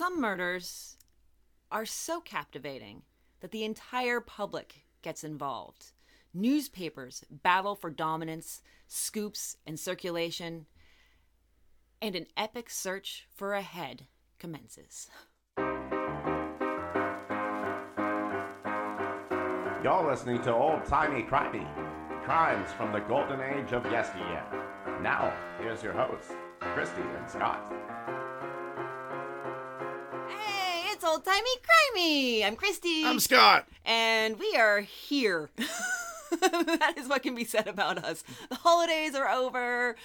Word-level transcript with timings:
some 0.00 0.18
murders 0.18 0.96
are 1.70 1.84
so 1.84 2.22
captivating 2.22 3.02
that 3.40 3.50
the 3.50 3.64
entire 3.64 4.18
public 4.18 4.86
gets 5.02 5.22
involved. 5.22 5.92
Newspapers 6.32 7.22
battle 7.30 7.74
for 7.74 7.90
dominance, 7.90 8.62
scoops, 8.88 9.58
and 9.66 9.78
circulation, 9.78 10.64
and 12.00 12.16
an 12.16 12.24
epic 12.34 12.70
search 12.70 13.26
for 13.34 13.52
a 13.52 13.60
head 13.60 14.06
commences. 14.38 15.08
You're 19.84 20.10
listening 20.10 20.40
to 20.44 20.54
Old 20.54 20.86
Timey 20.86 21.24
Crimey, 21.24 21.68
crimes 22.24 22.70
from 22.72 22.90
the 22.92 23.00
golden 23.00 23.42
age 23.42 23.74
of 23.74 23.84
yesteryear. 23.92 24.46
Now, 25.02 25.30
here's 25.60 25.82
your 25.82 25.92
hosts, 25.92 26.32
Christy 26.58 27.02
and 27.02 27.28
Scott. 27.28 27.89
Old 31.20 31.24
timey 31.24 31.50
crimey. 31.96 32.46
I'm 32.46 32.56
Christy. 32.56 33.04
I'm 33.04 33.20
Scott. 33.20 33.68
and 33.84 34.38
we 34.38 34.54
are 34.56 34.80
here. 34.80 35.50
that 36.40 36.94
is 36.96 37.08
what 37.08 37.22
can 37.22 37.34
be 37.34 37.44
said 37.44 37.66
about 37.66 37.98
us. 37.98 38.24
The 38.48 38.54
holidays 38.54 39.14
are 39.14 39.28
over. 39.28 39.96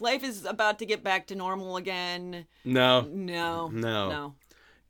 Life 0.00 0.22
is 0.22 0.44
about 0.44 0.78
to 0.80 0.86
get 0.86 1.02
back 1.02 1.28
to 1.28 1.34
normal 1.34 1.76
again. 1.76 2.46
No. 2.64 3.02
No. 3.02 3.68
No. 3.68 4.10
No. 4.10 4.34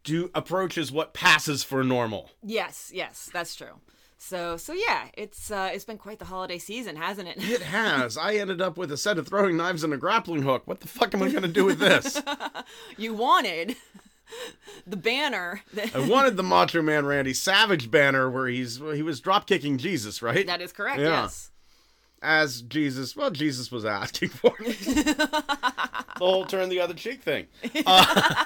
Do 0.03 0.31
approaches 0.35 0.91
what 0.91 1.15
passes 1.15 1.63
for 1.63 1.85
normal. 1.85 2.31
Yes, 2.43 2.91
yes, 2.93 3.31
that's 3.33 3.55
true. 3.55 3.75
So, 4.19 4.57
so 4.57 4.73
yeah, 4.73 5.07
it's 5.15 5.51
uh, 5.51 5.71
it's 5.73 5.85
been 5.85 5.99
quite 5.99 6.19
the 6.19 6.25
holiday 6.25 6.59
season, 6.59 6.97
hasn't 6.97 7.29
it? 7.29 7.37
It 7.39 7.63
has. 7.63 8.19
I 8.19 8.35
ended 8.35 8.61
up 8.61 8.77
with 8.77 8.93
a 8.93 8.97
set 8.97 9.19
of 9.19 9.29
throwing 9.29 9.57
knives 9.57 9.85
and 9.85 9.95
a 9.95 9.97
grappling 9.97 10.43
hook. 10.43 10.63
What 10.67 10.81
the 10.81 10.89
fuck 10.89 11.15
am 11.15 11.23
I 11.23 11.31
going 11.31 11.43
to 11.43 11.49
do 11.49 11.65
with 11.65 11.79
this? 11.79 12.21
you 12.99 13.15
wanted 13.15 13.77
the 14.87 14.97
banner. 14.97 15.63
that- 15.75 15.95
I 15.95 16.01
wanted 16.09 16.37
the 16.37 16.43
Macho 16.43 16.83
Man 16.83 17.07
Randy 17.07 17.35
Savage 17.35 17.91
banner 17.91 18.31
where 18.31 18.47
he's 18.49 18.77
he 18.79 19.03
was 19.03 19.21
drop 19.21 19.47
kicking 19.47 19.79
Jesus, 19.79 20.23
right? 20.23 20.47
that 20.47 20.61
is 20.61 20.73
correct. 20.73 21.01
Yeah. 21.01 21.23
Yes. 21.23 21.51
As 22.23 22.61
Jesus, 22.61 23.17
well, 23.17 23.31
Jesus 23.31 23.73
was 23.73 23.85
asking 23.87 24.29
for 24.29 24.55
it. 24.61 24.79
the 25.17 26.13
whole 26.19 26.45
turn 26.45 26.69
the 26.69 26.81
other 26.81 26.95
cheek 26.95 27.23
thing. 27.23 27.47
Uh, 27.87 28.45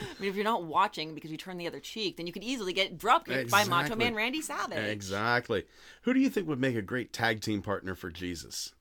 I 0.00 0.20
mean, 0.20 0.30
if 0.30 0.36
you're 0.36 0.44
not 0.44 0.64
watching 0.64 1.14
because 1.14 1.30
you 1.30 1.36
turn 1.36 1.56
the 1.58 1.66
other 1.66 1.80
cheek, 1.80 2.16
then 2.18 2.26
you 2.26 2.32
could 2.32 2.44
easily 2.44 2.72
get 2.72 2.98
dropkicked 2.98 3.50
by 3.50 3.64
Macho 3.64 3.96
Man 3.96 4.14
Randy 4.14 4.40
Savage. 4.42 4.78
Exactly. 4.78 5.64
Who 6.02 6.14
do 6.14 6.20
you 6.20 6.28
think 6.30 6.46
would 6.46 6.60
make 6.60 6.76
a 6.76 6.82
great 6.82 7.12
tag 7.12 7.40
team 7.40 7.62
partner 7.62 7.94
for 7.94 8.10
Jesus? 8.10 8.74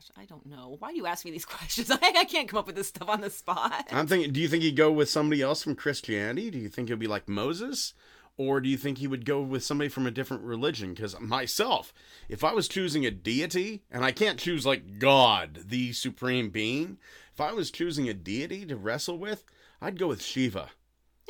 Gosh, 0.00 0.22
I 0.22 0.24
don't 0.24 0.46
know. 0.46 0.76
Why 0.78 0.92
do 0.92 0.96
you 0.96 1.06
ask 1.06 1.26
me 1.26 1.30
these 1.30 1.44
questions? 1.46 1.90
I, 2.02 2.12
I 2.16 2.24
can't 2.24 2.48
come 2.48 2.58
up 2.58 2.66
with 2.66 2.76
this 2.76 2.88
stuff 2.88 3.08
on 3.08 3.20
the 3.20 3.28
spot. 3.28 3.88
I'm 3.90 4.06
thinking, 4.06 4.32
do 4.32 4.40
you 4.40 4.48
think 4.48 4.62
he'd 4.62 4.76
go 4.76 4.90
with 4.90 5.10
somebody 5.10 5.42
else 5.42 5.62
from 5.62 5.74
Christianity? 5.74 6.50
Do 6.50 6.58
you 6.58 6.68
think 6.68 6.88
it'd 6.88 6.98
be 6.98 7.06
like 7.06 7.28
Moses? 7.28 7.92
Or 8.38 8.60
do 8.60 8.70
you 8.70 8.78
think 8.78 8.96
he 8.96 9.06
would 9.06 9.26
go 9.26 9.42
with 9.42 9.62
somebody 9.62 9.90
from 9.90 10.06
a 10.06 10.10
different 10.10 10.44
religion? 10.44 10.94
Because 10.94 11.20
myself, 11.20 11.92
if 12.30 12.42
I 12.42 12.54
was 12.54 12.68
choosing 12.68 13.04
a 13.04 13.10
deity, 13.10 13.82
and 13.90 14.02
I 14.02 14.12
can't 14.12 14.38
choose 14.38 14.64
like 14.64 14.98
God, 14.98 15.64
the 15.66 15.92
supreme 15.92 16.48
being, 16.48 16.96
if 17.34 17.40
I 17.40 17.52
was 17.52 17.70
choosing 17.70 18.08
a 18.08 18.14
deity 18.14 18.64
to 18.66 18.76
wrestle 18.76 19.18
with, 19.18 19.44
I'd 19.82 19.98
go 19.98 20.08
with 20.08 20.22
Shiva. 20.22 20.70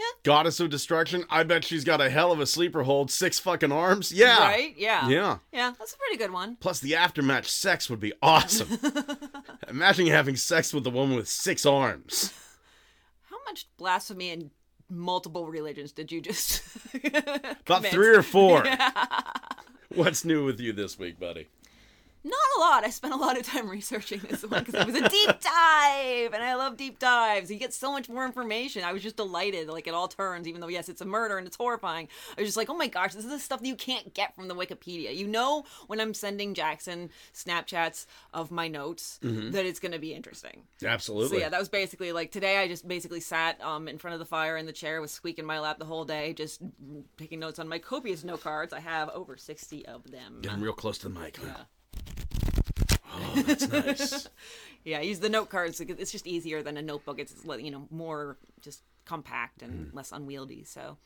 Yeah. 0.01 0.05
Goddess 0.23 0.61
of 0.61 0.71
destruction. 0.71 1.25
I 1.29 1.43
bet 1.43 1.63
she's 1.65 1.85
got 1.85 2.01
a 2.01 2.09
hell 2.09 2.33
of 2.33 2.41
a 2.41 2.47
sleeper 2.47 2.85
hold, 2.85 3.11
six 3.11 3.39
fucking 3.39 3.71
arms. 3.71 4.11
Yeah. 4.11 4.39
Right? 4.39 4.75
Yeah. 4.77 5.09
Yeah. 5.09 5.39
Yeah, 5.53 5.75
that's 5.79 5.93
a 5.93 5.99
pretty 5.99 6.17
good 6.17 6.31
one. 6.33 6.57
Plus, 6.59 6.81
the 6.81 6.93
aftermatch 6.93 7.45
sex 7.47 7.91
would 7.91 8.01
be 8.01 8.15
awesome. 8.23 8.79
Imagine 9.69 10.07
having 10.07 10.37
sex 10.37 10.73
with 10.73 10.87
a 10.87 10.91
woman 10.91 11.17
with 11.17 11.29
six 11.29 11.67
arms. 11.67 12.33
How 13.29 13.37
much 13.47 13.69
blasphemy 13.77 14.31
and 14.31 14.51
multiple 14.89 15.47
religions 15.47 15.93
did 15.93 16.11
you 16.11 16.21
just 16.21 16.63
About 17.67 17.85
three 17.85 18.15
or 18.15 18.23
four. 18.23 18.65
What's 19.95 20.25
new 20.25 20.45
with 20.45 20.61
you 20.61 20.73
this 20.73 20.99
week, 20.99 21.21
buddy? 21.21 21.49
Not 22.23 22.35
a 22.57 22.61
lot. 22.61 22.85
I 22.85 22.91
spent 22.91 23.15
a 23.15 23.17
lot 23.17 23.39
of 23.39 23.45
time 23.47 23.69
researching 23.71 24.21
this 24.29 24.43
one 24.45 24.63
because 24.63 24.75
it 24.75 24.87
was 24.87 24.95
a 24.97 25.09
deep 25.09 25.41
dive, 25.41 26.35
and 26.35 26.43
I 26.43 26.55
love 26.55 26.77
deep 26.77 26.99
dives. 26.99 27.51
You 27.51 27.57
get 27.59 27.73
so 27.73 27.91
much 27.93 28.09
more 28.11 28.27
information. 28.27 28.85
I 28.85 28.93
was 28.93 29.03
just 29.03 29.17
delighted, 29.17 29.69
like 29.69 29.87
it 29.87 29.95
all 29.95 30.07
turns, 30.09 30.47
even 30.47 30.61
though 30.61 30.69
yes, 30.69 30.89
it's 30.91 31.01
a 31.01 31.07
murder 31.07 31.39
and 31.39 31.47
it's 31.47 31.57
horrifying. 31.57 32.09
I 32.37 32.43
was 32.43 32.49
just 32.49 32.57
like, 32.59 32.69
oh 32.69 32.75
my 32.75 32.89
gosh, 32.89 33.15
this 33.15 33.25
is 33.25 33.31
the 33.31 33.39
stuff 33.39 33.61
that 33.61 33.67
you 33.67 33.75
can't 33.75 34.13
get 34.13 34.35
from 34.35 34.49
the 34.49 34.55
Wikipedia. 34.55 35.17
You 35.17 35.27
know, 35.29 35.65
when 35.87 35.99
I'm 35.99 36.13
sending 36.13 36.53
Jackson 36.53 37.11
Snapchats 37.33 38.05
of 38.35 38.51
my 38.51 38.69
notes, 38.69 39.19
that 39.23 39.65
it's 39.65 39.81
going 39.81 39.93
to 39.93 39.99
be 39.99 40.13
interesting. 40.13 40.65
Absolutely. 40.85 41.39
So 41.39 41.43
yeah, 41.43 41.49
that 41.49 41.59
was 41.59 41.69
basically 41.71 42.13
like 42.13 42.31
today. 42.33 42.59
I 42.59 42.69
just 42.69 42.87
basically 42.87 43.21
sat 43.21 43.59
um 43.63 43.89
in 43.89 43.97
front 43.97 44.13
of 44.15 44.19
the 44.19 44.27
fire 44.27 44.59
in 44.59 44.67
the 44.67 44.73
chair 44.73 45.01
with 45.01 45.11
Squeak 45.11 45.39
in 45.39 45.47
my 45.47 45.59
lap 45.59 45.79
the 45.79 45.85
whole 45.87 46.05
day, 46.05 46.35
just 46.35 46.61
taking 47.17 47.41
notes 47.41 47.59
on 47.59 47.67
my 47.67 47.79
copious 47.79 48.25
note 48.25 48.43
cards. 48.43 48.75
I 48.75 48.81
have 48.81 49.09
over 49.11 49.39
sixty 49.39 49.87
of 49.87 50.11
them. 50.11 50.41
Getting 50.43 50.61
real 50.61 50.73
close 50.75 50.99
to 50.99 51.09
the 51.09 51.19
mic. 51.19 51.39
huh? 51.39 51.65
Oh, 53.13 53.43
that's 53.47 53.69
nice. 53.69 54.29
Yeah, 54.83 55.01
I 55.01 55.03
use 55.03 55.19
the 55.21 55.29
note 55.29 55.51
cards. 55.51 55.79
because 55.79 55.99
It's 55.99 56.11
just 56.11 56.27
easier 56.27 56.63
than 56.63 56.79
a 56.79 56.83
notebook. 56.83 57.19
It's 57.19 57.35
you 57.45 57.71
know 57.71 57.87
more 57.91 58.39
just 58.63 58.83
compact 59.05 59.61
and 59.61 59.93
less 59.93 60.11
unwieldy. 60.11 60.65
So, 60.65 60.97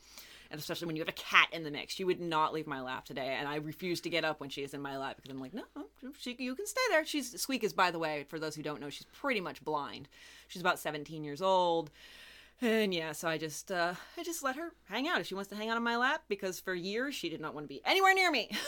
and 0.49 0.57
especially 0.57 0.87
when 0.87 0.95
you 0.95 1.01
have 1.01 1.09
a 1.09 1.11
cat 1.11 1.49
in 1.51 1.63
the 1.63 1.71
mix, 1.71 1.93
she 1.93 2.05
would 2.05 2.21
not 2.21 2.53
leave 2.53 2.67
my 2.67 2.79
lap 2.79 3.03
today, 3.03 3.35
and 3.37 3.49
I 3.49 3.57
refuse 3.57 3.99
to 4.01 4.09
get 4.09 4.23
up 4.23 4.39
when 4.39 4.49
she 4.49 4.63
is 4.63 4.73
in 4.73 4.81
my 4.81 4.97
lap 4.97 5.17
because 5.17 5.29
I'm 5.29 5.41
like, 5.41 5.53
no, 5.53 5.63
she, 6.17 6.37
you 6.39 6.55
can 6.55 6.65
stay 6.65 6.79
there. 6.89 7.05
She's 7.05 7.37
Squeak 7.41 7.65
is, 7.65 7.73
by 7.73 7.91
the 7.91 7.99
way, 7.99 8.25
for 8.29 8.39
those 8.39 8.55
who 8.55 8.63
don't 8.63 8.79
know, 8.79 8.89
she's 8.89 9.07
pretty 9.19 9.41
much 9.41 9.61
blind. 9.65 10.07
She's 10.47 10.61
about 10.61 10.79
17 10.79 11.25
years 11.25 11.41
old. 11.41 11.91
And 12.61 12.93
yeah, 12.93 13.11
so 13.11 13.27
I 13.27 13.37
just 13.37 13.73
uh, 13.73 13.95
I 14.17 14.23
just 14.23 14.41
let 14.41 14.55
her 14.55 14.71
hang 14.87 15.09
out 15.09 15.19
if 15.19 15.27
she 15.27 15.35
wants 15.35 15.49
to 15.49 15.57
hang 15.57 15.67
out 15.69 15.75
on 15.75 15.83
my 15.83 15.97
lap 15.97 16.23
because 16.29 16.61
for 16.61 16.73
years 16.73 17.13
she 17.13 17.27
did 17.27 17.41
not 17.41 17.53
want 17.53 17.65
to 17.65 17.67
be 17.67 17.81
anywhere 17.83 18.13
near 18.13 18.31
me. 18.31 18.49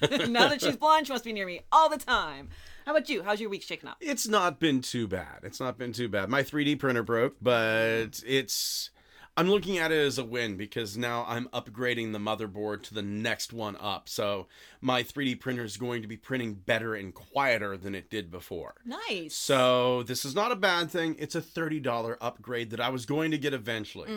now 0.28 0.48
that 0.48 0.60
she's 0.60 0.76
blind, 0.76 1.06
she 1.06 1.12
wants 1.12 1.22
to 1.22 1.28
be 1.28 1.32
near 1.32 1.46
me 1.46 1.60
all 1.72 1.88
the 1.88 1.98
time. 1.98 2.48
How 2.86 2.92
about 2.92 3.08
you? 3.10 3.22
How's 3.22 3.40
your 3.40 3.50
week 3.50 3.62
shaking 3.62 3.88
up? 3.88 3.98
it's 4.00 4.26
not 4.26 4.58
been 4.58 4.80
too 4.80 5.06
bad. 5.06 5.40
It's 5.42 5.60
not 5.60 5.76
been 5.76 5.92
too 5.92 6.08
bad. 6.08 6.30
My 6.30 6.42
3D 6.42 6.78
printer 6.78 7.02
broke, 7.02 7.36
but 7.42 8.22
it's. 8.26 8.90
I'm 9.36 9.48
looking 9.48 9.78
at 9.78 9.92
it 9.92 9.98
as 10.04 10.18
a 10.18 10.24
win 10.24 10.56
because 10.56 10.96
now 10.96 11.24
I'm 11.28 11.46
upgrading 11.50 12.12
the 12.12 12.18
motherboard 12.18 12.82
to 12.84 12.94
the 12.94 13.02
next 13.02 13.52
one 13.52 13.76
up. 13.78 14.08
So 14.08 14.48
my 14.80 15.04
3D 15.04 15.38
printer 15.38 15.62
is 15.62 15.76
going 15.76 16.02
to 16.02 16.08
be 16.08 16.16
printing 16.16 16.54
better 16.54 16.96
and 16.96 17.14
quieter 17.14 17.76
than 17.76 17.94
it 17.94 18.10
did 18.10 18.32
before. 18.32 18.74
Nice. 18.84 19.36
So 19.36 20.02
this 20.02 20.24
is 20.24 20.34
not 20.34 20.50
a 20.50 20.56
bad 20.56 20.90
thing. 20.90 21.14
It's 21.20 21.36
a 21.36 21.40
thirty 21.42 21.78
dollar 21.78 22.18
upgrade 22.20 22.70
that 22.70 22.80
I 22.80 22.88
was 22.88 23.04
going 23.06 23.30
to 23.32 23.38
get 23.38 23.52
eventually. 23.52 24.10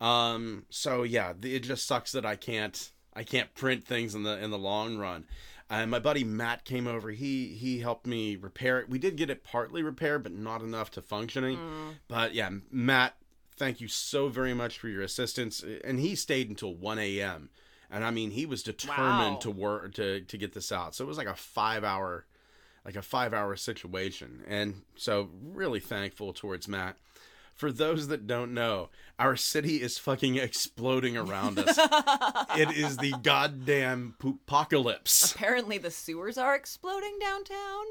Um. 0.00 0.64
So 0.70 1.02
yeah, 1.02 1.32
it 1.42 1.60
just 1.60 1.86
sucks 1.86 2.12
that 2.12 2.24
I 2.24 2.36
can't. 2.36 2.91
I 3.14 3.24
can't 3.24 3.54
print 3.54 3.84
things 3.84 4.14
in 4.14 4.22
the 4.22 4.42
in 4.42 4.50
the 4.50 4.58
long 4.58 4.96
run. 4.98 5.24
And 5.70 5.90
my 5.90 5.98
buddy 5.98 6.22
Matt 6.24 6.64
came 6.64 6.86
over. 6.86 7.10
He 7.10 7.48
he 7.48 7.80
helped 7.80 8.06
me 8.06 8.36
repair 8.36 8.78
it. 8.80 8.88
We 8.88 8.98
did 8.98 9.16
get 9.16 9.30
it 9.30 9.42
partly 9.44 9.82
repaired, 9.82 10.22
but 10.22 10.32
not 10.32 10.60
enough 10.62 10.90
to 10.92 11.02
functioning. 11.02 11.56
Mm. 11.56 11.94
But 12.08 12.34
yeah, 12.34 12.50
Matt, 12.70 13.14
thank 13.56 13.80
you 13.80 13.88
so 13.88 14.28
very 14.28 14.54
much 14.54 14.78
for 14.78 14.88
your 14.88 15.02
assistance. 15.02 15.64
And 15.84 15.98
he 15.98 16.14
stayed 16.14 16.48
until 16.50 16.74
one 16.74 16.98
a.m. 16.98 17.48
And 17.90 18.04
I 18.04 18.10
mean, 18.10 18.30
he 18.30 18.46
was 18.46 18.62
determined 18.62 19.34
Wow. 19.34 19.40
to 19.40 19.50
work 19.50 19.94
to 19.94 20.20
to 20.20 20.38
get 20.38 20.52
this 20.52 20.72
out. 20.72 20.94
So 20.94 21.04
it 21.04 21.08
was 21.08 21.18
like 21.18 21.26
a 21.26 21.34
five 21.34 21.84
hour 21.84 22.26
like 22.84 22.96
a 22.96 23.02
five 23.02 23.32
hour 23.32 23.54
situation. 23.56 24.42
And 24.48 24.82
so, 24.96 25.30
really 25.42 25.80
thankful 25.80 26.32
towards 26.32 26.66
Matt. 26.68 26.96
For 27.62 27.70
those 27.70 28.08
that 28.08 28.26
don't 28.26 28.54
know, 28.54 28.88
our 29.20 29.36
city 29.36 29.80
is 29.80 29.96
fucking 29.96 30.34
exploding 30.34 31.16
around 31.16 31.60
us. 31.60 31.78
it 32.58 32.76
is 32.76 32.96
the 32.96 33.14
goddamn 33.22 34.16
apocalypse. 34.20 35.32
Apparently, 35.32 35.78
the 35.78 35.92
sewers 35.92 36.36
are 36.36 36.56
exploding 36.56 37.20
downtown. 37.20 37.84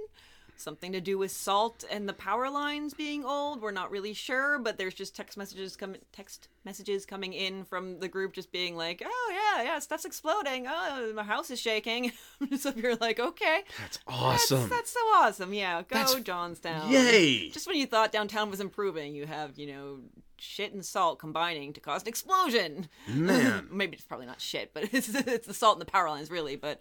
Something 0.62 0.92
to 0.94 1.02
do 1.02 1.18
with 1.18 1.32
salt 1.32 1.84
and 1.90 2.08
the 2.08 2.14
power 2.14 2.50
lines 2.50 2.94
being 2.94 3.26
old. 3.26 3.62
We're 3.62 3.72
not 3.72 3.92
really 3.92 4.14
sure, 4.14 4.60
but 4.60 4.78
there's 4.78 4.94
just 4.94 5.16
text 5.16 5.38
messages 5.38 5.76
coming. 5.76 6.02
Text 6.14 6.48
messages 6.64 7.06
coming 7.06 7.34
in 7.34 7.64
from 7.66 8.00
the 8.00 8.08
group, 8.08 8.34
just 8.34 8.52
being 8.52 8.76
like, 8.76 9.02
"Oh 9.06 9.32
yeah, 9.34 9.64
yeah, 9.64 9.80
stuff's 9.80 10.06
exploding. 10.06 10.68
Oh, 10.68 11.12
my 11.16 11.24
house 11.24 11.50
is 11.50 11.60
shaking." 11.60 12.12
so 12.58 12.72
you're 12.76 12.96
like, 12.96 13.20
"Okay, 13.20 13.64
That's 13.80 13.98
that's, 13.98 14.52
awesome. 14.52 14.70
that's 14.70 14.92
so 14.92 15.00
awesome. 15.00 15.54
Yeah, 15.54 15.82
go 15.82 15.96
That's- 15.96 16.22
Johnstown. 16.22 16.92
Yay! 16.92 17.50
Just 17.50 17.68
when 17.68 17.78
you 17.78 17.86
thought 17.88 18.12
downtown 18.12 18.50
was 18.50 18.60
improving, 18.62 19.16
you 19.16 19.26
have 19.26 19.58
you 19.58 19.68
know 19.68 20.00
shit 20.38 20.74
and 20.74 20.84
salt 20.84 21.20
combining 21.20 21.72
to 21.74 21.80
cause 21.80 22.02
an 22.02 22.08
explosion. 22.08 22.88
Man. 23.08 23.68
Maybe 23.72 23.96
it's 23.96 24.06
probably 24.06 24.26
not 24.26 24.42
shit, 24.42 24.74
but 24.74 24.84
it's 24.94 25.10
it's 25.14 25.48
the 25.48 25.54
salt 25.54 25.76
and 25.78 25.82
the 25.82 25.92
power 25.92 26.10
lines 26.10 26.30
really. 26.30 26.56
But 26.56 26.80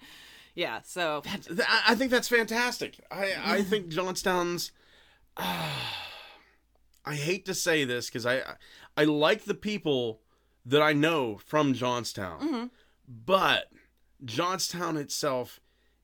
yeah, 0.61 0.81
so 0.85 1.23
I 1.27 1.83
I 1.89 1.95
think 1.95 2.11
that's 2.11 2.29
fantastic. 2.29 3.01
I, 3.11 3.35
I 3.43 3.63
think 3.63 3.89
Johnstown's. 3.89 4.73
Ah, 5.39 6.07
I 7.07 7.15
hate 7.15 7.47
to 7.47 7.55
say 7.55 7.85
this 7.85 8.09
because 8.09 8.27
I 8.27 8.43
I 8.95 9.05
like 9.05 9.45
the 9.45 9.55
people 9.55 10.21
that 10.67 10.83
I 10.83 10.93
know 10.93 11.39
from 11.47 11.73
Johnstown, 11.73 12.41
mm-hmm. 12.41 12.65
but 13.09 13.73
Johnstown 14.23 14.99
itself 14.99 15.61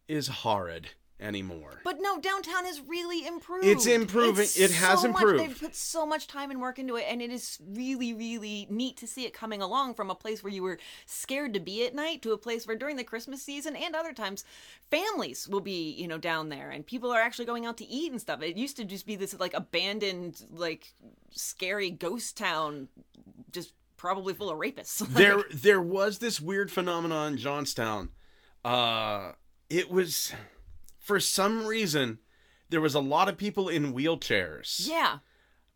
is 0.08 0.28
horrid. 0.28 0.88
Anymore. 1.18 1.80
But 1.82 1.96
no, 2.00 2.20
downtown 2.20 2.64
has 2.66 2.80
really 2.80 3.26
improved. 3.26 3.64
It's 3.66 3.86
improving. 3.86 4.42
It's 4.42 4.58
It 4.58 4.70
has 4.72 5.00
so 5.02 5.08
much- 5.08 5.22
improved. 5.22 5.40
they've 5.44 5.58
put 5.60 5.74
so 5.74 6.04
much 6.04 6.26
time 6.26 6.50
and 6.50 6.60
work 6.60 6.78
into 6.78 6.96
it, 6.96 7.06
and 7.08 7.22
it 7.22 7.30
is 7.30 7.58
really, 7.66 8.12
really 8.12 8.66
neat 8.68 8.96
to 8.98 9.06
see 9.06 9.24
it 9.24 9.32
coming 9.32 9.62
along 9.62 9.94
from 9.94 10.10
a 10.10 10.14
place 10.14 10.44
where 10.44 10.52
you 10.52 10.62
were 10.62 10.78
scared 11.06 11.54
to 11.54 11.60
be 11.60 11.86
at 11.86 11.94
night 11.94 12.20
to 12.22 12.32
a 12.32 12.38
place 12.38 12.66
where 12.66 12.76
during 12.76 12.96
the 12.96 13.04
Christmas 13.04 13.42
season 13.42 13.74
and 13.76 13.94
other 13.96 14.12
times, 14.12 14.44
families 14.90 15.48
will 15.48 15.60
be, 15.60 15.92
you 15.92 16.06
know, 16.06 16.18
down 16.18 16.48
there, 16.50 16.70
and 16.70 16.86
people 16.86 17.10
are 17.10 17.20
actually 17.20 17.46
going 17.46 17.64
out 17.66 17.76
to 17.78 17.86
eat 17.86 18.10
and 18.12 18.20
stuff. 18.20 18.42
It 18.42 18.56
used 18.56 18.76
to 18.76 18.84
just 18.84 19.06
be 19.06 19.16
this 19.16 19.38
like 19.38 19.54
abandoned, 19.54 20.42
like 20.50 20.92
scary 21.30 21.90
ghost 21.90 22.36
town, 22.36 22.88
just 23.52 23.72
probably 23.96 24.34
full 24.34 24.50
of 24.50 24.58
rapists. 24.58 24.98
there 25.14 25.44
there 25.50 25.80
was 25.80 26.18
this 26.18 26.40
weird 26.40 26.70
phenomenon 26.70 27.32
in 27.32 27.38
Johnstown. 27.38 28.10
Uh 28.64 29.32
it 29.70 29.90
was 29.90 30.32
for 31.06 31.20
some 31.20 31.64
reason 31.66 32.18
there 32.68 32.80
was 32.80 32.96
a 32.96 33.00
lot 33.00 33.28
of 33.28 33.36
people 33.38 33.68
in 33.68 33.94
wheelchairs 33.94 34.88
yeah, 34.88 35.18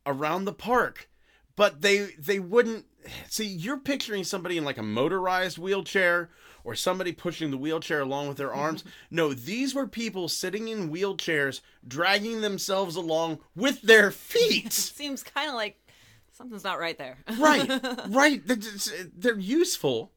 around 0.05 0.45
the 0.45 0.53
park, 0.53 1.09
but 1.55 1.83
they 1.83 2.09
they 2.19 2.41
wouldn't 2.41 2.85
see 3.29 3.47
you're 3.47 3.79
picturing 3.79 4.25
somebody 4.25 4.59
in 4.59 4.65
like 4.65 4.77
a 4.77 4.83
motorized 4.83 5.57
wheelchair 5.57 6.31
or 6.65 6.75
somebody 6.75 7.13
pushing 7.13 7.53
the 7.53 7.57
wheelchair 7.57 8.01
along 8.01 8.27
with 8.27 8.39
their 8.39 8.53
arms. 8.53 8.83
no, 9.11 9.33
these 9.33 9.73
were 9.73 9.87
people 9.87 10.27
sitting 10.27 10.67
in 10.67 10.91
wheelchairs 10.91 11.61
dragging 11.87 12.41
themselves 12.41 12.97
along 12.97 13.39
with 13.55 13.81
their 13.83 14.11
feet. 14.11 14.73
seems 14.73 15.23
kind 15.23 15.49
of 15.49 15.55
like 15.55 15.81
something's 16.33 16.65
not 16.65 16.81
right 16.81 16.99
there. 16.99 17.19
right 17.39 17.69
right 18.09 18.45
They're- 18.45 19.11
they're 19.17 19.39
useful 19.39 20.11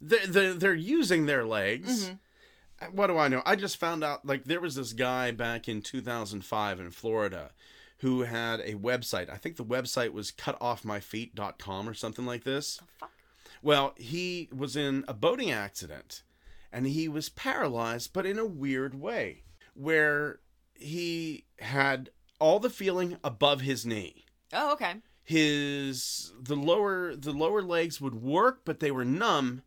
they're, 0.00 0.26
they're, 0.26 0.54
they're 0.54 0.74
using 0.74 1.26
their 1.26 1.44
legs 1.44 2.06
mm-hmm. 2.06 2.14
What 2.92 3.08
do 3.08 3.18
i 3.18 3.28
know 3.28 3.42
i 3.44 3.54
just 3.56 3.76
found 3.76 4.02
out 4.02 4.24
like 4.24 4.44
there 4.44 4.60
was 4.60 4.74
this 4.74 4.92
guy 4.92 5.30
back 5.30 5.68
in 5.68 5.82
2005 5.82 6.80
in 6.80 6.90
florida 6.90 7.50
who 7.98 8.22
had 8.22 8.60
a 8.60 8.74
website 8.74 9.28
i 9.30 9.36
think 9.36 9.56
the 9.56 9.64
website 9.64 10.12
was 10.12 10.32
cutoffmyfeet.com 10.32 11.88
or 11.88 11.94
something 11.94 12.26
like 12.26 12.44
this 12.44 12.80
fuck? 12.98 13.10
well 13.62 13.94
he 13.96 14.48
was 14.54 14.76
in 14.76 15.04
a 15.08 15.14
boating 15.14 15.50
accident 15.50 16.22
and 16.72 16.86
he 16.86 17.08
was 17.08 17.28
paralyzed 17.28 18.12
but 18.12 18.24
in 18.26 18.38
a 18.38 18.46
weird 18.46 18.94
way 19.00 19.42
where 19.74 20.40
he 20.74 21.44
had 21.58 22.10
all 22.38 22.58
the 22.58 22.70
feeling 22.70 23.16
above 23.22 23.60
his 23.60 23.84
knee 23.84 24.24
Oh, 24.52 24.72
okay. 24.72 24.94
his 25.22 26.32
the 26.40 26.56
lower 26.56 27.14
the 27.14 27.32
lower 27.32 27.62
legs 27.62 28.00
would 28.00 28.14
work 28.20 28.60
but 28.64 28.80
they 28.80 28.90
were 28.90 29.04
numb 29.04 29.62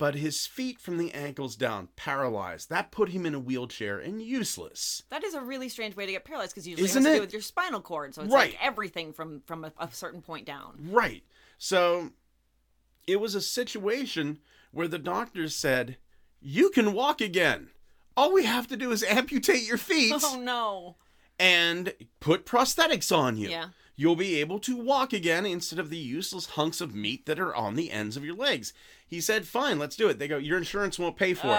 but 0.00 0.14
his 0.16 0.46
feet 0.46 0.80
from 0.80 0.96
the 0.98 1.12
ankles 1.14 1.54
down 1.54 1.88
paralyzed 1.94 2.68
that 2.70 2.90
put 2.90 3.10
him 3.10 3.24
in 3.26 3.34
a 3.34 3.38
wheelchair 3.38 3.98
and 4.00 4.20
useless 4.20 5.04
That 5.10 5.22
is 5.22 5.34
a 5.34 5.40
really 5.40 5.68
strange 5.68 5.94
way 5.94 6.06
to 6.06 6.12
get 6.12 6.24
paralyzed 6.24 6.52
because 6.54 6.66
usually 6.66 6.86
Isn't 6.86 7.06
it 7.06 7.08
has 7.08 7.12
to 7.12 7.14
it? 7.14 7.16
do 7.18 7.20
with 7.26 7.32
your 7.34 7.42
spinal 7.42 7.80
cord. 7.80 8.14
So 8.14 8.22
it's 8.22 8.32
Right. 8.32 8.50
like 8.52 8.58
everything 8.60 9.12
from 9.12 9.42
from 9.46 9.64
a, 9.64 9.72
a 9.78 9.88
certain 9.92 10.22
point 10.22 10.46
down. 10.46 10.88
right 10.90 11.22
so 11.58 12.10
it 13.06 13.20
was 13.20 13.34
a 13.34 13.40
situation 13.40 14.38
where 14.72 14.88
the 14.88 14.98
doctors 14.98 15.54
said 15.54 15.96
you 16.40 16.70
can 16.70 16.92
walk 16.92 17.20
again 17.20 17.68
all 18.16 18.32
we 18.32 18.44
have 18.44 18.66
to 18.68 18.76
do 18.76 18.90
is 18.92 19.02
amputate 19.04 19.62
your 19.68 19.78
feet 19.78 20.12
Oh 20.24 20.38
no. 20.40 20.96
and 21.38 21.92
put 22.20 22.46
prosthetics 22.46 23.14
on 23.16 23.36
you 23.36 23.48
Yeah. 23.50 23.68
You'll 24.00 24.16
be 24.16 24.40
able 24.40 24.58
to 24.58 24.78
walk 24.78 25.12
again 25.12 25.44
instead 25.44 25.78
of 25.78 25.90
the 25.90 25.98
useless 25.98 26.46
hunks 26.46 26.80
of 26.80 26.94
meat 26.94 27.26
that 27.26 27.38
are 27.38 27.54
on 27.54 27.74
the 27.74 27.90
ends 27.90 28.16
of 28.16 28.24
your 28.24 28.34
legs. 28.34 28.72
He 29.06 29.20
said, 29.20 29.46
"Fine, 29.46 29.78
let's 29.78 29.94
do 29.94 30.08
it." 30.08 30.18
They 30.18 30.26
go, 30.26 30.38
"Your 30.38 30.56
insurance 30.56 30.98
won't 30.98 31.16
pay 31.16 31.34
for 31.34 31.48
it." 31.48 31.52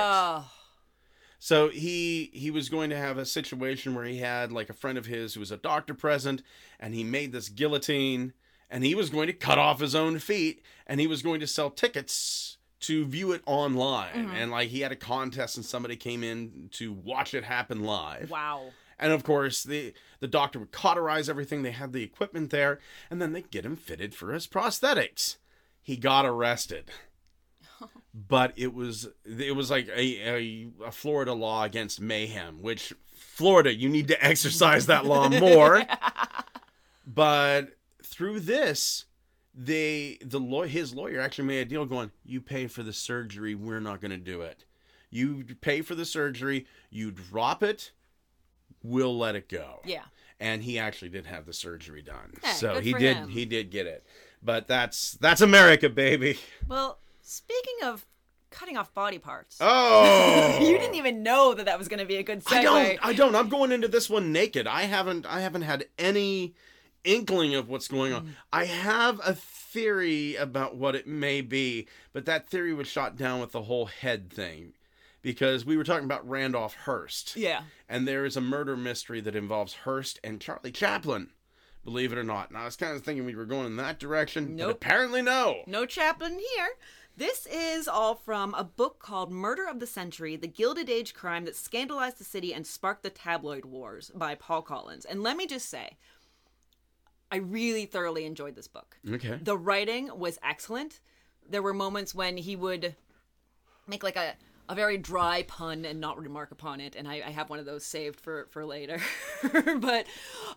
So 1.38 1.70
he 1.70 2.32
he 2.34 2.50
was 2.50 2.68
going 2.68 2.90
to 2.90 2.98
have 2.98 3.20
a 3.20 3.28
situation 3.28 3.94
where 3.94 4.06
he 4.06 4.18
had 4.18 4.52
like 4.52 4.72
a 4.72 4.74
friend 4.74 4.98
of 4.98 5.06
his 5.06 5.36
who 5.36 5.40
was 5.40 5.52
a 5.52 5.58
doctor 5.58 5.94
present, 5.94 6.42
and 6.80 6.96
he 6.96 7.04
made 7.04 7.32
this 7.32 7.48
guillotine, 7.48 8.34
and 8.72 8.84
he 8.84 8.96
was 8.96 9.12
going 9.12 9.28
to 9.28 9.34
cut 9.34 9.60
off 9.60 9.80
his 9.80 9.94
own 9.94 10.18
feet, 10.18 10.64
and 10.88 11.00
he 11.00 11.06
was 11.06 11.22
going 11.22 11.42
to 11.42 11.48
sell 11.48 11.70
tickets 11.70 12.58
to 12.80 13.06
view 13.06 13.34
it 13.34 13.44
online, 13.46 14.14
mm-hmm. 14.16 14.36
and 14.36 14.50
like 14.50 14.70
he 14.70 14.80
had 14.80 14.92
a 14.92 14.96
contest, 14.96 15.58
and 15.58 15.66
somebody 15.66 15.96
came 15.96 16.24
in 16.24 16.70
to 16.72 16.92
watch 16.92 17.36
it 17.36 17.44
happen 17.44 17.84
live. 17.84 18.32
Wow. 18.32 18.72
And 19.02 19.12
of 19.12 19.24
course, 19.24 19.64
the 19.64 19.94
the 20.20 20.28
doctor 20.28 20.60
would 20.60 20.72
cauterize 20.72 21.28
everything. 21.28 21.64
They 21.64 21.72
had 21.72 21.92
the 21.92 22.04
equipment 22.04 22.52
there, 22.52 22.80
and 23.10 23.20
then 23.20 23.34
they 23.34 23.42
get 23.42 23.66
him 23.66 23.76
fitted 23.76 24.14
for 24.14 24.32
his 24.32 24.46
prosthetics. 24.46 25.38
He 25.82 25.98
got 25.98 26.24
arrested, 26.24 26.92
but 28.14 28.54
it 28.56 28.76
was 28.76 29.10
it 29.26 29.56
was 29.56 29.72
like 29.72 29.88
a, 29.88 30.30
a 30.30 30.68
a 30.86 30.92
Florida 30.92 31.34
law 31.34 31.64
against 31.64 32.00
mayhem, 32.00 32.62
which 32.62 32.94
Florida 33.08 33.74
you 33.74 33.90
need 33.90 34.08
to 34.10 34.24
exercise 34.26 34.86
that 34.86 35.06
law 35.06 35.28
more. 35.40 35.84
but 37.08 37.70
through 38.04 38.42
this, 38.42 39.06
they 39.56 40.20
the 40.24 40.40
law 40.40 40.64
his 40.64 40.94
lawyer 40.94 41.20
actually 41.20 41.48
made 41.48 41.62
a 41.62 41.66
deal 41.66 41.86
going, 41.88 42.12
you 42.24 42.40
pay 42.40 42.68
for 42.68 42.84
the 42.84 42.94
surgery, 42.94 43.56
we're 43.56 43.80
not 43.80 44.00
going 44.00 44.12
to 44.12 44.18
do 44.18 44.42
it. 44.42 44.64
You 45.10 45.44
pay 45.60 45.82
for 45.82 45.96
the 45.96 46.06
surgery, 46.06 46.68
you 46.92 47.10
drop 47.12 47.64
it, 47.64 47.92
we'll 48.84 49.18
let 49.18 49.36
it 49.36 49.48
go. 49.50 49.82
Yeah. 49.86 50.04
And 50.40 50.64
he 50.64 50.80
actually 50.80 51.10
did 51.10 51.28
have 51.28 51.46
the 51.46 51.54
surgery 51.54 52.02
done. 52.02 52.34
Hey, 52.44 52.54
so 52.54 52.80
he 52.80 52.94
did 52.94 53.18
him. 53.18 53.30
he 53.30 53.46
did 53.46 53.70
get 53.70 53.86
it. 53.86 54.04
But 54.44 54.68
that's 54.68 55.14
that's 55.14 55.42
America, 55.42 55.88
baby. 55.90 56.40
Well, 56.68 56.98
speaking 57.22 57.76
of 57.84 58.06
cutting 58.50 58.76
off 58.76 58.92
body 58.94 59.20
parts, 59.20 59.58
Oh. 59.62 60.58
you 60.62 60.78
didn't 60.80 60.96
even 60.96 61.22
know 61.22 61.54
that 61.54 61.66
that 61.68 61.78
was 61.78 61.88
going 61.88 62.00
to 62.00 62.06
be 62.06 62.16
a 62.18 62.24
good 62.24 62.44
segue. 62.44 62.58
I 62.58 62.64
don't 62.64 63.00
I 63.06 63.14
don't. 63.14 63.36
I'm 63.36 63.50
going 63.50 63.72
into 63.72 63.88
this 63.88 64.10
one 64.10 64.32
naked. 64.32 64.66
I 64.66 64.84
haven't 64.84 65.26
I 65.28 65.42
haven't 65.42 65.62
had 65.62 65.86
any 66.00 66.56
inkling 67.04 67.54
of 67.56 67.70
what's 67.70 67.88
going 67.88 68.12
Mm. 68.14 68.16
on. 68.18 68.36
I 68.52 68.66
have 68.66 69.22
a 69.26 69.36
theory 69.36 70.36
about 70.36 70.76
what 70.76 70.96
it 70.96 71.08
may 71.08 71.42
be, 71.42 71.88
but 72.14 72.26
that 72.26 72.50
theory 72.50 72.74
was 72.74 72.88
shot 72.88 73.16
down 73.16 73.40
with 73.42 73.52
the 73.52 73.62
whole 73.64 73.86
head 73.86 74.32
thing. 74.32 74.74
Because 75.22 75.66
we 75.66 75.78
were 75.78 75.84
talking 75.84 76.06
about 76.06 76.28
Randolph 76.28 76.74
Hearst. 76.86 77.36
Yeah. 77.36 77.64
and 77.88 78.08
there 78.08 78.26
is 78.26 78.36
a 78.38 78.42
murder 78.42 78.76
mystery 78.76 79.22
that 79.22 79.36
involves 79.36 79.74
Hearst 79.86 80.20
and 80.24 80.42
Charlie 80.42 80.72
Chaplin. 80.72 81.30
Believe 81.84 82.12
it 82.12 82.18
or 82.18 82.24
not. 82.24 82.50
And 82.50 82.58
I 82.58 82.66
was 82.66 82.76
kind 82.76 82.96
of 82.96 83.04
thinking 83.04 83.26
we 83.26 83.36
were 83.36 83.46
going 83.46 83.66
in 83.68 83.76
that 83.78 84.00
direction, 84.00 84.56
Nope. 84.56 84.68
but 84.68 84.76
apparently 84.76 85.22
no. 85.22 85.62
No 85.68 85.86
Chaplin 85.86 86.34
here. 86.56 86.70
This 87.18 87.46
is 87.52 87.88
all 87.88 88.16
from 88.16 88.54
a 88.54 88.64
book 88.64 89.00
called 89.00 89.32
Murder 89.32 89.68
of 89.68 89.80
the 89.80 89.88
Century 89.88 90.36
The 90.36 90.48
Gilded 90.48 90.90
Age 90.90 91.14
Crime 91.14 91.46
That 91.46 91.56
Scandalized 91.56 92.18
the 92.20 92.24
City 92.24 92.54
and 92.54 92.66
Sparked 92.66 93.04
the 93.04 93.10
Tabloid 93.10 93.66
Wars 93.66 94.12
by 94.16 94.34
Paul 94.36 94.62
Collins. 94.62 95.06
And 95.06 95.22
let 95.22 95.38
me 95.38 95.46
just 95.46 95.70
say, 95.70 95.98
I 97.32 97.38
really 97.38 97.86
thoroughly 97.86 98.26
enjoyed 98.26 98.56
this 98.56 98.68
book. 98.68 98.98
Okay. 99.10 99.40
The 99.42 99.58
writing 99.58 100.10
was 100.18 100.40
excellent. 100.44 101.00
There 101.48 101.62
were 101.62 101.74
moments 101.74 102.14
when 102.16 102.38
he 102.38 102.56
would 102.56 102.96
make 103.88 104.04
like 104.04 104.16
a, 104.16 104.34
a 104.72 104.76
very 104.76 104.98
dry 104.98 105.44
pun 105.44 105.84
and 105.86 106.00
not 106.00 106.18
remark 106.18 106.52
upon 106.52 106.80
it, 106.80 106.96
and 106.96 107.08
I, 107.08 107.16
I 107.26 107.32
have 107.32 107.50
one 107.50 107.60
of 107.60 107.66
those 107.66 107.86
saved 107.86 108.20
for 108.20 108.48
for 108.52 108.66
later. 108.66 109.02
but 109.80 110.08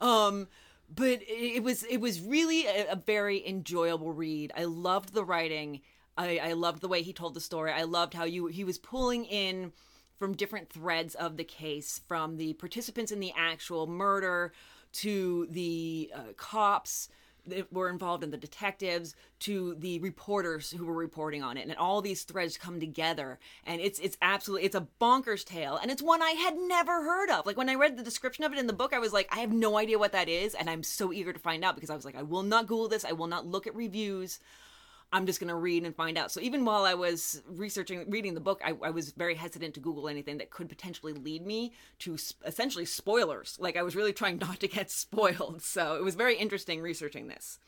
um 0.01 0.49
but 0.95 1.21
it, 1.23 1.63
was 1.63 1.83
it 1.85 2.01
was 2.01 2.21
really 2.21 2.67
a, 2.67 2.93
a 2.93 2.97
very 2.97 3.47
enjoyable 3.47 4.13
read. 4.13 4.53
I 4.57 4.65
loved 4.65 5.15
the 5.15 5.25
writing. 5.25 5.81
I, 6.17 6.39
I 6.39 6.53
loved 6.53 6.81
the 6.81 6.89
way 6.89 7.03
he 7.03 7.13
told 7.13 7.35
the 7.35 7.41
story. 7.41 7.73
I 7.73 7.83
loved 7.83 8.15
how 8.15 8.25
you 8.25 8.47
he 8.47 8.63
was 8.63 8.79
pulling 8.79 9.25
in 9.25 9.73
from 10.17 10.35
different 10.37 10.71
threads 10.71 11.17
of 11.17 11.37
the 11.37 11.45
case, 11.45 12.01
from 12.07 12.37
the 12.37 12.53
participants 12.55 13.11
in 13.11 13.19
the 13.19 13.33
actual 13.37 13.89
murder 13.89 14.53
to 14.93 15.49
the 15.51 16.13
uh, 16.15 16.33
cops 16.37 17.09
that 17.47 17.73
were 17.73 17.89
involved 17.89 18.25
in 18.25 18.31
the 18.31 18.37
detectives 18.37 19.15
to 19.41 19.75
the 19.79 19.99
reporters 20.01 20.71
who 20.71 20.85
were 20.85 20.95
reporting 20.95 21.43
on 21.43 21.57
it. 21.57 21.67
And 21.67 21.77
all 21.77 22.01
these 22.01 22.23
threads 22.23 22.57
come 22.57 22.81
together. 22.81 23.39
And 23.65 23.81
it's 23.81 23.99
it's 23.99 24.17
absolutely 24.23 24.67
it's 24.67 24.77
a 24.77 24.87
bonkers 25.01 25.45
tale. 25.45 25.79
And 25.81 25.91
it's 25.91 26.03
one 26.03 26.23
I 26.23 26.31
had 26.31 26.57
never 26.57 27.03
heard 27.03 27.31
of. 27.31 27.47
Like 27.47 27.57
when 27.57 27.69
I 27.69 27.75
read 27.75 27.97
the 27.97 28.03
description 28.03 28.45
of 28.45 28.53
it 28.53 28.59
in 28.59 28.67
the 28.67 28.73
book 28.73 28.93
I 28.93 28.99
was 28.99 29.13
like 29.13 29.29
I 29.31 29.41
have 29.41 29.53
no 29.53 29.77
idea 29.79 29.99
what 29.99 30.13
that 30.13 30.29
is. 30.29 30.55
And 30.55 30.71
I'm 30.71 30.83
so 30.83 31.13
eager 31.13 31.33
to 31.33 31.39
find 31.39 31.65
out 31.65 31.75
because 31.75 31.91
I 31.91 31.97
was 31.97 32.05
like 32.05 32.17
I 32.17 32.23
will 32.23 32.43
not 32.43 32.67
google 32.67 32.89
this. 32.89 33.05
I 33.05 33.13
will 33.13 33.27
not 33.27 33.47
look 33.47 33.67
at 33.67 33.75
reviews 33.75 34.41
I'm 35.15 35.27
just 35.27 35.39
going 35.41 35.49
to 35.49 35.55
read 35.55 35.85
and 35.85 35.95
find 35.95 36.19
out. 36.19 36.33
So 36.33 36.41
even 36.41 36.65
while 36.65 36.85
I 36.85 36.95
was 36.95 37.41
researching, 37.49 38.05
reading 38.11 38.35
the 38.35 38.41
book, 38.41 38.61
I, 38.65 38.75
I 38.83 38.91
was 38.91 39.13
very 39.13 39.35
hesitant 39.37 39.75
to 39.75 39.81
Google 39.81 40.09
anything 40.09 40.39
that 40.39 40.51
could 40.51 40.69
potentially 40.69 41.13
lead 41.13 41.47
me 41.47 41.73
to 42.01 42.15
s- 42.15 42.35
essentially 42.45 42.85
spoilers. 42.85 43.57
Like 43.61 43.77
I 43.77 43.83
was 43.83 43.95
really 43.95 44.13
trying 44.13 44.39
not 44.49 44.59
to 44.61 44.69
get 44.69 44.91
spoiled. 44.91 45.63
So 45.63 45.95
it 45.97 46.03
was 46.03 46.17
very 46.17 46.37
interesting 46.37 46.81
researching 46.83 47.29
this. 47.29 47.59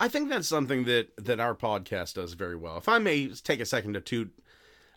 I 0.00 0.08
think 0.08 0.28
that's 0.28 0.48
something 0.48 0.84
that 0.84 1.08
that 1.24 1.40
our 1.40 1.54
podcast 1.54 2.14
does 2.14 2.34
very 2.34 2.56
well. 2.56 2.76
If 2.76 2.88
I 2.88 2.98
may 2.98 3.28
take 3.28 3.60
a 3.60 3.66
second 3.66 3.94
to 3.94 4.00
toot 4.00 4.32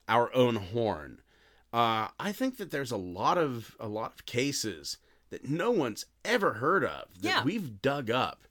our 0.09 0.33
own 0.35 0.55
horn, 0.55 1.21
uh, 1.73 2.07
I 2.19 2.31
think 2.31 2.57
that 2.57 2.71
there's 2.71 2.91
a 2.91 2.97
lot 2.97 3.37
of 3.37 3.75
a 3.79 3.87
lot 3.87 4.13
of 4.13 4.25
cases 4.25 4.97
that 5.29 5.47
no 5.49 5.71
one's 5.71 6.05
ever 6.25 6.53
heard 6.55 6.83
of 6.83 7.05
that 7.21 7.27
Yeah. 7.27 7.43
we've 7.43 7.81
dug 7.81 8.09
up. 8.11 8.47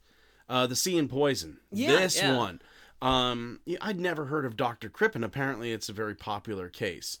Uh, 0.49 0.67
the 0.67 0.75
Sea 0.75 0.97
and 0.97 1.09
Poison. 1.09 1.59
Yeah, 1.71 1.99
this 1.99 2.17
yeah. 2.17 2.35
one. 2.35 2.61
Um, 3.01 3.59
I'd 3.81 3.99
never 3.99 4.25
heard 4.25 4.45
of 4.45 4.55
Dr. 4.55 4.89
Crippen. 4.89 5.23
Apparently, 5.23 5.71
it's 5.71 5.89
a 5.89 5.93
very 5.93 6.15
popular 6.15 6.69
case. 6.69 7.17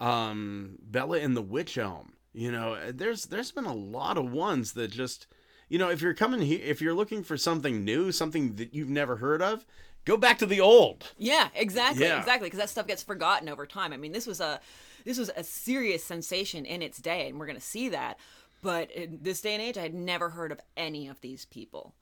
Um, 0.00 0.78
Bella 0.82 1.18
and 1.18 1.36
the 1.36 1.42
Witch 1.42 1.76
Elm. 1.78 2.12
You 2.32 2.50
know, 2.50 2.90
there's 2.90 3.26
there's 3.26 3.52
been 3.52 3.64
a 3.64 3.74
lot 3.74 4.18
of 4.18 4.32
ones 4.32 4.72
that 4.72 4.90
just, 4.90 5.26
you 5.68 5.78
know, 5.78 5.88
if 5.88 6.02
you're 6.02 6.14
coming 6.14 6.40
here, 6.42 6.60
if 6.62 6.80
you're 6.80 6.94
looking 6.94 7.22
for 7.22 7.36
something 7.36 7.84
new, 7.84 8.10
something 8.10 8.56
that 8.56 8.74
you've 8.74 8.90
never 8.90 9.16
heard 9.16 9.40
of, 9.40 9.64
go 10.04 10.16
back 10.16 10.38
to 10.38 10.46
the 10.46 10.60
old. 10.60 11.12
Yeah, 11.16 11.48
exactly, 11.54 12.04
Yeah. 12.04 12.18
exactly, 12.18 12.46
because 12.46 12.58
that 12.58 12.70
stuff 12.70 12.88
gets 12.88 13.04
forgotten 13.04 13.48
over 13.48 13.66
time. 13.66 13.92
I 13.92 13.96
mean, 13.98 14.10
this 14.12 14.26
was 14.26 14.40
a 14.40 14.60
this 15.04 15.16
was 15.16 15.30
a 15.36 15.44
serious 15.44 16.02
sensation 16.02 16.64
in 16.66 16.82
its 16.82 16.98
day, 16.98 17.28
and 17.28 17.38
we're 17.38 17.46
going 17.46 17.58
to 17.58 17.64
see 17.64 17.88
that. 17.90 18.18
But 18.62 18.90
in 18.90 19.18
this 19.22 19.40
day 19.40 19.52
and 19.54 19.62
age, 19.62 19.76
I 19.78 19.82
had 19.82 19.94
never 19.94 20.30
heard 20.30 20.50
of 20.50 20.60
any 20.76 21.06
of 21.06 21.20
these 21.20 21.44
people. 21.44 21.94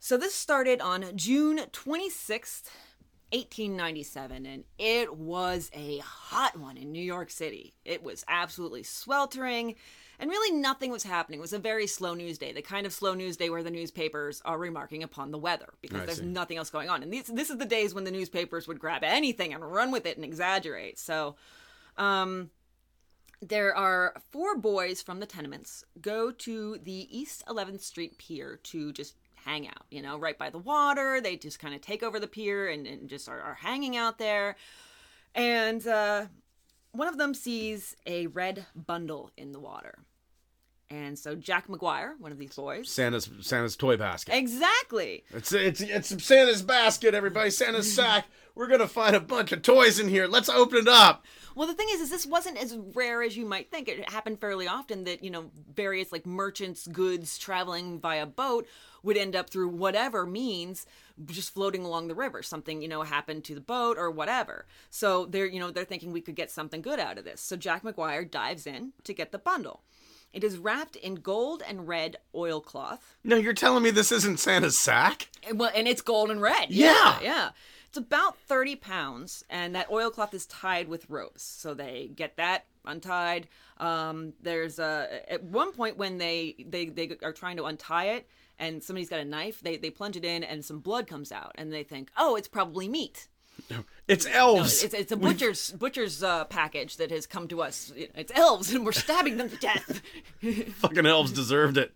So 0.00 0.16
this 0.16 0.34
started 0.34 0.80
on 0.80 1.04
June 1.16 1.58
26th, 1.58 2.70
1897, 3.32 4.46
and 4.46 4.64
it 4.78 5.16
was 5.16 5.70
a 5.74 5.98
hot 5.98 6.56
one 6.58 6.76
in 6.76 6.92
New 6.92 7.02
York 7.02 7.30
City. 7.30 7.74
It 7.84 8.02
was 8.02 8.24
absolutely 8.28 8.84
sweltering, 8.84 9.74
and 10.20 10.30
really 10.30 10.56
nothing 10.56 10.92
was 10.92 11.02
happening. 11.02 11.40
It 11.40 11.42
was 11.42 11.52
a 11.52 11.58
very 11.58 11.88
slow 11.88 12.14
news 12.14 12.38
day, 12.38 12.52
the 12.52 12.62
kind 12.62 12.86
of 12.86 12.92
slow 12.92 13.12
news 13.14 13.36
day 13.36 13.50
where 13.50 13.64
the 13.64 13.72
newspapers 13.72 14.40
are 14.44 14.56
remarking 14.56 15.02
upon 15.02 15.32
the 15.32 15.38
weather 15.38 15.74
because 15.82 16.02
I 16.02 16.06
there's 16.06 16.18
see. 16.20 16.26
nothing 16.26 16.58
else 16.58 16.70
going 16.70 16.88
on. 16.88 17.02
And 17.02 17.12
these, 17.12 17.24
this 17.26 17.50
is 17.50 17.58
the 17.58 17.66
days 17.66 17.92
when 17.92 18.04
the 18.04 18.10
newspapers 18.12 18.68
would 18.68 18.78
grab 18.78 19.02
anything 19.02 19.52
and 19.52 19.64
run 19.64 19.90
with 19.90 20.06
it 20.06 20.16
and 20.16 20.24
exaggerate. 20.24 20.98
So, 20.98 21.34
um, 21.96 22.50
there 23.40 23.74
are 23.76 24.14
four 24.30 24.56
boys 24.56 25.02
from 25.02 25.20
the 25.20 25.26
tenements 25.26 25.84
go 26.00 26.30
to 26.30 26.78
the 26.78 27.06
East 27.16 27.44
11th 27.46 27.82
Street 27.82 28.18
Pier 28.18 28.58
to 28.64 28.92
just 28.92 29.14
hang 29.44 29.66
out, 29.66 29.84
you 29.90 30.02
know, 30.02 30.18
right 30.18 30.38
by 30.38 30.50
the 30.50 30.58
water. 30.58 31.20
They 31.20 31.36
just 31.36 31.58
kind 31.58 31.74
of 31.74 31.80
take 31.80 32.02
over 32.02 32.18
the 32.20 32.26
pier 32.26 32.68
and, 32.68 32.86
and 32.86 33.08
just 33.08 33.28
are, 33.28 33.40
are 33.40 33.54
hanging 33.54 33.96
out 33.96 34.18
there. 34.18 34.56
And 35.34 35.86
uh, 35.86 36.26
one 36.92 37.08
of 37.08 37.18
them 37.18 37.34
sees 37.34 37.96
a 38.06 38.26
red 38.28 38.66
bundle 38.74 39.30
in 39.36 39.52
the 39.52 39.60
water. 39.60 39.98
And 40.90 41.18
so 41.18 41.34
Jack 41.34 41.68
McGuire, 41.68 42.18
one 42.18 42.32
of 42.32 42.38
these 42.38 42.54
boys. 42.54 42.90
Santa's 42.90 43.28
Santa's 43.40 43.76
toy 43.76 43.98
basket. 43.98 44.34
Exactly. 44.34 45.22
It's 45.30 45.52
it's 45.52 45.82
it's 45.82 46.24
Santa's 46.24 46.62
basket, 46.62 47.14
everybody. 47.14 47.50
Santa's 47.50 47.92
sack. 47.92 48.26
We're 48.54 48.68
gonna 48.68 48.88
find 48.88 49.14
a 49.14 49.20
bunch 49.20 49.52
of 49.52 49.60
toys 49.60 50.00
in 50.00 50.08
here. 50.08 50.26
Let's 50.26 50.48
open 50.48 50.78
it 50.78 50.88
up. 50.88 51.26
Well, 51.54 51.66
the 51.66 51.74
thing 51.74 51.88
is, 51.90 52.00
is 52.00 52.10
this 52.10 52.24
wasn't 52.24 52.56
as 52.56 52.78
rare 52.94 53.22
as 53.22 53.36
you 53.36 53.44
might 53.44 53.70
think. 53.70 53.88
It 53.88 54.08
happened 54.08 54.40
fairly 54.40 54.66
often 54.66 55.04
that 55.04 55.22
you 55.22 55.30
know 55.30 55.50
various 55.74 56.10
like 56.10 56.24
merchants' 56.24 56.86
goods 56.86 57.36
traveling 57.36 58.00
via 58.00 58.24
boat 58.24 58.66
would 59.02 59.16
end 59.16 59.36
up 59.36 59.50
through 59.50 59.68
whatever 59.68 60.26
means 60.26 60.86
just 61.26 61.54
floating 61.54 61.84
along 61.84 62.08
the 62.08 62.14
river. 62.14 62.42
Something 62.42 62.82
you 62.82 62.88
know 62.88 63.02
happened 63.02 63.44
to 63.44 63.54
the 63.54 63.60
boat 63.60 63.96
or 63.98 64.10
whatever. 64.10 64.66
So 64.90 65.26
they're 65.26 65.46
you 65.46 65.60
know 65.60 65.70
they're 65.70 65.84
thinking 65.84 66.12
we 66.12 66.20
could 66.20 66.36
get 66.36 66.50
something 66.50 66.82
good 66.82 67.00
out 67.00 67.18
of 67.18 67.24
this. 67.24 67.40
So 67.40 67.56
Jack 67.56 67.82
McGuire 67.82 68.30
dives 68.30 68.66
in 68.66 68.92
to 69.04 69.14
get 69.14 69.32
the 69.32 69.38
bundle. 69.38 69.82
It 70.32 70.44
is 70.44 70.58
wrapped 70.58 70.96
in 70.96 71.16
gold 71.16 71.62
and 71.66 71.88
red 71.88 72.18
oilcloth. 72.34 73.16
No, 73.24 73.36
you're 73.36 73.54
telling 73.54 73.82
me 73.82 73.90
this 73.90 74.12
isn't 74.12 74.38
Santa's 74.38 74.78
sack? 74.78 75.28
And, 75.48 75.58
well, 75.58 75.70
and 75.74 75.88
it's 75.88 76.02
gold 76.02 76.30
and 76.30 76.42
red. 76.42 76.70
Yeah. 76.70 76.92
yeah, 76.92 77.20
yeah. 77.22 77.50
It's 77.88 77.96
about 77.96 78.36
thirty 78.40 78.76
pounds, 78.76 79.42
and 79.48 79.74
that 79.74 79.90
oilcloth 79.90 80.34
is 80.34 80.44
tied 80.44 80.88
with 80.88 81.08
ropes. 81.08 81.42
So 81.42 81.72
they 81.72 82.10
get 82.14 82.36
that 82.36 82.66
untied. 82.84 83.48
Um, 83.78 84.34
there's 84.42 84.78
a 84.78 85.22
at 85.32 85.42
one 85.42 85.72
point 85.72 85.96
when 85.96 86.18
they 86.18 86.56
they 86.68 86.86
they 86.86 87.16
are 87.22 87.32
trying 87.32 87.56
to 87.56 87.64
untie 87.64 88.08
it, 88.08 88.28
and 88.58 88.82
somebody's 88.82 89.08
got 89.08 89.20
a 89.20 89.24
knife. 89.24 89.60
They 89.60 89.76
they 89.76 89.90
plunge 89.90 90.16
it 90.16 90.24
in, 90.24 90.42
and 90.44 90.64
some 90.64 90.80
blood 90.80 91.06
comes 91.06 91.32
out, 91.32 91.52
and 91.56 91.72
they 91.72 91.82
think, 91.82 92.10
oh, 92.16 92.36
it's 92.36 92.48
probably 92.48 92.88
meat. 92.88 93.28
It's 94.06 94.24
No, 94.24 94.32
elves. 94.32 94.82
it's, 94.82 94.94
it's 94.94 95.12
a 95.12 95.16
butcher's 95.16 95.72
butcher's 95.72 96.22
uh, 96.22 96.44
package 96.46 96.96
that 96.96 97.10
has 97.10 97.26
come 97.26 97.46
to 97.48 97.60
us. 97.60 97.92
It's 97.96 98.32
elves, 98.34 98.72
and 98.72 98.86
we're 98.86 98.92
stabbing 98.92 99.36
them 99.36 99.50
to 99.50 99.56
death. 99.56 100.00
Fucking 100.76 101.04
elves 101.04 101.32
deserved 101.32 101.76
it. 101.76 101.92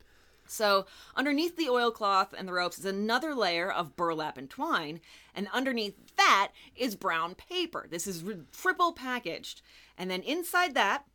So, 0.47 0.85
underneath 1.17 1.57
the 1.57 1.71
oilcloth 1.71 2.35
and 2.37 2.47
the 2.47 2.53
ropes 2.53 2.79
is 2.79 2.85
another 2.85 3.35
layer 3.35 3.73
of 3.73 3.97
burlap 3.97 4.37
and 4.37 4.51
twine, 4.51 5.01
and 5.35 5.49
underneath 5.55 5.95
that 6.19 6.51
is 6.77 6.97
brown 6.97 7.35
paper. 7.35 7.87
This 7.89 8.07
is 8.07 8.23
re- 8.23 8.43
triple 8.53 8.93
packaged. 8.93 9.63
And 9.97 10.11
then 10.11 10.21
inside 10.23 10.75
that 10.75 11.07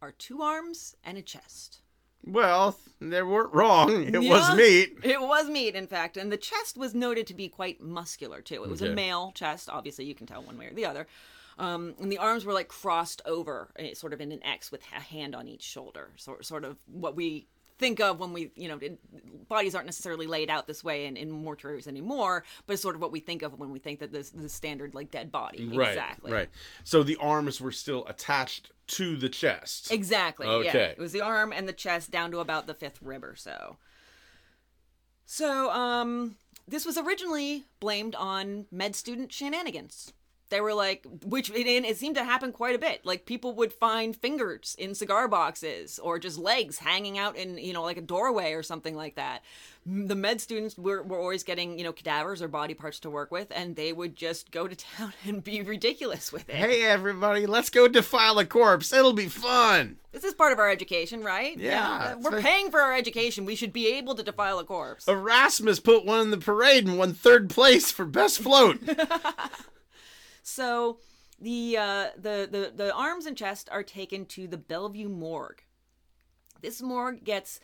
are 0.00 0.12
two 0.12 0.42
arms 0.42 0.94
and 1.02 1.18
a 1.18 1.22
chest. 1.22 1.80
Well, 2.26 2.76
they 3.00 3.22
weren't 3.22 3.52
wrong. 3.54 3.90
It 4.14 4.22
Yeah, 4.22 4.30
was 4.30 4.56
meat. 4.56 4.98
It 5.04 5.20
was 5.20 5.48
meat, 5.48 5.74
in 5.74 5.86
fact. 5.86 6.16
And 6.16 6.32
the 6.32 6.36
chest 6.36 6.76
was 6.76 6.94
noted 6.94 7.26
to 7.28 7.34
be 7.34 7.48
quite 7.48 7.80
muscular, 7.80 8.40
too. 8.40 8.64
It 8.64 8.68
was 8.70 8.82
Okay. 8.82 8.90
a 8.92 8.94
male 8.94 9.32
chest. 9.34 9.68
Obviously, 9.70 10.04
you 10.06 10.14
can 10.14 10.26
tell 10.26 10.42
one 10.42 10.58
way 10.58 10.66
or 10.66 10.74
the 10.74 10.86
other. 10.86 11.06
Um, 11.58 11.94
and 12.00 12.10
the 12.12 12.18
arms 12.18 12.44
were 12.44 12.52
like 12.52 12.68
crossed 12.68 13.22
over, 13.24 13.70
eh, 13.76 13.94
sort 13.94 14.12
of 14.12 14.20
in 14.20 14.30
an 14.32 14.44
X 14.44 14.70
with 14.70 14.82
a 14.94 15.00
hand 15.00 15.34
on 15.34 15.48
each 15.48 15.62
shoulder. 15.62 16.10
Sort, 16.16 16.44
sort 16.44 16.64
of 16.64 16.76
what 16.86 17.16
we 17.16 17.46
think 17.78 18.00
of 18.00 18.18
when 18.18 18.32
we, 18.32 18.50
you 18.56 18.68
know, 18.68 18.78
bodies 19.48 19.74
aren't 19.74 19.86
necessarily 19.86 20.26
laid 20.26 20.48
out 20.50 20.66
this 20.66 20.82
way 20.82 21.06
in, 21.06 21.16
in 21.16 21.30
mortuaries 21.30 21.86
anymore, 21.86 22.42
but 22.66 22.72
it's 22.74 22.82
sort 22.82 22.94
of 22.94 23.00
what 23.02 23.12
we 23.12 23.20
think 23.20 23.42
of 23.42 23.58
when 23.58 23.70
we 23.70 23.78
think 23.78 24.00
that 24.00 24.12
this 24.12 24.30
the 24.30 24.48
standard 24.48 24.94
like 24.94 25.10
dead 25.10 25.30
body. 25.30 25.68
Right. 25.68 25.88
Exactly. 25.90 26.32
Right. 26.32 26.48
So 26.84 27.02
the 27.02 27.16
arms 27.16 27.60
were 27.60 27.72
still 27.72 28.06
attached 28.06 28.70
to 28.88 29.16
the 29.16 29.28
chest. 29.28 29.90
Exactly. 29.92 30.46
Yeah. 30.46 30.52
Okay. 30.54 30.94
It 30.96 30.98
was 30.98 31.12
the 31.12 31.20
arm 31.20 31.52
and 31.52 31.68
the 31.68 31.72
chest 31.72 32.10
down 32.10 32.30
to 32.30 32.38
about 32.38 32.66
the 32.66 32.74
fifth 32.74 33.00
rib 33.02 33.24
or 33.24 33.34
so. 33.34 33.76
So, 35.24 35.70
um, 35.70 36.36
this 36.68 36.86
was 36.86 36.96
originally 36.96 37.64
blamed 37.80 38.14
on 38.14 38.66
med 38.70 38.94
student 38.94 39.32
shenanigans. 39.32 40.12
They 40.48 40.60
were 40.60 40.74
like, 40.74 41.04
which 41.24 41.50
it, 41.50 41.66
and 41.66 41.84
it 41.84 41.96
seemed 41.96 42.14
to 42.16 42.24
happen 42.24 42.52
quite 42.52 42.76
a 42.76 42.78
bit. 42.78 43.04
Like 43.04 43.26
people 43.26 43.54
would 43.54 43.72
find 43.72 44.14
fingers 44.14 44.76
in 44.78 44.94
cigar 44.94 45.26
boxes 45.26 45.98
or 45.98 46.18
just 46.18 46.38
legs 46.38 46.78
hanging 46.78 47.18
out 47.18 47.36
in, 47.36 47.58
you 47.58 47.72
know, 47.72 47.82
like 47.82 47.96
a 47.96 48.02
doorway 48.02 48.52
or 48.52 48.62
something 48.62 48.94
like 48.94 49.16
that. 49.16 49.42
The 49.84 50.14
med 50.14 50.40
students 50.40 50.76
were, 50.76 51.02
were 51.02 51.18
always 51.18 51.42
getting, 51.44 51.78
you 51.78 51.84
know, 51.84 51.92
cadavers 51.92 52.42
or 52.42 52.48
body 52.48 52.74
parts 52.74 53.00
to 53.00 53.10
work 53.10 53.30
with, 53.30 53.48
and 53.54 53.76
they 53.76 53.92
would 53.92 54.16
just 54.16 54.50
go 54.50 54.66
to 54.68 54.76
town 54.96 55.12
and 55.24 55.42
be 55.42 55.62
ridiculous 55.62 56.32
with 56.32 56.48
it. 56.48 56.54
Hey, 56.54 56.84
everybody, 56.84 57.46
let's 57.46 57.70
go 57.70 57.88
defile 57.88 58.38
a 58.38 58.44
corpse. 58.44 58.92
It'll 58.92 59.12
be 59.12 59.28
fun. 59.28 59.96
This 60.12 60.24
is 60.24 60.34
part 60.34 60.52
of 60.52 60.58
our 60.58 60.70
education, 60.70 61.22
right? 61.22 61.58
Yeah, 61.58 62.14
it's 62.14 62.24
We're 62.24 62.40
paying 62.40 62.70
for 62.70 62.80
our 62.80 62.94
education. 62.94 63.44
We 63.44 63.54
should 63.54 63.72
be 63.72 63.92
able 63.94 64.14
to 64.14 64.22
defile 64.22 64.58
a 64.58 64.64
corpse. 64.64 65.06
Erasmus 65.06 65.78
put 65.78 66.06
one 66.06 66.20
in 66.20 66.30
the 66.30 66.38
parade 66.38 66.86
and 66.86 66.98
won 66.98 67.12
third 67.12 67.50
place 67.50 67.90
for 67.90 68.06
best 68.06 68.38
float. 68.38 68.80
So 70.56 71.00
the, 71.38 71.76
uh, 71.76 72.06
the 72.16 72.48
the 72.50 72.72
the 72.74 72.94
arms 72.94 73.26
and 73.26 73.36
chest 73.36 73.68
are 73.70 73.82
taken 73.82 74.24
to 74.26 74.48
the 74.48 74.56
Bellevue 74.56 75.10
morgue. 75.10 75.62
This 76.62 76.80
morgue 76.80 77.22
gets 77.24 77.60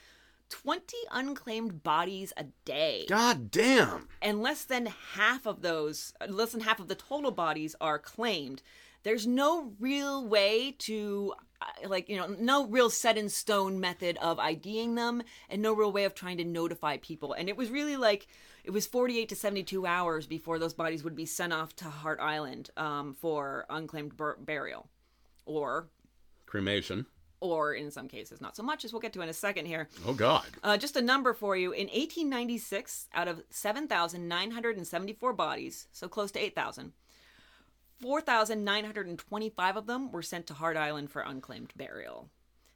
20 0.50 0.94
unclaimed 1.10 1.82
bodies 1.82 2.34
a 2.36 2.44
day. 2.66 3.06
God 3.08 3.50
damn. 3.50 4.08
and 4.20 4.42
less 4.42 4.64
than 4.64 4.84
half 5.14 5.46
of 5.46 5.62
those 5.62 6.12
less 6.28 6.52
than 6.52 6.60
half 6.60 6.80
of 6.80 6.88
the 6.88 6.94
total 6.94 7.30
bodies 7.30 7.74
are 7.80 7.98
claimed 7.98 8.62
there's 9.02 9.26
no 9.26 9.72
real 9.80 10.26
way 10.26 10.72
to 10.78 11.34
uh, 11.60 11.88
like 11.88 12.08
you 12.08 12.16
know 12.16 12.26
no 12.38 12.66
real 12.66 12.90
set 12.90 13.16
in 13.18 13.28
stone 13.28 13.78
method 13.80 14.16
of 14.18 14.38
iding 14.38 14.94
them 14.94 15.22
and 15.48 15.60
no 15.62 15.72
real 15.72 15.92
way 15.92 16.04
of 16.04 16.14
trying 16.14 16.36
to 16.38 16.44
notify 16.44 16.96
people 16.98 17.32
and 17.32 17.48
it 17.48 17.56
was 17.56 17.70
really 17.70 17.96
like 17.96 18.26
it 18.64 18.70
was 18.70 18.86
48 18.86 19.28
to 19.28 19.36
72 19.36 19.86
hours 19.86 20.26
before 20.26 20.58
those 20.58 20.72
bodies 20.74 21.02
would 21.04 21.16
be 21.16 21.26
sent 21.26 21.52
off 21.52 21.74
to 21.76 21.84
hart 21.86 22.20
island 22.20 22.70
um, 22.76 23.12
for 23.14 23.66
unclaimed 23.70 24.16
bur- 24.16 24.36
burial 24.40 24.88
or 25.46 25.88
Cremation. 26.46 27.06
or 27.40 27.74
in 27.74 27.90
some 27.90 28.06
cases 28.08 28.40
not 28.40 28.54
so 28.56 28.62
much 28.62 28.84
as 28.84 28.92
we'll 28.92 29.00
get 29.00 29.12
to 29.14 29.22
in 29.22 29.28
a 29.28 29.32
second 29.32 29.66
here 29.66 29.88
Oh, 30.06 30.12
God. 30.14 30.44
uh, 30.62 30.76
just 30.76 30.96
a 30.96 31.02
number 31.02 31.32
for 31.34 31.56
you. 31.56 31.72
In 31.72 31.86
1896, 31.88 33.08
out 33.14 33.26
of 33.26 33.42
7,974 33.50 35.32
bodies, 35.32 35.88
so 35.92 36.08
close 36.08 36.30
to 36.32 36.38
8,000, 36.40 36.92
4,925 38.02 39.76
of 39.76 39.86
them 39.86 40.12
were 40.12 40.22
sent 40.22 40.46
to 40.48 40.54
Hart 40.54 40.76
Island 40.76 41.10
for 41.10 41.22
unclaimed 41.22 41.72
burial. 41.76 42.28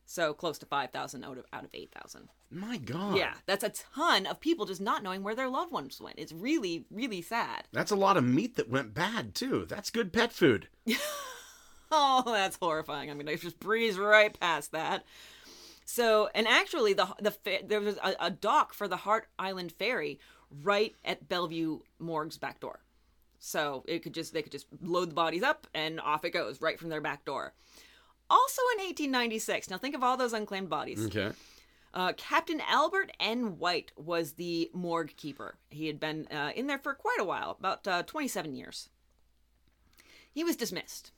So 0.07 0.33
close 0.33 0.57
to 0.59 0.67
5,000 0.67 1.25
out 1.25 1.37
of, 1.37 1.45
out 1.53 1.65
of 1.65 1.71
8,000. 1.75 2.29
My 2.51 2.77
God. 2.77 3.17
Yeah, 3.17 3.35
that's 3.45 3.65
a 3.65 3.73
ton 3.95 4.25
of 4.25 4.41
people 4.41 4.65
just 4.65 4.81
not 4.81 5.03
knowing 5.03 5.25
where 5.25 5.35
their 5.35 5.49
loved 5.49 5.73
ones 5.73 6.01
went. 6.01 6.21
It's 6.21 6.33
really, 6.33 6.87
really 6.91 7.23
sad. 7.23 7.65
That's 7.73 7.91
a 7.91 7.97
lot 7.97 8.17
of 8.17 8.23
meat 8.23 8.55
that 8.55 8.71
went 8.71 8.95
bad, 8.95 9.35
too. 9.35 9.67
That's 9.69 9.91
good 9.91 10.13
pet 10.13 10.33
food. 10.33 10.69
Oh, 11.91 12.23
that's 12.27 12.57
horrifying. 12.57 13.11
I'm 13.11 13.19
gonna 13.19 13.37
just 13.37 13.61
breeze 13.61 13.99
right 13.99 14.39
past 14.39 14.73
that. 14.73 15.05
So, 15.85 16.29
and 16.35 16.47
actually, 16.49 16.95
the 16.95 17.07
the 17.21 17.61
there 17.65 17.81
was 17.81 17.97
a, 18.03 18.15
a 18.21 18.31
dock 18.31 18.75
for 18.75 18.89
the 18.89 18.97
Hart 18.97 19.29
Island 19.39 19.73
ferry 19.73 20.19
right 20.51 20.95
at 21.05 21.29
Bellevue 21.29 21.81
Morgue's 21.99 22.39
back 22.39 22.61
door. 22.61 22.81
So 23.47 23.85
it 23.87 24.03
could 24.03 24.13
just 24.13 24.33
they 24.33 24.43
could 24.43 24.51
just 24.51 24.67
load 24.83 25.11
the 25.11 25.15
bodies 25.15 25.45
up 25.45 25.69
and 25.73 26.01
off 26.01 26.25
it 26.25 26.31
goes 26.31 26.61
right 26.61 26.79
from 26.79 26.89
their 26.89 27.01
back 27.01 27.25
door. 27.25 27.55
Also 28.29 28.61
in 28.77 28.85
1896, 28.85 29.71
now 29.71 29.79
think 29.79 29.95
of 29.95 30.03
all 30.03 30.17
those 30.17 30.33
unclaimed 30.33 30.69
bodies. 30.69 31.07
Okay. 31.07 31.31
Uh, 31.95 32.13
Captain 32.17 32.61
Albert 32.69 33.13
N. 33.21 33.59
White 33.59 33.93
was 33.97 34.33
the 34.33 34.69
morgue 34.75 35.17
keeper. 35.17 35.59
He 35.71 35.87
had 35.87 36.01
been 36.01 36.27
uh, 36.27 36.51
in 36.57 36.67
there 36.67 36.81
for 36.81 36.93
quite 36.93 37.21
a 37.21 37.25
while, 37.25 37.57
about 37.59 37.87
uh, 37.87 38.03
27 38.03 38.53
years. 38.53 38.91
He 40.33 40.43
was 40.43 40.57
dismissed. 40.57 41.13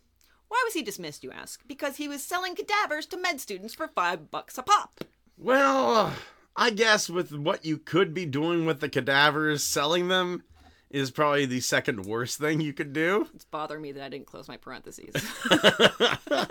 Why 0.49 0.62
was 0.66 0.75
he 0.75 0.82
dismissed, 0.82 1.25
you 1.25 1.32
ask? 1.32 1.62
Because 1.66 1.97
he 1.97 2.08
was 2.08 2.23
selling 2.23 2.54
cadavers 2.54 3.06
to 3.06 3.16
med 3.16 3.40
students 3.40 3.75
for 3.75 3.88
five 3.88 4.30
bucks 4.30 4.58
a 4.58 4.62
pop. 4.62 5.02
Well, 5.38 6.12
I 6.54 6.70
guess 6.70 7.08
with 7.08 7.32
what 7.32 7.64
you 7.64 7.78
could 7.78 8.12
be 8.12 8.26
doing 8.26 8.66
with 8.66 8.80
the 8.80 8.88
cadavers, 8.90 9.64
selling 9.64 10.08
them 10.08 10.42
is 10.90 11.11
probably 11.11 11.47
the 11.47 11.61
second 11.61 12.07
worst 12.07 12.38
thing 12.38 12.61
you 12.61 12.73
could 12.73 12.92
do. 12.92 13.28
It's 13.35 13.45
bothering 13.45 13.83
me 13.83 13.92
that 13.92 14.02
I 14.02 14.09
didn't 14.09 14.26
close 14.26 14.49
my 14.49 14.57
parentheses. 14.57 15.14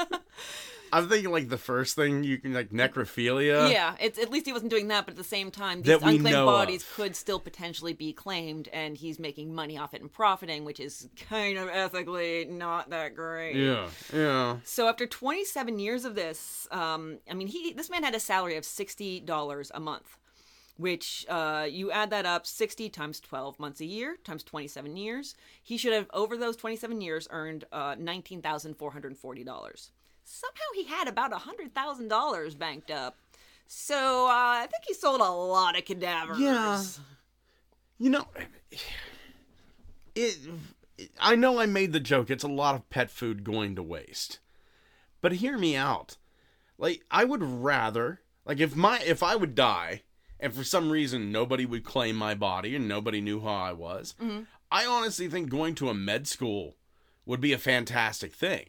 I'm 0.94 1.10
thinking 1.10 1.32
like 1.32 1.50
the 1.50 1.58
first 1.58 1.96
thing 1.96 2.24
you 2.24 2.38
can 2.38 2.54
like 2.54 2.70
necrophilia. 2.70 3.70
yeah, 3.72 3.96
it's 4.00 4.18
at 4.18 4.30
least 4.30 4.46
he 4.46 4.54
wasn't 4.54 4.72
doing 4.72 4.88
that, 4.88 5.06
but 5.06 5.12
at 5.12 5.18
the 5.18 5.24
same 5.24 5.52
time, 5.52 5.82
these 5.82 6.02
unclaimed 6.02 6.46
bodies 6.46 6.82
of. 6.84 6.94
could 6.94 7.16
still 7.16 7.40
potentially 7.40 7.92
be 7.94 8.14
claimed, 8.14 8.70
and 8.72 8.96
he's 8.96 9.20
making 9.20 9.54
money 9.54 9.78
off 9.78 9.94
it 9.94 10.02
and 10.02 10.12
profiting, 10.12 10.64
which 10.64 10.80
is 10.80 11.10
kind 11.30 11.58
of 11.58 11.68
ethically 11.68 12.46
not 12.46 12.90
that 12.92 13.16
great. 13.16 13.56
Yeah. 13.56 13.88
Yeah. 14.14 14.58
So 14.64 14.88
after 14.88 15.06
27 15.06 15.78
years 15.80 16.06
of 16.06 16.16
this, 16.16 16.68
um, 16.72 17.18
I 17.30 17.34
mean, 17.34 17.48
he 17.48 17.74
this 17.74 17.90
man 17.90 18.04
had 18.04 18.16
a 18.16 18.20
salary 18.20 18.56
of 18.56 18.64
sixty 18.64 19.20
dollars 19.20 19.72
a 19.76 19.82
month, 19.82 20.18
which 20.78 21.26
uh, 21.28 21.68
you 21.70 21.92
add 21.92 22.10
that 22.12 22.26
up, 22.26 22.46
60 22.46 22.90
times 22.90 23.20
12 23.20 23.60
months 23.60 23.82
a 23.82 23.86
year 23.86 24.18
times 24.24 24.44
27 24.44 24.96
years. 24.96 25.36
He 25.62 25.78
should 25.78 25.94
have 25.94 26.08
over 26.14 26.38
those 26.38 26.56
27 26.56 27.02
years 27.02 27.28
earned 27.32 27.66
uh, 27.72 27.96
nineteen 27.98 28.42
thousand 28.42 28.76
four 28.76 28.92
hundred 28.92 29.18
forty 29.18 29.44
dollars. 29.44 29.92
Somehow 30.24 30.66
he 30.76 30.86
had 30.86 31.08
about 31.08 31.34
hundred 31.34 31.74
thousand 31.74 32.08
dollars 32.08 32.56
banked 32.56 32.92
up. 32.92 33.18
So 33.68 34.28
uh, 34.28 34.64
I 34.64 34.68
think 34.72 34.84
he 34.88 34.94
sold 34.94 35.22
a 35.22 35.30
lot 35.30 35.78
of 35.78 35.86
cadavers. 35.86 36.40
Yeah. 36.40 36.82
You 37.98 38.10
know, 38.12 38.26
it. 40.16 40.38
I 41.20 41.36
know 41.36 41.60
I 41.60 41.66
made 41.66 41.94
the 41.94 42.00
joke. 42.00 42.30
It's 42.30 42.44
a 42.44 42.48
lot 42.48 42.76
of 42.76 42.90
pet 42.90 43.10
food 43.12 43.44
going 43.44 43.76
to 43.76 43.84
waste, 43.84 44.40
but 45.22 45.34
hear 45.34 45.58
me 45.58 45.76
out. 45.76 46.18
Like 46.78 47.04
I 47.12 47.24
would 47.24 47.44
rather, 47.44 48.22
like 48.46 48.60
if 48.60 48.76
my 48.76 49.00
if 49.06 49.22
I 49.24 49.36
would 49.36 49.56
die, 49.56 50.04
and 50.40 50.54
for 50.54 50.64
some 50.64 50.90
reason 50.90 51.32
nobody 51.32 51.66
would 51.66 51.84
claim 51.84 52.16
my 52.16 52.34
body 52.36 52.76
and 52.76 52.88
nobody 52.88 53.22
knew 53.22 53.42
how 53.42 53.54
I 53.56 53.74
was, 53.74 54.16
I 54.72 54.86
honestly 54.86 55.28
think 55.30 55.50
going 55.50 55.76
to 55.76 55.90
a 55.90 55.94
med 55.94 56.28
school 56.28 56.76
would 57.26 57.42
be 57.42 57.54
a 57.54 57.58
fantastic 57.58 58.34
thing. 58.34 58.66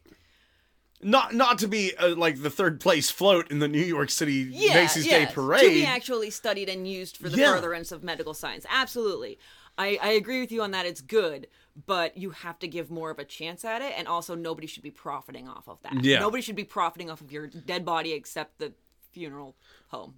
Not 1.01 1.33
not 1.33 1.59
to 1.61 1.69
be 1.69 1.95
uh, 1.97 2.17
like 2.17 2.43
the 2.43 2.51
third 2.51 2.81
place 2.81 3.09
float 3.09 3.51
in 3.53 3.61
the 3.61 3.69
New 3.69 3.83
York 3.83 4.11
City 4.11 4.49
yeah, 4.51 4.75
Macy's 4.75 5.07
yeah, 5.07 5.21
Day 5.21 5.25
To 5.27 5.29
be 5.31 5.35
Parade. 5.35 5.85
actually 5.85 6.31
studied 6.31 6.69
and 6.69 6.89
used 6.89 7.17
for 7.19 7.29
the 7.29 7.37
Yeah. 7.37 7.55
furtherance 7.55 7.93
of 7.93 8.03
medical 8.03 8.35
science. 8.35 8.67
Absolutely. 8.69 9.39
I, 9.77 9.97
I 10.03 10.09
agree 10.11 10.41
with 10.41 10.51
you 10.51 10.61
on 10.63 10.73
that. 10.73 10.87
It's 10.87 11.01
good, 11.01 11.47
but 11.87 12.17
you 12.17 12.31
have 12.31 12.59
to 12.59 12.67
give 12.67 12.91
more 12.91 13.11
of 13.11 13.21
a 13.21 13.25
chance 13.25 13.65
at 13.65 13.81
it. 13.81 13.95
And 13.97 14.09
also, 14.09 14.35
nobody 14.35 14.67
should 14.67 14.83
be 14.83 14.91
profiting 14.91 15.47
off 15.47 15.69
of 15.69 15.81
that. 15.83 16.03
Yeah. 16.03 16.19
Nobody 16.19 16.43
should 16.43 16.57
be 16.57 16.65
profiting 16.65 17.11
off 17.13 17.21
of 17.21 17.31
your 17.31 17.47
dead 17.47 17.85
body 17.85 18.13
except 18.13 18.59
the 18.59 18.73
funeral 19.13 19.55
home. 19.89 20.15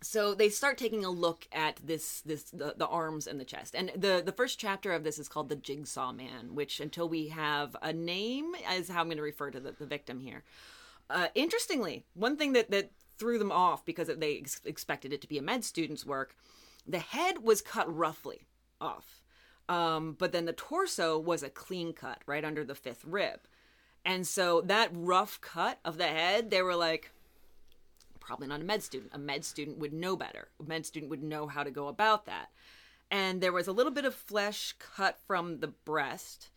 So 0.00 0.32
they 0.32 0.48
start 0.48 0.78
taking 0.78 1.04
a 1.04 1.10
look 1.10 1.48
at 1.50 1.80
this 1.84 2.20
this 2.20 2.44
the, 2.44 2.74
the 2.76 2.86
arms 2.86 3.26
and 3.26 3.40
the 3.40 3.44
chest. 3.44 3.74
And 3.74 3.90
the 3.96 4.22
the 4.24 4.32
first 4.32 4.58
chapter 4.58 4.92
of 4.92 5.02
this 5.02 5.18
is 5.18 5.28
called 5.28 5.48
the 5.48 5.56
Jigsaw 5.56 6.12
Man, 6.12 6.54
which 6.54 6.78
until 6.78 7.08
we 7.08 7.28
have 7.28 7.76
a 7.82 7.92
name 7.92 8.54
is 8.72 8.88
how 8.88 9.00
I'm 9.00 9.08
going 9.08 9.16
to 9.16 9.22
refer 9.22 9.50
to 9.50 9.60
the, 9.60 9.72
the 9.72 9.86
victim 9.86 10.20
here. 10.20 10.44
Uh, 11.10 11.28
interestingly, 11.34 12.04
one 12.14 12.36
thing 12.36 12.52
that 12.52 12.70
that 12.70 12.92
threw 13.18 13.38
them 13.38 13.50
off 13.50 13.84
because 13.84 14.06
they 14.06 14.38
ex- 14.38 14.60
expected 14.64 15.12
it 15.12 15.20
to 15.20 15.28
be 15.28 15.38
a 15.38 15.42
med 15.42 15.64
student's 15.64 16.06
work, 16.06 16.36
the 16.86 17.00
head 17.00 17.42
was 17.42 17.60
cut 17.60 17.92
roughly 17.92 18.46
off, 18.80 19.22
um, 19.68 20.14
but 20.16 20.30
then 20.30 20.44
the 20.44 20.52
torso 20.52 21.18
was 21.18 21.42
a 21.42 21.50
clean 21.50 21.92
cut 21.92 22.22
right 22.26 22.44
under 22.44 22.64
the 22.64 22.76
fifth 22.76 23.04
rib, 23.04 23.40
and 24.04 24.26
so 24.26 24.60
that 24.60 24.90
rough 24.92 25.40
cut 25.40 25.80
of 25.84 25.98
the 25.98 26.06
head, 26.06 26.50
they 26.50 26.62
were 26.62 26.76
like, 26.76 27.10
probably 28.28 28.46
not 28.46 28.60
a 28.60 28.64
med 28.64 28.82
student. 28.82 29.10
A 29.14 29.18
med 29.18 29.42
student 29.42 29.78
would 29.78 29.94
know 29.94 30.14
better. 30.14 30.48
A 30.60 30.62
med 30.62 30.84
student 30.84 31.08
would 31.08 31.22
know 31.22 31.46
how 31.46 31.64
to 31.64 31.70
go 31.70 31.88
about 31.88 32.26
that. 32.26 32.50
And 33.10 33.40
there 33.40 33.52
was 33.52 33.66
a 33.66 33.72
little 33.72 33.90
bit 33.90 34.04
of 34.04 34.14
flesh 34.14 34.74
cut 34.78 35.18
from 35.26 35.60
the 35.60 35.68
breast. 35.68 36.50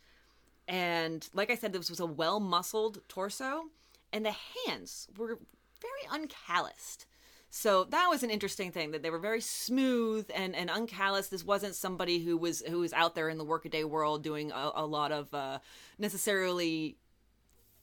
And 0.68 1.28
like 1.34 1.50
I 1.50 1.56
said, 1.56 1.72
this 1.72 1.90
was 1.90 2.02
a 2.02 2.06
well 2.06 2.42
muscled 2.42 3.00
torso. 3.08 3.70
And 4.12 4.26
the 4.26 4.36
hands 4.68 5.08
were 5.18 5.40
very 5.82 6.22
uncalloused. 6.22 7.06
So 7.50 7.86
that 7.86 8.08
was 8.10 8.22
an 8.22 8.30
interesting 8.30 8.72
thing 8.72 8.92
that 8.92 9.02
they 9.02 9.10
were 9.10 9.20
very 9.20 9.42
smooth 9.42 10.30
and, 10.36 10.54
and 10.54 10.70
uncalloused. 10.70 11.32
This 11.32 11.46
wasn't 11.46 11.76
somebody 11.76 12.20
who 12.20 12.36
was 12.36 12.62
who 12.62 12.80
was 12.80 12.92
out 12.92 13.16
there 13.16 13.30
in 13.30 13.38
the 13.38 13.46
workaday 13.46 13.86
world 13.86 14.24
doing 14.24 14.52
a, 14.52 14.72
a 14.76 14.86
lot 14.86 15.14
of 15.14 15.34
uh, 15.34 15.60
necessarily 15.98 16.98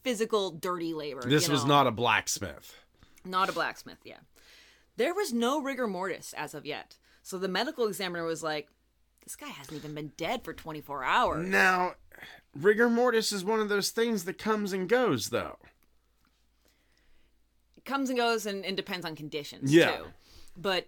physical 0.03 0.51
dirty 0.51 0.93
labor. 0.93 1.21
this 1.27 1.49
was 1.49 1.63
know? 1.63 1.69
not 1.69 1.87
a 1.87 1.91
blacksmith. 1.91 2.75
Not 3.29 3.49
a 3.49 3.53
blacksmith, 3.53 3.99
yeah. 4.03 4.17
There 4.97 5.13
was 5.13 5.31
no 5.31 5.61
rigor 5.61 5.87
mortis 5.87 6.33
as 6.37 6.53
of 6.53 6.65
yet. 6.65 6.97
So 7.23 7.37
the 7.37 7.47
medical 7.47 7.87
examiner 7.87 8.25
was 8.25 8.41
like, 8.43 8.67
this 9.23 9.35
guy 9.35 9.47
hasn't 9.47 9.77
even 9.77 9.93
been 9.93 10.11
dead 10.17 10.43
for 10.43 10.53
24 10.53 11.03
hours. 11.03 11.47
Now, 11.47 11.93
rigor 12.55 12.89
mortis 12.89 13.31
is 13.31 13.43
one 13.45 13.59
of 13.59 13.69
those 13.69 13.91
things 13.91 14.25
that 14.25 14.37
comes 14.37 14.73
and 14.73 14.89
goes, 14.89 15.29
though. 15.29 15.57
It 17.77 17.85
comes 17.85 18.09
and 18.09 18.17
goes 18.17 18.45
and, 18.45 18.65
and 18.65 18.75
depends 18.75 19.05
on 19.05 19.15
conditions, 19.15 19.73
Yeah. 19.73 19.97
too. 19.97 20.05
But 20.57 20.87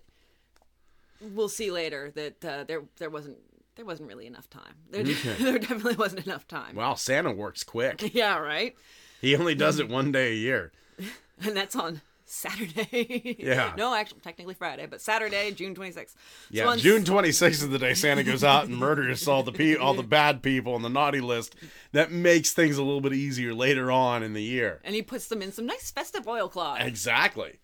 we'll 1.21 1.49
see 1.49 1.71
later 1.71 2.11
that 2.15 2.43
uh, 2.43 2.63
there 2.65 2.81
there 2.97 3.09
wasn't 3.09 3.37
there 3.75 3.85
wasn't 3.85 4.09
really 4.09 4.27
enough 4.27 4.49
time. 4.49 4.73
There, 4.89 5.03
there 5.39 5.59
definitely 5.59 5.95
wasn't 5.95 6.25
enough 6.25 6.47
time. 6.47 6.75
Wow, 6.75 6.95
Santa 6.95 7.31
works 7.31 7.63
quick. 7.63 8.01
Yeah, 8.13 8.37
right? 8.37 8.75
He 9.21 9.35
only 9.35 9.55
does 9.55 9.79
it 9.79 9.87
one 9.87 10.11
day 10.11 10.31
a 10.31 10.35
year. 10.35 10.71
And 11.43 11.57
that's 11.57 11.75
on 11.75 12.01
Saturday. 12.31 13.35
Yeah. 13.39 13.73
no, 13.77 13.93
actually, 13.93 14.21
technically 14.21 14.53
Friday, 14.53 14.85
but 14.85 15.01
Saturday, 15.01 15.51
June 15.51 15.75
26th. 15.75 16.15
Yeah, 16.49 16.63
so 16.63 16.69
on 16.69 16.79
June 16.79 17.03
26th 17.03 17.49
is 17.49 17.69
the 17.69 17.77
day 17.77 17.93
Santa 17.93 18.23
goes 18.23 18.43
out 18.43 18.65
and 18.65 18.77
murders 18.77 19.27
all 19.27 19.43
the 19.43 19.51
pe- 19.51 19.75
all 19.75 19.93
the 19.93 20.01
bad 20.01 20.41
people 20.41 20.73
on 20.73 20.81
the 20.81 20.89
naughty 20.89 21.19
list. 21.19 21.55
That 21.91 22.11
makes 22.11 22.53
things 22.53 22.77
a 22.77 22.83
little 22.83 23.01
bit 23.01 23.13
easier 23.13 23.53
later 23.53 23.91
on 23.91 24.23
in 24.23 24.31
the 24.33 24.41
year. 24.41 24.79
And 24.85 24.95
he 24.95 25.01
puts 25.01 25.27
them 25.27 25.41
in 25.41 25.51
some 25.51 25.65
nice 25.65 25.91
festive 25.91 26.25
oilcloth. 26.25 26.79
Exactly. 26.79 27.59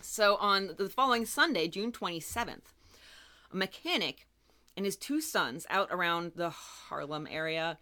So 0.00 0.36
on 0.36 0.74
the 0.78 0.88
following 0.88 1.26
Sunday, 1.26 1.66
June 1.66 1.90
27th, 1.90 2.72
a 3.52 3.56
mechanic 3.56 4.26
and 4.76 4.86
his 4.86 4.96
two 4.96 5.20
sons 5.20 5.66
out 5.68 5.88
around 5.90 6.32
the 6.36 6.50
Harlem 6.50 7.26
area. 7.28 7.78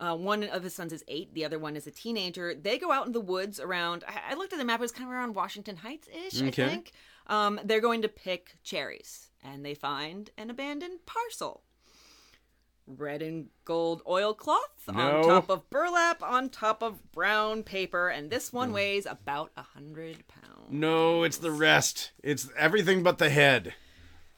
Uh, 0.00 0.16
one 0.16 0.44
of 0.44 0.62
his 0.62 0.74
sons 0.74 0.92
is 0.92 1.02
eight. 1.08 1.34
The 1.34 1.44
other 1.44 1.58
one 1.58 1.74
is 1.74 1.86
a 1.86 1.90
teenager. 1.90 2.54
They 2.54 2.78
go 2.78 2.92
out 2.92 3.06
in 3.06 3.12
the 3.12 3.20
woods 3.20 3.58
around. 3.58 4.04
I, 4.06 4.32
I 4.32 4.34
looked 4.34 4.52
at 4.52 4.58
the 4.58 4.64
map. 4.64 4.78
It 4.78 4.82
was 4.82 4.92
kind 4.92 5.08
of 5.08 5.12
around 5.12 5.34
Washington 5.34 5.76
Heights 5.76 6.08
ish. 6.08 6.40
Okay. 6.40 6.64
I 6.64 6.68
think. 6.68 6.92
Um, 7.26 7.60
they're 7.64 7.80
going 7.80 8.02
to 8.02 8.08
pick 8.08 8.56
cherries, 8.62 9.28
and 9.42 9.64
they 9.64 9.74
find 9.74 10.30
an 10.38 10.50
abandoned 10.50 11.00
parcel. 11.04 11.62
Red 12.86 13.20
and 13.20 13.48
gold 13.66 14.00
oilcloth 14.08 14.88
No. 14.90 15.18
on 15.18 15.24
top 15.24 15.50
of 15.50 15.68
burlap 15.68 16.22
on 16.22 16.48
top 16.48 16.82
of 16.82 17.12
brown 17.12 17.62
paper, 17.62 18.08
and 18.08 18.30
this 18.30 18.50
one 18.50 18.72
weighs 18.72 19.04
about 19.04 19.50
a 19.58 19.62
hundred 19.62 20.24
pounds. 20.26 20.68
No, 20.70 21.22
it's 21.22 21.36
the 21.36 21.50
rest. 21.50 22.12
It's 22.22 22.48
everything 22.56 23.02
but 23.02 23.18
the 23.18 23.28
head. 23.28 23.74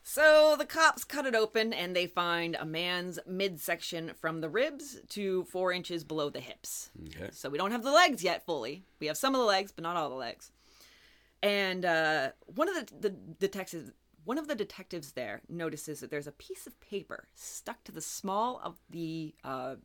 So 0.03 0.57
the 0.59 0.67
cops 0.67 1.05
cut 1.05 1.27
it 1.27 1.35
open 1.35 1.73
and 1.73 1.95
they 1.95 2.07
find 2.07 2.57
a 2.59 2.65
man's 2.65 3.19
midsection 3.27 4.13
from 4.21 4.41
the 4.41 4.49
ribs 4.49 4.99
to 5.11 5.45
four 5.45 5.73
inches 5.73 6.05
below 6.05 6.31
the 6.31 6.41
hips. 6.41 6.91
Okay. 7.07 7.29
So 7.33 7.49
we 7.49 7.59
don't 7.59 7.73
have 7.73 7.85
the 7.85 7.93
legs 7.93 8.23
yet 8.25 8.45
fully. 8.47 8.85
We 8.99 9.07
have 9.09 9.17
some 9.17 9.35
of 9.35 9.41
the 9.41 9.47
legs, 9.47 9.73
but 9.73 9.83
not 9.83 9.97
all 9.97 10.09
the 10.09 10.15
legs. 10.15 10.51
And 11.43 11.85
uh, 11.85 12.31
one 12.47 12.69
of 12.69 12.75
the, 12.75 12.95
the 13.01 13.11
detectives, 13.11 13.93
one 14.25 14.39
of 14.39 14.49
the 14.49 14.55
detectives 14.55 15.13
there 15.13 15.43
notices 15.49 16.01
that 16.01 16.11
there's 16.11 16.27
a 16.27 16.33
piece 16.33 16.67
of 16.67 16.79
paper 16.81 17.29
stuck 17.35 17.85
to 17.85 17.93
the 17.93 18.03
small 18.03 18.61
of 18.63 18.77
the 18.91 19.35
uh, 19.45 19.77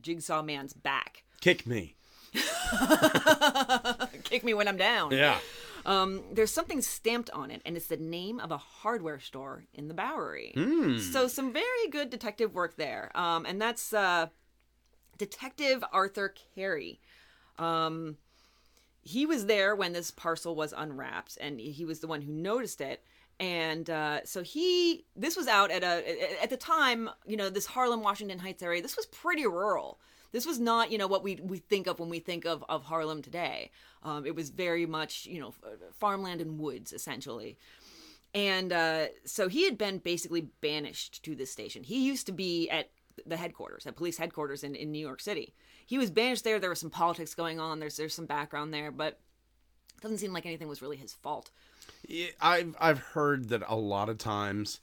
jigsaw 0.00 0.42
man's 0.42 0.72
back. 0.72 1.24
Kick 1.40 1.66
me. 1.66 1.94
Kick 4.24 4.44
me 4.44 4.52
when 4.54 4.68
I'm 4.68 4.76
down. 4.76 5.12
Yeah. 5.12 5.38
Um, 5.88 6.22
there's 6.30 6.52
something 6.52 6.82
stamped 6.82 7.30
on 7.30 7.50
it, 7.50 7.62
and 7.64 7.74
it's 7.74 7.86
the 7.86 7.96
name 7.96 8.40
of 8.40 8.50
a 8.50 8.58
hardware 8.58 9.18
store 9.20 9.64
in 9.72 9.88
the 9.88 9.94
Bowery. 9.94 10.52
Hmm. 10.54 10.98
So 10.98 11.28
some 11.28 11.50
very 11.50 11.88
good 11.90 12.10
detective 12.10 12.54
work 12.54 12.76
there. 12.76 13.10
Um, 13.14 13.46
and 13.46 13.58
that's 13.58 13.94
uh, 13.94 14.26
Detective 15.16 15.82
Arthur 15.90 16.34
Carey. 16.54 17.00
Um, 17.58 18.18
he 19.00 19.24
was 19.24 19.46
there 19.46 19.74
when 19.74 19.94
this 19.94 20.10
parcel 20.10 20.54
was 20.54 20.74
unwrapped, 20.76 21.38
and 21.40 21.58
he 21.58 21.86
was 21.86 22.00
the 22.00 22.06
one 22.06 22.20
who 22.20 22.32
noticed 22.32 22.82
it. 22.82 23.02
And 23.40 23.88
uh, 23.88 24.26
so 24.26 24.42
he, 24.42 25.06
this 25.16 25.38
was 25.38 25.48
out 25.48 25.70
at 25.70 25.82
a 25.82 26.42
at 26.42 26.50
the 26.50 26.58
time, 26.58 27.08
you 27.26 27.38
know, 27.38 27.48
this 27.48 27.64
Harlem, 27.64 28.02
Washington 28.02 28.40
Heights 28.40 28.62
area. 28.62 28.82
This 28.82 28.96
was 28.96 29.06
pretty 29.06 29.46
rural. 29.46 30.00
This 30.32 30.46
was 30.46 30.58
not, 30.58 30.92
you 30.92 30.98
know, 30.98 31.06
what 31.06 31.22
we 31.22 31.36
we 31.36 31.58
think 31.58 31.86
of 31.86 31.98
when 31.98 32.08
we 32.08 32.18
think 32.18 32.44
of 32.44 32.64
of 32.68 32.84
Harlem 32.84 33.22
today. 33.22 33.70
Um, 34.02 34.26
it 34.26 34.34
was 34.34 34.50
very 34.50 34.86
much, 34.86 35.26
you 35.26 35.40
know, 35.40 35.54
farmland 35.92 36.40
and 36.40 36.58
woods 36.58 36.92
essentially. 36.92 37.56
And 38.34 38.72
uh, 38.72 39.06
so 39.24 39.48
he 39.48 39.64
had 39.64 39.78
been 39.78 39.98
basically 39.98 40.48
banished 40.60 41.22
to 41.24 41.34
this 41.34 41.50
station. 41.50 41.82
He 41.82 42.06
used 42.06 42.26
to 42.26 42.32
be 42.32 42.68
at 42.68 42.90
the 43.26 43.36
headquarters, 43.36 43.86
at 43.86 43.96
police 43.96 44.18
headquarters 44.18 44.62
in, 44.62 44.74
in 44.74 44.92
New 44.92 44.98
York 44.98 45.20
City. 45.20 45.54
He 45.86 45.98
was 45.98 46.10
banished 46.10 46.44
there. 46.44 46.58
There 46.58 46.70
was 46.70 46.78
some 46.78 46.90
politics 46.90 47.34
going 47.34 47.58
on. 47.58 47.80
There's 47.80 47.96
there's 47.96 48.14
some 48.14 48.26
background 48.26 48.72
there, 48.74 48.90
but 48.90 49.18
it 49.96 50.02
doesn't 50.02 50.18
seem 50.18 50.32
like 50.32 50.46
anything 50.46 50.68
was 50.68 50.82
really 50.82 50.96
his 50.96 51.14
fault. 51.14 51.50
Yeah, 52.06 52.28
I've 52.40 52.76
I've 52.78 52.98
heard 52.98 53.48
that 53.48 53.62
a 53.66 53.76
lot 53.76 54.08
of 54.08 54.18
times 54.18 54.80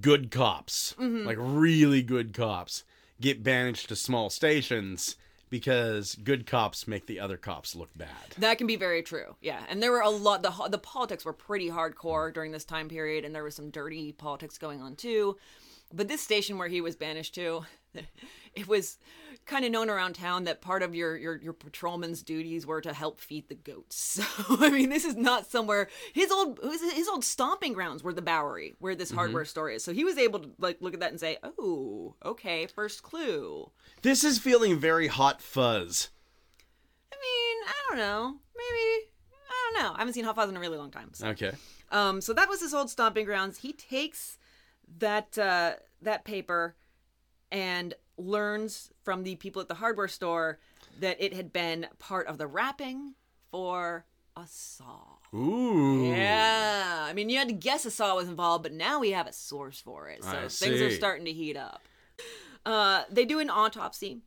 good 0.00 0.30
cops, 0.30 0.94
like 0.98 1.38
really 1.40 2.02
good 2.02 2.34
cops, 2.34 2.84
get 3.20 3.42
banished 3.42 3.88
to 3.88 3.96
small 3.96 4.30
stations 4.30 5.16
because 5.52 6.14
good 6.14 6.46
cops 6.46 6.88
make 6.88 7.06
the 7.06 7.20
other 7.20 7.36
cops 7.36 7.76
look 7.76 7.90
bad. 7.94 8.08
That 8.38 8.56
can 8.56 8.66
be 8.66 8.76
very 8.76 9.02
true. 9.02 9.36
Yeah, 9.42 9.60
and 9.68 9.82
there 9.82 9.92
were 9.92 10.00
a 10.00 10.08
lot. 10.08 10.42
the 10.42 10.50
The 10.70 10.78
politics 10.78 11.26
were 11.26 11.34
pretty 11.34 11.68
hardcore 11.68 12.32
during 12.32 12.52
this 12.52 12.64
time 12.64 12.88
period, 12.88 13.24
and 13.24 13.34
there 13.34 13.44
was 13.44 13.54
some 13.54 13.68
dirty 13.68 14.12
politics 14.12 14.56
going 14.56 14.80
on 14.80 14.96
too. 14.96 15.36
But 15.92 16.08
this 16.08 16.22
station 16.22 16.56
where 16.56 16.68
he 16.68 16.80
was 16.80 16.96
banished 16.96 17.34
to, 17.34 17.66
it 18.54 18.66
was 18.66 18.96
kind 19.46 19.64
of 19.64 19.70
known 19.70 19.90
around 19.90 20.14
town 20.14 20.44
that 20.44 20.60
part 20.60 20.82
of 20.82 20.94
your 20.94 21.16
your 21.16 21.40
your 21.40 21.52
patrolman's 21.52 22.22
duties 22.22 22.66
were 22.66 22.80
to 22.80 22.92
help 22.92 23.20
feed 23.20 23.48
the 23.48 23.54
goats. 23.54 24.20
So 24.32 24.56
I 24.60 24.70
mean, 24.70 24.88
this 24.88 25.04
is 25.04 25.16
not 25.16 25.46
somewhere 25.50 25.88
his 26.12 26.30
old 26.30 26.58
his, 26.62 26.92
his 26.92 27.08
old 27.08 27.24
stomping 27.24 27.72
grounds 27.72 28.02
were 28.02 28.12
the 28.12 28.22
Bowery, 28.22 28.74
where 28.78 28.94
this 28.94 29.10
hardware 29.10 29.44
store 29.44 29.70
is. 29.70 29.84
So 29.84 29.92
he 29.92 30.04
was 30.04 30.18
able 30.18 30.40
to 30.40 30.50
like 30.58 30.78
look 30.80 30.94
at 30.94 31.00
that 31.00 31.10
and 31.10 31.20
say, 31.20 31.38
"Oh, 31.42 32.14
okay, 32.24 32.66
first 32.66 33.02
clue." 33.02 33.70
This 34.02 34.24
is 34.24 34.38
feeling 34.38 34.78
very 34.78 35.08
hot 35.08 35.40
fuzz. 35.42 36.10
I 37.12 37.16
mean, 37.16 37.68
I 37.68 37.74
don't 37.88 37.98
know. 37.98 38.36
Maybe 38.56 39.06
I 39.48 39.72
don't 39.72 39.82
know. 39.82 39.94
I 39.94 39.98
haven't 39.98 40.14
seen 40.14 40.24
Hot 40.24 40.34
Fuzz 40.34 40.48
in 40.48 40.56
a 40.56 40.60
really 40.60 40.78
long 40.78 40.90
time. 40.90 41.10
So. 41.12 41.28
Okay. 41.28 41.52
Um, 41.90 42.20
so 42.20 42.32
that 42.32 42.48
was 42.48 42.60
his 42.60 42.72
old 42.74 42.90
stomping 42.90 43.26
grounds. 43.26 43.58
He 43.58 43.72
takes 43.72 44.38
that 44.98 45.36
uh, 45.38 45.74
that 46.00 46.24
paper 46.24 46.76
and 47.50 47.94
learns 48.16 48.91
from 49.04 49.22
the 49.24 49.36
people 49.36 49.60
at 49.62 49.68
the 49.68 49.74
hardware 49.74 50.08
store 50.08 50.58
that 51.00 51.16
it 51.20 51.32
had 51.32 51.52
been 51.52 51.86
part 51.98 52.26
of 52.26 52.38
the 52.38 52.46
wrapping 52.46 53.14
for 53.50 54.04
a 54.36 54.46
saw. 54.46 55.18
Ooh. 55.34 56.06
Yeah, 56.06 57.04
I 57.06 57.12
mean, 57.12 57.28
you 57.28 57.38
had 57.38 57.48
to 57.48 57.54
guess 57.54 57.84
a 57.84 57.90
saw 57.90 58.14
was 58.16 58.28
involved, 58.28 58.62
but 58.62 58.72
now 58.72 58.98
we 59.00 59.10
have 59.10 59.26
a 59.26 59.32
source 59.32 59.80
for 59.80 60.08
it, 60.08 60.22
so 60.24 60.30
I 60.30 60.48
things 60.48 60.80
are 60.80 60.90
starting 60.90 61.24
to 61.26 61.32
heat 61.32 61.56
up. 61.56 61.82
Uh, 62.64 63.02
they 63.10 63.24
do 63.24 63.38
an 63.40 63.50
autopsy. 63.50 64.20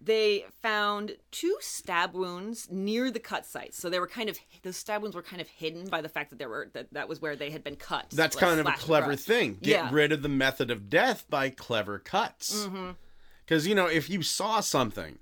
They 0.00 0.44
found 0.62 1.16
two 1.32 1.56
stab 1.60 2.14
wounds 2.14 2.68
near 2.70 3.10
the 3.10 3.18
cut 3.18 3.44
sites, 3.44 3.76
so 3.76 3.90
they 3.90 3.98
were 3.98 4.06
kind 4.06 4.28
of 4.28 4.38
those 4.62 4.76
stab 4.76 5.02
wounds 5.02 5.16
were 5.16 5.22
kind 5.22 5.40
of 5.42 5.48
hidden 5.48 5.88
by 5.88 6.02
the 6.02 6.08
fact 6.08 6.30
that 6.30 6.38
there 6.38 6.48
were 6.48 6.70
that 6.72 6.92
that 6.92 7.08
was 7.08 7.20
where 7.20 7.34
they 7.34 7.50
had 7.50 7.64
been 7.64 7.74
cut. 7.74 8.06
That's 8.10 8.36
like, 8.36 8.44
kind 8.44 8.60
of 8.60 8.66
a 8.66 8.72
clever 8.72 9.16
thing. 9.16 9.58
Get 9.60 9.70
Yeah. 9.70 9.88
rid 9.90 10.12
of 10.12 10.22
the 10.22 10.28
method 10.28 10.70
of 10.70 10.88
death 10.88 11.24
by 11.28 11.50
clever 11.50 11.98
cuts. 11.98 12.64
Mm-hmm. 12.66 12.90
Because, 13.48 13.66
you 13.66 13.74
know, 13.74 13.86
if 13.86 14.10
you 14.10 14.22
saw 14.22 14.60
something, 14.60 15.18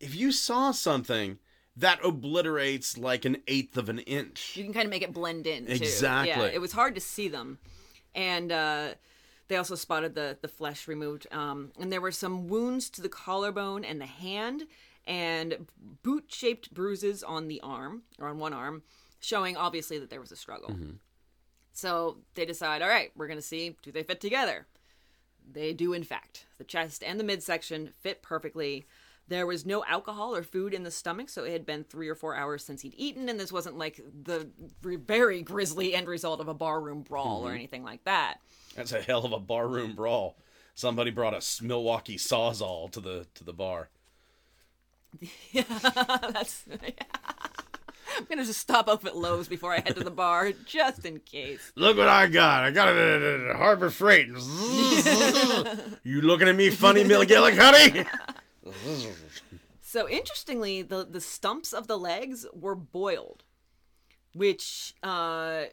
if 0.00 0.14
you 0.14 0.32
saw 0.32 0.70
something, 0.70 1.38
that 1.76 2.00
obliterates 2.02 2.96
like 2.96 3.26
an 3.26 3.36
eighth 3.46 3.76
of 3.76 3.90
an 3.90 3.98
inch. 4.00 4.56
You 4.56 4.64
can 4.64 4.72
kind 4.72 4.86
of 4.86 4.90
make 4.90 5.02
it 5.02 5.12
blend 5.12 5.46
in. 5.46 5.66
Too. 5.66 5.72
Exactly. 5.72 6.30
Yeah, 6.30 6.50
it 6.54 6.62
was 6.62 6.72
hard 6.72 6.94
to 6.94 7.00
see 7.00 7.28
them, 7.28 7.58
and 8.14 8.50
uh, 8.50 8.88
they 9.48 9.56
also 9.56 9.74
spotted 9.74 10.14
the 10.14 10.38
the 10.40 10.48
flesh 10.48 10.88
removed. 10.88 11.26
Um, 11.30 11.72
and 11.78 11.92
there 11.92 12.00
were 12.00 12.10
some 12.10 12.48
wounds 12.48 12.88
to 12.90 13.02
the 13.02 13.10
collarbone 13.10 13.84
and 13.84 14.00
the 14.00 14.06
hand, 14.06 14.64
and 15.06 15.66
boot 16.02 16.24
shaped 16.28 16.72
bruises 16.72 17.22
on 17.22 17.48
the 17.48 17.60
arm 17.60 18.02
or 18.18 18.28
on 18.28 18.38
one 18.38 18.54
arm, 18.54 18.82
showing 19.20 19.58
obviously 19.58 19.98
that 19.98 20.08
there 20.08 20.20
was 20.20 20.32
a 20.32 20.36
struggle. 20.36 20.74
So 21.74 22.18
they 22.34 22.46
decide, 22.46 22.80
all 22.80 22.88
right, 22.88 23.10
we're 23.14 23.28
gonna 23.28 23.42
see 23.42 23.76
do 23.82 23.92
they 23.92 24.02
fit 24.02 24.22
together. 24.22 24.66
They 25.50 25.72
do, 25.72 25.92
in 25.92 26.04
fact. 26.04 26.46
The 26.58 26.64
chest 26.64 27.02
and 27.02 27.18
the 27.18 27.24
midsection 27.24 27.92
fit 28.00 28.22
perfectly. 28.22 28.86
There 29.28 29.46
was 29.46 29.64
no 29.64 29.84
alcohol 29.84 30.34
or 30.34 30.42
food 30.42 30.74
in 30.74 30.82
the 30.82 30.90
stomach, 30.90 31.28
so 31.28 31.44
it 31.44 31.52
had 31.52 31.64
been 31.64 31.84
three 31.84 32.08
or 32.08 32.14
four 32.14 32.34
hours 32.34 32.64
since 32.64 32.82
he'd 32.82 32.94
eaten, 32.96 33.28
and 33.28 33.38
this 33.38 33.52
wasn't 33.52 33.78
like 33.78 34.00
the 34.24 34.48
very 34.82 35.42
grisly 35.42 35.94
end 35.94 36.08
result 36.08 36.40
of 36.40 36.48
a 36.48 36.54
barroom 36.54 37.02
brawl 37.02 37.42
or 37.42 37.46
mm-hmm. 37.46 37.56
anything 37.56 37.84
like 37.84 38.04
that. 38.04 38.38
That's 38.74 38.92
a 38.92 39.00
hell 39.00 39.24
of 39.24 39.32
a 39.32 39.40
barroom 39.40 39.94
brawl. 39.94 40.36
Somebody 40.74 41.10
brought 41.10 41.34
a 41.34 41.64
Milwaukee 41.64 42.16
Sawzall 42.16 42.90
to 42.92 43.00
the 43.00 43.26
to 43.34 43.44
the 43.44 43.52
bar. 43.52 43.88
Yeah, 45.52 45.64
That's. 45.68 46.64
I'm 48.16 48.24
gonna 48.28 48.44
just 48.44 48.60
stop 48.60 48.88
off 48.88 49.04
at 49.04 49.16
Lowe's 49.16 49.48
before 49.48 49.72
I 49.72 49.80
head 49.80 49.96
to 49.96 50.04
the 50.04 50.10
bar, 50.10 50.52
just 50.66 51.04
in 51.04 51.20
case. 51.20 51.72
Look 51.76 51.96
what 51.96 52.08
I 52.08 52.26
got! 52.26 52.64
I 52.64 52.70
got 52.70 52.88
it 52.88 53.22
at, 53.22 53.56
Harbor 53.56 53.90
Freight. 53.90 54.28
you 56.04 56.20
looking 56.20 56.48
at 56.48 56.56
me 56.56 56.70
funny, 56.70 57.04
McGillicuddy? 57.04 58.06
So 59.80 60.08
interestingly, 60.08 60.82
the 60.82 61.04
the 61.04 61.20
stumps 61.20 61.72
of 61.72 61.86
the 61.86 61.98
legs 61.98 62.46
were 62.54 62.74
boiled, 62.74 63.44
which 64.34 64.94
uh, 65.02 65.64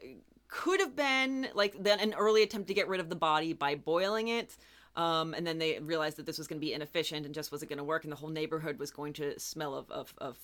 could 0.48 0.80
have 0.80 0.94
been 0.94 1.48
like 1.54 1.82
then 1.82 2.00
an 2.00 2.12
early 2.14 2.42
attempt 2.42 2.68
to 2.68 2.74
get 2.74 2.88
rid 2.88 3.00
of 3.00 3.08
the 3.08 3.16
body 3.16 3.52
by 3.52 3.76
boiling 3.76 4.28
it. 4.28 4.56
Um, 4.96 5.34
and 5.34 5.46
then 5.46 5.58
they 5.58 5.78
realized 5.78 6.18
that 6.18 6.26
this 6.26 6.36
was 6.36 6.48
going 6.48 6.60
to 6.60 6.66
be 6.66 6.74
inefficient 6.74 7.24
and 7.24 7.34
just 7.34 7.52
wasn't 7.52 7.70
going 7.70 7.78
to 7.78 7.84
work, 7.84 8.04
and 8.04 8.12
the 8.12 8.16
whole 8.16 8.28
neighborhood 8.28 8.78
was 8.78 8.90
going 8.90 9.14
to 9.14 9.38
smell 9.38 9.74
of 9.74 9.90
of, 9.90 10.12
of 10.18 10.36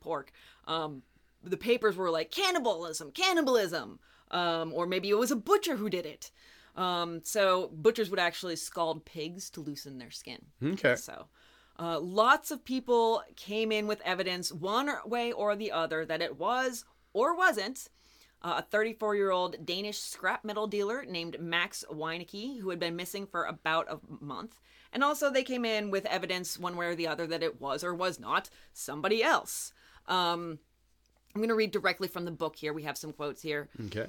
pork. 0.00 0.32
Um, 0.66 1.02
the 1.44 1.56
papers 1.56 1.96
were 1.96 2.10
like 2.10 2.30
cannibalism, 2.30 3.10
cannibalism, 3.10 3.98
um, 4.30 4.72
or 4.72 4.86
maybe 4.86 5.10
it 5.10 5.18
was 5.18 5.30
a 5.30 5.36
butcher 5.36 5.76
who 5.76 5.90
did 5.90 6.06
it. 6.06 6.30
Um, 6.76 7.20
so 7.24 7.70
butchers 7.72 8.10
would 8.10 8.18
actually 8.18 8.56
scald 8.56 9.04
pigs 9.04 9.50
to 9.50 9.60
loosen 9.60 9.98
their 9.98 10.10
skin. 10.10 10.44
Okay. 10.62 10.96
So, 10.96 11.26
uh, 11.78 11.98
lots 12.00 12.50
of 12.50 12.64
people 12.64 13.22
came 13.36 13.72
in 13.72 13.86
with 13.86 14.00
evidence, 14.04 14.52
one 14.52 14.90
way 15.06 15.32
or 15.32 15.56
the 15.56 15.72
other, 15.72 16.04
that 16.04 16.22
it 16.22 16.38
was 16.38 16.84
or 17.12 17.36
wasn't 17.36 17.88
uh, 18.42 18.56
a 18.58 18.62
34 18.62 19.16
year 19.16 19.30
old 19.30 19.64
Danish 19.64 19.98
scrap 19.98 20.44
metal 20.44 20.66
dealer 20.66 21.04
named 21.04 21.40
Max 21.40 21.84
Weinecke, 21.90 22.60
who 22.60 22.70
had 22.70 22.78
been 22.78 22.96
missing 22.96 23.26
for 23.26 23.44
about 23.44 23.90
a 23.90 23.98
month. 24.22 24.60
And 24.92 25.02
also, 25.02 25.30
they 25.30 25.42
came 25.42 25.64
in 25.64 25.90
with 25.90 26.06
evidence, 26.06 26.56
one 26.56 26.76
way 26.76 26.86
or 26.86 26.94
the 26.94 27.08
other, 27.08 27.26
that 27.26 27.42
it 27.42 27.60
was 27.60 27.82
or 27.82 27.94
was 27.94 28.20
not 28.20 28.48
somebody 28.72 29.24
else. 29.24 29.72
Um, 30.06 30.60
I'm 31.34 31.40
going 31.40 31.48
to 31.48 31.54
read 31.54 31.72
directly 31.72 32.06
from 32.06 32.24
the 32.24 32.30
book 32.30 32.54
here. 32.54 32.72
We 32.72 32.84
have 32.84 32.96
some 32.96 33.12
quotes 33.12 33.42
here. 33.42 33.68
Okay. 33.86 34.06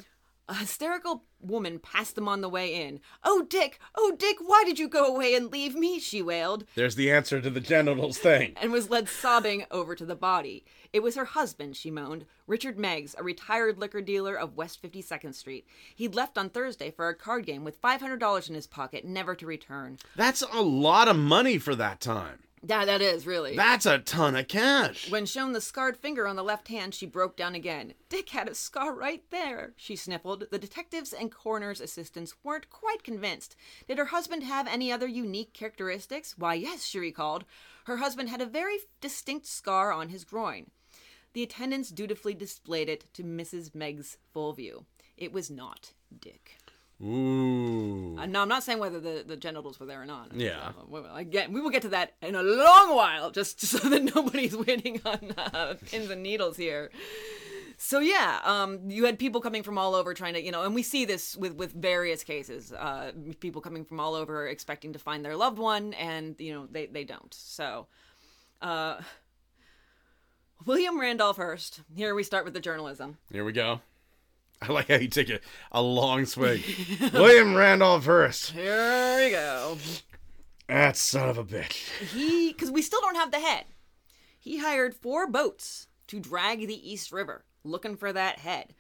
A 0.47 0.53
hysterical 0.53 1.23
woman 1.41 1.79
passed 1.79 2.13
them 2.13 2.27
on 2.27 2.41
the 2.41 2.49
way 2.49 2.85
in. 2.85 2.99
Oh, 3.23 3.47
Dick! 3.49 3.79
Oh, 3.97 4.15
Dick, 4.15 4.37
why 4.39 4.63
did 4.63 4.77
you 4.77 4.87
go 4.87 5.07
away 5.07 5.33
and 5.33 5.51
leave 5.51 5.73
me? 5.73 5.97
She 5.97 6.21
wailed, 6.21 6.65
There's 6.75 6.93
the 6.93 7.11
answer 7.11 7.41
to 7.41 7.49
the 7.49 7.59
genitals 7.59 8.19
thing. 8.19 8.53
and 8.61 8.71
was 8.71 8.91
led 8.91 9.09
sobbing 9.09 9.65
over 9.71 9.95
to 9.95 10.05
the 10.05 10.15
body. 10.15 10.63
It 10.93 11.01
was 11.01 11.15
her 11.15 11.25
husband, 11.25 11.75
she 11.75 11.89
moaned, 11.89 12.27
Richard 12.45 12.77
Meggs, 12.77 13.15
a 13.17 13.23
retired 13.23 13.79
liquor 13.79 14.01
dealer 14.01 14.35
of 14.35 14.55
West 14.55 14.83
52nd 14.83 15.33
Street. 15.33 15.65
He'd 15.95 16.13
left 16.13 16.37
on 16.37 16.51
Thursday 16.51 16.91
for 16.91 17.09
a 17.09 17.15
card 17.15 17.47
game 17.47 17.63
with 17.63 17.81
$500 17.81 18.47
in 18.47 18.53
his 18.53 18.67
pocket, 18.67 19.03
never 19.03 19.33
to 19.33 19.47
return. 19.47 19.97
That's 20.15 20.43
a 20.43 20.61
lot 20.61 21.07
of 21.07 21.17
money 21.17 21.57
for 21.57 21.73
that 21.73 21.99
time. 21.99 22.44
Yeah, 22.67 22.85
that 22.85 23.01
is, 23.01 23.27
really. 23.27 23.55
That's 23.55 23.85
a 23.85 23.99
ton 23.99 24.35
of 24.35 24.47
cash. 24.47 25.11
When 25.11 25.25
shown 25.25 25.53
the 25.53 25.61
scarred 25.61 25.97
finger 25.97 26.27
on 26.27 26.35
the 26.35 26.43
left 26.43 26.67
hand, 26.67 26.95
she 26.95 27.05
broke 27.05 27.37
down 27.37 27.53
again. 27.53 27.93
Dick 28.09 28.29
had 28.29 28.47
a 28.47 28.55
scar 28.55 28.93
right 28.93 29.23
there, 29.29 29.73
she 29.75 29.95
sniffled. 29.95 30.45
The 30.49 30.57
detectives 30.57 31.13
and 31.13 31.31
coroner's 31.31 31.79
assistants 31.79 32.33
weren't 32.43 32.69
quite 32.69 33.03
convinced. 33.03 33.55
Did 33.87 33.99
her 33.99 34.05
husband 34.05 34.43
have 34.43 34.67
any 34.67 34.91
other 34.91 35.07
unique 35.07 35.53
characteristics? 35.53 36.35
Why, 36.37 36.55
yes, 36.55 36.85
she 36.85 36.97
recalled. 36.97 37.45
Her 37.85 37.97
husband 37.97 38.29
had 38.29 38.41
a 38.41 38.47
very 38.47 38.77
distinct 38.99 39.45
scar 39.45 39.91
on 39.91 40.09
his 40.09 40.23
groin. 40.23 40.71
The 41.33 41.43
attendants 41.43 41.89
dutifully 41.89 42.33
displayed 42.33 42.89
it 42.89 43.05
to 43.13 43.23
Mrs. 43.23 43.75
Meggs' 43.75 44.17
full 44.33 44.53
view. 44.53 44.85
It 45.17 45.31
was 45.31 45.51
not 45.51 45.91
Dick. 46.19 46.57
Ooh. 47.03 48.17
Uh, 48.17 48.25
no, 48.25 48.41
I'm 48.41 48.47
not 48.47 48.63
saying 48.63 48.79
whether 48.79 48.99
the, 48.99 49.23
the 49.27 49.35
genitals 49.35 49.79
were 49.79 49.85
there 49.85 50.01
or 50.01 50.05
not. 50.05 50.31
Yeah. 50.33 50.71
Uh, 50.93 51.03
again, 51.13 51.51
we 51.51 51.59
will 51.59 51.69
get 51.69 51.81
to 51.81 51.89
that 51.89 52.13
in 52.21 52.35
a 52.35 52.43
long 52.43 52.95
while, 52.95 53.31
just 53.31 53.59
so 53.59 53.77
that 53.89 54.03
nobody's 54.15 54.55
winning 54.55 55.01
on 55.03 55.33
uh, 55.37 55.75
pins 55.85 56.09
and 56.09 56.23
needles 56.23 56.55
here. 56.55 56.91
So 57.77 57.99
yeah, 57.99 58.39
um, 58.45 58.89
you 58.89 59.05
had 59.05 59.19
people 59.19 59.41
coming 59.41 59.61
from 59.61 59.77
all 59.77 59.95
over 59.95 60.13
trying 60.13 60.35
to, 60.35 60.41
you 60.41 60.51
know, 60.51 60.63
and 60.63 60.73
we 60.73 60.81
see 60.81 61.03
this 61.03 61.35
with 61.35 61.55
with 61.55 61.73
various 61.73 62.23
cases. 62.23 62.71
Uh, 62.71 63.11
people 63.41 63.61
coming 63.61 63.83
from 63.83 63.99
all 63.99 64.15
over 64.15 64.47
expecting 64.47 64.93
to 64.93 64.99
find 64.99 65.25
their 65.25 65.35
loved 65.35 65.59
one, 65.59 65.93
and 65.95 66.35
you 66.39 66.53
know 66.53 66.67
they 66.71 66.85
they 66.85 67.03
don't. 67.03 67.33
So, 67.33 67.87
uh, 68.61 69.01
William 70.65 70.99
Randolph 70.99 71.35
Hearst. 71.35 71.81
Here 71.93 72.15
we 72.15 72.23
start 72.23 72.45
with 72.45 72.53
the 72.53 72.61
journalism. 72.61 73.17
Here 73.29 73.43
we 73.43 73.51
go. 73.51 73.81
I 74.69 74.71
like 74.71 74.87
how 74.87 74.95
you 74.95 75.07
take 75.07 75.29
a, 75.29 75.39
a 75.71 75.81
long 75.81 76.25
swig. 76.25 76.63
William 77.13 77.55
Randolph 77.55 78.05
Hearst. 78.05 78.51
Here 78.51 79.15
we 79.17 79.31
go. 79.31 79.77
That 80.67 80.97
son 80.97 81.29
of 81.29 81.37
a 81.37 81.43
bitch. 81.43 81.89
he 82.11 82.51
because 82.51 82.71
we 82.71 82.81
still 82.81 83.01
don't 83.01 83.15
have 83.15 83.31
the 83.31 83.39
head 83.39 83.65
he 84.39 84.57
hired 84.57 84.95
four 84.95 85.27
boats 85.27 85.87
to 86.07 86.19
drag 86.19 86.65
the 86.65 86.91
east 86.91 87.11
river 87.11 87.45
looking 87.63 87.95
for 87.95 88.11
that 88.11 88.39
head 88.39 88.73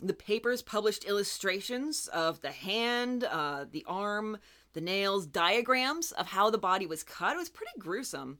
the 0.00 0.12
papers 0.12 0.62
published 0.62 1.04
illustrations 1.04 2.08
of 2.08 2.40
the 2.40 2.50
hand 2.50 3.22
uh, 3.24 3.64
the 3.70 3.84
arm 3.86 4.38
the 4.72 4.80
nails, 4.80 5.26
diagrams 5.26 6.12
of 6.12 6.28
how 6.28 6.50
the 6.50 6.58
body 6.58 6.86
was 6.86 7.02
cut. 7.02 7.34
It 7.34 7.38
was 7.38 7.48
pretty 7.48 7.72
gruesome. 7.78 8.38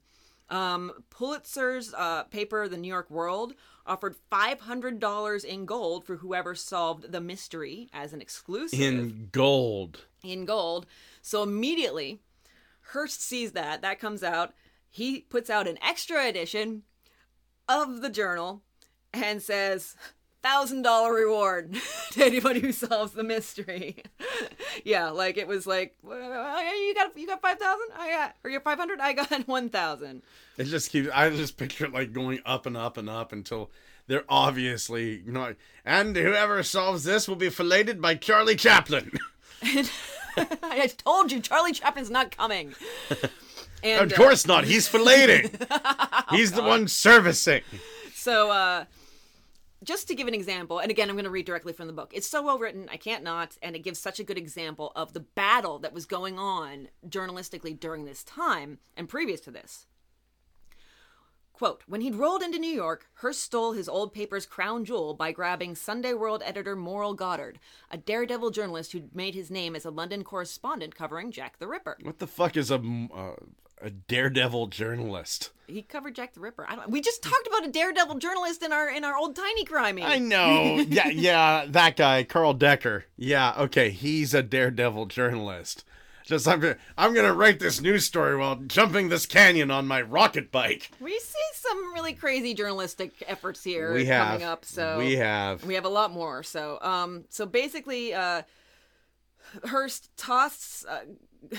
Um, 0.51 0.91
Pulitzer's 1.09 1.93
uh, 1.97 2.23
paper, 2.25 2.67
The 2.67 2.77
New 2.77 2.87
York 2.89 3.09
World, 3.09 3.53
offered 3.87 4.15
$500 4.31 5.43
in 5.45 5.65
gold 5.65 6.05
for 6.05 6.17
whoever 6.17 6.53
solved 6.55 7.11
the 7.11 7.21
mystery 7.21 7.89
as 7.93 8.13
an 8.13 8.21
exclusive 8.21 8.79
In 8.79 9.29
gold. 9.31 10.05
in 10.23 10.45
gold. 10.45 10.85
So 11.21 11.41
immediately, 11.41 12.19
Hearst 12.91 13.21
sees 13.23 13.53
that. 13.53 13.81
That 13.81 13.99
comes 13.99 14.23
out. 14.23 14.53
He 14.89 15.21
puts 15.21 15.49
out 15.49 15.67
an 15.67 15.77
extra 15.81 16.27
edition 16.27 16.83
of 17.69 18.01
the 18.01 18.09
journal 18.09 18.61
and 19.13 19.41
says, 19.41 19.95
thousand 20.43 20.81
dollar 20.81 21.13
reward 21.13 21.75
to 22.11 22.25
anybody 22.25 22.59
who 22.59 22.71
solves 22.71 23.13
the 23.13 23.23
mystery. 23.23 24.03
yeah, 24.83 25.09
like 25.09 25.37
it 25.37 25.47
was 25.47 25.67
like 25.67 25.95
"Well, 26.03 26.19
you 26.19 26.93
got 26.95 27.17
you 27.17 27.27
got 27.27 27.41
five 27.41 27.59
thousand. 27.59 27.87
I 27.97 28.09
got 28.11 28.35
or 28.43 28.49
you're 28.49 28.61
five 28.61 28.77
hundred. 28.77 28.99
I 28.99 29.13
got 29.13 29.31
one 29.47 29.69
thousand. 29.69 30.21
It 30.57 30.65
just 30.65 30.91
keeps. 30.91 31.09
I 31.13 31.29
just 31.29 31.57
picture 31.57 31.85
it 31.85 31.93
like 31.93 32.13
going 32.13 32.39
up 32.45 32.65
and 32.65 32.75
up 32.77 32.97
and 32.97 33.09
up 33.09 33.31
until 33.31 33.71
they're 34.07 34.25
obviously 34.29 35.23
not. 35.25 35.55
And 35.85 36.15
whoever 36.15 36.63
solves 36.63 37.03
this 37.03 37.27
will 37.27 37.35
be 37.35 37.49
filleted 37.49 38.01
by 38.01 38.15
Charlie 38.15 38.55
Chaplin. 38.55 39.11
I 39.63 40.87
told 40.97 41.31
you, 41.31 41.39
Charlie 41.39 41.73
Chaplin's 41.73 42.09
not 42.09 42.35
coming. 42.35 42.73
And 43.83 44.11
of 44.11 44.17
course 44.17 44.45
not. 44.45 44.65
He's 44.65 44.87
filleting. 44.87 45.49
He's 46.29 46.51
the 46.51 46.61
one 46.63 46.87
servicing. 46.87 47.63
uh, 47.73 47.77
so, 48.13 48.51
uh, 48.51 48.85
just 49.83 50.07
to 50.07 50.15
give 50.15 50.27
an 50.27 50.33
example, 50.33 50.79
and 50.79 50.91
again, 50.91 51.09
I'm 51.09 51.15
going 51.15 51.25
to 51.25 51.31
read 51.31 51.45
directly 51.45 51.73
from 51.73 51.87
the 51.87 51.93
book. 51.93 52.11
It's 52.13 52.27
so 52.27 52.43
well 52.43 52.59
written, 52.59 52.87
I 52.91 52.97
can't 52.97 53.23
not, 53.23 53.57
and 53.61 53.75
it 53.75 53.83
gives 53.83 53.99
such 53.99 54.19
a 54.19 54.23
good 54.23 54.37
example 54.37 54.91
of 54.95 55.13
the 55.13 55.21
battle 55.21 55.79
that 55.79 55.93
was 55.93 56.05
going 56.05 56.37
on 56.37 56.89
journalistically 57.07 57.79
during 57.79 58.05
this 58.05 58.23
time 58.23 58.79
and 58.95 59.09
previous 59.09 59.41
to 59.41 59.51
this. 59.51 59.87
Quote, 61.53 61.83
when 61.85 62.01
he'd 62.01 62.15
rolled 62.15 62.41
into 62.41 62.57
New 62.57 62.71
York, 62.71 63.05
Hearst 63.21 63.41
stole 63.41 63.73
his 63.73 63.87
old 63.87 64.13
paper's 64.13 64.47
crown 64.47 64.83
jewel 64.83 65.13
by 65.13 65.31
grabbing 65.31 65.75
Sunday 65.75 66.13
World 66.13 66.41
editor 66.43 66.75
Morrill 66.75 67.13
Goddard, 67.13 67.59
a 67.91 67.97
daredevil 67.97 68.49
journalist 68.49 68.91
who'd 68.91 69.15
made 69.15 69.35
his 69.35 69.51
name 69.51 69.75
as 69.75 69.85
a 69.85 69.91
London 69.91 70.23
correspondent 70.23 70.95
covering 70.95 71.31
Jack 71.31 71.59
the 71.59 71.67
Ripper. 71.67 71.97
What 72.01 72.17
the 72.17 72.25
fuck 72.25 72.57
is 72.57 72.71
a 72.71 72.81
uh, 73.13 73.33
a 73.81 73.89
daredevil 73.89 74.67
journalist? 74.67 75.51
He 75.67 75.81
covered 75.81 76.15
Jack 76.15 76.33
the 76.33 76.39
Ripper. 76.41 76.65
I 76.67 76.75
don't. 76.75 76.89
We 76.89 76.99
just 77.01 77.23
talked 77.23 77.47
about 77.47 77.65
a 77.65 77.71
daredevil 77.71 78.15
journalist 78.19 78.61
in 78.63 78.73
our 78.73 78.89
in 78.89 79.03
our 79.05 79.15
old 79.17 79.35
timey 79.35 79.63
crimey. 79.65 80.03
I 80.03 80.19
know. 80.19 80.83
yeah, 80.89 81.07
yeah, 81.07 81.65
that 81.69 81.95
guy, 81.95 82.23
Carl 82.23 82.53
Decker. 82.53 83.05
Yeah, 83.17 83.53
okay, 83.57 83.89
he's 83.89 84.33
a 84.33 84.43
daredevil 84.43 85.05
journalist. 85.07 85.85
Just 86.25 86.47
I'm 86.47 86.59
gonna 86.59 86.77
I'm 86.97 87.13
gonna 87.13 87.33
write 87.33 87.59
this 87.59 87.81
news 87.81 88.05
story 88.05 88.37
while 88.37 88.55
jumping 88.55 89.09
this 89.09 89.25
canyon 89.25 89.71
on 89.71 89.87
my 89.87 90.01
rocket 90.01 90.51
bike. 90.51 90.91
We 90.99 91.17
see 91.17 91.39
some 91.53 91.93
really 91.93 92.13
crazy 92.13 92.53
journalistic 92.53 93.11
efforts 93.27 93.63
here 93.63 93.93
We 93.93 94.05
have 94.05 94.27
coming 94.27 94.43
up. 94.43 94.63
So 94.65 94.97
we 94.97 95.15
have. 95.15 95.63
we 95.65 95.73
have 95.75 95.85
a 95.85 95.89
lot 95.89 96.11
more. 96.11 96.43
So 96.43 96.77
um, 96.81 97.25
so 97.29 97.45
basically, 97.45 98.13
uh, 98.13 98.43
Hearst 99.65 100.15
tosses. 100.17 100.85
uh, 100.87 100.99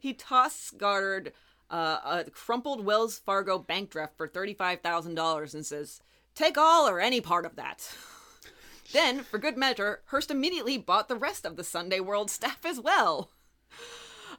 he 0.00 0.14
tossed 0.14 0.78
Goddard 0.78 1.32
uh, 1.70 2.24
a 2.26 2.30
crumpled 2.30 2.84
Wells 2.84 3.18
Fargo 3.18 3.58
bank 3.58 3.90
draft 3.90 4.16
for 4.16 4.28
thirty 4.28 4.54
five 4.54 4.80
thousand 4.80 5.14
dollars 5.14 5.54
and 5.54 5.64
says, 5.64 6.00
"Take 6.34 6.58
all 6.58 6.88
or 6.88 7.00
any 7.00 7.20
part 7.20 7.46
of 7.46 7.56
that." 7.56 7.94
then, 8.92 9.22
for 9.22 9.38
good 9.38 9.56
measure, 9.56 10.02
Hearst 10.06 10.30
immediately 10.30 10.78
bought 10.78 11.08
the 11.08 11.16
rest 11.16 11.44
of 11.44 11.56
the 11.56 11.64
Sunday 11.64 12.00
World 12.00 12.30
staff 12.30 12.64
as 12.64 12.80
well. 12.80 13.30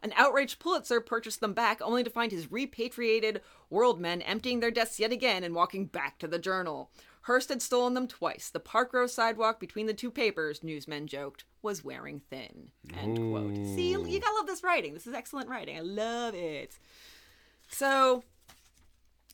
An 0.03 0.13
outraged 0.15 0.60
Pulitzer 0.60 1.01
purchased 1.01 1.39
them 1.39 1.53
back, 1.53 1.81
only 1.81 2.03
to 2.03 2.10
find 2.10 2.31
his 2.31 2.51
repatriated 2.51 3.41
world 3.69 3.99
men 3.99 4.21
emptying 4.21 4.60
their 4.60 4.71
desks 4.71 4.99
yet 4.99 5.12
again 5.12 5.43
and 5.43 5.55
walking 5.55 5.86
back 5.86 6.19
to 6.19 6.27
the 6.27 6.38
journal. 6.38 6.91
Hearst 7.25 7.49
had 7.49 7.61
stolen 7.61 7.95
them 7.95 8.07
twice. 8.07 8.51
The 8.51 8.59
Park 8.59 8.93
Row 8.93 9.07
sidewalk 9.07 9.59
between 9.59 9.88
the 9.88 9.95
two 9.95 10.11
papers, 10.11 10.63
newsmen 10.63 11.07
joked, 11.07 11.43
was 11.63 11.83
wearing 11.83 12.21
thin. 12.29 12.69
End 12.95 13.17
quote. 13.17 13.55
See, 13.75 13.89
you 13.89 14.19
gotta 14.19 14.35
love 14.35 14.45
this 14.45 14.63
writing. 14.63 14.93
This 14.93 15.07
is 15.07 15.15
excellent 15.15 15.49
writing. 15.49 15.75
I 15.75 15.81
love 15.81 16.35
it. 16.35 16.77
So 17.67 18.23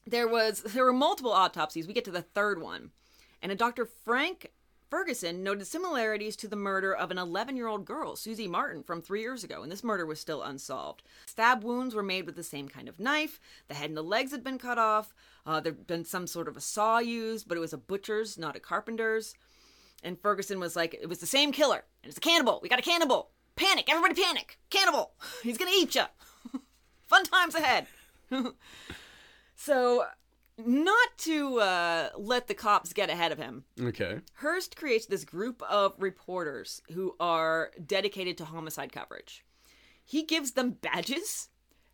there 0.07 0.27
was 0.29 0.61
there 0.61 0.85
were 0.85 0.93
multiple 0.93 1.33
autopsies. 1.33 1.85
We 1.85 1.93
get 1.93 2.05
to 2.05 2.11
the 2.11 2.21
third 2.21 2.61
one, 2.61 2.91
and 3.41 3.51
a 3.51 3.55
Dr. 3.55 3.85
Frank 3.85 4.51
Ferguson 4.91 5.41
noted 5.41 5.65
similarities 5.65 6.35
to 6.35 6.49
the 6.49 6.57
murder 6.57 6.93
of 6.93 7.11
an 7.11 7.17
11 7.17 7.55
year 7.55 7.67
old 7.67 7.85
girl, 7.85 8.17
Susie 8.17 8.49
Martin, 8.49 8.83
from 8.83 9.01
three 9.01 9.21
years 9.21 9.41
ago, 9.41 9.63
and 9.63 9.71
this 9.71 9.85
murder 9.85 10.05
was 10.05 10.19
still 10.19 10.43
unsolved. 10.43 11.01
Stab 11.25 11.63
wounds 11.63 11.95
were 11.95 12.03
made 12.03 12.25
with 12.25 12.35
the 12.35 12.43
same 12.43 12.67
kind 12.67 12.89
of 12.89 12.99
knife. 12.99 13.39
The 13.69 13.73
head 13.73 13.89
and 13.89 13.95
the 13.95 14.03
legs 14.03 14.31
had 14.31 14.43
been 14.43 14.59
cut 14.59 14.77
off. 14.77 15.13
Uh, 15.45 15.61
there'd 15.61 15.87
been 15.87 16.03
some 16.03 16.27
sort 16.27 16.49
of 16.49 16.57
a 16.57 16.61
saw 16.61 16.99
used, 16.99 17.47
but 17.47 17.55
it 17.55 17.61
was 17.61 17.71
a 17.71 17.77
butcher's, 17.77 18.37
not 18.37 18.57
a 18.57 18.59
carpenter's. 18.59 19.33
And 20.03 20.19
Ferguson 20.19 20.59
was 20.59 20.75
like, 20.75 20.93
it 20.93 21.07
was 21.07 21.19
the 21.19 21.25
same 21.25 21.53
killer, 21.53 21.85
and 22.03 22.09
it's 22.09 22.17
a 22.17 22.21
cannibal. 22.21 22.59
We 22.61 22.67
got 22.67 22.79
a 22.79 22.83
cannibal. 22.83 23.29
Panic, 23.55 23.89
everybody 23.89 24.21
panic. 24.21 24.59
Cannibal. 24.69 25.13
He's 25.41 25.57
gonna 25.57 25.71
eat 25.73 25.95
you. 25.95 26.03
Fun 27.07 27.23
times 27.23 27.55
ahead. 27.55 27.87
so, 29.55 30.03
not 30.57 31.09
to 31.19 31.59
uh, 31.59 32.09
let 32.17 32.47
the 32.47 32.53
cops 32.53 32.93
get 32.93 33.09
ahead 33.09 33.31
of 33.31 33.37
him, 33.37 33.63
Okay. 33.79 34.19
Hearst 34.35 34.75
creates 34.75 35.05
this 35.05 35.23
group 35.25 35.61
of 35.69 35.93
reporters 35.97 36.81
who 36.93 37.15
are 37.19 37.71
dedicated 37.85 38.37
to 38.37 38.45
homicide 38.45 38.91
coverage. 38.91 39.43
He 40.03 40.23
gives 40.23 40.51
them 40.51 40.71
badges 40.71 41.49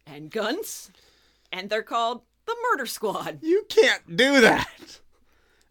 and 0.05 0.31
guns, 0.31 0.91
and 1.51 1.69
they're 1.69 1.83
called 1.83 2.21
the 2.45 2.55
Murder 2.71 2.85
Squad. 2.85 3.39
You 3.41 3.65
can't 3.69 4.15
do 4.15 4.41
that 4.41 4.99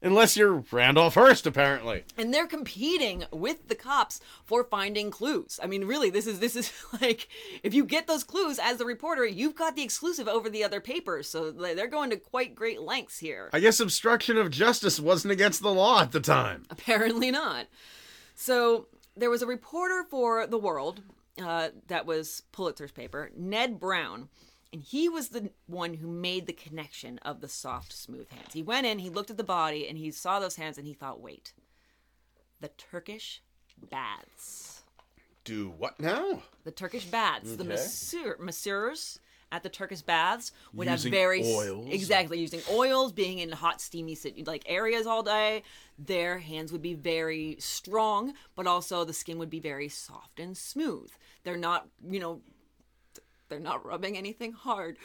unless 0.02 0.36
you're 0.36 0.64
Randolph 0.70 1.14
Hearst, 1.14 1.46
apparently. 1.46 2.04
And 2.16 2.32
they're 2.32 2.46
competing 2.46 3.24
with 3.30 3.68
the 3.68 3.74
cops 3.74 4.20
for 4.44 4.64
finding 4.64 5.10
clues. 5.10 5.58
I 5.62 5.66
mean, 5.66 5.84
really, 5.84 6.10
this 6.10 6.26
is 6.26 6.38
this 6.38 6.56
is 6.56 6.72
like 7.00 7.28
if 7.62 7.74
you 7.74 7.84
get 7.84 8.06
those 8.06 8.24
clues 8.24 8.58
as 8.58 8.78
the 8.78 8.84
reporter, 8.84 9.24
you've 9.24 9.56
got 9.56 9.76
the 9.76 9.82
exclusive 9.82 10.28
over 10.28 10.48
the 10.48 10.64
other 10.64 10.80
papers. 10.80 11.28
So 11.28 11.50
they're 11.50 11.86
going 11.86 12.10
to 12.10 12.16
quite 12.16 12.54
great 12.54 12.80
lengths 12.80 13.18
here. 13.18 13.50
I 13.52 13.60
guess 13.60 13.80
obstruction 13.80 14.36
of 14.36 14.50
justice 14.50 15.00
wasn't 15.00 15.32
against 15.32 15.62
the 15.62 15.72
law 15.72 16.02
at 16.02 16.12
the 16.12 16.20
time. 16.20 16.64
Apparently 16.70 17.30
not. 17.30 17.66
So 18.34 18.88
there 19.16 19.30
was 19.30 19.42
a 19.42 19.46
reporter 19.46 20.04
for 20.10 20.46
The 20.46 20.58
World 20.58 21.02
uh, 21.42 21.68
that 21.88 22.06
was 22.06 22.42
Pulitzer's 22.52 22.92
paper, 22.92 23.30
Ned 23.36 23.80
Brown. 23.80 24.28
And 24.72 24.82
he 24.82 25.08
was 25.08 25.28
the 25.28 25.50
one 25.66 25.94
who 25.94 26.08
made 26.08 26.46
the 26.46 26.52
connection 26.52 27.18
of 27.18 27.40
the 27.40 27.48
soft, 27.48 27.92
smooth 27.92 28.28
hands. 28.30 28.52
He 28.52 28.62
went 28.62 28.86
in, 28.86 28.98
he 28.98 29.10
looked 29.10 29.30
at 29.30 29.36
the 29.36 29.44
body, 29.44 29.88
and 29.88 29.96
he 29.96 30.10
saw 30.10 30.40
those 30.40 30.56
hands, 30.56 30.76
and 30.76 30.86
he 30.86 30.92
thought, 30.92 31.20
wait, 31.20 31.52
the 32.60 32.68
Turkish 32.68 33.42
baths. 33.90 34.82
Do 35.44 35.70
what 35.70 36.00
now? 36.00 36.42
The 36.64 36.72
Turkish 36.72 37.04
baths. 37.04 37.54
The 37.54 37.62
Okay. 37.62 37.68
masseur, 37.68 38.36
masseurs 38.40 39.20
at 39.52 39.62
the 39.62 39.68
Turkish 39.68 40.02
baths 40.02 40.50
would 40.72 40.88
Using 40.88 41.12
have 41.12 41.18
very 41.18 41.40
oils. 41.44 41.86
exactly 41.92 42.40
using 42.40 42.60
oils, 42.68 43.12
being 43.12 43.38
in 43.38 43.52
hot, 43.52 43.80
steamy 43.80 44.18
like 44.44 44.64
areas 44.66 45.06
all 45.06 45.22
day. 45.22 45.62
Their 45.96 46.38
hands 46.38 46.72
would 46.72 46.82
be 46.82 46.94
very 46.94 47.56
strong, 47.60 48.34
but 48.56 48.66
also 48.66 49.04
the 49.04 49.12
skin 49.12 49.38
would 49.38 49.50
be 49.50 49.60
very 49.60 49.88
soft 49.88 50.40
and 50.40 50.56
smooth. 50.56 51.12
They're 51.44 51.56
not, 51.56 51.86
you 52.10 52.18
know, 52.18 52.40
they're 53.48 53.60
not 53.60 53.84
rubbing 53.84 54.16
anything 54.16 54.52
hard. 54.52 54.96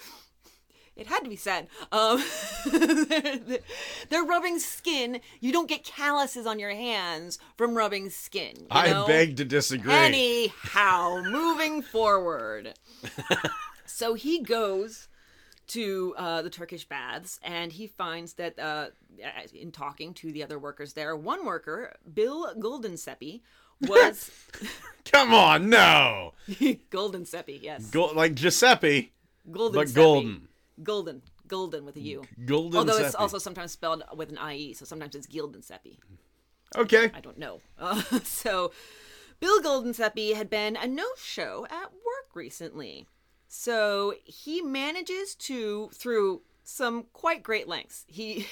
It 0.96 1.08
had 1.08 1.22
to 1.24 1.30
be 1.30 1.38
said. 1.38 1.68
Um, 1.92 2.22
they're, 2.66 3.40
they're 4.10 4.24
rubbing 4.24 4.60
skin. 4.60 5.22
You 5.40 5.52
don't 5.54 5.70
get 5.70 5.84
calluses 5.86 6.46
on 6.46 6.60
your 6.60 6.72
hands 6.72 7.40
from 7.58 7.76
rubbing 7.76 8.10
skin. 8.10 8.56
you 8.58 8.68
I 8.70 8.92
know? 8.92 9.08
beg 9.08 9.38
to 9.38 9.46
disagree. 9.46 9.94
Anyhow, 9.94 11.22
moving 11.30 11.82
forward. 11.82 12.74
so 13.86 14.16
he 14.16 14.42
goes 14.42 15.08
to 15.68 16.14
uh, 16.18 16.42
the 16.42 16.50
Turkish 16.50 16.86
baths 16.88 17.40
and 17.42 17.72
he 17.72 17.88
finds 17.88 18.34
that 18.34 18.60
uh, 18.60 18.88
in 19.54 19.72
talking 19.72 20.14
to 20.16 20.32
the 20.34 20.44
other 20.44 20.60
workers 20.60 20.92
there, 20.94 21.16
one 21.16 21.46
worker, 21.46 21.96
Bill 22.14 22.54
Goldensepi, 22.56 23.42
was 23.82 24.32
Come 25.12 25.34
on, 25.34 25.70
no. 25.70 26.34
golden 26.90 27.26
Seppi, 27.26 27.60
yes, 27.62 27.94
like 27.94 28.36
Giuseppe, 28.36 29.12
Golden, 29.50 29.76
but 29.82 29.94
golden. 29.94 30.48
golden, 30.84 31.22
golden 31.48 31.86
with 31.86 31.96
a 31.98 32.02
U. 32.02 32.24
Golden. 32.46 32.78
Although 32.78 32.98
it's 32.98 33.16
also 33.16 33.38
sometimes 33.38 33.72
spelled 33.72 34.04
with 34.16 34.30
an 34.30 34.38
IE, 34.52 34.74
so 34.74 34.86
sometimes 34.86 35.16
it's 35.16 35.28
Gilden 35.28 35.64
Seppi. 35.64 36.00
Okay. 36.78 37.12
I 37.14 37.20
don't 37.20 37.38
know. 37.38 37.60
Uh, 37.80 38.02
so, 38.24 38.72
Bill 39.40 39.60
Golden 39.60 39.94
Seppi 39.94 40.34
had 40.34 40.50
been 40.50 40.76
a 40.76 40.88
no-show 40.88 41.66
at 41.70 41.92
work 41.92 42.36
recently. 42.36 43.08
So 43.48 44.14
he 44.24 44.62
manages 44.62 45.36
to, 45.36 45.90
through 45.94 46.44
some 46.64 47.06
quite 47.12 47.42
great 47.44 47.68
lengths, 47.68 48.06
he 48.08 48.46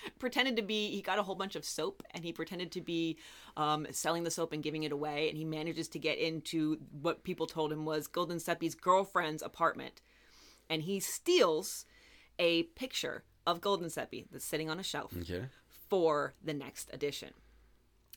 pretended 0.18 0.56
to 0.56 0.62
be 0.62 0.90
he 0.90 1.02
got 1.02 1.18
a 1.18 1.22
whole 1.22 1.34
bunch 1.34 1.56
of 1.56 1.64
soap 1.64 2.02
and 2.12 2.24
he 2.24 2.32
pretended 2.32 2.72
to 2.72 2.80
be 2.80 3.18
um, 3.56 3.86
selling 3.90 4.24
the 4.24 4.30
soap 4.30 4.52
and 4.52 4.62
giving 4.62 4.82
it 4.84 4.92
away. 4.92 5.28
And 5.28 5.36
he 5.38 5.44
manages 5.44 5.88
to 5.88 5.98
get 5.98 6.18
into 6.18 6.78
what 7.02 7.24
people 7.24 7.46
told 7.46 7.72
him 7.72 7.84
was 7.84 8.06
golden 8.06 8.38
seppi's 8.40 8.74
girlfriend's 8.74 9.42
apartment. 9.42 10.00
And 10.68 10.82
he 10.82 11.00
steals 11.00 11.84
a 12.38 12.62
picture 12.62 13.24
of 13.46 13.60
golden 13.60 13.90
seppi 13.90 14.26
that's 14.30 14.44
sitting 14.44 14.70
on 14.70 14.78
a 14.78 14.82
shelf 14.84 15.12
Okay. 15.20 15.44
for 15.88 16.34
the 16.42 16.54
next 16.54 16.90
edition. 16.92 17.30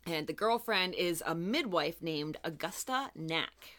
And 0.06 0.28
the 0.28 0.34
girlfriend 0.34 0.96
is 0.96 1.24
a 1.26 1.34
midwife 1.34 2.02
named 2.02 2.38
augusta 2.44 3.10
nack 3.16 3.78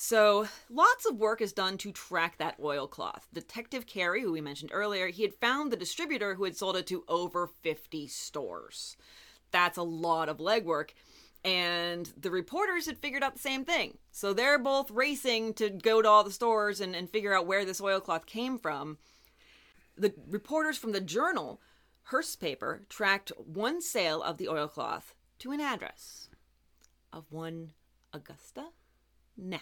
so, 0.00 0.46
lots 0.70 1.06
of 1.06 1.16
work 1.16 1.40
is 1.40 1.52
done 1.52 1.76
to 1.78 1.90
track 1.90 2.38
that 2.38 2.54
oilcloth. 2.62 3.26
Detective 3.34 3.84
Carey, 3.84 4.22
who 4.22 4.30
we 4.30 4.40
mentioned 4.40 4.70
earlier, 4.72 5.08
he 5.08 5.24
had 5.24 5.34
found 5.34 5.72
the 5.72 5.76
distributor 5.76 6.36
who 6.36 6.44
had 6.44 6.56
sold 6.56 6.76
it 6.76 6.86
to 6.86 7.02
over 7.08 7.48
50 7.48 8.06
stores. 8.06 8.96
That's 9.50 9.76
a 9.76 9.82
lot 9.82 10.28
of 10.28 10.38
legwork. 10.38 10.90
And 11.44 12.12
the 12.16 12.30
reporters 12.30 12.86
had 12.86 12.98
figured 12.98 13.24
out 13.24 13.32
the 13.32 13.40
same 13.40 13.64
thing. 13.64 13.98
So 14.12 14.32
they're 14.32 14.56
both 14.56 14.88
racing 14.92 15.54
to 15.54 15.68
go 15.68 16.00
to 16.00 16.08
all 16.08 16.22
the 16.22 16.30
stores 16.30 16.80
and, 16.80 16.94
and 16.94 17.10
figure 17.10 17.36
out 17.36 17.48
where 17.48 17.64
this 17.64 17.80
oilcloth 17.80 18.24
came 18.24 18.56
from. 18.56 18.98
The 19.96 20.14
reporters 20.28 20.78
from 20.78 20.92
the 20.92 21.00
journal, 21.00 21.60
Hearst 22.04 22.40
paper, 22.40 22.82
tracked 22.88 23.32
one 23.36 23.82
sale 23.82 24.22
of 24.22 24.38
the 24.38 24.48
oilcloth 24.48 25.16
to 25.40 25.50
an 25.50 25.60
address 25.60 26.28
of 27.12 27.24
one 27.32 27.72
Augusta 28.12 28.66
Nash. 29.38 29.60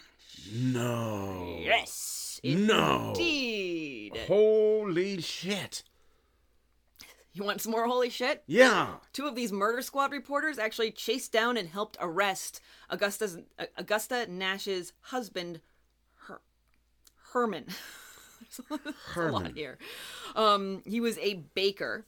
No. 0.51 1.59
Yes, 1.61 2.39
No. 2.43 3.09
indeed. 3.09 4.17
Holy 4.27 5.21
shit. 5.21 5.83
You 7.33 7.43
want 7.43 7.61
some 7.61 7.71
more 7.71 7.85
holy 7.85 8.09
shit? 8.09 8.43
Yeah. 8.47 8.95
Two 9.13 9.27
of 9.27 9.35
these 9.35 9.51
murder 9.53 9.83
squad 9.83 10.11
reporters 10.11 10.57
actually 10.57 10.89
chased 10.91 11.31
down 11.31 11.55
and 11.55 11.69
helped 11.69 11.95
arrest 12.01 12.59
Augusta's 12.89 13.37
Augusta 13.77 14.25
Nash's 14.27 14.93
husband, 15.01 15.61
Her- 16.27 16.41
Herman. 17.33 17.65
There's 19.15 19.29
a 19.29 19.31
lot 19.31 19.51
here. 19.55 19.77
Um, 20.35 20.81
he 20.85 20.99
was 20.99 21.17
a 21.19 21.35
baker, 21.53 22.05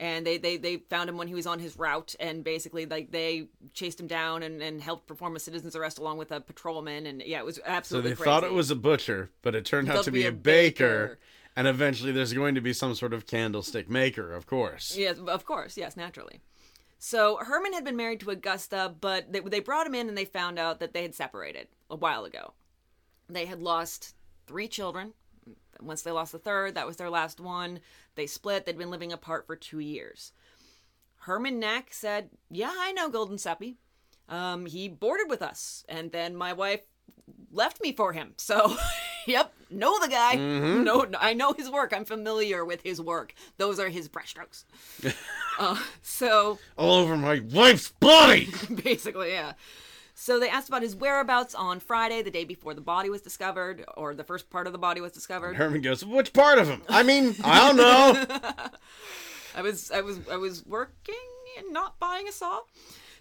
and 0.00 0.26
they, 0.26 0.38
they 0.38 0.56
they 0.56 0.78
found 0.78 1.08
him 1.08 1.18
when 1.18 1.28
he 1.28 1.34
was 1.34 1.46
on 1.46 1.58
his 1.58 1.78
route, 1.78 2.16
and 2.18 2.42
basically 2.42 2.86
like 2.86 3.12
they 3.12 3.48
chased 3.74 4.00
him 4.00 4.06
down 4.06 4.42
and, 4.42 4.60
and 4.62 4.80
helped 4.80 5.06
perform 5.06 5.36
a 5.36 5.38
citizen's 5.38 5.76
arrest 5.76 5.98
along 5.98 6.16
with 6.16 6.32
a 6.32 6.40
patrolman, 6.40 7.06
and 7.06 7.22
yeah, 7.24 7.38
it 7.38 7.44
was 7.44 7.60
absolutely 7.64 8.12
So 8.12 8.16
they 8.16 8.24
thought 8.24 8.42
it 8.42 8.52
was 8.52 8.70
a 8.70 8.76
butcher, 8.76 9.30
but 9.42 9.54
it 9.54 9.66
turned 9.66 9.90
out 9.90 10.04
to 10.04 10.10
be 10.10 10.20
be 10.20 10.26
a 10.26 10.30
a 10.30 10.32
baker. 10.32 11.06
baker. 11.08 11.18
And 11.56 11.66
eventually 11.66 12.12
there's 12.12 12.32
going 12.32 12.54
to 12.54 12.60
be 12.60 12.72
some 12.72 12.94
sort 12.94 13.12
of 13.12 13.26
candlestick 13.26 13.90
maker, 13.90 14.32
of 14.32 14.46
course. 14.46 14.96
Yes, 14.96 15.18
of 15.18 15.44
course. 15.44 15.76
Yes, 15.76 15.96
naturally. 15.96 16.40
So 16.98 17.38
Herman 17.38 17.72
had 17.72 17.84
been 17.84 17.96
married 17.96 18.20
to 18.20 18.30
Augusta, 18.30 18.94
but 19.00 19.32
they, 19.32 19.40
they 19.40 19.60
brought 19.60 19.86
him 19.86 19.94
in 19.94 20.08
and 20.08 20.16
they 20.16 20.24
found 20.24 20.60
out 20.60 20.78
that 20.78 20.94
they 20.94 21.02
had 21.02 21.14
separated 21.14 21.66
a 21.90 21.96
while 21.96 22.24
ago. 22.24 22.52
They 23.28 23.46
had 23.46 23.60
lost 23.60 24.14
three 24.46 24.68
children. 24.68 25.12
Once 25.82 26.02
they 26.02 26.10
lost 26.10 26.32
the 26.32 26.38
third, 26.38 26.74
that 26.74 26.86
was 26.86 26.96
their 26.96 27.10
last 27.10 27.40
one. 27.40 27.80
They 28.14 28.26
split. 28.26 28.66
They'd 28.66 28.78
been 28.78 28.90
living 28.90 29.12
apart 29.12 29.46
for 29.46 29.56
two 29.56 29.80
years. 29.80 30.32
Herman 31.20 31.58
Neck 31.58 31.88
said, 31.92 32.30
Yeah, 32.50 32.72
I 32.78 32.92
know 32.92 33.08
Golden 33.08 33.38
Seppi. 33.38 33.76
Um, 34.28 34.66
he 34.66 34.88
boarded 34.88 35.28
with 35.28 35.42
us, 35.42 35.84
and 35.88 36.12
then 36.12 36.36
my 36.36 36.52
wife 36.52 36.82
left 37.52 37.82
me 37.82 37.92
for 37.92 38.12
him. 38.12 38.34
So, 38.36 38.76
yep, 39.26 39.52
know 39.70 39.98
the 39.98 40.08
guy. 40.08 40.36
No, 40.36 41.06
I 41.18 41.34
know 41.34 41.52
his 41.52 41.68
work. 41.68 41.92
I'm 41.94 42.04
familiar 42.04 42.64
with 42.64 42.82
his 42.82 43.00
work. 43.00 43.34
Those 43.56 43.78
are 43.78 43.88
his 43.88 44.08
brushstrokes. 44.08 44.64
uh, 45.58 45.80
so, 46.02 46.58
All 46.76 46.94
over 46.94 47.16
my 47.16 47.40
wife's 47.52 47.90
body. 47.90 48.48
basically, 48.84 49.32
yeah. 49.32 49.52
So 50.20 50.38
they 50.38 50.50
asked 50.50 50.68
about 50.68 50.82
his 50.82 50.94
whereabouts 50.94 51.54
on 51.54 51.80
Friday, 51.80 52.20
the 52.20 52.30
day 52.30 52.44
before 52.44 52.74
the 52.74 52.82
body 52.82 53.08
was 53.08 53.22
discovered, 53.22 53.86
or 53.96 54.14
the 54.14 54.22
first 54.22 54.50
part 54.50 54.66
of 54.66 54.74
the 54.74 54.78
body 54.78 55.00
was 55.00 55.12
discovered. 55.12 55.56
Herman 55.56 55.80
goes, 55.80 56.04
"Which 56.04 56.34
part 56.34 56.58
of 56.58 56.68
him? 56.68 56.82
I 56.90 57.02
mean, 57.02 57.34
I 57.42 57.66
don't 57.66 57.76
know." 57.78 58.70
I 59.56 59.62
was 59.62 59.90
I 59.90 60.02
was 60.02 60.20
I 60.30 60.36
was 60.36 60.64
working 60.66 61.14
and 61.56 61.72
not 61.72 61.98
buying 61.98 62.28
a 62.28 62.32
saw. 62.32 62.60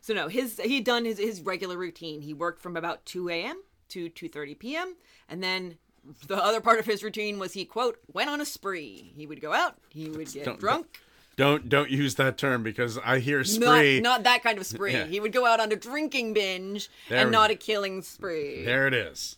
So 0.01 0.13
no, 0.13 0.27
his 0.27 0.59
he'd 0.59 0.83
done 0.83 1.05
his 1.05 1.19
his 1.19 1.39
regular 1.39 1.77
routine. 1.77 2.19
He 2.19 2.33
worked 2.33 2.61
from 2.61 2.75
about 2.75 3.05
2 3.05 3.29
a.m. 3.29 3.63
to 3.89 4.09
2:30 4.09 4.59
p.m. 4.59 4.95
and 5.29 5.41
then 5.41 5.77
the 6.27 6.35
other 6.35 6.59
part 6.59 6.79
of 6.79 6.85
his 6.85 7.01
routine 7.01 7.39
was 7.39 7.53
he 7.53 7.63
quote 7.63 7.97
went 8.11 8.29
on 8.29 8.41
a 8.41 8.45
spree. 8.45 9.13
He 9.15 9.25
would 9.25 9.39
go 9.39 9.53
out, 9.53 9.77
he 9.87 10.09
would 10.09 10.33
get 10.33 10.43
Don't- 10.43 10.59
drunk. 10.59 10.99
Don't 11.39 11.69
don't 11.69 11.89
use 11.89 12.15
that 12.15 12.37
term 12.37 12.63
because 12.63 12.97
I 12.97 13.19
hear 13.19 13.37
Not, 13.39 13.47
spree. 13.47 14.01
not 14.01 14.23
that 14.23 14.43
kind 14.43 14.57
of 14.59 14.65
spree. 14.73 14.91
Yeah. 14.91 15.05
He 15.05 15.21
would 15.21 15.31
go 15.31 15.45
out 15.45 15.61
on 15.61 15.71
a 15.71 15.75
drinking 15.77 16.33
binge 16.33 16.89
There 17.07 17.19
and 17.21 17.31
not 17.31 17.49
a 17.49 17.55
killing 17.55 18.01
spree. 18.01 18.65
There 18.65 18.85
it 18.87 18.93
is. 18.93 19.37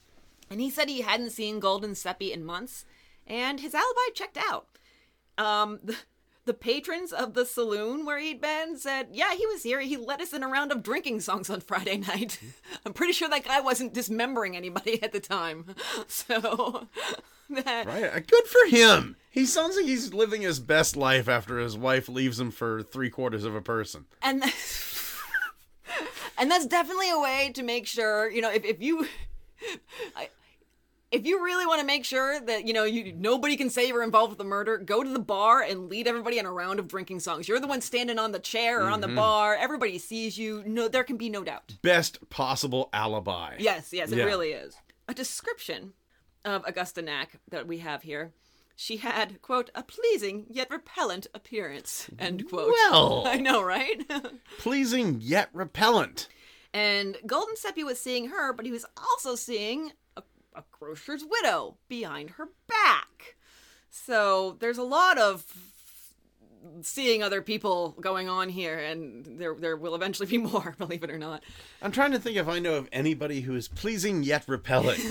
And 0.49 0.59
he 0.59 0.71
said 0.71 0.89
he 0.89 1.01
hadn't 1.01 1.29
seen 1.29 1.59
Golden 1.59 1.93
Seppi 1.93 2.33
in 2.33 2.43
months, 2.43 2.85
and 3.27 3.59
his 3.59 3.75
alibi 3.75 4.09
checked 4.15 4.37
out. 4.37 4.65
Um, 5.37 5.79
the, 5.83 5.95
the 6.45 6.53
patrons 6.55 7.13
of 7.13 7.35
the 7.35 7.45
saloon 7.45 8.03
where 8.03 8.17
he'd 8.19 8.41
been 8.41 8.77
said, 8.77 9.09
"Yeah, 9.13 9.35
he 9.35 9.45
was 9.45 9.61
here. 9.61 9.79
He 9.81 9.95
led 9.95 10.21
us 10.21 10.33
in 10.33 10.41
a 10.41 10.47
round 10.47 10.71
of 10.71 10.81
drinking 10.81 11.21
songs 11.21 11.51
on 11.51 11.61
Friday 11.61 11.97
night. 11.97 12.39
I'm 12.85 12.93
pretty 12.93 13.13
sure 13.13 13.29
that 13.29 13.45
guy 13.45 13.61
wasn't 13.61 13.93
dismembering 13.93 14.57
anybody 14.57 15.01
at 15.03 15.11
the 15.13 15.19
time. 15.19 15.75
So, 16.07 16.87
that, 17.55 17.85
Right. 17.87 18.03
uh, 18.05 18.19
Good 18.19 18.45
for 18.47 18.65
him. 18.67 19.15
He 19.29 19.45
sounds 19.45 19.75
like 19.77 19.85
he's 19.85 20.13
living 20.13 20.41
his 20.41 20.59
best 20.59 20.95
life 20.97 21.29
after 21.29 21.57
his 21.59 21.77
wife 21.77 22.09
leaves 22.09 22.39
him 22.39 22.51
for 22.51 22.83
three 22.83 23.09
quarters 23.09 23.45
of 23.45 23.55
a 23.55 23.61
person. 23.61 24.05
and 24.21 24.43
and 26.37 26.49
that's 26.49 26.65
definitely 26.65 27.09
a 27.09 27.19
way 27.19 27.51
to 27.53 27.63
make 27.63 27.85
sure 27.87 28.29
you 28.31 28.41
know 28.41 28.51
if, 28.51 28.63
if 28.65 28.81
you 28.81 29.05
I, 30.15 30.29
if 31.11 31.25
you 31.25 31.43
really 31.43 31.65
want 31.65 31.81
to 31.81 31.85
make 31.85 32.05
sure 32.05 32.39
that 32.39 32.65
you 32.67 32.73
know 32.73 32.83
you 32.83 33.13
nobody 33.13 33.55
can 33.57 33.69
say 33.69 33.87
you're 33.87 34.03
involved 34.03 34.31
with 34.31 34.37
the 34.37 34.43
murder 34.45 34.77
go 34.77 35.03
to 35.03 35.09
the 35.09 35.19
bar 35.19 35.61
and 35.61 35.89
lead 35.89 36.07
everybody 36.07 36.37
in 36.39 36.45
a 36.45 36.51
round 36.51 36.79
of 36.79 36.87
drinking 36.87 37.19
songs 37.19 37.47
you're 37.47 37.59
the 37.59 37.67
one 37.67 37.81
standing 37.81 38.17
on 38.19 38.31
the 38.31 38.39
chair 38.39 38.81
or 38.83 38.89
on 38.89 39.01
the 39.01 39.07
bar 39.07 39.55
everybody 39.55 39.97
sees 39.97 40.37
you 40.37 40.63
no 40.65 40.87
there 40.87 41.03
can 41.03 41.17
be 41.17 41.29
no 41.29 41.43
doubt 41.43 41.75
Best 41.81 42.27
possible 42.29 42.89
alibi. 42.93 43.55
yes 43.59 43.91
yes 43.93 44.11
it 44.11 44.17
Yeah. 44.17 44.25
really 44.25 44.51
is 44.51 44.75
a 45.07 45.13
description 45.13 45.93
of 46.45 46.63
augusta 46.65 47.01
nack 47.01 47.39
that 47.49 47.67
we 47.67 47.79
have 47.79 48.03
here 48.03 48.31
she 48.75 48.97
had 48.97 49.41
quote 49.41 49.69
a 49.75 49.83
pleasing 49.83 50.45
yet 50.49 50.69
repellent 50.71 51.27
appearance 51.33 52.09
end 52.19 52.47
quote 52.49 52.71
Well. 52.71 53.23
i 53.27 53.37
know 53.37 53.61
right 53.61 54.01
Pleasing 54.59 55.17
yet 55.21 55.49
repellent. 55.53 56.27
And 56.73 57.17
Golden 57.25 57.55
Seppi 57.57 57.83
was 57.83 57.99
seeing 57.99 58.29
her, 58.29 58.53
but 58.53 58.65
he 58.65 58.71
was 58.71 58.85
also 58.95 59.35
seeing 59.35 59.91
a, 60.15 60.23
a 60.55 60.63
grocer's 60.71 61.23
widow 61.29 61.77
behind 61.89 62.31
her 62.31 62.49
back. 62.67 63.35
So 63.89 64.55
there's 64.59 64.77
a 64.77 64.83
lot 64.83 65.17
of 65.17 65.70
seeing 66.81 67.23
other 67.23 67.41
people 67.41 67.95
going 67.99 68.29
on 68.29 68.49
here, 68.49 68.77
and 68.77 69.25
there 69.39 69.55
there 69.55 69.75
will 69.75 69.95
eventually 69.95 70.27
be 70.27 70.37
more, 70.51 70.75
believe 70.77 71.03
it 71.03 71.09
or 71.09 71.17
not. 71.17 71.43
I'm 71.81 71.91
trying 71.91 72.11
to 72.11 72.19
think 72.19 72.37
if 72.37 72.47
I 72.47 72.59
know 72.59 72.75
of 72.75 72.89
anybody 72.91 73.41
who 73.41 73.55
is 73.55 73.67
pleasing 73.67 74.23
yet 74.23 74.43
repelling. 74.47 74.99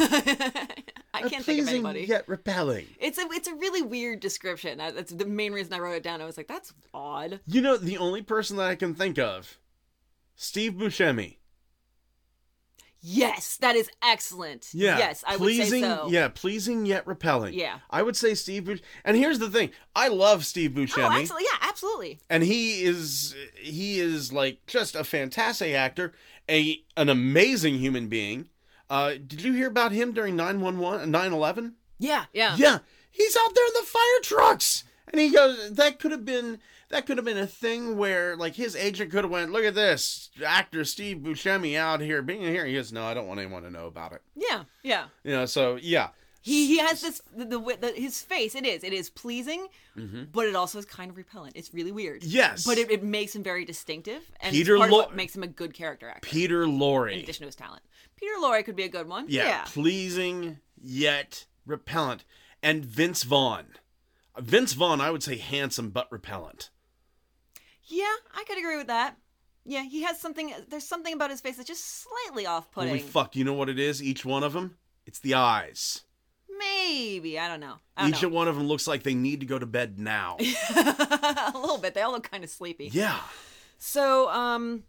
I 1.12 1.28
can't 1.28 1.44
think 1.44 1.60
of 1.60 1.66
pleasing 1.66 1.74
anybody. 1.74 2.04
yet 2.04 2.28
repelling. 2.28 2.86
It's 2.98 3.18
a 3.18 3.26
it's 3.32 3.48
a 3.48 3.54
really 3.54 3.82
weird 3.82 4.20
description. 4.20 4.78
That's 4.78 5.12
the 5.12 5.26
main 5.26 5.52
reason 5.52 5.72
I 5.74 5.78
wrote 5.80 5.96
it 5.96 6.02
down. 6.02 6.20
I 6.20 6.24
was 6.24 6.36
like, 6.36 6.48
that's 6.48 6.72
odd. 6.94 7.40
You 7.46 7.60
know, 7.60 7.76
the 7.76 7.98
only 7.98 8.22
person 8.22 8.56
that 8.56 8.66
I 8.68 8.74
can 8.74 8.94
think 8.94 9.18
of, 9.18 9.58
Steve 10.36 10.72
Buscemi. 10.74 11.36
Yes, 13.02 13.56
that 13.58 13.76
is 13.76 13.90
excellent. 14.02 14.68
Yeah. 14.72 14.98
Yes, 14.98 15.24
I 15.26 15.36
pleasing, 15.36 15.80
would 15.82 15.88
say 15.90 16.02
so. 16.02 16.08
Yeah, 16.10 16.28
pleasing 16.28 16.84
yet 16.86 17.06
repelling. 17.06 17.54
Yeah. 17.54 17.78
I 17.88 18.02
would 18.02 18.16
say 18.16 18.34
Steve 18.34 18.64
Buscemi. 18.64 18.82
And 19.04 19.16
here's 19.16 19.38
the 19.38 19.48
thing. 19.50 19.70
I 19.96 20.08
love 20.08 20.44
Steve 20.44 20.72
Buscemi. 20.72 21.04
Oh, 21.04 21.18
absolutely. 21.20 21.44
Yeah, 21.44 21.68
absolutely. 21.68 22.18
and 22.28 22.42
he 22.42 22.82
is 22.82 23.34
he 23.56 24.00
is 24.00 24.32
like 24.32 24.58
just 24.66 24.94
a 24.94 25.04
fantastic 25.04 25.74
actor, 25.74 26.12
a 26.48 26.82
an 26.96 27.08
amazing 27.08 27.78
human 27.78 28.08
being. 28.08 28.48
Uh, 28.90 29.12
did 29.12 29.42
you 29.42 29.52
hear 29.52 29.68
about 29.68 29.92
him 29.92 30.12
during 30.12 30.36
911 30.36 31.10
9/11? 31.12 31.72
Yeah, 31.98 32.24
yeah. 32.32 32.56
Yeah, 32.56 32.78
he's 33.10 33.36
out 33.36 33.54
there 33.54 33.66
in 33.66 33.72
the 33.80 33.86
fire 33.86 34.20
trucks, 34.22 34.84
and 35.12 35.20
he 35.20 35.30
goes. 35.30 35.72
That 35.72 35.98
could 36.00 36.10
have 36.10 36.24
been 36.24 36.58
that 36.90 37.06
could 37.06 37.16
have 37.18 37.24
been 37.24 37.38
a 37.38 37.46
thing 37.46 37.96
where 37.96 38.36
like 38.36 38.54
his 38.54 38.76
agent 38.76 39.10
could 39.10 39.24
have 39.24 39.30
went, 39.30 39.50
look 39.52 39.64
at 39.64 39.74
this 39.74 40.30
actor 40.44 40.84
Steve 40.84 41.18
Buscemi 41.18 41.76
out 41.76 42.00
here 42.00 42.22
being 42.22 42.42
here. 42.42 42.66
He 42.66 42.74
goes, 42.74 42.92
no, 42.92 43.04
I 43.04 43.14
don't 43.14 43.26
want 43.26 43.40
anyone 43.40 43.62
to 43.62 43.70
know 43.70 43.86
about 43.86 44.12
it. 44.12 44.22
Yeah, 44.34 44.64
yeah. 44.82 45.06
You 45.24 45.32
know, 45.32 45.46
so 45.46 45.76
yeah, 45.80 46.08
He 46.42 46.66
he 46.66 46.78
has 46.78 47.00
this 47.00 47.22
the, 47.36 47.44
the, 47.44 47.76
the 47.80 47.92
his 47.94 48.22
face. 48.22 48.54
It 48.54 48.66
is 48.66 48.82
it 48.84 48.92
is 48.92 49.08
pleasing, 49.10 49.68
but 50.32 50.46
it 50.46 50.54
also 50.56 50.78
is 50.78 50.84
kind 50.84 51.10
of 51.10 51.16
repellent. 51.16 51.56
It's 51.56 51.72
really 51.72 51.92
weird. 51.92 52.22
Mm-hmm. 52.22 52.30
Yes. 52.36 52.66
but 52.66 52.78
it, 52.78 52.90
it 52.90 53.02
makes 53.02 53.34
him 53.34 53.42
very 53.42 53.64
distinctive, 53.64 54.22
and 54.40 54.52
Peter 54.52 54.76
part 54.76 54.90
Lo- 54.90 55.00
of 55.00 55.06
what 55.06 55.16
makes 55.16 55.34
him 55.36 55.42
a 55.42 55.48
good 55.48 55.74
character 55.74 56.08
actor. 56.08 56.28
Peter 56.28 56.62
in 56.62 57.18
addition 57.20 57.42
to 57.42 57.46
his 57.46 57.56
talent, 57.56 57.82
Peter 58.16 58.32
Lorre 58.42 58.64
could 58.64 58.76
be 58.76 58.84
a 58.84 58.88
good 58.88 59.08
one. 59.08 59.26
Yeah, 59.28 59.46
Yeah, 59.46 59.64
pleasing 59.66 60.58
yet 60.82 61.46
repellent. 61.66 62.24
And 62.62 62.84
Vince 62.84 63.22
Vaughn. 63.22 63.66
Vince 64.38 64.74
Vaughn, 64.74 65.00
I 65.00 65.10
would 65.10 65.22
say 65.22 65.36
handsome 65.36 65.90
but 65.90 66.10
repellent. 66.10 66.70
Yeah, 67.90 68.04
I 68.34 68.44
could 68.46 68.58
agree 68.58 68.76
with 68.76 68.86
that. 68.86 69.16
Yeah, 69.66 69.82
he 69.82 70.02
has 70.02 70.18
something. 70.20 70.52
There's 70.68 70.86
something 70.86 71.12
about 71.12 71.30
his 71.30 71.40
face 71.40 71.56
that's 71.56 71.68
just 71.68 72.02
slightly 72.02 72.46
off-putting. 72.46 72.88
Holy 72.88 73.00
fuck! 73.00 73.36
You 73.36 73.44
know 73.44 73.52
what 73.54 73.68
it 73.68 73.78
is? 73.78 74.02
Each 74.02 74.24
one 74.24 74.42
of 74.42 74.52
them, 74.54 74.76
it's 75.06 75.18
the 75.18 75.34
eyes. 75.34 76.02
Maybe 76.58 77.38
I 77.38 77.48
don't 77.48 77.60
know. 77.60 77.76
I 77.96 78.02
don't 78.02 78.10
Each 78.14 78.22
know. 78.22 78.28
one 78.28 78.48
of 78.48 78.56
them 78.56 78.66
looks 78.66 78.86
like 78.86 79.02
they 79.02 79.14
need 79.14 79.40
to 79.40 79.46
go 79.46 79.58
to 79.58 79.66
bed 79.66 79.98
now. 79.98 80.36
a 80.74 81.52
little 81.54 81.78
bit. 81.78 81.94
They 81.94 82.02
all 82.02 82.12
look 82.12 82.30
kind 82.30 82.44
of 82.44 82.50
sleepy. 82.50 82.90
yeah. 82.92 83.18
So, 83.78 84.28
um, 84.30 84.82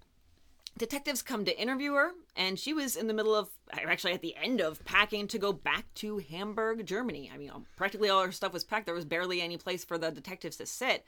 detectives 0.78 1.22
come 1.22 1.45
to 1.45 1.58
interview 1.58 1.93
her, 1.93 2.12
and 2.36 2.60
she 2.60 2.74
was 2.74 2.97
in 2.97 3.08
the 3.08 3.14
middle 3.14 3.34
of, 3.34 3.49
actually 3.72 4.12
at 4.12 4.22
the 4.22 4.36
end 4.36 4.60
of 4.60 4.84
packing 4.84 5.28
to 5.30 5.38
go 5.39 5.54
back 5.54 5.86
to 5.95 6.18
Hamburg, 6.18 6.86
Germany. 6.86 7.32
I 7.34 7.38
mean, 7.38 7.52
practically 7.78 8.10
all 8.10 8.24
her 8.26 8.34
stuff 8.34 8.52
was 8.52 8.66
packed. 8.66 8.86
There 8.88 8.95
was 8.95 9.06
barely 9.06 9.41
any 9.41 9.56
place 9.58 9.86
for 9.86 9.97
the 9.97 10.12
detectives 10.12 10.58
to 10.58 10.66
sit. 10.66 11.06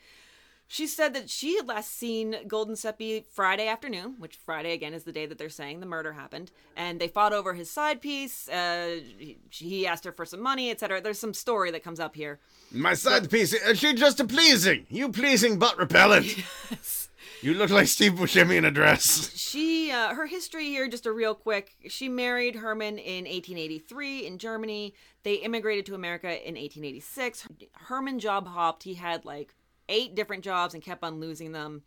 She 0.68 0.88
said 0.88 1.14
that 1.14 1.30
she 1.30 1.56
had 1.58 1.68
last 1.68 1.96
seen 1.96 2.36
Golden 2.48 2.76
Seppi 2.76 3.26
Friday 3.32 3.68
afternoon, 3.68 4.16
which 4.18 4.36
Friday 4.36 4.74
again 4.74 4.94
is 4.94 5.04
the 5.04 5.12
day 5.12 5.26
that 5.26 5.38
they're 5.38 5.50
saying 5.50 5.80
the 5.80 5.86
murder 5.86 6.14
happened, 6.14 6.52
and 6.76 7.00
they 7.00 7.08
fought 7.08 7.34
over 7.34 7.54
his 7.54 7.70
side 7.70 8.02
piece. 8.02 8.50
Uh, 8.50 9.00
he, 9.18 9.38
he 9.50 9.86
asked 9.86 10.06
her 10.06 10.12
for 10.12 10.26
some 10.26 10.42
money, 10.42 10.72
etc. 10.72 11.00
There's 11.02 11.20
some 11.20 11.34
story 11.34 11.70
that 11.72 11.84
comes 11.84 12.00
up 12.00 12.16
here. 12.16 12.40
My 12.72 12.96
side 12.96 13.30
piece, 13.30 13.54
is 13.54 13.80
she 13.80 13.94
just 13.94 14.20
a 14.20 14.26
pleasing? 14.26 14.88
You 14.90 15.10
pleasing 15.10 15.60
but 15.60 15.78
repellent. 15.78 16.36
Yes. 16.72 17.10
You 17.42 17.54
look 17.54 17.70
like 17.70 17.88
Steve 17.88 18.14
Buscemi 18.14 18.56
in 18.56 18.64
a 18.64 18.72
dress. 18.72 19.38
She, 19.38 19.92
uh, 19.92 20.14
her 20.14 20.28
history 20.28 20.68
here, 20.68 20.88
just 20.88 21.06
a 21.06 21.12
real 21.12 21.36
quick. 21.36 21.76
She 21.90 22.08
married 22.08 22.56
Herman 22.56 22.98
in 22.98 23.26
1883 23.26 24.26
in 24.26 24.38
Germany. 24.38 24.94
They 25.24 25.36
immigrated 25.36 25.86
to 25.88 25.96
America 25.96 26.28
in 26.28 26.56
1886. 26.56 27.48
Herman 27.74 28.20
job 28.20 28.48
hopped. 28.48 28.84
He 28.84 28.94
had 28.94 29.26
like 29.26 29.54
eight 29.94 30.16
different 30.16 30.44
jobs 30.44 30.74
and 30.74 30.84
kept 30.84 31.04
on 31.04 31.20
losing 31.20 31.52
them. 31.52 31.84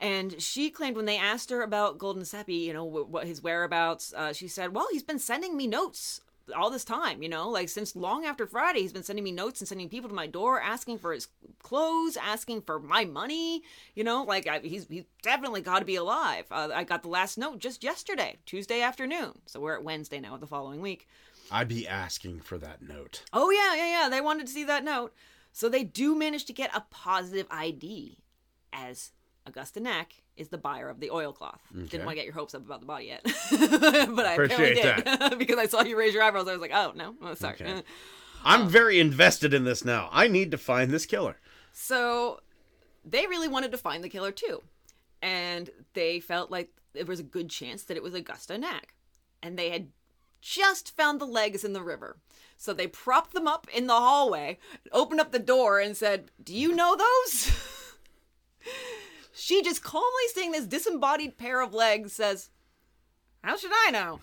And 0.00 0.40
she 0.40 0.70
claimed 0.70 0.96
when 0.96 1.04
they 1.04 1.18
asked 1.18 1.50
her 1.50 1.62
about 1.62 1.98
Golden 1.98 2.24
Seppi, 2.24 2.54
you 2.54 2.72
know, 2.72 2.84
what 2.84 3.26
his 3.26 3.42
whereabouts, 3.42 4.14
uh, 4.14 4.32
she 4.32 4.48
said, 4.48 4.74
"Well, 4.74 4.88
he's 4.90 5.02
been 5.02 5.18
sending 5.18 5.56
me 5.56 5.66
notes 5.66 6.22
all 6.52 6.70
this 6.70 6.84
time, 6.84 7.22
you 7.22 7.28
know, 7.28 7.48
like 7.48 7.68
since 7.68 7.96
long 7.96 8.24
after 8.24 8.46
Friday, 8.46 8.80
he's 8.80 8.92
been 8.92 9.02
sending 9.02 9.24
me 9.24 9.32
notes 9.32 9.60
and 9.60 9.68
sending 9.68 9.88
people 9.88 10.08
to 10.08 10.14
my 10.14 10.26
door 10.26 10.60
asking 10.60 10.98
for 10.98 11.12
his 11.12 11.28
clothes, 11.62 12.16
asking 12.16 12.62
for 12.62 12.78
my 12.78 13.04
money, 13.04 13.62
you 13.94 14.04
know, 14.04 14.22
like 14.24 14.46
I, 14.46 14.60
he's 14.60 14.86
he's 14.88 15.04
definitely 15.22 15.60
got 15.60 15.80
to 15.80 15.84
be 15.84 15.96
alive. 15.96 16.46
Uh, 16.50 16.68
I 16.74 16.84
got 16.84 17.02
the 17.02 17.08
last 17.08 17.38
note 17.38 17.58
just 17.58 17.84
yesterday, 17.84 18.36
Tuesday 18.46 18.80
afternoon, 18.80 19.38
so 19.46 19.60
we're 19.60 19.74
at 19.74 19.84
Wednesday 19.84 20.20
now, 20.20 20.34
of 20.34 20.40
the 20.40 20.46
following 20.46 20.80
week. 20.80 21.08
I'd 21.50 21.68
be 21.68 21.86
asking 21.86 22.40
for 22.40 22.58
that 22.58 22.82
note. 22.82 23.22
Oh 23.32 23.50
yeah, 23.50 23.74
yeah, 23.74 24.02
yeah. 24.02 24.08
They 24.08 24.20
wanted 24.20 24.46
to 24.46 24.52
see 24.52 24.64
that 24.64 24.84
note. 24.84 25.12
So 25.52 25.68
they 25.68 25.84
do 25.84 26.14
manage 26.14 26.44
to 26.46 26.52
get 26.52 26.70
a 26.74 26.84
positive 26.90 27.46
ID 27.50 28.18
as 28.72 29.12
Augusta 29.46 29.80
Nack 29.80 30.22
is 30.36 30.48
the 30.48 30.58
buyer 30.58 30.88
of 30.88 31.00
the 31.00 31.10
oilcloth. 31.10 31.60
Didn't 31.74 32.06
want 32.06 32.10
to 32.10 32.14
get 32.14 32.24
your 32.24 32.34
hopes 32.34 32.54
up 32.54 32.64
about 32.64 32.80
the 32.80 32.86
body 32.86 33.06
yet. 33.06 33.22
but 33.50 34.26
I 34.26 34.34
Appreciate 34.34 34.78
apparently 34.78 35.28
did. 35.28 35.38
because 35.38 35.58
I 35.58 35.66
saw 35.66 35.82
you 35.82 35.98
raise 35.98 36.14
your 36.14 36.22
eyebrows. 36.22 36.48
I 36.48 36.52
was 36.52 36.60
like, 36.60 36.72
oh 36.72 36.92
no, 36.94 37.14
oh, 37.22 37.34
sorry. 37.34 37.54
Okay. 37.54 37.82
I'm 38.44 38.68
very 38.68 39.00
invested 39.00 39.52
in 39.52 39.64
this 39.64 39.84
now. 39.84 40.08
I 40.12 40.28
need 40.28 40.50
to 40.52 40.58
find 40.58 40.90
this 40.90 41.04
killer. 41.04 41.36
So 41.72 42.40
they 43.04 43.26
really 43.26 43.48
wanted 43.48 43.72
to 43.72 43.78
find 43.78 44.02
the 44.02 44.08
killer 44.08 44.32
too. 44.32 44.62
And 45.22 45.68
they 45.92 46.20
felt 46.20 46.50
like 46.50 46.70
there 46.94 47.04
was 47.04 47.20
a 47.20 47.24
good 47.24 47.50
chance 47.50 47.82
that 47.84 47.96
it 47.96 48.02
was 48.02 48.14
Augusta 48.14 48.56
Nack. 48.56 48.94
And 49.42 49.58
they 49.58 49.70
had 49.70 49.88
just 50.40 50.96
found 50.96 51.20
the 51.20 51.26
legs 51.26 51.64
in 51.64 51.72
the 51.72 51.82
river. 51.82 52.16
So 52.60 52.74
they 52.74 52.88
propped 52.88 53.32
them 53.32 53.48
up 53.48 53.66
in 53.72 53.86
the 53.86 53.94
hallway, 53.94 54.58
opened 54.92 55.18
up 55.18 55.32
the 55.32 55.38
door, 55.38 55.80
and 55.80 55.96
said, 55.96 56.30
Do 56.44 56.54
you 56.54 56.74
know 56.74 56.94
those? 56.94 57.50
she 59.32 59.62
just 59.62 59.82
calmly 59.82 60.28
seeing 60.34 60.52
this 60.52 60.66
disembodied 60.66 61.38
pair 61.38 61.62
of 61.62 61.72
legs 61.72 62.12
says, 62.12 62.50
How 63.42 63.56
should 63.56 63.72
I 63.72 63.90
know? 63.92 64.20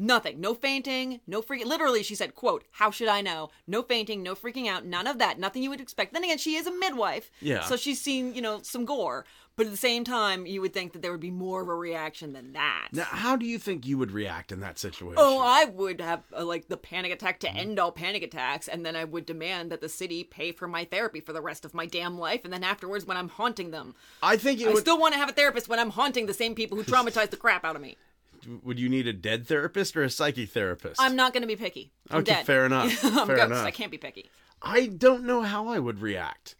Nothing. 0.00 0.40
No 0.40 0.54
fainting, 0.54 1.20
no 1.26 1.42
freaking. 1.42 1.66
Literally, 1.66 2.02
she 2.02 2.14
said, 2.14 2.34
quote, 2.34 2.64
how 2.70 2.90
should 2.90 3.08
I 3.08 3.20
know? 3.20 3.50
No 3.66 3.82
fainting, 3.82 4.22
no 4.22 4.34
freaking 4.34 4.66
out, 4.66 4.86
none 4.86 5.06
of 5.06 5.18
that. 5.18 5.38
Nothing 5.38 5.62
you 5.62 5.68
would 5.68 5.80
expect. 5.80 6.14
Then 6.14 6.24
again, 6.24 6.38
she 6.38 6.56
is 6.56 6.66
a 6.66 6.72
midwife. 6.72 7.30
Yeah. 7.42 7.64
So 7.64 7.76
she's 7.76 8.00
seen, 8.00 8.34
you 8.34 8.40
know, 8.40 8.62
some 8.62 8.86
gore. 8.86 9.26
But 9.56 9.66
at 9.66 9.72
the 9.72 9.76
same 9.76 10.04
time, 10.04 10.46
you 10.46 10.62
would 10.62 10.72
think 10.72 10.94
that 10.94 11.02
there 11.02 11.10
would 11.10 11.20
be 11.20 11.30
more 11.30 11.60
of 11.60 11.68
a 11.68 11.74
reaction 11.74 12.32
than 12.32 12.54
that. 12.54 12.88
Now, 12.92 13.04
how 13.04 13.36
do 13.36 13.44
you 13.44 13.58
think 13.58 13.86
you 13.86 13.98
would 13.98 14.10
react 14.10 14.52
in 14.52 14.60
that 14.60 14.78
situation? 14.78 15.16
Oh, 15.18 15.38
I 15.38 15.66
would 15.66 16.00
have 16.00 16.22
uh, 16.34 16.46
like 16.46 16.68
the 16.68 16.78
panic 16.78 17.12
attack 17.12 17.40
to 17.40 17.52
end 17.52 17.78
all 17.78 17.92
panic 17.92 18.22
attacks, 18.22 18.68
and 18.68 18.86
then 18.86 18.96
I 18.96 19.04
would 19.04 19.26
demand 19.26 19.70
that 19.70 19.82
the 19.82 19.88
city 19.90 20.24
pay 20.24 20.52
for 20.52 20.66
my 20.66 20.86
therapy 20.86 21.20
for 21.20 21.34
the 21.34 21.42
rest 21.42 21.66
of 21.66 21.74
my 21.74 21.84
damn 21.84 22.18
life, 22.18 22.40
and 22.44 22.52
then 22.54 22.64
afterwards, 22.64 23.04
when 23.04 23.18
I'm 23.18 23.28
haunting 23.28 23.70
them, 23.70 23.94
I 24.22 24.38
think 24.38 24.62
it 24.62 24.68
I 24.68 24.70
would. 24.70 24.80
still 24.80 24.98
want 24.98 25.12
to 25.12 25.18
have 25.18 25.28
a 25.28 25.32
therapist 25.32 25.68
when 25.68 25.78
I'm 25.78 25.90
haunting 25.90 26.24
the 26.24 26.32
same 26.32 26.54
people 26.54 26.78
who 26.78 26.84
traumatized 26.84 27.30
the 27.30 27.36
crap 27.36 27.62
out 27.62 27.76
of 27.76 27.82
me. 27.82 27.98
Would 28.62 28.78
you 28.78 28.88
need 28.88 29.06
a 29.06 29.12
dead 29.12 29.46
therapist 29.46 29.96
or 29.96 30.02
a 30.02 30.10
psychic 30.10 30.50
therapist? 30.50 31.00
I'm 31.00 31.16
not 31.16 31.32
going 31.32 31.42
to 31.42 31.46
be 31.46 31.56
picky. 31.56 31.92
I'm 32.10 32.20
Okay, 32.20 32.32
dead. 32.34 32.46
fair 32.46 32.66
enough. 32.66 33.04
I'm 33.04 33.26
Fair 33.26 33.36
ghost. 33.36 33.50
enough. 33.50 33.66
I 33.66 33.70
can't 33.70 33.90
be 33.90 33.98
picky. 33.98 34.30
I 34.62 34.86
don't 34.86 35.24
know 35.24 35.42
how 35.42 35.68
I 35.68 35.78
would 35.78 36.00
react. 36.00 36.54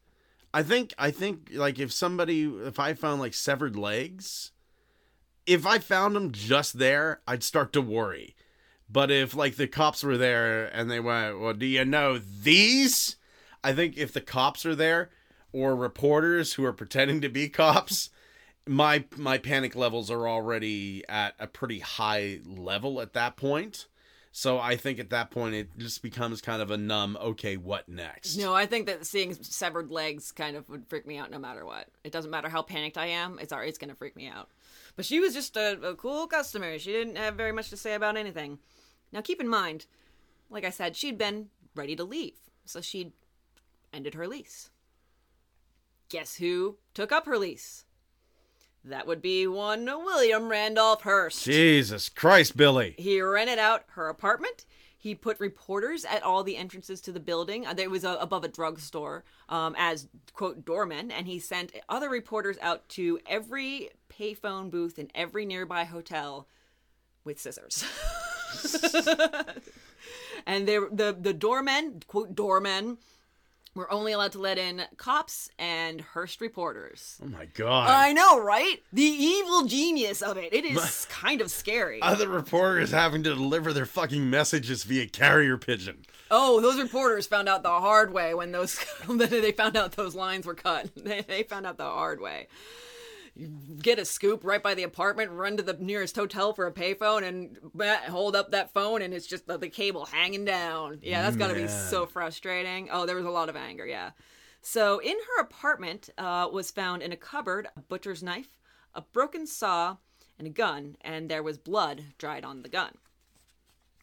I 0.52 0.62
think 0.62 0.94
I 0.98 1.10
think 1.10 1.50
like 1.52 1.78
if 1.78 1.92
somebody 1.92 2.42
if 2.44 2.78
I 2.80 2.94
found 2.94 3.20
like 3.20 3.34
severed 3.34 3.76
legs, 3.76 4.50
if 5.46 5.64
I 5.66 5.78
found 5.78 6.16
them 6.16 6.32
just 6.32 6.78
there, 6.78 7.20
I'd 7.26 7.42
start 7.44 7.72
to 7.74 7.80
worry. 7.82 8.34
But 8.88 9.10
if 9.12 9.36
like 9.36 9.54
the 9.56 9.68
cops 9.68 10.02
were 10.02 10.16
there 10.18 10.66
and 10.66 10.90
they 10.90 10.98
went, 10.98 11.38
"Well, 11.38 11.54
do 11.54 11.66
you 11.66 11.84
know 11.84 12.18
these?" 12.18 13.16
I 13.62 13.72
think 13.72 13.96
if 13.96 14.12
the 14.12 14.20
cops 14.20 14.66
are 14.66 14.74
there 14.74 15.10
or 15.52 15.76
reporters 15.76 16.54
who 16.54 16.64
are 16.64 16.72
pretending 16.72 17.20
to 17.20 17.28
be 17.28 17.48
cops, 17.48 18.10
my 18.70 19.04
my 19.16 19.36
panic 19.36 19.74
levels 19.74 20.12
are 20.12 20.28
already 20.28 21.02
at 21.08 21.34
a 21.40 21.48
pretty 21.48 21.80
high 21.80 22.38
level 22.46 23.00
at 23.00 23.14
that 23.14 23.36
point. 23.36 23.88
So 24.30 24.60
I 24.60 24.76
think 24.76 25.00
at 25.00 25.10
that 25.10 25.32
point 25.32 25.56
it 25.56 25.76
just 25.76 26.02
becomes 26.02 26.40
kind 26.40 26.62
of 26.62 26.70
a 26.70 26.76
numb. 26.76 27.18
Okay, 27.20 27.56
what 27.56 27.88
next? 27.88 28.36
No, 28.36 28.54
I 28.54 28.66
think 28.66 28.86
that 28.86 29.04
seeing 29.04 29.34
severed 29.34 29.90
legs 29.90 30.30
kind 30.30 30.56
of 30.56 30.68
would 30.68 30.86
freak 30.86 31.04
me 31.04 31.18
out 31.18 31.32
no 31.32 31.38
matter 31.40 31.66
what. 31.66 31.88
It 32.04 32.12
doesn't 32.12 32.30
matter 32.30 32.48
how 32.48 32.62
panicked 32.62 32.96
I 32.96 33.06
am; 33.06 33.40
it's 33.40 33.52
already 33.52 33.72
going 33.72 33.90
to 33.90 33.96
freak 33.96 34.14
me 34.14 34.28
out. 34.28 34.48
But 34.94 35.04
she 35.04 35.18
was 35.18 35.34
just 35.34 35.56
a, 35.56 35.80
a 35.82 35.96
cool 35.96 36.28
customer. 36.28 36.78
She 36.78 36.92
didn't 36.92 37.16
have 37.16 37.34
very 37.34 37.50
much 37.50 37.70
to 37.70 37.76
say 37.76 37.94
about 37.94 38.16
anything. 38.16 38.60
Now, 39.10 39.20
keep 39.20 39.40
in 39.40 39.48
mind, 39.48 39.86
like 40.48 40.64
I 40.64 40.70
said, 40.70 40.94
she'd 40.94 41.18
been 41.18 41.48
ready 41.74 41.96
to 41.96 42.04
leave, 42.04 42.38
so 42.64 42.80
she'd 42.80 43.10
ended 43.92 44.14
her 44.14 44.28
lease. 44.28 44.70
Guess 46.08 46.36
who 46.36 46.78
took 46.94 47.10
up 47.10 47.26
her 47.26 47.36
lease? 47.36 47.84
That 48.84 49.06
would 49.06 49.20
be 49.20 49.46
one 49.46 49.84
William 49.84 50.48
Randolph 50.48 51.02
Hearst. 51.02 51.44
Jesus 51.44 52.08
Christ, 52.08 52.56
Billy. 52.56 52.94
He 52.98 53.20
rented 53.20 53.58
out 53.58 53.84
her 53.88 54.08
apartment. 54.08 54.64
He 54.96 55.14
put 55.14 55.40
reporters 55.40 56.04
at 56.04 56.22
all 56.22 56.42
the 56.42 56.56
entrances 56.56 57.00
to 57.02 57.12
the 57.12 57.20
building. 57.20 57.64
It 57.78 57.90
was 57.90 58.04
uh, 58.04 58.16
above 58.20 58.44
a 58.44 58.48
drugstore 58.48 59.24
um, 59.48 59.74
as, 59.78 60.08
quote, 60.34 60.64
doormen. 60.64 61.10
And 61.10 61.26
he 61.26 61.38
sent 61.38 61.72
other 61.88 62.10
reporters 62.10 62.58
out 62.60 62.88
to 62.90 63.18
every 63.26 63.90
payphone 64.10 64.70
booth 64.70 64.98
in 64.98 65.10
every 65.14 65.46
nearby 65.46 65.84
hotel 65.84 66.48
with 67.24 67.40
scissors. 67.40 67.84
and 70.46 70.68
they, 70.68 70.76
the, 70.76 71.16
the 71.18 71.32
doormen, 71.32 72.02
quote, 72.06 72.34
doormen, 72.34 72.98
were 73.74 73.90
only 73.92 74.12
allowed 74.12 74.32
to 74.32 74.38
let 74.38 74.58
in 74.58 74.82
cops 74.96 75.48
and 75.58 76.00
Hearst 76.00 76.40
reporters. 76.40 77.18
Oh 77.22 77.28
my 77.28 77.46
God. 77.46 77.88
I 77.88 78.12
know, 78.12 78.40
right? 78.40 78.82
The 78.92 79.02
evil 79.02 79.64
genius 79.66 80.22
of 80.22 80.36
it. 80.36 80.52
It 80.52 80.64
is 80.64 81.06
kind 81.10 81.40
of 81.40 81.50
scary. 81.50 82.02
Other 82.02 82.28
reporters 82.28 82.90
having 82.90 83.22
to 83.24 83.34
deliver 83.34 83.72
their 83.72 83.86
fucking 83.86 84.28
messages 84.28 84.84
via 84.84 85.06
carrier 85.06 85.56
pigeon. 85.56 86.04
Oh, 86.30 86.60
those 86.60 86.80
reporters 86.80 87.26
found 87.26 87.48
out 87.48 87.62
the 87.62 87.68
hard 87.68 88.12
way 88.12 88.34
when 88.34 88.52
those 88.52 88.84
they 89.08 89.52
found 89.52 89.76
out 89.76 89.92
those 89.92 90.14
lines 90.14 90.46
were 90.46 90.54
cut. 90.54 90.90
They, 91.00 91.22
they 91.22 91.42
found 91.44 91.66
out 91.66 91.76
the 91.78 91.84
hard 91.84 92.20
way. 92.20 92.46
Get 93.80 93.98
a 93.98 94.04
scoop 94.04 94.44
right 94.44 94.62
by 94.62 94.74
the 94.74 94.82
apartment, 94.82 95.30
run 95.30 95.56
to 95.56 95.62
the 95.62 95.74
nearest 95.74 96.16
hotel 96.16 96.52
for 96.52 96.66
a 96.66 96.72
payphone, 96.72 97.22
and 97.22 97.56
hold 98.08 98.36
up 98.36 98.50
that 98.50 98.72
phone, 98.72 99.02
and 99.02 99.14
it's 99.14 99.26
just 99.26 99.46
the, 99.46 99.56
the 99.56 99.68
cable 99.68 100.06
hanging 100.06 100.44
down. 100.44 100.98
Yeah, 101.02 101.22
that's 101.22 101.36
got 101.36 101.48
to 101.48 101.54
be 101.54 101.68
so 101.68 102.06
frustrating. 102.06 102.88
Oh, 102.90 103.06
there 103.06 103.16
was 103.16 103.26
a 103.26 103.30
lot 103.30 103.48
of 103.48 103.56
anger. 103.56 103.86
Yeah. 103.86 104.10
So 104.62 104.98
in 104.98 105.14
her 105.14 105.42
apartment 105.42 106.10
uh, 106.18 106.48
was 106.52 106.70
found 106.70 107.02
in 107.02 107.12
a 107.12 107.16
cupboard 107.16 107.68
a 107.76 107.80
butcher's 107.80 108.22
knife, 108.22 108.58
a 108.94 109.00
broken 109.00 109.46
saw, 109.46 109.96
and 110.38 110.46
a 110.46 110.50
gun, 110.50 110.96
and 111.00 111.30
there 111.30 111.42
was 111.42 111.58
blood 111.58 112.04
dried 112.18 112.44
on 112.44 112.62
the 112.62 112.68
gun. 112.68 112.92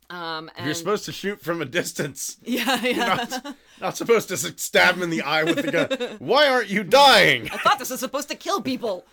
Um, 0.09 0.49
and 0.55 0.65
You're 0.65 0.75
supposed 0.75 1.05
to 1.05 1.11
shoot 1.11 1.41
from 1.41 1.61
a 1.61 1.65
distance. 1.65 2.37
yeah, 2.43 2.81
yeah. 2.81 3.25
Not, 3.29 3.55
not 3.81 3.97
supposed 3.97 4.29
to 4.29 4.37
stab 4.37 4.95
him 4.95 5.03
in 5.03 5.09
the 5.09 5.21
eye 5.21 5.43
with 5.43 5.57
the 5.57 5.71
gun. 5.71 6.17
Why 6.19 6.47
aren't 6.47 6.69
you 6.69 6.83
dying? 6.83 7.49
I 7.51 7.57
thought 7.57 7.79
this 7.79 7.89
was 7.89 7.99
supposed 7.99 8.29
to 8.29 8.35
kill 8.35 8.61
people. 8.61 9.05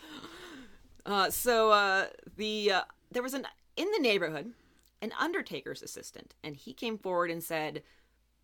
Uh, 1.07 1.31
so 1.31 1.71
uh, 1.71 2.07
the 2.37 2.73
uh, 2.73 2.83
there 3.11 3.23
was 3.23 3.35
an 3.35 3.47
in 3.77 3.91
the 3.91 3.99
neighborhood 3.99 4.53
an 5.05 5.13
undertaker's 5.21 5.83
assistant, 5.83 6.35
and 6.43 6.57
he 6.57 6.73
came 6.73 6.97
forward 6.97 7.31
and 7.31 7.43
said, 7.43 7.83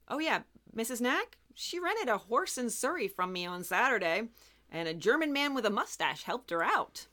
"Oh 0.09 0.19
yeah, 0.19 0.41
Mrs. 0.77 1.01
Nack, 1.01 1.39
she 1.55 1.81
rented 1.81 2.09
a 2.09 2.19
horse 2.19 2.59
in 2.59 2.69
Surrey 2.69 3.09
from 3.09 3.33
me 3.33 3.47
on 3.47 3.65
Saturday, 3.65 4.29
and 4.71 4.87
a 4.87 4.95
German 4.95 5.33
man 5.33 5.55
with 5.55 5.65
a 5.65 5.71
mustache 5.71 6.25
helped 6.25 6.51
her 6.51 6.63
out. 6.63 7.07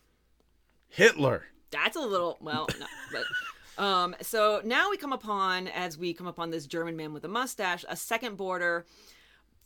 Hitler. 0.89 1.45
That's 1.71 1.95
a 1.95 2.01
little 2.01 2.37
well, 2.41 2.67
no, 2.79 2.85
but 3.11 3.83
um. 3.83 4.15
So 4.21 4.61
now 4.63 4.89
we 4.89 4.97
come 4.97 5.13
upon, 5.13 5.67
as 5.69 5.97
we 5.97 6.13
come 6.13 6.27
upon 6.27 6.49
this 6.49 6.67
German 6.67 6.97
man 6.97 7.13
with 7.13 7.23
a 7.23 7.29
mustache, 7.29 7.85
a 7.87 7.95
second 7.95 8.35
border. 8.35 8.85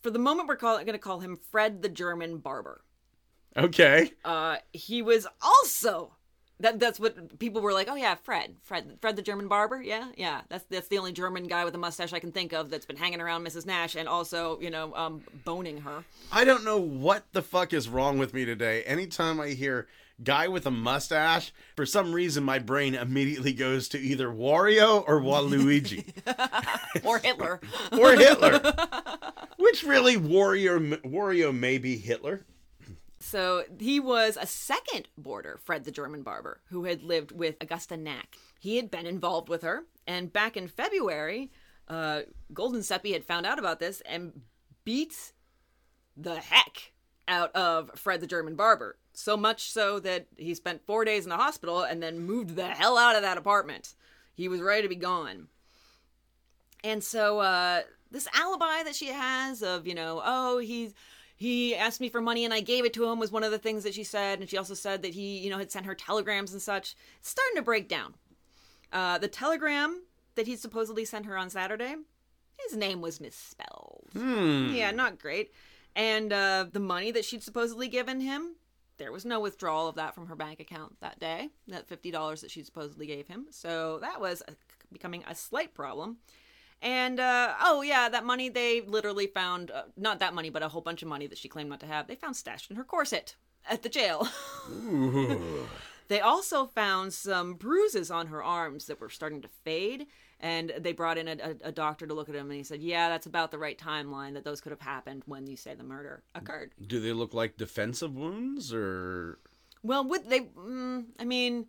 For 0.01 0.09
the 0.09 0.19
moment, 0.19 0.47
we're 0.47 0.55
going 0.55 0.85
to 0.87 0.97
call 0.97 1.19
him 1.19 1.37
Fred 1.51 1.83
the 1.83 1.89
German 1.89 2.37
Barber. 2.37 2.81
Okay. 3.57 4.11
Uh, 4.23 4.57
he 4.73 5.01
was 5.01 5.27
also 5.41 6.13
that. 6.59 6.79
That's 6.79 6.99
what 6.99 7.37
people 7.39 7.61
were 7.61 7.73
like. 7.73 7.87
Oh 7.89 7.95
yeah, 7.95 8.15
Fred, 8.15 8.55
Fred, 8.61 8.97
Fred 9.01 9.15
the 9.15 9.21
German 9.21 9.47
barber. 9.47 9.81
Yeah, 9.81 10.09
yeah. 10.15 10.41
That's 10.49 10.63
that's 10.69 10.87
the 10.87 10.97
only 10.97 11.11
German 11.11 11.47
guy 11.47 11.65
with 11.65 11.75
a 11.75 11.77
mustache 11.77 12.13
I 12.13 12.19
can 12.19 12.31
think 12.31 12.53
of 12.53 12.69
that's 12.69 12.85
been 12.85 12.95
hanging 12.97 13.19
around 13.21 13.45
Mrs. 13.45 13.65
Nash 13.65 13.95
and 13.95 14.07
also 14.07 14.59
you 14.61 14.69
know 14.69 14.93
um 14.95 15.21
boning 15.43 15.79
her. 15.81 16.03
I 16.31 16.45
don't 16.45 16.63
know 16.63 16.77
what 16.77 17.25
the 17.33 17.41
fuck 17.41 17.73
is 17.73 17.89
wrong 17.89 18.17
with 18.17 18.33
me 18.33 18.45
today. 18.45 18.83
Anytime 18.83 19.39
I 19.41 19.49
hear 19.49 19.87
guy 20.23 20.47
with 20.47 20.65
a 20.67 20.71
mustache, 20.71 21.51
for 21.75 21.85
some 21.85 22.13
reason 22.13 22.43
my 22.43 22.59
brain 22.59 22.93
immediately 22.95 23.53
goes 23.53 23.89
to 23.89 23.99
either 23.99 24.27
Wario 24.29 25.03
or 25.07 25.19
Waluigi 25.19 26.05
or 27.03 27.17
Hitler. 27.19 27.59
or 27.91 28.13
Hitler. 28.13 28.61
Which 29.57 29.83
really 29.83 30.15
Wario 30.17 31.01
Wario 31.03 31.53
may 31.57 31.77
be 31.79 31.97
Hitler. 31.97 32.45
So 33.31 33.63
he 33.79 34.01
was 34.01 34.37
a 34.37 34.45
second 34.45 35.07
boarder, 35.17 35.57
Fred 35.63 35.85
the 35.85 35.91
German 35.91 36.21
barber, 36.21 36.59
who 36.65 36.83
had 36.83 37.01
lived 37.01 37.31
with 37.31 37.55
Augusta 37.61 37.95
Nack. 37.95 38.35
He 38.59 38.75
had 38.75 38.91
been 38.91 39.05
involved 39.05 39.47
with 39.47 39.61
her, 39.61 39.85
and 40.05 40.33
back 40.33 40.57
in 40.57 40.67
February, 40.67 41.49
uh, 41.87 42.23
Golden 42.53 42.83
Seppi 42.83 43.13
had 43.13 43.23
found 43.23 43.45
out 43.45 43.57
about 43.57 43.79
this 43.79 44.01
and 44.01 44.41
beat 44.83 45.31
the 46.17 46.41
heck 46.41 46.91
out 47.25 47.55
of 47.55 47.91
Fred 47.95 48.19
the 48.19 48.27
German 48.27 48.55
barber. 48.57 48.97
So 49.13 49.37
much 49.37 49.71
so 49.71 49.97
that 50.01 50.27
he 50.35 50.53
spent 50.53 50.85
four 50.85 51.05
days 51.05 51.23
in 51.23 51.29
the 51.29 51.37
hospital 51.37 51.83
and 51.83 52.03
then 52.03 52.19
moved 52.19 52.57
the 52.57 52.67
hell 52.67 52.97
out 52.97 53.15
of 53.15 53.21
that 53.21 53.37
apartment. 53.37 53.95
He 54.35 54.49
was 54.49 54.59
ready 54.59 54.81
to 54.81 54.89
be 54.89 54.97
gone. 54.97 55.47
And 56.83 57.01
so 57.01 57.39
uh, 57.39 57.83
this 58.11 58.27
alibi 58.35 58.83
that 58.83 58.95
she 58.95 59.07
has 59.07 59.63
of, 59.63 59.87
you 59.87 59.95
know, 59.95 60.21
oh, 60.25 60.57
he's 60.57 60.93
he 61.41 61.75
asked 61.75 61.99
me 61.99 62.07
for 62.07 62.21
money 62.21 62.45
and 62.45 62.53
I 62.53 62.59
gave 62.59 62.85
it 62.85 62.93
to 62.93 63.09
him 63.09 63.17
was 63.17 63.31
one 63.31 63.43
of 63.43 63.49
the 63.49 63.57
things 63.57 63.83
that 63.83 63.95
she 63.95 64.03
said. 64.03 64.39
And 64.39 64.47
she 64.47 64.57
also 64.57 64.75
said 64.75 65.01
that 65.01 65.15
he, 65.15 65.39
you 65.39 65.49
know, 65.49 65.57
had 65.57 65.71
sent 65.71 65.87
her 65.87 65.95
telegrams 65.95 66.53
and 66.53 66.61
such. 66.61 66.95
It's 67.17 67.31
starting 67.31 67.55
to 67.55 67.63
break 67.63 67.89
down. 67.89 68.13
Uh, 68.93 69.17
the 69.17 69.27
telegram 69.27 70.03
that 70.35 70.45
he 70.45 70.55
supposedly 70.55 71.03
sent 71.03 71.25
her 71.25 71.35
on 71.35 71.49
Saturday, 71.49 71.95
his 72.59 72.77
name 72.77 73.01
was 73.01 73.19
misspelled. 73.19 74.05
Yeah, 74.75 74.91
not 74.91 75.17
great. 75.17 75.51
And 75.95 76.31
uh, 76.31 76.67
the 76.71 76.79
money 76.79 77.09
that 77.09 77.25
she'd 77.25 77.41
supposedly 77.41 77.87
given 77.87 78.19
him, 78.19 78.57
there 78.99 79.11
was 79.11 79.25
no 79.25 79.39
withdrawal 79.39 79.87
of 79.87 79.95
that 79.95 80.13
from 80.13 80.27
her 80.27 80.35
bank 80.35 80.59
account 80.59 80.97
that 81.01 81.19
day, 81.19 81.49
that 81.69 81.89
$50 81.89 82.41
that 82.41 82.51
she 82.51 82.61
supposedly 82.61 83.07
gave 83.07 83.27
him. 83.27 83.47
So 83.49 83.97
that 84.01 84.21
was 84.21 84.43
a, 84.47 84.53
becoming 84.93 85.23
a 85.27 85.33
slight 85.33 85.73
problem. 85.73 86.17
And 86.81 87.19
uh, 87.19 87.53
oh 87.61 87.81
yeah, 87.81 88.09
that 88.09 88.25
money 88.25 88.49
they 88.49 88.81
literally 88.81 89.27
found 89.27 89.69
uh, 89.69 89.83
not 89.95 90.19
that 90.19 90.33
money, 90.33 90.49
but 90.49 90.63
a 90.63 90.69
whole 90.69 90.81
bunch 90.81 91.03
of 91.03 91.07
money 91.07 91.27
that 91.27 91.37
she 91.37 91.47
claimed 91.47 91.69
not 91.69 91.79
to 91.81 91.85
have. 91.85 92.07
They 92.07 92.15
found 92.15 92.35
stashed 92.35 92.71
in 92.71 92.77
her 92.77 92.83
corset 92.83 93.35
at 93.69 93.83
the 93.83 93.89
jail. 93.89 94.27
they 96.07 96.19
also 96.19 96.65
found 96.65 97.13
some 97.13 97.53
bruises 97.53 98.09
on 98.09 98.27
her 98.27 98.43
arms 98.43 98.87
that 98.87 98.99
were 98.99 99.09
starting 99.09 99.41
to 99.41 99.47
fade, 99.63 100.07
and 100.39 100.73
they 100.79 100.91
brought 100.91 101.19
in 101.19 101.27
a, 101.27 101.33
a, 101.33 101.67
a 101.67 101.71
doctor 101.71 102.07
to 102.07 102.15
look 102.15 102.29
at 102.29 102.33
them, 102.33 102.49
and 102.49 102.57
he 102.57 102.63
said, 102.63 102.81
"Yeah, 102.81 103.09
that's 103.09 103.27
about 103.27 103.51
the 103.51 103.59
right 103.59 103.77
timeline 103.77 104.33
that 104.33 104.43
those 104.43 104.59
could 104.59 104.71
have 104.71 104.81
happened 104.81 105.21
when 105.27 105.45
you 105.45 105.55
say 105.55 105.75
the 105.75 105.83
murder 105.83 106.23
occurred." 106.33 106.73
Do 106.85 106.99
they 106.99 107.13
look 107.13 107.35
like 107.35 107.57
defensive 107.57 108.15
wounds 108.15 108.73
or 108.73 109.37
Well, 109.83 110.03
would 110.05 110.27
they? 110.27 110.41
Mm, 110.41 111.05
I 111.19 111.25
mean, 111.25 111.67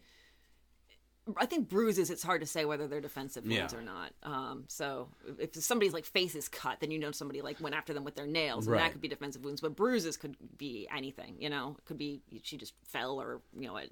I 1.37 1.47
think 1.47 1.69
bruises. 1.69 2.11
It's 2.11 2.23
hard 2.23 2.41
to 2.41 2.47
say 2.47 2.65
whether 2.65 2.89
they're 2.89 3.01
defensive 3.01 3.45
wounds 3.45 3.73
Yeah. 3.73 3.79
or 3.79 3.83
not. 3.83 4.13
Um, 4.25 4.65
so 4.69 5.09
if 5.39 5.55
somebody's 5.57 5.93
like 5.93 6.05
face 6.05 6.35
is 6.35 6.49
cut, 6.49 6.81
then 6.81 6.91
you 6.91 6.99
know 6.99 7.13
somebody 7.13 7.43
like 7.43 7.61
went 7.61 7.75
after 7.77 7.95
them 7.95 8.03
with 8.05 8.17
their 8.17 8.27
nails, 8.27 8.67
and 8.67 8.73
Right. 8.75 8.83
that 8.83 8.93
could 8.93 9.01
be 9.01 9.09
defensive 9.09 9.45
wounds. 9.45 9.61
But 9.61 9.77
bruises 9.77 10.17
could 10.17 10.37
be 10.59 10.89
anything. 10.95 11.37
You 11.39 11.49
know, 11.51 11.77
it 11.79 11.85
could 11.85 11.99
be 11.99 12.23
she 12.43 12.57
just 12.57 12.75
fell, 12.85 13.21
or 13.21 13.41
you 13.57 13.69
know, 13.69 13.77
a, 13.77 13.87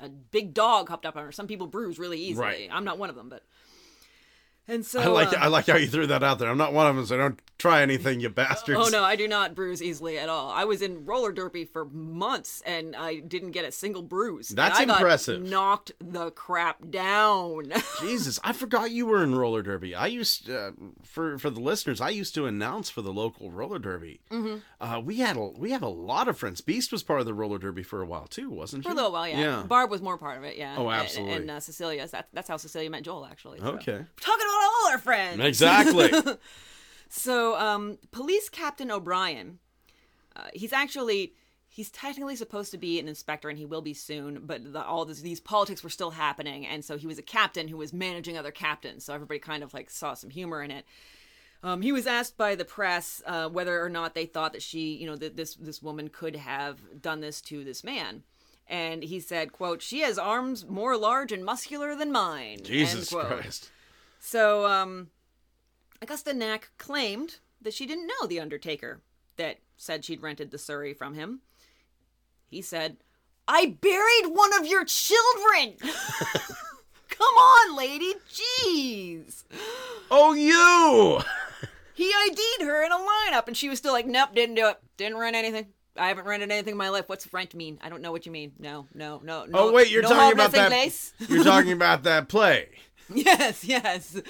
a 0.00 0.08
big 0.08 0.54
dog 0.54 0.88
hopped 0.88 1.06
up 1.06 1.16
on 1.16 1.24
her. 1.24 1.32
Some 1.32 1.46
people 1.46 1.66
bruise 1.68 1.98
really 1.98 2.18
easily. 2.20 2.44
Right. 2.46 2.68
I'm 2.72 2.84
not 2.84 2.98
one 2.98 3.10
of 3.10 3.16
them, 3.16 3.28
but. 3.28 3.44
And 4.68 4.86
so 4.86 5.00
I 5.00 5.06
like 5.06 5.32
uh, 5.32 5.40
I 5.40 5.48
like 5.48 5.66
how 5.66 5.76
you 5.76 5.88
threw 5.88 6.06
that 6.06 6.22
out 6.22 6.38
there. 6.38 6.48
I'm 6.48 6.56
not 6.56 6.72
one 6.72 6.86
of 6.86 6.94
them, 6.94 7.04
so 7.04 7.16
don't 7.16 7.40
try 7.58 7.82
anything, 7.82 8.20
you 8.20 8.28
bastards. 8.28 8.78
Oh 8.80 8.88
no, 8.90 9.02
I 9.02 9.16
do 9.16 9.26
not 9.26 9.54
bruise 9.56 9.82
easily 9.82 10.18
at 10.18 10.28
all. 10.28 10.50
I 10.50 10.64
was 10.64 10.82
in 10.82 11.04
roller 11.04 11.32
derby 11.32 11.64
for 11.64 11.84
months 11.84 12.62
and 12.64 12.94
I 12.94 13.18
didn't 13.20 13.50
get 13.50 13.64
a 13.64 13.72
single 13.72 14.02
bruise. 14.02 14.50
And 14.50 14.58
That's 14.58 14.78
impressive. 14.80 15.42
knocked 15.42 15.92
the 15.98 16.30
crap 16.30 16.90
down. 16.90 17.72
Jesus, 18.00 18.38
I 18.44 18.52
forgot 18.52 18.92
you 18.92 19.06
were 19.06 19.22
in 19.24 19.34
roller 19.34 19.62
derby. 19.62 19.94
I 19.96 20.06
used 20.06 20.48
uh, 20.48 20.70
for 21.02 21.38
for 21.38 21.50
the 21.50 21.60
listeners, 21.60 22.00
I 22.00 22.10
used 22.10 22.34
to 22.36 22.46
announce 22.46 22.88
for 22.88 23.02
the 23.02 23.12
local 23.12 23.50
roller 23.50 23.80
derby. 23.80 24.20
Mm-hmm. 24.30 24.58
Uh, 24.80 25.00
we 25.00 25.16
had 25.16 25.36
a 25.36 25.40
we 25.56 25.72
have 25.72 25.82
a 25.82 25.88
lot 25.88 26.28
of 26.28 26.38
friends. 26.38 26.60
Beast 26.60 26.92
was 26.92 27.02
part 27.02 27.18
of 27.20 27.26
the 27.26 27.34
roller 27.34 27.58
derby 27.58 27.82
for 27.82 28.00
a 28.00 28.06
while 28.06 28.26
too, 28.28 28.48
wasn't 28.48 28.84
she? 28.84 28.88
For 28.88 28.92
a 28.92 28.96
little 28.96 29.12
while, 29.12 29.26
yeah. 29.28 29.40
Yeah. 29.40 29.62
Barb 29.64 29.90
was 29.90 30.00
more 30.00 30.18
part 30.18 30.38
of 30.38 30.44
it, 30.44 30.56
yeah. 30.56 30.76
Oh, 30.78 30.88
And- 30.88 31.02
absolutely. 31.02 31.34
And, 31.34 31.50
uh, 31.50 31.60
Cecilia, 31.60 32.06
that's, 32.06 32.28
that's 32.32 32.48
how 32.48 32.56
Cecilia 32.56 32.88
met 32.90 33.02
Joel, 33.02 33.26
actually. 33.26 33.58
so. 33.58 33.66
Okay. 33.72 34.04
Talking 34.20 34.46
about 34.46 34.51
all 34.52 34.92
our 34.92 34.98
friends. 34.98 35.40
Exactly. 35.40 36.10
So, 37.14 37.58
um, 37.58 37.98
Police 38.10 38.48
Captain 38.48 38.90
O'Brien, 38.90 39.58
uh, 40.34 40.48
he's 40.54 40.72
actually 40.72 41.34
he's 41.68 41.90
technically 41.90 42.36
supposed 42.36 42.70
to 42.70 42.78
be 42.78 42.98
an 42.98 43.06
inspector, 43.06 43.50
and 43.50 43.58
he 43.58 43.66
will 43.66 43.82
be 43.82 43.92
soon. 43.92 44.40
But 44.46 44.72
the, 44.72 44.82
all 44.82 45.04
this, 45.04 45.20
these 45.20 45.38
politics 45.38 45.84
were 45.84 45.90
still 45.90 46.12
happening, 46.12 46.66
and 46.66 46.82
so 46.82 46.96
he 46.96 47.06
was 47.06 47.18
a 47.18 47.22
captain 47.22 47.68
who 47.68 47.76
was 47.76 47.92
managing 47.92 48.38
other 48.38 48.50
captains. 48.50 49.04
So 49.04 49.12
everybody 49.12 49.40
kind 49.40 49.62
of 49.62 49.74
like 49.74 49.90
saw 49.90 50.14
some 50.14 50.30
humor 50.30 50.62
in 50.62 50.70
it. 50.70 50.86
Um, 51.62 51.82
he 51.82 51.92
was 51.92 52.06
asked 52.06 52.38
by 52.38 52.54
the 52.54 52.64
press 52.64 53.22
uh, 53.26 53.48
whether 53.50 53.82
or 53.82 53.90
not 53.90 54.14
they 54.14 54.24
thought 54.24 54.52
that 54.52 54.62
she, 54.62 54.94
you 54.94 55.06
know, 55.06 55.16
that 55.16 55.36
this 55.36 55.54
this 55.56 55.82
woman 55.82 56.08
could 56.08 56.36
have 56.36 57.02
done 57.02 57.20
this 57.20 57.40
to 57.42 57.62
this 57.62 57.84
man. 57.84 58.22
And 58.66 59.02
he 59.02 59.20
said, 59.20 59.52
"quote 59.52 59.82
She 59.82 60.00
has 60.00 60.18
arms 60.18 60.66
more 60.66 60.96
large 60.96 61.30
and 61.30 61.44
muscular 61.44 61.94
than 61.94 62.10
mine." 62.10 62.60
Jesus 62.62 63.10
quote. 63.10 63.26
Christ. 63.26 63.70
So, 64.24 64.66
um, 64.66 65.08
Augusta 66.00 66.32
Nack 66.32 66.70
claimed 66.78 67.38
that 67.60 67.74
she 67.74 67.86
didn't 67.86 68.06
know 68.06 68.28
the 68.28 68.38
Undertaker 68.38 69.00
that 69.36 69.58
said 69.76 70.04
she'd 70.04 70.22
rented 70.22 70.52
the 70.52 70.58
Surrey 70.58 70.94
from 70.94 71.14
him. 71.14 71.40
He 72.48 72.62
said, 72.62 72.98
I 73.48 73.76
buried 73.80 74.32
one 74.32 74.54
of 74.54 74.64
your 74.64 74.84
children! 74.84 75.74
Come 77.08 77.34
on, 77.34 77.76
lady! 77.76 78.14
Jeez! 78.32 79.42
Oh, 80.08 80.34
you! 80.34 81.20
He 81.92 82.12
ID'd 82.28 82.62
her 82.62 82.84
in 82.84 82.92
a 82.92 82.96
lineup, 82.96 83.48
and 83.48 83.56
she 83.56 83.68
was 83.68 83.78
still 83.78 83.92
like, 83.92 84.06
nope, 84.06 84.30
didn't 84.36 84.54
do 84.54 84.68
it. 84.68 84.78
Didn't 84.96 85.18
rent 85.18 85.34
anything. 85.34 85.66
I 85.96 86.08
haven't 86.08 86.26
rented 86.26 86.52
anything 86.52 86.72
in 86.72 86.78
my 86.78 86.90
life. 86.90 87.08
What's 87.08 87.30
rent 87.34 87.54
mean? 87.54 87.78
I 87.82 87.88
don't 87.88 88.02
know 88.02 88.12
what 88.12 88.24
you 88.24 88.32
mean. 88.32 88.52
No, 88.60 88.86
no, 88.94 89.20
no, 89.24 89.44
no. 89.46 89.58
Oh 89.58 89.72
wait, 89.72 89.90
you're 89.90 90.02
no 90.02 90.08
talking 90.10 90.32
about 90.32 90.52
that. 90.52 90.68
Place. 90.68 91.12
You're 91.28 91.44
talking 91.44 91.72
about 91.82 92.04
that 92.04 92.28
play. 92.28 92.68
Yes, 93.24 93.64
yes. 93.64 94.20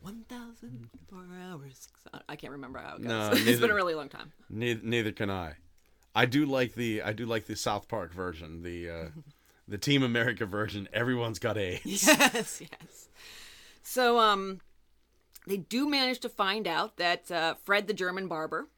1,004 0.00 1.18
hours. 1.48 1.88
I 2.28 2.36
can't 2.36 2.52
remember 2.52 2.78
how 2.78 2.96
it 2.96 3.02
goes. 3.02 3.08
No, 3.08 3.30
it's 3.50 3.60
been 3.60 3.70
a 3.70 3.74
really 3.74 3.94
long 3.94 4.08
time. 4.08 4.32
Neither, 4.50 4.80
neither 4.82 5.12
can 5.12 5.30
I. 5.30 5.54
I 6.14 6.26
do 6.26 6.44
like 6.44 6.74
the 6.74 7.02
I 7.02 7.12
do 7.12 7.24
like 7.24 7.46
the 7.46 7.56
South 7.56 7.88
Park 7.88 8.12
version, 8.12 8.62
the 8.62 8.90
uh, 8.90 9.08
the 9.68 9.78
Team 9.78 10.02
America 10.02 10.44
version. 10.44 10.88
Everyone's 10.92 11.38
got 11.38 11.56
AIDS. 11.56 11.80
Yes, 12.06 12.60
yes. 12.60 13.08
So, 13.82 14.18
um, 14.18 14.60
they 15.46 15.56
do 15.56 15.88
manage 15.88 16.20
to 16.20 16.28
find 16.28 16.66
out 16.68 16.96
that 16.98 17.30
uh, 17.30 17.54
Fred 17.64 17.86
the 17.86 17.94
German 17.94 18.28
barber 18.28 18.68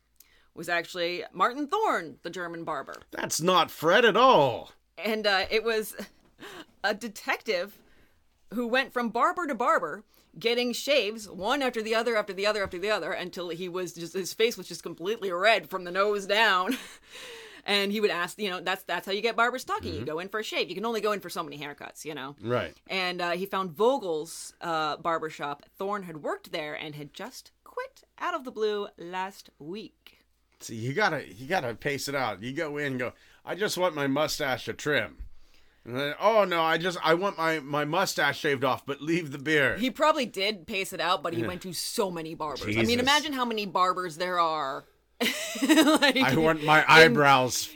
was 0.54 0.68
actually 0.68 1.24
Martin 1.32 1.66
Thorne, 1.66 2.16
the 2.22 2.30
German 2.30 2.64
barber. 2.64 2.94
That's 3.10 3.40
not 3.40 3.70
Fred 3.70 4.04
at 4.04 4.16
all. 4.16 4.70
and 4.96 5.26
uh, 5.26 5.46
it 5.50 5.64
was 5.64 5.96
a 6.84 6.94
detective 6.94 7.76
who 8.54 8.66
went 8.66 8.92
from 8.92 9.08
barber 9.10 9.46
to 9.46 9.54
barber 9.54 10.04
getting 10.38 10.72
shaves 10.72 11.28
one 11.28 11.62
after 11.62 11.80
the 11.82 11.94
other 11.94 12.16
after 12.16 12.32
the 12.32 12.46
other 12.46 12.62
after 12.62 12.78
the 12.78 12.90
other 12.90 13.12
until 13.12 13.50
he 13.50 13.68
was 13.68 13.92
just 13.92 14.14
his 14.14 14.32
face 14.32 14.56
was 14.56 14.66
just 14.66 14.82
completely 14.82 15.30
red 15.30 15.68
from 15.70 15.84
the 15.84 15.92
nose 15.92 16.26
down 16.26 16.76
and 17.66 17.92
he 17.92 18.00
would 18.00 18.10
ask 18.10 18.38
you 18.38 18.50
know 18.50 18.60
that's 18.60 18.82
that's 18.82 19.06
how 19.06 19.12
you 19.12 19.20
get 19.22 19.36
barbers 19.36 19.62
talking 19.64 19.94
you 19.94 20.04
go 20.04 20.18
in 20.18 20.28
for 20.28 20.40
a 20.40 20.44
shave 20.44 20.68
you 20.68 20.74
can 20.74 20.84
only 20.84 21.00
go 21.00 21.12
in 21.12 21.20
for 21.20 21.30
so 21.30 21.42
many 21.42 21.56
haircuts 21.58 22.04
you 22.04 22.14
know 22.14 22.34
Right. 22.42 22.74
and 22.88 23.20
uh, 23.20 23.30
he 23.32 23.46
found 23.46 23.70
vogel's 23.72 24.54
uh, 24.60 24.96
barbershop 24.96 25.62
thorne 25.78 26.02
had 26.02 26.22
worked 26.22 26.50
there 26.52 26.74
and 26.74 26.94
had 26.96 27.14
just 27.14 27.52
quit 27.62 28.02
out 28.18 28.34
of 28.34 28.44
the 28.44 28.50
blue 28.50 28.88
last 28.98 29.50
week 29.58 30.18
See, 30.60 30.76
you 30.76 30.94
gotta 30.94 31.30
you 31.30 31.46
gotta 31.46 31.74
pace 31.74 32.08
it 32.08 32.14
out. 32.14 32.42
You 32.42 32.52
go 32.52 32.78
in, 32.78 32.86
and 32.92 32.98
go. 32.98 33.12
I 33.44 33.54
just 33.54 33.76
want 33.76 33.94
my 33.94 34.06
mustache 34.06 34.64
to 34.64 34.72
trim. 34.72 35.18
Then, 35.84 36.14
oh 36.18 36.44
no, 36.44 36.62
I 36.62 36.78
just 36.78 36.98
I 37.02 37.14
want 37.14 37.36
my 37.36 37.60
my 37.60 37.84
mustache 37.84 38.38
shaved 38.38 38.64
off, 38.64 38.86
but 38.86 39.00
leave 39.02 39.32
the 39.32 39.38
beard. 39.38 39.80
He 39.80 39.90
probably 39.90 40.24
did 40.26 40.66
pace 40.66 40.92
it 40.92 41.00
out, 41.00 41.22
but 41.22 41.34
he 41.34 41.42
went 41.42 41.62
to 41.62 41.72
so 41.72 42.10
many 42.10 42.34
barbers. 42.34 42.76
I 42.76 42.82
mean, 42.82 43.00
imagine 43.00 43.32
how 43.34 43.44
many 43.44 43.66
barbers 43.66 44.16
there 44.16 44.40
are 44.40 44.84
like, 45.20 46.16
I 46.16 46.34
want 46.36 46.64
my 46.64 46.84
eyebrows. 46.88 47.68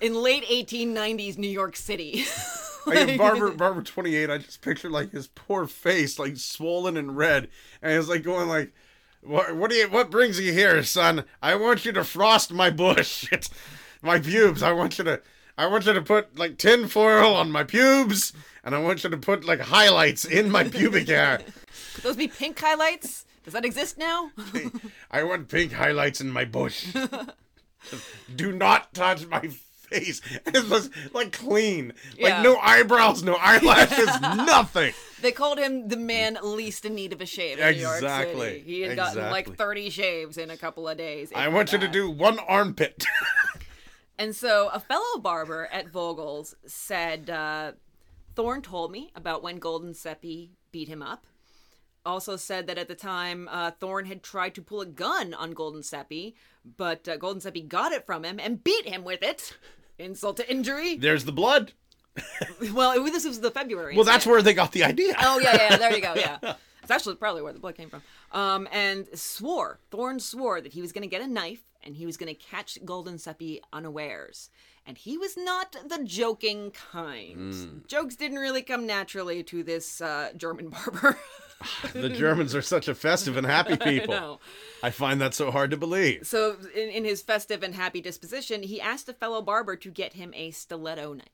in 0.00 0.14
late 0.14 0.44
1890s 0.44 1.38
New 1.38 1.48
York 1.50 1.76
City. 1.76 2.24
Like 2.86 3.18
Barber, 3.18 3.50
Barber 3.50 3.82
twenty 3.82 4.16
eight. 4.16 4.30
I 4.30 4.38
just 4.38 4.62
picture 4.62 4.88
like 4.88 5.10
his 5.12 5.26
poor 5.26 5.66
face, 5.66 6.18
like 6.18 6.38
swollen 6.38 6.96
and 6.96 7.14
red, 7.14 7.50
and 7.82 7.92
he's 7.94 8.08
like 8.08 8.22
going 8.22 8.48
like, 8.48 8.72
"What? 9.20 9.54
What 9.54 9.70
do 9.70 9.76
you? 9.76 9.86
What 9.90 10.10
brings 10.10 10.40
you 10.40 10.50
here, 10.54 10.82
son? 10.82 11.24
I 11.42 11.56
want 11.56 11.84
you 11.84 11.92
to 11.92 12.04
frost 12.04 12.50
my 12.54 12.70
bush, 12.70 13.30
my 14.02 14.18
pubes. 14.18 14.62
I 14.62 14.72
want 14.72 14.96
you 14.96 15.04
to, 15.04 15.20
I 15.60 15.66
want 15.66 15.84
you 15.84 15.92
to 15.92 16.00
put 16.00 16.38
like 16.38 16.56
tin 16.56 16.88
foil 16.88 17.34
on 17.34 17.50
my 17.50 17.64
pubes, 17.64 18.32
and 18.64 18.74
I 18.74 18.78
want 18.78 19.04
you 19.04 19.10
to 19.10 19.18
put 19.18 19.44
like 19.44 19.60
highlights 19.60 20.24
in 20.24 20.50
my 20.50 20.64
pubic 20.64 21.06
hair. 21.06 21.36
Could 21.94 22.02
those 22.02 22.16
be 22.16 22.28
pink 22.28 22.58
highlights? 22.58 23.26
Does 23.44 23.52
that 23.52 23.66
exist 23.66 23.98
now? 23.98 24.30
I 25.10 25.22
want 25.22 25.48
pink 25.50 25.72
highlights 25.72 26.22
in 26.22 26.30
my 26.30 26.46
bush. 26.46 26.86
Do 28.36 28.52
not 28.52 28.94
touch 28.94 29.26
my 29.26 29.48
face. 29.48 30.22
It 30.46 30.66
was 30.70 30.88
like 31.12 31.32
clean, 31.32 31.88
like 32.12 32.30
Yeah. 32.30 32.42
no 32.42 32.56
eyebrows, 32.56 33.22
no 33.22 33.34
eyelashes, 33.34 34.18
nothing. 34.22 34.94
They 35.20 35.32
called 35.32 35.58
him 35.58 35.88
the 35.88 35.96
man 35.98 36.38
least 36.42 36.86
in 36.86 36.94
need 36.94 37.12
of 37.12 37.20
a 37.20 37.26
shave 37.26 37.58
in 37.58 37.74
New 37.74 37.82
York 37.82 37.96
Exactly. 37.96 38.48
City. 38.48 38.60
He 38.60 38.80
had 38.80 38.96
gotten 38.96 39.30
like 39.30 39.56
30 39.58 39.90
shaves 39.90 40.38
in 40.38 40.48
a 40.48 40.56
couple 40.56 40.88
of 40.88 40.96
days. 40.96 41.30
I 41.34 41.48
want 41.48 41.72
you 41.72 41.78
to 41.78 41.88
do 41.88 42.10
one 42.10 42.38
armpit. 42.38 43.04
And 44.20 44.36
so 44.36 44.68
a 44.70 44.78
fellow 44.78 45.18
barber 45.18 45.66
at 45.72 45.88
Vogel's 45.88 46.54
said, 46.66 47.30
uh, 47.30 47.72
Thorne 48.34 48.60
told 48.60 48.92
me 48.92 49.10
about 49.16 49.42
when 49.42 49.56
Golden 49.56 49.94
Seppi 49.94 50.50
beat 50.70 50.88
him 50.88 51.00
up. 51.00 51.24
Also 52.04 52.36
said 52.36 52.66
that 52.66 52.76
at 52.76 52.86
the 52.86 52.94
time, 52.94 53.48
uh, 53.50 53.70
Thorne 53.70 54.04
had 54.04 54.22
tried 54.22 54.54
to 54.56 54.62
pull 54.62 54.82
a 54.82 54.86
gun 54.86 55.32
on 55.32 55.52
Golden 55.52 55.82
Seppi, 55.82 56.36
but 56.76 57.08
uh, 57.08 57.16
Golden 57.16 57.40
Seppi 57.40 57.62
got 57.62 57.92
it 57.92 58.04
from 58.04 58.22
him 58.22 58.38
and 58.38 58.62
beat 58.62 58.86
him 58.86 59.04
with 59.04 59.22
it. 59.22 59.56
Insult 59.98 60.36
to 60.36 60.50
injury. 60.50 60.96
There's 60.96 61.24
the 61.24 61.32
blood. 61.32 61.72
Well, 62.74 62.92
it, 62.92 63.10
this 63.12 63.24
was 63.24 63.40
the 63.40 63.50
February. 63.50 63.96
Well, 63.96 64.04
that's 64.04 64.26
where 64.26 64.42
they 64.42 64.52
got 64.52 64.72
the 64.72 64.84
idea. 64.84 65.14
Oh 65.18 65.38
yeah, 65.38 65.56
yeah, 65.56 65.76
there 65.78 65.94
you 65.94 66.02
go. 66.02 66.12
Yeah, 66.16 66.56
it's 66.82 66.90
actually 66.90 67.14
probably 67.14 67.40
where 67.40 67.54
the 67.54 67.58
blood 67.58 67.76
came 67.76 67.88
from. 67.88 68.02
Um, 68.32 68.68
and 68.70 69.06
swore 69.14 69.78
Thorne 69.90 70.20
swore 70.20 70.60
that 70.60 70.74
he 70.74 70.82
was 70.82 70.92
going 70.92 71.02
to 71.02 71.08
get 71.08 71.22
a 71.22 71.26
knife 71.26 71.62
and 71.82 71.96
he 71.96 72.06
was 72.06 72.16
going 72.16 72.34
to 72.34 72.40
catch 72.40 72.78
Golden 72.84 73.18
Seppi 73.18 73.60
unawares. 73.72 74.50
And 74.86 74.98
he 74.98 75.16
was 75.16 75.36
not 75.36 75.76
the 75.86 76.02
joking 76.04 76.70
kind. 76.70 77.82
Jokes 77.86 78.16
didn't 78.16 78.38
really 78.38 78.62
come 78.62 78.86
naturally 78.86 79.42
to 79.44 79.62
this 79.62 80.00
uh, 80.00 80.30
German 80.36 80.68
barber. 80.70 81.18
The 81.92 82.08
Germans 82.08 82.54
are 82.54 82.62
such 82.62 82.88
a 82.88 82.94
festive 82.94 83.36
and 83.36 83.46
happy 83.46 83.76
people. 83.84 84.14
know. 84.14 84.40
I 84.82 84.90
find 84.90 85.20
that 85.20 85.34
so 85.34 85.50
hard 85.50 85.70
to 85.72 85.76
believe. 85.76 86.26
so, 86.26 86.56
in, 86.74 86.88
in 86.88 87.04
his 87.04 87.20
festive 87.22 87.62
and 87.62 87.74
happy 87.74 88.00
disposition, 88.00 88.62
he 88.62 88.80
asked 88.80 89.08
a 89.08 89.12
fellow 89.12 89.42
barber 89.42 89.76
to 89.76 89.90
get 89.90 90.14
him 90.14 90.32
a 90.34 90.50
stiletto 90.52 91.12
knife. 91.12 91.26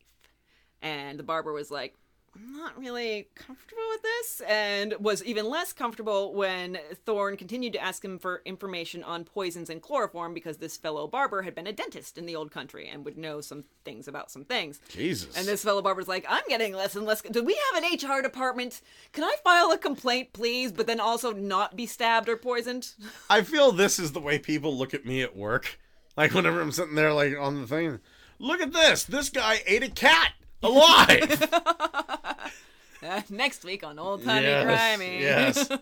And 0.83 1.19
the 1.19 1.23
barber 1.23 1.53
was 1.53 1.71
like, 1.71 1.95
I'm 2.37 2.53
not 2.53 2.79
really 2.79 3.29
comfortable 3.35 3.83
with 3.91 4.03
this, 4.03 4.43
and 4.47 4.95
was 5.01 5.25
even 5.25 5.49
less 5.49 5.73
comfortable 5.73 6.35
when 6.35 6.79
Thorne 7.07 7.37
continued 7.37 7.73
to 7.75 7.83
ask 7.83 8.05
him 8.05 8.19
for 8.19 8.43
information 8.45 9.03
on 9.03 9.25
poisons 9.25 9.71
and 9.71 9.81
chloroform 9.81 10.35
because 10.35 10.59
this 10.59 10.77
fellow 10.77 11.07
barber 11.07 11.43
had 11.43 11.55
been 11.55 11.67
a 11.67 11.73
dentist 11.73 12.19
in 12.19 12.27
the 12.27 12.37
old 12.37 12.51
country 12.51 12.89
and 12.89 13.05
would 13.05 13.17
know 13.17 13.41
some 13.41 13.65
things 13.85 14.07
about 14.07 14.31
some 14.31 14.45
things. 14.45 14.81
Jesus. 14.89 15.37
And 15.37 15.47
this 15.47 15.65
fellow 15.65 15.81
barber's 15.81 16.09
like, 16.09 16.27
I'm 16.29 16.45
getting 16.49 16.75
less 16.75 16.95
and 16.95 17.07
less. 17.07 17.23
Do 17.23 17.43
we 17.43 17.59
have 17.73 17.83
an 17.83 17.95
HR 17.95 18.21
department? 18.21 18.83
Can 19.13 19.25
I 19.25 19.35
file 19.43 19.73
a 19.73 19.79
complaint, 19.79 20.33
please, 20.33 20.73
but 20.73 20.87
then 20.87 21.01
also 21.01 21.33
not 21.33 21.75
be 21.75 21.87
stabbed 21.87 22.29
or 22.29 22.37
poisoned? 22.37 22.91
I 23.31 23.43
feel 23.43 23.73
this 23.73 23.99
is 23.99 24.13
the 24.13 24.21
way 24.21 24.39
people 24.39 24.77
look 24.77 24.93
at 24.93 25.07
me 25.07 25.23
at 25.23 25.37
work. 25.37 25.79
Like 26.17 26.35
whenever 26.35 26.61
I'm 26.61 26.73
sitting 26.73 26.97
there, 26.97 27.13
like 27.13 27.35
on 27.39 27.61
the 27.61 27.67
thing, 27.67 28.01
look 28.39 28.61
at 28.61 28.73
this. 28.73 29.05
This 29.05 29.31
guy 29.31 29.63
ate 29.67 29.83
a 29.83 29.91
cat 29.91 30.33
alive. 30.63 31.53
Uh, 33.03 33.23
next 33.31 33.65
week 33.65 33.85
on 33.85 33.99
Old 33.99 34.25
Timey 34.25 34.47
yes, 34.47 34.99
Crimey. 34.99 35.21
yes. 35.21 35.69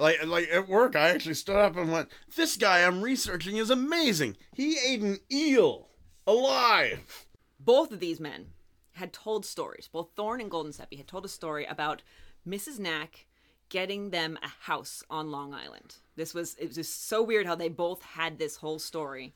Like, 0.00 0.24
like 0.24 0.48
at 0.52 0.68
work, 0.68 0.94
I 0.94 1.08
actually 1.08 1.34
stood 1.34 1.56
up 1.56 1.76
and 1.76 1.90
went, 1.90 2.08
"This 2.36 2.56
guy 2.56 2.84
I'm 2.86 3.02
researching 3.02 3.56
is 3.56 3.68
amazing. 3.68 4.36
He 4.54 4.78
ate 4.78 5.00
an 5.00 5.18
eel 5.28 5.88
alive." 6.24 7.26
both 7.68 7.92
of 7.92 8.00
these 8.00 8.20
men 8.20 8.46
had 8.92 9.12
told 9.12 9.44
stories. 9.44 9.88
Both 9.92 10.10
Thorne 10.16 10.40
and 10.40 10.50
Golden 10.50 10.72
Seppi 10.72 10.96
had 10.96 11.06
told 11.06 11.24
a 11.24 11.28
story 11.28 11.66
about 11.66 12.02
Mrs. 12.46 12.78
Nack 12.78 13.26
getting 13.68 14.10
them 14.10 14.38
a 14.42 14.48
house 14.48 15.02
on 15.10 15.30
Long 15.30 15.52
Island. 15.52 15.96
This 16.16 16.32
was 16.32 16.54
it 16.54 16.68
was 16.68 16.76
just 16.76 17.08
so 17.08 17.22
weird 17.22 17.46
how 17.46 17.54
they 17.54 17.68
both 17.68 18.02
had 18.02 18.38
this 18.38 18.56
whole 18.56 18.78
story. 18.78 19.34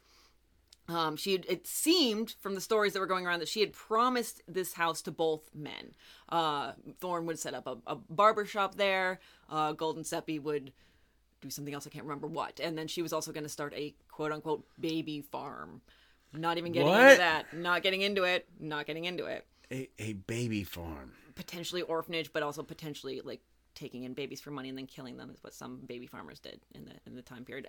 Um, 0.89 1.17
she 1.17 1.33
had, 1.33 1.47
it 1.49 1.67
seemed 1.67 2.35
from 2.41 2.55
the 2.57 2.61
stories 2.61 2.93
that 2.93 3.01
were 3.01 3.07
going 3.07 3.27
around 3.27 3.39
that 3.41 3.49
she 3.49 3.61
had 3.61 3.73
promised 3.73 4.43
this 4.49 4.73
house 4.75 5.01
to 5.03 5.11
both 5.13 5.49
men. 5.55 5.95
Uh, 6.29 6.73
Thorne 7.01 7.25
would 7.27 7.39
set 7.39 7.55
up 7.55 7.67
a, 7.67 7.77
a 7.87 7.95
barber 7.95 8.45
shop 8.45 8.75
there. 8.75 9.21
Uh, 9.49 9.73
Golden 9.73 10.03
Seppi 10.05 10.39
would 10.41 10.73
do 11.41 11.51
something 11.51 11.73
else. 11.73 11.87
I 11.87 11.91
can't 11.91 12.05
remember 12.05 12.27
what. 12.27 12.59
And 12.61 12.77
then 12.77 12.89
she 12.89 13.01
was 13.01 13.13
also 13.13 13.31
going 13.33 13.45
to 13.45 13.49
start 13.49 13.73
a 13.77 13.95
quote 14.11 14.33
unquote 14.33 14.65
baby 14.81 15.21
farm. 15.21 15.83
Not 16.33 16.59
even 16.59 16.73
getting 16.73 16.89
What? 16.89 17.03
into 17.05 17.17
that. 17.19 17.53
Not 17.57 17.83
getting 17.83 18.01
into 18.01 18.25
it. 18.25 18.47
Not 18.59 18.87
getting 18.87 19.05
into 19.05 19.27
it. 19.27 19.47
A, 19.71 19.89
a 19.99 20.13
baby 20.15 20.65
farm. 20.65 21.13
Potentially 21.37 21.83
orphanage, 21.83 22.33
but 22.33 22.43
also 22.43 22.63
potentially 22.63 23.21
like 23.25 23.41
taking 23.75 24.03
in 24.05 24.15
babies 24.15 24.41
for 24.41 24.51
money 24.51 24.69
and 24.69 24.77
then 24.77 24.87
killing 24.87 25.17
them 25.17 25.31
is 25.31 25.43
what 25.45 25.55
some 25.55 25.79
baby 25.87 26.07
farmers 26.07 26.39
did 26.41 26.61
in 26.75 26.85
the 26.87 26.93
in 27.07 27.15
the 27.15 27.23
time 27.23 27.45
period. 27.45 27.67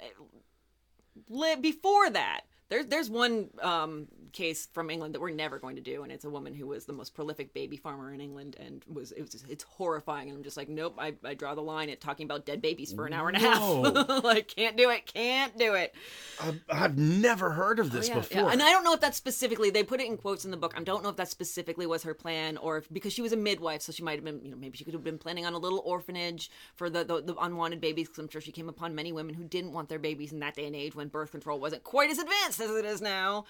Li- 1.30 1.55
Before 1.61 2.09
that, 2.09 2.41
there's 2.70 2.86
there's 2.88 3.09
one 3.09 3.49
um, 3.61 4.07
case 4.32 4.68
from 4.74 4.89
England 4.89 5.14
that 5.14 5.22
we're 5.22 5.30
never 5.30 5.59
going 5.59 5.76
to 5.76 5.82
do, 5.82 6.03
and 6.03 6.11
it's 6.11 6.26
a 6.26 6.30
woman 6.30 6.53
who 6.53 6.68
was 6.68 6.86
the 6.86 6.93
most 6.93 7.14
prolific 7.14 7.53
baby 7.53 7.78
farmer 7.78 8.14
in 8.14 8.20
England, 8.22 8.55
and 8.59 8.84
was 8.91 9.11
it 9.11 9.22
was 9.22 9.30
just, 9.32 9.45
it's 9.49 9.64
horrifying. 9.64 10.30
And 10.30 10.38
I'm 10.38 10.43
just 10.43 10.57
like, 10.57 10.70
nope, 10.70 10.95
I, 10.97 11.14
I 11.24 11.34
draw 11.36 11.55
the 11.55 11.61
line 11.61 11.89
at 11.89 12.01
talking 12.01 12.26
about 12.26 12.45
dead 12.45 12.61
babies 12.61 12.91
for 12.91 13.05
an 13.05 13.14
hour 13.14 13.30
and 13.30 13.38
a 13.38 13.39
half. 13.39 14.24
like, 14.24 14.47
can't 14.47 14.76
do 14.76 14.89
it, 14.89 15.05
can't 15.05 15.57
do 15.57 15.76
it. 15.76 15.93
I've, 16.41 16.61
I've 16.70 16.97
never 16.97 17.51
heard 17.51 17.80
of 17.80 17.91
this 17.91 18.09
Yeah, 18.09 18.16
before. 18.16 18.41
yeah. 18.41 18.49
And 18.49 18.61
I 18.61 18.72
don't 18.72 18.84
know 18.84 18.93
if 18.93 19.01
that's 19.01 19.18
specifically 19.18 19.70
they 19.70 19.84
put 19.84 20.01
it 20.01 20.07
in 20.07 20.18
quotes 20.18 20.45
in 20.45 20.51
the 20.51 20.57
book. 20.57 20.74
I 20.76 20.84
don't 20.84 21.03
know 21.03 21.09
if 21.09 21.18
that 21.18 21.30
specifically 21.30 21.86
was 21.86 22.03
her 22.03 22.14
plan 22.14 22.57
or 22.57 22.78
if 22.78 22.91
because 22.91 23.14
she 23.14 23.22
was 23.22 23.34
a 23.34 23.38
midwife, 23.38 23.82
so 23.82 23.91
she 23.91 24.03
might 24.03 24.16
have 24.16 24.26
been, 24.26 24.41
you 24.43 24.49
know, 24.49 24.57
maybe 24.57 24.78
she 24.78 24.84
could 24.84 24.93
have 24.93 25.03
been 25.03 25.18
planning 25.18 25.45
on 25.45 25.53
a 25.53 25.59
little 25.59 25.82
orphanage 25.86 26.49
for 26.76 26.89
the 26.89 27.03
the, 27.03 27.22
the 27.22 27.36
unwanted 27.36 27.82
babies. 27.82 28.07
Because 28.07 28.20
I'm 28.24 28.30
sure 28.30 28.41
she 28.41 28.51
came 28.51 28.70
upon 28.70 28.95
many 28.95 29.11
women 29.11 29.36
who 29.36 29.43
didn't 29.43 29.74
want 29.74 29.89
their 29.89 29.99
babies 29.99 30.32
in 30.32 30.39
that 30.39 30.55
day 30.55 30.66
and 30.66 30.76
age 30.76 30.95
when 30.95 31.07
birth 31.07 31.32
control 31.32 31.59
wasn't 31.59 31.84
quite 31.84 32.09
as 32.09 32.18
advanced 32.18 32.57
as 32.64 32.76
it 32.76 32.86
is 32.86 33.01
now. 33.01 33.45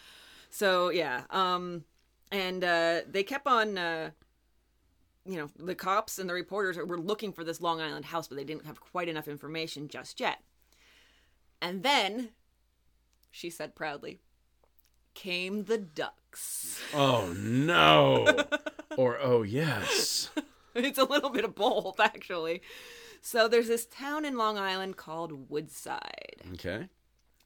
So 0.50 0.90
yeah, 0.90 1.24
um, 1.30 1.84
and 2.32 2.64
uh, 2.64 3.02
they 3.10 3.24
kept 3.24 3.48
on. 3.48 3.78
Uh, 3.78 4.12
you 5.26 5.38
know, 5.38 5.50
the 5.58 5.74
cops 5.74 6.20
and 6.20 6.30
the 6.30 6.34
reporters 6.34 6.76
were 6.76 7.00
looking 7.00 7.32
for 7.32 7.46
this 7.46 7.62
Long 7.62 7.80
Island 7.80 8.04
house, 8.04 8.28
but 8.28 8.36
they 8.36 8.44
didn't 8.44 8.66
have 8.66 8.82
quite 8.82 9.08
enough 9.08 9.30
information 9.30 9.88
just 9.88 10.20
yet. 10.20 10.40
And 11.62 11.82
then, 11.82 12.32
she 13.32 13.50
said 13.50 13.74
proudly, 13.74 14.20
came 15.14 15.64
the 15.64 15.78
ducks. 15.78 16.82
oh 16.94 17.34
no. 17.38 18.28
or 18.98 19.18
oh 19.22 19.44
yes. 19.44 20.30
it's 20.76 21.00
a 21.00 21.06
little 21.06 21.30
bit 21.30 21.46
of 21.46 21.56
both, 21.56 22.00
actually. 22.00 22.62
So 23.22 23.48
there's 23.48 23.70
this 23.70 23.86
town 23.86 24.26
in 24.26 24.38
Long 24.38 24.58
Island 24.58 24.98
called 24.98 25.50
Woodside. 25.50 26.42
Okay. 26.54 26.90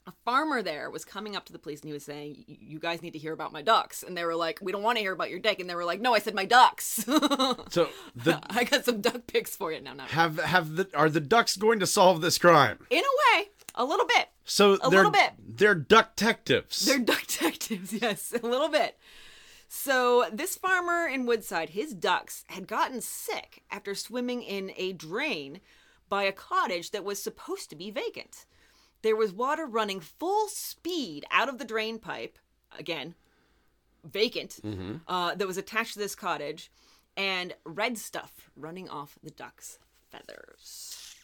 A 0.08 0.14
farmer 0.24 0.62
there 0.64 0.89
was 0.89 1.03
coming 1.05 1.36
up 1.36 1.45
to 1.45 1.53
the 1.53 1.60
police 1.60 1.82
and 1.82 1.89
he 1.89 1.93
was 1.93 2.05
saying, 2.05 2.45
"You 2.47 2.80
guys 2.80 3.01
need 3.01 3.12
to 3.12 3.20
hear 3.20 3.34
about 3.34 3.51
my 3.51 3.62
ducks." 3.62 4.03
And 4.03 4.16
they 4.18 4.24
were 4.24 4.36
like, 4.36 4.58
"We 4.62 4.72
don't 4.72 4.82
want 4.82 4.97
to 4.97 5.01
hear 5.03 5.12
about 5.12 5.30
your 5.30 5.39
dick." 5.39 5.60
And 5.60 5.70
they 5.70 5.76
were 5.76 5.84
like, 5.86 5.99
"No, 5.99 6.14
I 6.16 6.20
said 6.20 6.34
my 6.34 6.45
ducks." 6.45 7.05
So 7.70 7.89
the 8.16 8.39
I 8.49 8.64
got 8.64 8.86
some 8.86 9.01
duck 9.01 9.28
pics 9.28 9.55
for 9.55 9.72
you. 9.74 9.82
No, 9.82 9.93
not 9.93 10.08
have 10.12 10.39
have 10.39 10.76
the 10.78 10.88
are 10.95 11.10
the 11.10 11.20
ducks 11.20 11.58
going 11.58 11.80
to 11.82 11.86
solve 11.88 12.22
this 12.22 12.38
crime? 12.38 12.80
in 12.89 12.99
a 13.03 13.38
way, 13.38 13.49
a 13.76 13.84
little 13.84 14.05
bit. 14.08 14.30
So 14.45 14.74
A 14.76 14.78
they're 14.89 14.99
little 14.99 15.12
bit. 15.12 15.32
they're 15.38 15.76
duck 15.76 16.16
detectives. 16.16 16.86
They're 16.86 16.99
duck 16.99 17.22
detectives, 17.28 17.91
yes, 17.93 18.32
a 18.41 18.45
little 18.47 18.70
bit. 18.70 18.97
So, 19.70 20.30
this 20.32 20.55
farmer 20.55 21.05
in 21.08 21.26
Woodside, 21.26 21.72
his 21.72 21.93
ducks 21.93 22.45
had 22.47 22.68
gotten 22.68 23.01
sick 23.01 23.64
after 23.70 23.93
swimming 23.95 24.41
in 24.41 24.72
a 24.78 24.93
drain 24.93 25.60
by 26.08 26.24
a 26.24 26.32
cottage 26.32 26.91
that 26.91 27.03
was 27.03 27.22
supposed 27.22 27.70
to 27.72 27.76
be 27.76 27.91
vacant. 27.91 28.45
There 29.02 29.16
was 29.16 29.32
water 29.32 29.66
running 29.66 30.00
full 30.00 30.48
speed 30.48 31.26
out 31.32 31.50
of 31.50 31.58
the 31.58 31.66
drain 31.66 32.00
pipe, 32.00 32.38
again, 32.78 33.16
vacant, 34.04 34.60
uh, 35.08 35.36
that 35.36 35.48
was 35.48 35.58
attached 35.58 35.93
to 35.93 36.00
this 36.00 36.16
cottage, 36.16 36.72
and 37.16 37.54
red 37.66 37.98
stuff 37.98 38.50
running 38.56 38.89
off 38.89 39.18
the 39.24 39.32
ducks' 39.32 39.80
feathers. 40.12 41.16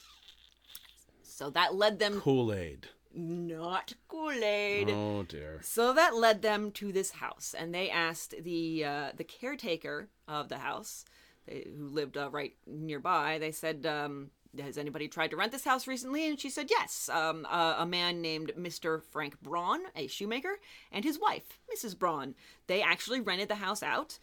So 1.21 1.49
that 1.51 1.75
led 1.75 1.99
them 1.99 2.21
Kool 2.21 2.53
Aid. 2.53 2.87
not 3.13 3.93
Kool-Aid. 4.07 4.89
Oh 4.89 5.23
dear. 5.23 5.59
So 5.63 5.93
that 5.93 6.15
led 6.15 6.41
them 6.41 6.71
to 6.73 6.91
this 6.91 7.11
house, 7.11 7.55
and 7.57 7.73
they 7.73 7.89
asked 7.89 8.35
the 8.43 8.85
uh, 8.85 9.11
the 9.15 9.23
caretaker 9.23 10.09
of 10.27 10.49
the 10.49 10.59
house, 10.59 11.05
they, 11.47 11.67
who 11.75 11.87
lived 11.87 12.17
uh, 12.17 12.29
right 12.29 12.53
nearby. 12.67 13.37
They 13.39 13.51
said, 13.51 13.85
um, 13.85 14.29
has 14.59 14.77
anybody 14.77 15.07
tried 15.07 15.31
to 15.31 15.37
rent 15.37 15.51
this 15.51 15.63
house 15.65 15.87
recently? 15.87 16.27
And 16.27 16.39
she 16.39 16.49
said, 16.49 16.67
yes. 16.69 17.09
Um, 17.11 17.47
uh, 17.49 17.75
a 17.79 17.85
man 17.85 18.21
named 18.21 18.51
Mr. 18.57 19.01
Frank 19.11 19.41
Braun, 19.41 19.81
a 19.95 20.07
shoemaker, 20.07 20.59
and 20.91 21.03
his 21.03 21.19
wife, 21.19 21.59
Mrs. 21.73 21.97
Braun. 21.97 22.35
They 22.67 22.81
actually 22.81 23.21
rented 23.21 23.49
the 23.49 23.55
house 23.55 23.81
out. 23.81 24.19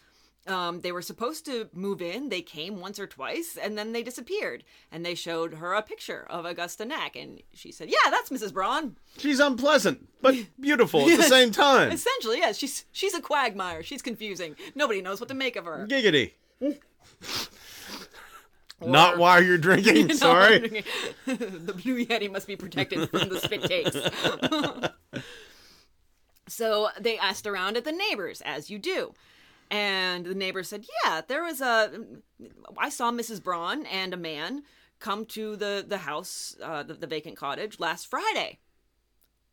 Um, 0.47 0.81
they 0.81 0.91
were 0.91 1.03
supposed 1.03 1.45
to 1.47 1.69
move 1.75 2.01
in. 2.01 2.31
They 2.31 2.41
came 2.41 2.81
once 2.81 2.99
or 2.99 3.07
twice, 3.07 3.59
and 3.61 3.77
then 3.77 3.93
they 3.93 4.03
disappeared. 4.03 4.65
And 4.91 5.05
they 5.05 5.15
showed 5.15 5.55
her 5.55 5.75
a 5.75 5.83
picture 5.83 6.27
of 6.31 6.47
Augusta 6.47 6.87
Nack, 6.87 7.15
and 7.15 7.43
she 7.53 7.71
said, 7.71 7.91
"Yeah, 7.91 8.11
that's 8.11 8.31
Mrs. 8.31 8.55
Braun." 8.55 8.97
She's 9.19 9.39
unpleasant, 9.39 10.09
but 10.23 10.35
beautiful 10.61 11.09
at 11.09 11.19
the 11.19 11.23
same 11.29 11.51
time. 11.51 11.93
Essentially, 11.93 12.39
yes. 12.39 12.57
She's 12.57 12.87
she's 12.91 13.13
a 13.13 13.21
quagmire. 13.21 13.83
She's 13.83 14.01
confusing. 14.01 14.57
Nobody 14.75 15.03
knows 15.03 15.21
what 15.21 15.29
to 15.29 15.35
make 15.35 15.57
of 15.57 15.67
her. 15.67 15.87
Giggity. 15.87 16.33
Not 18.85 19.19
while 19.19 19.43
you're 19.43 19.59
drinking. 19.59 20.13
Sorry. 20.15 20.85
the 21.27 21.75
blue 21.83 22.05
yeti 22.05 22.31
must 22.31 22.47
be 22.47 22.57
protected 22.57 23.11
from 23.11 23.29
the 23.29 23.39
spit 23.39 23.63
takes. 23.65 23.97
so 26.49 26.89
they 26.99 27.19
asked 27.19 27.47
around 27.47 27.77
at 27.77 27.85
the 27.85 27.93
neighbors, 27.93 28.41
as 28.43 28.71
you 28.71 28.79
do. 28.79 29.15
And 29.71 30.27
the 30.27 30.35
neighbor 30.35 30.63
said, 30.63 30.85
Yeah, 31.05 31.21
there 31.27 31.45
was 31.45 31.61
a. 31.61 32.05
I 32.77 32.89
saw 32.89 33.13
Mrs. 33.13 33.43
Braun 33.43 33.87
and 33.87 34.13
a 34.13 34.17
man 34.17 34.63
come 34.99 35.25
to 35.27 35.57
the, 35.57 35.85
the 35.87 35.99
house, 35.99 36.57
uh, 36.63 36.83
the, 36.83 36.95
the 36.95 37.07
vacant 37.07 37.37
cottage, 37.37 37.79
last 37.79 38.07
Friday. 38.07 38.59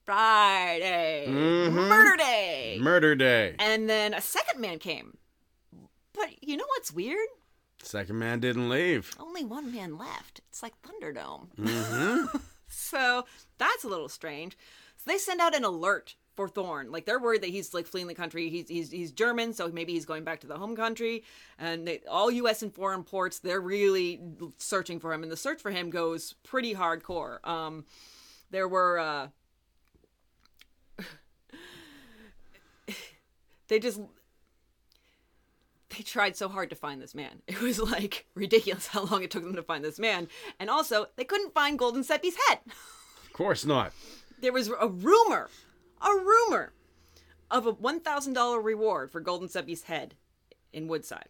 Friday. 0.05 1.27
Murder 1.27 2.15
day. 2.15 2.77
Murder 2.81 3.13
day. 3.15 3.55
and 3.59 3.89
then 3.89 4.13
a 4.13 4.21
second 4.21 4.61
man 4.61 4.79
came. 4.79 5.17
But 6.13 6.41
you 6.41 6.57
know 6.57 6.65
what's 6.69 6.91
weird? 6.91 7.27
Second 7.81 8.19
man 8.19 8.39
didn't 8.39 8.69
leave. 8.69 9.15
only 9.19 9.45
one 9.45 9.73
man 9.73 9.97
left. 9.97 10.41
It's 10.49 10.61
like 10.61 10.73
Thunderdome. 10.81 11.47
so 12.67 13.25
that's 13.57 13.83
a 13.83 13.87
little 13.87 14.09
strange. 14.09 14.57
So 14.97 15.09
they 15.11 15.17
send 15.17 15.39
out 15.39 15.55
an 15.55 15.63
alert 15.63 16.15
for 16.37 16.47
Thorn. 16.47 16.91
Like 16.91 17.05
they're 17.05 17.19
worried 17.19 17.41
that 17.41 17.49
he's 17.49 17.73
like 17.73 17.87
fleeing 17.87 18.07
the 18.07 18.13
country. 18.13 18.49
He's 18.49 18.69
he's 18.69 18.91
he's 18.91 19.11
German, 19.11 19.53
so 19.53 19.69
maybe 19.69 19.93
he's 19.93 20.05
going 20.05 20.23
back 20.23 20.39
to 20.41 20.47
the 20.47 20.57
home 20.57 20.75
country. 20.75 21.23
And 21.57 21.87
they, 21.87 22.01
all 22.09 22.31
U.S. 22.31 22.61
and 22.61 22.73
foreign 22.73 23.03
ports, 23.03 23.39
they're 23.39 23.59
really 23.59 24.21
searching 24.57 24.99
for 24.99 25.13
him, 25.13 25.23
and 25.23 25.31
the 25.31 25.37
search 25.37 25.61
for 25.61 25.71
him 25.71 25.89
goes 25.89 26.35
pretty 26.43 26.75
hardcore. 26.75 27.45
Um, 27.45 27.85
there 28.51 28.67
were. 28.67 28.99
Uh, 28.99 29.27
they 33.67 33.79
just 33.79 33.99
they 35.89 36.03
tried 36.03 36.35
so 36.35 36.49
hard 36.49 36.69
to 36.69 36.75
find 36.75 37.01
this 37.01 37.15
man. 37.15 37.41
It 37.47 37.61
was 37.61 37.79
like 37.79 38.27
ridiculous 38.35 38.87
how 38.87 39.05
long 39.05 39.23
it 39.23 39.31
took 39.31 39.43
them 39.43 39.55
to 39.55 39.63
find 39.63 39.83
this 39.83 39.99
man. 39.99 40.27
And 40.59 40.69
also, 40.69 41.07
they 41.15 41.23
couldn't 41.23 41.53
find 41.53 41.79
Golden 41.79 42.03
Seppi's 42.03 42.37
head. 42.47 42.59
Of 42.67 43.33
course 43.33 43.65
not. 43.65 43.93
There 44.39 44.53
was 44.53 44.69
a 44.69 44.87
rumor, 44.87 45.49
a 46.01 46.09
rumor 46.09 46.73
of 47.49 47.65
a 47.65 47.73
$1,000 47.73 48.63
reward 48.63 49.11
for 49.11 49.21
Golden 49.21 49.47
Seppi's 49.47 49.83
head 49.83 50.15
in 50.73 50.87
Woodside. 50.87 51.29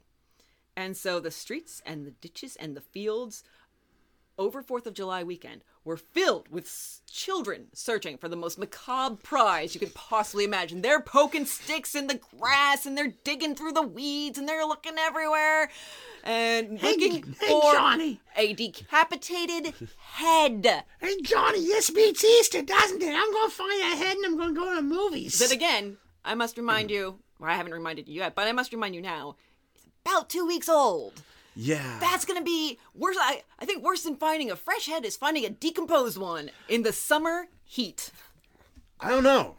And 0.76 0.95
so 0.95 1.20
the 1.20 1.32
streets 1.32 1.82
and 1.86 2.05
the 2.05 2.12
ditches 2.12 2.55
and 2.55 2.76
the 2.76 2.82
fields 2.82 3.43
over 4.38 4.61
4th 4.61 4.85
of 4.85 4.93
July 4.93 5.23
weekend 5.23 5.63
were 5.83 5.97
filled 5.97 6.47
with 6.49 6.65
s- 6.65 7.01
children 7.09 7.67
searching 7.73 8.17
for 8.17 8.27
the 8.29 8.35
most 8.35 8.57
macabre 8.59 9.15
prize 9.21 9.73
you 9.73 9.79
could 9.79 9.93
possibly 9.93 10.43
imagine. 10.43 10.81
They're 10.81 11.01
poking 11.01 11.45
sticks 11.45 11.95
in 11.95 12.07
the 12.07 12.19
grass 12.39 12.85
and 12.85 12.97
they're 12.97 13.13
digging 13.23 13.55
through 13.55 13.71
the 13.71 13.81
weeds 13.81 14.38
and 14.38 14.47
they're 14.47 14.65
looking 14.65 14.97
everywhere 14.97 15.69
and 16.23 16.81
looking 16.81 17.35
hey, 17.39 17.47
for 17.47 17.73
Johnny. 17.73 18.19
a 18.35 18.53
decapitated 18.53 19.73
head. 19.97 20.83
Hey, 20.99 21.21
Johnny, 21.23 21.59
this 21.65 21.89
beats 21.89 22.23
Easter, 22.23 22.61
doesn't 22.61 23.01
it? 23.01 23.15
I'm 23.15 23.33
gonna 23.33 23.49
find 23.49 23.81
a 23.81 23.95
head 23.95 24.17
and 24.17 24.25
I'm 24.25 24.38
gonna 24.38 24.53
go 24.53 24.69
to 24.69 24.75
the 24.75 24.81
movies. 24.81 25.39
Then 25.39 25.51
again, 25.51 25.97
I 26.23 26.35
must 26.35 26.57
remind 26.57 26.91
you, 26.91 27.19
or 27.39 27.49
I 27.49 27.55
haven't 27.55 27.73
reminded 27.73 28.07
you 28.07 28.15
yet, 28.15 28.35
but 28.35 28.47
I 28.47 28.51
must 28.51 28.73
remind 28.73 28.93
you 28.93 29.01
now, 29.01 29.35
it's 29.75 29.85
about 30.05 30.29
two 30.29 30.45
weeks 30.45 30.67
old. 30.69 31.13
Yeah. 31.58 31.97
That's 31.99 32.24
gonna 32.24 32.43
be 32.43 32.78
worse. 32.93 33.18
I, 33.20 33.41
I 33.60 33.66
think 33.66 33.84
worse 33.84 34.03
than 34.03 34.16
finding 34.16 34.51
a 34.51 34.55
fresh 34.55 34.86
head 34.86 35.03
is 35.03 35.18
finding 35.18 35.43
a 35.43 35.49
decomposed 35.49 36.18
one 36.18 36.51
in 36.70 36.84
the 36.84 36.93
summer 36.93 37.47
heat. 37.66 38.12
I 38.99 39.10
don't 39.10 39.24
know. 39.24 39.55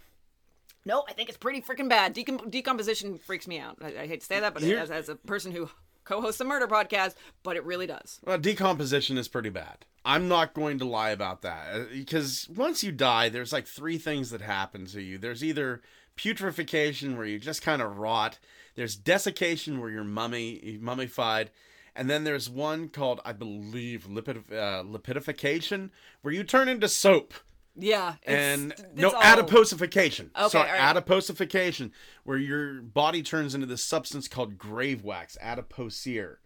No, 0.85 1.05
I 1.09 1.13
think 1.13 1.29
it's 1.29 1.37
pretty 1.37 1.61
freaking 1.61 1.89
bad. 1.89 2.15
Decom- 2.15 2.51
decomposition 2.51 3.19
freaks 3.19 3.47
me 3.47 3.59
out. 3.59 3.77
I, 3.83 3.89
I 4.03 4.07
hate 4.07 4.21
to 4.21 4.27
say 4.27 4.41
that, 4.41 4.55
but 4.55 4.63
Here- 4.63 4.79
as, 4.79 4.91
as 4.91 5.09
a 5.09 5.17
person 5.17 5.53
who 5.53 5.69
co-hosts 6.05 6.41
a 6.41 6.45
murder 6.45 6.67
podcast, 6.67 7.15
but 7.43 7.57
it 7.57 7.65
really 7.65 7.87
does. 7.87 8.21
Well, 8.25 8.39
decomposition 8.39 9.19
is 9.19 9.29
pretty 9.29 9.51
bad. 9.51 9.85
I'm 10.05 10.29
not 10.29 10.55
going 10.55 10.79
to 10.79 10.87
lie 10.87 11.11
about 11.11 11.43
that 11.43 11.75
uh, 11.75 11.85
because 11.93 12.49
once 12.49 12.83
you 12.83 12.93
die, 12.93 13.29
there's 13.29 13.53
like 13.53 13.67
three 13.67 13.99
things 13.99 14.31
that 14.31 14.41
happen 14.41 14.87
to 14.87 15.03
you. 15.03 15.19
There's 15.19 15.45
either 15.45 15.83
putrefaction 16.17 17.17
where 17.17 17.27
you 17.27 17.39
just 17.39 17.61
kind 17.61 17.83
of 17.83 17.99
rot. 17.99 18.39
There's 18.75 18.97
desiccation 18.97 19.81
where 19.81 19.91
you're 19.91 20.05
mummy 20.05 20.79
mummified, 20.81 21.51
and 21.99 22.09
then 22.09 22.25
there's 22.25 22.49
one 22.49 22.89
called 22.89 23.21
I 23.25 23.33
believe 23.33 24.07
lipid, 24.09 24.51
uh, 24.51 24.83
lipidification 24.85 25.91
where 26.23 26.33
you 26.33 26.45
turn 26.45 26.69
into 26.69 26.89
soap. 26.89 27.35
Yeah, 27.81 28.15
it's, 28.23 28.31
and 28.31 28.73
it's 28.73 28.83
no 28.97 29.11
all- 29.11 29.23
adiposification. 29.23 30.31
Okay, 30.37 30.49
Sorry, 30.49 30.71
right. 30.71 30.97
adiposification, 30.97 31.91
where 32.25 32.39
your 32.39 32.81
body 32.83 33.23
turns 33.23 33.55
into 33.55 33.67
this 33.67 33.85
substance 33.85 34.27
called 34.29 34.59
grave 34.59 35.05
wax, 35.05 35.37
adipocere, 35.43 36.37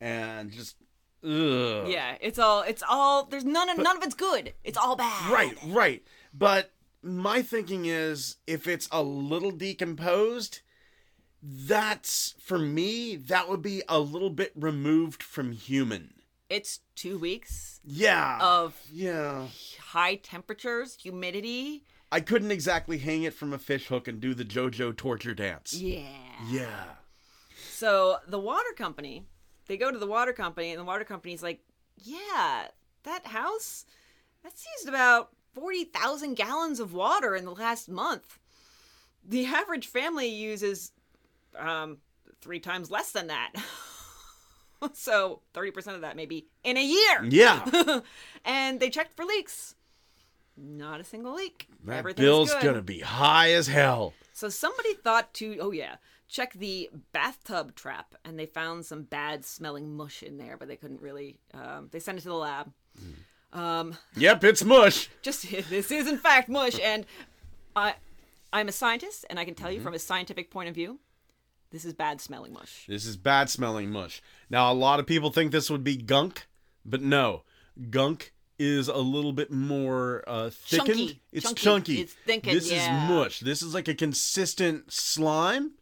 and 0.00 0.50
just 0.50 0.76
ugh. 1.24 1.86
Yeah, 1.88 2.16
it's 2.20 2.38
all. 2.38 2.62
It's 2.62 2.82
all. 2.88 3.26
There's 3.26 3.44
none 3.44 3.68
of 3.68 3.78
none 3.78 3.96
of 3.96 4.02
it's 4.02 4.14
good. 4.14 4.54
It's 4.64 4.78
all 4.78 4.96
bad. 4.96 5.30
Right, 5.30 5.56
right. 5.66 6.02
But 6.34 6.72
my 7.02 7.42
thinking 7.42 7.86
is 7.86 8.36
if 8.46 8.66
it's 8.66 8.88
a 8.90 9.02
little 9.02 9.50
decomposed, 9.52 10.62
that's 11.42 12.34
for 12.38 12.58
me, 12.58 13.16
that 13.16 13.48
would 13.48 13.62
be 13.62 13.82
a 13.88 13.98
little 13.98 14.30
bit 14.30 14.52
removed 14.54 15.22
from 15.22 15.52
human. 15.52 16.14
It's 16.48 16.80
two 16.94 17.18
weeks 17.18 17.80
Yeah. 17.84 18.38
of 18.40 18.74
yeah. 18.90 19.48
high 19.80 20.16
temperatures, 20.16 20.96
humidity. 21.00 21.84
I 22.12 22.20
couldn't 22.20 22.50
exactly 22.50 22.98
hang 22.98 23.22
it 23.22 23.32
from 23.34 23.52
a 23.54 23.58
fish 23.58 23.86
hook 23.86 24.06
and 24.06 24.20
do 24.20 24.34
the 24.34 24.44
JoJo 24.44 24.96
torture 24.96 25.34
dance. 25.34 25.72
Yeah. 25.72 26.06
Yeah. 26.50 26.84
So 27.70 28.18
the 28.28 28.38
water 28.38 28.72
company, 28.76 29.24
they 29.66 29.76
go 29.78 29.90
to 29.90 29.98
the 29.98 30.06
water 30.06 30.32
company, 30.34 30.70
and 30.70 30.78
the 30.80 30.84
water 30.84 31.04
company's 31.04 31.42
like, 31.42 31.60
"Yeah, 31.96 32.68
that 33.04 33.26
house, 33.26 33.86
that's 34.42 34.64
used 34.76 34.88
about 34.88 35.30
forty 35.54 35.84
thousand 35.84 36.34
gallons 36.34 36.80
of 36.80 36.92
water 36.92 37.34
in 37.34 37.44
the 37.46 37.54
last 37.54 37.88
month. 37.88 38.38
The 39.24 39.46
average 39.46 39.86
family 39.86 40.28
uses 40.28 40.92
um, 41.58 41.98
three 42.40 42.60
times 42.60 42.90
less 42.90 43.12
than 43.12 43.28
that. 43.28 43.52
so 44.94 45.40
thirty 45.52 45.70
percent 45.70 45.96
of 45.96 46.02
that 46.02 46.16
maybe 46.16 46.46
in 46.64 46.76
a 46.76 46.84
year. 46.84 47.24
Yeah. 47.24 48.00
and 48.44 48.80
they 48.80 48.90
checked 48.90 49.14
for 49.14 49.24
leaks. 49.24 49.74
Not 50.56 51.00
a 51.00 51.04
single 51.04 51.34
leak. 51.34 51.68
That 51.84 52.16
bill's 52.16 52.52
good. 52.52 52.62
gonna 52.62 52.82
be 52.82 53.00
high 53.00 53.52
as 53.52 53.68
hell. 53.68 54.12
So 54.32 54.48
somebody 54.48 54.94
thought 54.94 55.32
to, 55.34 55.58
oh 55.60 55.70
yeah, 55.70 55.96
check 56.28 56.52
the 56.54 56.90
bathtub 57.12 57.74
trap, 57.74 58.14
and 58.24 58.38
they 58.38 58.46
found 58.46 58.84
some 58.84 59.02
bad 59.02 59.44
smelling 59.44 59.94
mush 59.96 60.22
in 60.22 60.38
there, 60.38 60.56
but 60.56 60.68
they 60.68 60.76
couldn't 60.76 61.00
really. 61.00 61.38
Um, 61.54 61.88
they 61.90 62.00
sent 62.00 62.18
it 62.18 62.22
to 62.22 62.28
the 62.28 62.34
lab. 62.34 62.72
Um, 63.52 63.96
Yep, 64.16 64.44
it's 64.44 64.64
mush. 64.64 65.08
just 65.20 65.50
this 65.70 65.90
is 65.90 66.08
in 66.08 66.18
fact 66.18 66.48
mush, 66.48 66.78
and 66.82 67.06
I, 67.76 67.94
I'm 68.52 68.68
a 68.68 68.72
scientist, 68.72 69.24
and 69.30 69.38
I 69.38 69.44
can 69.44 69.54
tell 69.54 69.70
you 69.70 69.80
from 69.80 69.94
a 69.94 69.98
scientific 69.98 70.50
point 70.50 70.68
of 70.68 70.74
view, 70.74 70.98
this 71.72 71.84
is 71.84 71.92
bad 71.94 72.20
smelling 72.20 72.52
mush. 72.52 72.84
This 72.86 73.04
is 73.04 73.16
bad 73.16 73.50
smelling 73.50 73.90
mush. 73.90 74.22
Now, 74.48 74.70
a 74.70 74.74
lot 74.74 75.00
of 75.00 75.06
people 75.06 75.30
think 75.30 75.50
this 75.50 75.70
would 75.70 75.82
be 75.82 75.96
gunk, 75.96 76.46
but 76.84 77.02
no. 77.02 77.42
Gunk 77.90 78.32
is 78.58 78.86
a 78.88 78.98
little 78.98 79.32
bit 79.32 79.50
more 79.50 80.22
uh, 80.26 80.50
thickened. 80.50 80.88
Chunky. 80.98 81.22
It's 81.32 81.46
Chunky. 81.46 81.62
chunky. 81.62 82.00
It's 82.02 82.12
thickened, 82.26 82.56
This 82.56 82.70
yeah. 82.70 83.04
is 83.04 83.08
mush. 83.10 83.40
This 83.40 83.62
is 83.62 83.74
like 83.74 83.88
a 83.88 83.94
consistent 83.94 84.92
slime. 84.92 85.72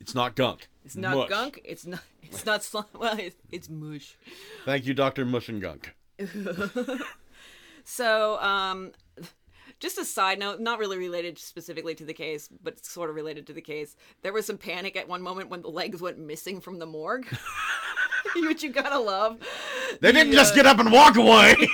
It's 0.00 0.14
not 0.14 0.36
gunk. 0.36 0.68
It's 0.84 0.94
not 0.96 1.16
Mush. 1.16 1.28
gunk. 1.28 1.60
It's 1.64 1.84
not. 1.86 2.00
It's 2.22 2.46
not 2.46 2.62
slime. 2.62 2.84
Well, 2.94 3.18
it's, 3.18 3.36
it's 3.50 3.68
mush. 3.68 4.16
Thank 4.64 4.86
you, 4.86 4.94
Dr. 4.94 5.24
Mush 5.24 5.48
and 5.48 5.60
Gunk. 5.60 5.94
So, 7.90 8.38
um, 8.42 8.92
just 9.80 9.98
a 9.98 10.04
side 10.04 10.38
note, 10.38 10.60
not 10.60 10.78
really 10.78 10.98
related 10.98 11.38
specifically 11.38 11.94
to 11.94 12.04
the 12.04 12.14
case, 12.14 12.48
but 12.62 12.84
sort 12.84 13.10
of 13.10 13.16
related 13.16 13.46
to 13.46 13.52
the 13.52 13.60
case. 13.60 13.96
There 14.22 14.32
was 14.32 14.46
some 14.46 14.58
panic 14.58 14.96
at 14.96 15.08
one 15.08 15.22
moment 15.22 15.50
when 15.50 15.62
the 15.62 15.68
legs 15.68 16.00
went 16.00 16.18
missing 16.18 16.60
from 16.60 16.78
the 16.78 16.86
morgue. 16.86 17.26
Which 18.36 18.62
you 18.62 18.70
gotta 18.70 18.98
love. 18.98 19.38
They 20.00 20.12
didn't 20.12 20.32
just 20.32 20.54
get 20.54 20.66
uh, 20.66 20.70
up 20.70 20.78
and 20.78 20.92
walk 20.92 21.16
away. 21.16 21.56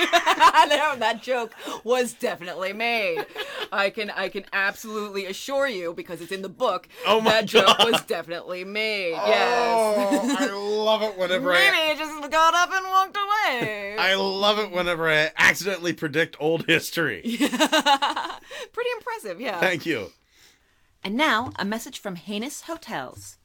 No, 0.66 0.96
that 0.96 1.22
joke 1.22 1.52
was 1.84 2.12
definitely 2.14 2.72
made. 2.72 3.24
I 3.72 3.90
can 3.90 4.10
I 4.10 4.28
can 4.28 4.44
absolutely 4.52 5.26
assure 5.26 5.66
you 5.66 5.92
because 5.92 6.20
it's 6.20 6.32
in 6.32 6.42
the 6.42 6.48
book. 6.48 6.88
Oh 7.06 7.20
my 7.20 7.30
that 7.30 7.46
joke 7.46 7.66
God. 7.78 7.92
was 7.92 8.02
definitely 8.02 8.64
made. 8.64 9.14
Oh, 9.14 9.26
yes. 9.26 9.70
Oh, 9.70 10.36
I 10.38 10.52
love 10.52 11.02
it 11.02 11.18
whenever 11.18 11.52
Maybe 11.52 11.76
I, 11.76 11.92
it 11.92 11.98
just 11.98 12.30
got 12.30 12.54
up 12.54 12.70
and 12.72 12.86
walked 12.86 13.16
away. 13.16 13.96
I 13.98 14.14
love 14.14 14.58
it 14.58 14.70
whenever 14.70 15.08
I 15.08 15.30
accidentally 15.36 15.92
predict 15.92 16.36
old 16.40 16.66
history. 16.66 17.22
Pretty 17.22 18.90
impressive, 18.96 19.40
yeah. 19.40 19.60
Thank 19.60 19.86
you. 19.86 20.12
And 21.02 21.16
now, 21.16 21.52
a 21.56 21.64
message 21.64 21.98
from 21.98 22.16
Heinous 22.16 22.62
Hotels. 22.62 23.38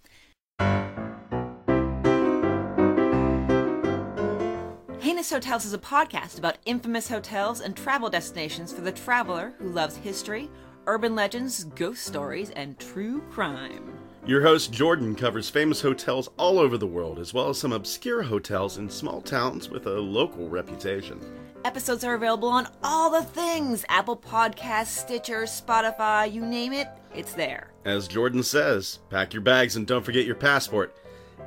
Heinous 5.09 5.31
Hotels 5.31 5.65
is 5.65 5.73
a 5.73 5.79
podcast 5.79 6.37
about 6.37 6.59
infamous 6.67 7.09
hotels 7.09 7.61
and 7.61 7.75
travel 7.75 8.11
destinations 8.11 8.71
for 8.71 8.81
the 8.81 8.91
traveler 8.91 9.55
who 9.57 9.69
loves 9.69 9.95
history, 9.95 10.51
urban 10.85 11.15
legends, 11.15 11.63
ghost 11.63 12.05
stories, 12.05 12.51
and 12.51 12.77
true 12.77 13.23
crime. 13.31 13.97
Your 14.27 14.43
host 14.43 14.71
Jordan 14.71 15.15
covers 15.15 15.49
famous 15.49 15.81
hotels 15.81 16.29
all 16.37 16.59
over 16.59 16.77
the 16.77 16.85
world, 16.85 17.17
as 17.17 17.33
well 17.33 17.49
as 17.49 17.57
some 17.57 17.71
obscure 17.71 18.21
hotels 18.21 18.77
in 18.77 18.87
small 18.87 19.19
towns 19.19 19.67
with 19.67 19.87
a 19.87 19.99
local 19.99 20.47
reputation. 20.47 21.19
Episodes 21.65 22.03
are 22.03 22.13
available 22.13 22.49
on 22.49 22.67
all 22.83 23.09
the 23.09 23.23
things 23.23 23.83
Apple 23.89 24.15
Podcasts, 24.15 24.95
Stitcher, 24.95 25.45
Spotify, 25.45 26.31
you 26.31 26.45
name 26.45 26.71
it, 26.71 26.87
it's 27.15 27.33
there. 27.33 27.71
As 27.83 28.07
Jordan 28.07 28.43
says, 28.43 28.99
pack 29.09 29.33
your 29.33 29.41
bags 29.41 29.75
and 29.75 29.87
don't 29.87 30.05
forget 30.05 30.27
your 30.27 30.35
passport. 30.35 30.95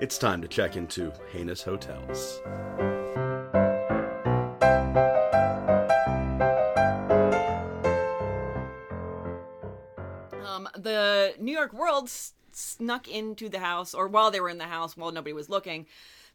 It's 0.01 0.19
time 0.19 0.43
to 0.43 0.49
check 0.49 0.75
into 0.77 1.13
Heinous 1.33 1.63
Hotels. 1.63 2.41
York 11.63 11.73
World 11.73 12.05
s- 12.05 12.35
snuck 12.53 13.09
into 13.09 13.49
the 13.49 13.61
house, 13.61 13.95
or 13.95 14.09
while 14.09 14.31
they 14.31 14.41
were 14.41 14.49
in 14.49 14.59
the 14.59 14.65
house, 14.65 14.97
while 14.97 15.13
nobody 15.13 15.33
was 15.33 15.49
looking, 15.49 15.87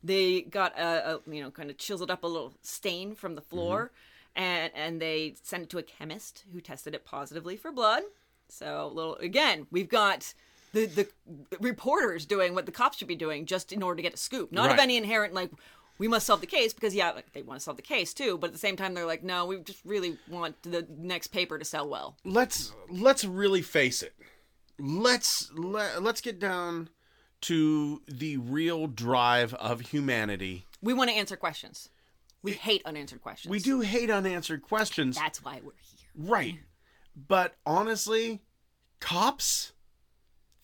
they 0.03 0.41
got 0.41 0.77
a, 0.77 1.15
a 1.15 1.31
you 1.31 1.41
know 1.41 1.51
kind 1.51 1.69
of 1.69 1.77
chiseled 1.77 2.11
up 2.11 2.23
a 2.23 2.27
little 2.27 2.53
stain 2.61 3.15
from 3.15 3.35
the 3.35 3.41
floor, 3.41 3.91
mm-hmm. 4.35 4.43
and 4.43 4.71
and 4.75 5.01
they 5.01 5.35
sent 5.43 5.63
it 5.63 5.69
to 5.69 5.77
a 5.77 5.83
chemist 5.83 6.45
who 6.53 6.61
tested 6.61 6.95
it 6.95 7.05
positively 7.05 7.57
for 7.57 7.71
blood. 7.71 8.03
So 8.49 8.91
little 8.93 9.15
again, 9.15 9.67
we've 9.71 9.89
got. 9.89 10.33
The, 10.73 10.85
the 10.85 11.07
reporters 11.61 12.25
doing 12.25 12.53
what 12.53 12.65
the 12.65 12.73
cops 12.73 12.97
should 12.97 13.07
be 13.07 13.15
doing 13.15 13.45
just 13.45 13.71
in 13.71 13.81
order 13.81 13.95
to 13.95 14.01
get 14.03 14.13
a 14.13 14.17
scoop, 14.17 14.51
not 14.51 14.69
of 14.69 14.77
any 14.77 14.97
inherent 14.97 15.33
like 15.33 15.49
we 15.97 16.07
must 16.07 16.27
solve 16.27 16.41
the 16.41 16.47
case 16.47 16.73
because 16.73 16.93
yeah, 16.93 17.11
like, 17.11 17.31
they 17.33 17.41
want 17.41 17.59
to 17.59 17.63
solve 17.63 17.77
the 17.77 17.83
case 17.83 18.13
too, 18.13 18.37
but 18.37 18.47
at 18.47 18.53
the 18.53 18.59
same 18.59 18.75
time 18.75 18.93
they're 18.93 19.05
like, 19.05 19.23
no, 19.23 19.45
we 19.45 19.59
just 19.59 19.83
really 19.85 20.17
want 20.29 20.61
the 20.63 20.85
next 20.97 21.27
paper 21.27 21.57
to 21.57 21.65
sell 21.65 21.87
well. 21.87 22.17
Let's 22.23 22.73
let's 22.89 23.25
really 23.25 23.61
face 23.61 24.03
it. 24.03 24.13
Let's 24.79 25.51
let, 25.53 26.03
let's 26.03 26.21
get 26.21 26.39
down 26.39 26.89
to 27.41 28.01
the 28.07 28.37
real 28.37 28.87
drive 28.87 29.53
of 29.55 29.81
humanity. 29.81 30.65
We 30.81 30.93
want 30.93 31.09
to 31.09 31.15
answer 31.15 31.35
questions. 31.35 31.89
We 32.43 32.53
hate 32.53 32.83
unanswered 32.85 33.21
questions. 33.21 33.49
We 33.49 33.59
do 33.59 33.81
hate 33.81 34.09
unanswered 34.09 34.61
questions. 34.61 35.17
That's 35.17 35.43
why 35.43 35.61
we're 35.63 35.71
here. 35.81 36.09
Right. 36.15 36.59
But 37.15 37.55
honestly, 37.65 38.41
cops 38.99 39.73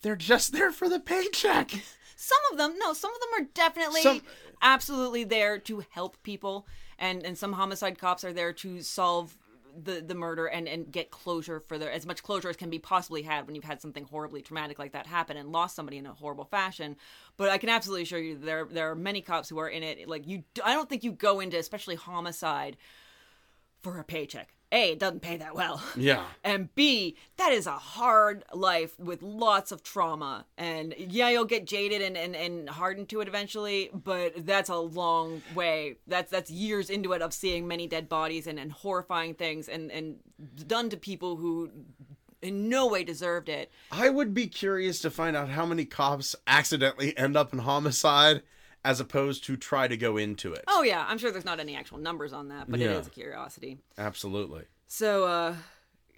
they're 0.04 0.16
just 0.16 0.52
there 0.52 0.70
for 0.70 0.88
the 0.88 1.00
paycheck. 1.00 1.70
Some 2.16 2.38
of 2.52 2.58
them, 2.58 2.74
no, 2.78 2.92
some 2.92 3.10
of 3.12 3.20
them 3.20 3.42
are 3.42 3.48
definitely 3.54 4.02
Some- 4.02 4.22
absolutely 4.62 5.24
there 5.24 5.58
to 5.58 5.82
help 5.90 6.22
people, 6.22 6.66
and 6.98 7.24
and 7.24 7.36
some 7.36 7.52
homicide 7.54 7.98
cops 7.98 8.24
are 8.24 8.32
there 8.32 8.52
to 8.52 8.80
solve 8.82 9.36
the 9.82 10.00
the 10.00 10.14
murder 10.14 10.46
and 10.46 10.68
and 10.68 10.90
get 10.90 11.10
closure 11.10 11.60
for 11.60 11.78
their 11.78 11.90
as 11.90 12.06
much 12.06 12.22
closure 12.22 12.48
as 12.48 12.56
can 12.56 12.70
be 12.70 12.78
possibly 12.78 13.22
had 13.22 13.46
when 13.46 13.54
you've 13.54 13.64
had 13.64 13.80
something 13.80 14.04
horribly 14.04 14.42
traumatic 14.42 14.78
like 14.78 14.92
that 14.92 15.06
happen 15.06 15.36
and 15.36 15.50
lost 15.50 15.76
somebody 15.76 15.98
in 15.98 16.06
a 16.06 16.12
horrible 16.12 16.44
fashion. 16.44 16.96
But 17.36 17.50
I 17.50 17.58
can 17.58 17.68
absolutely 17.68 18.02
assure 18.02 18.18
you 18.18 18.38
there 18.38 18.64
there 18.64 18.90
are 18.90 18.94
many 18.94 19.20
cops 19.20 19.48
who 19.48 19.58
are 19.58 19.68
in 19.68 19.82
it. 19.82 20.08
Like 20.08 20.26
you, 20.26 20.44
I 20.64 20.74
don't 20.74 20.88
think 20.88 21.04
you 21.04 21.12
go 21.12 21.40
into 21.40 21.58
especially 21.58 21.96
homicide 21.96 22.76
for 23.82 23.98
a 23.98 24.04
paycheck. 24.04 24.53
A, 24.72 24.92
it 24.92 24.98
doesn't 24.98 25.20
pay 25.20 25.36
that 25.36 25.54
well. 25.54 25.82
Yeah. 25.96 26.24
And 26.42 26.74
B, 26.74 27.16
that 27.36 27.52
is 27.52 27.66
a 27.66 27.72
hard 27.72 28.44
life 28.52 28.98
with 28.98 29.22
lots 29.22 29.70
of 29.70 29.82
trauma. 29.82 30.46
And 30.58 30.94
yeah, 30.98 31.28
you'll 31.28 31.44
get 31.44 31.64
jaded 31.64 32.02
and, 32.02 32.16
and, 32.16 32.34
and 32.34 32.68
hardened 32.68 33.08
to 33.10 33.20
it 33.20 33.28
eventually, 33.28 33.90
but 33.92 34.46
that's 34.46 34.68
a 34.68 34.76
long 34.76 35.42
way. 35.54 35.96
That's 36.06 36.30
that's 36.30 36.50
years 36.50 36.90
into 36.90 37.12
it 37.12 37.22
of 37.22 37.32
seeing 37.32 37.68
many 37.68 37.86
dead 37.86 38.08
bodies 38.08 38.46
and, 38.46 38.58
and 38.58 38.72
horrifying 38.72 39.34
things 39.34 39.68
and, 39.68 39.92
and 39.92 40.16
done 40.66 40.90
to 40.90 40.96
people 40.96 41.36
who 41.36 41.70
in 42.42 42.68
no 42.68 42.86
way 42.86 43.04
deserved 43.04 43.48
it. 43.48 43.70
I 43.90 44.10
would 44.10 44.34
be 44.34 44.46
curious 44.48 45.00
to 45.00 45.10
find 45.10 45.36
out 45.36 45.48
how 45.48 45.64
many 45.64 45.84
cops 45.84 46.36
accidentally 46.46 47.16
end 47.16 47.36
up 47.36 47.52
in 47.52 47.60
homicide 47.60 48.42
as 48.84 49.00
opposed 49.00 49.44
to 49.44 49.56
try 49.56 49.88
to 49.88 49.96
go 49.96 50.16
into 50.16 50.52
it. 50.52 50.64
Oh 50.68 50.82
yeah, 50.82 51.04
I'm 51.08 51.18
sure 51.18 51.30
there's 51.30 51.44
not 51.44 51.60
any 51.60 51.74
actual 51.74 51.98
numbers 51.98 52.32
on 52.32 52.48
that, 52.48 52.70
but 52.70 52.80
it 52.80 52.84
Yeah. 52.84 52.98
is 52.98 53.06
a 53.06 53.10
curiosity. 53.10 53.78
Absolutely. 53.96 54.64
So, 54.86 55.24
uh, 55.24 55.56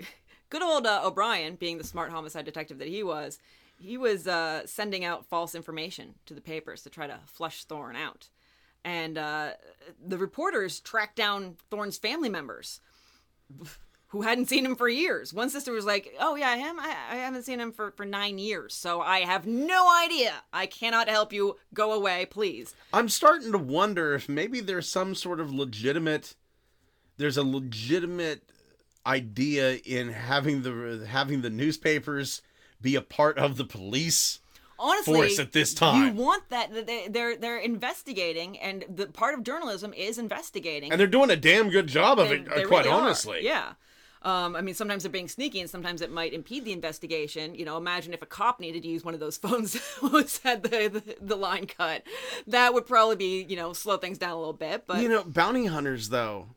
good 0.51 0.63
old 0.63 0.87
uh, 0.87 1.03
O'Brien, 1.05 1.55
being 1.57 1.79
the 1.79 1.85
smart 1.85 2.11
homicide 2.11 2.45
detective 2.45 2.79
that 2.79 2.89
he 2.89 3.03
was, 3.03 3.39
he 3.79 3.97
was 3.97 4.27
uh, 4.27 4.67
sending 4.67 5.05
out 5.05 5.27
false 5.27 5.55
information 5.55 6.15
to 6.27 6.35
the 6.35 6.41
papers 6.41 6.83
to 6.83 6.91
try 6.91 7.07
to 7.07 7.21
flush 7.27 7.65
Thorne 7.65 7.97
out. 7.97 8.29
And 8.85 9.19
uh, 9.19 9.51
the 10.05 10.19
reporters 10.19 10.81
tracked 10.81 11.17
down 11.17 11.57
Thorne's 11.71 11.99
family 11.99 12.29
members 12.29 12.81
who 14.09 14.23
hadn't 14.23 14.49
seen 14.49 14.65
him 14.65 14.77
for 14.77 14.89
years. 14.89 15.35
One 15.35 15.51
sister 15.51 15.73
was 15.73 15.85
like, 15.85 16.15
Oh, 16.21 16.37
yeah, 16.37 16.57
him? 16.57 16.79
I, 16.79 16.95
I 17.11 17.17
haven't 17.17 17.43
seen 17.43 17.61
him 17.61 17.73
for, 17.73 17.91
for 17.91 18.05
nine 18.07 18.39
years, 18.39 18.73
so 18.75 19.01
I 19.01 19.21
have 19.21 19.47
no 19.47 19.91
idea. 20.05 20.33
I 20.53 20.67
cannot 20.67 21.09
help 21.09 21.33
you. 21.33 21.57
Go 21.75 21.93
away, 21.93 22.27
please. 22.27 22.75
I'm 22.93 23.09
starting 23.09 23.53
to 23.53 23.59
wonder 23.59 24.15
if 24.15 24.29
maybe 24.29 24.61
there's 24.61 24.89
some 24.89 25.15
sort 25.15 25.41
of 25.41 25.53
legitimate 25.53 26.35
there's 27.19 27.37
a 27.39 27.43
legitimate 27.43 28.43
idea 29.07 29.77
in 29.85 30.09
having 30.13 30.63
the 30.63 31.07
having 31.09 31.43
the 31.43 31.51
newspapers 31.51 32.43
be 32.81 32.95
a 32.95 33.01
part 33.01 33.39
of 33.39 33.57
the 33.57 33.65
police. 33.65 34.41
honestly 34.79 35.15
force 35.15 35.39
at 35.39 35.53
this 35.53 35.73
time. 35.73 36.05
you 36.17 36.23
want 36.23 36.49
that 36.51 36.73
that 36.75 36.87
they, 36.87 37.09
they're 37.09 37.37
they're 37.37 37.59
investigating 37.59 38.59
and 38.59 38.85
the 38.89 39.07
part 39.07 39.33
of 39.35 39.43
journalism 39.45 39.93
is 39.95 40.19
investigating 40.19 40.91
And 40.93 41.01
they're 41.01 41.07
doing 41.07 41.31
a 41.31 41.37
damn 41.37 41.71
good 41.71 41.87
job 41.87 42.19
of 42.19 42.29
They- 42.29 42.37
it, 42.37 42.55
they 42.55 42.65
quite 42.65 42.85
really 42.85 42.97
honestly. 43.01 43.39
yeah 43.43 43.73
um, 44.27 44.57
I 44.57 44.61
mean, 44.61 44.75
sometimes 44.75 45.05
they're 45.05 45.13
being 45.13 45.29
sneaky, 45.29 45.61
and 45.61 45.71
sometimes 45.71 46.03
it 46.03 46.11
might 46.11 46.33
impede 46.33 46.65
the 46.65 46.73
investigation. 46.73 47.55
You 47.55 47.65
know, 47.65 47.77
imagine 47.77 48.13
if 48.13 48.23
a 48.23 48.27
cop 48.27 48.59
needed 48.59 48.83
to 48.83 48.89
use 48.89 49.05
one 49.05 49.15
of 49.15 49.21
those 49.21 49.37
phones 49.39 49.75
that 50.41 50.43
had 50.43 50.65
the, 50.65 50.89
the 50.89 51.17
the 51.21 51.37
line 51.37 51.67
cut. 51.67 52.03
That 52.49 52.75
would 52.75 52.87
probably 52.87 53.15
be, 53.15 53.47
you 53.49 53.55
know, 53.55 53.73
slow 53.73 53.99
things 53.99 54.19
down 54.19 54.33
a 54.33 54.39
little 54.39 54.53
bit. 54.53 54.85
But 54.85 55.01
You 55.01 55.09
know, 55.09 55.23
bounty 55.23 55.67
hunters, 55.67 56.09
though, 56.09 56.49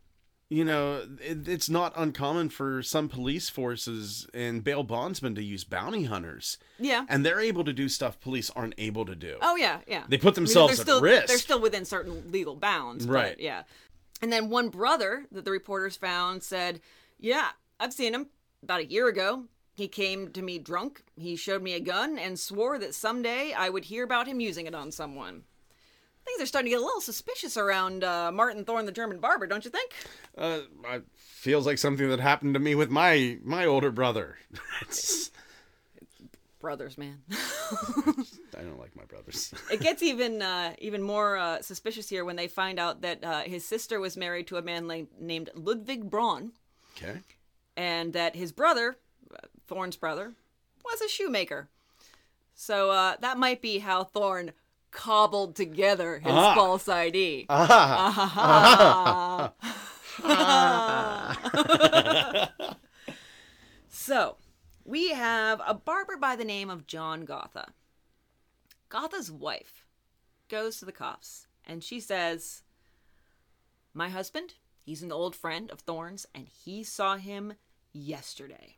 you 0.49 0.65
know, 0.65 1.03
it, 1.21 1.47
it's 1.47 1.69
not 1.69 1.93
uncommon 1.95 2.49
for 2.49 2.81
some 2.81 3.07
police 3.07 3.49
forces 3.49 4.25
and 4.33 4.63
bail 4.63 4.81
bondsmen 4.81 5.35
to 5.35 5.43
use 5.43 5.63
bounty 5.63 6.05
hunters. 6.05 6.57
yeah. 6.79 7.05
And 7.07 7.23
they're 7.23 7.39
able 7.39 7.63
to 7.65 7.73
do 7.73 7.87
stuff 7.87 8.19
police 8.19 8.49
aren't 8.55 8.73
able 8.79 9.05
to 9.05 9.15
do. 9.15 9.37
Oh 9.43 9.55
yeah, 9.55 9.81
yeah. 9.87 10.05
They 10.09 10.17
put 10.17 10.29
I 10.29 10.41
mean, 10.41 10.45
themselves 10.45 10.77
they're 10.77 10.81
at 10.81 10.87
still, 10.87 11.01
risk. 11.01 11.27
They're 11.27 11.37
still 11.37 11.61
within 11.61 11.85
certain 11.85 12.31
legal 12.31 12.55
bounds, 12.55 13.05
but 13.05 13.13
Right. 13.13 13.39
Yeah. 13.39 13.61
And 14.23 14.33
then 14.33 14.49
one 14.49 14.69
brother 14.69 15.27
that 15.31 15.45
the 15.45 15.51
reporters 15.51 15.95
found 15.95 16.41
said, 16.41 16.81
"Yeah, 17.19 17.49
I've 17.79 17.93
seen 17.93 18.13
him 18.13 18.27
about 18.63 18.79
a 18.81 18.85
year 18.85 19.07
ago. 19.07 19.45
He 19.73 19.87
came 19.87 20.31
to 20.31 20.41
me 20.41 20.59
drunk. 20.59 21.03
He 21.15 21.35
showed 21.35 21.61
me 21.61 21.73
a 21.73 21.79
gun 21.79 22.17
and 22.17 22.39
swore 22.39 22.79
that 22.79 22.95
someday 22.95 23.53
I 23.53 23.69
would 23.69 23.85
hear 23.85 24.03
about 24.03 24.27
him 24.27 24.39
using 24.39 24.65
it 24.65 24.75
on 24.75 24.91
someone." 24.91 25.43
Things 26.25 26.41
are 26.41 26.45
starting 26.45 26.69
to 26.69 26.75
get 26.75 26.81
a 26.81 26.85
little 26.85 27.01
suspicious 27.01 27.57
around 27.57 28.03
uh, 28.03 28.31
Martin 28.31 28.63
Thorne, 28.63 28.85
the 28.85 28.91
German 28.91 29.19
barber, 29.19 29.47
don't 29.47 29.65
you 29.65 29.71
think? 29.71 29.93
Uh, 30.37 30.59
it 30.91 31.03
feels 31.15 31.65
like 31.65 31.77
something 31.77 32.07
that 32.09 32.19
happened 32.19 32.53
to 32.53 32.59
me 32.59 32.75
with 32.75 32.89
my 32.89 33.39
my 33.43 33.65
older 33.65 33.91
brother. 33.91 34.37
Brothers, 36.59 36.97
man. 36.97 37.21
I 37.31 38.63
don't 38.63 38.79
like 38.79 38.93
my 38.95 39.05
brothers. 39.05 39.53
it 39.71 39.79
gets 39.79 40.03
even 40.03 40.41
uh, 40.41 40.73
even 40.79 41.01
more 41.01 41.37
uh, 41.37 41.61
suspicious 41.61 42.09
here 42.09 42.25
when 42.25 42.35
they 42.35 42.49
find 42.49 42.79
out 42.79 43.01
that 43.01 43.23
uh, 43.23 43.41
his 43.41 43.65
sister 43.65 43.99
was 43.99 44.17
married 44.17 44.47
to 44.47 44.57
a 44.57 44.61
man 44.61 44.87
la- 44.87 45.03
named 45.19 45.49
Ludwig 45.55 46.09
Braun. 46.09 46.51
Okay. 47.01 47.19
and 47.77 48.13
that 48.13 48.35
his 48.35 48.51
brother, 48.51 48.97
Thorne's 49.67 49.95
brother, 49.97 50.33
was 50.83 51.01
a 51.01 51.07
shoemaker. 51.09 51.69
So 52.55 52.91
uh, 52.91 53.15
that 53.21 53.37
might 53.37 53.61
be 53.61 53.77
how 53.79 54.03
Thorne 54.03 54.51
cobbled 54.91 55.55
together 55.55 56.19
his 56.19 56.31
Ah. 56.33 56.55
false 56.55 56.89
ID. 56.89 57.45
Ah, 57.49 59.53
So 63.89 64.37
we 64.85 65.09
have 65.11 65.61
a 65.65 65.73
barber 65.73 66.17
by 66.17 66.35
the 66.35 66.45
name 66.45 66.69
of 66.69 66.87
John 66.87 67.25
Gotha. 67.25 67.69
Gotha's 68.89 69.31
wife 69.31 69.85
goes 70.49 70.79
to 70.79 70.85
the 70.85 70.91
cops 70.91 71.47
and 71.65 71.83
she 71.83 71.99
says, 71.99 72.63
My 73.93 74.09
husband, 74.09 74.55
he's 74.89 75.03
an 75.03 75.11
old 75.11 75.35
friend 75.35 75.69
of 75.69 75.81
Thorne's, 75.81 76.25
and 76.33 76.47
he 76.65 76.83
saw 76.83 77.15
him 77.15 77.53
yesterday. 77.93 78.77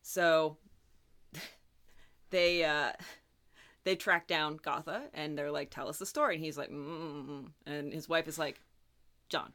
So 0.00 0.56
they 2.30 2.64
uh 2.64 2.92
they 3.84 3.94
track 3.94 4.26
down 4.26 4.56
Gotha 4.56 5.02
and 5.12 5.36
they're 5.36 5.50
like, 5.50 5.70
"Tell 5.70 5.88
us 5.88 5.98
the 5.98 6.06
story." 6.06 6.36
And 6.36 6.44
he's 6.44 6.56
like, 6.56 6.70
mm 6.70 7.44
and 7.66 7.92
his 7.92 8.08
wife 8.08 8.26
is 8.26 8.38
like, 8.38 8.58
"John, 9.28 9.52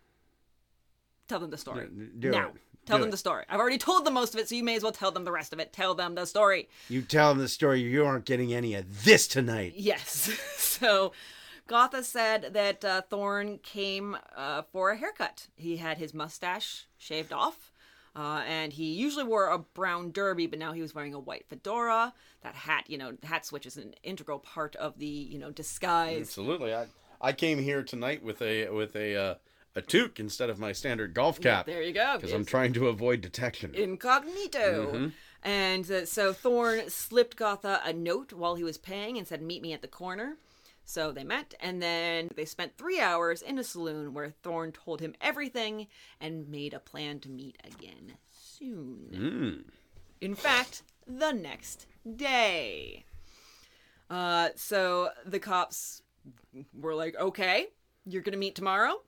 tell 1.28 1.40
them 1.40 1.50
the 1.50 1.58
story 1.58 1.88
do 2.20 2.30
now. 2.30 2.50
it. 2.50 2.54
Tell 2.86 2.98
Do 2.98 3.02
them 3.02 3.10
it." 3.10 3.12
the 3.12 3.18
story. 3.18 3.44
I've 3.50 3.60
already 3.60 3.80
told 3.80 4.06
them 4.06 4.14
most 4.14 4.36
of 4.36 4.40
it, 4.40 4.48
so 4.48 4.54
you 4.54 4.64
may 4.64 4.76
as 4.76 4.84
well 4.84 4.92
tell 4.92 5.12
them 5.12 5.24
the 5.26 5.32
rest 5.32 5.54
of 5.54 5.60
it. 5.60 5.74
Tell 5.74 5.96
them 5.96 6.14
the 6.14 6.28
story." 6.28 6.70
You 6.88 7.02
tell 7.02 7.30
them 7.30 7.40
the 7.40 7.50
story. 7.50 7.82
You 7.82 8.06
aren't 8.06 8.26
getting 8.26 8.54
any 8.54 8.76
of 8.76 9.06
this 9.06 9.28
tonight. 9.28 9.74
Yes. 9.76 10.30
so 10.56 11.14
Gotha 11.68 12.04
said 12.04 12.54
that 12.54 12.84
uh, 12.84 13.02
Thorn 13.10 13.60
came 13.60 14.18
uh, 14.36 14.64
for 14.72 14.92
a 14.92 14.98
haircut. 14.98 15.48
He 15.56 15.78
had 15.78 15.98
his 15.98 16.14
mustache 16.14 16.88
shaved 16.98 17.32
off. 17.34 17.72
Uh, 18.16 18.42
and 18.48 18.74
he 18.74 18.94
usually 18.94 19.24
wore 19.24 19.48
a 19.50 19.60
brown 19.60 20.12
derby, 20.12 20.48
but 20.48 20.58
now 20.58 20.72
he 20.74 20.82
was 20.82 20.96
wearing 20.96 21.14
a 21.14 21.20
white 21.20 21.46
fedora. 21.48 22.14
That 22.42 22.56
hat, 22.56 22.86
you 22.88 22.98
know, 22.98 23.14
hat 23.22 23.46
switch 23.46 23.68
is 23.68 23.78
an 23.78 23.94
integral 24.02 24.40
part 24.40 24.76
of 24.78 24.98
the, 24.98 25.06
you 25.06 25.38
know, 25.38 25.52
disguise. 25.52 26.22
Absolutely. 26.22 26.74
I 26.74 26.88
I 27.22 27.34
came 27.34 27.60
here 27.60 27.84
tonight 27.84 28.24
with 28.24 28.42
a 28.42 28.70
with 28.70 28.96
a 28.96 29.16
uh, 29.16 29.36
a 29.76 29.82
toque 29.84 30.20
instead 30.20 30.50
of 30.50 30.58
my 30.58 30.72
standard 30.72 31.14
golf 31.14 31.40
cap 31.40 31.68
There 31.68 31.84
you 31.84 31.94
go. 31.94 32.16
because 32.16 32.34
I'm 32.34 32.46
trying 32.46 32.74
to 32.74 32.88
avoid 32.88 33.22
detection. 33.22 33.76
incognito. 33.76 35.12
And 35.44 35.90
uh, 35.92 36.06
so 36.06 36.34
Thorn 36.34 36.90
slipped 36.90 37.38
Gotha 37.38 37.82
a 37.86 37.94
note 37.94 38.34
while 38.34 38.56
he 38.56 38.64
was 38.64 38.78
paying 38.80 39.18
and 39.20 39.28
said, 39.28 39.42
Meet 39.44 39.62
me 39.62 39.74
at 39.74 39.82
the 39.84 39.88
corner. 39.88 40.38
So 40.90 41.12
they 41.12 41.26
met, 41.26 41.54
and 41.60 41.82
then 41.82 42.30
they 42.38 42.46
spent 42.46 42.78
three 42.78 43.02
hours 43.02 43.42
in 43.42 43.60
a 43.60 43.64
saloon 43.64 44.14
where 44.14 44.30
Thorn 44.42 44.72
told 44.72 45.02
him 45.02 45.16
everything 45.20 45.88
and 46.22 46.48
made 46.48 46.74
a 46.74 46.80
plan 46.80 47.20
to 47.20 47.30
meet 47.30 47.58
again 47.66 48.14
soon. 48.34 49.66
In 50.22 50.34
fact, 50.34 50.84
the 51.06 51.34
next 51.34 51.88
day. 52.16 53.04
Uh, 54.10 54.50
so 54.56 55.10
the 55.26 55.40
cops 55.40 56.04
were 56.74 56.96
like, 56.96 57.18
okay, 57.20 57.68
you're 58.06 58.22
going 58.22 58.32
to 58.32 58.40
meet 58.40 58.56
tomorrow. 58.56 59.02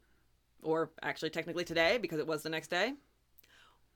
Or 0.62 0.92
actually, 1.02 1.30
technically 1.30 1.64
today, 1.64 1.98
because 1.98 2.20
it 2.20 2.28
was 2.28 2.44
the 2.44 2.50
next 2.50 2.68
day. 2.68 2.88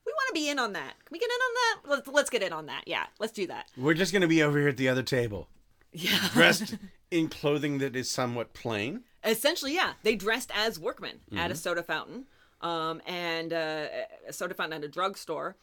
We 0.06 0.12
want 0.12 0.28
to 0.28 0.32
be 0.34 0.48
in 0.48 0.58
on 0.58 0.72
that. 0.72 0.94
Can 1.04 1.12
we 1.12 1.18
get 1.18 1.28
in 1.28 1.32
on 1.32 1.54
that? 1.54 1.90
Let's, 1.90 2.08
let's 2.08 2.30
get 2.30 2.42
in 2.42 2.54
on 2.54 2.64
that. 2.66 2.84
Yeah, 2.86 3.04
let's 3.18 3.32
do 3.34 3.46
that. 3.48 3.66
We're 3.76 3.92
just 3.92 4.14
gonna 4.14 4.26
be 4.26 4.42
over 4.42 4.58
here 4.58 4.68
at 4.68 4.78
the 4.78 4.88
other 4.88 5.02
table, 5.02 5.48
Yeah. 5.92 6.28
dressed 6.32 6.76
in 7.14 7.28
clothing 7.28 7.78
that 7.78 7.94
is 7.94 8.10
somewhat 8.10 8.52
plain. 8.52 9.04
Essentially, 9.24 9.74
yeah. 9.74 9.92
They 10.02 10.16
dressed 10.16 10.50
as 10.54 10.78
workmen 10.78 11.20
at 11.34 11.50
a 11.50 11.54
soda 11.54 11.82
fountain, 11.82 12.26
um, 12.60 13.00
and 13.06 13.52
uh, 13.52 13.86
a 14.28 14.32
soda 14.32 14.54
fountain 14.54 14.82
at 14.82 14.84
a 14.84 14.88
drugstore, 14.88 15.56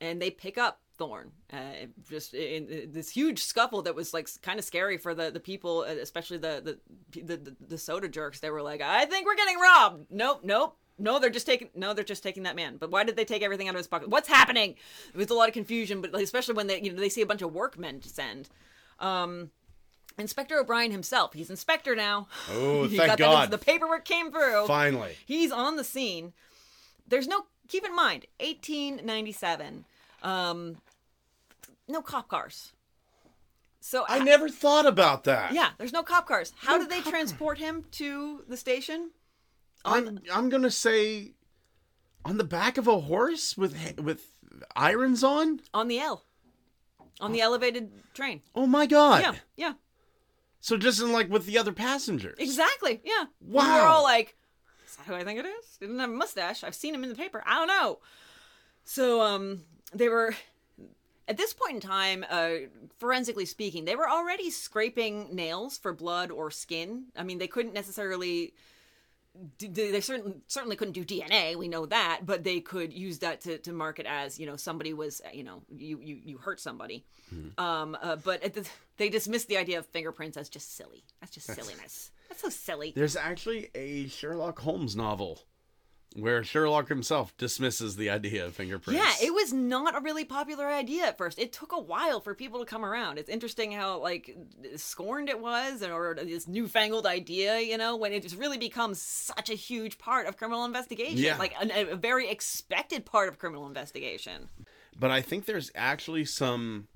and 0.00 0.20
they 0.20 0.30
pick 0.30 0.58
up 0.58 0.80
Thorn. 0.98 1.30
Uh, 1.52 1.86
just 2.08 2.34
in, 2.34 2.68
in 2.68 2.92
this 2.92 3.10
huge 3.10 3.42
scuffle 3.42 3.82
that 3.82 3.94
was 3.94 4.12
like 4.12 4.28
kind 4.42 4.58
of 4.58 4.64
scary 4.64 4.98
for 4.98 5.14
the 5.14 5.30
the 5.30 5.40
people, 5.40 5.80
uh, 5.88 5.92
especially 5.92 6.38
the 6.38 6.78
the, 7.12 7.22
the 7.22 7.36
the 7.36 7.56
the 7.68 7.78
soda 7.78 8.08
jerks. 8.08 8.40
They 8.40 8.50
were 8.50 8.62
like, 8.62 8.80
"I 8.80 9.06
think 9.06 9.26
we're 9.26 9.36
getting 9.36 9.58
robbed." 9.58 10.06
Nope, 10.10 10.40
nope. 10.42 10.76
No, 10.98 11.18
they're 11.18 11.30
just 11.30 11.46
taking. 11.46 11.68
No, 11.74 11.94
they're 11.94 12.04
just 12.04 12.22
taking 12.22 12.42
that 12.42 12.56
man. 12.56 12.78
But 12.78 12.90
why 12.90 13.04
did 13.04 13.16
they 13.16 13.24
take 13.24 13.42
everything 13.42 13.68
out 13.68 13.74
of 13.74 13.78
his 13.78 13.86
pocket? 13.86 14.08
What's 14.08 14.28
happening? 14.28 14.76
It 15.14 15.16
was 15.16 15.30
a 15.30 15.34
lot 15.34 15.48
of 15.48 15.54
confusion, 15.54 16.00
but 16.00 16.14
especially 16.14 16.54
when 16.54 16.66
they, 16.66 16.80
you 16.80 16.92
know, 16.92 17.00
they 17.00 17.08
see 17.08 17.22
a 17.22 17.26
bunch 17.26 17.42
of 17.42 17.52
workmen 17.52 17.98
descend. 18.00 18.48
Um, 18.98 19.50
Inspector 20.18 20.58
O'Brien 20.58 20.90
himself. 20.90 21.34
He's 21.34 21.50
inspector 21.50 21.94
now. 21.94 22.28
Oh, 22.50 22.84
he 22.88 22.96
thank 22.96 23.10
got 23.10 23.18
God. 23.18 23.50
That, 23.50 23.58
the 23.58 23.64
paperwork 23.64 24.04
came 24.04 24.30
through. 24.30 24.66
Finally. 24.66 25.16
He's 25.26 25.52
on 25.52 25.76
the 25.76 25.84
scene. 25.84 26.32
There's 27.06 27.28
no. 27.28 27.46
Keep 27.68 27.84
in 27.84 27.96
mind, 27.96 28.26
1897. 28.38 29.84
Um, 30.22 30.76
no 31.88 32.00
cop 32.00 32.28
cars. 32.28 32.72
So 33.80 34.04
I 34.08 34.18
never 34.18 34.48
thought 34.48 34.86
about 34.86 35.24
that. 35.24 35.52
Yeah, 35.52 35.70
there's 35.78 35.92
no 35.92 36.02
cop 36.02 36.26
cars. 36.26 36.52
How 36.56 36.76
No 36.76 36.82
did 36.82 36.90
they 36.90 37.00
cop 37.00 37.10
transport 37.12 37.58
him 37.58 37.84
to 37.92 38.42
the 38.48 38.56
station? 38.56 39.10
I'm 39.84 40.20
I'm 40.32 40.48
gonna 40.48 40.70
say 40.70 41.34
on 42.24 42.38
the 42.38 42.44
back 42.44 42.78
of 42.78 42.88
a 42.88 43.00
horse 43.00 43.56
with 43.56 44.00
with 44.00 44.26
irons 44.74 45.22
on. 45.22 45.60
On 45.72 45.86
the 45.88 46.00
L. 46.00 46.24
On 47.20 47.32
the 47.32 47.40
elevated 47.40 47.90
train. 48.12 48.42
Oh 48.54 48.66
my 48.66 48.86
god! 48.86 49.22
Yeah, 49.22 49.34
yeah. 49.56 49.72
So 50.60 50.76
just 50.76 51.00
in 51.00 51.12
like 51.12 51.30
with 51.30 51.46
the 51.46 51.58
other 51.58 51.72
passengers. 51.72 52.36
Exactly. 52.38 53.00
Yeah. 53.04 53.24
We 53.40 53.54
were 53.54 53.60
Wow. 53.62 53.86
all 53.86 54.02
like, 54.02 54.36
is 54.88 54.96
that 54.96 55.06
who 55.06 55.14
I 55.14 55.24
think 55.24 55.38
it 55.38 55.46
is? 55.46 55.76
Didn't 55.78 55.98
have 55.98 56.10
a 56.10 56.12
mustache. 56.12 56.64
I've 56.64 56.74
seen 56.74 56.94
him 56.94 57.02
in 57.04 57.10
the 57.10 57.14
paper. 57.16 57.42
I 57.46 57.54
don't 57.58 57.68
know. 57.68 57.98
So 58.84 59.20
um 59.22 59.62
they 59.92 60.08
were 60.08 60.34
at 61.28 61.36
this 61.36 61.52
point 61.52 61.74
in 61.74 61.80
time, 61.80 62.24
uh, 62.30 62.50
forensically 62.98 63.46
speaking, 63.46 63.84
they 63.84 63.96
were 63.96 64.08
already 64.08 64.48
scraping 64.50 65.34
nails 65.34 65.76
for 65.76 65.92
blood 65.92 66.30
or 66.30 66.52
skin. 66.52 67.06
I 67.16 67.24
mean, 67.24 67.38
they 67.38 67.48
couldn't 67.48 67.74
necessarily. 67.74 68.54
They 69.58 69.90
they 69.90 70.00
certainly 70.00 70.34
certainly 70.46 70.76
couldn't 70.76 70.94
do 70.94 71.04
DNA. 71.04 71.56
We 71.56 71.68
know 71.68 71.86
that, 71.86 72.20
but 72.24 72.44
they 72.44 72.60
could 72.60 72.92
use 72.92 73.18
that 73.20 73.40
to, 73.42 73.58
to 73.58 73.72
mark 73.72 73.98
it 73.98 74.06
as 74.06 74.38
you 74.38 74.46
know 74.46 74.56
somebody 74.56 74.94
was 74.94 75.20
you 75.32 75.44
know 75.44 75.62
you 75.70 75.98
you, 76.00 76.18
you 76.24 76.38
hurt 76.38 76.60
somebody. 76.60 77.04
Um, 77.58 77.96
uh, 78.00 78.16
but 78.16 78.42
at 78.42 78.54
the, 78.54 78.68
they 78.96 79.08
dismissed 79.08 79.48
the 79.48 79.56
idea 79.56 79.78
of 79.78 79.86
fingerprints 79.86 80.36
as 80.36 80.48
just 80.48 80.76
silly. 80.76 81.04
That's 81.20 81.32
just 81.32 81.46
silliness. 81.46 82.10
That's 82.28 82.40
so 82.40 82.48
silly. 82.48 82.92
There's 82.94 83.16
actually 83.16 83.70
a 83.74 84.08
Sherlock 84.08 84.58
Holmes 84.58 84.96
novel 84.96 85.40
where 86.18 86.42
Sherlock 86.42 86.88
himself 86.88 87.36
dismisses 87.36 87.96
the 87.96 88.10
idea 88.10 88.46
of 88.46 88.54
fingerprints. 88.54 89.00
Yeah, 89.00 89.26
it 89.26 89.32
was 89.32 89.52
not 89.52 89.96
a 89.96 90.00
really 90.00 90.24
popular 90.24 90.66
idea 90.66 91.04
at 91.06 91.18
first. 91.18 91.38
It 91.38 91.52
took 91.52 91.72
a 91.72 91.78
while 91.80 92.20
for 92.20 92.34
people 92.34 92.60
to 92.60 92.66
come 92.66 92.84
around. 92.84 93.18
It's 93.18 93.28
interesting 93.28 93.72
how 93.72 93.98
like 94.00 94.36
scorned 94.76 95.28
it 95.28 95.40
was, 95.40 95.82
or 95.82 96.14
this 96.14 96.48
newfangled 96.48 97.06
idea. 97.06 97.60
You 97.60 97.78
know, 97.78 97.96
when 97.96 98.12
it 98.12 98.22
just 98.22 98.36
really 98.36 98.58
becomes 98.58 99.00
such 99.00 99.50
a 99.50 99.54
huge 99.54 99.98
part 99.98 100.26
of 100.26 100.36
criminal 100.36 100.64
investigation, 100.64 101.18
Yeah. 101.18 101.36
like 101.38 101.54
a, 101.60 101.90
a 101.92 101.96
very 101.96 102.28
expected 102.30 103.04
part 103.04 103.28
of 103.28 103.38
criminal 103.38 103.66
investigation. 103.66 104.48
but 104.98 105.10
I 105.10 105.20
think 105.22 105.44
there's 105.44 105.70
actually 105.74 106.24
some 106.24 106.88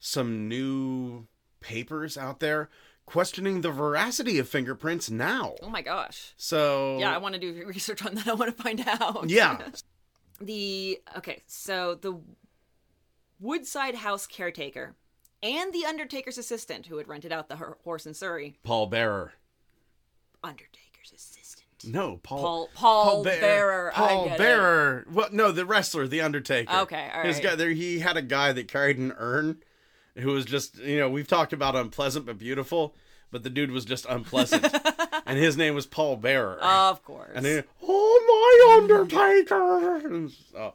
some 0.00 0.48
new 0.48 1.26
papers 1.60 2.16
out 2.18 2.40
there 2.40 2.68
questioning 3.12 3.60
the 3.60 3.70
veracity 3.70 4.38
of 4.38 4.48
fingerprints 4.48 5.10
now. 5.10 5.54
Oh 5.62 5.68
my 5.68 5.82
gosh. 5.82 6.32
So 6.36 6.98
Yeah, 6.98 7.14
I 7.14 7.18
want 7.18 7.34
to 7.34 7.40
do 7.40 7.64
research 7.66 8.04
on 8.04 8.14
that. 8.16 8.26
I 8.26 8.34
want 8.34 8.56
to 8.56 8.62
find 8.62 8.82
out. 8.86 9.28
yeah, 9.28 9.58
the 10.40 11.00
okay 11.18 11.42
so 11.46 11.94
the 11.94 12.18
woodside 13.40 13.94
house 13.96 14.26
caretaker 14.26 14.94
and 15.42 15.72
the 15.72 15.84
undertaker's 15.84 16.38
assistant 16.38 16.86
who 16.86 16.96
had 16.96 17.08
rented 17.08 17.32
out 17.32 17.48
the 17.48 17.56
horse 17.84 18.06
in 18.06 18.14
surrey 18.14 18.56
Paul 18.62 18.86
Bearer. 18.86 19.32
undertaker's 20.42 21.12
assistant 21.14 21.66
No, 21.84 22.18
Paul. 22.22 22.40
Paul- 22.42 22.68
Paul 22.74 23.24
Bear- 23.24 23.40
Bearer, 23.40 23.92
Paul 23.94 24.24
get 24.26 24.34
it. 24.34 24.38
Bearer. 24.38 25.06
Well, 25.12 25.28
no, 25.32 25.50
the 25.50 25.66
wrestler, 25.66 26.06
the 26.06 26.20
Undertaker. 26.20 26.72
Okay, 26.82 27.10
all 27.12 27.22
His 27.24 27.40
guy 27.40 27.56
there. 27.56 27.70
He 27.70 27.98
had 27.98 28.16
a 28.16 28.22
guy 28.22 28.52
that 28.52 28.68
carried 28.68 28.98
an 28.98 29.12
urn, 29.18 29.62
who 30.16 30.32
was 30.32 30.44
just 30.44 30.78
you 30.78 30.98
know 30.98 31.08
we've 31.08 31.28
talked 31.28 31.52
about 31.52 31.76
unpleasant 31.76 32.26
but 32.26 32.38
beautiful, 32.38 32.94
but 33.30 33.42
the 33.42 33.50
dude 33.50 33.70
was 33.70 33.84
just 33.84 34.06
unpleasant, 34.06 34.66
and 35.26 35.38
his 35.38 35.56
name 35.56 35.74
was 35.74 35.86
Paul 35.86 36.16
Bearer. 36.16 36.58
of 36.62 37.02
course 37.04 37.30
and 37.34 37.44
then, 37.44 37.64
oh 37.82 38.18
my 38.28 38.82
Undertaker. 38.82 40.28
Oh, 40.56 40.74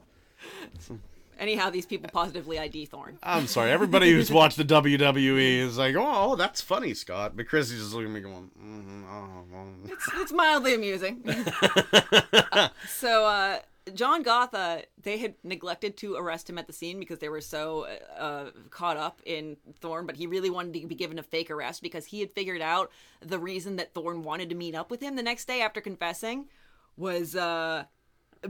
anyhow 1.40 1.70
these 1.70 1.86
people 1.86 2.10
positively 2.12 2.58
id 2.60 2.86
thorn 2.86 3.18
I'm 3.24 3.48
sorry. 3.48 3.72
Everybody 3.72 4.12
who's 4.12 4.32
watched 4.40 4.58
the 4.58 4.66
WWE 4.66 5.60
is 5.60 5.78
like, 5.78 5.96
oh, 5.98 6.36
that's 6.36 6.62
funny, 6.62 6.94
Scott. 6.94 7.36
But 7.36 7.48
Chris 7.48 7.72
is 7.72 7.82
just 7.82 7.94
looking 7.94 8.10
at 8.10 8.14
me 8.14 8.22
going, 8.22 8.50
mm 8.62 9.04
oh, 9.10 9.44
oh. 9.56 9.68
it's, 9.86 10.10
it's 10.16 10.32
mildly 10.32 10.74
amusing 10.76 11.24
so 12.88 13.26
uh 13.26 13.60
John 13.94 14.24
Gotha, 14.24 14.84
they 15.02 15.18
had 15.18 15.36
neglected 15.44 15.98
to 15.98 16.16
arrest 16.16 16.50
him 16.50 16.58
at 16.58 16.68
the 16.68 16.74
scene 16.74 17.00
because 17.00 17.20
they 17.20 17.30
were 17.30 17.42
so 17.42 17.88
uh, 18.18 18.52
caught 18.70 18.98
up 18.98 19.22
in 19.26 19.58
Thorn, 19.80 20.06
but 20.06 20.16
he 20.16 20.28
really 20.28 20.50
wanted 20.50 20.80
to 20.80 20.88
be 20.88 20.96
given 20.96 21.20
a 21.20 21.24
fake 21.24 21.52
arrest 21.52 21.82
because 21.82 22.06
he 22.06 22.20
had 22.20 22.32
figured 22.32 22.62
out 22.62 22.92
the 23.22 23.40
reason 23.40 23.76
that 23.78 23.94
Thorn 23.94 24.24
wanted 24.24 24.50
to 24.50 24.56
meet 24.56 24.76
up 24.76 24.92
with 24.92 25.02
him 25.02 25.16
the 25.16 25.24
next 25.24 25.46
day 25.46 25.62
after 25.62 25.82
confessing 25.82 26.48
was 26.96 27.36
uh, 27.36 27.84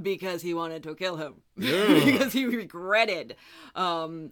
because 0.01 0.41
he 0.41 0.53
wanted 0.53 0.83
to 0.83 0.95
kill 0.95 1.17
him. 1.17 1.35
because 1.55 2.33
he 2.33 2.45
regretted 2.45 3.35
um, 3.75 4.31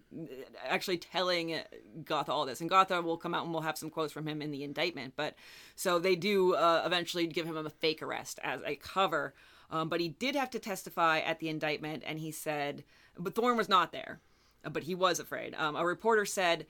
actually 0.67 0.97
telling 0.97 1.59
Gotha 2.03 2.31
all 2.31 2.45
this. 2.45 2.61
And 2.61 2.69
Gotha 2.69 3.01
will 3.01 3.17
come 3.17 3.33
out 3.33 3.43
and 3.43 3.53
we'll 3.53 3.63
have 3.63 3.77
some 3.77 3.89
quotes 3.89 4.13
from 4.13 4.27
him 4.27 4.41
in 4.41 4.51
the 4.51 4.63
indictment. 4.63 5.13
But 5.15 5.35
so 5.75 5.99
they 5.99 6.15
do 6.15 6.55
uh, 6.55 6.83
eventually 6.85 7.27
give 7.27 7.45
him 7.45 7.57
a 7.57 7.69
fake 7.69 8.01
arrest 8.01 8.39
as 8.43 8.61
a 8.65 8.75
cover. 8.75 9.33
Um, 9.71 9.89
but 9.89 9.99
he 9.99 10.09
did 10.09 10.35
have 10.35 10.49
to 10.51 10.59
testify 10.59 11.19
at 11.19 11.39
the 11.39 11.49
indictment, 11.49 12.03
and 12.05 12.19
he 12.19 12.31
said, 12.31 12.83
but 13.17 13.35
Thorne 13.35 13.57
was 13.57 13.69
not 13.69 13.91
there, 13.91 14.19
uh, 14.63 14.69
but 14.69 14.83
he 14.83 14.95
was 14.95 15.19
afraid. 15.19 15.55
Um, 15.55 15.75
a 15.75 15.85
reporter 15.85 16.25
said 16.25 16.65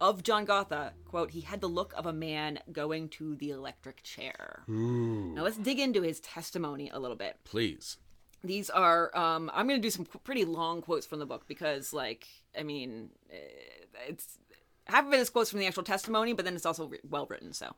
of 0.00 0.22
John 0.22 0.44
Gotha, 0.44 0.92
quote, 1.06 1.30
he 1.30 1.42
had 1.42 1.60
the 1.60 1.68
look 1.68 1.92
of 1.96 2.06
a 2.06 2.12
man 2.12 2.58
going 2.72 3.08
to 3.10 3.36
the 3.36 3.50
electric 3.50 4.02
chair. 4.02 4.62
Now 4.66 5.42
let's 5.42 5.56
dig 5.56 5.78
into 5.78 6.02
his 6.02 6.20
testimony 6.20 6.90
a 6.90 6.98
little 6.98 7.16
bit. 7.16 7.36
Please. 7.44 7.96
These 8.44 8.70
are, 8.70 9.16
um, 9.16 9.50
I'm 9.52 9.66
going 9.66 9.80
to 9.80 9.86
do 9.86 9.90
some 9.90 10.04
pretty 10.04 10.44
long 10.44 10.80
quotes 10.80 11.06
from 11.06 11.18
the 11.18 11.26
book 11.26 11.46
because, 11.48 11.92
like, 11.92 12.26
I 12.58 12.62
mean, 12.62 13.10
eh, 13.32 14.06
it's 14.08 14.38
half 14.84 15.06
of 15.06 15.12
it 15.12 15.18
is 15.18 15.30
quotes 15.30 15.50
from 15.50 15.58
the 15.58 15.66
actual 15.66 15.82
testimony, 15.82 16.32
but 16.34 16.44
then 16.44 16.54
it's 16.54 16.66
also 16.66 16.86
re- 16.86 17.00
well 17.08 17.26
written. 17.26 17.52
So, 17.52 17.74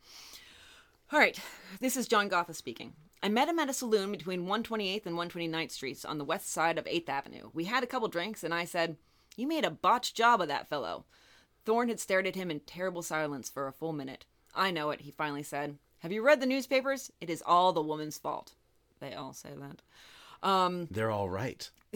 all 1.12 1.18
right, 1.18 1.38
this 1.80 1.96
is 1.96 2.06
John 2.06 2.28
Gotha 2.28 2.54
speaking. 2.54 2.92
I 3.22 3.28
met 3.28 3.48
him 3.48 3.58
at 3.58 3.68
a 3.68 3.72
saloon 3.74 4.12
between 4.12 4.46
128th 4.46 5.06
and 5.06 5.16
129th 5.16 5.70
Streets 5.70 6.04
on 6.04 6.18
the 6.18 6.24
west 6.24 6.50
side 6.50 6.78
of 6.78 6.84
8th 6.84 7.08
Avenue. 7.08 7.50
We 7.52 7.64
had 7.64 7.82
a 7.82 7.86
couple 7.86 8.08
drinks, 8.08 8.44
and 8.44 8.54
I 8.54 8.64
said, 8.64 8.96
You 9.36 9.46
made 9.46 9.64
a 9.64 9.70
botched 9.70 10.16
job 10.16 10.40
of 10.40 10.48
that 10.48 10.68
fellow. 10.68 11.04
Thorne 11.64 11.88
had 11.88 12.00
stared 12.00 12.26
at 12.26 12.36
him 12.36 12.50
in 12.50 12.60
terrible 12.60 13.02
silence 13.02 13.50
for 13.50 13.66
a 13.66 13.72
full 13.72 13.92
minute. 13.92 14.24
I 14.54 14.70
know 14.70 14.90
it, 14.90 15.02
he 15.02 15.10
finally 15.10 15.42
said. 15.42 15.76
Have 15.98 16.12
you 16.12 16.22
read 16.22 16.40
the 16.40 16.46
newspapers? 16.46 17.10
It 17.20 17.28
is 17.28 17.42
all 17.44 17.72
the 17.72 17.82
woman's 17.82 18.16
fault. 18.16 18.54
They 19.00 19.14
all 19.14 19.32
say 19.32 19.50
that. 19.58 20.48
Um, 20.48 20.88
They're 20.90 21.10
all 21.10 21.28
right. 21.28 21.68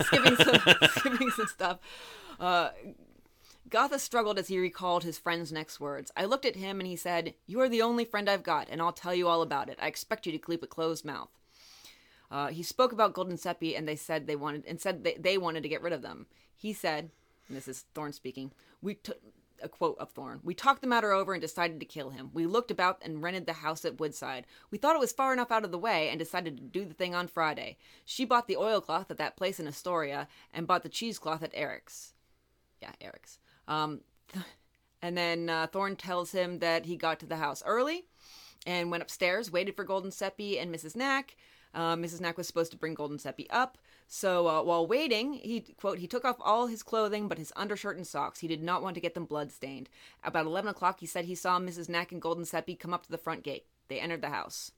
skipping 0.00 0.36
some, 0.36 0.56
skipping 0.90 1.30
some 1.30 1.46
stuff. 1.46 1.78
Uh, 2.38 2.70
Gotha 3.70 4.00
struggled 4.00 4.38
as 4.38 4.48
he 4.48 4.58
recalled 4.58 5.04
his 5.04 5.18
friend's 5.18 5.52
next 5.52 5.78
words. 5.78 6.10
I 6.16 6.24
looked 6.24 6.44
at 6.44 6.56
him 6.56 6.80
and 6.80 6.86
he 6.86 6.96
said, 6.96 7.34
You 7.46 7.60
are 7.60 7.68
the 7.68 7.82
only 7.82 8.04
friend 8.04 8.28
I've 8.28 8.42
got, 8.42 8.68
and 8.68 8.82
I'll 8.82 8.92
tell 8.92 9.14
you 9.14 9.28
all 9.28 9.42
about 9.42 9.68
it. 9.68 9.78
I 9.80 9.86
expect 9.86 10.26
you 10.26 10.32
to 10.32 10.38
keep 10.38 10.62
a 10.62 10.66
closed 10.66 11.04
mouth. 11.04 11.30
Uh, 12.30 12.48
he 12.48 12.62
spoke 12.62 12.92
about 12.92 13.14
Guldensuppe, 13.14 13.76
and 13.76 13.88
they 13.88 13.96
said 13.96 14.26
they 14.26 14.36
wanted 14.36 14.64
and 14.66 14.80
said 14.80 15.04
they, 15.04 15.14
they 15.14 15.38
wanted 15.38 15.62
to 15.62 15.68
get 15.68 15.82
rid 15.82 15.92
of 15.92 16.02
them. 16.02 16.26
He 16.56 16.72
said, 16.72 17.10
and 17.48 17.56
this 17.56 17.68
is 17.68 17.84
Thorne 17.94 18.12
speaking. 18.12 18.52
We 18.82 18.94
took 18.94 19.18
a 19.62 19.68
quote 19.68 19.98
of 19.98 20.10
Thorne. 20.10 20.40
We 20.42 20.54
talked 20.54 20.80
the 20.80 20.86
matter 20.86 21.12
over 21.12 21.32
and 21.32 21.40
decided 21.40 21.80
to 21.80 21.86
kill 21.86 22.10
him. 22.10 22.30
We 22.32 22.46
looked 22.46 22.70
about 22.70 23.00
and 23.04 23.22
rented 23.22 23.46
the 23.46 23.52
house 23.52 23.84
at 23.84 24.00
Woodside. 24.00 24.46
We 24.70 24.78
thought 24.78 24.96
it 24.96 25.00
was 25.00 25.12
far 25.12 25.32
enough 25.32 25.52
out 25.52 25.64
of 25.64 25.70
the 25.70 25.78
way 25.78 26.08
and 26.08 26.18
decided 26.18 26.56
to 26.56 26.62
do 26.62 26.84
the 26.84 26.94
thing 26.94 27.14
on 27.14 27.28
Friday. 27.28 27.76
She 28.04 28.24
bought 28.24 28.48
the 28.48 28.56
oilcloth 28.56 29.10
at 29.10 29.18
that 29.18 29.36
place 29.36 29.60
in 29.60 29.68
Astoria 29.68 30.28
and 30.52 30.66
bought 30.66 30.82
the 30.82 30.88
cheesecloth 30.88 31.42
at 31.42 31.52
Eric's. 31.54 32.14
Yeah, 32.80 32.92
Eric's. 33.00 33.38
Um, 33.70 34.00
and 35.02 35.16
then 35.16 35.48
uh, 35.48 35.68
Thorne 35.68 35.96
tells 35.96 36.32
him 36.32 36.58
that 36.58 36.84
he 36.84 36.96
got 36.96 37.20
to 37.20 37.26
the 37.26 37.36
house 37.36 37.62
early 37.64 38.04
and 38.66 38.90
went 38.90 39.02
upstairs, 39.02 39.50
waited 39.50 39.76
for 39.76 39.86
Guldensuppe 39.86 40.60
and 40.60 40.74
Mrs. 40.74 40.94
Nack. 40.94 41.36
Uh, 41.72 41.94
Mrs. 41.94 42.20
Nack 42.20 42.36
was 42.36 42.48
supposed 42.48 42.72
to 42.72 42.76
bring 42.76 42.96
Guldensuppe 42.96 43.46
up. 43.48 43.78
So 44.08 44.48
uh, 44.48 44.62
while 44.62 44.86
waiting, 44.86 45.34
he 45.34 45.60
quote 45.60 45.98
he 45.98 46.08
took 46.08 46.24
off 46.24 46.36
all 46.40 46.66
his 46.66 46.82
clothing 46.82 47.28
but 47.28 47.38
his 47.38 47.52
undershirt 47.54 47.96
and 47.96 48.06
socks. 48.06 48.40
He 48.40 48.48
did 48.48 48.62
not 48.62 48.82
want 48.82 48.94
to 48.96 49.00
get 49.00 49.14
them 49.14 49.24
bloodstained. 49.24 49.88
About 50.24 50.46
eleven 50.46 50.68
o'clock, 50.68 50.98
he 50.98 51.06
said 51.06 51.26
he 51.26 51.36
saw 51.36 51.60
Mrs. 51.60 51.88
Nack 51.88 52.10
and 52.10 52.20
Guldensuppe 52.20 52.80
come 52.80 52.92
up 52.92 53.04
to 53.04 53.10
the 53.10 53.16
front 53.16 53.44
gate. 53.44 53.66
They 53.86 54.00
entered 54.00 54.20
the 54.20 54.30
house. 54.30 54.72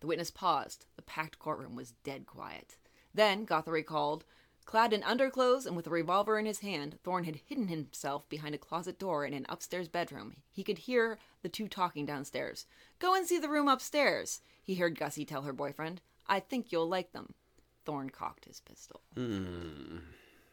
The 0.00 0.06
witness 0.06 0.30
paused. 0.30 0.84
The 0.96 1.02
packed 1.02 1.38
courtroom 1.38 1.74
was 1.74 1.94
dead 2.04 2.26
quiet. 2.26 2.76
Then 3.14 3.44
Gotha 3.44 3.70
recalled, 3.70 4.24
clad 4.64 4.92
in 4.92 5.02
underclothes 5.02 5.66
and 5.66 5.76
with 5.76 5.86
a 5.86 5.90
revolver 5.90 6.38
in 6.38 6.46
his 6.46 6.60
hand, 6.60 6.98
Thorne 7.02 7.24
had 7.24 7.40
hidden 7.46 7.68
himself 7.68 8.28
behind 8.28 8.54
a 8.54 8.58
closet 8.58 8.98
door 8.98 9.24
in 9.24 9.34
an 9.34 9.46
upstairs 9.48 9.88
bedroom. 9.88 10.36
He 10.50 10.64
could 10.64 10.78
hear 10.78 11.18
the 11.42 11.48
two 11.48 11.68
talking 11.68 12.06
downstairs. 12.06 12.66
Go 12.98 13.14
and 13.14 13.26
see 13.26 13.38
the 13.38 13.48
room 13.48 13.68
upstairs, 13.68 14.40
he 14.62 14.76
heard 14.76 14.98
Gussie 14.98 15.24
tell 15.24 15.42
her 15.42 15.52
boyfriend. 15.52 16.00
I 16.26 16.40
think 16.40 16.70
you'll 16.70 16.88
like 16.88 17.12
them. 17.12 17.34
Thorne 17.84 18.10
cocked 18.10 18.44
his 18.44 18.60
pistol. 18.60 19.00
Hmm. 19.14 19.98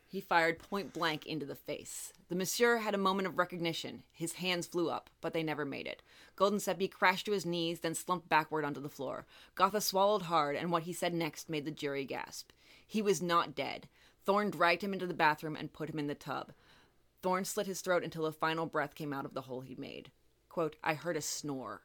He 0.07 0.21
fired 0.21 0.57
point 0.57 0.91
blank 0.91 1.27
into 1.27 1.45
the 1.45 1.53
face. 1.53 2.11
The 2.29 2.35
monsieur 2.35 2.77
had 2.77 2.95
a 2.95 2.97
moment 2.97 3.27
of 3.27 3.37
recognition. 3.37 4.01
His 4.11 4.33
hands 4.33 4.65
flew 4.65 4.89
up, 4.89 5.11
but 5.21 5.33
they 5.33 5.43
never 5.43 5.65
made 5.65 5.85
it. 5.85 6.01
Guldensuppe 6.35 6.89
crashed 6.89 7.27
to 7.27 7.31
his 7.31 7.45
knees, 7.45 7.81
then 7.81 7.93
slumped 7.93 8.27
backward 8.27 8.65
onto 8.65 8.81
the 8.81 8.89
floor. 8.89 9.27
Gotha 9.53 9.81
swallowed 9.81 10.23
hard, 10.23 10.55
and 10.55 10.71
what 10.71 10.83
he 10.83 10.93
said 10.93 11.13
next 11.13 11.47
made 11.47 11.65
the 11.65 11.71
jury 11.71 12.05
gasp. 12.05 12.49
He 12.87 13.03
was 13.03 13.21
not 13.21 13.53
dead. 13.53 13.87
Thorne 14.25 14.49
dragged 14.49 14.83
him 14.83 14.93
into 14.93 15.07
the 15.07 15.13
bathroom 15.13 15.55
and 15.55 15.73
put 15.73 15.89
him 15.89 15.99
in 15.99 16.07
the 16.07 16.15
tub. 16.15 16.51
Thorn 17.21 17.45
slit 17.45 17.67
his 17.67 17.81
throat 17.81 18.03
until 18.03 18.25
a 18.25 18.31
final 18.31 18.65
breath 18.65 18.95
came 18.95 19.13
out 19.13 19.25
of 19.25 19.33
the 19.33 19.41
hole 19.41 19.61
he'd 19.61 19.79
made. 19.79 20.11
Quote, 20.47 20.75
I 20.83 20.93
heard 20.93 21.17
a 21.17 21.21
snore, 21.21 21.81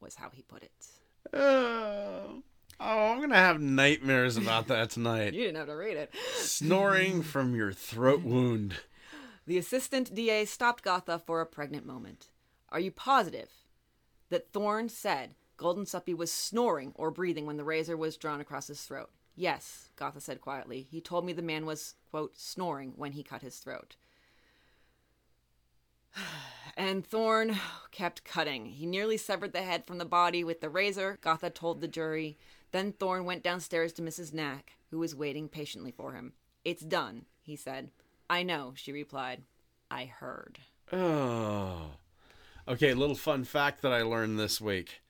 was 0.00 0.16
how 0.16 0.30
he 0.30 0.42
put 0.42 0.62
it. 0.62 0.86
Oh, 1.32 2.42
oh, 2.80 3.12
I'm 3.12 3.20
gonna 3.20 3.36
have 3.36 3.60
nightmares 3.60 4.36
about 4.36 4.68
that 4.68 4.90
tonight. 4.90 5.34
You 5.34 5.44
didn't 5.44 5.56
have 5.56 5.66
to 5.66 5.76
read 5.76 5.96
it. 5.96 6.14
Snoring 6.36 7.22
from 7.22 7.54
your 7.54 7.72
throat 7.72 8.22
wound. 8.22 8.74
The 9.46 9.58
assistant 9.58 10.14
DA 10.14 10.44
stopped 10.44 10.84
Gotha 10.84 11.18
for 11.18 11.40
a 11.40 11.46
pregnant 11.46 11.86
moment. 11.86 12.28
Are 12.70 12.80
you 12.80 12.90
positive 12.90 13.50
that 14.28 14.52
Thorn 14.52 14.88
said 14.88 15.34
Guldensuppe 15.56 16.16
was 16.16 16.30
snoring 16.30 16.92
or 16.94 17.10
breathing 17.10 17.46
when 17.46 17.56
the 17.56 17.64
razor 17.64 17.96
was 17.96 18.16
drawn 18.16 18.40
across 18.40 18.66
his 18.66 18.82
throat? 18.82 19.10
Yes, 19.38 19.90
Gotha 19.94 20.20
said 20.20 20.40
quietly. 20.40 20.88
He 20.90 21.00
told 21.00 21.24
me 21.24 21.32
the 21.32 21.42
man 21.42 21.64
was, 21.64 21.94
quote, 22.10 22.36
snoring 22.36 22.94
when 22.96 23.12
he 23.12 23.22
cut 23.22 23.40
his 23.40 23.58
throat. 23.58 23.94
And 26.76 27.04
Thorne 27.04 27.56
kept 27.90 28.22
cutting. 28.22 28.66
He 28.66 28.86
nearly 28.86 29.16
severed 29.16 29.52
the 29.52 29.62
head 29.62 29.84
from 29.84 29.98
the 29.98 30.04
body 30.04 30.44
with 30.44 30.60
the 30.60 30.68
razor, 30.68 31.18
Gotha 31.20 31.50
told 31.50 31.80
the 31.80 31.88
jury. 31.88 32.38
Then 32.70 32.92
Thorne 32.92 33.24
went 33.24 33.42
downstairs 33.42 33.92
to 33.94 34.02
Mrs. 34.02 34.32
Nack, 34.32 34.76
who 34.92 35.00
was 35.00 35.12
waiting 35.12 35.48
patiently 35.48 35.90
for 35.90 36.12
him. 36.12 36.34
It's 36.64 36.82
done, 36.82 37.24
he 37.42 37.56
said. 37.56 37.90
I 38.30 38.44
know, 38.44 38.74
she 38.76 38.92
replied. 38.92 39.42
I 39.90 40.04
heard. 40.04 40.60
Oh. 40.92 41.94
Okay, 42.68 42.94
little 42.94 43.16
fun 43.16 43.42
fact 43.42 43.82
that 43.82 43.92
I 43.92 44.02
learned 44.02 44.38
this 44.38 44.60
week. 44.60 45.00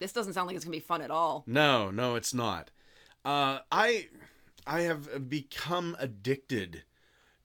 This 0.00 0.12
doesn't 0.12 0.32
sound 0.32 0.48
like 0.48 0.56
it's 0.56 0.64
going 0.64 0.72
to 0.72 0.80
be 0.80 0.84
fun 0.84 1.02
at 1.02 1.12
all. 1.12 1.44
No, 1.46 1.92
no, 1.92 2.16
it's 2.16 2.34
not. 2.34 2.72
Uh, 3.24 3.60
I 3.70 4.08
I 4.66 4.80
have 4.82 5.28
become 5.28 5.96
addicted 5.98 6.82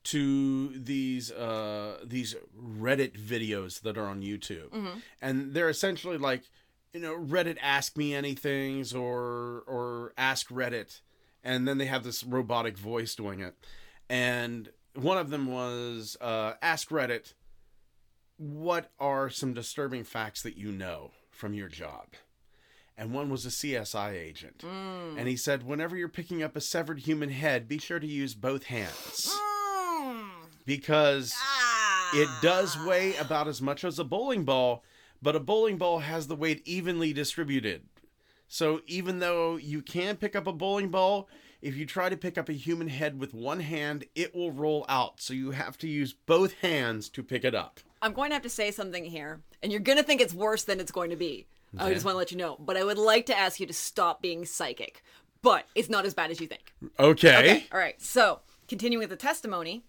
to 0.05 0.69
these 0.69 1.31
uh, 1.31 1.97
these 2.03 2.35
Reddit 2.57 3.17
videos 3.19 3.81
that 3.81 3.97
are 3.97 4.05
on 4.07 4.21
YouTube, 4.21 4.71
and 5.21 5.53
they're 5.53 5.69
essentially 5.69 6.17
like 6.17 6.43
you 6.93 6.99
know 6.99 7.15
Reddit 7.17 7.57
Ask 7.61 7.97
Me 7.97 8.13
Anything's 8.13 8.93
or 8.93 9.63
or 9.67 10.13
Ask 10.17 10.47
Reddit, 10.49 11.01
and 11.43 11.67
then 11.67 11.77
they 11.77 11.85
have 11.85 12.03
this 12.03 12.23
robotic 12.23 12.77
voice 12.77 13.15
doing 13.15 13.41
it, 13.41 13.55
and 14.09 14.69
one 14.95 15.17
of 15.17 15.29
them 15.29 15.47
was 15.47 16.15
uh, 16.21 16.53
Ask 16.61 16.89
Reddit. 16.89 17.33
What 18.37 18.91
are 18.99 19.29
some 19.29 19.53
disturbing 19.53 20.03
facts 20.03 20.43
that 20.43 20.57
you 20.57 20.71
know 20.71 21.11
from 21.31 21.53
your 21.53 21.67
job? 21.67 22.07
And 22.97 23.13
one 23.13 23.29
was 23.29 23.45
a 23.45 23.49
CSI 23.49 24.13
agent. 24.13 24.59
Mm. 24.59 25.17
And 25.17 25.27
he 25.27 25.35
said, 25.35 25.63
whenever 25.63 25.95
you're 25.95 26.09
picking 26.09 26.41
up 26.41 26.55
a 26.55 26.61
severed 26.61 26.99
human 27.01 27.29
head, 27.29 27.67
be 27.67 27.77
sure 27.77 27.99
to 27.99 28.07
use 28.07 28.33
both 28.33 28.63
hands. 28.63 29.29
Mm. 29.29 30.29
Because 30.65 31.33
ah. 31.37 32.11
it 32.13 32.29
does 32.41 32.77
weigh 32.85 33.15
about 33.17 33.47
as 33.47 33.61
much 33.61 33.83
as 33.83 33.99
a 33.99 34.03
bowling 34.03 34.43
ball, 34.43 34.83
but 35.21 35.35
a 35.35 35.39
bowling 35.39 35.77
ball 35.77 35.99
has 35.99 36.27
the 36.27 36.35
weight 36.35 36.61
evenly 36.65 37.13
distributed. 37.13 37.83
So 38.47 38.81
even 38.87 39.19
though 39.19 39.57
you 39.57 39.81
can 39.81 40.15
pick 40.15 40.35
up 40.35 40.47
a 40.47 40.53
bowling 40.53 40.89
ball, 40.89 41.29
if 41.61 41.75
you 41.75 41.85
try 41.85 42.09
to 42.09 42.17
pick 42.17 42.37
up 42.37 42.49
a 42.49 42.53
human 42.53 42.87
head 42.87 43.19
with 43.19 43.33
one 43.33 43.59
hand, 43.59 44.05
it 44.15 44.33
will 44.33 44.51
roll 44.51 44.85
out. 44.89 45.21
So 45.21 45.33
you 45.33 45.51
have 45.51 45.77
to 45.79 45.87
use 45.87 46.13
both 46.13 46.53
hands 46.61 47.09
to 47.09 47.23
pick 47.23 47.43
it 47.43 47.55
up. 47.55 47.79
I'm 48.01 48.13
going 48.13 48.29
to 48.29 48.35
have 48.35 48.43
to 48.43 48.49
say 48.49 48.71
something 48.71 49.05
here, 49.05 49.41
and 49.61 49.71
you're 49.71 49.81
going 49.81 49.97
to 49.97 50.03
think 50.03 50.21
it's 50.21 50.33
worse 50.33 50.63
than 50.63 50.79
it's 50.79 50.91
going 50.91 51.09
to 51.09 51.15
be. 51.15 51.47
I 51.77 51.93
just 51.93 52.05
want 52.05 52.13
to 52.13 52.17
let 52.17 52.31
you 52.31 52.37
know. 52.37 52.55
But 52.59 52.77
I 52.77 52.83
would 52.83 52.97
like 52.97 53.25
to 53.27 53.37
ask 53.37 53.59
you 53.59 53.65
to 53.67 53.73
stop 53.73 54.21
being 54.21 54.45
psychic. 54.45 55.03
But 55.41 55.65
it's 55.75 55.89
not 55.89 56.05
as 56.05 56.13
bad 56.13 56.31
as 56.31 56.39
you 56.41 56.47
think. 56.47 56.73
Okay. 56.99 57.37
Okay. 57.37 57.67
All 57.71 57.79
right. 57.79 58.01
So, 58.01 58.39
continuing 58.67 58.99
with 58.99 59.09
the 59.09 59.15
testimony, 59.15 59.83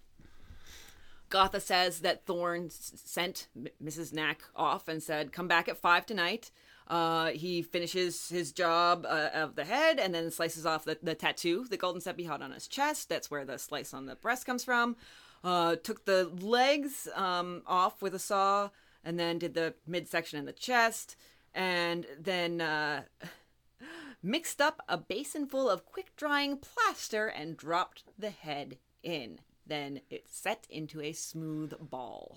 Gotha 1.29 1.59
says 1.59 1.99
that 2.01 2.25
Thorne 2.25 2.65
s- 2.67 2.93
sent 3.05 3.47
Mrs. 3.83 4.13
Nack 4.13 4.41
off 4.55 4.87
and 4.87 5.01
said, 5.01 5.31
"Come 5.31 5.47
back 5.47 5.67
at 5.67 5.77
five 5.77 6.05
tonight." 6.05 6.51
Uh, 6.87 7.27
he 7.31 7.61
finishes 7.61 8.29
his 8.29 8.51
job 8.51 9.05
uh, 9.07 9.29
of 9.33 9.55
the 9.55 9.63
head 9.65 9.99
and 9.99 10.13
then 10.13 10.31
slices 10.31 10.65
off 10.65 10.85
the, 10.85 10.97
the 11.03 11.13
tattoo 11.13 11.65
the 11.69 11.77
Guldensuppe 11.77 12.25
had 12.27 12.41
on 12.41 12.51
his 12.51 12.67
chest. 12.67 13.09
That's 13.09 13.29
where 13.29 13.45
the 13.45 13.59
slice 13.59 13.93
on 13.93 14.07
the 14.07 14.15
breast 14.15 14.47
comes 14.47 14.63
from. 14.63 14.95
Uh, 15.43 15.75
took 15.75 16.05
the 16.05 16.25
legs 16.41 17.07
um, 17.13 17.61
off 17.67 18.01
with 18.01 18.15
a 18.15 18.19
saw 18.19 18.69
and 19.05 19.19
then 19.19 19.37
did 19.37 19.53
the 19.53 19.75
midsection 19.85 20.39
in 20.39 20.45
the 20.45 20.51
chest 20.51 21.15
and 21.53 22.05
then 22.19 22.61
uh, 22.61 23.03
mixed 24.23 24.61
up 24.61 24.81
a 24.87 24.97
basin 24.97 25.47
full 25.47 25.69
of 25.69 25.85
quick 25.85 26.15
drying 26.15 26.57
plaster 26.57 27.27
and 27.27 27.57
dropped 27.57 28.03
the 28.17 28.29
head 28.29 28.77
in. 29.03 29.39
Then 29.65 30.01
it 30.09 30.27
set 30.27 30.65
into 30.69 30.99
a 30.99 31.11
smooth 31.13 31.73
ball. 31.79 32.35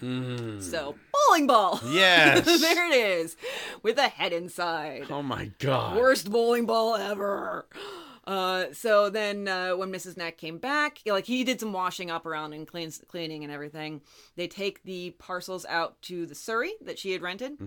So, 0.60 0.96
bowling 1.28 1.46
ball. 1.46 1.80
Yes. 1.86 2.44
there 2.60 2.90
it 2.92 2.94
is, 2.94 3.36
with 3.82 3.96
a 3.96 4.08
head 4.08 4.34
inside. 4.34 5.06
Oh 5.08 5.22
my 5.22 5.50
god. 5.58 5.96
Worst 5.96 6.30
bowling 6.30 6.66
ball 6.66 6.96
ever. 6.96 7.66
Uh, 8.24 8.66
so 8.72 9.10
then 9.10 9.48
uh, 9.48 9.72
when 9.72 9.90
Mrs. 9.90 10.16
Nack 10.16 10.36
came 10.38 10.58
back, 10.58 11.00
like 11.04 11.26
he 11.26 11.42
did 11.42 11.58
some 11.58 11.72
washing 11.72 12.08
up 12.08 12.24
around 12.24 12.52
and 12.52 12.68
cleans, 12.68 13.02
cleaning 13.08 13.42
and 13.42 13.52
everything. 13.52 14.00
They 14.36 14.46
take 14.46 14.84
the 14.84 15.10
parcels 15.18 15.66
out 15.68 16.00
to 16.02 16.24
the 16.24 16.36
Surrey 16.36 16.74
that 16.82 17.00
she 17.00 17.10
had 17.10 17.20
rented, 17.20 17.58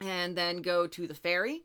and 0.00 0.36
then 0.36 0.62
go 0.62 0.86
to 0.86 1.06
the 1.06 1.14
ferry, 1.14 1.64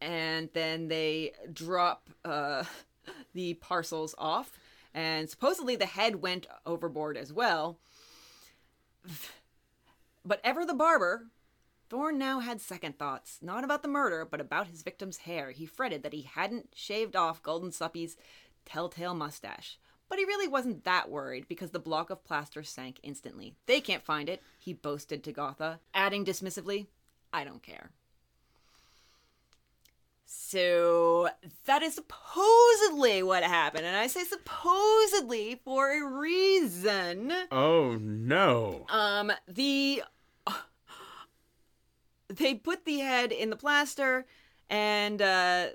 and 0.00 0.48
then 0.52 0.88
they 0.88 1.32
drop 1.52 2.10
uh, 2.24 2.64
the 3.34 3.54
parcels 3.54 4.14
off. 4.18 4.58
And 4.94 5.30
supposedly 5.30 5.76
the 5.76 5.86
head 5.86 6.16
went 6.16 6.46
overboard 6.66 7.16
as 7.16 7.32
well. 7.32 7.78
But 10.24 10.40
ever 10.44 10.64
the 10.64 10.72
barber, 10.72 11.26
Thorn 11.90 12.16
now 12.16 12.38
had 12.38 12.60
second 12.60 12.96
thoughts, 12.96 13.38
not 13.42 13.64
about 13.64 13.82
the 13.82 13.88
murder, 13.88 14.24
but 14.24 14.40
about 14.40 14.68
his 14.68 14.82
victim's 14.82 15.18
hair. 15.18 15.50
He 15.50 15.66
fretted 15.66 16.02
that 16.04 16.12
he 16.14 16.22
hadn't 16.22 16.68
shaved 16.74 17.16
off 17.16 17.42
Guldensuppe's 17.42 18.16
telltale 18.64 19.14
mustache. 19.14 19.78
But 20.08 20.18
he 20.18 20.24
really 20.24 20.48
wasn't 20.48 20.84
that 20.84 21.10
worried 21.10 21.48
because 21.48 21.72
the 21.72 21.78
block 21.78 22.08
of 22.08 22.24
plaster 22.24 22.62
sank 22.62 22.98
instantly. 23.02 23.56
They 23.66 23.80
can't 23.80 24.04
find 24.04 24.28
it, 24.28 24.42
he 24.58 24.72
boasted 24.72 25.22
to 25.24 25.32
Gotha, 25.32 25.80
adding 25.92 26.24
dismissively, 26.24 26.86
I 27.32 27.44
don't 27.44 27.62
care. 27.62 27.90
So 30.26 31.28
that 31.66 31.82
is 31.82 31.94
supposedly 31.94 33.22
what 33.22 33.42
happened, 33.42 33.86
and 33.86 33.96
I 33.96 34.06
say 34.06 34.24
supposedly 34.24 35.60
for 35.64 35.90
a 35.90 36.06
reason. 36.06 37.32
Oh 37.50 37.96
no. 38.00 38.86
Um, 38.90 39.32
the 39.48 40.02
they 42.28 42.54
put 42.54 42.84
the 42.84 42.98
head 42.98 43.32
in 43.32 43.50
the 43.50 43.56
plaster, 43.56 44.26
and 44.68 45.22
uh, 45.22 45.68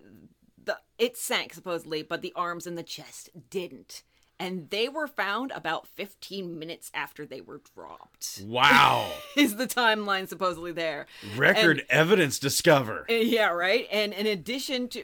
the 0.63 0.79
it 0.97 1.17
sank 1.17 1.53
supposedly, 1.53 2.03
but 2.03 2.21
the 2.21 2.33
arms 2.35 2.67
and 2.67 2.77
the 2.77 2.83
chest 2.83 3.29
didn't, 3.49 4.03
and 4.39 4.69
they 4.69 4.87
were 4.89 5.07
found 5.07 5.51
about 5.51 5.87
fifteen 5.87 6.59
minutes 6.59 6.91
after 6.93 7.25
they 7.25 7.41
were 7.41 7.61
dropped. 7.75 8.41
Wow. 8.45 9.11
Is 9.35 9.55
the 9.55 9.67
timeline 9.67 10.27
supposedly 10.27 10.71
there? 10.71 11.07
Record 11.35 11.83
evidence 11.89 12.39
discover. 12.39 13.05
Yeah, 13.09 13.49
right. 13.49 13.87
And 13.91 14.13
in 14.13 14.25
addition 14.25 14.87
to, 14.89 15.03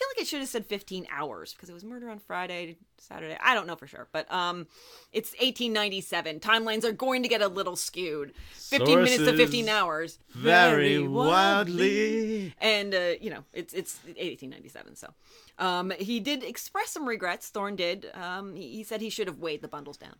feel 0.00 0.08
like 0.16 0.22
it 0.22 0.28
should 0.28 0.40
have 0.40 0.48
said 0.48 0.66
15 0.66 1.06
hours 1.10 1.52
because 1.52 1.68
it 1.68 1.74
was 1.74 1.84
murder 1.84 2.08
on 2.08 2.18
Friday, 2.18 2.78
Saturday. 2.96 3.36
I 3.42 3.54
don't 3.54 3.66
know 3.66 3.76
for 3.76 3.86
sure, 3.86 4.08
but 4.12 4.30
um, 4.32 4.66
it's 5.12 5.32
1897. 5.32 6.40
Timelines 6.40 6.84
are 6.84 6.92
going 6.92 7.22
to 7.22 7.28
get 7.28 7.42
a 7.42 7.48
little 7.48 7.76
skewed. 7.76 8.32
15 8.54 9.02
minutes 9.02 9.18
to 9.18 9.36
15 9.36 9.68
hours. 9.68 10.18
Very 10.34 11.06
wildly. 11.06 12.54
And 12.60 12.94
uh, 12.94 13.12
you 13.20 13.28
know, 13.28 13.44
it's 13.52 13.74
it's 13.74 13.98
1897. 14.04 14.96
So, 14.96 15.12
um, 15.58 15.92
he 15.98 16.18
did 16.18 16.42
express 16.42 16.90
some 16.90 17.06
regrets. 17.06 17.48
Thorne 17.50 17.76
did. 17.76 18.06
Um, 18.14 18.54
he, 18.54 18.76
he 18.76 18.84
said 18.84 19.02
he 19.02 19.10
should 19.10 19.26
have 19.26 19.38
weighed 19.38 19.60
the 19.60 19.68
bundles 19.68 19.98
down. 19.98 20.16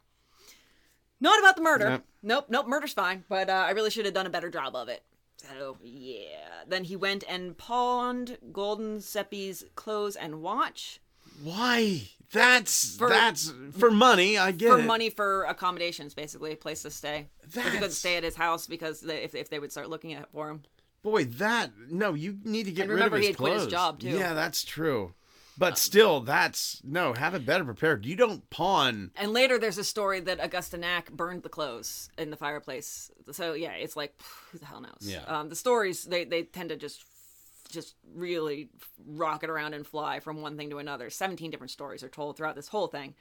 Not 1.22 1.38
about 1.38 1.56
the 1.56 1.62
murder. 1.62 1.88
Yep. 1.88 2.04
Nope, 2.22 2.46
nope. 2.48 2.66
Murder's 2.66 2.92
fine, 2.92 3.24
but 3.28 3.48
uh, 3.48 3.64
I 3.66 3.70
really 3.70 3.90
should 3.90 4.04
have 4.04 4.14
done 4.14 4.26
a 4.26 4.30
better 4.30 4.50
job 4.50 4.74
of 4.76 4.88
it. 4.88 5.02
So 5.48 5.76
yeah. 5.82 6.64
Then 6.66 6.84
he 6.84 6.96
went 6.96 7.24
and 7.28 7.56
pawned 7.56 8.38
Guldensuppe's 8.52 9.64
clothes 9.74 10.16
and 10.16 10.42
watch 10.42 11.00
Why? 11.42 12.08
That's 12.32 12.96
For- 12.96 13.08
that's 13.08 13.52
for 13.76 13.90
money. 13.90 14.38
I 14.38 14.52
get 14.52 14.70
for 14.70 14.78
it. 14.78 14.84
money 14.84 15.10
for 15.10 15.44
accommodations, 15.44 16.14
basically 16.14 16.52
a 16.52 16.56
place 16.56 16.82
to 16.82 16.90
stay. 16.90 17.28
If 17.42 17.54
he 17.54 17.62
couldn't 17.70 17.90
stay 17.90 18.16
at 18.16 18.22
his 18.24 18.36
house 18.36 18.66
because 18.66 19.00
they, 19.00 19.24
if 19.24 19.34
if 19.34 19.50
they 19.50 19.58
would 19.58 19.72
start 19.72 19.88
looking 19.90 20.12
at 20.12 20.22
it 20.22 20.28
for 20.32 20.48
him. 20.50 20.62
Boy, 21.02 21.24
that 21.24 21.70
no, 21.90 22.14
you 22.14 22.38
need 22.44 22.64
to 22.64 22.72
get 22.72 22.82
And 22.82 22.90
rid 22.90 22.94
remember, 22.96 23.16
of 23.16 23.20
his 23.22 23.28
he 23.28 23.32
had 23.32 23.36
quit 23.38 23.54
his 23.54 23.66
job, 23.66 24.00
too. 24.00 24.10
Yeah, 24.10 24.34
that's 24.34 24.62
true. 24.62 25.14
But 25.60 25.76
still, 25.76 26.20
that's 26.20 26.80
no. 26.82 27.12
Have 27.12 27.34
it 27.34 27.44
better 27.44 27.66
prepared. 27.66 28.06
You 28.06 28.16
don't 28.16 28.48
pawn. 28.48 29.10
And 29.14 29.34
later, 29.34 29.58
there's 29.58 29.76
a 29.76 29.84
story 29.84 30.18
that 30.20 30.42
Augusta 30.42 30.78
Nack 30.78 31.12
burned 31.12 31.42
the 31.42 31.50
clothes 31.50 32.08
in 32.16 32.30
the 32.30 32.36
fireplace. 32.38 33.10
So 33.32 33.52
yeah, 33.52 33.72
it's 33.72 33.94
like 33.94 34.18
who 34.50 34.58
the 34.58 34.64
hell 34.64 34.80
knows? 34.80 35.00
Yeah. 35.02 35.22
Um, 35.26 35.50
the 35.50 35.54
stories 35.54 36.04
they 36.04 36.24
they 36.24 36.44
tend 36.44 36.70
to 36.70 36.76
just 36.76 37.04
just 37.70 37.94
really 38.14 38.70
rocket 39.06 39.50
around 39.50 39.74
and 39.74 39.86
fly 39.86 40.18
from 40.18 40.40
one 40.40 40.56
thing 40.56 40.70
to 40.70 40.78
another. 40.78 41.10
Seventeen 41.10 41.50
different 41.50 41.70
stories 41.70 42.02
are 42.02 42.08
told 42.08 42.38
throughout 42.38 42.56
this 42.56 42.68
whole 42.68 42.88
thing. 42.88 43.14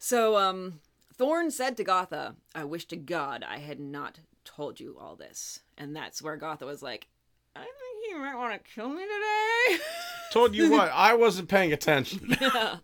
So 0.00 0.36
um, 0.36 0.80
Thorne 1.16 1.52
said 1.52 1.76
to 1.76 1.84
Gotha, 1.84 2.34
"I 2.52 2.64
wish 2.64 2.86
to 2.86 2.96
God 2.96 3.44
I 3.48 3.58
had 3.58 3.78
not 3.78 4.18
told 4.44 4.80
you 4.80 4.98
all 5.00 5.14
this." 5.14 5.60
And 5.78 5.94
that's 5.94 6.20
where 6.20 6.36
Gotha 6.36 6.66
was 6.66 6.82
like, 6.82 7.06
"I 7.54 7.60
think 7.60 7.93
you 8.14 8.20
might 8.20 8.36
want 8.36 8.52
to 8.52 8.70
kill 8.74 8.88
me 8.88 9.02
today." 9.02 9.82
Told 10.32 10.54
you 10.54 10.70
what? 10.70 10.90
I 10.92 11.14
wasn't 11.14 11.48
paying 11.48 11.72
attention. 11.72 12.36
yeah. 12.40 12.78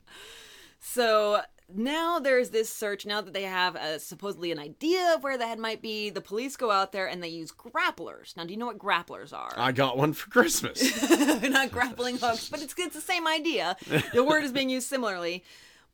So 0.78 1.40
now 1.74 2.18
there's 2.18 2.50
this 2.50 2.68
search. 2.68 3.06
Now 3.06 3.20
that 3.20 3.34
they 3.34 3.42
have 3.42 3.76
uh, 3.76 3.98
supposedly 3.98 4.52
an 4.52 4.58
idea 4.58 5.14
of 5.14 5.22
where 5.22 5.36
the 5.36 5.46
head 5.46 5.58
might 5.58 5.82
be, 5.82 6.10
the 6.10 6.20
police 6.20 6.56
go 6.56 6.70
out 6.70 6.92
there 6.92 7.08
and 7.08 7.22
they 7.22 7.28
use 7.28 7.52
grapplers. 7.52 8.36
Now, 8.36 8.44
do 8.44 8.52
you 8.52 8.56
know 8.58 8.66
what 8.66 8.78
grapplers 8.78 9.32
are? 9.32 9.52
I 9.56 9.72
got 9.72 9.96
one 9.96 10.12
for 10.12 10.30
Christmas. 10.30 10.80
They're 11.08 11.50
not 11.50 11.72
grappling 11.72 12.18
hooks, 12.18 12.48
but 12.48 12.62
it's 12.62 12.74
it's 12.76 12.94
the 12.94 13.00
same 13.00 13.26
idea. 13.26 13.76
The 14.12 14.24
word 14.24 14.44
is 14.44 14.52
being 14.52 14.70
used 14.70 14.88
similarly, 14.88 15.44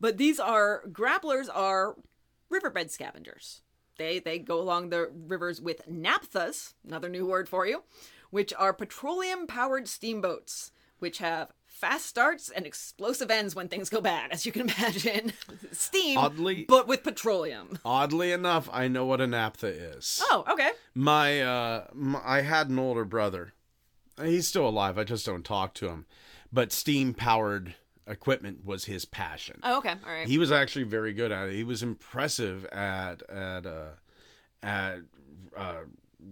but 0.00 0.18
these 0.18 0.38
are 0.38 0.82
grapplers 0.88 1.48
are 1.52 1.96
riverbed 2.50 2.90
scavengers. 2.90 3.62
They 3.98 4.18
they 4.18 4.38
go 4.38 4.60
along 4.60 4.90
the 4.90 5.10
rivers 5.26 5.60
with 5.60 5.86
naphthas, 5.88 6.74
another 6.86 7.08
new 7.08 7.26
word 7.26 7.48
for 7.48 7.66
you, 7.66 7.82
which 8.30 8.52
are 8.54 8.72
petroleum 8.72 9.46
powered 9.46 9.88
steamboats, 9.88 10.72
which 10.98 11.18
have 11.18 11.52
fast 11.66 12.06
starts 12.06 12.48
and 12.48 12.64
explosive 12.66 13.30
ends 13.30 13.54
when 13.54 13.68
things 13.68 13.90
go 13.90 14.00
bad, 14.00 14.32
as 14.32 14.46
you 14.46 14.52
can 14.52 14.62
imagine. 14.70 15.32
Steam, 15.72 16.18
Oddly- 16.18 16.64
but 16.66 16.88
with 16.88 17.02
petroleum. 17.02 17.78
Oddly 17.84 18.32
enough, 18.32 18.68
I 18.72 18.88
know 18.88 19.04
what 19.04 19.20
a 19.20 19.26
naphtha 19.26 19.66
is. 19.66 20.22
Oh, 20.30 20.44
okay. 20.50 20.70
My, 20.94 21.40
uh, 21.42 21.86
my, 21.92 22.20
I 22.24 22.40
had 22.42 22.70
an 22.70 22.78
older 22.78 23.04
brother. 23.04 23.52
He's 24.22 24.48
still 24.48 24.66
alive. 24.66 24.96
I 24.96 25.04
just 25.04 25.26
don't 25.26 25.44
talk 25.44 25.74
to 25.74 25.88
him. 25.88 26.06
But 26.52 26.72
steam 26.72 27.12
powered 27.12 27.74
equipment 28.06 28.64
was 28.64 28.86
his 28.86 29.04
passion. 29.04 29.60
Oh, 29.62 29.78
okay. 29.78 29.90
All 30.06 30.12
right. 30.12 30.26
He 30.26 30.38
was 30.38 30.50
actually 30.50 30.84
very 30.84 31.12
good 31.12 31.30
at 31.32 31.48
it. 31.48 31.54
He 31.54 31.64
was 31.64 31.82
impressive 31.82 32.64
at 32.66 33.20
at 33.28 33.66
uh, 33.66 33.88
at 34.62 35.00
uh, 35.54 35.80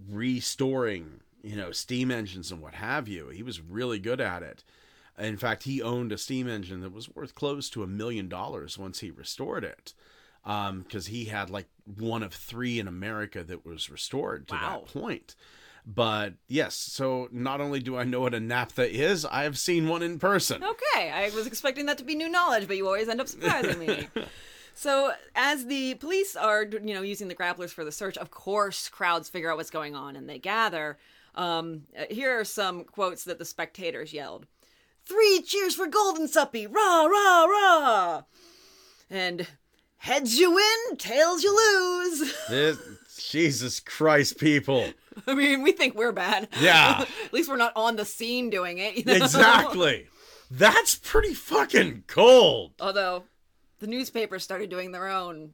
restoring, 0.08 1.20
you 1.44 1.56
know, 1.56 1.70
steam 1.70 2.10
engines 2.10 2.50
and 2.50 2.60
what 2.60 2.74
have 2.74 3.06
you. 3.06 3.28
He 3.28 3.42
was 3.42 3.60
really 3.60 3.98
good 3.98 4.20
at 4.20 4.42
it. 4.42 4.64
In 5.18 5.36
fact, 5.36 5.62
he 5.64 5.80
owned 5.82 6.10
a 6.10 6.18
steam 6.18 6.48
engine 6.48 6.80
that 6.80 6.92
was 6.92 7.14
worth 7.14 7.34
close 7.34 7.68
to 7.70 7.82
a 7.82 7.86
million 7.86 8.28
dollars 8.28 8.78
once 8.78 9.00
he 9.00 9.10
restored 9.10 9.62
it. 9.62 9.94
Um, 10.44 10.80
because 10.82 11.06
he 11.06 11.26
had 11.26 11.48
like 11.48 11.68
one 11.96 12.22
of 12.22 12.34
three 12.34 12.78
in 12.78 12.86
America 12.86 13.42
that 13.44 13.64
was 13.64 13.88
restored 13.88 14.48
to 14.48 14.54
Wow. 14.54 14.82
that 14.84 15.00
point. 15.00 15.36
But 15.86 16.34
yes, 16.48 16.74
so 16.74 17.28
not 17.30 17.60
only 17.60 17.80
do 17.80 17.96
I 17.96 18.04
know 18.04 18.20
what 18.20 18.34
a 18.34 18.40
naphtha 18.40 18.90
is, 18.90 19.24
I 19.24 19.44
have 19.44 19.58
seen 19.58 19.86
one 19.88 20.02
in 20.02 20.18
person. 20.18 20.62
Okay, 20.62 21.10
I 21.10 21.30
was 21.34 21.46
expecting 21.46 21.86
that 21.86 21.98
to 21.98 22.04
be 22.04 22.14
new 22.14 22.28
knowledge, 22.28 22.66
but 22.66 22.76
you 22.76 22.86
always 22.86 23.08
end 23.08 23.20
up 23.20 23.28
surprising 23.28 23.78
me. 23.78 24.08
So, 24.76 25.12
as 25.36 25.66
the 25.66 25.94
police 25.94 26.34
are, 26.34 26.64
you 26.64 26.94
know, 26.94 27.02
using 27.02 27.28
the 27.28 27.34
grapplers 27.36 27.70
for 27.70 27.84
the 27.84 27.92
search, 27.92 28.18
of 28.18 28.32
course, 28.32 28.88
crowds 28.88 29.28
figure 29.28 29.48
out 29.48 29.56
what's 29.56 29.70
going 29.70 29.94
on 29.94 30.16
and 30.16 30.28
they 30.28 30.40
gather. 30.40 30.98
Um, 31.34 31.82
uh, 31.98 32.04
here 32.10 32.38
are 32.38 32.44
some 32.44 32.84
quotes 32.84 33.24
that 33.24 33.38
the 33.38 33.44
spectators 33.44 34.12
yelled: 34.12 34.46
Three 35.06 35.42
cheers 35.42 35.74
for 35.74 35.86
Guldensuppe! 35.86 36.74
Rah 36.74 37.04
rah 37.04 37.44
rah! 37.44 38.22
And 39.10 39.46
heads 39.98 40.38
you 40.38 40.52
win, 40.52 40.96
tails 40.96 41.42
you 41.42 41.54
lose. 41.54 42.34
This, 42.48 42.78
Jesus 43.28 43.80
Christ, 43.80 44.38
people. 44.38 44.86
I 45.26 45.34
mean, 45.34 45.62
we 45.62 45.72
think 45.72 45.94
we're 45.94 46.12
bad. 46.12 46.48
Yeah. 46.60 47.04
At 47.24 47.32
least 47.32 47.48
we're 47.48 47.56
not 47.56 47.72
on 47.76 47.96
the 47.96 48.04
scene 48.04 48.50
doing 48.50 48.78
it. 48.78 48.96
You 48.96 49.04
know? 49.04 49.14
Exactly. 49.14 50.08
That's 50.50 50.96
pretty 50.96 51.32
fucking 51.32 52.04
cold. 52.06 52.72
Although 52.80 53.24
the 53.78 53.86
newspapers 53.86 54.42
started 54.42 54.68
doing 54.68 54.92
their 54.92 55.08
own 55.08 55.52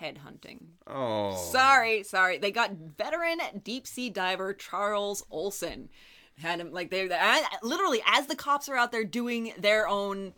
headhunting. 0.00 0.60
Oh. 0.86 1.36
Sorry, 1.52 2.02
sorry. 2.02 2.38
They 2.38 2.50
got 2.50 2.72
veteran 2.72 3.38
deep 3.62 3.86
sea 3.86 4.10
diver 4.10 4.54
Charles 4.54 5.24
Olson. 5.30 5.88
Had 6.38 6.60
him 6.60 6.70
like 6.70 6.90
they 6.90 7.08
literally 7.62 8.02
as 8.06 8.26
the 8.26 8.36
cops 8.36 8.68
are 8.68 8.76
out 8.76 8.92
there 8.92 9.04
doing 9.04 9.54
their 9.58 9.88
own 9.88 10.34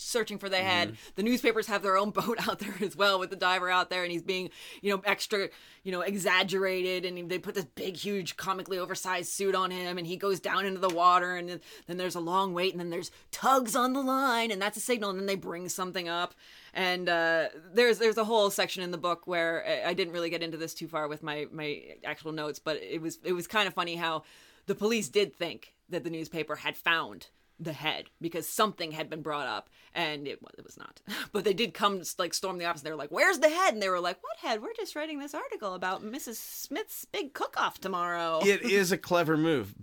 searching 0.00 0.38
for 0.38 0.48
the 0.48 0.56
head. 0.56 0.88
Mm-hmm. 0.88 1.10
The 1.16 1.22
newspapers 1.22 1.66
have 1.66 1.82
their 1.82 1.96
own 1.96 2.10
boat 2.10 2.48
out 2.48 2.58
there 2.58 2.74
as 2.80 2.96
well 2.96 3.18
with 3.18 3.30
the 3.30 3.36
diver 3.36 3.70
out 3.70 3.90
there, 3.90 4.02
and 4.02 4.10
he's 4.10 4.22
being, 4.22 4.50
you 4.80 4.90
know, 4.90 5.02
extra, 5.04 5.48
you 5.82 5.92
know, 5.92 6.00
exaggerated, 6.00 7.04
and 7.04 7.30
they 7.30 7.38
put 7.38 7.54
this 7.54 7.66
big, 7.66 7.96
huge, 7.96 8.36
comically 8.36 8.78
oversized 8.78 9.30
suit 9.30 9.54
on 9.54 9.70
him, 9.70 9.98
and 9.98 10.06
he 10.06 10.16
goes 10.16 10.40
down 10.40 10.66
into 10.66 10.80
the 10.80 10.88
water, 10.88 11.36
and 11.36 11.60
then 11.86 11.96
there's 11.96 12.14
a 12.14 12.20
long 12.20 12.54
wait, 12.54 12.72
and 12.72 12.80
then 12.80 12.90
there's 12.90 13.10
tugs 13.30 13.76
on 13.76 13.92
the 13.92 14.02
line, 14.02 14.50
and 14.50 14.60
that's 14.60 14.76
a 14.76 14.80
signal, 14.80 15.10
and 15.10 15.18
then 15.18 15.26
they 15.26 15.36
bring 15.36 15.68
something 15.68 16.08
up, 16.08 16.34
and 16.74 17.08
uh, 17.08 17.48
there's 17.72 17.98
there's 17.98 18.18
a 18.18 18.24
whole 18.24 18.50
section 18.50 18.82
in 18.82 18.90
the 18.90 18.98
book 18.98 19.26
where 19.26 19.84
I- 19.86 19.94
didn't 19.94 20.12
really 20.12 20.30
get 20.30 20.42
into 20.42 20.56
this 20.56 20.74
too 20.74 20.88
far 20.88 21.08
with 21.08 21.22
my 21.22 21.46
my 21.52 21.82
actual 22.04 22.32
notes, 22.32 22.58
but 22.58 22.76
it 22.76 23.00
was 23.00 23.18
it 23.24 23.32
was 23.32 23.46
kind 23.46 23.66
of 23.68 23.74
funny 23.74 23.96
how 23.96 24.22
the 24.66 24.74
police 24.74 25.08
did 25.08 25.34
think 25.34 25.74
that 25.88 26.04
the 26.04 26.10
newspaper 26.10 26.56
had 26.56 26.76
found 26.76 27.28
the 27.58 27.72
head 27.74 28.08
because 28.20 28.48
something 28.48 28.92
had 28.92 29.10
been 29.10 29.20
brought 29.20 29.46
up 29.46 29.68
and 29.94 30.26
it, 30.26 30.38
it 30.56 30.64
was 30.64 30.78
not. 30.78 31.00
But 31.32 31.44
they 31.44 31.52
did 31.52 31.74
come 31.74 32.02
like 32.18 32.32
storm 32.34 32.58
the 32.58 32.64
office. 32.64 32.82
They 32.82 32.90
were 32.90 32.96
like, 32.96 33.10
"Where's 33.10 33.38
the 33.38 33.48
head?" 33.50 33.74
And 33.74 33.82
they 33.82 33.88
were 33.90 34.00
like, 34.00 34.18
"What 34.22 34.38
head? 34.38 34.62
We're 34.62 34.72
just 34.74 34.96
writing 34.96 35.18
this 35.18 35.34
article 35.34 35.74
about 35.74 36.02
Mrs. 36.02 36.36
Smith's 36.36 37.04
big 37.04 37.34
cook-off 37.34 37.78
tomorrow." 37.80 38.40
it 38.42 38.62
is 38.62 38.90
a 38.92 38.98
clever 38.98 39.36
move. 39.36 39.74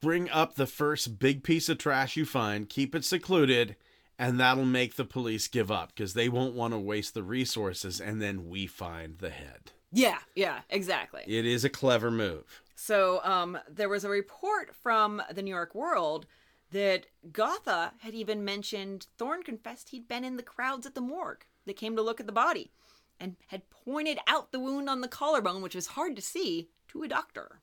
Bring 0.00 0.28
up 0.28 0.56
the 0.56 0.66
first 0.66 1.18
big 1.18 1.42
piece 1.42 1.68
of 1.70 1.78
trash 1.78 2.14
you 2.16 2.26
find, 2.26 2.68
keep 2.68 2.94
it 2.94 3.04
secluded, 3.06 3.74
and 4.18 4.38
that'll 4.38 4.64
make 4.64 4.94
the 4.94 5.04
police 5.04 5.48
give 5.48 5.70
up 5.70 5.92
because 5.94 6.14
they 6.14 6.28
won't 6.28 6.54
want 6.54 6.72
to 6.72 6.78
waste 6.78 7.14
the 7.14 7.22
resources 7.22 8.00
and 8.00 8.20
then 8.20 8.48
we 8.48 8.66
find 8.66 9.18
the 9.18 9.30
head. 9.30 9.72
yeah, 9.92 10.18
yeah, 10.34 10.60
exactly. 10.70 11.22
It 11.26 11.46
is 11.46 11.64
a 11.64 11.70
clever 11.70 12.10
move. 12.10 12.62
So 12.74 13.20
um, 13.24 13.58
there 13.68 13.88
was 13.88 14.04
a 14.04 14.08
report 14.08 14.74
from 14.74 15.22
the 15.32 15.42
New 15.42 15.54
York 15.54 15.74
World 15.74 16.26
that 16.72 17.06
Gotha 17.32 17.92
had 18.00 18.14
even 18.14 18.44
mentioned 18.44 19.06
Thorne 19.16 19.42
confessed 19.42 19.90
he'd 19.90 20.08
been 20.08 20.24
in 20.24 20.36
the 20.36 20.42
crowds 20.42 20.86
at 20.86 20.94
the 20.94 21.00
morgue 21.00 21.44
that 21.66 21.76
came 21.76 21.94
to 21.96 22.02
look 22.02 22.20
at 22.20 22.26
the 22.26 22.32
body 22.32 22.72
and 23.20 23.36
had 23.46 23.70
pointed 23.70 24.18
out 24.26 24.50
the 24.50 24.58
wound 24.58 24.90
on 24.90 25.00
the 25.00 25.08
collarbone, 25.08 25.62
which 25.62 25.76
was 25.76 25.88
hard 25.88 26.16
to 26.16 26.22
see, 26.22 26.68
to 26.88 27.02
a 27.04 27.08
doctor. 27.08 27.60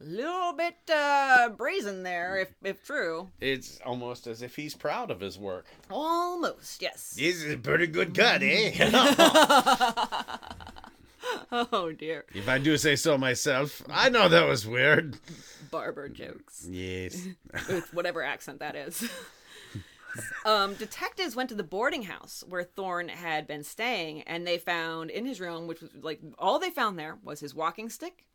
A 0.00 0.04
little 0.04 0.52
bit 0.52 0.76
uh, 0.92 1.50
brazen 1.50 2.02
there, 2.02 2.38
if, 2.38 2.54
if 2.62 2.84
true. 2.84 3.30
It's 3.40 3.80
almost 3.86 4.26
as 4.26 4.42
if 4.42 4.56
he's 4.56 4.74
proud 4.74 5.10
of 5.10 5.20
his 5.20 5.38
work. 5.38 5.66
Almost, 5.90 6.82
yes. 6.82 7.14
This 7.16 7.42
is 7.42 7.54
a 7.54 7.58
pretty 7.58 7.86
good 7.86 8.14
cut, 8.14 8.42
eh? 8.42 8.70
Oh 11.50 11.92
dear. 11.92 12.24
if 12.34 12.48
I 12.48 12.58
do 12.58 12.76
say 12.76 12.96
so 12.96 13.16
myself, 13.16 13.82
I 13.88 14.08
know 14.08 14.28
that 14.28 14.46
was 14.46 14.66
weird. 14.66 15.18
Barber 15.70 16.08
jokes. 16.08 16.66
Yes. 16.70 17.26
with 17.68 17.92
whatever 17.94 18.22
accent 18.22 18.60
that 18.60 18.76
is. 18.76 19.08
um, 20.46 20.74
detectives 20.74 21.34
went 21.34 21.48
to 21.48 21.54
the 21.54 21.62
boarding 21.62 22.02
house 22.02 22.44
where 22.48 22.62
Thorne 22.62 23.08
had 23.08 23.46
been 23.46 23.64
staying, 23.64 24.22
and 24.22 24.46
they 24.46 24.58
found 24.58 25.10
in 25.10 25.26
his 25.26 25.40
room, 25.40 25.66
which 25.66 25.80
was 25.80 25.90
like 26.00 26.20
all 26.38 26.58
they 26.58 26.70
found 26.70 26.98
there 26.98 27.18
was 27.22 27.40
his 27.40 27.54
walking 27.54 27.88
stick 27.88 28.26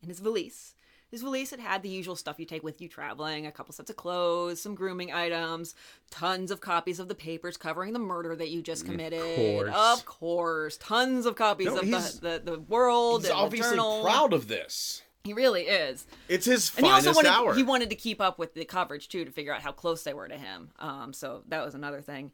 and 0.00 0.10
his 0.10 0.20
valise. 0.20 0.74
His 1.10 1.22
valise 1.22 1.50
had 1.50 1.60
had 1.60 1.82
the 1.82 1.88
usual 1.88 2.16
stuff 2.16 2.38
you 2.38 2.44
take 2.44 2.62
with 2.62 2.80
you 2.82 2.88
traveling 2.88 3.46
a 3.46 3.52
couple 3.52 3.72
sets 3.72 3.88
of 3.88 3.96
clothes, 3.96 4.60
some 4.60 4.74
grooming 4.74 5.12
items, 5.12 5.74
tons 6.10 6.50
of 6.50 6.60
copies 6.60 7.00
of 7.00 7.08
the 7.08 7.14
papers 7.14 7.56
covering 7.56 7.92
the 7.94 7.98
murder 7.98 8.36
that 8.36 8.50
you 8.50 8.60
just 8.62 8.84
committed. 8.84 9.22
course. 9.36 9.74
Of 9.74 10.04
course. 10.04 10.76
Tons 10.76 11.24
of 11.24 11.34
copies 11.34 11.68
No, 11.68 11.78
of 11.78 11.86
the, 11.90 12.40
the, 12.44 12.52
the 12.52 12.58
world 12.60 13.22
He's 13.22 13.30
and 13.30 13.38
the 13.38 13.42
obviously 13.42 13.70
journal. 13.76 14.02
proud 14.02 14.32
of 14.34 14.48
this. 14.48 15.02
He 15.24 15.32
really 15.32 15.62
is. 15.62 16.06
It's 16.28 16.46
his 16.46 16.70
And 16.76 16.84
he 16.86 16.90
finest 16.92 17.08
also 17.08 17.18
wanted 17.18 17.30
hour. 17.30 17.54
he 17.54 17.62
wanted 17.62 17.90
to 17.90 17.96
keep 17.96 18.20
up 18.20 18.38
with 18.38 18.54
the 18.54 18.64
coverage 18.64 19.08
too 19.08 19.24
to 19.24 19.30
figure 19.30 19.54
out 19.54 19.62
how 19.62 19.72
close 19.72 20.02
they 20.02 20.14
were 20.14 20.28
to 20.28 20.36
him. 20.36 20.70
Um, 20.78 21.12
so 21.12 21.42
that 21.48 21.64
was 21.64 21.74
another 21.74 22.00
thing. 22.02 22.32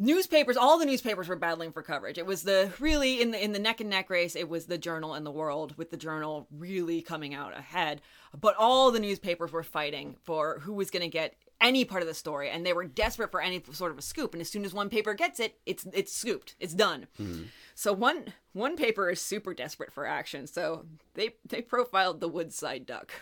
Newspapers, 0.00 0.56
all 0.56 0.78
the 0.78 0.86
newspapers 0.86 1.26
were 1.26 1.36
battling 1.36 1.72
for 1.72 1.82
coverage. 1.82 2.18
It 2.18 2.26
was 2.26 2.44
the 2.44 2.72
really 2.78 3.20
in 3.20 3.32
the 3.32 3.42
in 3.42 3.52
the 3.52 3.58
neck 3.58 3.80
and 3.80 3.90
neck 3.90 4.08
race. 4.08 4.36
It 4.36 4.48
was 4.48 4.66
the 4.66 4.78
Journal 4.78 5.14
and 5.14 5.26
the 5.26 5.30
World, 5.30 5.76
with 5.76 5.90
the 5.90 5.96
Journal 5.96 6.46
really 6.56 7.02
coming 7.02 7.34
out 7.34 7.56
ahead. 7.56 8.00
But 8.40 8.54
all 8.56 8.90
the 8.92 9.00
newspapers 9.00 9.50
were 9.50 9.64
fighting 9.64 10.16
for 10.22 10.60
who 10.60 10.72
was 10.72 10.90
going 10.90 11.02
to 11.02 11.08
get 11.08 11.34
any 11.60 11.84
part 11.84 12.02
of 12.02 12.08
the 12.08 12.14
story, 12.14 12.48
and 12.48 12.64
they 12.64 12.72
were 12.72 12.84
desperate 12.84 13.32
for 13.32 13.40
any 13.40 13.60
sort 13.72 13.90
of 13.90 13.98
a 13.98 14.02
scoop. 14.02 14.32
And 14.32 14.40
as 14.40 14.48
soon 14.48 14.64
as 14.64 14.72
one 14.72 14.88
paper 14.88 15.14
gets 15.14 15.40
it, 15.40 15.58
it's 15.66 15.84
it's 15.92 16.14
scooped. 16.14 16.54
It's 16.60 16.74
done. 16.74 17.08
Hmm. 17.16 17.42
So 17.74 17.92
one 17.92 18.34
one 18.52 18.76
paper 18.76 19.10
is 19.10 19.20
super 19.20 19.52
desperate 19.52 19.92
for 19.92 20.06
action. 20.06 20.46
So 20.46 20.86
they 21.14 21.30
they 21.44 21.60
profiled 21.60 22.20
the 22.20 22.28
Woodside 22.28 22.86
duck 22.86 23.12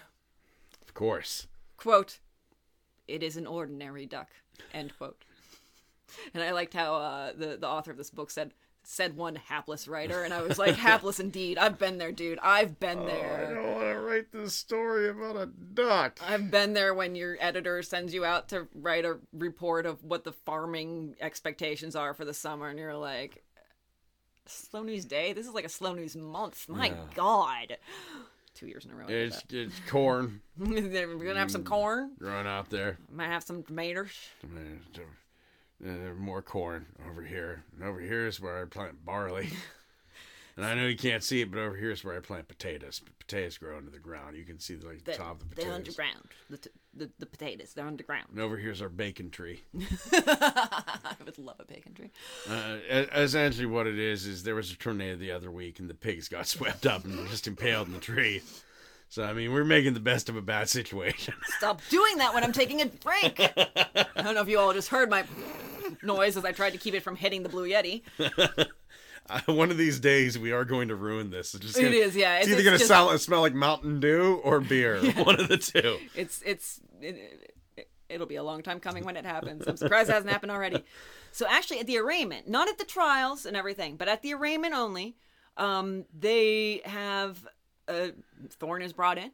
of 0.83 0.93
course. 0.95 1.47
quote 1.77 2.19
it 3.09 3.23
is 3.23 3.37
an 3.37 3.47
ordinary 3.47 4.07
duck 4.07 4.29
end 4.73 4.97
quote 4.99 5.25
and 6.35 6.43
i 6.43 6.53
liked 6.53 6.75
how 6.75 6.95
uh, 6.95 7.33
the, 7.37 7.57
the 7.57 7.69
author 7.69 7.91
of 7.91 7.97
this 7.97 8.11
book 8.11 8.31
said 8.31 8.53
said 8.83 9.17
one 9.17 9.35
hapless 9.35 9.89
writer 9.89 10.23
and 10.23 10.33
i 10.33 10.41
was 10.41 10.59
like 10.59 10.77
hapless 10.77 11.19
indeed 11.19 11.59
i've 11.59 11.79
been 11.79 11.99
there 11.99 12.13
dude 12.13 12.39
i've 12.41 12.79
been 12.79 13.05
there 13.05 13.53
don't 13.57 13.75
want 13.75 13.89
to 13.93 14.01
write 14.01 14.33
this 14.33 14.55
story 14.55 15.09
about 15.09 15.37
a 15.37 15.47
duck. 15.47 16.19
I've 16.27 16.51
been 16.51 16.73
there 16.73 16.95
when 16.95 17.15
your 17.15 17.37
editor 17.41 17.83
sends 17.83 18.15
you 18.15 18.25
out 18.25 18.49
to 18.51 18.69
write 18.75 19.05
a 19.05 19.19
report 19.33 19.87
of 19.87 20.03
what 20.05 20.25
the 20.25 20.33
farming 20.33 21.17
expectations 21.21 21.97
are 21.97 22.15
for 22.15 22.25
the 22.25 22.35
summer, 22.35 22.69
and 22.69 22.79
you're 22.79 22.97
like, 22.97 23.43
slow 24.47 24.83
news 24.83 25.05
day? 25.05 25.33
This 25.33 25.47
is 25.47 25.55
like 25.55 25.65
a 25.65 25.71
slow 25.71 25.93
news 25.93 26.17
month. 26.17 26.69
My 26.69 26.93
God. 27.15 27.77
Two 28.55 28.67
years 28.67 28.87
in 28.87 28.93
a 28.93 28.95
row. 28.95 29.07
It's 29.09 29.43
it's 29.51 29.79
corn. 29.89 30.41
We're 30.59 30.81
going 30.81 31.21
to 31.21 31.35
have 31.35 31.51
some 31.51 31.65
corn. 31.65 32.13
growing 32.19 32.47
out 32.47 32.71
there. 32.71 32.97
Might 33.13 33.27
have 33.27 33.43
some 33.43 33.63
tomatoes. 33.63 34.09
Uh, 35.85 36.15
more 36.19 36.43
corn 36.43 36.87
over 37.11 37.23
here. 37.23 37.63
And 37.75 37.87
over 37.89 38.01
here 38.01 38.27
is 38.27 38.41
where 38.41 38.63
I 38.63 38.65
plant 38.65 39.05
barley. 39.05 39.51
and 40.57 40.65
I 40.65 40.75
know 40.75 40.87
you 40.87 40.97
can't 40.97 41.23
see 41.23 41.43
it, 41.43 41.51
but 41.51 41.59
over 41.61 41.77
here 41.77 41.91
is 41.91 42.03
where 42.03 42.17
I 42.17 42.21
plant 42.21 42.49
potatoes. 42.49 43.03
Potatoes 43.19 43.59
grow 43.59 43.77
into 43.79 43.91
the 43.91 43.99
ground. 43.99 44.37
You 44.37 44.45
can 44.45 44.59
see 44.59 44.75
the, 44.77 44.87
like, 44.87 45.05
the 45.05 45.13
The, 45.13 45.17
top 45.19 45.33
of 45.33 45.41
the 45.41 45.47
potatoes. 45.57 45.65
they're 45.67 45.75
underground. 45.75 46.25
The, 46.49 46.57
t- 46.59 46.71
the, 46.95 47.11
the 47.19 47.27
potatoes, 47.27 47.75
they're 47.75 47.87
underground. 47.87 48.29
And 48.31 48.41
over 48.41 48.57
here's 48.57 48.81
our 48.81 48.89
bacon 48.89 49.31
tree. 49.31 49.63
I 50.13 51.15
would 51.25 51.39
love 51.39 51.57
a 51.59 51.65
bacon 51.65 51.93
tree. 51.95 52.11
Uh, 52.49 52.77
essentially, 53.15 53.67
what 53.67 53.87
it 53.87 53.99
is 53.99 54.27
is 54.27 54.45
there 54.45 54.55
was 54.55 54.71
a 54.73 54.77
tornado 54.77 55.17
the 55.17 55.33
other 55.33 55.51
week, 55.51 55.79
and 55.79 55.91
the 55.91 55.95
pigs 55.95 56.29
got 56.29 56.47
swept 56.47 56.87
up 56.87 57.05
and 57.05 57.19
were 57.19 57.27
just 57.27 57.47
impaled 57.47 57.89
in 57.89 57.95
the 57.95 58.01
tree. 58.01 58.43
So 59.09 59.23
I 59.25 59.33
mean, 59.33 59.53
we're 59.53 59.65
making 59.65 59.95
the 59.95 60.01
best 60.01 60.29
of 60.29 60.37
a 60.37 60.43
bad 60.43 60.69
situation. 60.69 61.35
Stop 61.59 61.81
doing 61.91 62.19
that 62.19 62.35
when 62.35 62.43
I'm 62.45 62.53
taking 62.53 62.81
a 62.83 62.87
break. 62.87 63.39
I 64.17 64.23
don't 64.23 64.35
know 64.35 64.43
if 64.43 64.49
you 64.49 64.59
all 64.59 64.73
just 64.73 64.89
heard 64.89 65.09
my 65.09 65.25
noise 66.03 66.37
as 66.37 66.45
I 66.45 66.53
tried 66.53 66.71
to 66.71 66.79
keep 66.79 66.95
it 66.95 67.03
from 67.03 67.17
hitting 67.17 67.43
the 67.43 67.49
Blue 67.49 67.69
Yeti. 67.69 68.03
Uh, 69.29 69.41
One 69.53 69.73
of 69.73 69.77
these 69.77 69.99
days, 69.99 70.39
we 70.39 70.53
are 70.53 70.65
going 70.65 70.87
to 70.87 70.95
ruin 70.95 71.31
this. 71.31 71.53
It's 71.53 71.65
just 71.65 71.77
It 71.79 71.83
gonna, 71.83 71.97
is, 71.97 72.15
yeah. 72.15 72.37
It's, 72.37 72.47
It's- 72.47 72.61
either 72.61 72.63
going 72.71 72.79
to 72.79 72.87
just- 72.87 73.25
smell 73.25 73.41
like 73.41 73.55
Mountain 73.55 73.99
Dew 73.99 74.41
or 74.45 74.61
beer. 74.61 75.01
One 75.15 75.41
of 75.41 75.49
the 75.49 75.57
two. 75.59 75.99
It's 76.15 76.41
it's 76.47 76.81
it, 77.01 77.17
it, 77.77 77.89
it'll 78.09 78.29
be 78.29 78.37
a 78.37 78.45
long 78.45 78.63
time 78.63 78.79
coming 78.79 79.05
when 79.05 79.17
it 79.17 79.25
happens. 79.27 79.67
I'm 79.67 79.77
surprised 79.77 80.11
it 80.11 80.13
hasn't 80.13 80.31
happened 80.31 80.53
already. 80.53 80.85
So 81.33 81.45
actually, 81.51 81.81
at 81.81 81.89
the 81.89 81.99
arraignment, 81.99 82.47
not 82.49 82.69
at 82.69 82.79
the 82.79 82.85
trials 82.85 83.47
and 83.47 83.57
everything, 83.57 83.97
but 83.97 84.07
at 84.07 84.23
the 84.23 84.33
arraignment 84.33 84.75
only, 84.75 85.17
um, 85.57 86.05
they 86.17 86.83
have 86.85 87.45
uh, 87.89 88.09
Thorne 88.51 88.83
is 88.83 88.93
brought 88.93 89.19
in, 89.19 89.25
and 89.25 89.33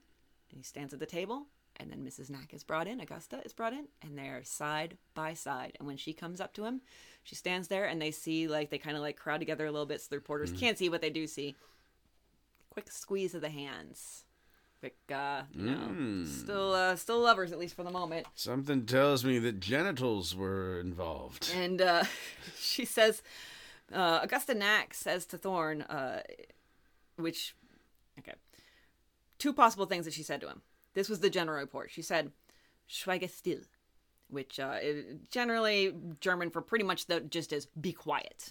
he 0.56 0.62
stands 0.62 0.92
at 0.92 1.00
the 1.00 1.06
table. 1.06 1.46
And 1.76 1.90
then 1.90 2.04
Mrs. 2.04 2.28
Nack 2.28 2.52
is 2.52 2.62
brought 2.62 2.86
in, 2.86 3.00
Augusta 3.00 3.40
is 3.46 3.54
brought 3.54 3.72
in, 3.72 3.86
and 4.02 4.16
they're 4.16 4.44
side 4.44 4.98
by 5.14 5.32
side. 5.32 5.72
And 5.78 5.88
when 5.88 5.96
she 5.96 6.12
comes 6.12 6.38
up 6.40 6.52
to 6.54 6.64
him, 6.64 6.82
she 7.24 7.34
stands 7.34 7.68
there, 7.68 7.86
and 7.86 8.00
they 8.00 8.10
see 8.10 8.46
like 8.46 8.68
they 8.70 8.76
kind 8.78 8.94
of 8.94 9.02
like 9.02 9.16
crowd 9.16 9.38
together 9.40 9.64
a 9.66 9.72
little 9.72 9.86
bit, 9.86 10.00
so 10.02 10.08
the 10.10 10.16
reporters 10.16 10.52
can't 10.52 10.76
see 10.76 10.90
what 10.90 11.00
they 11.00 11.10
do 11.10 11.26
see. 11.26 11.56
Quick 12.70 12.90
squeeze 12.92 13.34
of 13.34 13.40
the 13.40 13.48
hands. 13.48 14.24
Quick, 14.80 14.96
uh, 15.12 15.42
you 15.54 15.70
know, 15.70 16.24
still, 16.26 16.72
uh, 16.74 16.96
still 16.96 17.20
lovers 17.20 17.52
at 17.52 17.58
least 17.58 17.74
for 17.74 17.84
the 17.84 17.90
moment. 17.90 18.26
Something 18.34 18.84
tells 18.84 19.24
me 19.24 19.38
that 19.38 19.60
genitals 19.60 20.34
were 20.34 20.78
involved. 20.80 21.52
And 21.56 21.80
uh, 21.80 22.04
she 22.58 22.84
says, 22.84 23.22
uh, 23.92 24.20
Augusta 24.22 24.54
Nack 24.54 24.92
says 24.92 25.24
to 25.26 25.38
Thorn, 25.38 25.82
uh, 25.82 26.22
which, 27.16 27.54
okay, 28.22 28.36
two 29.38 29.52
possible 29.52 29.86
things 29.86 30.04
that 30.04 30.14
she 30.14 30.22
said 30.22 30.40
to 30.40 30.48
him. 30.48 30.62
This 30.94 31.08
was 31.08 31.20
the 31.20 31.30
general 31.30 31.58
report. 31.58 31.90
She 31.90 32.02
said, 32.02 32.32
Schweige 32.88 33.30
still, 33.30 33.60
which 34.28 34.60
uh, 34.60 34.78
generally 35.30 35.94
German 36.20 36.50
for 36.50 36.60
pretty 36.62 36.84
much 36.84 37.06
the 37.06 37.20
just 37.20 37.52
as 37.52 37.66
be 37.66 37.92
quiet. 37.92 38.48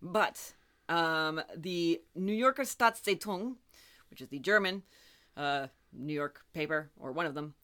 But 0.00 0.52
um, 0.88 1.40
the 1.56 2.00
New 2.14 2.34
Yorker 2.34 2.62
Staatszeitung, 2.62 3.56
which 4.10 4.20
is 4.20 4.28
the 4.28 4.38
German 4.38 4.82
uh, 5.36 5.66
New 5.92 6.14
York 6.14 6.44
paper, 6.54 6.90
or 6.98 7.12
one 7.12 7.26
of 7.26 7.34
them, 7.34 7.54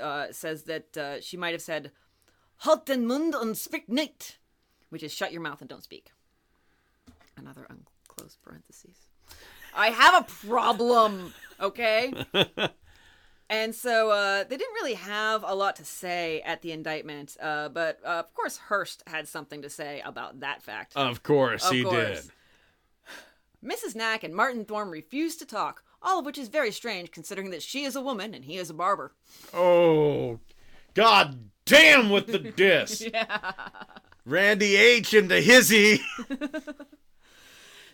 uh, 0.00 0.26
says 0.30 0.64
that 0.64 0.96
uh, 0.96 1.20
she 1.20 1.36
might 1.36 1.52
have 1.52 1.62
said, 1.62 1.90
Halt 2.58 2.86
den 2.86 3.06
Mund 3.06 3.34
und 3.34 3.56
sprich 3.56 3.88
nicht, 3.88 4.38
which 4.90 5.02
is 5.02 5.12
shut 5.12 5.32
your 5.32 5.40
mouth 5.42 5.60
and 5.60 5.70
don't 5.70 5.82
speak. 5.82 6.12
Another 7.36 7.66
unclosed 7.68 8.40
parentheses. 8.42 9.08
I 9.74 9.88
have 9.90 10.22
a 10.22 10.24
problem, 10.46 11.32
okay? 11.60 12.12
and 13.50 13.74
so 13.74 14.10
uh, 14.10 14.44
they 14.44 14.56
didn't 14.56 14.74
really 14.74 14.94
have 14.94 15.44
a 15.46 15.54
lot 15.54 15.76
to 15.76 15.84
say 15.84 16.40
at 16.42 16.62
the 16.62 16.72
indictment, 16.72 17.36
uh, 17.40 17.68
but 17.68 17.98
uh, 18.04 18.08
of 18.20 18.34
course 18.34 18.56
Hearst 18.58 19.02
had 19.06 19.28
something 19.28 19.62
to 19.62 19.70
say 19.70 20.02
about 20.04 20.40
that 20.40 20.62
fact. 20.62 20.92
Of 20.96 21.22
course, 21.22 21.64
Of 21.66 21.72
he 21.72 21.82
course. 21.84 21.94
did. 23.62 23.70
Mrs. 23.70 23.94
Nack 23.94 24.24
and 24.24 24.34
Martin 24.34 24.64
Thorne 24.64 24.90
refused 24.90 25.38
to 25.38 25.46
talk, 25.46 25.84
all 26.02 26.18
of 26.18 26.26
which 26.26 26.36
is 26.38 26.48
very 26.48 26.72
strange 26.72 27.10
considering 27.12 27.50
that 27.50 27.62
she 27.62 27.84
is 27.84 27.94
a 27.94 28.00
woman 28.00 28.34
and 28.34 28.44
he 28.44 28.56
is 28.56 28.70
a 28.70 28.74
barber. 28.74 29.12
Oh, 29.54 30.40
god 30.94 31.38
damn 31.64 32.10
with 32.10 32.26
the 32.26 32.38
diss. 32.56 33.06
Randy 34.26 34.76
H 34.76 35.14
into 35.14 35.40
hizzy. 35.40 36.00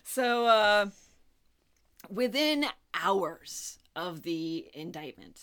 So, 0.03 0.47
uh, 0.47 0.87
within 2.07 2.65
hours 2.93 3.79
of 3.95 4.21
the 4.23 4.69
indictment, 4.73 5.39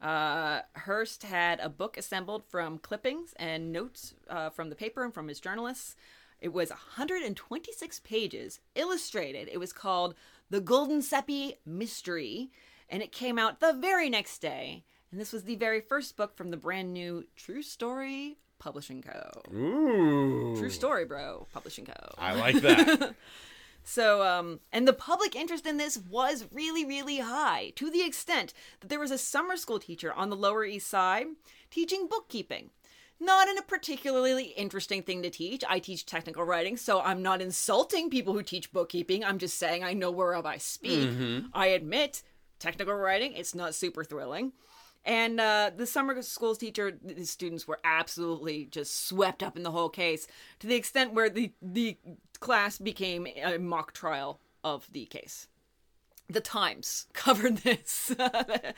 Uh, 0.00 0.60
Hearst 0.76 1.22
had 1.22 1.58
a 1.60 1.70
book 1.70 1.96
assembled 1.96 2.44
from 2.44 2.78
clippings 2.78 3.32
and 3.38 3.72
notes 3.72 4.12
uh, 4.28 4.50
from 4.50 4.68
the 4.68 4.76
paper 4.76 5.02
and 5.02 5.14
from 5.14 5.26
his 5.28 5.40
journalists. 5.40 5.96
It 6.38 6.52
was 6.52 6.68
126 6.68 8.00
pages, 8.00 8.60
illustrated. 8.74 9.48
It 9.50 9.58
was 9.58 9.72
called 9.72 10.14
The 10.50 10.60
Guldensuppe 10.60 11.56
Mystery, 11.64 12.50
and 12.90 13.02
it 13.02 13.10
came 13.10 13.38
out 13.38 13.60
the 13.60 13.72
very 13.72 14.10
next 14.10 14.40
day. 14.40 14.84
And 15.10 15.18
this 15.18 15.32
was 15.32 15.44
the 15.44 15.56
very 15.56 15.80
first 15.80 16.14
book 16.16 16.36
from 16.36 16.50
the 16.50 16.58
brand 16.58 16.92
new 16.92 17.24
True 17.36 17.62
Story 17.62 18.36
Publishing 18.58 19.00
Co. 19.02 19.42
Ooh. 19.54 20.56
True 20.58 20.68
Story, 20.70 21.06
bro, 21.06 21.46
Publishing 21.54 21.86
Co. 21.86 21.94
I 22.18 22.34
like 22.34 22.56
that. 22.60 23.14
So, 23.88 24.26
um, 24.26 24.58
and 24.72 24.86
the 24.86 24.92
public 24.92 25.36
interest 25.36 25.64
in 25.64 25.76
this 25.76 25.96
was 25.96 26.44
really, 26.50 26.84
really 26.84 27.20
high 27.20 27.72
to 27.76 27.88
the 27.88 28.04
extent 28.04 28.52
that 28.80 28.88
there 28.88 28.98
was 28.98 29.12
a 29.12 29.16
summer 29.16 29.56
school 29.56 29.78
teacher 29.78 30.12
on 30.12 30.28
the 30.28 30.36
Lower 30.36 30.64
East 30.64 30.88
Side 30.88 31.26
teaching 31.70 32.08
bookkeeping. 32.08 32.70
Not 33.20 33.46
in 33.48 33.56
a 33.56 33.62
particularly 33.62 34.46
interesting 34.46 35.04
thing 35.04 35.22
to 35.22 35.30
teach. 35.30 35.62
I 35.68 35.78
teach 35.78 36.04
technical 36.04 36.42
writing, 36.42 36.76
so 36.76 37.00
I'm 37.00 37.22
not 37.22 37.40
insulting 37.40 38.10
people 38.10 38.34
who 38.34 38.42
teach 38.42 38.72
bookkeeping. 38.72 39.24
I'm 39.24 39.38
just 39.38 39.56
saying 39.56 39.84
I 39.84 39.92
know 39.92 40.10
whereof 40.10 40.44
I 40.44 40.58
speak. 40.58 41.08
I 41.54 41.68
admit, 41.68 42.24
technical 42.58 42.94
writing, 42.94 43.34
it's 43.34 43.54
not 43.54 43.74
super 43.74 44.02
thrilling. 44.02 44.52
And 45.06 45.40
uh, 45.40 45.70
the 45.74 45.86
summer 45.86 46.20
school's 46.20 46.58
teacher, 46.58 46.98
the 47.00 47.24
students 47.24 47.68
were 47.68 47.78
absolutely 47.84 48.64
just 48.64 49.06
swept 49.06 49.40
up 49.40 49.56
in 49.56 49.62
the 49.62 49.70
whole 49.70 49.88
case 49.88 50.26
to 50.58 50.66
the 50.66 50.74
extent 50.74 51.14
where 51.14 51.30
the, 51.30 51.52
the 51.62 51.96
class 52.40 52.76
became 52.78 53.28
a 53.42 53.56
mock 53.56 53.92
trial 53.92 54.40
of 54.64 54.90
the 54.92 55.06
case. 55.06 55.46
The 56.28 56.40
Times 56.40 57.06
covered 57.12 57.58
this. 57.58 58.12
uh, 58.18 58.72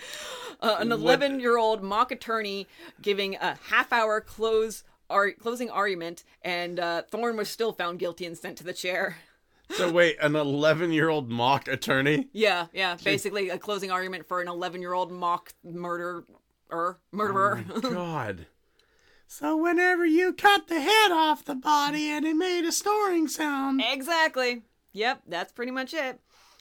an 0.61 0.93
11 0.93 1.41
year 1.41 1.57
old 1.57 1.83
mock 1.83 2.13
attorney 2.13 2.69
giving 3.01 3.37
a 3.37 3.59
half 3.71 3.91
hour 3.91 4.21
close 4.21 4.85
ar- 5.09 5.33
closing 5.33 5.71
argument, 5.71 6.25
and 6.43 6.79
uh, 6.79 7.03
Thorne 7.11 7.39
was 7.39 7.49
still 7.49 7.73
found 7.73 7.99
guilty 7.99 8.27
and 8.27 8.37
sent 8.37 8.59
to 8.59 8.65
the 8.65 8.75
chair. 8.75 9.17
So 9.71 9.91
wait, 9.91 10.17
an 10.21 10.37
11 10.37 10.93
year 10.93 11.09
old 11.09 11.29
mock 11.29 11.69
attorney? 11.69 12.29
Yeah, 12.33 12.67
yeah, 12.73 12.97
basically 13.03 13.49
a 13.51 13.59
closing 13.59 13.91
argument 13.91 14.27
for 14.27 14.41
an 14.41 14.49
11 14.49 14.81
year 14.81 14.93
old 14.93 15.13
mock 15.13 15.53
murderer. 15.63 16.25
Murderer. 17.13 17.65
God. 17.83 18.47
So 19.27 19.57
whenever 19.57 20.07
you 20.07 20.33
cut 20.33 20.69
the 20.69 20.81
head 20.81 21.13
off 21.13 21.45
the 21.45 21.55
body 21.55 22.09
and 22.09 22.25
it 22.25 22.35
made 22.35 22.65
a 22.65 22.73
snoring 22.73 23.29
sound. 23.29 23.83
Exactly. 23.87 24.63
Yep, 24.93 25.23
that's 25.27 25.53
pretty 25.53 25.71
much 25.71 25.93
it. 25.93 26.19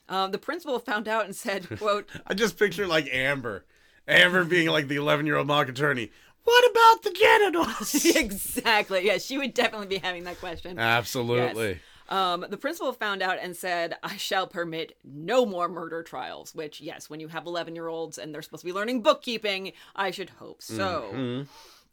Um, 0.09 0.31
the 0.31 0.37
principal 0.37 0.77
found 0.79 1.07
out 1.07 1.25
and 1.25 1.35
said, 1.35 1.67
"quote 1.79 2.09
I 2.25 2.33
just 2.33 2.57
picture 2.57 2.87
like 2.87 3.07
Amber. 3.11 3.65
Amber 4.07 4.43
being 4.43 4.67
like 4.69 4.87
the 4.87 4.95
11 4.95 5.25
year 5.25 5.37
old 5.37 5.47
mock 5.47 5.69
attorney. 5.69 6.11
What 6.43 6.71
about 6.71 7.03
the 7.03 7.11
genitals? 7.11 8.05
Exactly. 8.15 9.05
Yeah, 9.05 9.17
she 9.17 9.37
would 9.37 9.53
definitely 9.53 9.87
be 9.87 9.97
having 9.97 10.23
that 10.23 10.39
question. 10.39 10.79
Absolutely. 10.79 11.79
Um, 12.09 12.45
the 12.49 12.57
principal 12.57 12.93
found 12.93 13.21
out 13.21 13.37
and 13.41 13.55
said, 13.55 13.95
"I 14.03 14.17
shall 14.17 14.47
permit 14.47 14.97
no 15.03 15.45
more 15.45 15.67
murder 15.67 16.03
trials." 16.03 16.55
Which, 16.55 16.79
yes, 16.81 17.09
when 17.09 17.19
you 17.19 17.27
have 17.27 17.45
eleven-year-olds 17.45 18.17
and 18.17 18.33
they're 18.33 18.41
supposed 18.41 18.61
to 18.61 18.67
be 18.67 18.73
learning 18.73 19.01
bookkeeping, 19.01 19.73
I 19.95 20.11
should 20.11 20.29
hope 20.31 20.61
so. 20.61 21.45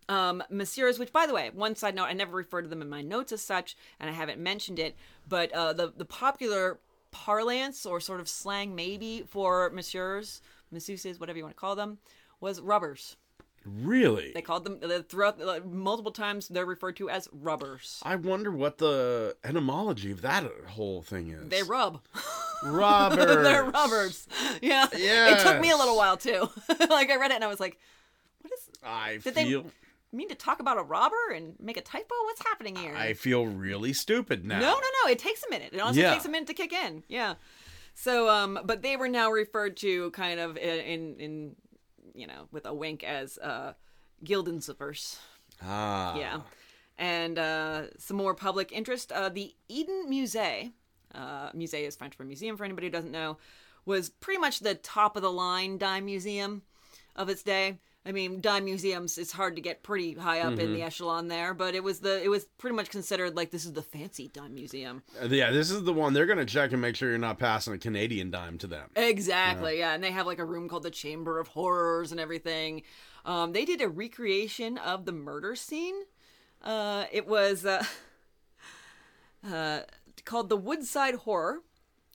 Um, 0.08 0.42
messieurs, 0.50 0.98
which 0.98 1.12
by 1.12 1.26
the 1.26 1.32
way, 1.32 1.50
one 1.54 1.74
side 1.76 1.94
note, 1.94 2.04
I 2.04 2.12
never 2.12 2.36
refer 2.36 2.60
to 2.60 2.68
them 2.68 2.82
in 2.82 2.90
my 2.90 3.00
notes 3.00 3.32
as 3.32 3.40
such, 3.40 3.74
and 3.98 4.10
I 4.10 4.12
haven't 4.12 4.38
mentioned 4.38 4.78
it, 4.78 4.96
but 5.26 5.50
uh, 5.52 5.72
the 5.72 5.92
the 5.96 6.04
popular 6.04 6.78
parlance 7.10 7.86
or 7.86 8.00
sort 8.00 8.20
of 8.20 8.28
slang 8.28 8.74
maybe 8.74 9.22
for 9.26 9.70
messieurs, 9.70 10.42
masseuses, 10.72 11.18
whatever 11.18 11.38
you 11.38 11.44
want 11.44 11.56
to 11.56 11.60
call 11.60 11.74
them, 11.74 11.98
was 12.40 12.60
rubbers. 12.60 13.16
Really? 13.66 14.32
They 14.34 14.42
called 14.42 14.64
them 14.64 14.78
throughout 15.08 15.40
uh, 15.40 15.60
multiple 15.66 16.12
times. 16.12 16.48
They're 16.48 16.66
referred 16.66 16.96
to 16.96 17.08
as 17.08 17.28
rubbers. 17.32 18.00
I 18.02 18.16
wonder 18.16 18.50
what 18.50 18.78
the 18.78 19.36
etymology 19.42 20.10
of 20.10 20.20
that 20.22 20.44
whole 20.68 21.00
thing 21.02 21.30
is. 21.30 21.48
They 21.48 21.62
rub. 21.62 22.00
Robbers. 22.62 23.24
They're 23.42 23.64
rubbers. 23.64 24.26
Yeah. 24.60 24.86
Yeah. 24.96 25.34
It 25.38 25.42
took 25.42 25.60
me 25.60 25.70
a 25.70 25.76
little 25.76 25.96
while 25.96 26.16
too. 26.16 26.48
like 26.90 27.10
I 27.10 27.16
read 27.16 27.30
it 27.30 27.34
and 27.36 27.44
I 27.44 27.48
was 27.48 27.60
like, 27.60 27.78
what 28.42 28.52
is 28.52 28.68
I 28.84 29.18
Did 29.22 29.34
they- 29.34 29.44
feel 29.44 29.50
you 29.62 29.70
mean 30.12 30.28
to 30.28 30.34
talk 30.34 30.60
about 30.60 30.78
a 30.78 30.82
robber 30.82 31.30
and 31.34 31.54
make 31.58 31.76
a 31.76 31.80
typo? 31.82 32.14
What's 32.24 32.42
happening 32.46 32.76
here? 32.76 32.94
I 32.94 33.14
feel 33.14 33.46
really 33.46 33.92
stupid 33.92 34.44
now. 34.44 34.60
No, 34.60 34.72
no, 34.74 34.80
no. 35.04 35.10
It 35.10 35.18
takes 35.18 35.42
a 35.46 35.50
minute. 35.50 35.70
It 35.72 35.80
honestly 35.80 36.02
Yeah. 36.02 36.12
takes 36.12 36.24
a 36.26 36.28
minute 36.28 36.46
to 36.48 36.54
kick 36.54 36.72
in. 36.72 37.02
Yeah. 37.08 37.34
So, 37.96 38.28
um, 38.28 38.58
but 38.64 38.82
they 38.82 38.96
were 38.96 39.08
now 39.08 39.30
referred 39.30 39.76
to 39.78 40.10
kind 40.10 40.40
of 40.40 40.56
in, 40.56 41.14
in 41.20 41.56
you 42.14 42.26
know, 42.26 42.48
with 42.52 42.66
a 42.66 42.74
wink 42.74 43.02
as 43.04 43.38
uh, 43.38 43.74
Gildenziffers. 44.24 45.18
Ah. 45.62 46.16
Yeah. 46.16 46.40
And 46.96 47.38
uh, 47.38 47.82
some 47.98 48.16
more 48.16 48.34
public 48.34 48.72
interest. 48.72 49.10
Uh, 49.12 49.28
the 49.28 49.54
Eden 49.68 50.06
Musée, 50.08 50.72
uh, 51.14 51.50
musée 51.50 51.86
is 51.86 51.96
French 51.96 52.14
for 52.14 52.24
museum 52.24 52.56
for 52.56 52.64
anybody 52.64 52.86
who 52.86 52.92
doesn't 52.92 53.10
know, 53.10 53.38
was 53.84 54.08
pretty 54.08 54.38
much 54.38 54.60
the 54.60 54.74
top 54.74 55.16
of 55.16 55.22
the 55.22 55.32
line 55.32 55.76
dime 55.76 56.06
museum 56.06 56.62
of 57.16 57.28
its 57.28 57.42
day. 57.42 57.78
I 58.06 58.12
mean, 58.12 58.42
dime 58.42 58.66
museums 58.66 59.16
it's 59.16 59.32
hard 59.32 59.56
to 59.56 59.62
get 59.62 59.82
pretty 59.82 60.12
high 60.12 60.40
up 60.40 60.58
in 60.58 60.74
the 60.74 60.82
echelon 60.82 61.28
there, 61.28 61.54
but 61.54 61.74
it 61.74 61.82
was 61.82 62.00
the 62.00 62.22
it 62.22 62.28
was 62.28 62.44
pretty 62.58 62.76
much 62.76 62.90
considered 62.90 63.34
like 63.34 63.50
this 63.50 63.64
is 63.64 63.72
the 63.72 63.82
fancy 63.82 64.28
dime 64.28 64.54
museum. 64.54 65.02
Uh, 65.22 65.26
Yeah, 65.26 65.50
this 65.50 65.70
is 65.70 65.84
the 65.84 65.92
one 65.92 66.12
they're 66.12 66.26
gonna 66.26 66.44
check 66.44 66.72
and 66.72 66.82
make 66.82 66.96
sure 66.96 67.08
you're 67.08 67.18
not 67.18 67.38
passing 67.38 67.72
a 67.72 67.78
Canadian 67.78 68.30
dime 68.30 68.58
to 68.58 68.66
them. 68.66 68.90
Exactly, 68.94 69.78
yeah. 69.78 69.94
And 69.94 70.04
they 70.04 70.10
have 70.10 70.26
like 70.26 70.38
a 70.38 70.44
room 70.44 70.68
called 70.68 70.82
the 70.82 70.90
Chamber 70.90 71.38
of 71.38 71.48
Horrors 71.48 72.12
and 72.12 72.20
everything. 72.20 72.82
Um, 73.24 73.52
they 73.52 73.64
did 73.64 73.80
a 73.80 73.88
recreation 73.88 74.76
of 74.76 75.06
the 75.06 75.12
murder 75.12 75.56
scene. 75.56 75.94
Uh, 76.60 77.04
it 77.10 77.26
was 77.26 77.64
uh, 77.64 77.84
uh, 79.50 79.80
called 80.26 80.50
the 80.50 80.56
Woodside 80.58 81.14
Horror. 81.14 81.60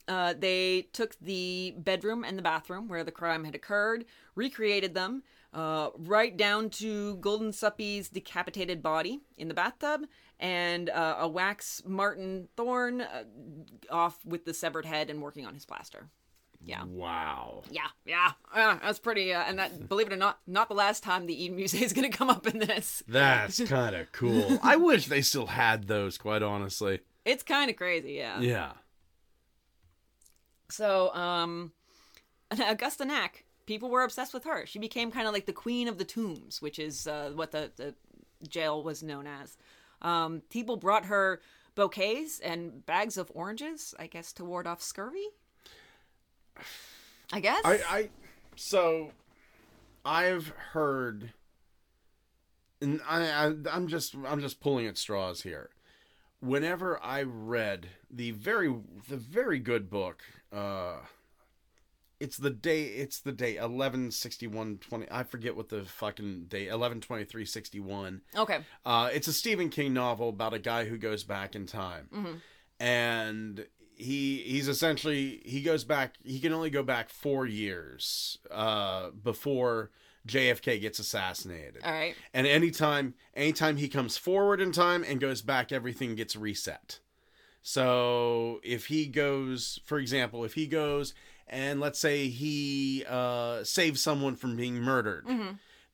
Uh, 0.07 0.34
they 0.38 0.88
took 0.94 1.18
the 1.20 1.74
bedroom 1.78 2.24
and 2.24 2.38
the 2.38 2.41
bathroom 2.41 2.88
where 2.88 3.03
the 3.03 3.11
crime 3.11 3.44
had 3.44 3.53
occurred, 3.53 4.06
recreated 4.36 4.95
them, 4.95 5.22
uh, 5.54 5.90
right 5.98 6.36
down 6.36 6.70
to 6.70 7.18
Guldensuppe's 7.18 8.10
decapitated 8.10 8.82
body 8.82 9.20
in 9.38 9.48
the 9.48 9.54
bathtub, 9.54 10.06
and 10.40 10.90
uh, 10.90 11.18
a 11.20 11.28
wax 11.28 11.82
Martin 11.86 12.48
Thorn 12.56 13.02
uh, 13.02 13.24
off 13.90 14.24
with 14.26 14.46
the 14.46 14.54
severed 14.54 14.86
head 14.86 15.10
and 15.10 15.22
working 15.22 15.46
on 15.46 15.54
his 15.54 15.66
plaster. 15.66 16.10
Yeah. 16.62 16.84
Wow. 16.84 17.64
Yeah, 17.72 17.88
yeah, 18.06 18.32
uh, 18.54 18.78
that's 18.84 19.00
pretty. 19.00 19.34
Uh, 19.34 19.44
and 19.48 19.60
that, 19.60 19.88
believe 19.88 20.08
it 20.08 20.14
or 20.14 20.18
not, 20.18 20.40
not 20.46 20.68
the 20.68 20.76
last 20.76 21.04
time 21.04 21.26
the 21.26 21.44
Eden 21.44 21.56
Museum 21.56 21.84
is 21.84 21.94
going 21.94 22.10
to 22.10 22.16
come 22.16 22.30
up 22.30 22.46
in 22.48 22.60
this. 22.60 23.02
That's 23.08 23.62
kind 23.64 23.96
of 23.96 24.12
cool. 24.12 24.60
I 24.64 24.76
wish 24.76 25.08
they 25.08 25.22
still 25.22 25.48
had 25.48 25.88
those, 25.88 26.18
quite 26.18 26.44
honestly. 26.44 27.00
It's 27.24 27.44
kind 27.44 27.70
of 27.70 27.78
crazy, 27.78 28.14
yeah. 28.14 28.40
Yeah. 28.40 28.72
So, 30.70 31.14
um, 31.16 31.72
Augusta 32.52 33.06
Nack, 33.06 33.46
people 33.70 33.91
were 33.91 34.02
obsessed 34.02 34.34
with 34.34 34.46
her. 34.46 34.66
She 34.66 34.80
became 34.80 35.12
kind 35.12 35.28
of 35.28 35.34
like 35.34 35.46
the 35.46 35.54
queen 35.54 35.88
of 35.88 36.00
the 36.00 36.04
tombs, 36.04 36.60
which 36.60 36.80
is 36.80 37.06
uh, 37.06 37.30
what 37.36 37.52
the, 37.52 37.72
the 37.76 37.94
jail 38.48 38.82
was 38.82 39.04
known 39.04 39.28
as. 39.28 39.58
Um, 40.02 40.41
people 40.50 40.76
brought 40.76 41.06
her 41.06 41.40
bouquets 41.76 42.40
and 42.40 42.84
bags 42.88 43.16
of 43.16 43.32
oranges, 43.36 43.94
I 44.00 44.08
guess, 44.08 44.34
to 44.34 44.44
ward 44.44 44.66
off 44.66 44.82
scurvy. 44.82 45.28
I 47.32 47.40
guess. 47.41 47.62
I, 47.64 47.80
I 47.88 48.10
so 48.56 49.12
I've 50.04 50.48
heard 50.72 51.32
and 52.82 53.02
I, 53.08 53.30
I 53.30 53.54
I'm 53.72 53.88
just 53.88 54.16
I'm 54.26 54.41
just 54.41 54.62
pulling 54.62 54.88
at 54.88 54.98
straws 54.98 55.44
here. 55.44 55.70
Whenever 56.40 57.00
I 57.04 57.22
read 57.22 57.88
the 58.10 58.32
very 58.32 58.74
the 59.08 59.18
very 59.18 59.60
good 59.60 59.91
book, 59.91 60.24
uh 60.52 61.02
it's 62.20 62.38
the 62.38 62.50
day 62.50 62.84
it's 62.84 63.20
the 63.20 63.32
day 63.32 63.54
1161 63.54 64.78
20 64.78 65.08
I 65.12 65.24
forget 65.24 65.56
what 65.56 65.70
the 65.70 65.84
fucking 65.84 66.46
day 66.50 66.64
1123 66.64 67.46
61 67.46 68.22
okay. 68.36 68.60
uh, 68.86 69.10
it's 69.14 69.28
a 69.28 69.34
Stephen 69.34 69.70
King 69.70 69.94
novel 69.94 70.30
about 70.30 70.54
a 70.54 70.60
guy 70.60 70.86
who 70.86 70.98
goes 70.98 71.24
back 71.24 71.56
in 71.56 71.66
time, 71.66 72.08
and 72.80 73.66
he 74.00 74.38
he's 74.38 74.68
essentially 74.68 75.41
he 75.46 75.62
goes 75.62 75.84
back. 75.84 76.16
He 76.24 76.40
can 76.40 76.54
only 76.54 76.70
go 76.70 76.82
back 76.82 77.10
four 77.10 77.46
years 77.46 78.40
uh, 78.50 79.10
before 79.12 79.91
JFK 80.28 80.80
gets 80.80 81.00
assassinated. 81.00 81.82
All 81.84 81.91
right. 81.91 82.16
And 82.34 82.48
anytime 82.48 83.14
anytime 83.36 83.78
he 83.78 83.90
comes 83.90 84.18
forward 84.18 84.62
in 84.62 84.72
time 84.72 85.04
and 85.04 85.20
goes 85.20 85.41
back, 85.41 85.72
everything 85.72 86.16
gets 86.16 86.36
reset. 86.36 87.00
So 87.62 88.62
if 88.64 88.86
he 88.86 89.06
goes, 89.06 89.80
for 89.84 90.00
example, 90.00 90.46
if 90.46 90.54
he 90.54 90.66
goes 90.66 91.14
and 91.50 91.80
let's 91.80 92.00
say 92.00 92.28
he 92.28 93.04
uh, 93.08 93.64
saves 93.64 94.02
someone 94.02 94.36
from 94.36 94.56
being 94.56 94.76
murdered, 94.76 95.26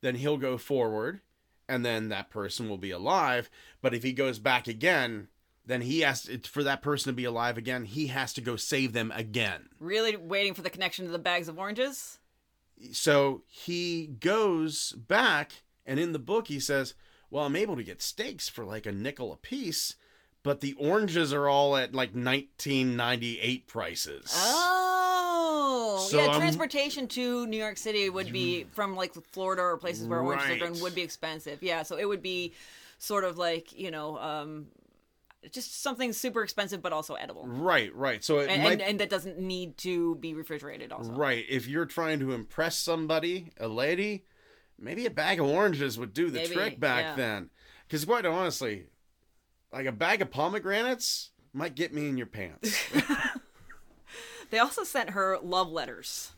then 0.00 0.14
he'll 0.16 0.36
go 0.36 0.58
forward 0.58 1.20
and 1.68 1.84
then 1.84 2.08
that 2.10 2.30
person 2.30 2.68
will 2.68 2.78
be 2.78 2.90
alive. 2.90 3.50
But 3.82 3.94
if 3.94 4.02
he 4.02 4.12
goes 4.12 4.38
back 4.38 4.68
again, 4.68 5.28
then 5.64 5.80
he 5.80 6.00
has 6.00 6.22
to, 6.22 6.38
for 6.38 6.62
that 6.62 6.82
person 6.82 7.10
to 7.10 7.16
be 7.16 7.24
alive 7.24 7.58
again, 7.58 7.84
he 7.84 8.06
has 8.08 8.32
to 8.34 8.40
go 8.40 8.56
save 8.56 8.92
them 8.92 9.12
again. 9.14 9.68
Really 9.80 10.16
waiting 10.16 10.54
for 10.54 10.62
the 10.62 10.70
connection 10.70 11.06
to 11.06 11.10
the 11.10 11.18
bags 11.18 11.48
of 11.48 11.58
oranges? 11.58 12.18
so 12.92 13.42
he 13.46 14.06
goes 14.06 14.92
back, 14.92 15.62
and 15.86 15.98
in 15.98 16.12
the 16.12 16.18
book 16.18 16.48
he 16.48 16.60
says, 16.60 16.92
"Well, 17.30 17.46
I'm 17.46 17.56
able 17.56 17.76
to 17.76 17.82
get 17.82 18.02
steaks 18.02 18.50
for 18.50 18.64
like 18.66 18.84
a 18.84 18.92
nickel 18.92 19.32
a 19.32 19.36
piece." 19.36 19.94
But 20.42 20.60
the 20.60 20.74
oranges 20.74 21.32
are 21.32 21.48
all 21.48 21.76
at 21.76 21.94
like 21.94 22.10
1998 22.10 23.66
prices. 23.66 24.30
Oh, 24.32 24.75
So 26.10 26.18
yeah. 26.18 26.26
I'm- 26.30 26.40
Transportation 26.40 27.08
to 27.08 27.46
New 27.46 27.56
York 27.56 27.76
City 27.78 28.08
would 28.10 28.32
be 28.32 28.64
from 28.72 28.96
like 28.96 29.14
Florida 29.32 29.62
or 29.62 29.76
places 29.76 30.06
where 30.08 30.20
oranges 30.20 30.46
are 30.48 30.50
Right. 30.52 30.60
grown 30.60 30.80
would 30.80 30.94
be 30.94 31.02
expensive. 31.02 31.62
Yeah, 31.62 31.82
so 31.82 31.96
it 31.96 32.04
would 32.06 32.22
be 32.22 32.54
sort 32.98 33.24
of 33.24 33.36
like 33.38 33.72
you 33.78 33.90
know, 33.90 34.18
um, 34.18 34.66
just 35.52 35.82
something 35.82 36.12
super 36.12 36.42
expensive 36.42 36.82
but 36.82 36.92
also 36.92 37.14
edible, 37.14 37.44
Right, 37.46 37.94
right. 37.94 38.24
So 38.24 38.38
it 38.40 38.48
and, 38.50 38.62
might 38.62 38.72
and, 38.72 38.82
and 38.82 39.00
that 39.00 39.10
doesn't 39.10 39.38
need 39.38 39.76
to 39.78 40.16
be 40.16 40.34
refrigerated. 40.34 40.90
Also, 40.92 41.12
Right. 41.12 41.44
If 41.48 41.68
you're 41.68 41.86
trying 41.86 42.18
to 42.20 42.32
impress 42.32 42.76
somebody, 42.76 43.52
a 43.60 43.68
lady, 43.68 44.24
maybe 44.78 45.06
a 45.06 45.10
bag 45.10 45.38
of 45.38 45.46
oranges 45.46 45.98
would 45.98 46.12
do 46.12 46.30
the 46.30 46.40
Maybe, 46.40 46.54
trick 46.54 46.80
back 46.80 47.04
yeah. 47.04 47.14
then. 47.14 47.50
Because 47.86 48.04
quite 48.04 48.26
honestly, 48.26 48.86
like 49.72 49.86
a 49.86 49.92
bag 49.92 50.20
of 50.22 50.30
pomegranates 50.32 51.30
might 51.52 51.74
get 51.76 51.94
me 51.94 52.08
in 52.08 52.16
your 52.16 52.26
pants. 52.26 52.76
They 54.50 54.58
also 54.58 54.84
sent 54.84 55.10
her 55.10 55.38
love 55.42 55.70
letters. 55.70 56.32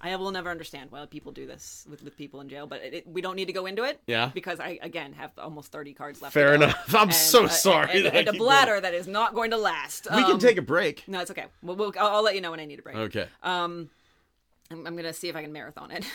I 0.00 0.14
will 0.16 0.32
never 0.32 0.50
understand 0.50 0.90
why 0.90 1.06
people 1.06 1.32
do 1.32 1.46
this 1.46 1.86
with, 1.88 2.02
with 2.02 2.14
people 2.16 2.42
in 2.42 2.48
jail, 2.50 2.66
but 2.66 2.82
it, 2.82 3.06
we 3.06 3.22
don't 3.22 3.36
need 3.36 3.46
to 3.46 3.54
go 3.54 3.64
into 3.64 3.84
it. 3.84 4.00
Yeah. 4.06 4.30
Because 4.34 4.60
I 4.60 4.78
again 4.82 5.14
have 5.14 5.30
almost 5.38 5.72
thirty 5.72 5.94
cards 5.94 6.20
left. 6.20 6.34
Fair 6.34 6.54
enough. 6.54 6.76
I'm 6.94 7.04
And, 7.04 7.14
so 7.14 7.44
uh, 7.46 7.48
sorry 7.48 8.04
And, 8.06 8.08
I 8.14 8.18
and 8.20 8.28
a 8.28 8.32
bladder 8.34 8.78
that 8.80 8.92
is 8.92 9.06
not 9.06 9.34
going 9.34 9.50
to 9.52 9.56
last. 9.56 10.06
we 10.14 10.22
can 10.22 10.32
Um, 10.32 10.38
take 10.38 10.58
a 10.58 10.62
break. 10.62 11.04
No, 11.08 11.20
it's 11.20 11.30
okay. 11.30 11.46
We'll, 11.62 11.76
we'll, 11.76 11.92
I'll, 11.98 12.16
I'll 12.16 12.22
let 12.22 12.34
you 12.34 12.42
know 12.42 12.50
when 12.50 12.60
I 12.60 12.66
need 12.66 12.80
a 12.80 12.82
break. 12.82 12.96
Okay. 12.96 13.28
I'm, 13.42 13.88
I'm 14.70 14.96
gonna 14.96 15.12
see 15.14 15.28
if 15.28 15.36
I 15.36 15.42
can 15.42 15.52
marathon 15.52 15.90
it. 15.90 16.04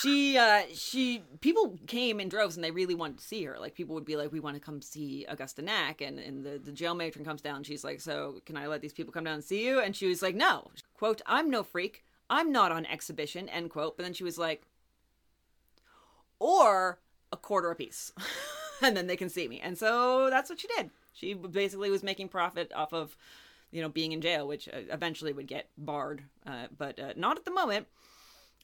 she, 0.00 0.38
uh, 0.38 0.62
she, 0.74 1.22
people 1.40 1.78
came 1.86 2.20
in 2.20 2.28
droves 2.28 2.56
and 2.56 2.64
they 2.64 2.70
really 2.70 2.94
wanted 2.94 3.18
to 3.18 3.24
see 3.24 3.44
her. 3.44 3.56
Like 3.58 3.74
people 3.74 3.94
would 3.94 4.04
be 4.04 4.16
like, 4.16 4.32
"We 4.32 4.40
want 4.40 4.56
to 4.56 4.60
come 4.60 4.80
see 4.80 5.24
Augusta 5.28 5.62
Nack," 5.62 6.00
and 6.00 6.18
and 6.18 6.44
the 6.44 6.58
the 6.58 6.72
jail 6.72 6.94
matron 6.94 7.24
comes 7.24 7.42
down. 7.42 7.64
She's 7.64 7.84
like, 7.84 8.00
"So 8.00 8.40
can 8.46 8.56
I 8.56 8.66
let 8.66 8.80
these 8.80 8.92
people 8.92 9.12
come 9.12 9.24
down 9.24 9.34
and 9.34 9.44
see 9.44 9.66
you?" 9.66 9.80
And 9.80 9.94
she 9.94 10.06
was 10.06 10.22
like, 10.22 10.34
"No." 10.34 10.70
Quote, 10.94 11.22
"I'm 11.26 11.50
no 11.50 11.62
freak. 11.62 12.04
I'm 12.30 12.52
not 12.52 12.72
on 12.72 12.86
exhibition." 12.86 13.48
End 13.48 13.70
quote. 13.70 13.96
But 13.96 14.04
then 14.04 14.14
she 14.14 14.24
was 14.24 14.38
like, 14.38 14.66
"Or 16.38 17.00
a 17.32 17.36
quarter 17.36 17.70
apiece." 17.70 18.12
and 18.82 18.96
then 18.96 19.06
they 19.06 19.16
can 19.16 19.28
see 19.28 19.48
me. 19.48 19.60
And 19.60 19.78
so 19.78 20.28
that's 20.30 20.50
what 20.50 20.60
she 20.60 20.68
did. 20.76 20.90
She 21.12 21.34
basically 21.34 21.90
was 21.90 22.02
making 22.02 22.28
profit 22.28 22.72
off 22.74 22.92
of, 22.92 23.16
you 23.70 23.82
know, 23.82 23.88
being 23.88 24.12
in 24.12 24.20
jail, 24.20 24.46
which 24.46 24.68
uh, 24.68 24.80
eventually 24.90 25.32
would 25.32 25.46
get 25.46 25.68
barred, 25.76 26.24
uh, 26.46 26.66
but 26.76 26.98
uh, 26.98 27.12
not 27.16 27.36
at 27.36 27.44
the 27.44 27.52
moment. 27.52 27.86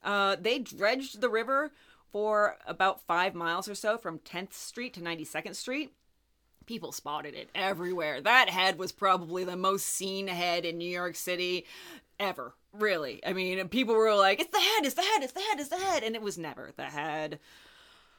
Uh, 0.03 0.37
they 0.41 0.59
dredged 0.59 1.21
the 1.21 1.29
river 1.29 1.73
for 2.11 2.57
about 2.67 3.03
five 3.03 3.35
miles 3.35 3.69
or 3.69 3.75
so 3.75 3.99
from 3.99 4.19
10th 4.21 4.53
Street 4.53 4.95
to 4.95 5.01
92nd 5.01 5.55
Street. 5.55 5.93
People 6.67 6.93
spotted 6.93 7.35
it 7.35 7.49
everywhere. 7.55 8.21
That 8.21 8.51
head 8.51 8.79
was 8.79 8.93
probably 8.93 9.45
the 9.45 9.57
most 9.57 9.87
seen 9.87 10.29
head 10.29 10.65
in 10.65 10.79
New 10.79 10.91
York 10.91 11.17
City 11.17 11.67
ever. 12.21 12.55
Really. 12.73 13.21
I 13.27 13.33
mean, 13.33 13.69
people 13.69 13.95
were 13.95 14.15
like, 14.15 14.41
it's 14.41 14.53
the 14.53 14.61
head, 14.61 14.85
it's 14.85 14.95
the 14.95 15.03
head, 15.03 15.23
it's 15.23 15.33
the 15.33 15.41
head, 15.41 15.61
it's 15.61 15.71
the 15.71 15.77
head. 15.77 16.03
And 16.03 16.15
it 16.15 16.23
was 16.23 16.37
never 16.37 16.73
the 16.77 16.85
head. 16.85 17.39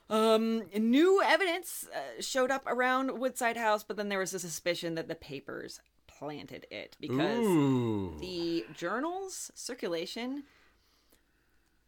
Um, 0.09 0.63
new 0.75 1.21
evidence 1.23 1.87
uh, 1.95 2.21
showed 2.21 2.49
up 2.49 2.63
around 2.65 3.19
Woodside 3.19 3.57
House, 3.57 3.83
but 3.83 3.95
then 3.95 4.09
there 4.09 4.19
was 4.19 4.33
a 4.33 4.39
suspicion 4.39 4.95
that 4.95 5.07
the 5.07 5.15
papers 5.15 5.81
planted 6.07 6.65
it 6.71 6.97
because 6.99 7.45
Ooh. 7.45 8.17
the 8.19 8.65
journal's 8.75 9.51
circulation. 9.53 10.43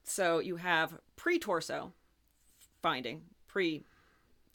So 0.04 0.40
you 0.40 0.58
have 0.58 0.94
pre 1.16 1.40
torso 1.40 1.94
finding, 2.82 3.22
pre 3.48 3.84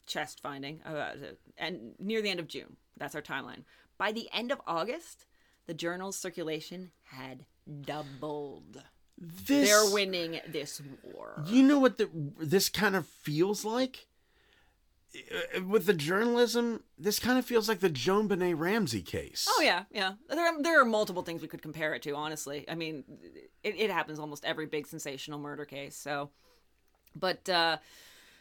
chest 0.05 0.41
finding, 0.41 0.81
uh, 0.83 1.13
and 1.57 1.93
near 1.99 2.21
the 2.21 2.29
end 2.29 2.39
of 2.39 2.47
June. 2.47 2.77
That's 2.97 3.15
our 3.15 3.21
timeline. 3.21 3.63
By 3.97 4.11
the 4.11 4.29
end 4.33 4.51
of 4.51 4.61
August, 4.67 5.25
the 5.65 5.73
journal's 5.73 6.17
circulation 6.17 6.91
had 7.03 7.45
doubled. 7.81 8.83
This, 9.17 9.67
They're 9.69 9.91
winning 9.91 10.39
this 10.47 10.81
war. 11.03 11.43
You 11.47 11.63
know 11.63 11.79
what 11.79 11.97
the, 11.97 12.09
this 12.39 12.69
kind 12.69 12.95
of 12.95 13.07
feels 13.07 13.65
like? 13.65 14.06
Uh, 15.15 15.63
With 15.63 15.85
the 15.85 15.93
journalism, 15.93 16.83
this 16.97 17.19
kind 17.19 17.39
of 17.39 17.45
feels 17.45 17.69
like 17.69 17.79
the 17.79 17.89
JonBenét 17.89 18.55
Ramsey 18.57 19.01
case. 19.01 19.47
Oh 19.49 19.61
yeah, 19.61 19.83
yeah. 19.91 20.13
There, 20.29 20.51
there 20.61 20.81
are 20.81 20.85
multiple 20.85 21.23
things 21.23 21.41
we 21.41 21.47
could 21.47 21.61
compare 21.61 21.93
it 21.93 22.01
to. 22.03 22.15
Honestly, 22.15 22.65
I 22.69 22.75
mean, 22.75 23.03
it, 23.63 23.75
it 23.77 23.89
happens 23.89 24.19
almost 24.19 24.45
every 24.45 24.65
big 24.65 24.85
sensational 24.85 25.39
murder 25.39 25.65
case. 25.65 25.95
So, 25.95 26.29
but 27.15 27.47
uh, 27.49 27.77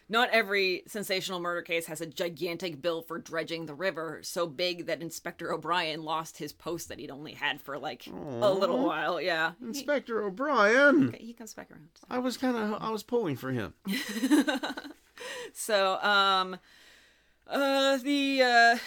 not 0.09 0.29
every 0.31 0.83
sensational 0.87 1.41
murder 1.41 1.63
case 1.63 1.87
has 1.87 2.01
a 2.01 2.07
gigantic 2.07 2.83
bill 2.83 3.03
for 3.03 3.19
dredging 3.19 3.67
the 3.67 3.75
river, 3.75 4.21
so 4.23 4.47
big 4.47 4.87
that 4.87 5.01
Inspector 5.03 5.51
O'Brien 5.51 6.03
lost 6.03 6.39
his 6.39 6.53
post 6.53 6.89
that 6.89 6.99
he'd 6.99 7.11
only 7.11 7.33
had 7.35 7.61
for 7.61 7.79
like 7.79 8.07
a 8.07 8.53
little 8.53 8.85
while. 8.85 9.21
Yeah, 9.21 9.53
he, 9.61 9.67
Inspector 9.67 10.23
O'Brien. 10.23 11.15
he 11.19 11.33
comes 11.33 11.55
back 11.55 11.71
around. 11.71 11.89
I 12.11 12.19
was 12.19 12.37
kind 12.37 12.57
of 12.57 12.83
I 12.83 12.91
was 12.91 13.03
pulling 13.03 13.37
for 13.37 13.53
him. 13.53 13.75
So, 15.53 16.01
um, 16.03 16.59
uh, 17.47 17.98
the 17.98 18.43
uh, 18.43 18.78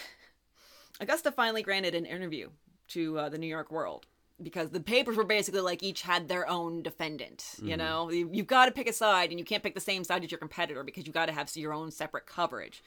Augusta 0.99 1.31
finally 1.31 1.63
granted 1.63 1.95
an 1.95 2.05
interview 2.05 2.49
to 2.89 3.17
uh, 3.17 3.29
the 3.29 3.37
New 3.37 3.47
York 3.47 3.71
World 3.71 4.05
because 4.41 4.69
the 4.69 4.79
papers 4.79 5.17
were 5.17 5.23
basically 5.23 5.61
like 5.61 5.83
each 5.83 6.01
had 6.01 6.27
their 6.27 6.47
own 6.47 6.81
defendant. 6.81 7.55
You 7.61 7.77
know, 7.77 8.09
you, 8.11 8.29
you've 8.31 8.47
got 8.47 8.65
to 8.65 8.71
pick 8.71 8.89
a 8.89 8.93
side, 8.93 9.29
and 9.31 9.39
you 9.39 9.45
can't 9.45 9.63
pick 9.63 9.75
the 9.75 9.81
same 9.81 10.03
side 10.03 10.23
as 10.23 10.31
your 10.31 10.39
competitor 10.39 10.83
because 10.83 11.05
you 11.05 11.13
got 11.13 11.25
to 11.27 11.33
have 11.33 11.55
your 11.55 11.73
own 11.73 11.91
separate 11.91 12.25
coverage. 12.25 12.83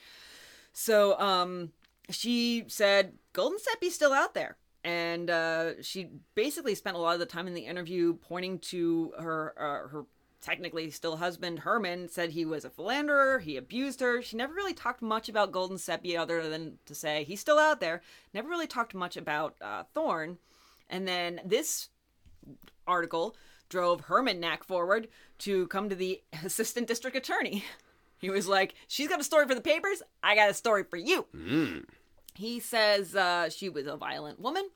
So, 0.72 1.18
um, 1.20 1.72
she 2.10 2.64
said 2.68 3.14
Guldensuppe's 3.34 3.94
still 3.94 4.12
out 4.12 4.34
there. 4.34 4.56
And 4.84 5.30
uh, 5.30 5.80
she 5.80 6.08
basically 6.34 6.74
spent 6.74 6.96
a 6.96 6.98
lot 6.98 7.14
of 7.14 7.20
the 7.20 7.26
time 7.26 7.46
in 7.46 7.54
the 7.54 7.66
interview 7.66 8.14
pointing 8.14 8.58
to 8.58 9.12
her 9.18 9.54
uh, 9.56 9.88
her 9.88 10.04
technically 10.42 10.90
still 10.90 11.16
husband 11.16 11.60
Herman 11.60 12.08
said 12.08 12.30
he 12.30 12.44
was 12.44 12.64
a 12.64 12.70
philanderer, 12.70 13.38
he 13.38 13.56
abused 13.56 14.00
her. 14.00 14.20
She 14.20 14.36
never 14.36 14.52
really 14.52 14.74
talked 14.74 15.00
much 15.00 15.28
about 15.28 15.52
Guldensuppe 15.52 16.18
other 16.18 16.48
than 16.48 16.78
to 16.86 16.94
say 16.94 17.24
he's 17.24 17.40
still 17.40 17.58
out 17.58 17.80
there. 17.80 18.02
Never 18.34 18.48
really 18.48 18.66
talked 18.66 18.94
much 18.94 19.16
about 19.16 19.54
uh, 19.62 19.84
Thorne. 19.94 20.38
And 20.90 21.08
then 21.08 21.40
this 21.44 21.88
article 22.86 23.36
drove 23.68 24.02
Herman 24.02 24.40
Nack 24.40 24.64
forward 24.64 25.08
to 25.38 25.66
come 25.68 25.88
to 25.88 25.94
the 25.94 26.20
assistant 26.44 26.86
district 26.88 27.16
attorney. 27.16 27.64
He 28.18 28.28
was 28.30 28.46
like, 28.46 28.74
She's 28.88 29.08
got 29.08 29.20
a 29.20 29.24
story 29.24 29.46
for 29.46 29.54
the 29.54 29.60
papers. 29.60 30.02
I 30.22 30.34
got 30.34 30.50
a 30.50 30.54
story 30.54 30.84
for 30.84 30.96
you. 30.96 31.26
He 32.34 32.60
says 32.60 33.14
uh, 33.14 33.48
she 33.50 33.68
was 33.68 33.86
a 33.86 33.96
violent 33.96 34.40
woman. 34.40 34.70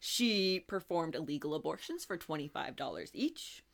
She 0.00 0.60
performed 0.60 1.14
illegal 1.14 1.54
abortions 1.54 2.04
for 2.04 2.16
$25 2.16 3.10
each. 3.12 3.64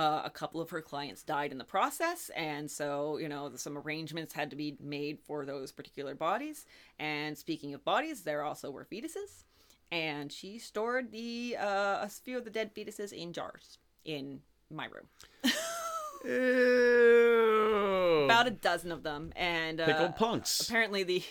Uh, 0.00 0.22
a 0.24 0.30
couple 0.30 0.60
of 0.62 0.70
her 0.70 0.80
clients 0.80 1.22
died 1.22 1.52
in 1.52 1.58
the 1.58 1.64
process, 1.76 2.30
and 2.34 2.70
so, 2.70 3.18
you 3.18 3.28
know, 3.28 3.50
some 3.56 3.76
arrangements 3.76 4.32
had 4.32 4.48
to 4.48 4.56
be 4.56 4.74
made 4.80 5.18
for 5.26 5.44
those 5.44 5.72
particular 5.72 6.14
bodies. 6.14 6.64
And 6.98 7.36
speaking 7.36 7.74
of 7.74 7.84
bodies, 7.84 8.22
there 8.22 8.42
also 8.42 8.70
were 8.70 8.86
fetuses. 8.90 9.44
And 9.92 10.32
she 10.32 10.58
stored 10.58 11.10
the 11.12 11.56
uh, 11.60 11.98
a 12.06 12.08
few 12.08 12.38
of 12.38 12.44
the 12.44 12.50
dead 12.50 12.74
fetuses 12.74 13.12
in 13.12 13.32
jars 13.34 13.76
in 14.04 14.40
my 14.70 14.86
room. 14.86 15.08
Ew. 16.24 18.22
About 18.24 18.46
a 18.46 18.50
dozen 18.52 18.92
of 18.92 19.02
them. 19.02 19.32
And 19.36 19.80
uh, 19.80 19.86
Pickled 19.86 20.16
punks. 20.16 20.60
apparently, 20.68 21.02
the. 21.02 21.22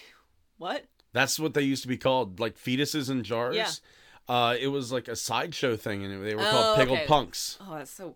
What? 0.57 0.85
That's 1.13 1.39
what 1.39 1.53
they 1.53 1.61
used 1.63 1.81
to 1.83 1.87
be 1.87 1.97
called, 1.97 2.39
like 2.39 2.55
fetuses 2.57 3.09
in 3.09 3.23
jars. 3.23 3.55
Yeah. 3.55 3.71
Uh, 4.27 4.55
it 4.59 4.67
was 4.67 4.91
like 4.91 5.07
a 5.07 5.15
sideshow 5.15 5.75
thing, 5.75 6.03
and 6.05 6.23
they 6.23 6.35
were 6.35 6.41
Oh, 6.43 6.51
called 6.51 6.77
pickled 6.77 6.97
okay. 6.99 7.07
punks. 7.07 7.57
Oh, 7.61 7.75
that's 7.77 7.89
so 7.89 8.15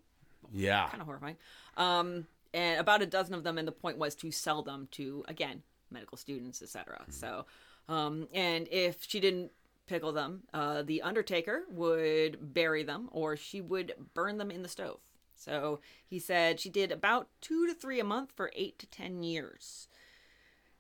Yeah. 0.54 0.88
kind 0.90 1.02
of 1.02 1.08
horrifying. 1.08 1.38
Um, 1.76 2.28
and 2.54 2.80
about 2.80 3.02
a 3.02 3.06
dozen 3.08 3.34
of 3.34 3.44
them, 3.44 3.58
and 3.58 3.68
the 3.68 3.72
point 3.72 3.98
was 3.98 4.16
to 4.16 4.32
sell 4.32 4.62
them 4.62 4.88
to 4.92 5.26
again 5.28 5.64
medical 5.90 6.18
students, 6.18 6.62
etc. 6.62 7.04
So, 7.10 7.46
um, 7.90 8.28
and 8.34 8.68
if 8.72 9.06
she 9.08 9.20
didn't 9.20 9.52
pickle 9.88 10.12
them, 10.12 10.44
uh, 10.54 10.84
the 10.84 11.02
undertaker 11.02 11.64
would 11.72 12.54
bury 12.54 12.84
them, 12.84 13.10
or 13.12 13.36
she 13.36 13.60
would 13.62 13.94
burn 14.14 14.38
them 14.38 14.52
in 14.52 14.62
the 14.62 14.70
stove. 14.70 15.00
So 15.36 15.80
he 16.08 16.20
said 16.20 16.60
she 16.60 16.70
did 16.70 16.92
about 16.92 17.28
two 17.42 17.68
to 17.68 17.74
three 17.74 18.00
a 18.00 18.04
month 18.04 18.32
for 18.36 18.52
eight 18.56 18.80
to 18.80 18.88
ten 18.88 19.24
years, 19.24 19.88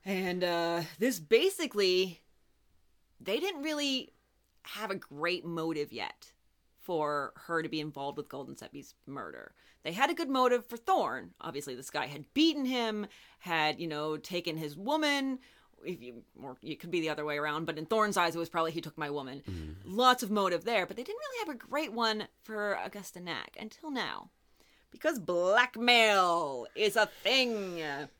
and 0.05 0.43
uh, 0.43 0.83
this 0.99 1.19
basically 1.19 2.21
they 3.19 3.39
didn't 3.39 3.63
really 3.63 4.13
have 4.63 4.91
a 4.91 4.95
great 4.95 5.43
motive 5.43 5.91
yet 5.91 6.31
for 6.83 7.33
her 7.47 7.63
to 7.63 7.69
be 7.69 7.79
involved 7.79 8.17
with 8.17 8.29
Guldensuppe's 8.29 8.93
murder. 9.07 9.53
They 9.83 9.91
had 9.91 10.09
a 10.09 10.13
good 10.13 10.29
motive 10.29 10.65
for 10.65 10.77
Thorn. 10.77 11.31
Obviously, 11.41 11.75
this 11.75 11.89
guy 11.89 12.05
had 12.07 12.33
beaten 12.33 12.65
him, 12.65 13.07
had, 13.39 13.79
you 13.79 13.87
know, 13.87 14.17
taken 14.17 14.57
his 14.57 14.77
woman. 14.77 15.39
If 15.85 16.01
you, 16.01 16.23
or 16.41 16.55
it 16.61 16.79
could 16.79 16.91
be 16.91 17.01
the 17.01 17.09
other 17.09 17.25
way 17.25 17.37
around, 17.37 17.65
but 17.65 17.77
in 17.77 17.85
Thorn's 17.85 18.15
eyes, 18.15 18.35
it 18.35 18.39
was 18.39 18.47
probably 18.47 18.71
he 18.71 18.79
took 18.79 18.97
my 18.97 19.09
woman. 19.09 19.75
Lots 19.83 20.23
of 20.23 20.31
motive 20.31 20.63
there, 20.63 20.85
but 20.85 20.95
they 20.95 21.03
didn't 21.03 21.19
really 21.19 21.45
have 21.45 21.55
a 21.55 21.67
great 21.67 21.91
one 21.91 22.27
for 22.43 22.75
Augusta 22.75 23.19
Nack 23.19 23.57
until 23.59 23.91
now. 23.91 24.29
Because 24.91 25.19
blackmail 25.19 26.67
is 26.75 26.95
a 26.95 27.09
thing. 27.23 27.79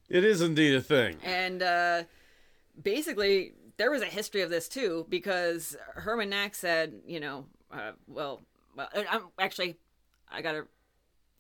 It 0.10 0.26
is 0.26 0.42
indeed 0.42 0.76
a 0.76 0.82
thing. 0.82 1.18
And 1.24 1.64
uh, 1.64 2.04
basically, 2.82 3.54
there 3.78 3.92
was 3.92 4.02
a 4.02 4.08
history 4.08 4.42
of 4.42 4.50
this 4.50 4.68
too, 4.68 5.06
because 5.08 5.78
Herman 5.94 6.32
Nack 6.32 6.56
said, 6.56 7.02
you 7.08 7.22
know, 7.22 7.46
uh, 7.72 7.92
well, 8.08 8.42
well, 8.76 8.90
uh, 8.94 9.04
I'm 9.10 9.24
actually, 9.40 9.78
I 10.32 10.42
gotta 10.42 10.66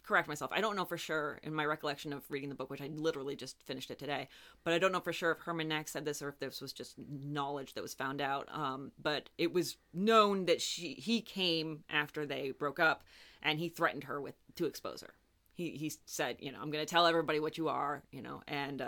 correct 0.04 0.28
myself. 0.28 0.52
I 0.54 0.62
don't 0.62 0.76
know 0.76 0.86
for 0.86 0.98
sure 0.98 1.40
in 1.44 1.54
my 1.54 1.66
recollection 1.66 2.14
of 2.14 2.30
reading 2.30 2.50
the 2.50 2.56
book, 2.56 2.70
which 2.70 2.82
I 2.82 2.90
literally 2.94 3.36
just 3.36 3.62
finished 3.64 3.90
it 3.90 3.98
today, 3.98 4.28
but 4.64 4.74
I 4.74 4.80
don't 4.80 4.92
know 4.92 5.00
for 5.00 5.14
sure 5.14 5.32
if 5.32 5.40
Herman 5.40 5.70
Nack 5.70 5.88
said 5.88 6.06
this 6.06 6.22
or 6.22 6.30
if 6.30 6.40
this 6.40 6.62
was 6.62 6.74
just 6.74 6.96
knowledge 7.10 7.74
that 7.74 7.82
was 7.82 7.94
found 7.94 8.22
out. 8.22 8.50
Um, 8.52 8.92
but 9.02 9.30
it 9.38 9.54
was 9.54 9.78
known 9.94 10.46
that 10.46 10.62
she 10.62 10.94
he 10.96 11.22
came 11.22 11.84
after 11.90 12.26
they 12.26 12.52
broke 12.52 12.80
up, 12.80 13.04
and 13.42 13.60
he 13.60 13.70
threatened 13.70 14.04
her 14.06 14.20
with 14.22 14.36
to 14.56 14.66
expose 14.66 15.02
her. 15.02 15.14
He 15.54 15.72
he 15.72 15.92
said, 16.06 16.38
you 16.40 16.52
know, 16.52 16.60
I'm 16.62 16.72
going 16.72 16.86
to 16.86 16.92
tell 16.92 17.08
everybody 17.08 17.40
what 17.40 17.58
you 17.58 17.70
are, 17.70 18.04
you 18.12 18.22
know, 18.22 18.42
and 18.48 18.84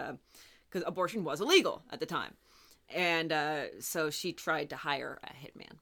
because 0.70 0.84
abortion 0.86 1.24
was 1.24 1.40
illegal 1.42 1.84
at 1.92 2.00
the 2.00 2.06
time, 2.06 2.34
and 2.94 3.32
uh, 3.32 3.80
so 3.80 4.10
she 4.10 4.34
tried 4.34 4.70
to 4.72 4.76
hire 4.76 5.20
a 5.24 5.28
hitman. 5.28 5.78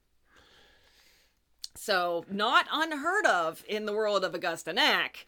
So, 1.76 2.24
not 2.30 2.66
unheard 2.72 3.26
of 3.26 3.64
in 3.68 3.86
the 3.86 3.92
world 3.92 4.24
of 4.24 4.34
Augusta 4.34 4.72
Nack 4.72 5.26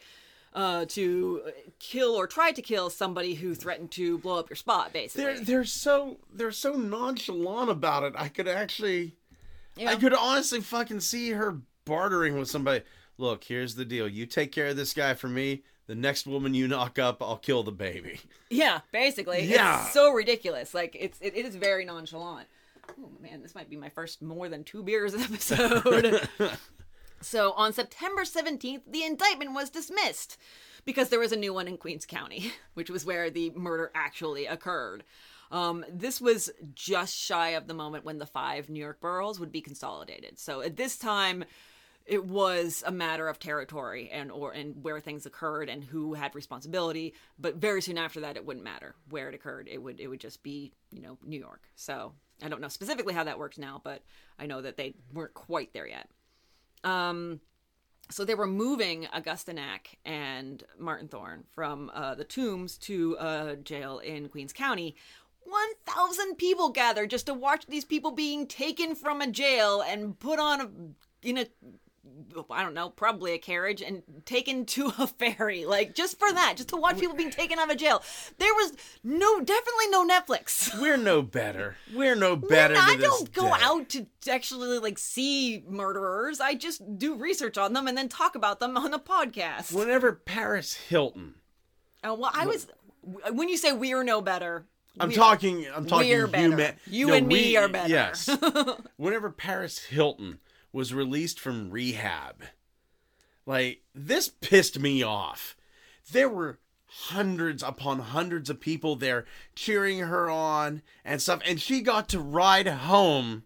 uh, 0.55 0.85
to 0.87 1.43
kill 1.79 2.15
or 2.15 2.27
try 2.27 2.53
to 2.53 2.63
kill 2.63 2.89
somebody 2.89 3.35
who 3.35 3.55
threatened 3.55 3.91
to 3.93 4.19
blow 4.19 4.39
up 4.39 4.49
your 4.49 4.57
spot, 4.57 4.93
basically. 4.93 5.25
They're 5.35 5.41
they're 5.45 5.65
so 5.65 6.17
they're 6.33 6.53
so 6.53 6.73
nonchalant 6.75 7.71
about 7.71 8.05
it. 8.05 8.15
I 8.17 8.29
could 8.29 8.49
actually, 8.49 9.15
Yeah. 9.77 9.91
I 9.91 9.97
could 9.97 10.15
honestly 10.15 10.61
fucking 10.61 11.01
see 11.01 11.31
her 11.33 11.59
bartering 11.85 12.39
with 12.39 12.49
somebody. 12.49 12.85
Look, 13.19 13.45
here's 13.45 13.75
the 13.75 13.85
deal. 13.85 14.07
You 14.09 14.27
take 14.27 14.53
care 14.53 14.69
of 14.69 14.77
this 14.77 14.95
guy 14.95 15.15
for 15.15 15.29
me. 15.29 15.63
The 15.87 15.95
next 15.95 16.27
woman 16.27 16.53
you 16.53 16.67
knock 16.69 16.99
up, 16.99 17.23
I'll 17.23 17.37
kill 17.37 17.63
the 17.63 17.73
baby. 17.73 18.21
Yeah, 18.51 18.81
basically. 18.93 19.45
Yeah. 19.45 19.83
It's 19.85 19.93
so 19.93 20.13
ridiculous. 20.13 20.75
Like 20.75 20.97
it's 20.99 21.19
it, 21.21 21.37
it 21.37 21.45
is 21.45 21.57
very 21.57 21.85
nonchalant. 21.85 22.47
Oh 22.99 23.11
man, 23.21 23.43
this 23.43 23.55
might 23.55 23.71
be 23.71 23.77
my 23.77 23.89
first 23.89 24.23
more 24.23 24.49
than 24.49 24.65
two 24.65 24.83
beers 24.83 25.15
episode. 25.21 26.29
so 27.21 27.53
on 27.53 27.73
September 27.73 28.23
17th, 28.23 28.83
the 28.91 29.05
indictment 29.05 29.53
was 29.55 29.71
dismissed 29.71 30.37
because 30.85 31.09
there 31.09 31.21
was 31.21 31.33
a 31.33 31.37
new 31.37 31.53
one 31.53 31.69
in 31.69 31.77
Queens 31.77 32.07
County, 32.07 32.53
which 32.75 32.91
was 32.91 33.05
where 33.05 33.31
the 33.31 33.51
murder 33.51 33.91
actually 33.95 34.47
occurred. 34.47 35.05
Um, 35.53 35.85
this 35.93 36.21
was 36.21 36.51
just 36.75 37.17
shy 37.17 37.51
of 37.51 37.69
the 37.69 37.75
moment 37.75 38.05
when 38.05 38.19
the 38.19 38.27
five 38.27 38.69
New 38.69 38.81
York 38.81 39.01
boroughs 39.01 39.39
would 39.39 39.53
be 39.53 39.61
consolidated. 39.61 40.39
So 40.39 40.61
at 40.61 40.77
this 40.77 40.97
time, 40.97 41.45
it 42.07 42.25
was 42.25 42.85
a 42.87 42.93
matter 42.93 43.29
of 43.29 43.39
territory 43.39 44.09
and 44.11 44.31
or 44.31 44.53
and 44.53 44.83
where 44.83 45.01
things 45.01 45.27
occurred 45.27 45.69
and 45.69 45.83
who 45.83 46.15
had 46.15 46.35
responsibility 46.35 47.15
but 47.39 47.57
very 47.57 47.83
soon 47.83 47.99
after 47.99 48.21
that 48.21 48.37
it 48.37 48.47
wouldn't 48.47 48.65
matter 48.65 48.95
where 49.11 49.29
it 49.29 49.35
occurred. 49.35 49.69
It 49.71 49.83
would 49.83 50.01
it 50.01 50.07
would 50.07 50.21
just 50.21 50.43
be 50.43 50.73
you 50.91 51.03
know 51.03 51.19
new 51.25 51.39
york. 51.39 51.69
So 51.75 52.13
i 52.43 52.49
don't 52.49 52.61
know 52.61 52.69
specifically 52.69 53.15
how 53.15 53.25
that 53.25 53.39
works 53.39 53.57
now 53.57 53.81
but 53.83 54.03
i 54.39 54.45
know 54.45 54.61
that 54.61 54.77
they 54.77 54.95
weren't 55.13 55.35
quite 55.35 55.73
there 55.73 55.87
yet. 55.87 56.09
Um 56.85 57.41
so 58.09 58.25
they 58.25 58.37
were 58.37 58.47
moving 58.47 59.09
Augusta 59.13 59.53
Nack 59.53 59.99
and 60.05 60.63
Martin 60.79 61.09
Thorne 61.09 61.43
from 61.57 61.91
uh, 61.93 62.15
the 62.15 62.23
Tombs 62.23 62.79
to 62.79 63.17
a 63.19 63.57
jail 63.57 63.99
in 63.99 64.29
Queens 64.29 64.53
County. 64.53 64.95
1,000 65.43 66.37
people 66.37 66.71
gathered 66.71 67.11
just 67.11 67.27
to 67.27 67.35
watch 67.35 67.67
these 67.67 67.85
people 67.85 68.13
being 68.13 68.47
taken 68.47 68.95
from 68.95 69.21
a 69.21 69.27
jail 69.31 69.83
and 69.83 70.19
put 70.19 70.39
on 70.39 70.61
a, 70.61 71.29
in 71.29 71.39
a, 71.39 71.47
I 72.51 72.63
don't 72.63 72.75
know, 72.75 72.91
probably 72.91 73.33
a 73.33 73.39
carriage 73.39 73.81
and 73.83 74.03
taken 74.25 74.67
to 74.67 74.93
a 74.99 75.07
ferry. 75.19 75.65
Like, 75.65 75.95
just 75.95 76.19
for 76.19 76.31
that, 76.33 76.55
just 76.57 76.69
to 76.71 76.77
watch 76.77 76.99
people 76.99 77.17
being 77.17 77.31
taken 77.31 77.59
out 77.59 77.71
of 77.71 77.77
jail. 77.79 78.03
There 78.39 78.53
was 78.55 78.73
no, 79.03 79.41
definitely 79.41 79.89
no 79.91 80.07
Netflix. 80.07 80.79
We're 80.81 80.97
no 80.97 81.23
better. 81.23 81.77
We're 81.95 82.15
no 82.17 82.37
better. 82.37 82.75
I 82.79 82.97
don't 82.97 83.33
go 83.33 83.45
day. 83.47 83.53
out 83.63 83.89
to 83.91 84.07
actually 84.31 84.79
like 84.79 84.99
see 84.99 85.65
murderers. 85.69 86.41
I 86.41 86.55
just 86.55 86.99
do 86.99 87.15
research 87.17 87.57
on 87.59 87.73
them 87.73 87.87
and 87.89 87.97
then 87.97 88.09
talk 88.09 88.35
about 88.35 88.61
them 88.61 88.77
on 88.77 88.93
a 88.93 88.99
podcast. 88.99 89.73
Whenever 89.73 90.13
Paris 90.13 90.75
Hilton, 90.75 91.35
Oh, 92.05 92.15
well, 92.15 92.31
I 92.35 92.47
was 92.47 92.69
when 93.33 93.49
you 93.49 93.57
say 93.57 93.73
we're 93.73 94.05
no 94.05 94.21
better. 94.21 94.67
I'm 95.01 95.09
we- 95.09 95.15
talking. 95.15 95.67
I'm 95.75 95.87
talking. 95.87 96.09
We're 96.09 96.27
better. 96.27 96.43
human- 96.49 96.75
You 96.87 97.07
no, 97.09 97.15
and 97.15 97.27
me 97.27 97.57
are 97.57 97.69
better. 97.69 97.89
Yes. 97.89 98.29
Whenever 98.97 99.31
Paris 99.31 99.79
Hilton 99.79 100.39
was 100.77 100.93
released 100.93 101.41
from 101.41 101.71
rehab, 101.71 102.45
like 103.47 103.81
this 103.95 104.29
pissed 104.29 104.79
me 104.79 105.03
off. 105.03 105.57
There 106.13 106.29
were 106.29 106.59
hundreds 106.85 107.63
upon 107.63 107.99
hundreds 108.01 108.51
of 108.51 108.61
people 108.61 108.95
there 108.95 109.25
cheering 109.55 110.01
her 110.01 110.29
on 110.29 110.83
and 111.03 111.23
stuff, 111.23 111.41
and 111.47 111.59
she 111.59 111.81
got 111.81 112.11
to 112.11 112.21
ride 112.21 112.69
home 112.69 113.45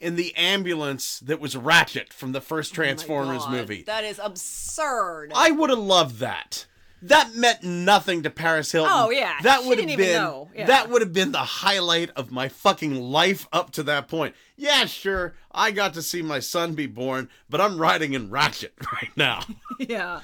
in 0.00 0.16
the 0.16 0.34
ambulance 0.34 1.20
that 1.20 1.40
was 1.40 1.54
Ratchet 1.54 2.10
from 2.10 2.32
the 2.32 2.40
first 2.40 2.72
Oh 2.72 2.76
Transformers 2.76 3.44
God, 3.44 3.52
movie. 3.52 3.82
That 3.82 4.04
is 4.04 4.18
absurd. 4.18 5.32
I 5.34 5.50
would 5.50 5.68
have 5.68 5.78
loved 5.78 6.20
that. 6.20 6.64
That 7.02 7.34
meant 7.34 7.62
nothing 7.64 8.22
to 8.22 8.30
Paris 8.30 8.70
Hilton. 8.72 8.92
Oh, 8.94 9.10
yeah. 9.10 9.34
that 9.42 9.64
would 9.64 9.78
have 9.78 9.86
been 9.96 9.98
know. 10.14 10.48
Yeah. 10.54 10.66
that 10.66 10.88
would 10.88 11.02
have 11.02 11.12
been 11.12 11.32
the 11.32 11.38
highlight 11.38 12.10
of 12.10 12.30
my 12.30 12.48
fucking 12.48 12.94
life 12.94 13.48
up 13.52 13.72
to 13.72 13.82
that 13.84 14.06
point. 14.08 14.34
Yeah, 14.56 14.84
sure, 14.86 15.34
I 15.50 15.72
got 15.72 15.94
to 15.94 16.02
see 16.02 16.22
my 16.22 16.38
son 16.38 16.74
be 16.74 16.86
born, 16.86 17.28
but 17.50 17.60
I'm 17.60 17.78
riding 17.78 18.12
in 18.14 18.30
Ratchet 18.30 18.74
right 18.92 19.10
now. 19.16 19.42
yeah. 19.78 20.20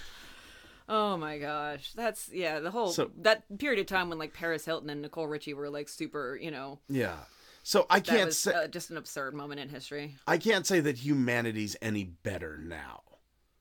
Oh 0.89 1.17
my 1.19 1.39
gosh, 1.39 1.93
that's 1.95 2.31
yeah. 2.33 2.61
The 2.61 2.71
whole 2.71 2.93
So- 2.93 3.11
that 3.23 3.59
period 3.59 3.81
of 3.81 3.87
time 3.87 4.09
when 4.09 4.19
like 4.19 4.33
Paris 4.33 4.65
Hilton 4.65 4.89
and 4.89 5.03
Nicole 5.03 5.27
Richie 5.27 5.55
were 5.55 5.69
like 5.69 5.89
super, 5.89 6.39
you 6.41 6.51
know, 6.51 6.79
yeah. 6.89 7.17
So 7.63 7.87
I 7.91 8.01
can't 8.01 8.27
was 8.27 8.39
say 8.39 8.53
uh, 8.55 8.69
just 8.69 8.91
an 8.91 8.97
absurd 8.97 9.35
moment 9.35 9.61
in 9.61 9.69
history. 9.69 10.15
I 10.27 10.39
can't 10.39 10.67
say 10.67 10.81
that 10.81 10.97
humanity's 10.97 11.77
any 11.83 12.05
better 12.05 12.57
now. 12.57 13.03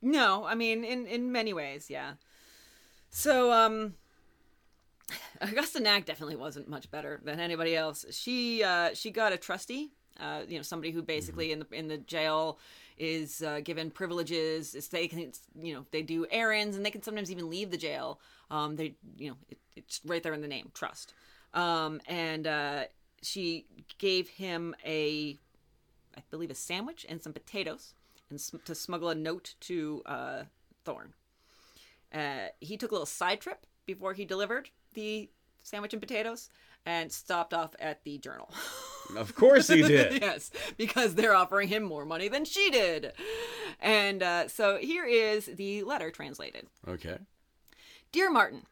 No, 0.02 0.46
I 0.46 0.56
mean 0.56 0.86
in 0.86 1.06
in 1.08 1.32
many 1.34 1.52
ways, 1.52 1.90
yeah. 1.90 2.14
So 3.18 3.52
um 3.52 3.96
Augusta 5.42 5.80
Nack 5.80 6.06
definitely 6.06 6.36
wasn't 6.36 6.70
much 6.70 6.92
better 6.92 7.20
than 7.24 7.40
anybody 7.40 7.76
else. 7.76 8.06
She 8.12 8.64
uh 8.64 8.94
she 8.94 9.10
got 9.10 9.34
a 9.34 9.38
trustee, 9.38 9.90
uh 10.20 10.42
you 10.48 10.58
know, 10.58 10.62
somebody 10.62 10.92
who 10.92 11.02
basically 11.02 11.52
in 11.52 11.58
the 11.58 11.68
in 11.72 11.88
the 11.88 11.98
jail 11.98 12.60
is 13.00 13.42
uh, 13.42 13.60
given 13.64 13.92
privileges. 13.92 14.74
It's, 14.74 14.88
they 14.88 15.08
can, 15.08 15.20
it's, 15.20 15.42
you 15.60 15.74
know, 15.74 15.86
they 15.92 16.02
do 16.02 16.26
errands 16.32 16.76
and 16.76 16.84
they 16.84 16.90
can 16.90 17.04
sometimes 17.04 17.32
even 17.32 17.48
leave 17.48 17.70
the 17.70 17.78
jail. 17.78 18.20
Um, 18.50 18.76
they, 18.76 18.96
you 19.18 19.30
know, 19.30 19.38
it, 19.50 19.60
it's 19.76 20.02
right 20.04 20.24
there 20.24 20.34
in 20.34 20.42
the 20.42 20.48
name, 20.48 20.72
trust. 20.74 21.14
Um, 21.54 22.02
and 22.08 22.48
uh, 22.48 22.86
she 23.22 23.68
gave 24.00 24.30
him 24.30 24.76
a, 24.84 25.38
I 26.16 26.22
believe, 26.32 26.50
a 26.50 26.56
sandwich 26.56 27.06
and 27.08 27.22
some 27.22 27.34
potatoes, 27.34 27.94
and 28.32 28.42
sm- 28.42 28.58
to 28.66 28.74
smuggle 28.74 29.10
a 29.10 29.16
note 29.16 29.54
to 29.62 30.02
uh, 30.08 30.44
Thorne. 30.86 31.14
Uh, 32.18 32.48
he 32.60 32.78
took 32.78 32.92
a 32.92 32.94
little 32.96 33.06
side 33.06 33.40
trip 33.40 33.66
before 33.86 34.14
he 34.14 34.26
delivered 34.26 34.70
the 34.94 35.30
sandwich 35.62 35.94
and 35.94 36.02
potatoes, 36.02 36.50
and 36.86 37.12
stopped 37.12 37.54
off 37.54 37.76
at 37.80 38.04
the 38.04 38.18
Journal. 38.18 38.50
Of 39.16 39.36
course 39.36 39.70
he 39.70 39.84
did. 39.84 40.22
yes, 40.22 40.52
because 40.76 41.16
they're 41.16 41.34
offering 41.34 41.70
him 41.70 41.82
more 41.84 42.04
money 42.04 42.28
than 42.28 42.44
she 42.44 42.70
did. 42.70 43.14
And 43.80 44.22
uh, 44.22 44.50
so 44.50 44.80
here 44.80 45.06
is 45.06 45.46
the 45.46 45.84
letter 45.84 46.12
translated. 46.12 46.68
okay. 46.86 47.20
Dear 48.12 48.30
Martin, 48.30 48.64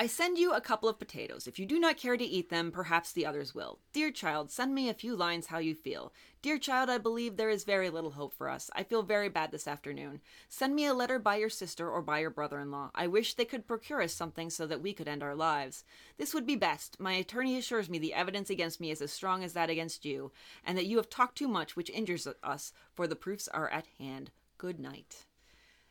I 0.00 0.06
send 0.06 0.38
you 0.38 0.52
a 0.52 0.60
couple 0.60 0.88
of 0.88 1.00
potatoes. 1.00 1.48
If 1.48 1.58
you 1.58 1.66
do 1.66 1.80
not 1.80 1.96
care 1.96 2.16
to 2.16 2.24
eat 2.24 2.50
them, 2.50 2.70
perhaps 2.70 3.10
the 3.10 3.26
others 3.26 3.52
will. 3.52 3.80
Dear 3.92 4.12
child, 4.12 4.48
send 4.48 4.72
me 4.72 4.88
a 4.88 4.94
few 4.94 5.16
lines 5.16 5.48
how 5.48 5.58
you 5.58 5.74
feel. 5.74 6.12
Dear 6.40 6.56
child, 6.56 6.88
I 6.88 6.98
believe 6.98 7.36
there 7.36 7.50
is 7.50 7.64
very 7.64 7.90
little 7.90 8.12
hope 8.12 8.32
for 8.32 8.48
us. 8.48 8.70
I 8.76 8.84
feel 8.84 9.02
very 9.02 9.28
bad 9.28 9.50
this 9.50 9.66
afternoon. 9.66 10.20
Send 10.48 10.76
me 10.76 10.86
a 10.86 10.94
letter 10.94 11.18
by 11.18 11.34
your 11.34 11.50
sister 11.50 11.90
or 11.90 12.00
by 12.00 12.20
your 12.20 12.30
brother 12.30 12.60
in 12.60 12.70
law. 12.70 12.92
I 12.94 13.08
wish 13.08 13.34
they 13.34 13.44
could 13.44 13.66
procure 13.66 14.00
us 14.00 14.12
something 14.12 14.50
so 14.50 14.68
that 14.68 14.80
we 14.80 14.92
could 14.92 15.08
end 15.08 15.24
our 15.24 15.34
lives. 15.34 15.82
This 16.16 16.32
would 16.32 16.46
be 16.46 16.54
best. 16.54 17.00
My 17.00 17.14
attorney 17.14 17.58
assures 17.58 17.90
me 17.90 17.98
the 17.98 18.14
evidence 18.14 18.50
against 18.50 18.80
me 18.80 18.92
is 18.92 19.02
as 19.02 19.10
strong 19.10 19.42
as 19.42 19.54
that 19.54 19.68
against 19.68 20.04
you, 20.04 20.30
and 20.64 20.78
that 20.78 20.86
you 20.86 20.98
have 20.98 21.10
talked 21.10 21.36
too 21.36 21.48
much, 21.48 21.74
which 21.74 21.90
injures 21.90 22.28
us, 22.44 22.72
for 22.94 23.08
the 23.08 23.16
proofs 23.16 23.48
are 23.48 23.68
at 23.70 23.88
hand. 23.98 24.30
Good 24.58 24.78
night. 24.78 25.24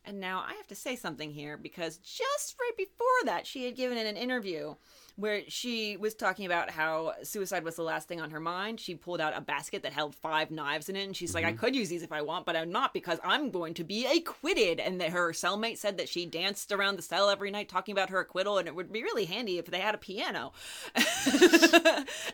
And 0.08 0.22
now 0.22 0.40
I 0.48 0.54
have 0.54 0.68
to 0.68 0.76
say 0.76 0.96
something 0.96 1.32
here 1.32 1.58
because 1.58 1.98
just 1.98 2.56
right 2.60 2.78
before 2.78 3.06
that, 3.26 3.46
she 3.46 3.66
had 3.66 3.76
given 3.76 3.98
an 3.98 4.16
interview 4.16 4.76
where 5.18 5.42
she 5.50 5.98
was 5.98 6.14
talking 6.14 6.46
about 6.46 6.70
how 6.70 7.12
suicide 7.24 7.64
was 7.64 7.76
the 7.76 7.82
last 7.82 8.08
thing 8.08 8.22
on 8.22 8.30
her 8.30 8.40
mind. 8.40 8.80
She 8.80 8.96
pulled 8.96 9.20
out 9.20 9.36
a 9.36 9.42
basket 9.42 9.84
that 9.84 9.92
held 9.92 10.16
five 10.16 10.50
knives 10.50 10.88
in 10.90 10.96
it, 10.96 11.04
and 11.04 11.16
she's 11.16 11.34
like, 11.36 11.44
I 11.44 11.50
mm-hmm. 11.50 11.60
could 11.60 11.76
use 11.76 11.90
these 11.90 12.04
if 12.04 12.14
I 12.14 12.22
want, 12.22 12.46
but 12.46 12.56
I'm 12.56 12.72
not 12.72 12.94
because 12.94 13.20
I'm 13.24 13.50
going 13.50 13.74
to 13.74 13.84
be 13.84 14.06
acquitted. 14.06 14.80
And 14.80 15.02
that 15.02 15.10
her 15.10 15.32
cellmate 15.32 15.78
said 15.78 15.98
that 15.98 16.08
she 16.08 16.26
danced 16.26 16.72
around 16.72 16.98
the 16.98 17.02
cell 17.02 17.30
every 17.30 17.52
night 17.52 17.68
talking 17.68 17.92
about 17.92 18.12
her 18.12 18.20
acquittal, 18.20 18.60
and 18.60 18.68
it 18.68 18.76
would 18.76 18.92
be 18.92 19.04
really 19.04 19.26
handy 19.26 19.58
if 19.58 19.66
they 19.66 19.80
had 19.80 19.96
a 19.96 19.98
piano. 19.98 20.54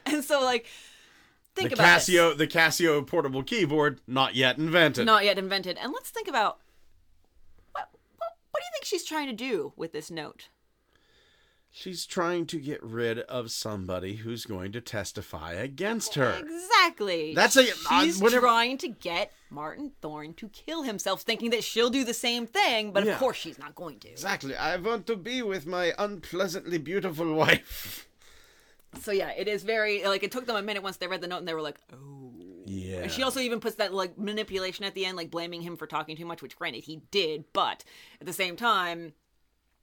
and 0.06 0.24
so, 0.24 0.42
like, 0.44 0.68
think 1.56 1.70
The 1.70 1.76
about 1.76 2.00
this. 2.00 2.10
Casio, 2.10 2.38
the 2.38 2.48
Casio 2.48 3.08
portable 3.08 3.44
keyboard, 3.44 4.02
not 4.06 4.36
yet 4.36 4.58
invented. 4.58 5.06
not 5.06 5.24
yet 5.24 5.40
invented. 5.40 5.78
And 5.82 5.94
let's 5.94 6.10
think 6.10 6.28
about 6.28 6.60
what, 8.54 8.60
do 8.62 8.66
you 8.66 8.72
think 8.74 8.86
she's 8.86 9.04
trying 9.04 9.28
to 9.28 9.34
do 9.34 9.74
with 9.76 9.92
this 9.92 10.10
note? 10.12 10.50
She's 11.76 12.06
trying 12.06 12.46
to 12.48 12.60
get 12.60 12.84
rid 12.84 13.18
of 13.22 13.50
somebody 13.50 14.18
who's 14.18 14.46
going 14.46 14.72
to 14.74 14.82
testify 14.82 15.54
against 15.54 16.14
her. 16.14 16.40
Exactly. 16.40 17.34
That's 17.34 17.56
a- 17.56 17.66
she's 17.66 18.22
uh, 18.22 18.30
trying 18.30 18.78
to 18.78 18.88
get 18.90 19.32
Martin 19.50 19.92
Thorne 20.00 20.36
to 20.36 20.50
kill 20.50 20.84
himself, 20.84 21.24
thinking 21.24 21.50
that 21.50 21.64
she'll 21.64 21.90
do 21.90 22.04
the 22.04 22.14
same 22.14 22.46
thing, 22.46 22.92
but 22.92 23.04
Yeah. 23.06 23.14
of 23.14 23.18
course 23.20 23.38
she's 23.38 23.58
not 23.58 23.74
going 23.74 23.98
to. 24.02 24.10
Exactly. 24.10 24.56
I 24.56 24.78
want 24.78 25.08
to 25.08 25.16
be 25.16 25.42
with 25.42 25.66
my 25.66 25.94
unpleasantly 25.98 26.78
beautiful 26.78 27.34
wife. 27.44 28.08
So 29.02 29.12
yeah, 29.12 29.32
it 29.32 29.48
is 29.48 29.64
very 29.64 30.04
like 30.06 30.22
it 30.22 30.32
took 30.32 30.46
them 30.46 30.56
a 30.56 30.62
minute 30.62 30.84
once 30.84 30.98
they 30.98 31.08
read 31.08 31.22
the 31.22 31.28
note 31.28 31.40
and 31.40 31.48
they 31.48 31.56
were 31.56 31.62
like, 31.64 31.80
oh. 31.92 32.33
Yeah. 32.66 33.08
She 33.08 33.24
also 33.24 33.40
even 33.40 33.60
puts 33.60 33.76
that 33.76 33.94
like 33.94 34.18
manipulation 34.18 34.86
at 34.86 34.94
the 34.96 35.06
end, 35.06 35.18
like 35.18 35.32
blaming 35.32 35.62
him 35.62 35.76
for 35.78 35.88
talking 35.88 36.16
too 36.16 36.26
much, 36.26 36.42
which 36.42 36.56
granted 36.56 36.84
he 36.84 37.02
did, 37.12 37.46
but 37.54 37.84
at 38.20 38.26
the 38.28 38.34
same 38.34 38.56
time, 38.56 39.14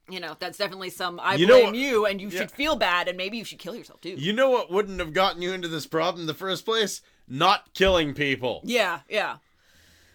you 0.09 0.19
know, 0.19 0.35
that's 0.39 0.57
definitely 0.57 0.89
some 0.89 1.19
I 1.19 1.35
You 1.35 1.47
blame 1.47 1.73
you 1.75 2.05
and 2.05 2.19
you 2.19 2.29
Yeah. 2.29 2.39
should 2.41 2.51
feel 2.51 2.75
bad 2.75 3.07
and 3.07 3.17
maybe 3.17 3.37
you 3.37 3.45
should 3.45 3.59
kill 3.59 3.75
yourself 3.75 4.01
too. 4.01 4.15
You 4.17 4.33
know 4.33 4.49
what 4.49 4.71
wouldn't 4.71 4.99
have 4.99 5.13
gotten 5.13 5.41
you 5.41 5.53
into 5.53 5.67
this 5.67 5.85
problem 5.85 6.21
in 6.21 6.27
the 6.27 6.33
first 6.33 6.65
place? 6.65 7.01
Not 7.27 7.73
killing 7.73 8.13
people. 8.13 8.61
Yeah, 8.63 9.01
yeah. 9.07 9.37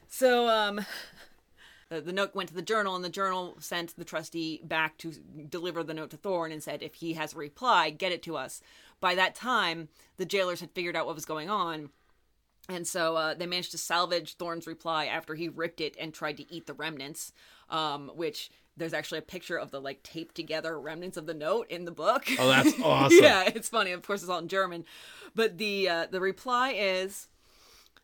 So, 0.09 0.48
um, 0.48 0.80
the, 1.88 2.01
the 2.01 2.12
note 2.12 2.34
went 2.34 2.48
to 2.51 2.55
the 2.55 2.62
journal, 2.62 2.94
and 2.97 3.05
the 3.05 3.09
journal 3.09 3.56
sent 3.60 3.97
the 3.97 4.05
trustee 4.05 4.60
back 4.64 4.98
to 4.98 5.12
deliver 5.48 5.82
the 5.82 5.94
note 5.94 6.10
to 6.10 6.16
Thorne 6.16 6.52
and 6.52 6.62
said, 6.62 6.82
if 6.82 6.94
he 6.97 7.14
has 7.14 7.32
a 7.32 7.36
reply, 7.36 7.90
get 7.90 8.12
it 8.12 8.22
to 8.24 8.36
us. 8.36 8.60
By 9.01 9.14
that 9.14 9.34
time, 9.34 9.88
the 10.16 10.24
jailers 10.24 10.60
had 10.60 10.72
figured 10.72 10.97
out 10.97 11.06
what 11.06 11.14
was 11.14 11.24
going 11.24 11.48
on. 11.48 11.90
And 12.68 12.86
so 12.86 13.16
uh, 13.16 13.34
they 13.34 13.47
managed 13.47 13.70
to 13.72 13.78
salvage 13.78 14.36
Thorne's 14.36 14.66
reply 14.66 15.06
after 15.06 15.34
he 15.34 15.48
ripped 15.48 15.80
it 15.80 15.97
and 16.01 16.12
tried 16.12 16.36
to 16.38 16.52
eat 16.52 16.66
the 16.66 16.74
remnants, 16.74 17.32
um, 17.70 18.10
which 18.14 18.51
there's 18.76 18.93
actually 18.93 19.18
a 19.18 19.22
picture 19.22 19.56
of 19.56 19.70
the 19.70 19.80
like 19.80 20.02
taped 20.02 20.34
together 20.34 20.78
remnants 20.78 21.16
of 21.16 21.26
the 21.26 21.34
note 21.34 21.68
in 21.70 21.84
the 21.84 21.90
book. 21.93 22.24
Oh, 22.38 22.48
that's 22.48 22.78
awesome. 22.82 23.18
yeah, 23.22 23.44
it's 23.55 23.68
funny. 23.68 23.93
Of 23.93 24.02
course, 24.02 24.22
it's 24.22 24.30
all 24.30 24.38
in 24.40 24.48
German, 24.48 24.84
but 25.34 25.59
the 25.59 25.88
uh, 25.88 26.06
the 26.10 26.20
reply 26.20 26.72
is, 26.72 27.28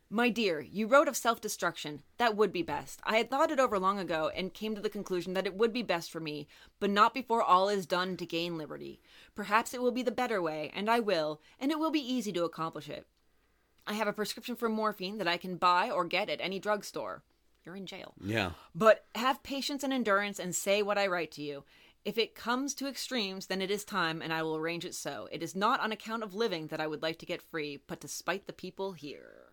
"My 0.09 0.31
dear, 0.31 0.61
you 0.61 0.87
wrote 0.87 1.09
of 1.09 1.17
self-destruction. 1.17 2.03
That 2.19 2.37
would 2.37 2.53
be 2.53 2.63
best. 2.63 3.01
I 3.05 3.17
had 3.17 3.31
thought 3.31 3.51
it 3.51 3.61
over 3.61 3.79
long 3.79 3.99
ago 3.99 4.31
and 4.35 4.55
came 4.55 4.75
to 4.77 4.81
the 4.81 4.89
conclusion 4.89 5.35
that 5.35 5.47
it 5.47 5.57
would 5.57 5.73
be 5.73 5.83
best 5.83 6.11
for 6.11 6.21
me, 6.21 6.47
but 6.81 6.89
not 6.91 7.15
before 7.15 7.43
all 7.43 7.69
is 7.69 7.85
done 7.85 8.17
to 8.17 8.25
gain 8.25 8.57
liberty. 8.57 9.01
Perhaps 9.35 9.75
it 9.75 9.83
will 9.83 9.93
be 9.93 10.03
the 10.03 10.11
better 10.13 10.41
way, 10.41 10.71
and 10.75 10.89
I 10.89 11.01
will, 11.01 11.41
and 11.61 11.71
it 11.71 11.79
will 11.79 11.91
be 11.91 12.01
easy 12.01 12.33
to 12.33 12.45
accomplish 12.45 12.89
it. 12.89 13.07
I 13.87 13.95
have 13.95 14.09
a 14.09 14.13
prescription 14.13 14.57
for 14.57 14.69
morphine 14.69 15.19
that 15.19 15.29
I 15.29 15.37
can 15.37 15.57
buy 15.57 15.91
or 15.91 16.05
get 16.05 16.31
at 16.31 16.41
any 16.41 16.59
drugstore. 16.59 17.23
You're 17.65 17.77
in 17.77 17.87
jail." 17.87 18.15
Yeah. 18.21 18.53
But 18.75 19.07
have 19.15 19.43
patience 19.43 19.83
and 19.85 19.93
endurance 19.93 20.39
and 20.39 20.55
say 20.55 20.83
what 20.83 20.99
I 20.99 21.07
write 21.07 21.33
to 21.33 21.43
you. 21.43 21.65
If 22.05 22.19
it 22.19 22.35
comes 22.35 22.75
to 22.75 22.89
extremes, 22.89 23.47
then 23.47 23.63
it 23.63 23.71
is 23.71 23.85
time, 23.85 24.21
and 24.21 24.33
I 24.33 24.43
will 24.43 24.57
arrange 24.57 24.85
it 24.85 24.95
so. 24.95 25.29
It 25.31 25.43
is 25.43 25.55
not 25.55 25.79
on 25.79 25.93
account 25.93 26.25
of 26.25 26.35
living 26.35 26.67
that 26.67 26.81
I 26.81 26.89
would 26.89 27.03
like 27.03 27.19
to 27.21 27.27
get 27.27 27.41
free, 27.41 27.77
but 27.87 28.01
to 28.01 28.09
spite 28.09 28.47
the 28.47 28.53
people 28.53 28.95
here. 28.95 29.52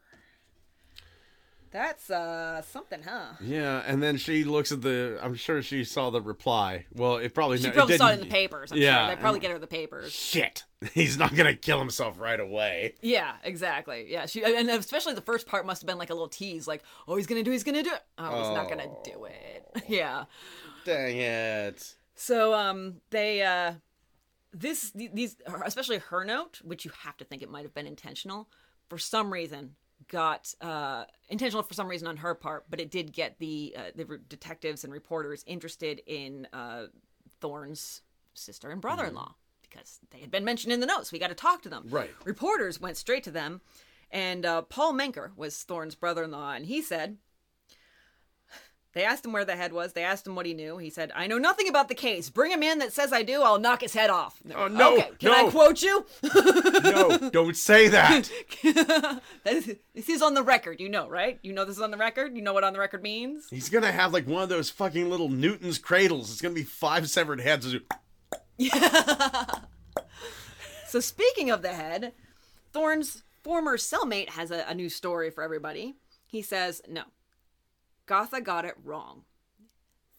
That's 1.71 2.09
uh 2.09 2.61
something, 2.63 3.03
huh? 3.03 3.33
Yeah, 3.41 3.83
and 3.85 4.01
then 4.01 4.17
she 4.17 4.43
looks 4.43 4.71
at 4.71 4.81
the. 4.81 5.19
I'm 5.21 5.35
sure 5.35 5.61
she 5.61 5.83
saw 5.83 6.09
the 6.09 6.21
reply. 6.21 6.85
Well, 6.93 7.17
it 7.17 7.35
probably. 7.35 7.57
She 7.59 7.67
no, 7.67 7.73
probably 7.73 7.97
saw 7.97 8.09
it 8.09 8.13
in 8.13 8.19
the 8.21 8.25
papers. 8.25 8.71
I'm 8.71 8.79
Yeah, 8.79 9.07
sure. 9.07 9.15
They 9.15 9.21
probably 9.21 9.39
get 9.39 9.51
her 9.51 9.59
the 9.59 9.67
papers. 9.67 10.11
Shit. 10.11 10.63
He's 10.93 11.17
not 11.17 11.35
gonna 11.35 11.53
kill 11.55 11.77
himself 11.79 12.19
right 12.19 12.39
away. 12.39 12.95
Yeah, 13.01 13.33
exactly. 13.43 14.07
Yeah, 14.09 14.25
she 14.25 14.43
and 14.43 14.69
especially 14.69 15.13
the 15.13 15.21
first 15.21 15.45
part 15.45 15.65
must 15.65 15.81
have 15.81 15.87
been 15.87 15.99
like 15.99 16.09
a 16.09 16.13
little 16.13 16.29
tease, 16.29 16.67
like, 16.67 16.83
"Oh, 17.07 17.17
he's 17.17 17.27
gonna 17.27 17.43
do, 17.43 17.51
he's 17.51 17.63
gonna 17.63 17.83
do 17.83 17.93
it." 17.93 18.01
Oh, 18.17 18.39
he's 18.39 18.55
not 18.55 18.69
gonna 18.69 18.89
do 19.03 19.25
it. 19.25 19.83
yeah. 19.87 20.23
Dang 20.85 21.17
it. 21.17 21.95
So 22.15 22.53
um 22.53 23.01
they 23.11 23.43
uh 23.43 23.73
this 24.51 24.91
th- 24.91 25.11
these 25.13 25.35
especially 25.65 25.99
her 25.99 26.23
note, 26.23 26.61
which 26.63 26.85
you 26.85 26.91
have 27.03 27.17
to 27.17 27.25
think 27.25 27.43
it 27.43 27.49
might 27.49 27.63
have 27.63 27.73
been 27.73 27.85
intentional, 27.87 28.49
for 28.89 28.97
some 28.97 29.31
reason 29.31 29.75
got 30.07 30.53
uh 30.61 31.05
intentional 31.27 31.63
for 31.63 31.73
some 31.73 31.87
reason 31.87 32.07
on 32.07 32.17
her 32.17 32.33
part, 32.33 32.65
but 32.69 32.79
it 32.79 32.89
did 32.89 33.11
get 33.11 33.37
the 33.39 33.75
uh, 33.77 33.81
the 33.95 34.05
re- 34.05 34.17
detectives 34.27 34.83
and 34.83 34.93
reporters 34.93 35.43
interested 35.45 36.01
in 36.07 36.47
uh 36.53 36.85
Thorne's 37.41 38.01
sister 38.33 38.69
and 38.71 38.81
brother-in-law 38.81 39.35
because 39.61 39.99
they 40.11 40.19
had 40.19 40.31
been 40.31 40.45
mentioned 40.45 40.73
in 40.73 40.79
the 40.79 40.85
notes. 40.85 41.11
We 41.11 41.19
got 41.19 41.27
to 41.27 41.35
talk 41.35 41.61
to 41.63 41.69
them. 41.69 41.85
Right. 41.89 42.09
Reporters 42.25 42.79
went 42.81 42.97
straight 42.97 43.23
to 43.25 43.31
them, 43.31 43.61
and 44.09 44.45
uh, 44.45 44.63
Paul 44.63 44.93
Menker 44.93 45.31
was 45.35 45.61
Thorne's 45.63 45.95
brother-in-law, 45.95 46.53
and 46.53 46.65
he 46.65 46.81
said. 46.81 47.17
They 48.93 49.03
asked 49.03 49.23
him 49.23 49.33
where 49.33 49.45
the 49.45 49.55
head 49.55 49.71
was. 49.71 49.93
They 49.93 50.03
asked 50.03 50.25
him 50.25 50.35
what 50.35 50.47
he 50.47 50.53
knew. 50.55 50.77
He 50.77 50.89
said, 50.89 51.11
I 51.15 51.27
know 51.27 51.37
nothing 51.37 51.69
about 51.69 51.89
the 51.89 51.95
case. 51.95 52.29
Bring 52.29 52.51
him 52.51 52.63
in 52.63 52.79
that 52.79 52.91
says 52.91 53.13
I 53.13 53.21
do. 53.21 53.43
I'll 53.43 53.59
knock 53.59 53.81
his 53.81 53.93
head 53.93 54.09
off. 54.09 54.39
Oh, 54.55 54.67
no, 54.67 54.95
Okay, 54.97 55.09
can 55.19 55.31
I 55.31 55.49
quote 55.51 55.81
you? 55.83 56.05
No, 56.83 57.29
don't 57.29 57.55
say 57.55 57.87
that. 57.89 58.29
That 59.43 59.53
is- 59.53 59.75
this 59.93 60.09
is 60.09 60.21
on 60.21 60.33
the 60.33 60.43
record. 60.43 60.79
You 60.79 60.89
know, 60.89 61.07
right? 61.07 61.37
You 61.43 61.53
know 61.53 61.65
this 61.65 61.75
is 61.77 61.81
on 61.81 61.91
the 61.91 61.97
record? 61.97 62.35
You 62.35 62.41
know 62.41 62.53
what 62.53 62.63
on 62.63 62.73
the 62.73 62.79
record 62.79 63.03
means? 63.03 63.47
He's 63.49 63.69
gonna 63.69 63.91
have 63.91 64.11
like 64.13 64.25
one 64.27 64.41
of 64.43 64.49
those 64.49 64.69
fucking 64.69 65.09
little 65.09 65.29
Newton's 65.29 65.77
cradles. 65.77 66.31
It's 66.31 66.41
gonna 66.41 66.55
be 66.55 66.63
five 66.63 67.09
severed 67.09 67.39
heads. 67.41 67.75
So, 70.87 70.99
speaking 70.99 71.51
of 71.51 71.61
the 71.61 71.69
head, 71.73 72.13
Thorne's 72.73 73.21
former 73.43 73.77
cellmate 73.77 74.29
has 74.29 74.49
a, 74.49 74.65
a 74.67 74.73
new 74.73 74.89
story 74.89 75.29
for 75.29 75.43
everybody. 75.43 75.93
He 76.25 76.41
says, 76.41 76.81
No, 76.89 77.03
Gotha 78.09 78.41
got 78.41 78.65
it 78.65 78.73
wrong. 78.83 79.21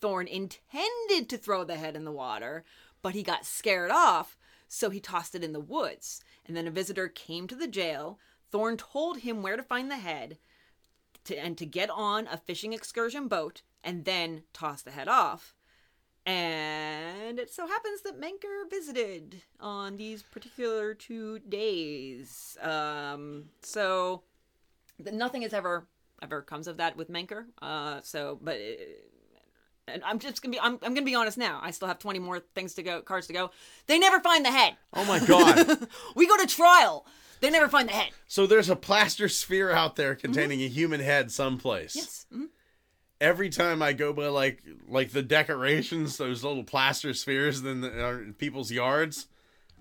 Thorne 0.01 0.29
intended 0.29 1.29
to 1.29 1.37
throw 1.37 1.65
the 1.65 1.75
head 1.75 1.97
in 1.97 2.05
the 2.05 2.13
water, 2.13 2.65
but 3.03 3.15
he 3.15 3.25
got 3.25 3.45
scared 3.45 3.91
off, 3.91 4.39
so 4.69 4.91
he 4.91 5.01
tossed 5.01 5.35
it 5.35 5.43
in 5.43 5.53
the 5.53 5.59
woods. 5.59 6.23
And 6.47 6.57
then 6.57 6.69
a 6.69 6.71
visitor 6.71 7.09
came 7.09 7.49
to 7.49 7.57
the 7.57 7.67
jail. 7.67 8.21
Thorne 8.53 8.77
told 8.77 9.19
him 9.19 9.43
where 9.43 9.57
to 9.57 9.63
find 9.65 9.91
the 9.91 9.97
head 9.97 10.39
to, 11.25 11.37
and 11.37 11.59
to 11.59 11.67
get 11.67 11.91
on 11.91 12.29
a 12.29 12.37
fishing 12.37 12.73
excursion 12.73 13.27
boat 13.27 13.63
and 13.83 14.05
then 14.05 14.45
toss 14.53 14.83
the 14.83 14.93
head 14.93 15.09
off. 15.09 15.57
And 16.25 17.41
it 17.41 17.53
so 17.53 17.67
happens 17.67 18.03
that 18.03 18.21
Menker 18.21 18.69
visited 18.71 19.43
on 19.59 19.97
these 19.97 20.23
particular 20.23 20.95
two 20.95 21.41
days. 21.41 22.57
Um, 22.63 23.47
so 23.63 24.23
th- 25.03 25.13
nothing 25.13 25.43
is 25.43 25.53
ever 25.53 25.89
ever 26.23 26.43
comes 26.43 26.67
of 26.67 26.79
that 26.79 26.97
with 26.97 27.09
Menker. 27.09 27.47
Uh, 27.61 28.01
so, 28.03 28.39
but 28.43 28.57
it, 28.57 29.07
and 29.89 30.03
I'm 30.05 30.19
just 30.19 30.41
gonna 30.43 30.53
be 30.53 30.61
I'm, 30.61 30.75
I'm 30.83 30.95
gonna 30.95 31.03
be 31.03 31.15
honest 31.15 31.39
now. 31.39 31.59
I 31.63 31.71
still 31.73 31.89
have 31.89 31.99
20 31.99 32.19
more 32.19 32.41
things 32.55 32.75
to 32.75 32.83
go, 32.83 33.01
cards 33.03 33.27
to 33.29 33.33
go. 33.33 33.51
They 33.87 33.99
never 33.99 34.21
find 34.21 34.45
the 34.45 34.51
head. 34.51 34.77
Oh 34.95 35.05
my 35.05 35.19
god. 35.25 35.89
We 36.15 36.27
go 36.29 36.37
to 36.37 36.47
trial. 36.47 37.07
They 37.41 37.49
never 37.51 37.69
find 37.69 37.89
the 37.89 37.93
head. 37.95 38.11
so 38.27 38.47
there's 38.47 38.69
a 38.69 38.77
plaster 38.77 39.27
sphere 39.29 39.71
out 39.73 39.97
there 39.97 40.15
containing 40.15 40.61
a 40.63 40.69
human 40.69 41.01
head 41.01 41.31
someplace. 41.33 41.97
Yes. 41.97 42.27
mhm. 42.33 42.47
Every 43.21 43.49
time 43.51 43.83
I 43.83 43.93
go 43.93 44.13
by 44.13 44.29
like 44.29 44.63
like 44.89 45.11
the 45.11 45.23
decorations, 45.23 46.17
those 46.19 46.43
little 46.45 46.65
plaster 46.65 47.13
spheres 47.15 47.63
in 47.63 47.81
the, 47.83 48.07
uh, 48.07 48.19
people's 48.39 48.71
yards, 48.71 49.27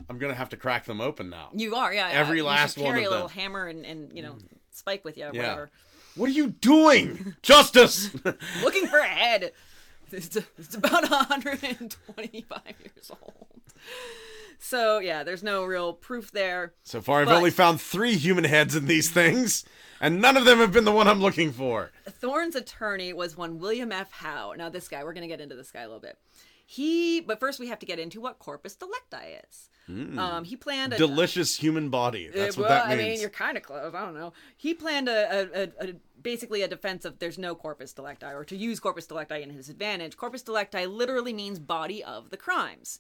I'm 0.09 0.17
gonna 0.17 0.33
have 0.35 0.49
to 0.49 0.57
crack 0.57 0.85
them 0.85 0.99
open 1.01 1.29
now. 1.29 1.49
You 1.53 1.75
are, 1.75 1.93
yeah. 1.93 2.09
Every 2.11 2.39
yeah. 2.39 2.43
Last 2.45 2.77
one 2.77 2.87
carry 2.87 3.03
of 3.05 3.07
a 3.07 3.11
little 3.11 3.27
them. 3.27 3.37
hammer 3.37 3.67
and, 3.67 3.85
and 3.85 4.11
you 4.15 4.23
know 4.23 4.35
spike 4.71 5.05
with 5.05 5.17
you, 5.17 5.25
Yeah. 5.33 5.41
whatever. 5.41 5.69
What 6.15 6.29
are 6.29 6.33
you 6.33 6.47
doing, 6.49 7.35
Justice? 7.41 8.09
looking 8.63 8.87
for 8.87 8.97
a 8.99 9.07
head. 9.07 9.51
It's, 10.11 10.35
it's 10.57 10.75
about 10.75 11.09
125 11.09 12.61
years 12.79 13.11
old. 13.21 13.45
So 14.59 14.99
yeah, 14.99 15.23
there's 15.23 15.43
no 15.43 15.63
real 15.63 15.93
proof 15.93 16.31
there. 16.31 16.73
so 16.83 16.99
far, 17.01 17.21
I've 17.21 17.27
But- 17.27 17.37
only 17.37 17.51
found 17.51 17.79
three 17.79 18.15
human 18.15 18.43
heads 18.43 18.75
in 18.75 18.85
these 18.87 19.09
things, 19.09 19.63
and 20.01 20.19
none 20.21 20.35
of 20.35 20.45
them 20.45 20.57
have 20.59 20.71
been 20.73 20.83
the 20.85 20.91
one 20.91 21.07
I'm 21.07 21.21
looking 21.21 21.51
for. 21.51 21.91
Thorne's 22.09 22.55
attorney 22.55 23.13
was 23.13 23.37
one 23.37 23.59
William 23.59 23.91
F. 23.91 24.11
Howe. 24.11 24.53
Now 24.57 24.69
this 24.69 24.87
guy, 24.89 25.03
we're 25.03 25.13
gonna 25.13 25.27
get 25.27 25.41
into 25.41 25.55
this 25.55 25.71
guy 25.71 25.81
a 25.81 25.87
little 25.87 26.01
bit. 26.01 26.17
He, 26.65 27.21
but 27.21 27.39
first 27.39 27.59
we 27.59 27.67
have 27.67 27.79
to 27.79 27.85
get 27.85 27.99
into 27.99 28.19
what 28.21 28.37
corpus 28.39 28.75
delicti 28.75 29.39
is. 29.49 29.69
Um, 29.89 30.43
he 30.43 30.55
planned 30.55 30.93
a 30.93 30.97
Delicious 30.97 31.55
human 31.55 31.89
body. 31.89 32.29
That's 32.33 32.57
Uh, 32.57 32.61
what 32.61 32.69
well, 32.69 32.87
that 32.87 32.89
means. 32.89 33.01
I 33.01 33.09
mean, 33.09 33.21
you're 33.21 33.29
kind 33.29 33.57
of 33.57 33.63
close. 33.63 33.93
I 33.93 34.05
don't 34.05 34.13
know. 34.13 34.33
He 34.55 34.73
planned 34.73 35.09
a, 35.09 35.11
a, 35.11 35.63
a, 35.63 35.89
a 35.89 35.93
basically 36.21 36.61
a 36.61 36.67
defense 36.67 37.05
of 37.05 37.19
there's 37.19 37.37
no 37.39 37.55
corpus 37.55 37.93
delicti, 37.93 38.27
or 38.27 38.45
to 38.45 38.55
use 38.55 38.79
corpus 38.79 39.07
delicti 39.07 39.41
in 39.41 39.49
his 39.49 39.67
advantage. 39.67 40.15
Corpus 40.15 40.43
delicti 40.43 40.85
literally 40.85 41.33
means 41.33 41.57
body 41.57 42.03
of 42.03 42.29
the 42.29 42.37
crimes. 42.37 42.99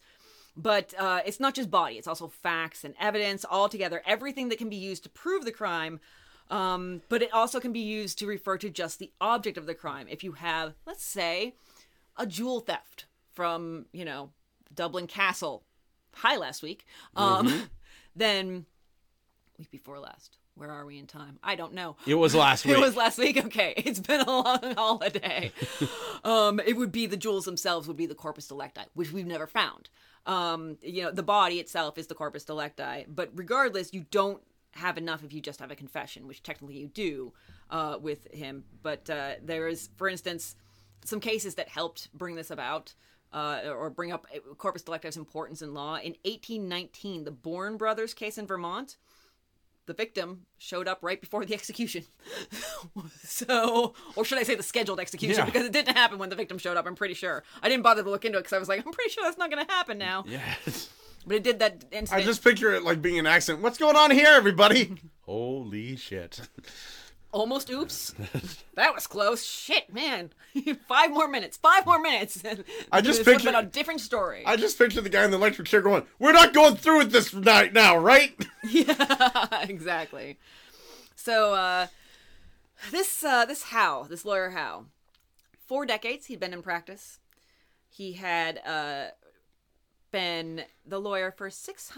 But 0.57 0.93
uh, 0.97 1.21
it's 1.25 1.39
not 1.39 1.53
just 1.53 1.69
body; 1.69 1.95
it's 1.95 2.07
also 2.07 2.27
facts 2.27 2.83
and 2.83 2.95
evidence 2.99 3.45
all 3.45 3.69
together. 3.69 4.01
Everything 4.05 4.49
that 4.49 4.57
can 4.57 4.69
be 4.69 4.75
used 4.75 5.03
to 5.03 5.09
prove 5.09 5.45
the 5.45 5.51
crime. 5.51 5.99
Um, 6.49 7.03
but 7.09 7.21
it 7.21 7.31
also 7.31 7.59
can 7.59 7.71
be 7.71 7.79
used 7.79 8.17
to 8.17 8.25
refer 8.25 8.57
to 8.57 8.71
just 8.71 8.97
the 8.97 9.11
object 9.21 9.55
of 9.57 9.67
the 9.67 9.75
crime. 9.75 10.07
If 10.09 10.23
you 10.23 10.31
have, 10.31 10.73
let's 10.87 11.05
say, 11.05 11.53
a 12.17 12.25
jewel 12.25 12.61
theft 12.61 13.05
from 13.31 13.85
you 13.93 14.03
know 14.03 14.31
Dublin 14.73 15.05
Castle, 15.05 15.63
high 16.13 16.37
last 16.37 16.61
week, 16.61 16.85
um, 17.15 17.69
then 18.15 18.65
week 19.57 19.71
before 19.71 19.99
last. 19.99 20.37
Where 20.55 20.71
are 20.71 20.85
we 20.85 20.97
in 20.97 21.07
time? 21.07 21.39
I 21.41 21.55
don't 21.55 21.73
know. 21.73 21.95
It 22.05 22.15
was 22.15 22.35
last 22.35 22.65
week. 22.65 22.75
It 22.77 22.81
was 22.81 22.95
last 22.97 23.17
week. 23.17 23.37
Okay, 23.45 23.73
it's 23.77 23.99
been 24.01 24.19
a 24.19 24.29
long 24.29 24.73
holiday. 24.75 25.53
um, 26.25 26.59
it 26.59 26.75
would 26.75 26.91
be 26.91 27.05
the 27.05 27.15
jewels 27.15 27.45
themselves 27.45 27.87
would 27.87 27.95
be 27.95 28.05
the 28.05 28.15
corpus 28.15 28.47
delicti, 28.47 28.81
which 28.93 29.11
we've 29.11 29.25
never 29.25 29.47
found. 29.47 29.89
Um, 30.25 30.77
you 30.81 31.03
know, 31.03 31.11
the 31.11 31.23
body 31.23 31.59
itself 31.59 31.97
is 31.97 32.07
the 32.07 32.15
corpus 32.15 32.43
delicti, 32.43 33.05
but 33.07 33.29
regardless, 33.33 33.93
you 33.93 34.05
don't 34.11 34.41
have 34.73 34.97
enough 34.97 35.23
if 35.23 35.33
you 35.33 35.41
just 35.41 35.59
have 35.59 35.71
a 35.71 35.75
confession, 35.75 36.27
which 36.27 36.43
technically 36.43 36.77
you 36.77 36.87
do 36.87 37.33
uh, 37.69 37.97
with 37.99 38.31
him. 38.33 38.65
But 38.83 39.09
uh, 39.09 39.35
there 39.41 39.67
is, 39.67 39.89
for 39.95 40.09
instance, 40.09 40.55
some 41.05 41.19
cases 41.19 41.55
that 41.55 41.69
helped 41.69 42.09
bring 42.13 42.35
this 42.35 42.51
about. 42.51 42.93
Uh, 43.31 43.61
or 43.77 43.91
bring 43.91 44.11
up 44.11 44.25
corpus 44.57 44.81
delicti's 44.81 45.15
importance 45.15 45.61
in 45.61 45.73
law. 45.75 45.97
In 45.97 46.15
1819, 46.23 47.25
the 47.25 47.31
Boorn 47.31 47.77
brothers 47.77 48.15
case 48.15 48.39
in 48.39 48.47
Vermont, 48.47 48.97
the 49.89 49.93
victim 49.93 50.45
showed 50.57 50.87
up 50.87 50.99
right 51.01 51.19
before 51.19 51.43
the 51.45 51.53
execution. 51.53 52.05
so, 53.23 53.93
or 54.15 54.23
should 54.23 54.37
I 54.37 54.43
say 54.43 54.55
the 54.55 54.63
scheduled 54.63 54.99
execution? 54.99 55.39
Yeah. 55.39 55.45
Because 55.45 55.65
it 55.65 55.73
didn't 55.73 55.95
happen 55.95 56.19
when 56.19 56.29
the 56.29 56.35
victim 56.35 56.57
showed 56.57 56.77
up, 56.77 56.85
I'm 56.85 56.95
pretty 56.95 57.15
sure. 57.15 57.43
I 57.61 57.69
didn't 57.69 57.83
bother 57.83 58.03
to 58.03 58.09
look 58.09 58.23
into 58.23 58.37
it 58.37 58.41
because 58.41 58.53
I 58.53 58.59
was 58.59 58.69
like, 58.69 58.85
I'm 58.85 58.93
pretty 58.93 59.09
sure 59.09 59.23
that's 59.23 59.37
not 59.37 59.51
going 59.51 59.65
to 59.65 59.71
happen 59.71 59.97
now. 59.97 60.25
Yes. 60.27 60.89
But 61.25 61.37
it 61.37 61.43
did 61.43 61.59
that 61.59 61.85
incident. 61.91 62.23
I 62.23 62.25
just 62.25 62.43
picture 62.43 62.73
it 62.73 62.83
like 62.83 63.01
being 63.01 63.19
an 63.19 63.27
accident. 63.27 63.63
What's 63.63 63.77
going 63.77 63.95
on 63.95 64.11
here, 64.11 64.29
everybody? 64.29 64.95
Holy 65.21 65.95
shit. 65.95 66.39
Almost 67.31 67.69
oops. 67.69 68.15
that 68.73 68.93
was 68.95 69.05
close. 69.05 69.45
Shit, 69.45 69.93
man. 69.93 70.31
five 70.87 71.11
more 71.11 71.27
minutes. 71.27 71.57
Five 71.57 71.85
more 71.85 71.99
minutes. 71.99 72.41
I 72.91 73.01
just 73.01 73.19
this 73.19 73.25
would've 73.25 73.25
picture- 73.25 73.51
been 73.51 73.55
a 73.55 73.67
different 73.67 74.01
story. 74.01 74.43
I 74.45 74.55
just 74.55 74.77
pictured 74.77 75.03
the 75.03 75.09
guy 75.09 75.23
in 75.25 75.31
the 75.31 75.37
electric 75.37 75.67
chair 75.67 75.81
going, 75.81 76.03
We're 76.17 76.31
not 76.31 76.53
going 76.53 76.75
through 76.75 76.97
with 76.99 77.11
this 77.11 77.33
night 77.33 77.71
now, 77.73 77.97
right? 77.97 78.33
yeah, 78.67 79.61
exactly. 79.61 80.39
So 81.15 81.53
uh, 81.53 81.87
this 82.91 83.23
uh, 83.23 83.45
this 83.45 83.63
Howe 83.63 84.07
this 84.09 84.25
lawyer 84.25 84.49
Howe 84.51 84.85
four 85.67 85.85
decades 85.85 86.25
he'd 86.25 86.39
been 86.39 86.53
in 86.53 86.63
practice. 86.63 87.19
He 87.89 88.13
had 88.13 88.59
uh, 88.65 89.09
been 90.11 90.63
the 90.85 90.99
lawyer 90.99 91.31
for 91.31 91.49
six 91.51 91.89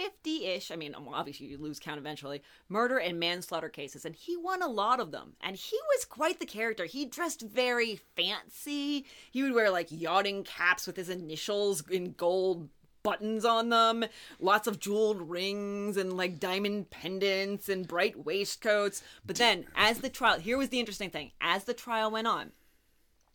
hundred 0.00 0.06
and 0.06 0.12
fifty-ish. 0.12 0.70
I 0.70 0.76
mean, 0.76 0.94
obviously 0.94 1.46
you 1.46 1.58
lose 1.58 1.78
count 1.78 1.98
eventually. 1.98 2.42
Murder 2.68 2.98
and 2.98 3.18
manslaughter 3.18 3.68
cases, 3.68 4.04
and 4.04 4.14
he 4.14 4.36
won 4.36 4.62
a 4.62 4.68
lot 4.68 5.00
of 5.00 5.12
them. 5.12 5.34
And 5.40 5.56
he 5.56 5.78
was 5.94 6.04
quite 6.04 6.38
the 6.38 6.46
character. 6.46 6.84
He 6.84 7.04
dressed 7.04 7.42
very 7.42 8.00
fancy. 8.16 9.06
He 9.30 9.42
would 9.42 9.54
wear 9.54 9.70
like 9.70 9.88
yachting 9.90 10.44
caps 10.44 10.86
with 10.86 10.96
his 10.96 11.08
initials 11.08 11.82
in 11.88 12.12
gold 12.12 12.68
buttons 13.02 13.46
on 13.46 13.70
them, 13.70 14.04
lots 14.38 14.66
of 14.66 14.78
jeweled 14.78 15.30
rings 15.30 15.96
and 15.96 16.18
like 16.18 16.38
diamond 16.38 16.90
pendants 16.90 17.68
and 17.68 17.88
bright 17.88 18.26
waistcoats. 18.26 19.02
But 19.24 19.36
then, 19.36 19.66
as 19.74 20.00
the 20.00 20.10
trial, 20.10 20.38
here 20.38 20.58
was 20.58 20.68
the 20.68 20.80
interesting 20.80 21.10
thing: 21.10 21.32
as 21.40 21.64
the 21.64 21.74
trial 21.74 22.10
went 22.10 22.26
on, 22.26 22.52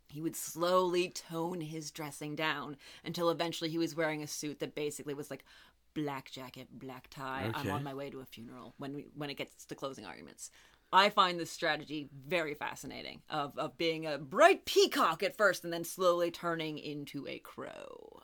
he 0.08 0.22
would 0.22 0.36
slowly 0.36 1.10
tone 1.10 1.62
his 1.62 1.90
dressing 1.90 2.36
down 2.36 2.78
until 3.04 3.32
eventually 3.32 3.72
he 3.72 3.80
was 3.80 3.96
wearing 3.96 4.22
a 4.22 4.28
suit 4.28 4.60
that 4.60 4.76
basically 4.76 5.16
was 5.16 5.32
like 5.32 5.44
black 5.96 6.30
jacket, 6.30 6.68
black 6.72 7.08
tie. 7.10 7.50
I'm 7.56 7.72
on 7.72 7.84
my 7.84 7.94
way 7.96 8.12
to 8.12 8.20
a 8.20 8.26
funeral 8.26 8.76
when 8.78 8.94
we 8.94 9.08
when 9.16 9.32
it 9.32 9.38
gets 9.38 9.66
to 9.66 9.74
closing 9.76 10.06
arguments. 10.06 10.52
I 10.94 11.10
find 11.10 11.40
this 11.40 11.50
strategy 11.50 12.10
very 12.28 12.54
fascinating 12.54 13.22
of, 13.30 13.58
of 13.58 13.76
being 13.78 14.06
a 14.06 14.20
bright 14.20 14.66
peacock 14.66 15.24
at 15.24 15.36
first 15.36 15.64
and 15.64 15.74
then 15.74 15.84
slowly 15.84 16.30
turning 16.30 16.78
into 16.78 17.28
a 17.28 17.40
crow. 17.40 18.22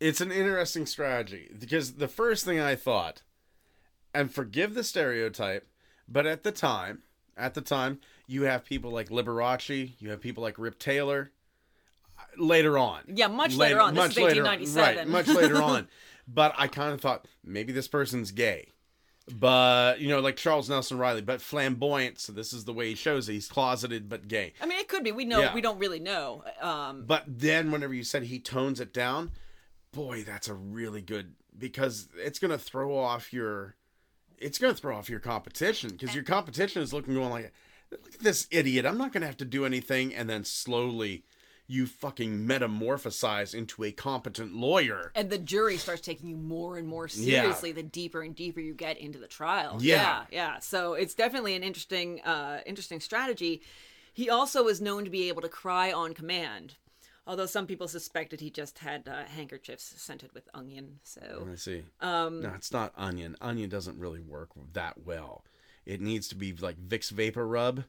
it's 0.00 0.20
an 0.22 0.32
interesting 0.32 0.86
strategy 0.86 1.50
because 1.58 1.94
the 1.94 2.08
first 2.08 2.44
thing 2.44 2.58
I 2.58 2.74
thought, 2.74 3.22
and 4.14 4.32
forgive 4.32 4.74
the 4.74 4.82
stereotype, 4.82 5.68
but 6.08 6.26
at 6.26 6.42
the 6.42 6.52
time, 6.52 7.02
at 7.36 7.54
the 7.54 7.60
time, 7.60 8.00
you 8.26 8.42
have 8.44 8.64
people 8.64 8.90
like 8.90 9.10
Liberace, 9.10 9.92
you 10.00 10.10
have 10.10 10.20
people 10.20 10.42
like 10.42 10.58
Rip 10.58 10.78
Taylor. 10.78 11.30
uh, 12.18 12.22
Later 12.42 12.76
on, 12.78 13.02
Yeah, 13.08 13.26
much 13.28 13.54
later 13.56 13.80
on. 13.80 13.94
This 13.94 14.12
is 14.12 14.16
later- 14.16 14.42
1897. 14.42 14.96
right? 14.96 15.08
Much 15.08 15.28
later 15.28 15.62
on, 15.62 15.86
but 16.26 16.54
I 16.56 16.68
kind 16.68 16.92
of 16.92 17.00
thought 17.00 17.26
maybe 17.44 17.72
this 17.72 17.88
person's 17.88 18.30
gay, 18.30 18.68
but 19.32 20.00
you 20.00 20.08
know, 20.08 20.20
like 20.20 20.36
Charles 20.36 20.68
Nelson 20.68 20.98
Reilly, 20.98 21.22
but 21.22 21.40
flamboyant. 21.40 22.18
So 22.18 22.32
this 22.32 22.52
is 22.52 22.64
the 22.64 22.72
way 22.72 22.90
he 22.90 22.94
shows 22.94 23.28
it. 23.28 23.32
He's 23.32 23.48
closeted 23.48 24.08
but 24.08 24.28
gay. 24.28 24.52
I 24.60 24.66
mean, 24.66 24.78
it 24.78 24.88
could 24.88 25.04
be. 25.04 25.12
We 25.12 25.24
know. 25.24 25.40
Yeah. 25.40 25.54
We 25.54 25.60
don't 25.60 25.78
really 25.78 26.00
know. 26.00 26.44
Um, 26.60 27.04
But 27.06 27.24
then 27.26 27.70
whenever 27.70 27.94
you 27.94 28.04
said 28.04 28.24
he 28.24 28.38
tones 28.38 28.80
it 28.80 28.92
down, 28.92 29.30
boy, 29.92 30.24
that's 30.24 30.48
a 30.48 30.54
really 30.54 31.00
good 31.00 31.34
because 31.56 32.08
it's 32.16 32.38
gonna 32.38 32.58
throw 32.58 32.96
off 32.96 33.32
your 33.32 33.76
it's 34.38 34.58
gonna 34.58 34.74
throw 34.74 34.96
off 34.96 35.08
your 35.08 35.20
competition 35.20 35.90
because 35.90 36.14
your 36.14 36.24
competition 36.24 36.82
is 36.82 36.92
looking 36.92 37.14
going 37.14 37.30
like 37.30 37.52
look 37.90 38.14
at 38.14 38.20
this 38.20 38.48
idiot, 38.50 38.84
I'm 38.84 38.98
not 38.98 39.12
gonna 39.12 39.26
have 39.26 39.36
to 39.38 39.44
do 39.44 39.64
anything 39.64 40.14
and 40.14 40.28
then 40.28 40.44
slowly 40.44 41.24
you 41.66 41.86
fucking 41.86 42.46
metamorphosize 42.46 43.54
into 43.54 43.84
a 43.84 43.92
competent 43.92 44.54
lawyer. 44.54 45.10
and 45.14 45.30
the 45.30 45.38
jury 45.38 45.76
starts 45.78 46.02
taking 46.02 46.28
you 46.28 46.36
more 46.36 46.76
and 46.76 46.86
more 46.86 47.08
Yeah. 47.12 47.40
seriously 47.42 47.72
the 47.72 47.82
deeper 47.82 48.22
and 48.22 48.34
deeper 48.36 48.60
you 48.60 48.74
get 48.74 48.98
into 48.98 49.18
the 49.18 49.26
trial. 49.28 49.78
Yeah. 49.80 49.96
yeah, 49.96 50.24
yeah. 50.30 50.58
So 50.58 50.94
it's 50.94 51.14
definitely 51.14 51.54
an 51.54 51.62
interesting, 51.62 52.20
uh, 52.22 52.60
interesting 52.66 53.00
strategy. 53.00 53.62
He 54.12 54.28
also 54.30 54.68
is 54.68 54.80
known 54.80 55.04
to 55.04 55.10
be 55.10 55.28
able 55.28 55.42
to 55.42 55.48
cry 55.48 55.90
on 55.92 56.12
command, 56.14 56.74
although 57.26 57.46
some 57.46 57.66
people 57.66 57.88
suspected 57.88 58.40
he 58.40 58.50
just 58.50 58.78
had 58.80 59.08
uh, 59.08 59.24
handkerchiefs 59.24 59.94
scented 59.96 60.32
with 60.34 60.48
onion. 60.54 61.00
So 61.02 61.48
I 61.50 61.56
see. 61.56 61.82
Um, 62.00 62.42
no, 62.42 62.52
it's 62.54 62.72
not 62.72 62.92
onion. 62.96 63.36
Onion 63.40 63.70
doesn't 63.70 63.98
really 63.98 64.20
work 64.20 64.50
that 64.74 64.98
well. 65.04 65.44
It 65.86 66.00
needs 66.00 66.28
to 66.28 66.34
be 66.34 66.52
like 66.52 66.76
Vicks 66.78 67.10
Vapor 67.10 67.46
Rub 67.46 67.84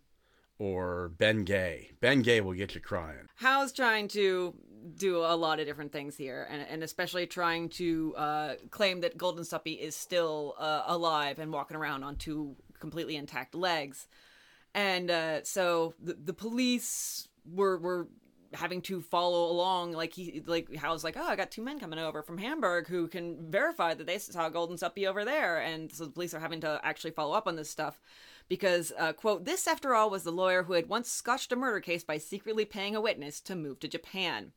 or 0.59 1.09
Ben 1.17 1.43
Gay. 1.43 1.91
Ben 1.99 2.21
Gay 2.21 2.41
will 2.41 2.53
get 2.53 2.75
you 2.75 2.81
crying. 2.81 3.27
Howe's 3.35 3.71
trying 3.71 4.07
to 4.09 4.53
do 4.97 5.17
a 5.17 5.35
lot 5.35 5.59
of 5.59 5.65
different 5.65 5.91
things 5.91 6.15
here, 6.15 6.47
and, 6.49 6.65
and 6.69 6.83
especially 6.83 7.27
trying 7.27 7.69
to 7.69 8.13
uh, 8.15 8.53
claim 8.69 9.01
that 9.01 9.17
Guldensuppe 9.17 9.77
is 9.79 9.95
still 9.95 10.55
uh, 10.59 10.83
alive 10.85 11.39
and 11.39 11.51
walking 11.51 11.75
around 11.75 12.03
on 12.03 12.15
two 12.15 12.55
completely 12.79 13.15
intact 13.15 13.55
legs. 13.55 14.07
And 14.73 15.09
uh, 15.09 15.43
so 15.43 15.93
the, 16.01 16.13
the 16.13 16.33
police 16.33 17.27
were 17.45 17.77
were 17.77 18.07
having 18.53 18.81
to 18.81 19.01
follow 19.01 19.51
along 19.51 19.91
like 19.91 20.13
he 20.13 20.41
like 20.45 20.73
Howe's 20.75 21.03
like 21.03 21.17
oh 21.17 21.25
I 21.25 21.35
got 21.35 21.51
two 21.51 21.61
men 21.61 21.79
coming 21.79 21.99
over 21.99 22.21
from 22.21 22.37
Hamburg 22.37 22.87
who 22.87 23.07
can 23.07 23.51
verify 23.51 23.93
that 23.93 24.07
they 24.07 24.17
saw 24.17 24.49
Guldensuppe 24.49 25.07
over 25.07 25.25
there 25.25 25.59
and 25.59 25.91
so 25.91 26.05
the 26.05 26.11
police 26.11 26.33
are 26.33 26.39
having 26.39 26.61
to 26.61 26.79
actually 26.83 27.11
follow 27.11 27.33
up 27.35 27.47
on 27.47 27.55
this 27.57 27.69
stuff 27.69 27.99
because 28.47 28.91
uh, 28.97 29.13
quote 29.13 29.45
this 29.45 29.67
after 29.67 29.93
all 29.95 30.09
was 30.09 30.23
the 30.23 30.31
lawyer 30.31 30.63
who 30.63 30.73
had 30.73 30.87
once 30.89 31.09
scotched 31.09 31.51
a 31.51 31.55
murder 31.55 31.79
case 31.79 32.03
by 32.03 32.17
secretly 32.17 32.65
paying 32.65 32.95
a 32.95 33.01
witness 33.01 33.39
to 33.41 33.55
move 33.55 33.79
to 33.79 33.87
Japan 33.87 34.51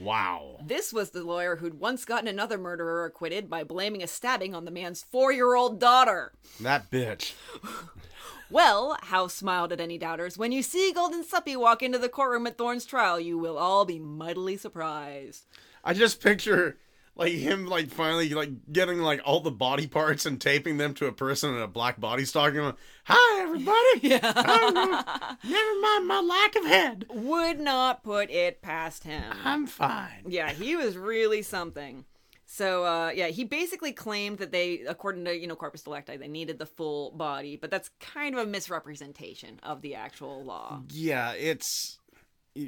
Wow. 0.00 0.58
this 0.64 0.92
was 0.92 1.10
the 1.10 1.24
lawyer 1.24 1.56
who'd 1.56 1.80
once 1.80 2.04
gotten 2.04 2.28
another 2.28 2.58
murderer 2.58 3.04
acquitted 3.04 3.48
by 3.48 3.64
blaming 3.64 4.02
a 4.02 4.06
stabbing 4.06 4.54
on 4.54 4.64
the 4.64 4.70
man's 4.70 5.02
four-year-old 5.02 5.78
daughter 5.80 6.32
That 6.60 6.90
bitch. 6.90 7.34
well, 8.50 8.96
House 9.02 9.34
smiled 9.34 9.72
at 9.72 9.80
any 9.80 9.96
doubters. 9.98 10.36
When 10.38 10.52
you 10.52 10.62
see 10.62 10.92
Guldensuppe 10.94 11.56
walk 11.56 11.82
into 11.82 11.98
the 11.98 12.08
courtroom 12.08 12.46
at 12.46 12.58
Thorne's 12.58 12.84
trial, 12.84 13.18
you 13.20 13.38
will 13.38 13.56
all 13.58 13.84
be 13.84 13.98
mightily 13.98 14.56
surprised. 14.56 15.44
I 15.84 15.94
just 15.94 16.22
picture 16.22 16.76
like 17.16 17.32
him 17.32 17.66
like 17.66 17.88
finally 17.88 18.30
like 18.30 18.50
getting 18.72 18.98
like 18.98 19.20
all 19.24 19.40
the 19.40 19.50
body 19.50 19.86
parts 19.86 20.26
and 20.26 20.40
taping 20.40 20.78
them 20.78 20.94
to 20.94 21.06
a 21.06 21.12
person 21.12 21.54
in 21.54 21.60
a 21.60 21.68
black 21.68 22.00
body 22.00 22.24
stock 22.24 22.48
and 22.48 22.56
going, 22.56 22.76
Hi 23.04 23.42
everybody. 23.42 23.76
Yeah. 24.02 25.36
Never 25.44 25.80
mind 25.80 26.06
my 26.06 26.20
lack 26.20 26.56
of 26.56 26.64
head. 26.64 27.06
Would 27.10 27.60
not 27.60 28.02
put 28.02 28.30
it 28.30 28.62
past 28.62 29.04
him. 29.04 29.22
I'm 29.44 29.66
fine. 29.66 30.24
Yeah, 30.26 30.50
he 30.50 30.76
was 30.76 30.96
really 30.96 31.42
something. 31.42 32.04
So 32.52 32.84
uh, 32.84 33.12
yeah, 33.14 33.28
he 33.28 33.44
basically 33.44 33.92
claimed 33.92 34.38
that 34.38 34.50
they, 34.50 34.80
according 34.80 35.24
to 35.26 35.38
you 35.38 35.46
know 35.46 35.54
Corpus 35.54 35.82
Delicti, 35.82 36.16
they 36.16 36.26
needed 36.26 36.58
the 36.58 36.66
full 36.66 37.12
body, 37.12 37.54
but 37.56 37.70
that's 37.70 37.90
kind 38.00 38.34
of 38.34 38.40
a 38.40 38.46
misrepresentation 38.50 39.60
of 39.62 39.82
the 39.82 39.94
actual 39.94 40.42
law. 40.42 40.82
Yeah, 40.90 41.32
it's 41.34 41.99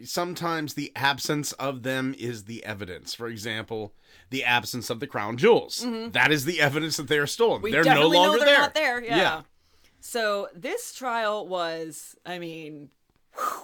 sometimes 0.04 0.74
the 0.74 0.92
absence 0.96 1.52
of 1.52 1.82
them 1.82 2.14
is 2.18 2.44
the 2.44 2.64
evidence. 2.64 3.14
For 3.14 3.28
example, 3.28 3.94
the 4.30 4.44
absence 4.44 4.90
of 4.90 5.00
the 5.00 5.06
crown 5.06 5.36
jewels. 5.36 5.84
That 6.12 6.30
is 6.32 6.44
the 6.44 6.60
evidence 6.60 6.96
that 6.96 7.08
they 7.08 7.18
are 7.18 7.26
stolen. 7.26 7.56
Mm-hmm. 7.56 7.64
We 7.64 7.70
they're 7.72 7.84
no 7.84 8.08
longer 8.08 8.38
they're 8.38 8.46
there. 8.46 8.58
not 8.60 8.74
there. 8.74 9.02
Yeah. 9.04 9.16
Yeah. 9.16 9.42
So 10.00 10.48
this 10.54 10.92
trial 10.94 11.46
was, 11.46 12.16
I 12.26 12.38
mean, 12.38 12.90
whew, 13.36 13.62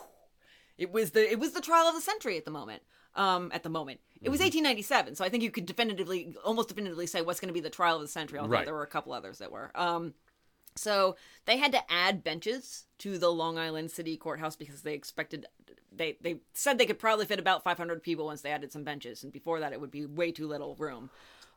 it 0.77 0.93
was 0.93 1.11
the 1.13 1.31
it 1.31 1.39
was 1.39 1.53
the 1.53 1.61
trial 1.61 1.87
of 1.87 1.95
the 1.95 2.01
century 2.01 2.37
at 2.37 2.45
the 2.45 2.51
moment. 2.51 2.83
Um, 3.15 3.51
at 3.53 3.65
the 3.65 3.69
moment, 3.69 3.99
it 4.23 4.29
was 4.29 4.39
Mm-hmm. 4.39 4.65
1897, 4.65 5.17
so 5.17 5.25
I 5.25 5.29
think 5.29 5.43
you 5.43 5.51
could 5.51 5.67
definitively, 5.67 6.37
almost 6.45 6.69
definitively, 6.69 7.09
say 7.09 7.21
what's 7.21 7.41
going 7.41 7.49
to 7.49 7.55
be 7.55 7.59
the 7.61 7.71
trial 7.71 7.97
of 7.97 8.03
the 8.03 8.07
century. 8.09 8.39
Although 8.39 8.53
Right. 8.53 8.65
there 8.65 8.75
were 8.75 8.85
a 8.85 8.87
couple 8.87 9.13
others 9.13 9.39
that 9.39 9.51
were. 9.51 9.73
Um, 9.75 10.15
so 10.79 11.17
they 11.45 11.57
had 11.59 11.73
to 11.73 11.93
add 11.93 12.25
benches 12.25 12.85
to 12.99 13.19
the 13.19 13.31
Long 13.31 13.59
Island 13.59 13.91
City 13.91 14.17
courthouse 14.17 14.57
because 14.57 14.83
they 14.83 14.95
expected 14.95 15.47
they 15.95 16.17
they 16.21 16.37
said 16.53 16.79
they 16.79 16.87
could 16.87 16.99
probably 16.99 17.27
fit 17.27 17.39
about 17.39 17.65
500 17.65 18.03
people 18.03 18.27
once 18.27 18.43
they 18.43 18.51
added 18.51 18.73
some 18.73 18.85
benches, 18.85 19.23
and 19.23 19.33
before 19.33 19.61
that 19.61 19.73
it 19.73 19.81
would 19.81 19.91
be 19.91 20.07
way 20.07 20.33
too 20.33 20.47
little 20.47 20.77
room. 20.77 21.11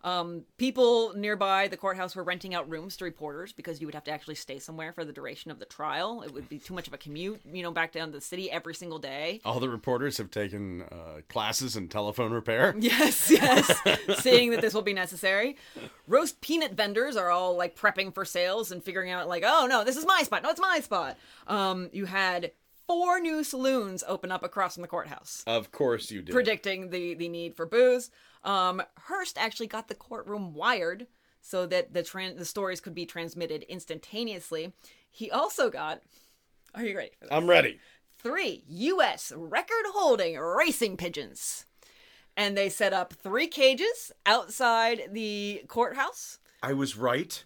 Um, 0.04 0.44
people 0.58 1.14
nearby 1.16 1.68
the 1.68 1.78
courthouse 1.78 2.16
were 2.16 2.24
renting 2.24 2.54
out 2.54 2.70
rooms 2.70 2.98
to 2.98 3.06
reporters 3.06 3.54
because 3.54 3.80
you 3.80 3.88
would 3.88 3.94
have 3.94 4.04
to 4.06 4.12
actually 4.12 4.36
stay 4.36 4.60
somewhere 4.60 4.94
for 4.94 5.06
the 5.06 5.14
duration 5.14 5.52
of 5.52 5.60
the 5.60 5.66
trial. 5.66 6.22
It 6.24 6.34
would 6.34 6.50
be 6.50 6.60
too 6.60 6.74
much 6.74 6.88
of 6.88 6.94
a 6.94 6.98
commute, 6.98 7.42
you 7.52 7.64
know, 7.64 7.72
back 7.72 7.92
down 7.92 8.08
to 8.10 8.14
the 8.14 8.22
city 8.22 8.50
every 8.50 8.74
single 8.74 9.00
day. 9.00 9.42
All 9.46 9.60
the 9.60 9.70
reporters 9.70 10.18
have 10.18 10.32
taken 10.32 10.84
uh, 10.84 11.22
classes 11.30 11.76
in 11.76 11.88
telephone 11.88 12.32
repair. 12.32 12.76
Yes, 12.82 13.30
yes. 13.30 13.80
Seeing 14.22 14.52
that 14.52 14.62
this 14.62 14.74
will 14.74 14.82
be 14.82 14.94
necessary. 14.94 15.56
Roast 16.08 16.42
peanut 16.42 16.74
vendors 16.74 17.16
are 17.16 17.30
all 17.30 17.56
like 17.56 17.76
prepping 17.76 18.14
for 18.14 18.26
sales 18.26 18.72
and 18.72 18.84
figuring 18.84 19.12
out 19.12 19.28
like, 19.28 19.44
oh 19.46 19.68
no, 19.70 19.84
this 19.84 19.98
is 19.98 20.06
my 20.06 20.24
spot. 20.24 20.44
No, 20.44 20.50
it's 20.50 20.60
my 20.60 20.80
spot. 20.80 21.18
Um, 21.48 21.90
you 21.94 22.06
had 22.06 22.52
four 22.92 23.20
new 23.22 23.44
saloons 23.44 24.04
open 24.08 24.32
up 24.32 24.44
across 24.44 24.74
from 24.76 24.82
the 24.82 24.88
courthouse, 24.88 25.44
Of 25.48 25.72
course 25.72 26.12
you 26.12 26.22
did. 26.22 26.34
predicting 26.34 26.90
the 26.90 27.14
the 27.14 27.30
need 27.30 27.56
for 27.56 27.66
booze. 27.66 28.12
Um, 28.44 28.82
Hearst 29.08 29.38
actually 29.38 29.68
got 29.68 29.88
the 29.88 29.96
courtroom 29.96 30.54
wired 30.54 31.08
so 31.42 31.66
that 31.68 31.94
the 31.94 32.04
tran- 32.04 32.38
the 32.38 32.46
stories 32.46 32.82
could 32.82 32.94
be 32.96 33.06
transmitted 33.06 33.64
instantaneously. 33.64 34.74
He 35.10 35.32
also 35.32 35.70
got. 35.70 36.02
Are 36.76 36.84
you 36.84 36.96
ready 36.98 37.12
for 37.20 37.26
this? 37.26 37.34
I'm 37.34 37.48
ready. 37.50 37.80
three 38.22 38.64
U.S. 38.68 39.32
record 39.36 39.86
holding 39.94 40.38
racing 40.38 40.98
pigeons. 40.98 41.66
And 42.38 42.56
they 42.58 42.70
set 42.70 42.94
up 42.94 43.14
three 43.14 43.48
cages 43.48 44.12
outside 44.26 45.10
the 45.12 45.64
courthouse. 45.68 46.40
I 46.64 46.74
was 46.74 46.96
right. 46.98 47.44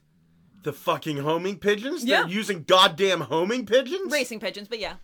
The 0.63 0.73
fucking 0.73 1.17
homing 1.17 1.57
pigeons? 1.59 2.03
Yeah. 2.03 2.21
They're 2.21 2.29
using 2.31 2.63
goddamn 2.63 3.21
homing 3.21 3.65
pigeons? 3.65 4.11
Racing 4.11 4.39
pigeons, 4.39 4.67
but 4.67 4.79
yeah. 4.79 4.95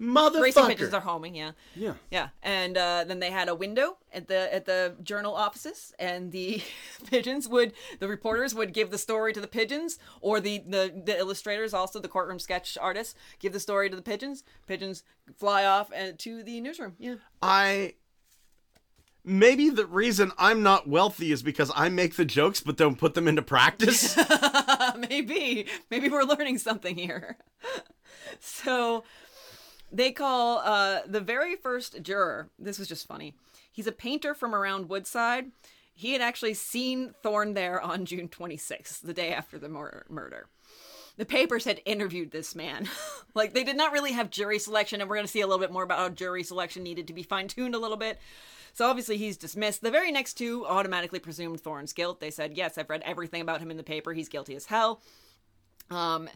Motherfucker. 0.00 0.42
Racing 0.42 0.66
pigeons 0.66 0.94
are 0.94 1.00
homing, 1.00 1.34
yeah. 1.34 1.52
Yeah. 1.74 1.94
Yeah. 2.10 2.28
And 2.42 2.78
uh, 2.78 3.04
then 3.04 3.18
they 3.18 3.30
had 3.30 3.48
a 3.48 3.54
window 3.54 3.96
at 4.12 4.28
the 4.28 4.54
at 4.54 4.64
the 4.64 4.94
journal 5.02 5.34
offices 5.34 5.92
and 5.98 6.30
the 6.30 6.62
pigeons 7.10 7.48
would 7.48 7.72
the 7.98 8.06
reporters 8.06 8.54
would 8.54 8.72
give 8.72 8.90
the 8.90 8.98
story 8.98 9.32
to 9.32 9.40
the 9.40 9.48
pigeons 9.48 9.98
or 10.20 10.38
the, 10.40 10.58
the 10.58 11.02
the 11.04 11.18
illustrators 11.18 11.74
also 11.74 11.98
the 11.98 12.08
courtroom 12.08 12.38
sketch 12.38 12.78
artists 12.80 13.16
give 13.40 13.52
the 13.52 13.60
story 13.60 13.90
to 13.90 13.96
the 13.96 14.02
pigeons. 14.02 14.44
Pigeons 14.68 15.02
fly 15.36 15.64
off 15.64 15.90
and 15.92 16.16
to 16.20 16.44
the 16.44 16.60
newsroom. 16.60 16.94
Yeah. 16.98 17.16
I 17.42 17.94
maybe 19.24 19.68
the 19.68 19.86
reason 19.86 20.30
I'm 20.38 20.62
not 20.62 20.88
wealthy 20.88 21.32
is 21.32 21.42
because 21.42 21.72
I 21.74 21.88
make 21.88 22.14
the 22.14 22.24
jokes 22.24 22.60
but 22.60 22.76
don't 22.76 22.96
put 22.96 23.14
them 23.14 23.26
into 23.26 23.42
practice. 23.42 24.16
maybe 25.10 25.66
maybe 25.90 26.08
we're 26.08 26.22
learning 26.22 26.58
something 26.58 26.96
here 26.96 27.36
so 28.40 29.04
they 29.92 30.12
call 30.12 30.58
uh 30.58 31.00
the 31.06 31.20
very 31.20 31.56
first 31.56 32.02
juror 32.02 32.48
this 32.58 32.78
was 32.78 32.88
just 32.88 33.06
funny 33.06 33.34
he's 33.72 33.86
a 33.86 33.92
painter 33.92 34.34
from 34.34 34.54
around 34.54 34.88
woodside 34.88 35.46
he 35.94 36.12
had 36.12 36.20
actually 36.20 36.54
seen 36.54 37.14
thorne 37.22 37.54
there 37.54 37.80
on 37.80 38.04
june 38.04 38.28
26th 38.28 39.00
the 39.00 39.14
day 39.14 39.32
after 39.32 39.58
the 39.58 39.68
mur- 39.68 40.06
murder 40.08 40.48
the 41.16 41.24
papers 41.24 41.64
had 41.64 41.80
interviewed 41.84 42.30
this 42.30 42.54
man 42.54 42.88
like 43.34 43.54
they 43.54 43.64
did 43.64 43.76
not 43.76 43.92
really 43.92 44.12
have 44.12 44.30
jury 44.30 44.58
selection 44.58 45.00
and 45.00 45.08
we're 45.08 45.16
going 45.16 45.26
to 45.26 45.32
see 45.32 45.40
a 45.40 45.46
little 45.46 45.60
bit 45.60 45.72
more 45.72 45.82
about 45.82 45.98
how 45.98 46.08
jury 46.08 46.42
selection 46.42 46.82
needed 46.82 47.06
to 47.06 47.12
be 47.12 47.22
fine-tuned 47.22 47.74
a 47.74 47.78
little 47.78 47.96
bit 47.96 48.18
so 48.78 48.86
obviously 48.86 49.16
he's 49.16 49.36
dismissed. 49.36 49.82
The 49.82 49.90
very 49.90 50.12
next 50.12 50.34
two 50.34 50.64
automatically 50.64 51.18
presumed 51.18 51.60
Thorne's 51.60 51.92
guilt. 51.92 52.20
They 52.20 52.30
said, 52.30 52.56
"Yes, 52.56 52.78
I've 52.78 52.88
read 52.88 53.02
everything 53.04 53.40
about 53.40 53.60
him 53.60 53.72
in 53.72 53.76
the 53.76 53.82
paper. 53.82 54.12
He's 54.12 54.28
guilty 54.28 54.54
as 54.54 54.66
hell." 54.66 55.02
Um, 55.90 56.28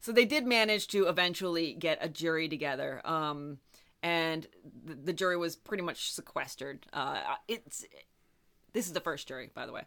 so 0.00 0.12
they 0.12 0.24
did 0.24 0.46
manage 0.46 0.88
to 0.88 1.06
eventually 1.06 1.74
get 1.74 1.98
a 2.00 2.08
jury 2.08 2.48
together. 2.48 3.00
Um, 3.04 3.58
and 4.02 4.46
the, 4.84 4.94
the 4.94 5.12
jury 5.12 5.36
was 5.36 5.56
pretty 5.56 5.82
much 5.82 6.12
sequestered. 6.12 6.86
Uh, 6.92 7.20
it's 7.48 7.84
this 8.74 8.86
is 8.86 8.92
the 8.92 9.00
first 9.00 9.26
jury, 9.26 9.50
by 9.54 9.66
the 9.66 9.72
way. 9.72 9.82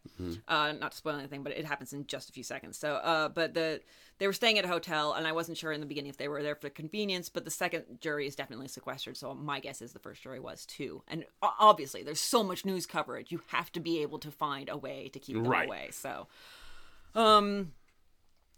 Uh, 0.47 0.73
not 0.73 0.91
to 0.91 0.97
spoil 0.97 1.15
anything, 1.15 1.43
but 1.43 1.53
it 1.53 1.65
happens 1.65 1.93
in 1.93 2.07
just 2.07 2.29
a 2.29 2.33
few 2.33 2.43
seconds. 2.43 2.77
So, 2.77 2.95
uh, 2.95 3.29
but 3.29 3.53
the 3.53 3.79
they 4.17 4.27
were 4.27 4.33
staying 4.33 4.57
at 4.57 4.65
a 4.65 4.67
hotel, 4.67 5.13
and 5.13 5.25
I 5.27 5.31
wasn't 5.31 5.57
sure 5.57 5.71
in 5.71 5.79
the 5.79 5.85
beginning 5.85 6.09
if 6.09 6.17
they 6.17 6.27
were 6.27 6.43
there 6.43 6.55
for 6.55 6.69
convenience. 6.69 7.29
But 7.29 7.45
the 7.45 7.51
second 7.51 7.85
jury 7.99 8.27
is 8.27 8.35
definitely 8.35 8.67
sequestered, 8.67 9.17
so 9.17 9.33
my 9.33 9.59
guess 9.59 9.81
is 9.81 9.93
the 9.93 9.99
first 9.99 10.23
jury 10.23 10.39
was 10.39 10.65
too. 10.65 11.03
And 11.07 11.25
obviously, 11.41 12.03
there's 12.03 12.19
so 12.19 12.43
much 12.43 12.65
news 12.65 12.85
coverage, 12.85 13.31
you 13.31 13.41
have 13.47 13.71
to 13.73 13.79
be 13.79 14.01
able 14.01 14.19
to 14.19 14.31
find 14.31 14.67
a 14.67 14.77
way 14.77 15.09
to 15.13 15.19
keep 15.19 15.35
them 15.35 15.45
Right. 15.45 15.67
away. 15.67 15.89
So, 15.91 16.27
um, 17.15 17.73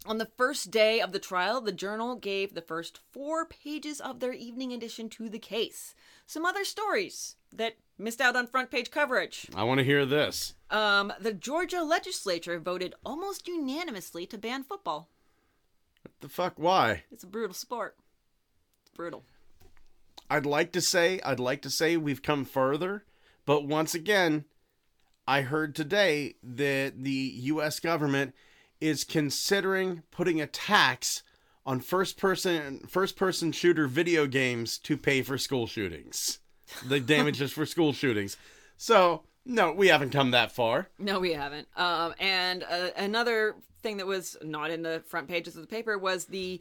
on 0.06 0.18
the 0.18 0.28
first 0.36 0.70
day 0.70 1.00
of 1.00 1.12
the 1.12 1.18
trial, 1.18 1.60
the 1.60 1.72
Journal 1.72 2.16
gave 2.16 2.54
the 2.54 2.62
first 2.62 3.00
four 3.12 3.46
pages 3.46 4.00
of 4.00 4.20
their 4.20 4.32
evening 4.32 4.72
edition 4.72 5.08
to 5.10 5.28
the 5.28 5.38
case. 5.38 5.94
Some 6.26 6.44
other 6.44 6.64
stories 6.64 7.36
that 7.52 7.76
missed 7.98 8.20
out 8.20 8.36
on 8.36 8.46
front 8.46 8.70
page 8.70 8.90
coverage. 8.90 9.48
I 9.54 9.64
want 9.64 9.78
to 9.78 9.84
hear 9.84 10.04
this. 10.04 10.54
Um, 10.70 11.12
the 11.20 11.32
Georgia 11.32 11.82
legislature 11.82 12.58
voted 12.58 12.94
almost 13.04 13.48
unanimously 13.48 14.26
to 14.26 14.38
ban 14.38 14.64
football. 14.64 15.08
What 16.02 16.12
the 16.20 16.28
fuck 16.28 16.54
why? 16.56 17.04
It's 17.10 17.24
a 17.24 17.28
brutal 17.28 17.54
sport. 17.54 17.96
It's 18.82 18.94
brutal. 18.94 19.24
I'd 20.28 20.46
like 20.46 20.72
to 20.72 20.80
say 20.80 21.20
I'd 21.24 21.40
like 21.40 21.62
to 21.62 21.70
say 21.70 21.96
we've 21.96 22.22
come 22.22 22.44
further, 22.44 23.04
but 23.46 23.66
once 23.66 23.94
again, 23.94 24.44
I 25.26 25.42
heard 25.42 25.74
today 25.74 26.34
that 26.42 27.02
the 27.02 27.32
US 27.36 27.80
government 27.80 28.34
is 28.80 29.04
considering 29.04 30.02
putting 30.10 30.40
a 30.40 30.46
tax 30.46 31.22
on 31.66 31.80
first 31.80 32.18
person 32.18 32.80
first 32.88 33.16
person 33.16 33.52
shooter 33.52 33.86
video 33.86 34.26
games 34.26 34.78
to 34.78 34.96
pay 34.96 35.22
for 35.22 35.38
school 35.38 35.66
shootings. 35.66 36.40
The 36.86 37.00
damages 37.00 37.52
for 37.52 37.66
school 37.66 37.92
shootings. 37.92 38.36
So, 38.76 39.22
no, 39.44 39.72
we 39.72 39.88
haven't 39.88 40.10
come 40.10 40.30
that 40.32 40.52
far. 40.52 40.88
No, 40.98 41.20
we 41.20 41.32
haven't. 41.32 41.68
Um, 41.76 42.14
and 42.18 42.64
uh, 42.64 42.90
another 42.96 43.56
thing 43.82 43.98
that 43.98 44.06
was 44.06 44.36
not 44.42 44.70
in 44.70 44.82
the 44.82 45.02
front 45.06 45.28
pages 45.28 45.56
of 45.56 45.62
the 45.62 45.68
paper 45.68 45.98
was 45.98 46.24
the 46.26 46.60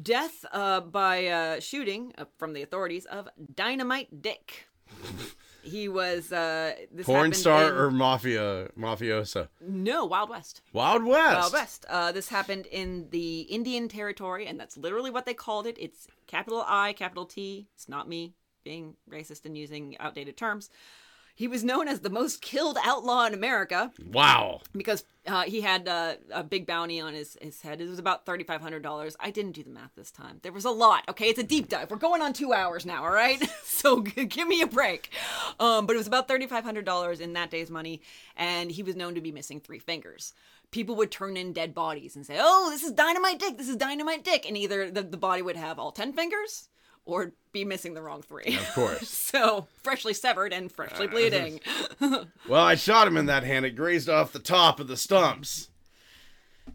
death 0.00 0.44
uh, 0.52 0.80
by 0.80 1.26
uh, 1.26 1.60
shooting 1.60 2.12
uh, 2.18 2.26
from 2.38 2.52
the 2.52 2.62
authorities 2.62 3.06
of 3.06 3.28
Dynamite 3.54 4.22
Dick. 4.22 4.68
he 5.62 5.88
was 5.88 6.32
uh, 6.32 6.74
this 6.92 7.06
Porn 7.06 7.32
star 7.32 7.68
in- 7.68 7.74
or 7.74 7.90
mafia 7.90 8.68
mafioso? 8.78 9.48
no 9.60 10.04
Wild 10.04 10.30
West. 10.30 10.62
Wild 10.72 11.04
West. 11.04 11.38
Wild 11.38 11.52
West. 11.52 11.86
Uh, 11.88 12.12
this 12.12 12.28
happened 12.28 12.66
in 12.66 13.08
the 13.10 13.40
Indian 13.42 13.88
Territory, 13.88 14.46
and 14.46 14.58
that's 14.58 14.76
literally 14.76 15.10
what 15.10 15.26
they 15.26 15.34
called 15.34 15.66
it. 15.66 15.76
It's 15.78 16.06
capital 16.26 16.64
I, 16.66 16.92
capital 16.92 17.26
T. 17.26 17.68
It's 17.74 17.88
not 17.88 18.08
me 18.08 18.34
being 18.64 18.94
racist 19.10 19.44
and 19.44 19.56
using 19.56 19.96
outdated 19.98 20.36
terms. 20.36 20.70
He 21.38 21.46
was 21.46 21.62
known 21.62 21.86
as 21.86 22.00
the 22.00 22.10
most 22.10 22.42
killed 22.42 22.78
outlaw 22.82 23.24
in 23.24 23.32
America 23.32 23.92
Wow. 24.10 24.60
because 24.76 25.04
uh, 25.24 25.42
he 25.44 25.60
had 25.60 25.86
uh, 25.86 26.14
a 26.32 26.42
big 26.42 26.66
bounty 26.66 27.00
on 27.00 27.14
his, 27.14 27.38
his 27.40 27.60
head. 27.62 27.80
It 27.80 27.88
was 27.88 28.00
about 28.00 28.26
$3,500. 28.26 29.14
I 29.20 29.30
didn't 29.30 29.52
do 29.52 29.62
the 29.62 29.70
math 29.70 29.92
this 29.94 30.10
time. 30.10 30.40
There 30.42 30.50
was 30.50 30.64
a 30.64 30.70
lot. 30.72 31.04
Okay, 31.08 31.26
it's 31.26 31.38
a 31.38 31.44
deep 31.44 31.68
dive. 31.68 31.92
We're 31.92 31.98
going 31.98 32.22
on 32.22 32.32
two 32.32 32.52
hours 32.52 32.84
now, 32.84 33.04
all 33.04 33.12
right? 33.12 33.40
so 33.62 34.02
g- 34.02 34.24
give 34.24 34.48
me 34.48 34.62
a 34.62 34.66
break. 34.66 35.10
Um, 35.60 35.86
but 35.86 35.94
it 35.94 35.98
was 35.98 36.08
about 36.08 36.26
$3,500 36.26 37.20
in 37.20 37.34
that 37.34 37.50
day's 37.52 37.70
money, 37.70 38.02
and 38.36 38.72
he 38.72 38.82
was 38.82 38.96
known 38.96 39.14
to 39.14 39.20
be 39.20 39.30
missing 39.30 39.60
three 39.60 39.78
fingers. 39.78 40.34
People 40.72 40.96
would 40.96 41.12
turn 41.12 41.36
in 41.36 41.52
dead 41.52 41.72
bodies 41.72 42.16
and 42.16 42.26
say, 42.26 42.38
oh, 42.40 42.68
this 42.70 42.82
is 42.82 42.90
Dynamite 42.90 43.38
Dick, 43.38 43.58
this 43.58 43.68
is 43.68 43.76
Dynamite 43.76 44.24
Dick. 44.24 44.44
And 44.44 44.56
either 44.56 44.90
the, 44.90 45.02
the 45.02 45.16
body 45.16 45.42
would 45.42 45.56
have 45.56 45.78
all 45.78 45.92
10 45.92 46.14
fingers 46.14 46.68
or 47.08 47.32
be 47.52 47.64
missing 47.64 47.94
the 47.94 48.02
wrong 48.02 48.22
three. 48.22 48.54
Of 48.54 48.74
course. 48.74 49.08
so 49.08 49.66
freshly 49.82 50.12
severed 50.12 50.52
and 50.52 50.70
freshly 50.70 51.06
uh, 51.06 51.10
bleeding. 51.10 51.60
Well, 52.48 52.62
I 52.64 52.76
shot 52.76 53.08
him 53.08 53.16
in 53.16 53.26
that 53.26 53.44
hand. 53.44 53.66
It 53.66 53.72
grazed 53.72 54.08
off 54.08 54.32
the 54.32 54.38
top 54.38 54.78
of 54.78 54.88
the 54.88 54.96
stumps. 54.96 55.68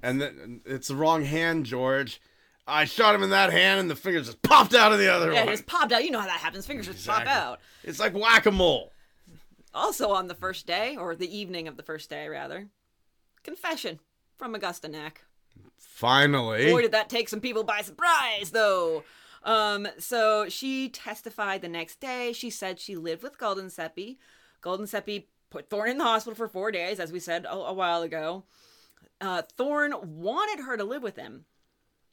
And 0.01 0.19
then 0.19 0.61
it's 0.65 0.89
the 0.89 0.95
wrong 0.95 1.23
hand, 1.23 1.65
George. 1.65 2.19
I 2.67 2.85
shot 2.85 3.15
him 3.15 3.23
in 3.23 3.29
that 3.31 3.51
hand, 3.51 3.79
and 3.79 3.89
the 3.89 3.95
fingers 3.95 4.25
just 4.25 4.41
popped 4.41 4.73
out 4.73 4.91
of 4.91 4.99
the 4.99 5.11
other 5.11 5.27
one. 5.27 5.35
yeah, 5.35 5.41
it 5.41 5.45
one. 5.45 5.53
just 5.53 5.65
popped 5.65 5.91
out. 5.91 6.03
You 6.03 6.11
know 6.11 6.19
how 6.19 6.27
that 6.27 6.39
happens. 6.39 6.65
Fingers 6.65 6.87
just 6.87 7.07
pop 7.07 7.25
out. 7.25 7.59
It's 7.83 7.99
like 7.99 8.13
whack 8.13 8.45
a 8.45 8.51
mole. 8.51 8.91
Also 9.73 10.09
on 10.11 10.27
the 10.27 10.35
first 10.35 10.67
day, 10.67 10.95
or 10.97 11.15
the 11.15 11.35
evening 11.35 11.67
of 11.67 11.77
the 11.77 11.83
first 11.83 12.09
day, 12.09 12.27
rather, 12.27 12.67
confession 13.43 13.99
from 14.37 14.55
Augusta 14.55 14.87
Nack. 14.87 15.25
Finally. 15.77 16.71
Boy, 16.71 16.81
did 16.83 16.91
that 16.91 17.09
take 17.09 17.29
some 17.29 17.41
people 17.41 17.63
by 17.63 17.81
surprise, 17.81 18.51
though. 18.51 19.03
Um, 19.43 19.87
so 19.97 20.47
she 20.49 20.89
testified 20.89 21.61
the 21.61 21.67
next 21.67 21.99
day. 21.99 22.33
She 22.33 22.49
said 22.49 22.79
she 22.79 22.95
lived 22.95 23.23
with 23.23 23.37
Guldensuppe. 23.37 24.17
Golden 24.61 24.87
Seppi 24.87 25.27
put 25.49 25.69
Thorne 25.69 25.89
in 25.89 25.97
the 25.97 26.05
hospital 26.05 26.35
for 26.35 26.47
four 26.47 26.71
days, 26.71 26.99
as 26.99 27.11
we 27.11 27.19
said 27.19 27.45
a, 27.45 27.53
a 27.53 27.73
while 27.73 28.01
ago. 28.01 28.43
Uh, 29.19 29.41
Thorne 29.57 29.93
wanted 30.01 30.63
her 30.63 30.77
to 30.77 30.83
live 30.83 31.03
with 31.03 31.17
him. 31.17 31.45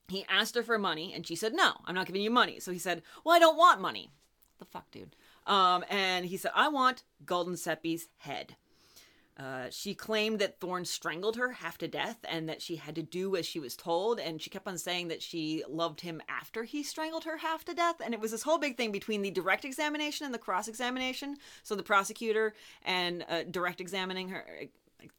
He 0.09 0.27
asked 0.28 0.57
her 0.57 0.62
for 0.62 0.78
money, 0.78 1.12
and 1.15 1.27
she 1.27 1.36
said, 1.36 1.55
"No, 1.55 1.74
I'm 1.86 1.94
not 1.94 2.07
giving 2.07 2.23
you 2.23 2.31
money." 2.31 2.59
So 2.59 2.73
he 2.73 2.78
said, 2.78 3.02
"Well, 3.24 3.35
I 3.35 3.39
don't 3.39 3.57
want 3.57 3.81
money." 3.81 4.11
the 4.61 4.65
fuck, 4.66 4.90
dude? 4.90 5.16
Um, 5.47 5.85
and 5.89 6.27
he 6.27 6.36
said, 6.36 6.52
"I 6.55 6.69
want 6.69 7.02
Guldensuppe's 7.24 8.09
head." 8.19 8.57
Uh, 9.41 9.69
she 9.71 9.95
claimed 9.95 10.39
that 10.39 10.61
Thorne 10.61 10.85
strangled 10.85 11.37
her 11.37 11.53
half 11.53 11.79
to 11.79 11.89
death 11.89 12.19
and 12.29 12.49
that 12.49 12.61
she 12.61 12.77
had 12.77 12.95
to 12.97 13.03
do 13.03 13.37
as 13.37 13.47
she 13.47 13.59
was 13.59 13.75
told. 13.75 14.21
And 14.21 14.41
she 14.41 14.51
kept 14.51 14.67
on 14.69 14.77
saying 14.77 15.09
that 15.09 15.23
she 15.23 15.65
loved 15.67 16.03
him 16.03 16.21
after 16.29 16.65
he 16.65 16.83
strangled 16.83 17.25
her 17.25 17.39
half 17.39 17.65
to 17.65 17.75
death. 17.75 17.97
And 18.05 18.12
it 18.12 18.21
was 18.21 18.33
this 18.33 18.43
whole 18.43 18.59
big 18.59 18.77
thing 18.77 18.93
between 18.93 19.23
the 19.23 19.31
direct 19.31 19.65
examination 19.65 20.27
and 20.27 20.35
the 20.35 20.39
cross 20.39 20.69
examination. 20.69 21.37
So 21.62 21.75
the 21.75 21.83
prosecutor 21.83 22.53
and 22.85 23.25
uh, 23.31 23.45
direct 23.51 23.81
examining 23.81 24.29
her, 24.29 24.45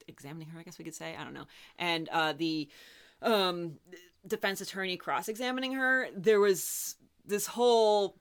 examining 0.07 0.49
her, 0.49 0.59
I 0.59 0.63
guess 0.63 0.77
we 0.77 0.85
could 0.85 0.95
say. 0.95 1.15
I 1.17 1.23
don't 1.23 1.33
know. 1.33 1.47
And 1.79 2.07
uh, 2.09 2.33
the 2.33 2.69
um, 3.23 3.79
defense 4.27 4.61
attorney 4.61 4.97
cross 4.97 5.29
examining 5.29 5.73
her, 5.73 6.09
there 6.15 6.39
was 6.39 6.95
this 7.25 7.47
whole 7.47 8.17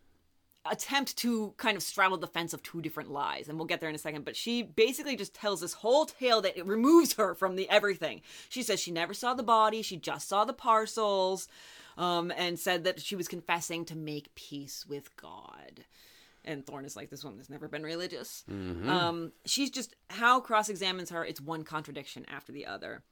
attempt 0.71 1.17
to 1.17 1.55
kind 1.57 1.77
of 1.77 1.83
straddle 1.83 2.19
the 2.19 2.27
fence 2.27 2.53
of 2.53 2.63
two 2.63 2.83
different 2.83 3.11
lies 3.11 3.49
and 3.49 3.57
we'll 3.57 3.67
get 3.67 3.81
there 3.81 3.89
in 3.89 3.95
a 3.95 3.99
second 3.99 4.25
but 4.25 4.37
she 4.37 4.63
basically 4.63 5.17
just 5.17 5.35
tells 5.35 5.61
this 5.61 5.73
whole 5.73 6.05
tale 6.05 6.41
that 6.43 6.57
it 6.57 6.67
removes 6.67 7.15
her 7.15 7.35
from 7.35 7.57
the 7.57 7.69
everything 7.71 8.21
she 8.49 8.63
says 8.63 8.79
she 8.79 8.91
never 8.91 9.15
saw 9.15 9.33
the 9.33 9.43
body 9.43 9.81
she 9.81 9.97
just 9.97 10.29
saw 10.29 10.45
the 10.45 10.53
parcels 10.53 11.49
um, 11.97 12.31
and 12.37 12.59
said 12.59 12.85
that 12.85 13.01
she 13.01 13.17
was 13.17 13.27
confessing 13.27 13.85
to 13.87 13.97
make 13.97 14.35
peace 14.35 14.85
with 14.87 15.17
god 15.17 15.85
and 16.43 16.65
Thorne 16.65 16.87
is 16.87 16.97
like, 16.97 17.11
this 17.11 17.23
woman 17.23 17.39
has 17.39 17.51
never 17.51 17.69
been 17.69 17.83
religious. 17.83 18.45
Um, 18.89 19.33
she's 19.45 19.71
just 19.71 19.95
Howe 20.09 20.41
cross 20.41 20.71
examines 20.71 21.11
her. 21.11 21.23
It's 21.23 21.39
one 21.41 21.65
contradiction 21.65 22.25
after 22.29 22.51
the 22.51 22.65
other. 22.67 23.03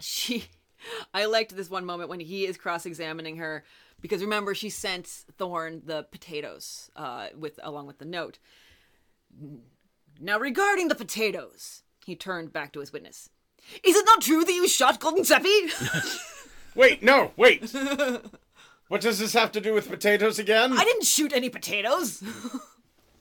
She, 0.00 0.46
I 1.14 1.26
liked 1.26 1.56
this 1.56 1.70
one 1.70 1.84
moment 1.84 2.08
when 2.08 2.20
he 2.20 2.46
is 2.46 2.56
cross 2.56 2.86
examining 2.86 3.36
her 3.36 3.64
because 4.00 4.20
remember 4.20 4.54
she 4.54 4.70
sent 4.70 5.06
Thorne 5.06 5.82
the 5.84 6.04
potatoes 6.04 6.90
uh, 6.96 7.28
with 7.38 7.58
along 7.62 7.86
with 7.86 7.98
the 7.98 8.04
note. 8.04 8.38
Now 10.20 10.38
regarding 10.38 10.88
the 10.88 10.94
potatoes, 10.94 11.82
he 12.04 12.14
turned 12.14 12.52
back 12.52 12.72
to 12.72 12.80
his 12.80 12.92
witness. 12.92 13.30
Is 13.82 13.96
it 13.96 14.04
not 14.06 14.20
true 14.20 14.44
that 14.44 14.52
you 14.52 14.68
shot 14.68 15.00
Guldensuppe? 15.00 16.30
Wait, 16.74 17.02
no, 17.04 17.30
wait. 17.36 17.72
what 18.88 19.00
does 19.00 19.20
this 19.20 19.32
have 19.32 19.52
to 19.52 19.60
do 19.60 19.72
with 19.72 19.88
potatoes 19.88 20.40
again? 20.40 20.72
I 20.72 20.84
didn't 20.84 21.04
shoot 21.04 21.32
any 21.32 21.48
potatoes. 21.48 22.20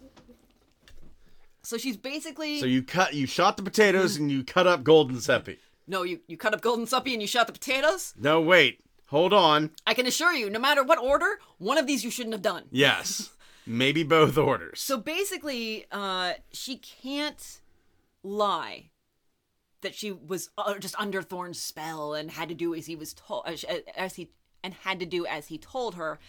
so 1.61 1.77
she's 1.77 1.95
basically 1.95 2.59
So 2.59 2.65
you 2.65 2.81
cut, 2.81 3.13
you 3.13 3.27
shot 3.27 3.57
the 3.57 3.63
potatoes 3.63 4.17
and 4.17 4.31
you 4.31 4.43
cut 4.43 4.65
up 4.65 4.83
Guldensuppe. 4.83 5.57
No, 5.87 6.03
you 6.03 6.21
you 6.27 6.37
cut 6.37 6.53
up 6.53 6.61
Guldensuppe 6.61 7.11
and 7.13 7.21
you 7.21 7.27
shot 7.27 7.47
the 7.47 7.53
potatoes. 7.53 8.13
No, 8.17 8.41
wait, 8.41 8.79
hold 9.07 9.33
on. 9.33 9.71
I 9.85 9.93
can 9.93 10.07
assure 10.07 10.33
you, 10.33 10.49
no 10.49 10.59
matter 10.59 10.83
what 10.83 10.99
order, 10.99 11.39
one 11.57 11.77
of 11.77 11.87
these 11.87 12.03
you 12.03 12.11
shouldn't 12.11 12.33
have 12.33 12.41
done. 12.41 12.65
Yes, 12.71 13.31
maybe 13.65 14.03
both 14.03 14.37
orders. 14.37 14.81
So 14.81 14.97
basically, 14.97 15.85
uh, 15.91 16.33
she 16.51 16.77
can't 16.77 17.61
lie 18.23 18.89
that 19.81 19.93
she 19.93 20.11
was 20.11 20.49
uh, 20.57 20.77
just 20.79 20.95
under 20.97 21.21
Thorne's 21.21 21.59
spell 21.59 22.13
and 22.13 22.31
had 22.31 22.49
to 22.49 22.55
do 22.55 22.73
as 22.73 22.85
he 22.85 22.95
was 22.95 23.13
told, 23.13 23.43
as, 23.45 23.63
as 23.95 24.15
he 24.15 24.31
and 24.63 24.73
had 24.73 24.99
to 24.99 25.05
do 25.05 25.25
as 25.25 25.47
he 25.47 25.57
told 25.57 25.95
her, 25.95 26.19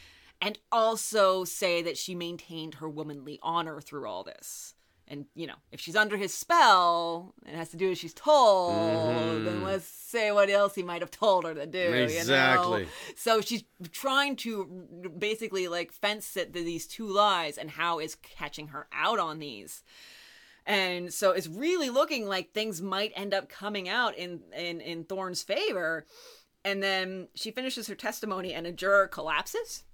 and 0.41 0.59
also 0.73 1.45
say 1.45 1.81
that 1.81 1.97
she 1.97 2.15
maintained 2.15 2.75
her 2.75 2.89
womanly 2.89 3.39
honor 3.43 3.81
through 3.81 4.09
all 4.09 4.25
this. 4.25 4.75
And 5.07 5.27
you 5.35 5.47
know, 5.47 5.57
if 5.71 5.81
she's 5.81 5.97
under 5.97 6.17
his 6.17 6.33
spell 6.33 7.35
and 7.45 7.57
has 7.57 7.69
to 7.71 7.77
do 7.77 7.91
as 7.91 7.99
she's 7.99 8.15
told, 8.15 8.75
then 8.75 9.45
mm-hmm. 9.45 9.65
let's 9.65 9.85
say 9.85 10.33
what 10.33 10.49
else 10.49 10.75
he 10.75 10.83
might 10.83 11.03
have 11.03 11.11
told 11.11 11.45
her 11.45 11.55
to 11.55 11.67
do. 11.67 11.79
You 11.79 11.91
know? 11.91 12.03
Exactly. 12.03 12.89
So 13.17 13.41
she's 13.41 13.65
trying 13.93 14.37
to 14.37 15.13
basically 15.19 15.69
like 15.69 15.93
fence 15.93 16.37
it 16.37 16.55
to 16.55 16.63
these 16.65 16.87
two 16.87 17.07
lies, 17.07 17.59
and 17.59 17.71
Howe 17.71 17.99
is 17.99 18.15
catching 18.15 18.69
her 18.69 18.87
out 18.93 19.19
on 19.19 19.39
these. 19.39 19.83
And 20.67 21.13
so 21.13 21.33
it's 21.33 21.49
really 21.49 21.91
looking 21.91 22.27
like 22.27 22.53
things 22.53 22.81
might 22.81 23.13
end 23.15 23.35
up 23.35 23.49
coming 23.51 23.89
out 23.89 24.17
in 24.17 24.41
in 24.57 24.81
in 24.81 25.05
Thorne's 25.05 25.43
favor. 25.43 26.07
And 26.65 26.83
then 26.83 27.29
she 27.35 27.51
finishes 27.51 27.89
her 27.89 27.95
testimony, 27.95 28.55
and 28.55 28.67
a 28.67 28.73
juror 28.73 29.07
collapses. 29.07 29.85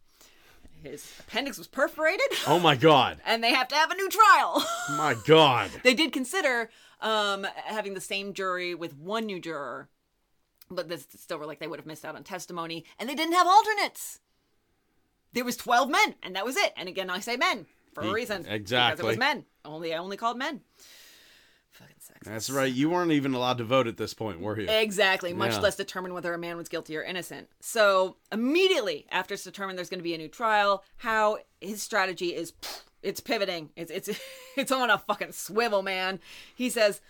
His 0.82 1.12
appendix 1.20 1.58
was 1.58 1.66
perforated, 1.66 2.26
oh 2.46 2.58
my 2.58 2.76
god, 2.76 3.18
and 3.26 3.42
they 3.42 3.52
have 3.52 3.68
to 3.68 3.74
have 3.74 3.90
a 3.90 3.94
new 3.94 4.08
trial. 4.08 4.64
my 4.90 5.14
god. 5.26 5.70
they 5.82 5.94
did 5.94 6.12
consider 6.12 6.70
um, 7.00 7.46
having 7.64 7.94
the 7.94 8.00
same 8.00 8.32
jury 8.32 8.74
with 8.74 8.96
one 8.96 9.26
new 9.26 9.40
juror, 9.40 9.88
but 10.70 10.88
this 10.88 11.06
still 11.16 11.38
were 11.38 11.46
like 11.46 11.58
they 11.58 11.66
would 11.66 11.78
have 11.78 11.86
missed 11.86 12.04
out 12.04 12.16
on 12.16 12.24
testimony, 12.24 12.84
and 12.98 13.08
they 13.08 13.14
didn't 13.14 13.34
have 13.34 13.46
alternates. 13.46 14.20
There 15.32 15.44
was 15.44 15.56
twelve 15.56 15.88
men, 15.88 16.14
and 16.22 16.34
that 16.34 16.44
was 16.44 16.56
it. 16.56 16.72
And 16.76 16.88
again, 16.88 17.10
I 17.10 17.20
say 17.20 17.36
men 17.36 17.66
for 17.94 18.02
a 18.02 18.12
reason. 18.12 18.42
because 18.42 19.00
it 19.00 19.04
was 19.06 19.18
men. 19.18 19.44
Only 19.64 19.94
I 19.94 19.98
only 19.98 20.16
called 20.16 20.38
men. 20.38 20.62
That's 22.24 22.50
right. 22.50 22.70
You 22.72 22.90
weren't 22.90 23.12
even 23.12 23.32
allowed 23.34 23.58
to 23.58 23.64
vote 23.64 23.86
at 23.86 23.96
this 23.96 24.12
point, 24.12 24.40
were 24.40 24.60
you? 24.60 24.68
Exactly, 24.68 25.32
much 25.32 25.52
Yeah. 25.52 25.60
less 25.60 25.76
determine 25.76 26.12
whether 26.12 26.34
a 26.34 26.38
man 26.38 26.56
was 26.58 26.68
guilty 26.68 26.96
or 26.96 27.02
innocent. 27.02 27.48
So 27.60 28.16
immediately 28.30 29.06
after 29.10 29.34
it's 29.34 29.44
determined 29.44 29.78
there's 29.78 29.88
going 29.88 30.00
to 30.00 30.04
be 30.04 30.14
a 30.14 30.18
new 30.18 30.28
trial, 30.28 30.84
how 30.98 31.38
his 31.62 31.82
strategy 31.82 32.34
is, 32.34 32.52
it's 33.02 33.20
pivoting. 33.20 33.70
It's 33.74 33.90
it's 33.90 34.10
it's 34.56 34.70
on 34.72 34.90
a 34.90 34.98
fucking 34.98 35.32
swivel, 35.32 35.82
man. 35.82 36.20
He 36.54 36.68
says. 36.70 37.00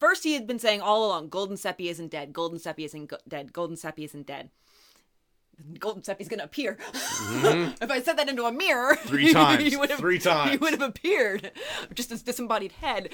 First, 0.00 0.22
he 0.22 0.34
had 0.34 0.46
been 0.46 0.60
saying 0.60 0.80
all 0.80 1.04
along, 1.06 1.28
Guldensuppe 1.28 1.90
isn't 1.90 2.12
dead. 2.12 2.32
Guldensuppe 2.32 2.84
isn't 2.84 3.06
go- 3.06 3.18
dead. 3.26 3.52
Guldensuppe 3.52 4.04
isn't 4.04 4.28
dead. 4.28 4.48
Guldensuppe's 5.78 6.28
gonna 6.28 6.44
appear. 6.44 6.78
if 6.94 7.90
I 7.90 8.00
said 8.00 8.16
that 8.18 8.28
into 8.28 8.44
a 8.44 8.52
mirror, 8.52 8.96
Mm-hmm. 9.08 9.08
Three 9.08 9.32
times. 9.32 9.64
he 9.64 9.76
would 9.76 9.90
have, 9.90 9.98
Three 9.98 10.18
times. 10.18 10.50
He 10.52 10.56
would 10.56 10.72
have 10.72 10.82
appeared, 10.82 11.50
just 11.94 12.10
his 12.10 12.22
disembodied 12.22 12.72
head. 12.72 13.10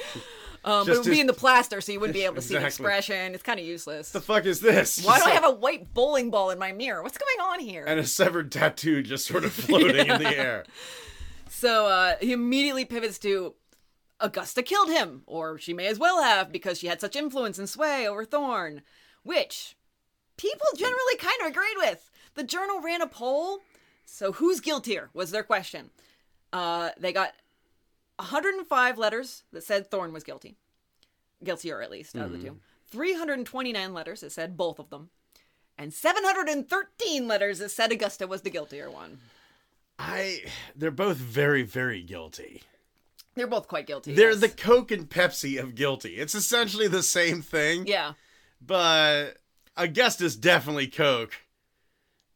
Um, 0.65 0.87
but 0.87 0.95
it 0.95 0.99
would 0.99 1.07
be 1.11 1.21
in 1.21 1.27
the 1.27 1.33
plaster, 1.35 1.81
so 1.81 1.93
you 1.93 2.01
wouldn't 2.01 2.15
be 2.15 2.25
able 2.25 2.37
to 2.37 2.43
see 2.43 2.55
the 2.55 2.65
expression. 2.65 3.35
It's 3.35 3.43
kind 3.43 3.61
of 3.61 3.67
useless. 3.67 4.13
What 4.15 4.21
the 4.23 4.27
fuck 4.27 4.45
is 4.47 4.61
this? 4.61 5.05
Why 5.05 5.19
do 5.19 5.25
I 5.27 5.31
have 5.31 5.45
a 5.45 5.51
white 5.51 5.93
bowling 5.93 6.31
ball 6.31 6.51
in 6.51 6.59
my 6.59 6.73
mirror? 6.73 7.03
What's 7.03 7.19
going 7.19 7.51
on 7.51 7.61
here? 7.61 7.85
and 7.87 8.01
a 8.01 8.07
severed 8.07 8.51
tattoo 8.51 9.03
just 9.03 9.27
sort 9.27 9.45
of 9.45 9.53
floating 9.55 10.07
in 10.09 10.23
the 10.23 10.37
air? 10.37 10.65
So 11.49 11.87
uh, 11.87 12.15
he 12.21 12.33
immediately 12.33 12.85
pivots 12.85 13.19
to 13.21 13.55
Augusta 14.21 14.63
killed 14.63 14.89
him, 14.91 15.23
or 15.27 15.59
she 15.59 15.75
may 15.75 15.87
as 15.87 15.99
well 15.99 16.23
have 16.23 16.51
because 16.51 16.79
she 16.79 16.87
had 16.87 17.01
such 17.01 17.15
influence 17.17 17.59
and 17.59 17.69
sway 17.69 18.09
over 18.09 18.25
Thorne, 18.25 18.83
which 19.23 19.77
people 20.37 20.67
generally 20.77 21.17
kind 21.19 21.37
of 21.43 21.49
agreed 21.49 21.77
with. 21.77 22.11
The 22.35 22.45
journal 22.45 22.81
ran 22.81 23.03
a 23.03 23.07
poll, 23.07 23.61
so 24.05 24.33
who's 24.33 24.61
guiltier 24.61 25.11
was 25.15 25.31
their 25.31 25.43
question. 25.43 25.91
Uh, 26.53 26.91
they 26.99 27.13
got 27.13 27.33
105 28.17 28.99
letters 28.99 29.45
that 29.53 29.65
said 29.65 29.91
Thorne 29.91 30.13
was 30.13 30.25
guilty, 30.25 30.57
guiltier 31.43 31.83
at 31.83 31.91
least 31.91 32.15
of 32.17 32.33
the 32.33 32.39
two. 32.39 32.59
329 32.87 33.93
letters 33.93 34.21
that 34.21 34.31
said 34.31 34.57
both 34.57 34.79
of 34.79 34.91
them, 34.91 35.11
and 35.77 35.93
713 35.93 37.27
letters 37.27 37.59
that 37.59 37.71
said 37.71 37.91
Augusta 37.93 38.27
was 38.27 38.43
the 38.43 38.51
guiltier 38.51 38.91
one. 38.91 39.19
I. 39.99 40.43
They're 40.77 40.91
both 40.91 41.17
very, 41.17 41.63
very 41.63 42.03
guilty. 42.03 42.63
They're 43.35 43.47
both 43.47 43.67
quite 43.67 43.87
guilty. 43.87 44.15
They're 44.15 44.31
yes. 44.31 44.41
the 44.41 44.49
Coke 44.49 44.91
and 44.93 45.09
Pepsi 45.09 45.61
of 45.61 45.75
guilty. 45.75 46.17
It's 46.17 46.35
essentially 46.35 46.87
the 46.87 47.03
same 47.03 47.43
thing, 47.43 47.87
yeah. 47.87 48.13
but 48.65 49.39
Augusta's 49.77 50.37
definitely 50.37 50.87
Coke. 50.87 51.35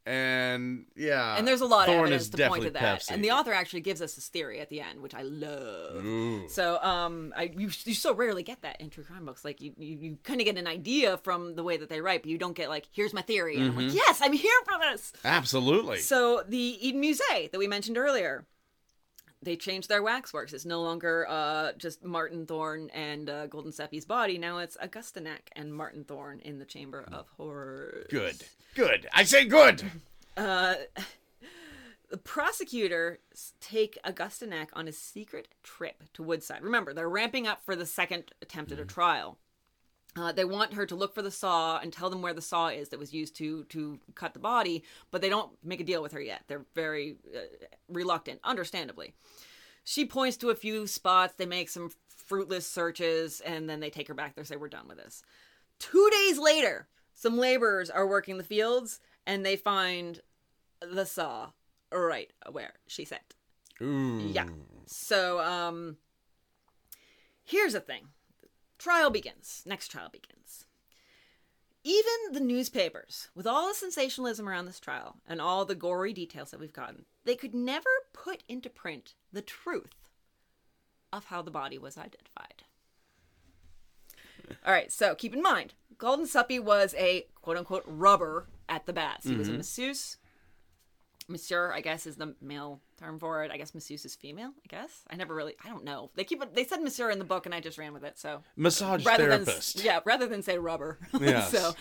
And 0.09 0.85
yeah, 0.95 1.37
and 1.37 1.47
there's 1.47 1.61
a 1.61 1.67
lot 1.67 1.87
of 1.87 1.93
evidence 1.93 2.29
to 2.29 2.47
point 2.47 2.63
to 2.63 2.71
that. 2.71 3.01
Pepsi. 3.01 3.11
And 3.11 3.23
the 3.23 3.29
author 3.29 3.53
actually 3.53 3.81
gives 3.81 4.01
us 4.01 4.15
this 4.15 4.27
theory 4.27 4.59
at 4.59 4.69
the 4.69 4.81
end, 4.81 5.01
which 5.01 5.13
I 5.13 5.21
love. 5.21 6.03
Ooh. 6.03 6.49
So, 6.49 6.81
um, 6.81 7.31
I 7.37 7.43
you, 7.55 7.69
you 7.85 7.93
so 7.93 8.15
rarely 8.15 8.41
get 8.41 8.63
that 8.63 8.81
in 8.81 8.89
true 8.89 9.03
crime 9.03 9.25
books. 9.25 9.45
Like 9.45 9.61
you, 9.61 9.73
you, 9.77 9.97
you 9.97 10.17
kind 10.23 10.41
of 10.41 10.45
get 10.45 10.57
an 10.57 10.65
idea 10.65 11.17
from 11.19 11.53
the 11.55 11.63
way 11.63 11.77
that 11.77 11.89
they 11.89 12.01
write, 12.01 12.23
but 12.23 12.31
you 12.31 12.39
don't 12.39 12.55
get 12.55 12.69
like, 12.69 12.87
here's 12.91 13.13
my 13.13 13.21
theory. 13.21 13.55
And 13.57 13.65
I'm 13.65 13.69
Mm-hmm. 13.73 13.81
like, 13.87 13.93
yes, 13.93 14.19
I'm 14.23 14.33
here 14.33 14.51
for 14.65 14.79
this. 14.91 15.13
Absolutely. 15.23 15.99
So 15.99 16.41
the 16.47 16.57
Eden 16.87 17.03
Musée 17.03 17.51
that 17.51 17.59
we 17.59 17.67
mentioned 17.67 17.97
earlier, 17.99 18.47
they 19.43 19.55
changed 19.55 19.89
their 19.89 20.01
waxworks. 20.01 20.53
It's 20.53 20.65
no 20.65 20.81
longer 20.81 21.27
uh, 21.29 21.73
just 21.77 22.03
Martin 22.03 22.45
Thorne 22.47 22.89
and 22.95 23.29
uh, 23.29 23.47
Guldensuppe's 23.47 24.05
body. 24.05 24.37
Now 24.39 24.57
it's 24.57 24.75
Augusta 24.81 25.21
Nack 25.21 25.51
and 25.55 25.71
Martin 25.73 26.03
Thorne 26.03 26.39
in 26.39 26.57
the 26.57 26.65
Chamber 26.65 27.05
of 27.11 27.27
Horrors. 27.37 28.07
good. 28.09 28.35
Good. 28.75 29.07
I 29.13 29.23
say 29.23 29.45
good. 29.45 29.83
Uh, 30.37 30.75
the 32.09 32.17
prosecutors 32.17 33.17
take 33.59 33.99
Augusta 34.05 34.47
Nack 34.47 34.69
on 34.71 34.87
a 34.87 34.93
secret 34.93 35.49
trip 35.63 36.03
to 36.13 36.23
Woodside. 36.23 36.63
Remember, 36.63 36.93
they're 36.93 37.09
ramping 37.09 37.45
up 37.45 37.61
for 37.65 37.75
the 37.75 37.85
second 37.85 38.31
attempt 38.41 38.71
at 38.71 38.79
a 38.79 38.85
trial. 38.85 39.37
Uh, 40.15 40.31
they 40.31 40.45
want 40.45 40.73
her 40.73 40.85
to 40.85 40.95
look 40.95 41.13
for 41.13 41.21
the 41.21 41.29
saw 41.29 41.77
and 41.79 41.93
tell 41.93 42.09
them 42.09 42.21
where 42.21 42.33
the 42.33 42.41
saw 42.41 42.67
is 42.67 42.89
that 42.89 42.99
was 42.99 43.13
used 43.13 43.35
to 43.35 43.63
to 43.65 43.99
cut 44.15 44.33
the 44.33 44.39
body, 44.39 44.83
but 45.11 45.21
they 45.21 45.29
don't 45.29 45.51
make 45.63 45.81
a 45.81 45.83
deal 45.83 46.01
with 46.01 46.13
her 46.13 46.21
yet. 46.21 46.43
They're 46.47 46.65
very 46.73 47.17
uh, 47.35 47.39
reluctant, 47.87 48.39
understandably. 48.43 49.13
She 49.83 50.05
points 50.05 50.37
to 50.37 50.49
a 50.49 50.55
few 50.55 50.87
spots. 50.87 51.35
They 51.37 51.45
make 51.45 51.69
some 51.69 51.91
fruitless 52.07 52.65
searches, 52.65 53.41
and 53.41 53.69
then 53.69 53.81
they 53.81 53.89
take 53.89 54.07
her 54.07 54.13
back. 54.13 54.35
They 54.35 54.43
say, 54.43 54.55
"We're 54.55 54.69
done 54.69 54.87
with 54.87 54.97
this." 54.97 55.21
Two 55.77 56.09
days 56.11 56.39
later, 56.39 56.87
some 57.19 57.37
laborers 57.37 57.89
are 57.89 58.07
working 58.07 58.37
the 58.37 58.45
fields, 58.45 59.01
and 59.27 59.45
they 59.45 59.57
find 59.57 60.21
the 60.79 61.05
saw 61.05 61.49
right 61.91 62.31
where 62.49 62.75
she 62.87 63.03
said. 63.03 63.19
Ooh. 63.81 64.31
Yeah. 64.31 64.47
So, 64.85 65.41
um, 65.41 65.97
here's 67.43 67.73
the 67.73 67.81
thing 67.81 68.07
trial 68.77 69.09
begins. 69.09 69.63
Next 69.65 69.89
trial 69.89 70.07
begins. 70.09 70.63
Even 71.83 72.31
the 72.31 72.39
newspapers, 72.39 73.27
with 73.35 73.45
all 73.45 73.67
the 73.67 73.73
sensationalism 73.73 74.47
around 74.47 74.65
this 74.65 74.79
trial 74.79 75.17
and 75.27 75.41
all 75.41 75.65
the 75.65 75.75
gory 75.75 76.13
details 76.13 76.51
that 76.51 76.59
we've 76.61 76.71
gotten, 76.71 77.03
they 77.25 77.35
could 77.35 77.53
never 77.53 77.89
put 78.13 78.45
into 78.47 78.69
print 78.69 79.13
the 79.33 79.41
truth 79.41 80.07
of 81.11 81.25
how 81.25 81.41
the 81.41 81.51
body 81.51 81.77
was 81.77 81.97
identified. 81.97 82.63
All 84.65 84.71
right, 84.71 84.89
so 84.89 85.15
keep 85.15 85.33
in 85.33 85.41
mind, 85.41 85.73
Guldensuppe 85.99 86.61
was 86.63 86.95
a 86.97 87.25
quote 87.41 87.57
unquote 87.57 87.83
rubber 87.85 88.47
at 88.67 88.85
the 88.85 88.93
baths. 88.93 89.27
He 89.27 89.35
was 89.35 89.49
a 89.49 89.53
masseuse. 89.53 90.17
Masseur, 91.27 91.71
I 91.71 91.81
guess, 91.81 92.07
is 92.07 92.15
the 92.15 92.33
male 92.41 92.81
term 92.97 93.19
for 93.19 93.43
it. 93.43 93.51
I 93.51 93.57
guess 93.57 93.75
masseuse 93.75 94.03
is 94.03 94.15
female. 94.15 94.51
I 94.63 94.67
guess 94.67 95.03
I 95.09 95.15
never 95.15 95.35
really. 95.35 95.55
I 95.63 95.69
don't 95.69 95.83
know. 95.83 96.09
They 96.15 96.23
keep 96.23 96.41
it. 96.41 96.55
They 96.55 96.63
said 96.65 96.81
masseur 96.81 97.11
in 97.11 97.19
the 97.19 97.25
book, 97.25 97.45
and 97.45 97.53
I 97.53 97.59
just 97.59 97.77
ran 97.77 97.93
with 97.93 98.03
it. 98.03 98.17
So 98.17 98.41
Massage 98.55 99.05
rather 99.05 99.27
therapist. 99.29 99.77
than 99.77 99.85
yeah, 99.85 99.99
rather 100.05 100.25
than 100.25 100.41
say 100.41 100.57
rubber. 100.57 100.97
Yes. 101.19 101.51
so 101.51 101.75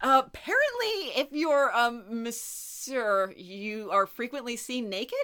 uh, 0.00 0.22
apparently, 0.26 1.20
if 1.20 1.28
you're 1.30 1.72
um 1.76 2.22
masseur, 2.24 3.32
you 3.36 3.90
are 3.92 4.06
frequently 4.06 4.56
seen 4.56 4.88
naked. 4.88 5.18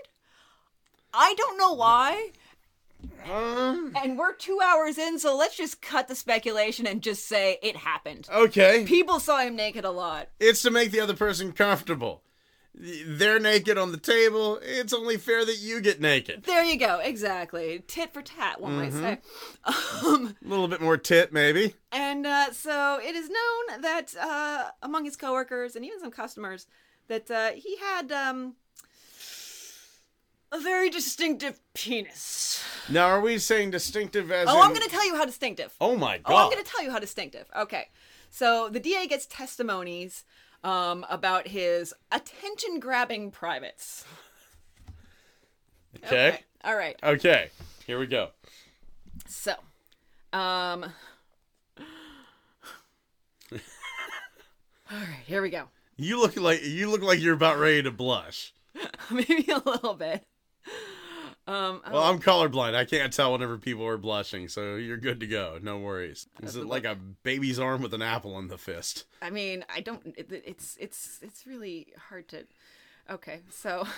I 1.12 1.34
don't 1.36 1.58
know 1.58 1.72
why. 1.72 2.30
Um, 3.30 3.92
And 4.02 4.18
we're 4.18 4.34
two 4.34 4.58
hours 4.62 4.98
in, 4.98 5.18
so 5.18 5.36
let's 5.36 5.56
just 5.56 5.80
cut 5.80 6.08
the 6.08 6.14
speculation 6.14 6.86
and 6.86 7.02
just 7.02 7.26
say 7.26 7.58
it 7.62 7.76
happened. 7.76 8.28
okay. 8.32 8.84
People 8.86 9.20
saw 9.20 9.38
him 9.40 9.56
naked 9.56 9.84
a 9.84 9.90
lot. 9.90 10.28
It's 10.40 10.62
to 10.62 10.70
make 10.70 10.90
the 10.90 11.00
other 11.00 11.14
person 11.14 11.52
comfortable. 11.52 12.22
They're 12.74 13.38
naked 13.38 13.76
on 13.76 13.92
the 13.92 13.98
table. 13.98 14.58
It's 14.62 14.94
only 14.94 15.18
fair 15.18 15.44
that 15.44 15.58
you 15.58 15.80
get 15.82 16.00
naked. 16.00 16.44
There 16.44 16.64
you 16.64 16.78
go, 16.78 17.00
exactly. 17.00 17.84
Tit 17.86 18.12
for 18.14 18.22
tat, 18.22 18.60
one 18.60 18.76
might 18.76 18.92
say. 18.94 19.18
Um, 20.04 20.34
A 20.44 20.48
little 20.48 20.68
bit 20.68 20.80
more 20.80 20.96
tit, 20.96 21.32
maybe. 21.32 21.74
and 21.92 22.26
uh, 22.26 22.50
so 22.52 22.98
it 23.02 23.14
is 23.14 23.28
known 23.28 23.82
that 23.82 24.14
uh, 24.18 24.70
among 24.82 25.04
his 25.04 25.16
coworkers 25.16 25.76
and 25.76 25.84
even 25.84 26.00
some 26.00 26.10
customers 26.10 26.66
that 27.08 27.30
uh, 27.30 27.50
he 27.50 27.76
had 27.76 28.10
um, 28.10 28.54
a 30.52 30.60
very 30.60 30.90
distinctive 30.90 31.58
penis. 31.74 32.62
Now, 32.88 33.06
are 33.06 33.20
we 33.20 33.38
saying 33.38 33.70
distinctive 33.70 34.30
as? 34.30 34.46
Oh, 34.48 34.58
in- 34.58 34.62
I'm 34.66 34.70
going 34.70 34.82
to 34.82 34.88
tell 34.88 35.06
you 35.06 35.16
how 35.16 35.24
distinctive. 35.24 35.74
Oh 35.80 35.96
my 35.96 36.18
god. 36.18 36.32
Oh, 36.32 36.36
I'm 36.36 36.50
going 36.50 36.62
to 36.62 36.70
tell 36.70 36.84
you 36.84 36.90
how 36.90 36.98
distinctive. 36.98 37.46
Okay. 37.56 37.88
So 38.30 38.68
the 38.68 38.78
DA 38.78 39.06
gets 39.06 39.26
testimonies 39.26 40.24
um, 40.62 41.04
about 41.08 41.48
his 41.48 41.94
attention 42.12 42.78
grabbing 42.78 43.30
privates. 43.30 44.04
okay. 46.04 46.40
All 46.64 46.76
right. 46.76 46.96
Okay. 47.02 47.50
Here 47.86 47.98
we 47.98 48.06
go. 48.06 48.28
So, 49.26 49.54
um. 50.32 50.84
All 54.90 54.98
right, 54.98 55.24
here 55.26 55.40
we 55.40 55.48
go. 55.48 55.64
You 55.96 56.20
look 56.20 56.36
like 56.36 56.62
you 56.62 56.90
look 56.90 57.02
like 57.02 57.20
you're 57.20 57.34
about 57.34 57.58
ready 57.58 57.82
to 57.82 57.90
blush. 57.90 58.52
Maybe 59.10 59.46
a 59.50 59.58
little 59.58 59.94
bit. 59.94 60.26
Um, 61.44 61.82
Well, 61.90 62.04
I'm 62.04 62.20
colorblind. 62.20 62.76
I 62.76 62.84
can't 62.84 63.12
tell 63.12 63.32
whenever 63.32 63.58
people 63.58 63.84
are 63.84 63.98
blushing, 63.98 64.46
so 64.46 64.76
you're 64.76 64.96
good 64.96 65.18
to 65.20 65.26
go. 65.26 65.58
No 65.60 65.76
worries. 65.80 66.28
Is 66.40 66.54
it 66.54 66.66
like 66.66 66.84
a 66.84 66.94
baby's 66.94 67.58
arm 67.58 67.82
with 67.82 67.92
an 67.94 68.00
apple 68.00 68.38
in 68.38 68.46
the 68.46 68.56
fist? 68.56 69.06
I 69.20 69.30
mean, 69.30 69.64
I 69.68 69.80
don't. 69.80 70.14
It, 70.16 70.30
it's 70.30 70.76
it's 70.78 71.18
it's 71.20 71.44
really 71.44 71.88
hard 72.08 72.28
to. 72.28 72.44
Okay, 73.10 73.40
so. 73.50 73.86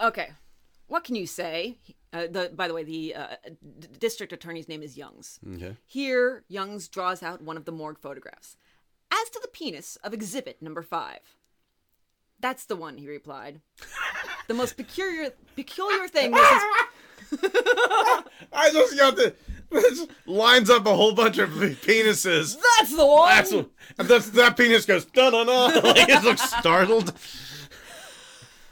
Okay, 0.00 0.28
what 0.86 1.02
can 1.02 1.14
you 1.16 1.26
say? 1.26 1.78
Uh, 2.12 2.26
the 2.30 2.52
by 2.54 2.68
the 2.68 2.74
way, 2.74 2.84
the 2.84 3.14
uh, 3.14 3.26
d- 3.80 3.88
district 3.98 4.32
attorney's 4.32 4.68
name 4.68 4.82
is 4.82 4.96
Youngs. 4.96 5.40
Okay. 5.54 5.76
Here, 5.86 6.44
Youngs 6.48 6.88
draws 6.88 7.22
out 7.22 7.42
one 7.42 7.56
of 7.56 7.64
the 7.64 7.72
morgue 7.72 7.98
photographs. 7.98 8.56
As 9.10 9.28
to 9.30 9.40
the 9.42 9.48
penis 9.48 9.96
of 10.04 10.12
exhibit 10.14 10.62
number 10.62 10.82
five. 10.82 11.20
That's 12.40 12.64
the 12.64 12.76
one, 12.76 12.98
he 12.98 13.08
replied. 13.08 13.60
The 14.46 14.54
most 14.54 14.76
peculiar 14.76 15.30
peculiar 15.56 16.08
thing 16.08 16.32
was 16.32 16.40
his 16.40 16.62
I 18.52 18.70
just 18.72 18.96
got 18.96 19.16
the 19.16 19.34
this 19.70 20.06
lines 20.24 20.70
up 20.70 20.86
a 20.86 20.94
whole 20.94 21.12
bunch 21.12 21.38
of 21.38 21.50
penises. 21.50 22.56
That's 22.78 22.96
the 22.96 23.06
one 23.06 23.28
That's 23.28 23.52
and 23.52 24.08
that's, 24.08 24.30
that 24.30 24.56
penis 24.56 24.86
goes 24.86 25.04
da 25.04 25.30
da 25.30 25.44
da. 25.44 25.66
Like 25.80 26.08
it 26.08 26.22
looks 26.22 26.42
startled. 26.42 27.12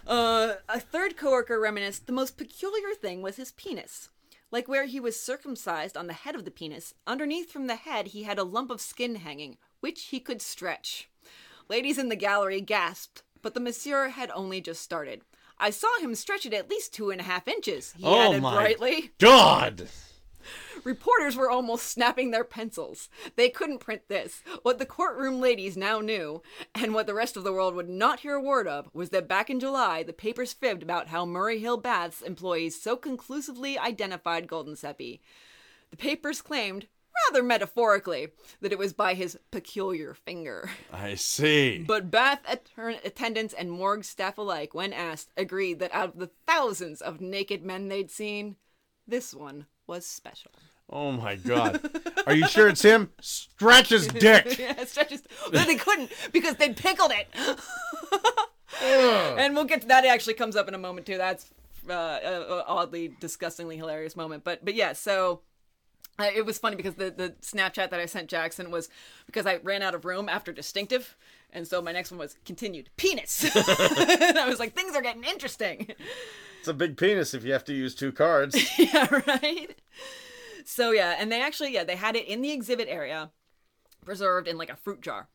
Uh, 0.06 0.54
a 0.68 0.78
third 0.78 1.16
coworker 1.16 1.58
reminisced 1.58 2.06
the 2.06 2.12
most 2.12 2.38
peculiar 2.38 2.94
thing 2.94 3.22
was 3.22 3.36
his 3.36 3.52
penis. 3.52 4.10
Like 4.52 4.68
where 4.68 4.86
he 4.86 5.00
was 5.00 5.20
circumcised 5.20 5.96
on 5.96 6.06
the 6.06 6.12
head 6.12 6.36
of 6.36 6.44
the 6.44 6.50
penis, 6.52 6.94
underneath 7.06 7.50
from 7.50 7.66
the 7.66 7.74
head 7.74 8.08
he 8.08 8.22
had 8.22 8.38
a 8.38 8.44
lump 8.44 8.70
of 8.70 8.80
skin 8.80 9.16
hanging, 9.16 9.58
which 9.80 10.04
he 10.04 10.20
could 10.20 10.40
stretch. 10.40 11.10
Ladies 11.68 11.98
in 11.98 12.08
the 12.08 12.16
gallery 12.16 12.60
gasped, 12.60 13.24
but 13.46 13.54
the 13.54 13.60
masseur 13.60 14.08
had 14.08 14.28
only 14.34 14.60
just 14.60 14.82
started. 14.82 15.22
I 15.56 15.70
saw 15.70 16.00
him 16.00 16.16
stretch 16.16 16.46
it 16.46 16.52
at 16.52 16.68
least 16.68 16.92
two 16.92 17.10
and 17.12 17.20
a 17.20 17.24
half 17.24 17.46
inches, 17.46 17.94
he 17.96 18.02
Oh 18.04 18.32
added 18.32 18.42
my 18.42 18.56
brightly. 18.56 19.12
God. 19.20 19.88
Reporters 20.82 21.36
were 21.36 21.48
almost 21.48 21.86
snapping 21.86 22.32
their 22.32 22.42
pencils. 22.42 23.08
They 23.36 23.48
couldn't 23.48 23.78
print 23.78 24.08
this. 24.08 24.42
What 24.64 24.80
the 24.80 24.84
courtroom 24.84 25.40
ladies 25.40 25.76
now 25.76 26.00
knew, 26.00 26.42
and 26.74 26.92
what 26.92 27.06
the 27.06 27.14
rest 27.14 27.36
of 27.36 27.44
the 27.44 27.52
world 27.52 27.76
would 27.76 27.88
not 27.88 28.18
hear 28.18 28.34
a 28.34 28.42
word 28.42 28.66
of, 28.66 28.90
was 28.92 29.10
that 29.10 29.28
back 29.28 29.48
in 29.48 29.60
July, 29.60 30.02
the 30.02 30.12
papers 30.12 30.52
fibbed 30.52 30.82
about 30.82 31.06
how 31.06 31.24
Murray 31.24 31.60
Hill 31.60 31.76
Baths 31.76 32.22
employees 32.22 32.82
so 32.82 32.96
conclusively 32.96 33.78
identified 33.78 34.48
Guldensuppe. 34.48 35.20
The 35.90 35.96
papers 35.96 36.42
claimed, 36.42 36.88
rather 37.28 37.42
metaphorically, 37.42 38.28
that 38.60 38.72
it 38.72 38.78
was 38.78 38.92
by 38.92 39.14
his 39.14 39.38
peculiar 39.50 40.14
finger. 40.14 40.70
I 40.92 41.14
see. 41.14 41.78
But 41.86 42.10
bath 42.10 42.40
att- 42.48 42.70
attendants 43.04 43.54
and 43.54 43.70
morgue 43.70 44.04
staff 44.04 44.38
alike, 44.38 44.74
when 44.74 44.92
asked, 44.92 45.30
agreed 45.36 45.78
that 45.80 45.94
out 45.94 46.10
of 46.10 46.18
the 46.18 46.30
thousands 46.46 47.00
of 47.00 47.20
naked 47.20 47.64
men 47.64 47.88
they'd 47.88 48.10
seen, 48.10 48.56
this 49.06 49.34
one 49.34 49.66
was 49.86 50.06
special. 50.06 50.50
Oh 50.88 51.12
my 51.12 51.36
God. 51.36 51.80
Are 52.26 52.34
you 52.34 52.46
sure 52.46 52.68
it's 52.68 52.82
him? 52.82 53.10
Stretch 53.20 53.88
his 53.88 54.06
dick. 54.06 54.58
Yeah, 54.58 54.74
it's 54.78 54.94
just 54.94 55.26
well, 55.52 55.66
they 55.66 55.74
couldn't 55.76 56.12
because 56.32 56.56
they 56.56 56.72
pickled 56.72 57.12
it. 57.12 57.28
and 58.82 59.54
we'll 59.54 59.64
get 59.64 59.82
to 59.82 59.88
that. 59.88 60.04
It 60.04 60.08
actually 60.08 60.34
comes 60.34 60.54
up 60.56 60.68
in 60.68 60.74
a 60.74 60.78
moment 60.78 61.06
too. 61.06 61.18
That's 61.18 61.50
uh, 61.88 61.92
a, 61.92 62.42
a 62.48 62.64
oddly, 62.66 63.16
disgustingly 63.20 63.76
hilarious 63.76 64.16
moment. 64.16 64.44
But 64.44 64.64
but 64.64 64.74
yeah, 64.74 64.92
so. 64.92 65.40
Uh, 66.18 66.30
it 66.34 66.46
was 66.46 66.58
funny 66.58 66.76
because 66.76 66.94
the, 66.94 67.10
the 67.10 67.34
Snapchat 67.42 67.90
that 67.90 68.00
I 68.00 68.06
sent 68.06 68.28
Jackson 68.28 68.70
was 68.70 68.88
because 69.26 69.46
I 69.46 69.56
ran 69.62 69.82
out 69.82 69.94
of 69.94 70.04
room 70.04 70.28
after 70.28 70.52
distinctive, 70.52 71.16
and 71.52 71.66
so 71.66 71.82
my 71.82 71.92
next 71.92 72.10
one 72.10 72.18
was 72.18 72.36
continued 72.44 72.88
penis. 72.96 73.44
and 73.54 74.38
I 74.38 74.46
was 74.48 74.58
like, 74.58 74.74
things 74.74 74.96
are 74.96 75.02
getting 75.02 75.24
interesting. 75.24 75.92
It's 76.60 76.68
a 76.68 76.74
big 76.74 76.96
penis 76.96 77.34
if 77.34 77.44
you 77.44 77.52
have 77.52 77.64
to 77.64 77.74
use 77.74 77.94
two 77.94 78.12
cards. 78.12 78.56
yeah, 78.78 79.06
right. 79.26 79.78
So 80.64 80.90
yeah, 80.90 81.16
and 81.18 81.30
they 81.30 81.40
actually 81.40 81.72
yeah 81.72 81.84
they 81.84 81.96
had 81.96 82.16
it 82.16 82.26
in 82.26 82.42
the 82.42 82.50
exhibit 82.50 82.88
area, 82.88 83.30
preserved 84.04 84.48
in 84.48 84.56
like 84.58 84.70
a 84.70 84.76
fruit 84.76 85.00
jar. 85.00 85.28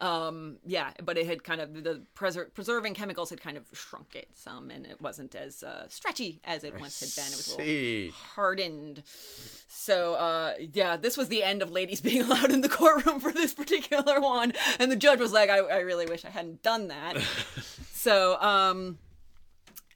Um, 0.00 0.56
yeah, 0.64 0.92
but 1.04 1.18
it 1.18 1.26
had 1.26 1.44
kind 1.44 1.60
of 1.60 1.84
the 1.84 2.02
preser- 2.16 2.52
preserving 2.54 2.94
chemicals 2.94 3.28
had 3.28 3.40
kind 3.40 3.58
of 3.58 3.64
shrunk 3.74 4.14
it 4.14 4.28
some, 4.32 4.70
and 4.70 4.86
it 4.86 5.00
wasn't 5.00 5.34
as 5.34 5.62
uh, 5.62 5.86
stretchy 5.88 6.40
as 6.44 6.64
it 6.64 6.78
once 6.80 7.00
had 7.00 7.22
been. 7.22 7.30
It 7.30 7.36
was 7.36 7.54
a 7.54 7.56
little 7.58 8.12
hardened. 8.34 9.02
So 9.68 10.14
uh, 10.14 10.54
yeah, 10.72 10.96
this 10.96 11.18
was 11.18 11.28
the 11.28 11.42
end 11.42 11.60
of 11.60 11.70
ladies 11.70 12.00
being 12.10 12.22
allowed 12.22 12.50
in 12.50 12.62
the 12.62 12.68
courtroom 12.68 13.20
for 13.20 13.30
this 13.30 13.52
particular 13.52 14.20
one, 14.20 14.54
and 14.78 14.90
the 14.90 14.96
judge 14.96 15.20
was 15.20 15.32
like, 15.32 15.50
"I, 15.50 15.58
I 15.58 15.78
really 15.80 16.06
wish 16.06 16.24
I 16.24 16.30
hadn't 16.30 16.62
done 16.62 16.88
that." 16.88 17.16
so 17.92 18.40
um. 18.40 18.98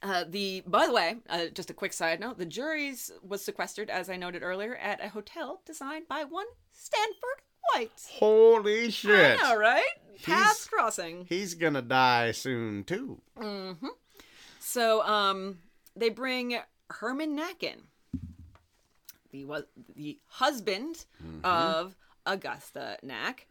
Uh, 0.03 0.23
the 0.29 0.61
by 0.67 0.85
the 0.85 0.93
way, 0.93 1.15
uh, 1.31 1.45
just 1.51 1.71
a 1.71 1.73
quick 1.73 1.91
side 1.91 2.19
note: 2.19 2.37
the 2.37 2.45
jury's 2.45 3.11
was 3.27 3.43
sequestered, 3.43 3.89
as 3.89 4.07
I 4.07 4.17
noted 4.17 4.43
earlier, 4.43 4.75
at 4.75 5.03
a 5.03 5.09
hotel 5.09 5.61
designed 5.65 6.07
by 6.07 6.23
one 6.23 6.45
Stanford 6.71 7.41
White. 7.73 7.91
Holy 8.11 8.91
shit. 8.91 9.39
I 9.39 9.43
know, 9.43 9.57
right? 9.57 9.83
Paths 10.23 10.67
crossing. 10.67 11.25
He's 11.27 11.53
gonna 11.55 11.81
die 11.81 12.31
soon 12.31 12.83
too. 12.83 13.21
Mm-hmm. 13.37 13.87
So, 14.59 15.05
um, 15.05 15.59
they 15.95 16.09
bring 16.09 16.57
Herman 16.89 17.37
Nacken, 17.37 17.81
the 19.31 19.45
was 19.45 19.63
the 19.95 20.19
husband 20.27 21.05
of 21.43 21.95
Augusta 22.25 22.97
Knack, 23.03 23.47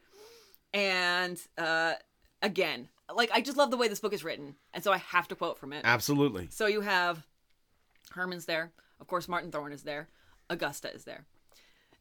and 0.73 1.39
uh, 1.59 1.95
again, 2.43 2.89
like 3.15 3.31
I 3.33 3.41
just 3.41 3.57
love 3.57 3.71
the 3.71 3.77
way 3.77 3.89
this 3.89 4.01
book 4.01 4.13
is 4.13 4.25
written, 4.25 4.57
and 4.73 4.83
so 4.83 4.93
I 4.93 4.99
have 4.99 5.29
to 5.29 5.35
quote 5.35 5.59
from 5.59 5.73
it. 5.73 5.83
Absolutely. 5.85 6.49
So 6.51 6.67
you 6.67 6.81
have 6.81 7.25
Herman's 8.13 8.47
there. 8.47 8.73
Of 9.01 9.07
course, 9.07 9.29
Martin 9.29 9.51
Thorne 9.51 9.73
is 9.73 9.83
there. 9.83 10.09
Augusta 10.49 10.93
is 10.93 11.05
there. 11.05 11.25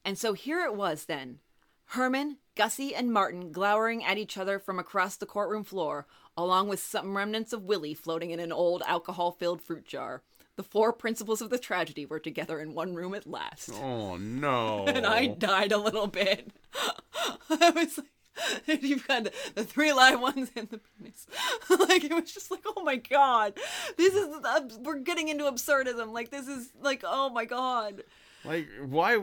And 0.05 0.17
so 0.17 0.33
here 0.33 0.61
it 0.65 0.75
was 0.75 1.05
then 1.05 1.39
Herman, 1.87 2.37
Gussie, 2.55 2.95
and 2.95 3.11
Martin 3.11 3.51
glowering 3.51 4.03
at 4.03 4.17
each 4.17 4.37
other 4.37 4.59
from 4.59 4.79
across 4.79 5.15
the 5.15 5.25
courtroom 5.25 5.63
floor, 5.63 6.07
along 6.35 6.67
with 6.67 6.79
some 6.79 7.15
remnants 7.15 7.53
of 7.53 7.63
Willie 7.63 7.93
floating 7.93 8.31
in 8.31 8.39
an 8.39 8.51
old 8.51 8.83
alcohol 8.85 9.31
filled 9.31 9.61
fruit 9.61 9.85
jar. 9.85 10.21
The 10.55 10.63
four 10.63 10.93
principals 10.93 11.41
of 11.41 11.49
the 11.49 11.57
tragedy 11.57 12.05
were 12.05 12.19
together 12.19 12.59
in 12.59 12.75
one 12.75 12.93
room 12.93 13.15
at 13.15 13.25
last. 13.25 13.71
Oh 13.73 14.17
no. 14.17 14.85
And 14.87 15.05
I 15.05 15.27
died 15.27 15.71
a 15.71 15.77
little 15.77 16.07
bit. 16.07 16.51
I 17.49 17.71
was 17.71 17.97
like, 17.97 18.07
you've 18.83 19.07
got 19.07 19.25
the, 19.25 19.31
the 19.55 19.63
three 19.63 19.93
live 19.93 20.19
ones 20.19 20.51
and 20.55 20.69
the 20.69 20.79
penis. 20.79 21.27
like 21.69 22.03
it 22.03 22.13
was 22.13 22.31
just 22.31 22.51
like, 22.51 22.63
oh 22.65 22.83
my 22.83 22.95
god, 22.97 23.57
this 23.97 24.13
is 24.13 24.27
uh, 24.43 24.61
we're 24.79 24.99
getting 24.99 25.29
into 25.29 25.45
absurdism. 25.45 26.11
Like 26.11 26.29
this 26.29 26.47
is 26.47 26.71
like, 26.81 27.03
oh 27.05 27.29
my 27.29 27.45
god. 27.45 28.03
Like 28.45 28.67
why 28.85 29.21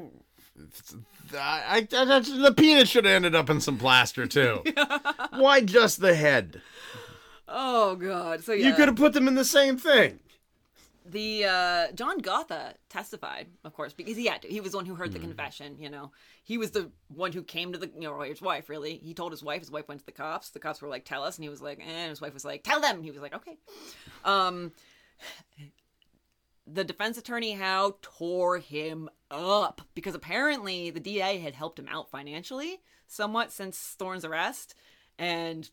I, 1.34 1.86
I, 1.92 2.16
I- 2.16 2.20
the 2.20 2.54
penis 2.56 2.88
should 2.88 3.04
have 3.04 3.14
ended 3.14 3.34
up 3.34 3.48
in 3.50 3.60
some 3.60 3.78
plaster 3.78 4.26
too. 4.26 4.62
Why 5.32 5.60
just 5.60 6.00
the 6.00 6.14
head? 6.14 6.60
Oh 7.48 7.96
god. 7.96 8.42
So 8.44 8.52
yeah. 8.52 8.68
You 8.68 8.74
could 8.74 8.88
have 8.88 8.96
put 8.96 9.12
them 9.12 9.28
in 9.28 9.34
the 9.34 9.44
same 9.44 9.76
thing. 9.76 10.20
the 11.04 11.44
uh, 11.44 11.92
John 11.92 12.18
Gotha 12.18 12.74
testified, 12.88 13.48
of 13.64 13.72
course, 13.74 13.92
because 13.92 14.16
he 14.16 14.26
had 14.26 14.42
to. 14.42 14.48
He 14.48 14.60
was 14.60 14.72
the 14.72 14.78
one 14.78 14.86
who 14.86 14.94
heard 14.94 15.12
the 15.12 15.18
confession. 15.18 15.76
You 15.80 15.90
know, 15.90 16.12
he 16.44 16.58
was 16.58 16.70
the 16.70 16.90
one 17.08 17.32
who 17.32 17.42
came 17.42 17.72
to 17.72 17.78
the 17.78 17.88
you 17.94 18.02
know 18.02 18.16
lawyer's 18.16 18.40
wife. 18.42 18.68
Really, 18.68 18.96
he 18.98 19.14
told 19.14 19.32
his 19.32 19.42
wife. 19.42 19.60
His 19.60 19.70
wife 19.70 19.88
went 19.88 20.00
to 20.00 20.06
the 20.06 20.12
cops. 20.12 20.50
The 20.50 20.60
cops 20.60 20.80
were 20.80 20.88
like, 20.88 21.04
"Tell 21.04 21.24
us," 21.24 21.36
and 21.38 21.42
he 21.44 21.48
was 21.48 21.60
like, 21.62 21.80
eh. 21.80 21.82
and 21.84 22.10
his 22.10 22.20
wife 22.20 22.34
was 22.34 22.44
like, 22.44 22.62
"Tell 22.62 22.80
them." 22.80 22.96
And 22.96 23.04
he 23.04 23.10
was 23.10 23.20
like, 23.20 23.34
"Okay." 23.34 23.58
Um, 24.24 24.70
the 26.72 26.84
defense 26.84 27.16
attorney 27.18 27.52
Howe 27.52 27.96
tore 28.02 28.58
him 28.58 29.08
up 29.30 29.80
because 29.94 30.14
apparently 30.14 30.90
the 30.90 31.00
DA 31.00 31.38
had 31.38 31.54
helped 31.54 31.78
him 31.78 31.88
out 31.88 32.10
financially 32.10 32.80
somewhat 33.06 33.50
since 33.52 33.76
Thorne's 33.98 34.24
arrest, 34.24 34.74
and 35.18 35.68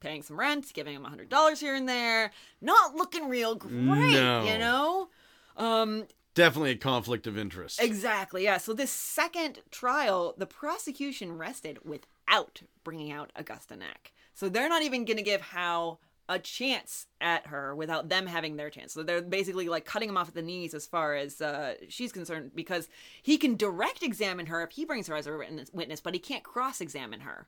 paying 0.00 0.22
some 0.22 0.38
rent, 0.38 0.70
giving 0.74 0.94
him 0.94 1.04
a 1.04 1.08
hundred 1.08 1.30
dollars 1.30 1.60
here 1.60 1.74
and 1.74 1.88
there, 1.88 2.30
not 2.60 2.94
looking 2.94 3.28
real 3.28 3.54
great, 3.54 4.12
No. 4.12 4.44
you 4.44 4.58
know. 4.58 5.08
Um, 5.56 6.04
Definitely 6.34 6.72
a 6.72 6.76
conflict 6.76 7.26
of 7.26 7.38
interest. 7.38 7.80
exactly, 7.80 8.44
yeah. 8.44 8.58
So 8.58 8.74
this 8.74 8.90
second 8.90 9.60
trial, 9.70 10.34
the 10.36 10.46
prosecution 10.46 11.38
rested 11.38 11.78
without 11.84 12.60
bringing 12.82 13.12
out 13.12 13.30
Augusta 13.34 13.76
Nack. 13.76 14.12
So 14.34 14.48
they're 14.48 14.68
not 14.68 14.82
even 14.82 15.04
going 15.06 15.16
to 15.16 15.22
give 15.22 15.40
Howe 15.40 16.00
a 16.28 16.38
chance 16.38 17.06
at 17.20 17.46
her 17.48 17.74
without 17.74 18.08
them 18.08 18.26
having 18.26 18.56
their 18.56 18.70
chance. 18.70 18.94
So 18.94 19.02
they're 19.02 19.20
basically 19.22 19.68
like 19.68 19.84
cutting 19.84 20.08
him 20.08 20.16
off 20.16 20.28
at 20.28 20.34
the 20.34 20.42
knees 20.42 20.72
as 20.74 20.86
far 20.86 21.14
as 21.14 21.40
uh, 21.40 21.74
she's 21.88 22.12
concerned 22.12 22.52
because 22.54 22.88
he 23.22 23.36
can 23.36 23.56
direct 23.56 24.02
examine 24.02 24.46
her 24.46 24.62
if 24.62 24.70
he 24.72 24.84
brings 24.84 25.06
her 25.06 25.16
as 25.16 25.26
a 25.26 25.36
witness- 25.72 26.00
but 26.00 26.14
he 26.14 26.20
can't 26.20 26.42
cross 26.42 26.80
examine 26.80 27.20
her. 27.20 27.46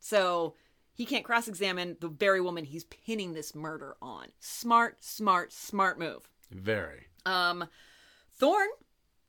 So 0.00 0.54
he 0.94 1.04
can't 1.04 1.24
cross 1.24 1.48
examine 1.48 1.96
the 2.00 2.08
very 2.08 2.40
woman 2.40 2.64
he's 2.64 2.84
pinning 2.84 3.34
this 3.34 3.54
murder 3.54 3.96
on. 4.00 4.28
Smart, 4.40 5.02
smart, 5.04 5.52
smart 5.52 5.98
move. 5.98 6.28
Very. 6.50 7.06
Um, 7.26 7.66
Thorne 8.32 8.68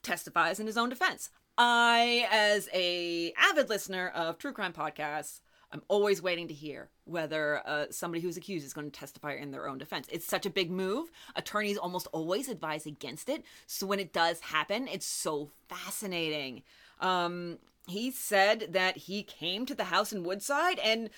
testifies 0.03 0.59
in 0.59 0.67
his 0.67 0.77
own 0.77 0.89
defense. 0.89 1.29
I, 1.57 2.27
as 2.31 2.67
a 2.73 3.33
avid 3.37 3.69
listener 3.69 4.09
of 4.09 4.37
true 4.37 4.51
crime 4.51 4.73
podcasts, 4.73 5.39
I'm 5.75 5.81
always 5.89 6.21
waiting 6.21 6.47
to 6.47 6.53
hear 6.53 6.87
whether 7.03 7.61
uh, 7.67 7.87
somebody 7.91 8.21
who's 8.21 8.37
accused 8.37 8.65
is 8.65 8.71
going 8.71 8.89
to 8.89 8.97
testify 8.97 9.33
in 9.33 9.51
their 9.51 9.67
own 9.67 9.77
defense. 9.77 10.07
It's 10.09 10.25
such 10.25 10.45
a 10.45 10.49
big 10.49 10.71
move. 10.71 11.11
Attorneys 11.35 11.77
almost 11.77 12.07
always 12.13 12.47
advise 12.47 12.85
against 12.85 13.27
it. 13.27 13.43
So 13.67 13.85
when 13.85 13.99
it 13.99 14.13
does 14.13 14.39
happen, 14.39 14.87
it's 14.87 15.05
so 15.05 15.49
fascinating. 15.67 16.63
Um, 17.01 17.57
he 17.89 18.09
said 18.09 18.69
that 18.71 18.95
he 18.95 19.21
came 19.21 19.65
to 19.65 19.75
the 19.75 19.83
house 19.83 20.13
in 20.13 20.23
Woodside 20.23 20.79
and 20.79 21.09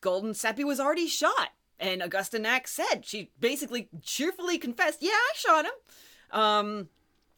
Guldensuppe 0.00 0.64
was 0.64 0.80
already 0.80 1.06
shot. 1.06 1.50
And 1.78 2.02
Augusta 2.02 2.38
Nack 2.38 2.68
said 2.68 3.00
she 3.02 3.30
basically 3.40 3.90
cheerfully 4.02 4.56
confessed, 4.56 5.02
"Yeah, 5.02 5.10
I 5.10 5.32
shot 5.34 5.66
him." 5.66 6.40
Um, 6.40 6.88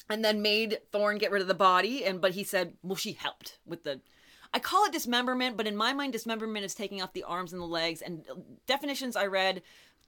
and 0.08 0.24
then 0.24 0.40
made 0.40 0.78
Thorne 0.92 1.18
get 1.18 1.32
rid 1.32 1.42
of 1.42 1.48
the 1.48 1.54
body. 1.54 2.04
And 2.04 2.20
but 2.20 2.32
he 2.34 2.44
said, 2.44 2.74
"Well, 2.80 2.94
she 2.94 3.12
helped 3.12 3.58
with 3.66 3.82
the." 3.82 4.02
I 4.54 4.60
call 4.60 4.84
it 4.86 4.92
dismemberment, 4.92 5.56
but 5.56 5.66
in 5.66 5.76
my 5.76 5.92
mind, 5.92 6.12
dismemberment 6.12 6.64
is 6.64 6.74
taking 6.74 7.02
off 7.02 7.12
the 7.12 7.24
arms 7.24 7.52
and 7.52 7.60
the 7.60 7.66
legs. 7.66 8.00
And 8.00 8.24
uh, 8.30 8.36
definitions 8.66 9.16
I 9.16 9.26
read 9.26 9.62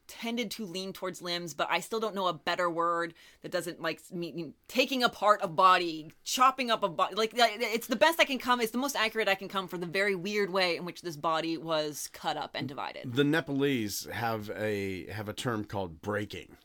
tended 0.07 0.49
to 0.51 0.65
lean 0.65 0.93
towards 0.93 1.21
limbs, 1.21 1.53
but 1.53 1.67
I 1.69 1.81
still 1.81 1.99
don't 1.99 2.15
know 2.15 2.27
a 2.27 2.33
better 2.33 2.69
word 2.69 3.13
that 3.41 3.51
doesn't 3.51 3.81
like 3.81 3.99
mean 4.09 4.53
taking 4.69 5.03
apart 5.03 5.41
a 5.43 5.49
body, 5.49 6.11
chopping 6.23 6.71
up 6.71 6.81
a 6.81 6.87
body. 6.87 7.15
Like 7.15 7.33
it's 7.35 7.87
the 7.87 7.97
best 7.97 8.21
I 8.21 8.23
can 8.23 8.39
come. 8.39 8.61
It's 8.61 8.71
the 8.71 8.77
most 8.77 8.95
accurate 8.95 9.27
I 9.27 9.35
can 9.35 9.49
come 9.49 9.67
for 9.67 9.77
the 9.77 9.85
very 9.85 10.15
weird 10.15 10.49
way 10.49 10.77
in 10.77 10.85
which 10.85 11.01
this 11.01 11.17
body 11.17 11.57
was 11.57 12.09
cut 12.13 12.37
up 12.37 12.51
and 12.55 12.69
divided. 12.69 13.13
The 13.13 13.25
Nepalese 13.25 14.07
have 14.11 14.49
a 14.55 15.07
have 15.07 15.27
a 15.27 15.33
term 15.33 15.65
called 15.65 16.01
breaking. 16.01 16.55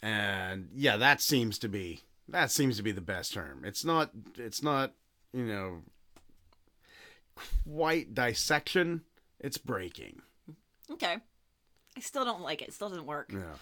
And 0.00 0.68
yeah, 0.74 0.96
that 0.96 1.20
seems 1.20 1.58
to 1.58 1.68
be 1.68 2.02
that 2.28 2.50
seems 2.50 2.76
to 2.76 2.82
be 2.82 2.92
the 2.92 3.00
best 3.00 3.32
term. 3.32 3.64
It's 3.64 3.84
not 3.84 4.10
it's 4.36 4.62
not, 4.62 4.92
you 5.32 5.44
know, 5.44 5.82
quite 7.68 8.14
dissection, 8.14 9.02
it's 9.40 9.58
breaking. 9.58 10.22
Okay, 10.90 11.16
I 11.96 12.00
still 12.00 12.24
don't 12.24 12.42
like 12.42 12.62
it. 12.62 12.68
It 12.68 12.74
still 12.74 12.88
doesn't 12.88 13.06
work. 13.06 13.30
Yeah. 13.32 13.54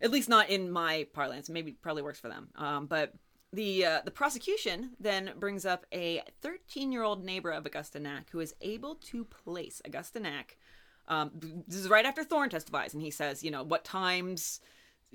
at 0.00 0.10
least 0.10 0.28
not 0.28 0.48
in 0.50 0.70
my 0.70 1.06
parlance. 1.12 1.48
Maybe 1.48 1.72
probably 1.72 2.02
works 2.02 2.20
for 2.20 2.28
them. 2.28 2.48
Um, 2.56 2.86
but 2.86 3.14
the 3.52 3.84
uh, 3.86 4.00
the 4.04 4.10
prosecution 4.10 4.90
then 5.00 5.32
brings 5.38 5.64
up 5.64 5.86
a 5.92 6.22
13 6.42 6.92
year 6.92 7.02
old 7.02 7.24
neighbor 7.24 7.50
of 7.50 7.64
Augusta 7.66 7.98
Nack 7.98 8.28
who 8.30 8.40
is 8.40 8.54
able 8.60 8.96
to 8.96 9.24
place 9.24 9.80
Augusta 9.84 10.20
Nack. 10.20 10.58
Um, 11.08 11.30
this 11.66 11.80
is 11.80 11.88
right 11.88 12.04
after 12.04 12.22
Thorne 12.22 12.50
testifies, 12.50 12.92
and 12.92 13.02
he 13.02 13.10
says, 13.10 13.42
you 13.42 13.50
know, 13.50 13.62
what 13.62 13.82
times 13.84 14.60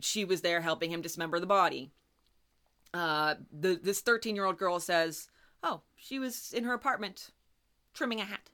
she 0.02 0.26
was 0.26 0.42
there 0.42 0.62
helping 0.62 0.92
him 0.92 1.02
dismember 1.04 1.40
the 1.40 1.46
body. 1.46 1.92
Uh, 2.96 3.36
the 3.52 3.80
this 3.82 4.02
13 4.02 4.36
year 4.36 4.46
old 4.46 4.58
girl 4.58 4.80
says, 4.80 5.30
oh, 5.62 5.82
she 5.96 6.18
was 6.18 6.52
in 6.54 6.64
her 6.64 6.74
apartment 6.74 7.30
trimming 7.94 8.22
a 8.22 8.26
hat 8.26 8.50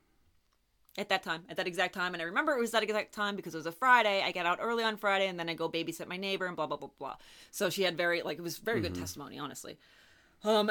at 0.98 1.08
that 1.08 1.22
time, 1.22 1.42
at 1.48 1.56
that 1.56 1.66
exact 1.66 1.94
time. 1.94 2.14
And 2.14 2.22
I 2.22 2.26
remember 2.26 2.52
it 2.52 2.60
was 2.60 2.72
that 2.72 2.82
exact 2.82 3.12
time 3.14 3.36
because 3.36 3.54
it 3.54 3.58
was 3.58 3.66
a 3.66 3.72
Friday. 3.72 4.22
I 4.22 4.32
get 4.32 4.46
out 4.46 4.58
early 4.60 4.84
on 4.84 4.96
Friday 4.96 5.28
and 5.28 5.38
then 5.38 5.48
I 5.48 5.54
go 5.54 5.68
babysit 5.68 6.08
my 6.08 6.16
neighbor 6.16 6.46
and 6.46 6.56
blah, 6.56 6.66
blah, 6.66 6.76
blah, 6.76 6.90
blah. 6.98 7.16
So 7.50 7.70
she 7.70 7.82
had 7.82 7.96
very, 7.96 8.22
like, 8.22 8.38
it 8.38 8.42
was 8.42 8.58
very 8.58 8.80
good 8.80 8.94
testimony, 8.94 9.38
honestly. 9.38 9.78
Um, 10.44 10.70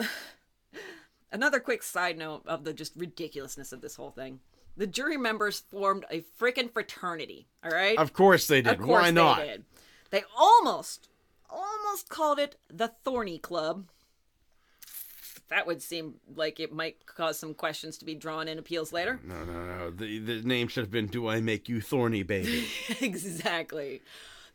another 1.31 1.59
quick 1.59 1.83
side 1.83 2.17
note 2.17 2.43
of 2.45 2.63
the 2.63 2.73
just 2.73 2.95
ridiculousness 2.95 3.71
of 3.71 3.81
this 3.81 3.95
whole 3.95 4.11
thing. 4.11 4.39
The 4.77 4.87
jury 4.87 5.17
members 5.17 5.63
formed 5.71 6.05
a 6.09 6.23
freaking 6.39 6.71
fraternity, 6.71 7.47
all 7.63 7.71
right? 7.71 7.97
Of 7.97 8.13
course 8.13 8.47
they 8.47 8.61
did. 8.61 8.73
Of 8.73 8.79
course 8.79 9.03
Why 9.03 9.11
not? 9.11 9.39
They, 9.39 9.47
did. 9.47 9.65
they 10.11 10.23
almost, 10.37 11.09
almost 11.49 12.09
called 12.09 12.39
it 12.39 12.55
the 12.69 12.93
Thorny 13.03 13.39
Club. 13.39 13.87
That 15.49 15.65
would 15.65 15.81
seem 15.81 16.15
like 16.35 16.59
it 16.59 16.71
might 16.71 17.05
cause 17.07 17.39
some 17.39 17.53
questions 17.55 17.97
to 17.97 18.05
be 18.05 18.13
drawn 18.15 18.47
in 18.47 18.59
appeals 18.59 18.93
later. 18.93 19.19
No, 19.23 19.43
no, 19.43 19.65
no. 19.65 19.89
The 19.91 20.19
the 20.19 20.41
name 20.41 20.67
should 20.67 20.83
have 20.83 20.91
been 20.91 21.07
"Do 21.07 21.27
I 21.27 21.41
Make 21.41 21.67
You 21.67 21.81
Thorny, 21.81 22.23
Baby?" 22.23 22.67
exactly. 23.01 24.01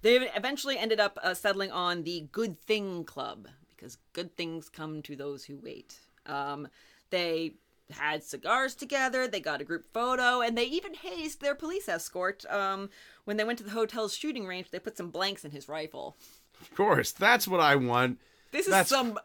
They 0.03 0.17
eventually 0.17 0.79
ended 0.79 1.01
up 1.01 1.19
uh, 1.23 1.35
settling 1.35 1.73
on 1.73 2.03
the 2.05 2.27
Good 2.31 2.61
Thing 2.61 3.05
Club 3.05 3.49
because 3.77 3.99
good 4.13 4.37
things 4.37 4.69
come 4.69 5.03
to 5.03 5.17
those 5.17 5.45
who 5.45 5.57
wait. 5.57 5.99
Um, 6.27 6.69
they 7.11 7.55
had 7.91 8.23
cigars 8.23 8.75
together, 8.75 9.27
they 9.29 9.41
got 9.41 9.61
a 9.61 9.65
group 9.65 9.87
photo, 9.93 10.41
and 10.41 10.57
they 10.57 10.65
even 10.65 10.95
hazed 10.95 11.41
their 11.41 11.55
police 11.55 11.89
escort. 11.89 12.45
Um, 12.51 12.89
when 13.25 13.37
they 13.37 13.45
went 13.45 13.59
to 13.59 13.65
the 13.65 13.71
hotel's 13.71 14.17
shooting 14.17 14.47
range, 14.47 14.71
they 14.71 14.79
put 14.79 14.97
some 14.97 15.11
blanks 15.11 15.45
in 15.45 15.51
his 15.51 15.69
rifle. 15.69 16.17
of 16.61 16.75
course, 16.75 17.13
that's 17.13 17.47
what 17.49 17.61
I 17.61 17.77
want. 17.77 18.19
This 18.53 18.67
is 18.67 18.71
That's- 18.73 18.89
some 18.89 19.19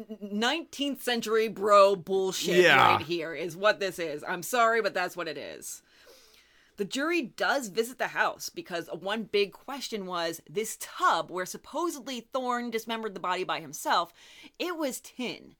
19th 0.00 1.00
century 1.00 1.48
bro 1.48 1.96
bullshit 1.96 2.56
Yeah. 2.64 2.94
right 2.96 3.04
here, 3.04 3.34
is 3.34 3.56
what 3.56 3.80
this 3.80 3.98
is. 3.98 4.24
I'm 4.26 4.42
sorry, 4.42 4.80
but 4.80 4.94
that's 4.94 5.16
what 5.16 5.28
it 5.28 5.36
is. 5.36 5.82
The 6.76 6.84
jury 6.84 7.22
does 7.22 7.68
visit 7.68 7.98
the 7.98 8.08
house 8.08 8.48
because 8.50 8.88
one 8.92 9.24
big 9.24 9.52
question 9.52 10.06
was 10.06 10.40
this 10.48 10.76
tub 10.80 11.28
where 11.30 11.46
supposedly 11.46 12.20
Thorne 12.32 12.70
dismembered 12.70 13.14
the 13.14 13.20
body 13.20 13.42
by 13.42 13.60
himself, 13.60 14.12
it 14.60 14.76
was 14.76 15.00
tin. 15.00 15.56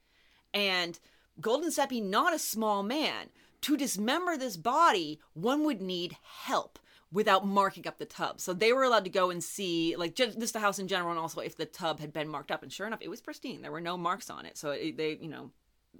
And 0.54 0.98
Guldensuppe, 1.40 2.02
not 2.02 2.32
a 2.34 2.38
small 2.38 2.84
man, 2.84 3.30
to 3.62 3.76
dismember 3.76 4.36
this 4.36 4.56
body, 4.56 5.18
one 5.34 5.64
would 5.64 5.82
need 5.82 6.16
help 6.22 6.78
without 7.12 7.46
marking 7.46 7.86
up 7.86 7.98
the 7.98 8.04
tub. 8.04 8.40
So 8.40 8.52
they 8.52 8.72
were 8.72 8.82
allowed 8.82 9.04
to 9.04 9.10
go 9.10 9.30
and 9.30 9.42
see, 9.42 9.96
like, 9.96 10.14
just 10.14 10.52
the 10.52 10.60
house 10.60 10.78
in 10.78 10.88
general, 10.88 11.10
and 11.10 11.18
also 11.18 11.40
if 11.40 11.56
the 11.56 11.64
tub 11.66 12.00
had 12.00 12.12
been 12.12 12.28
marked 12.28 12.50
up. 12.50 12.62
And 12.62 12.72
sure 12.72 12.86
enough, 12.86 13.00
it 13.02 13.08
was 13.08 13.20
pristine. 13.20 13.62
There 13.62 13.72
were 13.72 13.80
no 13.80 13.96
marks 13.96 14.28
on 14.30 14.44
it. 14.46 14.58
So 14.58 14.70
it, 14.70 14.96
they, 14.96 15.18
you 15.20 15.28
know, 15.28 15.50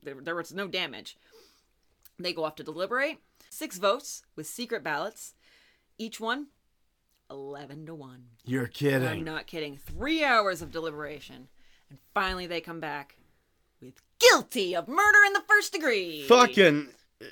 there, 0.03 0.17
there 0.21 0.35
was 0.35 0.53
no 0.53 0.69
damage. 0.69 1.17
They 2.19 2.33
go 2.33 2.45
off 2.45 2.57
to 2.57 2.65
deliberate. 2.65 3.19
Six 3.51 3.79
votes 3.79 4.23
with 4.37 4.47
secret 4.47 4.83
ballots. 4.85 5.35
Each 5.97 6.21
one, 6.21 6.49
11 7.31 7.87
to 7.87 7.95
1. 7.95 8.25
You're 8.45 8.67
kidding. 8.67 9.09
I'm 9.09 9.25
not 9.25 9.47
kidding. 9.47 9.77
Three 9.77 10.25
hours 10.25 10.63
of 10.63 10.71
deliberation. 10.71 11.49
And 11.91 11.99
finally 12.15 12.47
they 12.47 12.61
come 12.61 12.81
back 12.81 13.17
with 13.81 13.95
guilty 14.19 14.75
of 14.75 14.89
murder 14.89 15.19
in 15.27 15.33
the 15.33 15.43
first 15.49 15.73
degree. 15.73 16.25
Fucking 16.29 16.89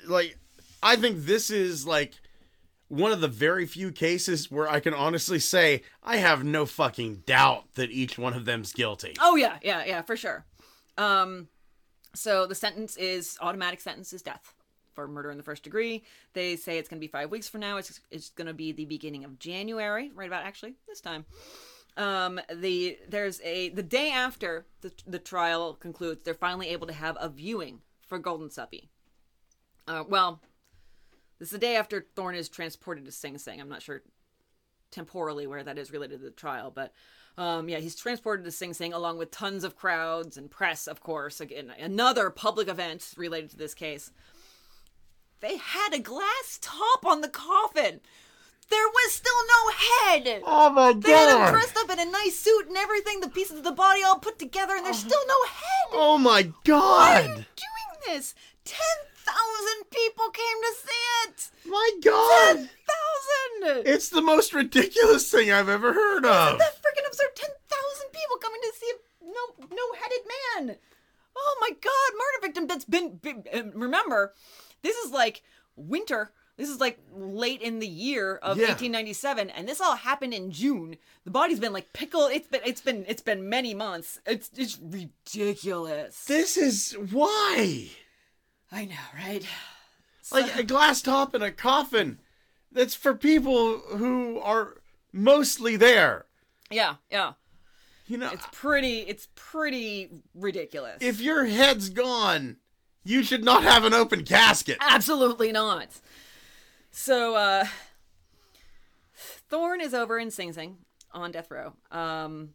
like, 0.07 0.37
I 0.81 0.95
think 0.95 1.25
this 1.25 1.49
is 1.49 1.85
like 1.85 2.13
one 2.87 3.11
of 3.11 3.21
the 3.21 3.27
very 3.27 3.65
few 3.65 3.91
cases 3.91 4.49
where 4.49 4.69
I 4.69 4.79
can 4.79 4.93
honestly 4.93 5.39
say 5.39 5.81
I 6.03 6.17
have 6.17 6.43
no 6.43 6.65
fucking 6.65 7.23
doubt 7.25 7.73
that 7.75 7.91
each 7.91 8.17
one 8.17 8.33
of 8.33 8.45
them's 8.45 8.73
guilty. 8.73 9.15
Oh 9.19 9.35
yeah, 9.35 9.57
yeah, 9.61 9.83
yeah, 9.85 10.01
for 10.01 10.15
sure. 10.15 10.45
Um, 10.97 11.47
so 12.13 12.47
the 12.47 12.55
sentence 12.55 12.97
is 12.97 13.37
automatic 13.41 13.81
sentence 13.81 14.13
is 14.13 14.21
death 14.21 14.53
for 14.93 15.07
murder 15.07 15.29
in 15.29 15.37
the 15.37 15.43
first 15.43 15.63
degree. 15.63 16.03
They 16.33 16.55
say 16.55 16.77
it's 16.77 16.89
going 16.89 16.99
to 16.99 17.05
be 17.05 17.11
five 17.11 17.29
weeks 17.29 17.47
from 17.47 17.61
now. 17.61 17.77
It's 17.77 17.99
it's 18.09 18.29
going 18.29 18.47
to 18.47 18.53
be 18.53 18.71
the 18.71 18.85
beginning 18.85 19.25
of 19.25 19.37
January, 19.37 20.11
right 20.15 20.27
about 20.27 20.43
actually 20.43 20.75
this 20.87 21.01
time. 21.01 21.25
Um, 21.97 22.39
the 22.53 22.97
there's 23.07 23.41
a 23.41 23.69
the 23.69 23.83
day 23.83 24.11
after 24.11 24.65
the 24.81 24.91
the 25.05 25.19
trial 25.19 25.73
concludes, 25.73 26.21
they're 26.23 26.33
finally 26.33 26.69
able 26.69 26.87
to 26.87 26.93
have 26.93 27.17
a 27.19 27.29
viewing 27.29 27.81
for 28.07 28.19
Guldensuppe. 28.19 28.87
Uh, 29.87 30.03
well, 30.07 30.41
this 31.39 31.47
is 31.47 31.51
the 31.51 31.57
day 31.57 31.75
after 31.75 32.05
Thorne 32.15 32.35
is 32.35 32.49
transported 32.49 33.05
to 33.05 33.11
Sing 33.11 33.37
Sing. 33.37 33.59
I'm 33.61 33.69
not 33.69 33.81
sure 33.81 34.01
temporally 34.91 35.47
where 35.47 35.63
that 35.63 35.77
is 35.77 35.91
related 35.91 36.19
to 36.19 36.25
the 36.25 36.31
trial, 36.31 36.71
but 36.73 36.93
um, 37.37 37.69
yeah, 37.69 37.77
he's 37.79 37.95
transported 37.95 38.45
to 38.45 38.51
Sing 38.51 38.73
Sing 38.73 38.93
along 38.93 39.17
with 39.17 39.31
tons 39.31 39.63
of 39.63 39.75
crowds 39.75 40.37
and 40.37 40.49
press, 40.49 40.87
of 40.87 41.01
course. 41.01 41.39
Again, 41.39 41.71
another 41.79 42.29
public 42.29 42.67
event 42.67 43.13
related 43.15 43.51
to 43.51 43.57
this 43.57 43.73
case. 43.73 44.11
They 45.39 45.57
had 45.57 45.93
a 45.93 45.99
glass 45.99 46.57
top 46.61 47.05
on 47.05 47.21
the 47.21 47.29
coffin. 47.29 48.01
There 48.69 48.87
was 48.87 49.13
still 49.13 49.31
no 49.47 49.71
head. 49.71 50.41
Oh 50.45 50.69
my 50.71 50.93
god! 50.93 51.03
They 51.03 51.11
had 51.11 51.47
him 51.47 51.53
dressed 51.53 51.77
up 51.77 51.89
in 51.89 51.99
a 51.99 52.11
nice 52.11 52.37
suit 52.37 52.67
and 52.67 52.75
everything, 52.75 53.21
the 53.21 53.29
pieces 53.29 53.59
of 53.59 53.63
the 53.63 53.71
body 53.71 54.01
all 54.03 54.19
put 54.19 54.39
together, 54.39 54.75
and 54.75 54.85
there's 54.85 54.99
still 54.99 55.25
no 55.25 55.43
head. 55.45 55.89
Oh 55.93 56.17
my 56.17 56.51
god! 56.65 56.81
Why 56.81 57.21
are 57.21 57.27
you 57.27 57.35
doing 57.35 57.45
this? 58.07 58.35
10,000 59.27 59.89
people 59.91 60.29
came 60.29 60.61
to 60.61 60.73
see 60.83 61.03
it! 61.27 61.51
My 61.65 61.91
god! 62.03 62.55
10,000! 63.63 63.83
It's 63.85 64.09
the 64.09 64.21
most 64.21 64.53
ridiculous 64.53 65.29
thing 65.29 65.51
I've 65.51 65.69
ever 65.69 65.93
heard 65.93 66.25
of. 66.25 66.57
That 66.57 66.75
freaking 66.77 67.07
absurd! 67.07 67.35
10,000 67.35 68.07
people 68.11 68.37
coming 68.41 68.61
to 68.61 68.71
see 68.79 68.91
a 68.91 69.25
no, 69.25 69.67
no-headed 69.75 70.67
man! 70.67 70.77
Oh 71.37 71.57
my 71.61 71.69
god, 71.69 72.13
murder 72.13 72.41
victim 72.47 72.67
that's 72.67 72.85
been, 72.85 73.17
been 73.17 73.43
um, 73.53 73.71
remember, 73.75 74.33
this 74.81 74.95
is 74.97 75.11
like 75.11 75.43
winter. 75.75 76.31
This 76.57 76.69
is 76.69 76.79
like 76.79 76.97
late 77.13 77.61
in 77.61 77.77
the 77.77 77.87
year 77.87 78.37
of 78.37 78.57
Yeah. 78.57 78.69
1897, 78.69 79.51
and 79.51 79.67
this 79.69 79.79
all 79.79 79.95
happened 79.95 80.33
in 80.33 80.49
June. 80.49 80.95
The 81.23 81.29
body's 81.29 81.59
been 81.59 81.73
like 81.73 81.93
pickled. 81.93 82.31
It's 82.31 82.47
been 82.47 82.61
it's 82.65 82.81
been 82.81 83.05
it's 83.07 83.21
been 83.21 83.47
many 83.47 83.75
months. 83.75 84.19
It's 84.25 84.49
it's 84.57 84.79
ridiculous. 84.81 86.25
This 86.25 86.57
is 86.57 86.93
why. 87.11 87.89
I 88.71 88.85
know, 88.85 88.95
right? 89.15 89.45
Like 90.31 90.55
a 90.57 90.63
glass 90.63 91.01
top 91.01 91.33
in 91.33 91.41
a 91.41 91.51
coffin. 91.51 92.19
That's 92.71 92.95
for 92.95 93.13
people 93.15 93.79
who 93.79 94.39
are 94.39 94.81
mostly 95.13 95.77
there. 95.77 96.25
Yeah, 96.69 96.95
yeah. 97.09 97.33
You 98.07 98.17
know, 98.17 98.29
It's 98.31 98.45
pretty. 98.51 98.99
It's 98.99 99.27
pretty 99.35 100.09
ridiculous. 100.33 100.97
if 101.01 101.19
your 101.21 101.45
head's 101.45 101.89
gone, 101.89 102.57
you 103.03 103.23
should 103.23 103.43
not 103.43 103.63
have 103.63 103.83
an 103.85 103.93
open 103.93 104.23
casket. 104.25 104.77
Absolutely 104.81 105.51
not. 105.51 105.87
So, 106.91 107.35
uh, 107.35 107.65
Thorne 109.49 109.81
is 109.81 109.93
over 109.93 110.19
in 110.19 110.31
Sing 110.31 110.53
Sing 110.53 110.77
on 111.11 111.31
death 111.31 111.51
row. 111.51 111.73
Um, 111.91 112.49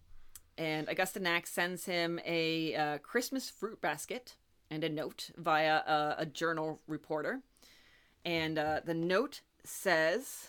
and 0.58 0.88
Augusta 0.88 1.20
Nack 1.20 1.46
sends 1.46 1.84
him 1.86 2.20
a 2.24 2.74
uh, 2.74 2.98
Christmas 2.98 3.48
fruit 3.50 3.80
basket 3.80 4.36
and 4.72 4.84
a 4.84 4.88
note 4.88 5.30
via 5.36 5.76
a, 5.86 6.14
a 6.18 6.26
journal 6.26 6.80
reporter. 6.88 7.42
And 8.24 8.58
uh, 8.58 8.80
the 8.82 8.94
note 8.94 9.42
says, 9.64 10.48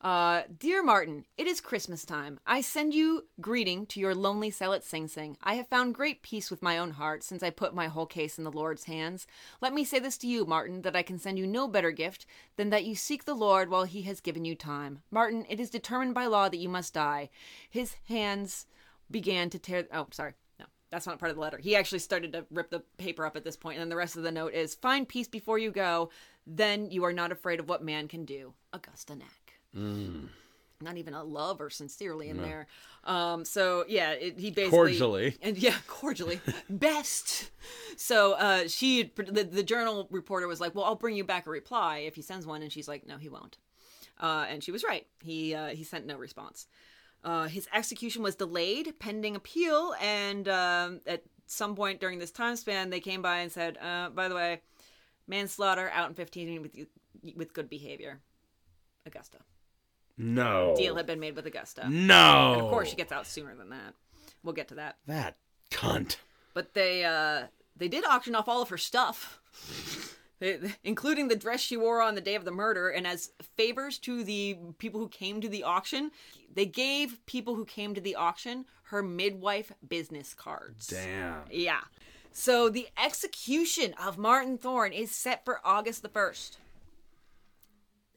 uh, 0.00 0.42
Dear 0.58 0.82
Martin, 0.82 1.24
it 1.38 1.46
is 1.46 1.60
Christmas 1.60 2.04
time. 2.04 2.40
I 2.44 2.62
send 2.62 2.94
you 2.94 3.26
greeting 3.40 3.86
to 3.86 4.00
your 4.00 4.14
lonely 4.14 4.50
cell 4.50 4.72
at 4.72 4.82
Sing 4.82 5.06
Sing. 5.06 5.36
I 5.40 5.54
have 5.54 5.68
found 5.68 5.94
great 5.94 6.22
peace 6.22 6.50
with 6.50 6.62
my 6.62 6.78
own 6.78 6.92
heart 6.92 7.22
since 7.22 7.44
I 7.44 7.50
put 7.50 7.72
my 7.72 7.86
whole 7.86 8.06
case 8.06 8.38
in 8.38 8.44
the 8.44 8.50
Lord's 8.50 8.84
hands. 8.84 9.28
Let 9.60 9.72
me 9.72 9.84
say 9.84 10.00
this 10.00 10.18
to 10.18 10.26
you, 10.26 10.44
Martin, 10.44 10.82
that 10.82 10.96
I 10.96 11.02
can 11.02 11.20
send 11.20 11.38
you 11.38 11.46
no 11.46 11.68
better 11.68 11.92
gift 11.92 12.26
than 12.56 12.70
that 12.70 12.84
you 12.84 12.96
seek 12.96 13.24
the 13.24 13.34
Lord 13.34 13.70
while 13.70 13.84
he 13.84 14.02
has 14.02 14.20
given 14.20 14.44
you 14.44 14.56
time. 14.56 15.02
Martin, 15.12 15.46
it 15.48 15.60
is 15.60 15.70
determined 15.70 16.14
by 16.14 16.26
law 16.26 16.48
that 16.48 16.58
you 16.58 16.68
must 16.68 16.94
die. 16.94 17.30
His 17.68 17.94
hands 18.08 18.66
began 19.08 19.48
to 19.50 19.60
tear. 19.60 19.86
Oh, 19.92 20.08
sorry. 20.10 20.32
No, 20.90 20.96
that's 20.96 21.06
not 21.06 21.18
part 21.18 21.30
of 21.30 21.36
the 21.36 21.42
letter. 21.42 21.58
He 21.58 21.76
actually 21.76 22.00
started 22.00 22.32
to 22.32 22.44
rip 22.50 22.70
the 22.70 22.80
paper 22.98 23.24
up 23.24 23.36
at 23.36 23.44
this 23.44 23.56
point, 23.56 23.76
and 23.76 23.82
then 23.82 23.88
the 23.88 23.96
rest 23.96 24.16
of 24.16 24.22
the 24.22 24.32
note 24.32 24.54
is 24.54 24.74
Find 24.74 25.08
peace 25.08 25.28
before 25.28 25.58
you 25.58 25.70
go, 25.70 26.10
then 26.46 26.90
you 26.90 27.04
are 27.04 27.12
not 27.12 27.32
afraid 27.32 27.60
of 27.60 27.68
what 27.68 27.82
man 27.82 28.08
can 28.08 28.24
do. 28.24 28.54
Augusta 28.72 29.14
Nack 29.14 29.54
not 30.82 30.96
even 30.96 31.14
a 31.14 31.22
love 31.22 31.60
or 31.60 31.70
sincerely 31.70 32.28
in 32.28 32.40
there. 32.40 32.66
Um, 33.04 33.44
so 33.44 33.84
yeah, 33.88 34.12
it, 34.12 34.38
he 34.38 34.50
basically 34.50 34.70
Cordially. 34.70 35.36
and 35.42 35.58
yeah, 35.58 35.76
cordially 35.86 36.40
best. 36.68 37.50
So 37.96 38.32
uh, 38.34 38.68
she, 38.68 39.12
the, 39.16 39.44
the 39.44 39.62
journal 39.62 40.08
reporter 40.10 40.46
was 40.46 40.60
like, 40.60 40.74
"Well, 40.74 40.84
I'll 40.84 40.96
bring 40.96 41.16
you 41.16 41.24
back 41.24 41.46
a 41.46 41.50
reply 41.50 41.98
if 41.98 42.14
he 42.14 42.22
sends 42.22 42.46
one," 42.46 42.62
and 42.62 42.72
she's 42.72 42.88
like, 42.88 43.06
"No, 43.06 43.18
he 43.18 43.28
won't." 43.28 43.58
Uh, 44.18 44.46
and 44.48 44.62
she 44.62 44.70
was 44.70 44.84
right. 44.84 45.06
He 45.22 45.54
uh, 45.54 45.68
he 45.68 45.84
sent 45.84 46.06
no 46.06 46.16
response. 46.16 46.66
Uh, 47.22 47.46
his 47.48 47.68
execution 47.74 48.22
was 48.22 48.34
delayed 48.36 48.98
pending 48.98 49.36
appeal, 49.36 49.94
and 50.00 50.48
um, 50.48 51.00
at 51.06 51.22
some 51.46 51.74
point 51.76 52.00
during 52.00 52.18
this 52.18 52.30
time 52.30 52.56
span, 52.56 52.90
they 52.90 53.00
came 53.00 53.20
by 53.22 53.38
and 53.40 53.52
said, 53.52 53.76
uh, 53.78 54.08
"By 54.10 54.28
the 54.28 54.34
way, 54.34 54.62
manslaughter 55.26 55.90
out 55.92 56.08
in 56.08 56.14
15 56.14 56.62
with 56.62 56.76
with 57.36 57.52
good 57.52 57.68
behavior." 57.68 58.20
Augusta 59.06 59.38
No. 60.18 60.74
deal 60.76 60.94
had 60.96 61.06
been 61.06 61.20
made 61.20 61.34
with 61.34 61.46
Augusta. 61.46 61.88
No. 61.88 62.52
And 62.52 62.62
of 62.62 62.68
course, 62.70 62.88
she 62.90 62.96
gets 62.96 63.12
out 63.12 63.26
sooner 63.26 63.54
than 63.56 63.70
that. 63.70 63.94
We'll 64.42 64.52
get 64.54 64.68
to 64.68 64.74
that. 64.76 64.96
That 65.06 65.36
cunt. 65.70 66.16
But 66.54 66.74
they 66.74 67.04
uh, 67.04 67.44
they 67.76 67.88
did 67.88 68.04
auction 68.04 68.34
off 68.34 68.48
all 68.48 68.60
of 68.62 68.68
her 68.70 68.78
stuff, 68.78 69.40
including 70.84 71.28
the 71.28 71.36
dress 71.36 71.60
she 71.60 71.76
wore 71.76 72.00
on 72.02 72.14
the 72.14 72.20
day 72.20 72.34
of 72.34 72.44
the 72.44 72.50
murder. 72.50 72.88
And 72.88 73.06
as 73.06 73.30
favors 73.56 73.98
to 74.00 74.24
the 74.24 74.56
people 74.78 75.00
who 75.00 75.08
came 75.08 75.40
to 75.40 75.48
the 75.48 75.62
auction, 75.62 76.10
they 76.52 76.66
gave 76.66 77.24
people 77.26 77.54
who 77.54 77.64
came 77.64 77.94
to 77.94 78.00
the 78.00 78.16
auction 78.16 78.64
her 78.84 79.02
midwife 79.02 79.72
business 79.86 80.34
cards. 80.34 80.88
Damn. 80.88 81.42
Yeah. 81.50 81.80
So 82.32 82.68
the 82.68 82.88
execution 83.02 83.94
of 84.02 84.18
Martin 84.18 84.58
Thorne 84.58 84.92
is 84.92 85.10
set 85.10 85.44
for 85.44 85.60
August 85.64 86.02
the 86.02 86.08
1st. 86.08 86.56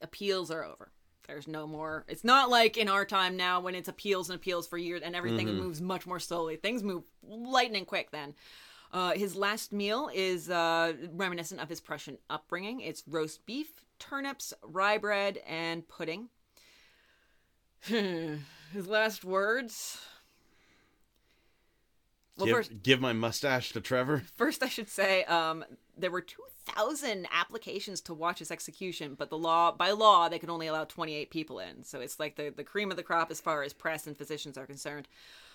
Appeals 0.02 0.50
are 0.50 0.64
over. 0.64 0.90
There's 1.26 1.48
no 1.48 1.66
more. 1.66 2.04
It's 2.08 2.24
not 2.24 2.50
like 2.50 2.76
in 2.76 2.88
our 2.88 3.04
time 3.04 3.36
now 3.36 3.60
when 3.60 3.74
it's 3.74 3.88
appeals 3.88 4.28
and 4.28 4.36
appeals 4.36 4.66
for 4.66 4.76
years 4.76 5.02
and 5.02 5.16
everything 5.16 5.46
moves 5.54 5.80
much 5.80 6.06
more 6.06 6.20
slowly. 6.20 6.56
Things 6.56 6.82
move 6.82 7.04
lightning 7.22 7.86
quick 7.86 8.10
then. 8.10 8.34
Uh, 8.92 9.12
his 9.12 9.34
last 9.34 9.72
meal 9.72 10.10
is 10.12 10.50
uh, 10.50 10.92
reminiscent 11.12 11.60
of 11.60 11.68
his 11.68 11.80
Prussian 11.80 12.18
upbringing. 12.28 12.80
It's 12.80 13.02
roast 13.08 13.44
beef, 13.46 13.84
turnips, 13.98 14.52
rye 14.62 14.98
bread, 14.98 15.38
and 15.48 15.88
pudding. 15.88 16.28
His 17.86 18.86
last 18.86 19.24
words. 19.24 20.00
Well, 22.36 22.46
give, 22.46 22.56
first, 22.56 22.82
give 22.82 23.00
my 23.00 23.12
mustache 23.12 23.72
to 23.72 23.80
Trevor. 23.80 24.24
First, 24.36 24.62
I 24.62 24.68
should 24.68 24.88
say 24.88 25.22
um, 25.24 25.64
there 25.96 26.10
were 26.10 26.20
2,000 26.20 27.28
applications 27.32 28.00
to 28.02 28.14
watch 28.14 28.40
his 28.40 28.50
execution, 28.50 29.14
but 29.16 29.30
the 29.30 29.38
law, 29.38 29.70
by 29.70 29.92
law, 29.92 30.28
they 30.28 30.40
could 30.40 30.50
only 30.50 30.66
allow 30.66 30.84
28 30.84 31.30
people 31.30 31.60
in. 31.60 31.84
So 31.84 32.00
it's 32.00 32.18
like 32.18 32.34
the, 32.34 32.52
the 32.54 32.64
cream 32.64 32.90
of 32.90 32.96
the 32.96 33.04
crop 33.04 33.30
as 33.30 33.40
far 33.40 33.62
as 33.62 33.72
press 33.72 34.08
and 34.08 34.16
physicians 34.16 34.58
are 34.58 34.66
concerned. 34.66 35.06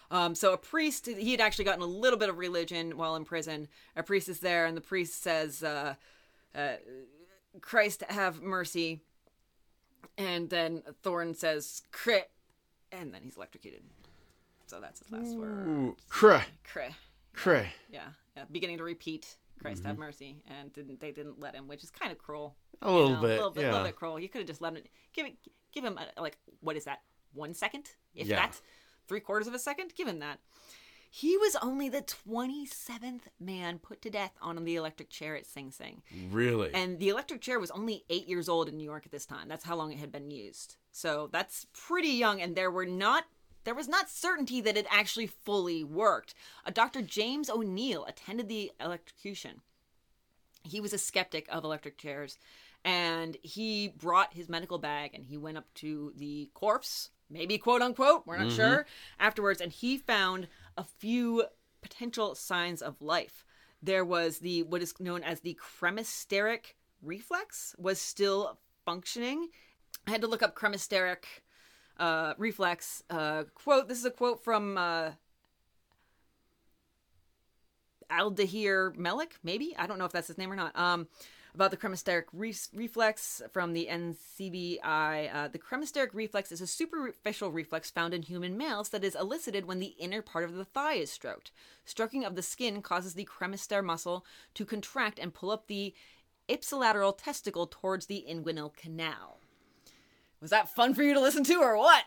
Um, 0.09 0.35
so 0.35 0.53
a 0.53 0.57
priest, 0.57 1.05
he 1.05 1.31
had 1.31 1.41
actually 1.41 1.65
gotten 1.65 1.81
a 1.81 1.85
little 1.87 2.17
bit 2.17 2.29
of 2.29 2.37
religion 2.37 2.97
while 2.97 3.15
in 3.15 3.25
prison. 3.25 3.67
A 3.97 4.03
priest 4.03 4.29
is 4.29 4.39
there, 4.39 4.65
and 4.65 4.75
the 4.75 4.81
priest 4.81 5.21
says, 5.21 5.61
uh, 5.61 5.95
uh, 6.55 6.73
Christ 7.61 8.03
have 8.09 8.41
mercy. 8.41 9.01
And 10.17 10.49
then 10.49 10.83
Thorne 11.03 11.33
says, 11.33 11.83
crit. 11.91 12.29
And 12.91 13.13
then 13.13 13.21
he's 13.23 13.37
electrocuted. 13.37 13.83
So 14.65 14.79
that's 14.79 14.99
his 14.99 15.11
last 15.11 15.35
word. 15.35 15.95
Cray, 16.09 16.43
Crit 16.63 16.91
cray. 17.33 17.73
yeah, 17.89 18.01
yeah, 18.35 18.43
beginning 18.51 18.77
to 18.77 18.83
repeat 18.83 19.35
Christ 19.59 19.83
have 19.83 19.93
mm-hmm. 19.93 20.01
mercy, 20.01 20.43
and 20.59 20.71
didn't 20.73 20.99
they 20.99 21.11
didn't 21.11 21.39
let 21.39 21.55
him, 21.55 21.67
which 21.67 21.83
is 21.83 21.89
kind 21.89 22.11
of 22.11 22.17
cruel. 22.17 22.55
A 22.81 22.91
little 22.91 23.09
know, 23.15 23.21
bit, 23.21 23.31
a 23.31 23.33
little 23.33 23.51
bit, 23.51 23.61
yeah. 23.61 23.71
little 23.71 23.85
bit 23.87 23.95
cruel. 23.95 24.19
You 24.19 24.29
could 24.29 24.39
have 24.39 24.47
just 24.47 24.61
let 24.61 24.73
him 24.73 24.83
give 25.13 25.25
it, 25.25 25.33
give 25.73 25.83
him 25.83 25.97
a, 25.97 26.21
like 26.21 26.37
what 26.61 26.77
is 26.77 26.85
that? 26.85 27.01
One 27.33 27.53
second, 27.53 27.91
if 28.15 28.27
Yeah. 28.27 28.37
that, 28.37 28.61
three 29.07 29.19
quarters 29.19 29.47
of 29.47 29.53
a 29.53 29.59
second. 29.59 29.93
Give 29.95 30.07
him 30.07 30.19
that. 30.19 30.39
He 31.09 31.37
was 31.37 31.55
only 31.61 31.89
the 31.89 32.01
twenty 32.01 32.65
seventh 32.65 33.27
man 33.39 33.79
put 33.79 34.01
to 34.03 34.09
death 34.09 34.33
on 34.41 34.63
the 34.63 34.75
electric 34.75 35.09
chair 35.09 35.35
at 35.35 35.45
Sing 35.45 35.71
Sing. 35.71 36.03
Really? 36.29 36.71
And 36.73 36.99
the 36.99 37.09
electric 37.09 37.41
chair 37.41 37.59
was 37.59 37.71
only 37.71 38.05
eight 38.09 38.27
years 38.27 38.47
old 38.47 38.69
in 38.69 38.77
New 38.77 38.83
York 38.83 39.05
at 39.05 39.11
this 39.11 39.25
time. 39.25 39.47
That's 39.47 39.65
how 39.65 39.75
long 39.75 39.91
it 39.91 39.99
had 39.99 40.11
been 40.11 40.29
used. 40.29 40.77
So 40.91 41.29
that's 41.31 41.65
pretty 41.73 42.09
young, 42.09 42.41
and 42.41 42.55
there 42.55 42.71
were 42.71 42.85
not 42.85 43.25
there 43.63 43.75
was 43.75 43.87
not 43.87 44.09
certainty 44.09 44.61
that 44.61 44.77
it 44.77 44.87
actually 44.89 45.27
fully 45.27 45.83
worked. 45.83 46.33
Uh, 46.65 46.69
a 46.69 46.71
Dr. 46.71 47.01
James 47.01 47.49
O'Neill 47.49 48.05
attended 48.05 48.47
the 48.47 48.71
electrocution. 48.79 49.61
He 50.63 50.79
was 50.79 50.93
a 50.93 50.97
skeptic 50.97 51.47
of 51.49 51.63
electric 51.63 51.97
chairs, 51.97 52.37
and 52.85 53.37
he 53.41 53.89
brought 53.89 54.33
his 54.33 54.49
medical 54.49 54.77
bag 54.77 55.11
and 55.13 55.25
he 55.25 55.37
went 55.37 55.57
up 55.57 55.73
to 55.75 56.13
the 56.15 56.49
corpse, 56.53 57.09
maybe 57.29 57.57
quote 57.57 57.81
unquote, 57.81 58.25
we're 58.25 58.37
not 58.37 58.47
mm-hmm. 58.47 58.55
sure, 58.55 58.85
afterwards, 59.19 59.61
and 59.61 59.71
he 59.71 59.97
found 59.97 60.47
a 60.79 60.83
few 60.83 61.43
potential 61.81 62.35
signs 62.35 62.81
of 62.81 63.01
life. 63.01 63.43
There 63.83 64.05
was 64.05 64.39
the 64.39 64.63
what 64.63 64.81
is 64.81 64.93
known 64.99 65.23
as 65.23 65.41
the 65.41 65.59
cremasteric 65.61 66.75
reflex 67.01 67.75
was 67.77 67.99
still 67.99 68.57
functioning. 68.85 69.49
I 70.07 70.11
had 70.11 70.21
to 70.21 70.27
look 70.27 70.41
up 70.41 70.55
cremasteric 70.55 71.25
uh, 71.97 72.33
reflex 72.37 73.03
uh, 73.09 73.43
quote. 73.53 73.89
This 73.89 73.99
is 73.99 74.05
a 74.05 74.11
quote 74.11 74.41
from 74.41 74.77
uh, 74.77 75.11
Aldahir 78.09 78.95
Melik, 78.95 79.33
maybe 79.43 79.75
I 79.77 79.85
don't 79.85 79.99
know 79.99 80.05
if 80.05 80.13
that's 80.13 80.27
his 80.27 80.37
name 80.37 80.51
or 80.51 80.55
not. 80.55 80.77
Um, 80.79 81.07
about 81.59 81.71
the 81.71 81.77
cremasteric 81.77 82.23
re- 82.31 82.55
reflex 82.73 83.41
from 83.51 83.73
the 83.73 83.89
NCBI. 83.91 85.35
Uh, 85.35 85.49
the 85.49 85.59
cremasteric 85.59 86.11
reflex 86.13 86.53
is 86.53 86.61
a 86.61 86.67
superficial 86.67 87.51
reflex 87.51 87.91
found 87.91 88.13
in 88.13 88.21
human 88.21 88.57
males 88.57 88.87
that 88.89 89.03
is 89.03 89.13
elicited 89.13 89.65
when 89.65 89.79
the 89.79 89.93
inner 89.99 90.21
part 90.21 90.45
of 90.45 90.53
the 90.53 90.63
thigh 90.63 90.93
is 90.93 91.11
stroked. 91.11 91.51
Stroking 91.83 92.23
of 92.23 92.35
the 92.37 92.41
skin 92.41 92.81
causes 92.81 93.13
the 93.13 93.25
cremaster 93.25 93.83
muscle 93.83 94.25
to 94.53 94.63
contract 94.63 95.19
and 95.19 95.33
pull 95.33 95.51
up 95.51 95.67
the 95.67 95.93
ipsilateral 96.47 97.17
testicle 97.17 97.67
towards 97.67 98.05
the 98.05 98.23
inguinal 98.29 98.73
canal. 98.73 99.41
Was 100.39 100.51
that 100.51 100.73
fun 100.73 100.93
for 100.93 101.03
you 101.03 101.13
to 101.13 101.19
listen 101.19 101.43
to, 101.43 101.55
or 101.55 101.77
what? 101.77 102.05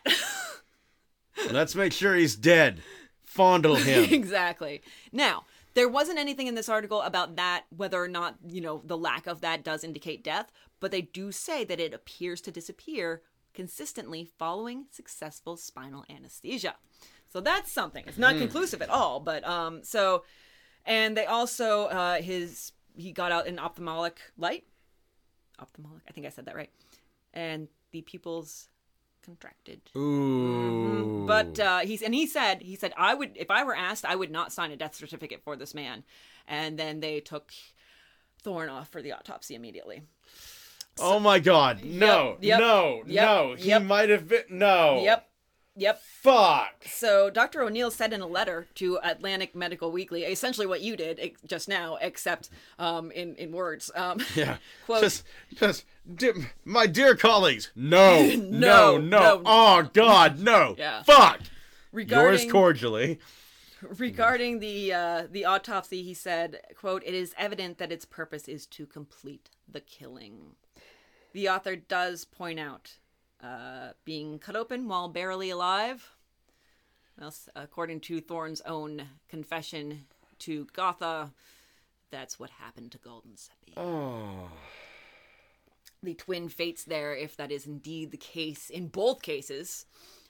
Let's 1.51 1.75
make 1.75 1.93
sure 1.93 2.15
he's 2.15 2.35
dead. 2.35 2.81
Fondle 3.23 3.75
him. 3.75 4.03
exactly. 4.11 4.81
Now, 5.11 5.45
there 5.73 5.89
wasn't 5.89 6.19
anything 6.19 6.47
in 6.47 6.55
this 6.55 6.69
article 6.69 7.01
about 7.01 7.35
that, 7.35 7.65
whether 7.75 8.01
or 8.01 8.07
not, 8.07 8.35
you 8.47 8.61
know, 8.61 8.81
the 8.85 8.97
lack 8.97 9.27
of 9.27 9.41
that 9.41 9.63
does 9.63 9.83
indicate 9.83 10.23
death, 10.23 10.51
but 10.79 10.91
they 10.91 11.01
do 11.01 11.31
say 11.31 11.63
that 11.63 11.79
it 11.79 11.93
appears 11.93 12.41
to 12.41 12.51
disappear 12.51 13.21
consistently 13.53 14.29
following 14.37 14.85
successful 14.91 15.57
spinal 15.57 16.05
anesthesia. 16.09 16.75
So 17.29 17.39
that's 17.39 17.71
something. 17.71 18.03
It's 18.07 18.17
not 18.17 18.37
conclusive 18.37 18.81
at 18.81 18.89
all, 18.89 19.19
but 19.19 19.47
um 19.47 19.83
so 19.83 20.23
and 20.85 21.15
they 21.17 21.25
also 21.25 21.85
uh 21.85 22.21
his 22.21 22.73
he 22.95 23.11
got 23.11 23.31
out 23.31 23.47
an 23.47 23.59
ophthalmic 23.59 24.19
light. 24.37 24.65
Ophthalmic, 25.59 26.03
I 26.07 26.11
think 26.11 26.27
I 26.27 26.29
said 26.29 26.45
that 26.45 26.55
right. 26.55 26.71
And 27.33 27.67
the 27.91 28.01
pupils 28.01 28.69
contracted. 29.23 29.81
Ooh. 29.95 31.25
But 31.25 31.59
uh, 31.59 31.79
he's 31.79 32.01
and 32.01 32.13
he 32.13 32.27
said 32.27 32.61
he 32.61 32.75
said 32.75 32.93
I 32.97 33.13
would 33.13 33.31
if 33.35 33.49
I 33.49 33.63
were 33.63 33.75
asked 33.75 34.05
I 34.05 34.15
would 34.15 34.31
not 34.31 34.51
sign 34.51 34.71
a 34.71 34.75
death 34.75 34.95
certificate 34.95 35.41
for 35.43 35.55
this 35.55 35.73
man, 35.73 36.03
and 36.47 36.77
then 36.77 36.99
they 36.99 37.19
took 37.19 37.51
Thorne 38.41 38.69
off 38.69 38.89
for 38.89 39.01
the 39.01 39.13
autopsy 39.13 39.55
immediately. 39.55 40.03
oh 40.99 41.19
my 41.19 41.39
God! 41.39 41.83
No, 41.83 42.37
yep, 42.41 42.59
no, 42.59 43.03
yep, 43.05 43.25
no. 43.25 43.55
He 43.57 43.77
might 43.79 44.09
have 44.09 44.27
been. 44.27 44.43
No. 44.49 45.01
Yep, 45.03 45.27
yep. 45.75 46.01
Fuck. 46.01 46.85
So 46.85 47.29
Dr. 47.29 47.61
O'Neill 47.63 47.91
said 47.91 48.13
in 48.13 48.21
a 48.21 48.27
letter 48.27 48.67
to 48.75 48.99
Atlantic 49.03 49.55
Medical 49.55 49.91
Weekly, 49.91 50.23
essentially 50.23 50.67
what 50.67 50.81
you 50.81 50.95
did 50.95 51.35
just 51.45 51.67
now, 51.67 51.97
except 52.01 52.49
um, 52.79 53.11
in 53.11 53.35
in 53.35 53.51
words. 53.51 53.91
Um, 53.95 54.19
Yeah. 54.35 54.57
Quote- 54.85 55.01
Just, 55.03 55.23
just, 55.55 55.85
di- 56.15 56.47
my 56.65 56.87
dear 56.87 57.15
colleagues. 57.15 57.71
No, 57.75 58.25
no, 58.35 58.97
No, 58.97 58.97
no. 58.97 59.41
Oh 59.45 59.89
God, 59.93 60.39
no. 60.39 60.75
Yeah. 60.77 61.03
Fuck. 61.03 61.41
Yours 61.95 62.45
cordially. 62.51 63.19
regarding 63.97 64.59
the 64.59 64.93
uh, 64.93 65.27
the 65.29 65.45
autopsy, 65.45 66.01
he 66.03 66.13
said, 66.13 66.59
"quote 66.79 67.03
It 67.05 67.13
is 67.13 67.33
evident 67.37 67.77
that 67.77 67.91
its 67.91 68.05
purpose 68.05 68.47
is 68.47 68.65
to 68.67 68.85
complete 68.85 69.49
the 69.71 69.79
killing." 69.81 70.55
The 71.33 71.49
author 71.49 71.75
does 71.75 72.25
point 72.25 72.59
out 72.59 72.93
uh, 73.43 73.89
being 74.05 74.39
cut 74.39 74.55
open 74.55 74.87
while 74.87 75.09
barely 75.09 75.49
alive. 75.49 76.11
Well, 77.19 77.33
according 77.55 77.99
to 78.01 78.21
Thorne's 78.21 78.61
own 78.61 79.03
confession 79.29 80.05
to 80.39 80.65
Gotha, 80.73 81.31
that's 82.09 82.39
what 82.39 82.49
happened 82.51 82.91
to 82.93 82.97
Guldensuppe. 82.97 83.77
Oh. 83.77 84.49
the 86.01 86.13
twin 86.13 86.49
fates 86.49 86.83
there 86.83 87.15
if 87.15 87.37
that 87.37 87.51
is 87.51 87.65
indeed 87.65 88.11
the 88.11 88.17
case 88.17 88.69
in 88.69 88.87
both 88.87 89.21
cases. 89.21 89.85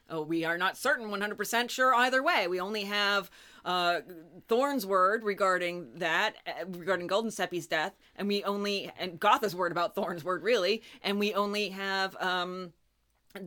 Oh, 0.09 0.21
we 0.21 0.43
are 0.43 0.57
not 0.57 0.77
certain 0.77 1.07
100% 1.07 1.69
sure 1.69 1.95
either 1.95 2.21
way. 2.21 2.47
We 2.47 2.59
only 2.59 2.83
have 2.83 3.31
uh, 3.63 4.01
Thorne's 4.49 4.85
word 4.85 5.23
regarding 5.23 5.95
that, 5.95 6.35
uh, 6.45 6.65
regarding 6.67 7.07
Guldensuppe's 7.07 7.67
death, 7.67 7.93
and 8.17 8.27
we 8.27 8.43
only, 8.43 8.91
and 8.99 9.17
Gotha's 9.17 9.55
word 9.55 9.71
about 9.71 9.95
Thorne's 9.95 10.23
word, 10.23 10.43
really, 10.43 10.83
and 11.03 11.19
we 11.19 11.33
only 11.33 11.69
have 11.69 12.17
um, 12.17 12.73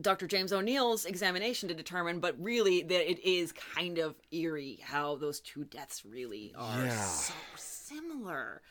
Dr. 0.01 0.27
James 0.27 0.51
O'Neill's 0.51 1.05
examination 1.05 1.69
to 1.69 1.75
determine, 1.75 2.19
but 2.19 2.35
really, 2.41 2.83
that 2.83 3.09
it 3.09 3.19
is 3.25 3.53
kind 3.53 3.97
of 3.97 4.15
eerie 4.31 4.79
how 4.83 5.15
those 5.15 5.39
two 5.39 5.63
deaths 5.63 6.03
really 6.05 6.53
are 6.57 6.83
Yeah. 6.85 7.05
so 7.05 7.33
similar. 7.55 8.61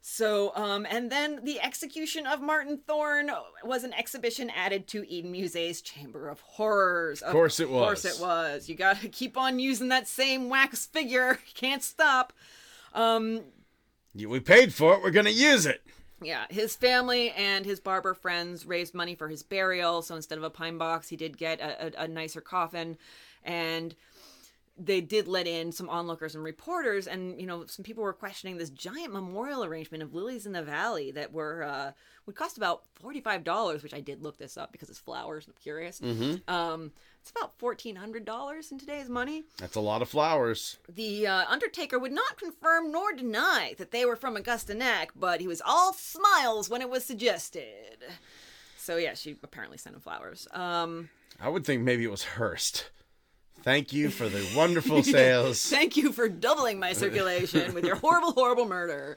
So, 0.00 0.52
um, 0.54 0.86
and 0.88 1.10
then 1.10 1.40
the 1.44 1.60
execution 1.60 2.26
of 2.26 2.40
Martin 2.40 2.78
Thorne 2.86 3.30
was 3.64 3.84
an 3.84 3.94
exhibition 3.94 4.50
added 4.50 4.86
to 4.88 5.08
Eden 5.10 5.32
Musée's 5.32 5.80
Chamber 5.80 6.28
of 6.28 6.40
Horrors. 6.40 7.20
Of 7.22 7.32
course 7.32 7.58
it 7.58 7.68
was. 7.70 7.80
Of 7.80 7.86
course 7.86 8.04
it 8.04 8.20
was. 8.22 8.68
You 8.68 8.74
gotta 8.76 9.08
keep 9.08 9.36
on 9.36 9.58
using 9.58 9.88
that 9.88 10.06
same 10.06 10.48
wax 10.50 10.86
figure. 10.86 11.38
Can't 11.54 11.82
stop. 11.82 12.32
Um, 12.92 13.40
You- 14.14 14.28
We 14.28 14.38
paid 14.40 14.72
for 14.72 14.94
it. 14.94 15.02
We're 15.02 15.10
gonna 15.10 15.30
use 15.30 15.66
it. 15.66 15.82
Yeah, 16.22 16.44
his 16.50 16.76
family 16.76 17.30
and 17.30 17.64
his 17.64 17.80
barber 17.80 18.14
friends 18.14 18.66
raised 18.66 18.94
money 18.94 19.14
for 19.14 19.28
his 19.28 19.42
burial. 19.42 20.02
So 20.02 20.16
instead 20.16 20.38
of 20.38 20.44
a 20.44 20.50
pine 20.50 20.78
box, 20.78 21.08
he 21.08 21.16
did 21.16 21.36
get 21.36 21.60
a, 21.60 22.00
a, 22.00 22.04
a 22.04 22.08
nicer 22.08 22.40
coffin. 22.40 22.96
And 23.44 23.94
they 24.76 25.00
did 25.00 25.28
let 25.28 25.46
in 25.46 25.70
some 25.70 25.88
onlookers 25.88 26.34
and 26.34 26.42
reporters. 26.42 27.06
And, 27.06 27.40
you 27.40 27.46
know, 27.46 27.66
some 27.66 27.84
people 27.84 28.02
were 28.02 28.12
questioning 28.12 28.56
this 28.56 28.70
giant 28.70 29.12
memorial 29.12 29.64
arrangement 29.64 30.02
of 30.02 30.14
lilies 30.14 30.46
in 30.46 30.52
the 30.52 30.62
valley 30.62 31.10
that 31.12 31.32
were, 31.32 31.62
uh, 31.62 31.92
would 32.26 32.34
cost 32.34 32.56
about 32.56 32.82
$45, 33.02 33.82
which 33.82 33.94
I 33.94 34.00
did 34.00 34.22
look 34.22 34.38
this 34.38 34.56
up 34.56 34.72
because 34.72 34.88
it's 34.88 34.98
flowers 34.98 35.46
I'm 35.46 35.54
curious. 35.62 36.00
Um, 36.48 36.92
it's 37.24 37.30
about 37.30 37.58
$1,400 37.58 38.70
in 38.70 38.78
today's 38.78 39.08
money. 39.08 39.44
That's 39.56 39.76
a 39.76 39.80
lot 39.80 40.02
of 40.02 40.10
flowers. 40.10 40.76
The 40.94 41.26
uh, 41.26 41.44
Undertaker 41.48 41.98
would 41.98 42.12
not 42.12 42.38
confirm 42.38 42.92
nor 42.92 43.14
deny 43.14 43.74
that 43.78 43.92
they 43.92 44.04
were 44.04 44.14
from 44.14 44.36
Augusta 44.36 44.74
Nack, 44.74 45.12
but 45.16 45.40
he 45.40 45.46
was 45.46 45.62
all 45.64 45.94
smiles 45.94 46.68
when 46.68 46.82
it 46.82 46.90
was 46.90 47.02
suggested. 47.02 47.96
So 48.76 48.98
yeah, 48.98 49.14
she 49.14 49.36
apparently 49.42 49.78
sent 49.78 49.94
him 49.94 50.02
flowers. 50.02 50.46
Um, 50.52 51.08
I 51.40 51.48
would 51.48 51.64
think 51.64 51.82
maybe 51.82 52.04
it 52.04 52.10
was 52.10 52.24
Hearst. 52.24 52.90
Thank 53.62 53.94
you 53.94 54.10
for 54.10 54.28
the 54.28 54.46
wonderful 54.54 55.02
sales. 55.02 55.64
thank 55.64 55.96
you 55.96 56.12
for 56.12 56.28
doubling 56.28 56.78
my 56.78 56.92
circulation 56.92 57.72
with 57.72 57.86
your 57.86 57.96
horrible, 57.96 58.32
horrible 58.32 58.66
murder. 58.66 59.16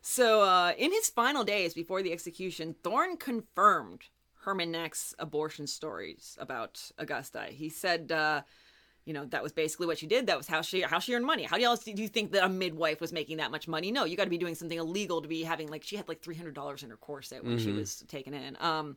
So 0.00 0.40
uh, 0.40 0.72
in 0.78 0.90
his 0.90 1.10
final 1.10 1.44
days 1.44 1.74
before 1.74 2.02
the 2.02 2.12
execution, 2.12 2.76
Thorne 2.82 3.18
confirmed 3.18 4.04
Herman 4.46 4.70
Nack's 4.70 5.12
abortion 5.18 5.66
stories 5.66 6.38
about 6.40 6.90
Augusta. 6.98 7.46
He 7.50 7.68
said. 7.68 8.10
Uh, 8.12 8.42
you 9.04 9.12
know 9.12 9.24
that 9.26 9.40
was 9.40 9.52
basically 9.52 9.86
what 9.86 9.98
she 9.98 10.08
did. 10.08 10.26
That 10.26 10.36
was 10.36 10.48
how 10.48 10.62
she 10.62 10.80
how 10.80 10.98
she 10.98 11.14
earned 11.14 11.24
money. 11.24 11.44
How 11.44 11.56
else 11.58 11.84
do 11.84 11.92
you 11.92 12.08
think 12.08 12.32
that 12.32 12.44
a 12.44 12.48
midwife 12.48 13.00
was 13.00 13.12
making 13.12 13.36
that 13.36 13.52
much 13.52 13.68
money? 13.68 13.92
No 13.92 14.02
you 14.02 14.16
got 14.16 14.24
to 14.24 14.30
be 14.30 14.36
doing 14.36 14.56
something 14.56 14.76
illegal 14.76 15.22
to 15.22 15.28
be 15.28 15.44
having 15.44 15.68
like 15.68 15.84
she 15.84 15.94
had 15.94 16.08
like 16.08 16.22
$300 16.22 16.82
in 16.82 16.90
her 16.90 16.96
corset 16.96 17.44
when 17.44 17.56
she 17.56 17.70
was 17.70 18.02
taken 18.08 18.34
in. 18.34 18.56
Um 18.58 18.96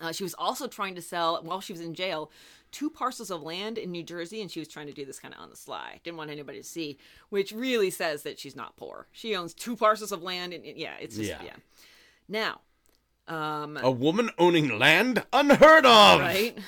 uh, 0.00 0.10
she 0.10 0.24
was 0.24 0.34
also 0.34 0.66
trying 0.66 0.96
to 0.96 1.00
sell 1.02 1.40
while 1.44 1.60
she 1.60 1.72
was 1.72 1.80
in 1.80 1.94
jail 1.94 2.32
two 2.72 2.90
parcels 2.90 3.30
of 3.30 3.40
land 3.40 3.78
in 3.78 3.92
new 3.92 4.02
jersey 4.02 4.40
and 4.42 4.50
she 4.50 4.58
was 4.58 4.66
trying 4.66 4.88
to 4.88 4.92
do 4.92 5.04
this 5.04 5.20
kind 5.20 5.32
of 5.32 5.38
on 5.38 5.48
the 5.48 5.56
sly. 5.56 6.00
Didn't 6.02 6.16
want 6.16 6.30
anybody 6.32 6.58
to 6.58 6.64
see 6.66 6.98
which 7.28 7.52
really 7.52 7.90
says 7.90 8.24
that 8.24 8.36
she's 8.36 8.56
not 8.56 8.74
poor. 8.76 9.06
She 9.12 9.36
owns 9.36 9.54
two 9.54 9.76
parcels 9.76 10.10
of 10.10 10.24
land 10.24 10.52
and 10.52 10.64
yeah 10.64 10.94
it's 11.00 11.14
just 11.14 11.30
yeah, 11.30 11.38
Yeah. 11.44 11.56
now 12.28 12.62
um 13.30 13.78
A 13.82 13.90
woman 13.90 14.30
owning 14.38 14.78
land? 14.78 15.24
Unheard 15.32 15.86
of! 15.86 16.20
right? 16.20 16.58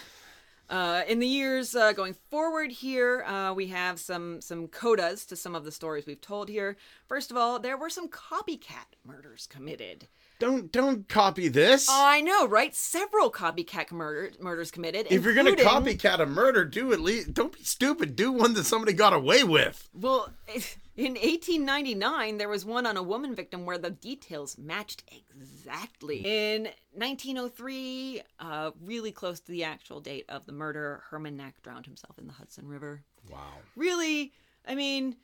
Uh, 0.70 1.02
in 1.06 1.18
the 1.18 1.26
years 1.26 1.74
uh, 1.76 1.92
going 1.92 2.14
forward 2.30 2.70
here, 2.70 3.22
uh, 3.24 3.52
we 3.52 3.66
have 3.66 4.00
some 4.00 4.40
some 4.40 4.66
codas 4.68 5.26
to 5.26 5.36
some 5.36 5.54
of 5.54 5.64
the 5.66 5.70
stories 5.72 6.06
we've 6.06 6.20
told 6.22 6.48
here. 6.48 6.78
First 7.06 7.30
of 7.30 7.36
all, 7.36 7.58
there 7.58 7.76
were 7.76 7.90
some 7.90 8.08
copycat 8.08 8.86
murders 9.04 9.46
committed. 9.46 10.08
Don't 10.38 10.72
don't 10.72 11.06
copy 11.10 11.48
this. 11.48 11.88
Oh, 11.90 12.04
I 12.06 12.22
know, 12.22 12.48
right? 12.48 12.74
Several 12.74 13.30
copycat 13.30 13.92
murder, 13.92 14.30
murders 14.40 14.70
committed. 14.70 15.08
if 15.10 15.24
you're 15.24 15.34
gonna 15.34 15.52
copycat 15.52 16.20
a 16.20 16.26
murder, 16.26 16.64
do 16.64 16.90
at 16.94 17.00
least 17.00 17.34
don't 17.34 17.52
be 17.52 17.64
stupid. 17.64 18.16
Do 18.16 18.32
one 18.32 18.54
that 18.54 18.64
somebody 18.64 18.94
got 18.94 19.12
away 19.12 19.44
with. 19.44 19.90
Well, 19.92 20.32
in 20.96 21.12
1899, 21.14 22.38
there 22.38 22.48
was 22.48 22.64
one 22.64 22.86
on 22.86 22.96
a 22.96 23.02
woman 23.02 23.34
victim 23.34 23.64
where 23.64 23.78
the 23.78 23.90
details 23.90 24.58
matched 24.58 25.02
exactly. 25.10 26.18
In 26.18 26.64
1903, 26.92 28.22
uh, 28.38 28.70
really 28.82 29.12
close 29.12 29.40
to 29.40 29.52
the 29.52 29.64
actual 29.64 30.00
date 30.00 30.26
of 30.28 30.44
the 30.44 30.52
murder, 30.52 31.02
Herman 31.08 31.36
Nack 31.36 31.62
drowned 31.62 31.86
himself 31.86 32.18
in 32.18 32.26
the 32.26 32.34
Hudson 32.34 32.68
River. 32.68 33.02
Wow. 33.30 33.38
Really, 33.74 34.32
I 34.66 34.74
mean, 34.74 35.16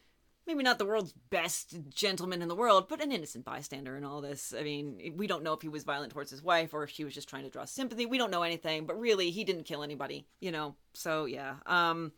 maybe 0.46 0.62
not 0.62 0.78
the 0.78 0.86
world's 0.86 1.12
best 1.12 1.76
gentleman 1.90 2.40
in 2.40 2.48
the 2.48 2.54
world, 2.54 2.88
but 2.88 3.02
an 3.02 3.12
innocent 3.12 3.44
bystander 3.44 3.96
in 3.96 4.04
all 4.04 4.22
this. 4.22 4.54
I 4.58 4.62
mean, 4.62 5.12
we 5.16 5.26
don't 5.26 5.44
know 5.44 5.52
if 5.52 5.60
he 5.60 5.68
was 5.68 5.84
violent 5.84 6.12
towards 6.12 6.30
his 6.30 6.42
wife 6.42 6.72
or 6.72 6.82
if 6.82 6.90
she 6.90 7.04
was 7.04 7.14
just 7.14 7.28
trying 7.28 7.44
to 7.44 7.50
draw 7.50 7.66
sympathy. 7.66 8.06
We 8.06 8.16
don't 8.16 8.30
know 8.30 8.42
anything, 8.42 8.86
but 8.86 8.98
really, 8.98 9.30
he 9.30 9.44
didn't 9.44 9.64
kill 9.64 9.82
anybody, 9.82 10.26
you 10.40 10.50
know? 10.50 10.74
So, 10.94 11.26
yeah. 11.26 11.56
Um, 11.66 12.12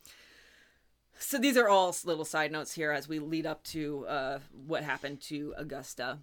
so 1.20 1.38
these 1.38 1.56
are 1.56 1.68
all 1.68 1.94
little 2.04 2.24
side 2.24 2.50
notes 2.50 2.72
here 2.72 2.90
as 2.90 3.08
we 3.08 3.18
lead 3.18 3.46
up 3.46 3.62
to 3.64 4.06
uh, 4.06 4.38
what 4.66 4.82
happened 4.82 5.20
to 5.22 5.54
Augusta. 5.56 6.18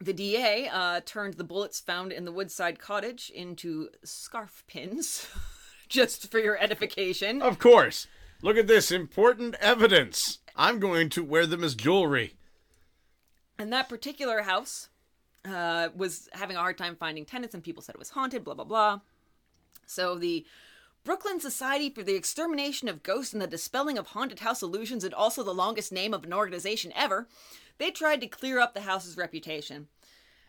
The 0.00 0.12
DA 0.12 0.68
uh, 0.68 1.00
turned 1.04 1.34
the 1.34 1.44
bullets 1.44 1.80
found 1.80 2.12
in 2.12 2.24
the 2.24 2.32
Woodside 2.32 2.78
cottage 2.78 3.30
into 3.34 3.88
scarf 4.04 4.64
pins, 4.66 5.28
just 5.88 6.30
for 6.30 6.38
your 6.38 6.58
edification. 6.58 7.40
Of 7.40 7.58
course. 7.58 8.06
Look 8.42 8.56
at 8.56 8.66
this 8.66 8.90
important 8.90 9.54
evidence. 9.60 10.40
I'm 10.56 10.80
going 10.80 11.08
to 11.10 11.22
wear 11.22 11.46
them 11.46 11.62
as 11.62 11.74
jewelry. 11.74 12.34
And 13.58 13.72
that 13.72 13.88
particular 13.88 14.42
house 14.42 14.88
uh, 15.44 15.88
was 15.94 16.28
having 16.32 16.56
a 16.56 16.60
hard 16.60 16.76
time 16.76 16.96
finding 16.96 17.24
tenants, 17.24 17.54
and 17.54 17.62
people 17.62 17.82
said 17.82 17.94
it 17.94 17.98
was 18.00 18.10
haunted, 18.10 18.44
blah, 18.44 18.54
blah, 18.54 18.64
blah. 18.64 19.00
So 19.86 20.16
the 20.16 20.44
Brooklyn 21.04 21.40
Society 21.40 21.90
for 21.90 22.04
the 22.04 22.14
Extermination 22.14 22.88
of 22.88 23.02
Ghosts 23.02 23.32
and 23.32 23.42
the 23.42 23.48
Dispelling 23.48 23.98
of 23.98 24.08
Haunted 24.08 24.40
House 24.40 24.62
Illusions, 24.62 25.02
and 25.02 25.12
also 25.12 25.42
the 25.42 25.52
longest 25.52 25.90
name 25.90 26.14
of 26.14 26.22
an 26.24 26.32
organization 26.32 26.92
ever, 26.94 27.26
they 27.78 27.90
tried 27.90 28.20
to 28.20 28.28
clear 28.28 28.60
up 28.60 28.72
the 28.72 28.82
house's 28.82 29.16
reputation. 29.16 29.88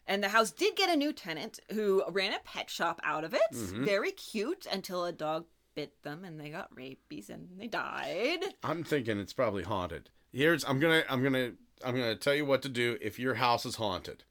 And 0.06 0.22
the 0.22 0.30
house 0.30 0.52
did 0.52 0.76
get 0.76 0.90
a 0.90 0.96
new 0.96 1.12
tenant 1.12 1.60
who 1.72 2.04
ran 2.10 2.34
a 2.34 2.40
pet 2.44 2.70
shop 2.70 3.00
out 3.04 3.24
of 3.24 3.34
it. 3.34 3.42
Very 3.52 4.12
cute 4.12 4.68
until 4.72 5.06
a 5.06 5.12
dog 5.12 5.46
bit 5.76 6.04
them 6.04 6.24
and 6.24 6.40
they 6.40 6.50
got 6.50 6.76
rabies 6.76 7.32
and 7.32 7.48
they 7.58 7.68
died. 7.68 8.42
I'm 8.64 8.84
thinking 8.84 9.18
it's 9.18 9.34
probably 9.34 9.64
haunted. 9.64 10.10
Here's 10.32 10.64
I'm 10.66 10.80
gonna 10.80 11.04
I'm 11.10 11.24
gonna 11.24 11.54
I'm 11.84 11.96
gonna 11.96 12.16
tell 12.16 12.36
you 12.36 12.46
what 12.46 12.62
to 12.64 12.70
do 12.70 12.98
if 13.02 13.18
your 13.18 13.36
house 13.36 13.66
is 13.66 13.76
haunted. 13.78 14.24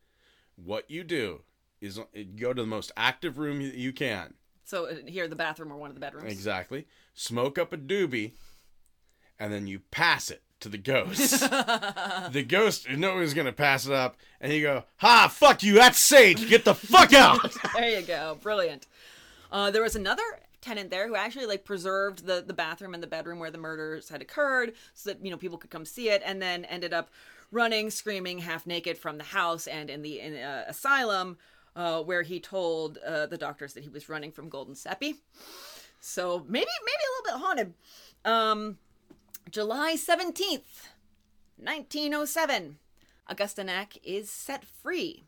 What 0.54 0.88
you 0.90 1.02
do 1.02 1.40
is 1.80 1.98
uh, 1.98 2.04
go 2.36 2.52
to 2.52 2.62
the 2.62 2.66
most 2.66 2.92
active 2.96 3.38
room 3.38 3.60
you 3.60 3.92
can. 3.92 4.34
So 4.64 4.86
uh, 4.86 4.94
here, 5.06 5.28
the 5.28 5.36
bathroom 5.36 5.72
or 5.72 5.76
one 5.76 5.90
of 5.90 5.94
the 5.94 6.00
bedrooms. 6.00 6.32
Exactly. 6.32 6.86
Smoke 7.14 7.58
up 7.58 7.72
a 7.72 7.76
doobie, 7.76 8.32
and 9.38 9.52
then 9.52 9.66
you 9.66 9.80
pass 9.90 10.30
it 10.30 10.42
to 10.60 10.68
the 10.68 10.78
ghost. 10.78 11.40
the 12.32 12.44
ghost, 12.46 12.88
no 12.88 13.14
one's 13.14 13.34
gonna 13.34 13.52
pass 13.52 13.86
it 13.86 13.92
up, 13.92 14.16
and 14.40 14.52
you 14.52 14.62
go, 14.62 14.84
"Ha! 14.98 15.28
Fuck 15.28 15.62
you! 15.62 15.74
That's 15.74 15.98
Sage. 15.98 16.48
Get 16.48 16.64
the 16.64 16.74
fuck 16.74 17.12
out!" 17.12 17.54
there 17.74 18.00
you 18.00 18.06
go 18.06 18.38
brilliant 18.40 18.86
uh, 19.52 19.70
there 19.70 19.82
was 19.82 19.94
another 19.94 20.22
tenant 20.60 20.90
there 20.90 21.06
who 21.08 21.14
actually 21.14 21.46
like 21.46 21.64
preserved 21.64 22.24
the 22.24 22.42
the 22.46 22.54
bathroom 22.54 22.94
and 22.94 23.02
the 23.02 23.08
bedroom 23.08 23.38
where 23.38 23.50
the 23.50 23.58
murders 23.58 24.08
had 24.08 24.22
occurred 24.22 24.72
so 24.94 25.10
that 25.10 25.24
you 25.24 25.30
know 25.30 25.36
people 25.36 25.58
could 25.58 25.70
come 25.70 25.84
see 25.84 26.08
it 26.08 26.22
and 26.24 26.40
then 26.40 26.64
ended 26.64 26.92
up 26.92 27.10
running 27.50 27.90
screaming 27.90 28.38
half 28.38 28.66
naked 28.66 28.96
from 28.96 29.18
the 29.18 29.24
house 29.24 29.66
and 29.66 29.90
in 29.90 30.02
the 30.02 30.20
in, 30.20 30.34
uh, 30.36 30.64
asylum 30.68 31.36
uh, 31.74 32.02
where 32.02 32.22
he 32.22 32.40
told 32.40 32.98
uh, 32.98 33.26
the 33.26 33.38
doctors 33.38 33.72
that 33.74 33.82
he 33.82 33.88
was 33.88 34.08
running 34.08 34.32
from 34.32 34.50
guldensuppe. 34.50 35.16
So 36.00 36.44
maybe 36.48 36.66
maybe 36.84 37.04
a 37.04 37.12
little 37.22 37.38
bit 37.38 37.46
haunted. 37.46 37.74
Um 38.24 38.78
july 39.50 39.94
17th 39.96 40.86
1907 41.56 42.78
augusta 43.28 43.64
nack 43.64 43.98
is 44.04 44.30
set 44.30 44.64
free 44.64 45.24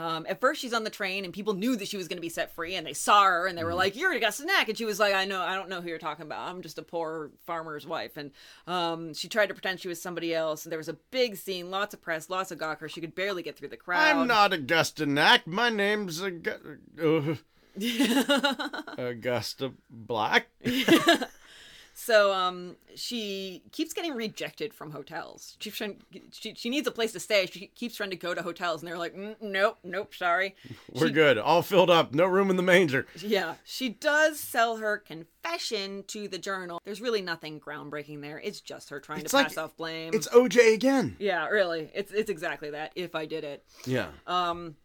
um, 0.00 0.24
at 0.26 0.40
first, 0.40 0.62
she's 0.62 0.72
on 0.72 0.84
the 0.84 0.90
train, 0.90 1.24
and 1.26 1.34
people 1.34 1.52
knew 1.52 1.76
that 1.76 1.86
she 1.86 1.98
was 1.98 2.08
going 2.08 2.16
to 2.16 2.22
be 2.22 2.30
set 2.30 2.54
free, 2.54 2.74
and 2.74 2.86
they 2.86 2.94
saw 2.94 3.24
her, 3.24 3.46
and 3.46 3.58
they 3.58 3.64
were 3.64 3.74
like, 3.74 3.96
"You're 3.96 4.12
Augusta 4.12 4.46
Nack," 4.46 4.70
and 4.70 4.78
she 4.78 4.86
was 4.86 4.98
like, 4.98 5.12
"I 5.12 5.26
know, 5.26 5.42
I 5.42 5.54
don't 5.54 5.68
know 5.68 5.82
who 5.82 5.90
you're 5.90 5.98
talking 5.98 6.24
about. 6.24 6.48
I'm 6.48 6.62
just 6.62 6.78
a 6.78 6.82
poor 6.82 7.30
farmer's 7.44 7.86
wife." 7.86 8.16
And 8.16 8.30
um, 8.66 9.12
she 9.12 9.28
tried 9.28 9.48
to 9.48 9.54
pretend 9.54 9.78
she 9.78 9.88
was 9.88 10.00
somebody 10.00 10.34
else, 10.34 10.64
and 10.64 10.72
there 10.72 10.78
was 10.78 10.88
a 10.88 10.96
big 11.10 11.36
scene, 11.36 11.70
lots 11.70 11.92
of 11.92 12.00
press, 12.00 12.30
lots 12.30 12.50
of 12.50 12.58
gawker. 12.58 12.88
She 12.88 13.02
could 13.02 13.14
barely 13.14 13.42
get 13.42 13.58
through 13.58 13.68
the 13.68 13.76
crowd. 13.76 14.16
I'm 14.16 14.26
not 14.26 14.54
Augusta 14.54 15.04
Nack. 15.04 15.46
My 15.46 15.68
name's 15.68 16.22
Aug- 16.22 16.78
uh, 16.98 17.34
Augusta 19.02 19.72
Black. 19.90 20.46
So 22.02 22.32
um, 22.32 22.76
she 22.94 23.62
keeps 23.72 23.92
getting 23.92 24.14
rejected 24.14 24.72
from 24.72 24.90
hotels. 24.90 25.58
She's 25.60 25.74
trying, 25.74 26.00
she, 26.32 26.54
she 26.54 26.70
needs 26.70 26.88
a 26.88 26.90
place 26.90 27.12
to 27.12 27.20
stay. 27.20 27.44
She 27.44 27.66
keeps 27.66 27.94
trying 27.94 28.08
to 28.08 28.16
go 28.16 28.32
to 28.32 28.40
hotels, 28.40 28.80
and 28.80 28.88
they're 28.90 28.96
like, 28.96 29.14
mm, 29.14 29.36
"Nope, 29.42 29.76
nope, 29.84 30.14
sorry." 30.14 30.56
We're 30.94 31.08
She- 31.08 31.12
good. 31.12 31.36
All 31.36 31.60
filled 31.60 31.90
up. 31.90 32.14
No 32.14 32.24
room 32.24 32.48
in 32.48 32.56
the 32.56 32.62
manger. 32.62 33.06
Yeah, 33.20 33.56
she 33.64 33.90
does 33.90 34.40
sell 34.40 34.78
her 34.78 34.96
confession 34.96 36.04
to 36.08 36.26
the 36.26 36.38
journal. 36.38 36.80
There's 36.86 37.02
really 37.02 37.20
nothing 37.20 37.60
groundbreaking 37.60 38.22
there. 38.22 38.40
It's 38.42 38.62
just 38.62 38.88
her 38.88 38.98
trying 38.98 39.20
It's 39.20 39.32
to 39.32 39.36
like- 39.36 39.48
pass 39.48 39.58
off 39.58 39.76
blame. 39.76 40.14
It's 40.14 40.26
OJ 40.28 40.72
again. 40.72 41.16
yeah, 41.18 41.48
really. 41.48 41.90
It's 41.94 42.12
it's 42.12 42.30
exactly 42.30 42.70
that. 42.70 42.92
If 42.94 43.14
I 43.14 43.26
did 43.26 43.44
it. 43.44 43.62
Yeah. 43.84 44.08
Um 44.26 44.76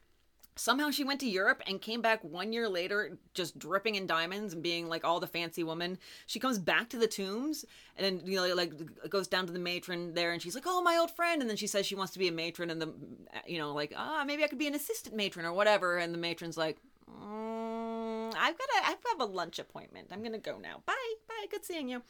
somehow 0.56 0.90
she 0.90 1.04
went 1.04 1.20
to 1.20 1.28
Europe 1.28 1.62
and 1.68 1.82
came 1.82 2.02
back 2.02 2.24
1 2.24 2.54
year 2.54 2.70
later 2.70 3.18
just 3.34 3.60
dripping 3.60 3.96
in 3.96 4.08
diamonds 4.08 4.54
and 4.54 4.64
being 4.64 4.88
like 4.88 5.04
all 5.04 5.20
the 5.20 5.28
fancy 5.28 5.64
woman. 5.64 5.98
She 6.26 6.40
comes 6.40 6.60
back 6.60 6.90
to 6.90 6.98
the 6.98 7.08
tombs 7.08 7.66
and 7.98 8.06
then 8.06 8.26
you 8.26 8.38
know 8.38 8.54
like 8.56 8.74
goes 9.10 9.28
down 9.28 9.48
to 9.48 9.54
the 9.54 9.60
matron 9.60 10.14
there 10.14 10.32
and 10.32 10.42
she's 10.42 10.56
like, 10.56 10.66
"Oh, 10.68 10.82
my 10.82 10.98
old 10.98 11.12
friend." 11.12 11.42
And 11.42 11.50
then 11.50 11.58
she 11.58 11.68
says 11.68 11.86
she 11.86 11.96
wants 11.96 12.14
to 12.14 12.20
be 12.20 12.28
a 12.28 12.32
matron 12.32 12.70
and 12.70 12.82
the 12.82 12.94
you 13.46 13.58
know 13.58 13.74
like, 13.74 13.94
"Ah, 13.96 14.24
maybe 14.26 14.44
I 14.44 14.48
could 14.48 14.60
be 14.60 14.68
an 14.68 14.76
assistant 14.76 15.16
matron 15.16 15.46
or 15.46 15.54
whatever." 15.54 15.98
And 15.98 16.14
the 16.14 16.18
matron's 16.18 16.58
like, 16.58 16.78
mm, 17.10 18.34
I've 18.36 18.58
got 18.58 18.70
a 18.70 18.86
I 18.86 18.96
have 19.12 19.20
a 19.20 19.26
lunch 19.26 19.60
appointment. 19.60 20.08
I'm 20.12 20.24
gonna 20.24 20.38
go 20.38 20.58
now. 20.58 20.82
Bye, 20.86 21.14
bye. 21.28 21.46
Good 21.50 21.66
seeing 21.66 21.90
you. 21.90 22.02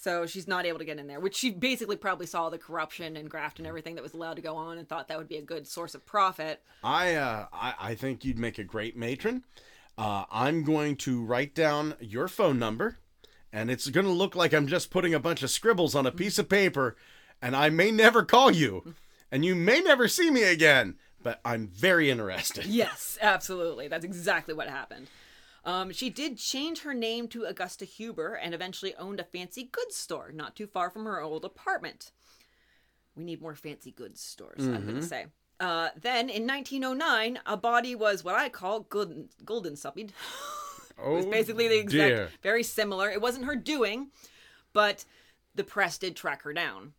So 0.00 0.26
she's 0.26 0.46
not 0.46 0.64
able 0.64 0.78
to 0.78 0.84
get 0.84 1.00
in 1.00 1.08
there, 1.08 1.18
which 1.18 1.34
she 1.34 1.50
basically 1.50 1.96
probably 1.96 2.26
saw 2.26 2.50
the 2.50 2.56
corruption 2.56 3.16
and 3.16 3.28
graft 3.28 3.58
and 3.58 3.66
everything 3.66 3.96
that 3.96 4.02
was 4.02 4.14
allowed 4.14 4.34
to 4.36 4.42
go 4.42 4.54
on 4.54 4.78
and 4.78 4.88
thought 4.88 5.08
that 5.08 5.18
would 5.18 5.28
be 5.28 5.38
a 5.38 5.42
good 5.42 5.66
source 5.66 5.92
of 5.96 6.06
profit. 6.06 6.62
I, 6.84 7.16
uh, 7.16 7.46
I 7.52 7.74
I 7.80 7.94
think 7.96 8.24
you'd 8.24 8.38
make 8.38 8.58
a 8.58 8.64
great 8.64 8.96
matron. 8.96 9.42
Uh, 9.98 10.24
I'm 10.30 10.62
going 10.62 10.94
to 10.98 11.24
write 11.24 11.52
down 11.52 11.96
your 11.98 12.28
phone 12.28 12.60
number, 12.60 12.98
and 13.52 13.72
it's 13.72 13.90
going 13.90 14.06
to 14.06 14.12
look 14.12 14.36
like 14.36 14.54
I'm 14.54 14.68
just 14.68 14.92
putting 14.92 15.14
a 15.14 15.18
bunch 15.18 15.42
of 15.42 15.50
scribbles 15.50 15.96
on 15.96 16.06
a 16.06 16.12
piece 16.12 16.38
of 16.38 16.48
paper, 16.48 16.96
and 17.42 17.56
I 17.56 17.68
may 17.68 17.90
never 17.90 18.24
call 18.24 18.52
you, 18.52 18.94
and 19.32 19.44
you 19.44 19.56
may 19.56 19.80
never 19.80 20.06
see 20.06 20.30
me 20.30 20.44
again. 20.44 20.94
But 21.20 21.40
I'm 21.44 21.66
very 21.66 22.08
interested. 22.08 22.66
Yes, 22.66 23.18
absolutely. 23.20 23.88
That's 23.88 24.04
exactly 24.04 24.54
what 24.54 24.68
happened. 24.68 25.08
Um, 25.68 25.92
she 25.92 26.08
did 26.08 26.38
change 26.38 26.80
her 26.80 26.94
name 26.94 27.28
to 27.28 27.44
Augusta 27.44 27.84
Huber 27.84 28.32
and 28.32 28.54
eventually 28.54 28.94
owned 28.94 29.20
a 29.20 29.24
fancy 29.24 29.64
goods 29.64 29.96
store 29.96 30.32
not 30.32 30.56
too 30.56 30.66
far 30.66 30.88
from 30.88 31.04
her 31.04 31.20
old 31.20 31.44
apartment. 31.44 32.10
We 33.14 33.22
need 33.24 33.42
more 33.42 33.54
fancy 33.54 33.90
goods 33.90 34.18
stores, 34.22 34.66
I'm 34.66 34.84
going 34.84 34.96
to 34.96 35.02
say. 35.02 35.26
Uh, 35.60 35.90
then 36.00 36.30
in 36.30 36.46
1909, 36.46 37.40
a 37.44 37.56
body 37.58 37.94
was 37.94 38.24
what 38.24 38.34
I 38.34 38.48
call 38.48 38.80
golden, 38.80 39.28
golden 39.44 39.76
suppied. 39.76 40.14
Oh, 40.98 41.12
It 41.12 41.16
was 41.16 41.26
basically 41.26 41.68
the 41.68 41.78
exact, 41.78 42.08
dear. 42.16 42.30
very 42.42 42.62
similar. 42.62 43.10
It 43.10 43.20
wasn't 43.20 43.44
her 43.44 43.54
doing, 43.54 44.08
but 44.72 45.04
the 45.54 45.64
press 45.64 45.98
did 45.98 46.16
track 46.16 46.42
her 46.44 46.54
down. 46.54 46.94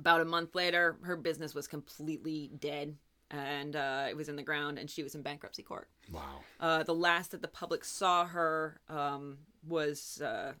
About 0.00 0.22
a 0.22 0.24
month 0.24 0.56
later, 0.56 0.96
her 1.02 1.16
business 1.16 1.54
was 1.54 1.68
completely 1.68 2.50
dead, 2.58 2.96
and 3.30 3.76
uh, 3.76 4.06
it 4.08 4.16
was 4.16 4.28
in 4.28 4.36
the 4.36 4.42
ground, 4.42 4.78
and 4.78 4.90
she 4.90 5.02
was 5.02 5.14
in 5.14 5.22
bankruptcy 5.22 5.62
court. 5.62 5.88
Wow. 6.12 6.40
Uh, 6.58 6.82
the 6.82 6.94
last 6.94 7.30
that 7.30 7.42
the 7.42 7.48
public 7.48 7.84
saw 7.84 8.26
her 8.26 8.80
um, 8.88 9.38
was 9.66 10.20
uh, 10.20 10.52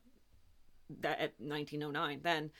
that 1.00 1.20
at 1.20 1.34
1909. 1.38 2.20
Then 2.22 2.50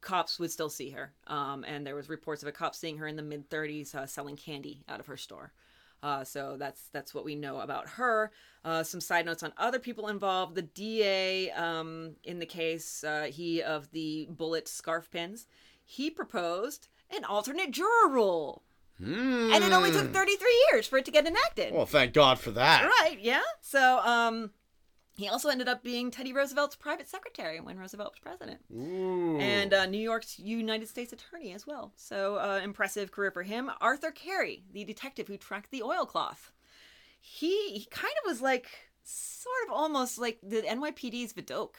cops 0.00 0.38
would 0.38 0.50
still 0.50 0.70
see 0.70 0.90
her, 0.90 1.12
um, 1.26 1.64
and 1.64 1.86
there 1.86 1.94
was 1.94 2.08
reports 2.08 2.42
of 2.42 2.48
a 2.48 2.52
cop 2.52 2.74
seeing 2.74 2.98
her 2.98 3.06
in 3.06 3.16
the 3.16 3.22
mid 3.22 3.48
30s 3.50 3.94
uh, 3.94 4.06
selling 4.06 4.36
candy 4.36 4.82
out 4.88 5.00
of 5.00 5.06
her 5.06 5.16
store. 5.16 5.52
Uh, 6.02 6.22
so 6.22 6.56
that's 6.58 6.88
that's 6.92 7.14
what 7.14 7.24
we 7.24 7.34
know 7.34 7.60
about 7.60 7.88
her. 7.88 8.30
Uh, 8.62 8.82
some 8.82 9.00
side 9.00 9.24
notes 9.24 9.42
on 9.42 9.54
other 9.56 9.78
people 9.78 10.08
involved. 10.08 10.54
The 10.54 10.62
DA 10.62 11.50
um, 11.52 12.16
in 12.24 12.38
the 12.38 12.46
case, 12.46 13.02
uh, 13.04 13.28
he 13.32 13.62
of 13.62 13.90
the 13.92 14.28
bullet 14.30 14.68
scarf 14.68 15.10
pins, 15.10 15.46
he 15.82 16.10
proposed 16.10 16.88
an 17.10 17.24
alternate 17.24 17.70
juror 17.70 18.08
rule, 18.10 18.62
and 18.98 19.64
it 19.64 19.72
only 19.72 19.90
took 19.90 20.12
33 20.12 20.66
years 20.72 20.86
for 20.86 20.98
it 20.98 21.04
to 21.04 21.10
get 21.10 21.26
enacted. 21.26 21.74
Well, 21.74 21.86
thank 21.86 22.12
God 22.12 22.38
for 22.38 22.50
that. 22.52 22.84
Right, 22.84 23.18
yeah. 23.20 23.42
So, 23.60 23.98
um, 24.00 24.50
he 25.16 25.28
also 25.28 25.48
ended 25.48 25.68
up 25.68 25.84
being 25.84 26.10
Teddy 26.10 26.32
Roosevelt's 26.32 26.74
private 26.74 27.08
secretary 27.08 27.60
when 27.60 27.78
Roosevelt 27.78 28.12
was 28.12 28.18
president, 28.18 28.60
Ooh. 28.74 29.38
and 29.38 29.72
uh, 29.72 29.86
New 29.86 30.00
York's 30.00 30.38
United 30.38 30.88
States 30.88 31.12
Attorney 31.12 31.52
as 31.52 31.66
well. 31.66 31.92
So, 31.96 32.36
uh, 32.36 32.60
impressive 32.62 33.12
career 33.12 33.30
for 33.30 33.44
him. 33.44 33.70
Arthur 33.80 34.10
Carey, 34.10 34.64
the 34.72 34.84
detective 34.84 35.28
who 35.28 35.36
tracked 35.36 35.70
the 35.70 35.82
oilcloth, 35.82 36.52
he 37.20 37.70
he 37.70 37.86
kind 37.90 38.12
of 38.24 38.28
was 38.28 38.40
like 38.40 38.66
sort 39.04 39.54
of 39.66 39.72
almost 39.72 40.18
like 40.18 40.38
the 40.42 40.62
NYPD's 40.62 41.32
Vidocq. 41.32 41.70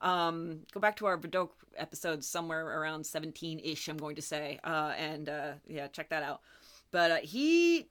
Um, 0.00 0.60
go 0.72 0.80
back 0.80 0.96
to 0.96 1.06
our 1.06 1.18
Vidocq 1.18 1.50
episode 1.76 2.22
somewhere 2.24 2.80
around 2.80 3.04
17 3.04 3.60
ish, 3.60 3.88
I'm 3.88 3.96
going 3.96 4.16
to 4.16 4.22
say, 4.22 4.58
uh, 4.64 4.92
and 4.96 5.28
uh, 5.28 5.52
yeah, 5.66 5.88
check 5.88 6.10
that 6.10 6.22
out. 6.22 6.40
But 6.90 7.10
uh, 7.10 7.16
he 7.16 7.88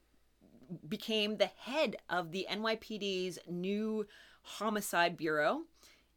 became 0.87 1.37
the 1.37 1.49
head 1.59 1.97
of 2.09 2.31
the 2.31 2.47
NYPD's 2.49 3.39
new 3.49 4.05
homicide 4.41 5.17
bureau. 5.17 5.61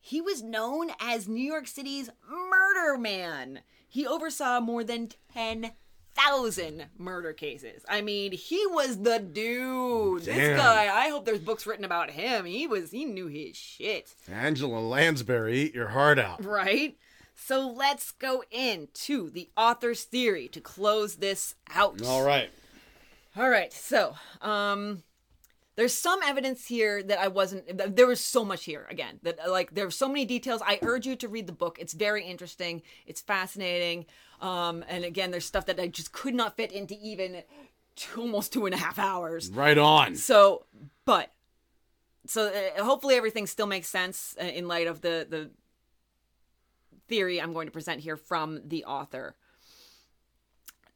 He 0.01 0.21
was 0.21 0.43
known 0.43 0.91
as 0.99 1.29
New 1.29 1.43
York 1.43 1.67
City's 1.67 2.11
murder 2.29 2.97
man. 2.97 3.61
He 3.89 4.07
oversaw 4.07 4.61
more 4.61 4.85
than 4.85 5.11
10,000 6.17 6.87
murder 6.99 7.33
cases. 7.33 7.85
I 7.89 8.01
mean, 8.01 8.33
he 8.33 8.67
was 8.67 8.99
the 8.99 9.19
dude. 9.19 10.25
Damn. 10.25 10.37
This 10.37 10.59
guy, 10.59 10.87
I 10.87 11.09
hope 11.11 11.25
there's 11.25 11.41
books 11.41 11.67
written 11.67 11.85
about 11.85 12.11
him. 12.11 12.45
He 12.45 12.67
was 12.67 12.91
he 12.91 13.05
knew 13.05 13.27
his 13.27 13.57
shit. 13.57 14.15
Angela 14.31 14.81
Lansbury, 14.81 15.59
eat 15.59 15.75
your 15.75 15.89
heart 15.89 16.19
out. 16.19 16.45
Right? 16.45 16.97
So 17.35 17.69
let's 17.69 18.11
go 18.11 18.43
into 18.51 19.31
the 19.31 19.51
author's 19.57 20.05
theory 20.05 20.49
to 20.49 20.61
close 20.61 21.17
this 21.17 21.55
out. 21.75 22.03
All 22.05 22.23
right. 22.25 22.51
All 23.37 23.49
right. 23.49 23.73
So, 23.73 24.15
um 24.43 25.03
there's 25.77 25.95
some 25.95 26.21
evidence 26.23 26.67
here 26.67 27.03
that 27.03 27.19
I 27.19 27.29
wasn't. 27.29 27.97
There 27.97 28.07
was 28.07 28.21
so 28.21 28.45
much 28.45 28.65
here 28.65 28.87
again 28.91 29.19
that 29.23 29.39
like 29.49 29.73
there's 29.73 29.97
so 29.97 30.09
many 30.09 30.27
details. 30.27 30.61
I 30.63 30.79
urge 30.83 31.07
you 31.07 31.17
to 31.17 31.29
read 31.29 31.47
the 31.47 31.55
book. 31.55 31.79
It's 31.81 31.95
very 31.95 32.23
interesting. 32.23 32.83
It's 33.07 33.23
fascinating. 33.23 34.05
Um, 34.41 34.85
and 34.89 35.05
again, 35.05 35.31
there's 35.31 35.45
stuff 35.45 35.67
that 35.67 35.79
I 35.79 35.87
just 35.87 36.13
could 36.13 36.35
not 36.35 36.57
fit 36.57 36.73
into 36.73 36.97
even 37.03 37.43
two, 37.97 38.23
almost 38.23 38.53
two 38.53 38.67
and 38.67 38.75
a 38.75 38.79
half 38.79 38.99
hours. 38.99 39.51
Right 39.51 39.79
on. 39.79 40.17
So, 40.17 40.65
but 41.05 41.33
so 42.27 42.47
uh, 42.47 42.83
hopefully 42.83 43.17
everything 43.17 43.47
still 43.47 43.67
makes 43.67 43.89
sense 43.89 44.37
uh, 44.41 44.45
in 44.45 44.69
light 44.69 44.87
of 44.87 45.01
the 45.01 45.27
the 45.29 45.51
theory 47.09 47.41
I'm 47.41 47.53
going 47.53 47.67
to 47.67 47.73
present 47.73 48.01
here 48.01 48.17
from 48.17 48.61
the 48.65 48.85
author. 48.85 49.35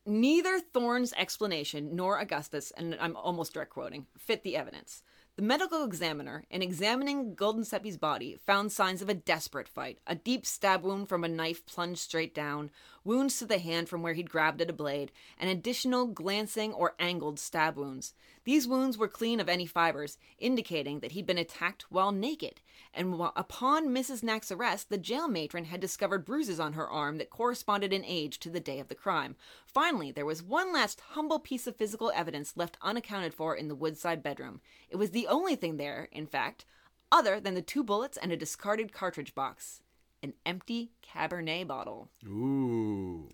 Neither 0.07 0.61
Thorne's 0.61 1.15
explanation 1.15 1.97
nor 1.97 2.21
Augusta's, 2.21 2.73
and 2.77 2.97
I'm 3.01 3.17
almost 3.17 3.55
direct 3.55 3.71
quoting, 3.71 4.07
fit 4.17 4.43
the 4.43 4.57
evidence. 4.57 5.03
The 5.37 5.43
medical 5.43 5.83
examiner, 5.83 6.45
in 6.51 6.63
examining 6.63 7.35
Guldensuppe's 7.35 7.97
body, 7.97 8.39
found 8.47 8.71
signs 8.71 9.03
of 9.03 9.09
a 9.09 9.15
desperate 9.15 9.67
fight 9.67 9.99
a 10.07 10.15
deep 10.15 10.47
stab 10.47 10.85
wound 10.85 11.09
from 11.09 11.25
a 11.25 11.29
knife 11.29 11.67
plunged 11.67 12.01
straight 12.01 12.35
down, 12.35 12.71
wounds 13.05 13.39
to 13.39 13.47
the 13.47 13.59
hand 13.59 13.89
from 13.89 14.03
where 14.03 14.15
he'd 14.15 14.31
grabbed 14.31 14.61
at 14.61 14.71
a 14.71 14.73
blade, 14.73 15.13
and 15.39 15.51
additional 15.51 16.07
glancing 16.07 16.73
or 16.73 16.95
angled 16.99 17.39
stab 17.39 17.77
wounds. 17.77 18.15
These 18.45 18.67
wounds 18.67 18.97
were 18.97 19.09
clean 19.09 19.41
of 19.41 19.49
any 19.49 19.67
fibers, 19.67 20.19
indicating 20.39 21.01
that 21.01 21.13
he'd 21.13 21.27
been 21.27 21.39
attacked 21.39 21.91
while 21.91 22.13
naked. 22.13 22.61
And 22.93 23.15
upon 23.37 23.89
Mrs. 23.89 24.23
Nack's 24.23 24.51
arrest, 24.51 24.89
the 24.89 24.99
jail 24.99 25.29
matron 25.29 25.67
had 25.67 25.81
discovered 25.81 26.25
bruises 26.25 26.59
on 26.59 26.73
her 26.73 26.89
arm 26.89 27.19
that 27.19 27.31
corresponded 27.31 27.93
in 27.93 28.05
age 28.05 28.39
to 28.41 28.51
the 28.51 28.61
day 28.61 28.81
of 28.81 28.89
the 28.89 28.95
crime. 28.95 29.37
Finally, 29.67 30.13
there 30.13 30.27
was 30.27 30.43
one 30.43 30.73
last 30.73 31.01
humble 31.11 31.39
piece 31.39 31.67
of 31.67 31.77
physical 31.77 32.13
evidence 32.15 32.57
left 32.57 32.79
unaccounted 32.83 33.35
for 33.35 33.55
in 33.55 33.69
the 33.69 33.75
Woodside 33.75 34.23
bedroom. 34.23 34.61
It 34.89 34.97
was 34.97 35.11
the 35.11 35.27
only 35.27 35.57
thing 35.57 35.77
there, 35.77 36.09
in 36.11 36.27
fact, 36.27 36.65
other 37.13 37.39
than 37.39 37.55
the 37.55 37.63
two 37.63 37.85
bullets 37.85 38.17
and 38.17 38.33
a 38.33 38.37
discarded 38.37 38.93
cartridge 38.93 39.35
box 39.35 39.83
an 40.25 40.33
empty 40.47 40.91
Cabernet 41.07 41.69
bottle. 41.69 42.09
Ooh. 42.27 43.29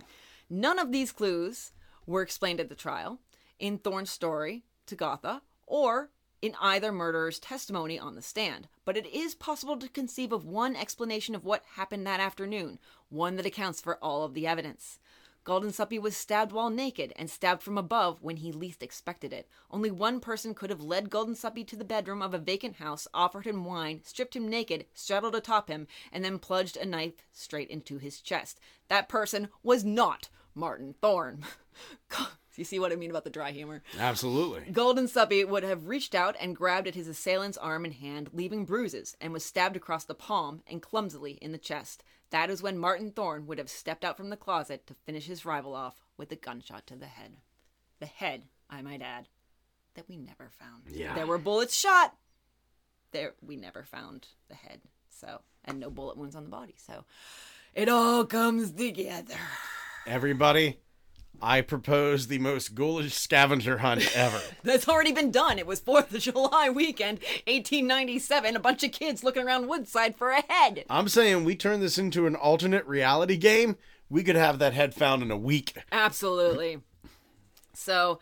None 0.50 0.78
of 0.78 0.90
these 0.90 1.12
clues 1.12 1.72
were 2.04 2.20
explained 2.20 2.58
at 2.58 2.68
the 2.68 2.74
trial, 2.74 3.20
in 3.60 3.78
Thorne's 3.78 4.10
story 4.10 4.64
to 4.86 4.96
Gotha, 4.96 5.42
or 5.66 6.10
in 6.42 6.56
either 6.60 6.90
murderer's 6.90 7.38
testimony 7.38 7.98
on 7.98 8.16
the 8.16 8.22
stand. 8.22 8.66
But 8.84 8.96
it 8.96 9.06
is 9.06 9.36
possible 9.36 9.76
to 9.76 9.88
conceive 9.88 10.32
of 10.32 10.44
one 10.44 10.74
explanation 10.74 11.36
of 11.36 11.44
what 11.44 11.62
happened 11.74 12.06
that 12.06 12.18
afternoon, 12.18 12.80
one 13.08 13.36
that 13.36 13.46
accounts 13.46 13.80
for 13.80 13.96
all 14.02 14.24
of 14.24 14.34
the 14.34 14.46
evidence. 14.46 14.98
Guldensuppe 15.44 16.00
was 16.00 16.16
stabbed 16.16 16.52
while 16.52 16.70
naked 16.70 17.12
and 17.16 17.30
stabbed 17.30 17.62
from 17.62 17.78
above 17.78 18.22
when 18.22 18.36
he 18.36 18.52
least 18.52 18.82
expected 18.82 19.32
it. 19.32 19.48
Only 19.70 19.90
one 19.90 20.20
person 20.20 20.54
could 20.54 20.70
have 20.70 20.82
led 20.82 21.10
Guldensuppe 21.10 21.66
to 21.66 21.76
the 21.76 21.84
bedroom 21.84 22.22
of 22.22 22.34
a 22.34 22.38
vacant 22.38 22.76
house, 22.76 23.08
offered 23.14 23.46
him 23.46 23.64
wine, 23.64 24.02
stripped 24.04 24.36
him 24.36 24.48
naked, 24.48 24.86
straddled 24.94 25.34
atop 25.34 25.68
him, 25.68 25.86
and 26.12 26.24
then 26.24 26.38
plunged 26.38 26.76
a 26.76 26.84
knife 26.84 27.14
straight 27.32 27.70
into 27.70 27.98
his 27.98 28.20
chest. 28.20 28.60
That 28.88 29.08
person 29.08 29.48
was 29.62 29.84
not 29.84 30.28
Martin 30.54 30.94
Thorne. 31.00 31.44
you 32.60 32.64
see 32.64 32.78
what 32.78 32.92
I 32.92 32.96
mean 32.96 33.10
about 33.10 33.24
the 33.24 33.30
dry 33.30 33.52
humor? 33.52 33.82
Absolutely. 33.98 34.70
Guldensuppe 34.70 35.48
would 35.48 35.62
have 35.64 35.88
reached 35.88 36.14
out 36.14 36.36
and 36.38 36.54
grabbed 36.54 36.86
at 36.86 36.94
his 36.94 37.08
assailant's 37.08 37.56
arm 37.56 37.86
and 37.86 37.94
hand, 37.94 38.28
leaving 38.34 38.66
bruises, 38.66 39.16
and 39.20 39.32
was 39.32 39.44
stabbed 39.44 39.76
across 39.76 40.04
the 40.04 40.14
palm 40.14 40.62
and 40.66 40.82
clumsily 40.82 41.32
in 41.40 41.52
the 41.52 41.58
chest. 41.58 42.04
That 42.30 42.50
is 42.50 42.62
when 42.62 42.78
Martin 42.78 43.10
Thorne 43.10 43.46
would 43.46 43.58
have 43.58 43.68
stepped 43.68 44.04
out 44.04 44.16
from 44.16 44.30
the 44.30 44.36
closet 44.36 44.86
to 44.86 44.94
finish 44.94 45.26
his 45.26 45.44
rival 45.44 45.74
off 45.74 46.00
with 46.16 46.30
a 46.32 46.36
gunshot 46.36 46.86
to 46.86 46.96
the 46.96 47.06
head. 47.06 47.36
The 47.98 48.06
head, 48.06 48.44
I 48.68 48.82
might 48.82 49.02
add, 49.02 49.28
that 49.94 50.08
we 50.08 50.16
never 50.16 50.50
found. 50.50 50.84
Yeah. 50.88 51.14
There 51.14 51.26
were 51.26 51.38
bullets 51.38 51.76
shot. 51.76 52.14
There 53.12 53.34
we 53.42 53.56
never 53.56 53.84
found 53.84 54.28
the 54.48 54.54
head. 54.54 54.80
So 55.08 55.40
and 55.64 55.80
no 55.80 55.90
bullet 55.90 56.16
wounds 56.16 56.36
on 56.36 56.44
the 56.44 56.50
body. 56.50 56.74
So 56.78 57.04
it 57.74 57.88
all 57.88 58.24
comes 58.24 58.72
together. 58.72 59.34
Everybody, 60.06 60.78
I 61.42 61.62
propose 61.62 62.26
the 62.26 62.38
most 62.38 62.74
ghoulish 62.74 63.14
scavenger 63.14 63.78
hunt 63.78 64.14
ever. 64.14 64.40
That's 64.62 64.88
already 64.88 65.12
been 65.12 65.30
done. 65.30 65.58
It 65.58 65.66
was 65.66 65.80
4th 65.80 66.14
of 66.14 66.20
July 66.20 66.68
weekend, 66.68 67.20
1897. 67.46 68.56
A 68.56 68.60
bunch 68.60 68.84
of 68.84 68.92
kids 68.92 69.24
looking 69.24 69.44
around 69.44 69.68
Woodside 69.68 70.16
for 70.16 70.30
a 70.30 70.42
head. 70.48 70.84
I'm 70.90 71.08
saying 71.08 71.44
we 71.44 71.56
turn 71.56 71.80
this 71.80 71.96
into 71.96 72.26
an 72.26 72.36
alternate 72.36 72.86
reality 72.86 73.36
game. 73.36 73.76
We 74.10 74.22
could 74.22 74.36
have 74.36 74.58
that 74.58 74.74
head 74.74 74.94
found 74.94 75.22
in 75.22 75.30
a 75.30 75.36
week. 75.36 75.78
Absolutely. 75.92 76.80
So 77.74 78.20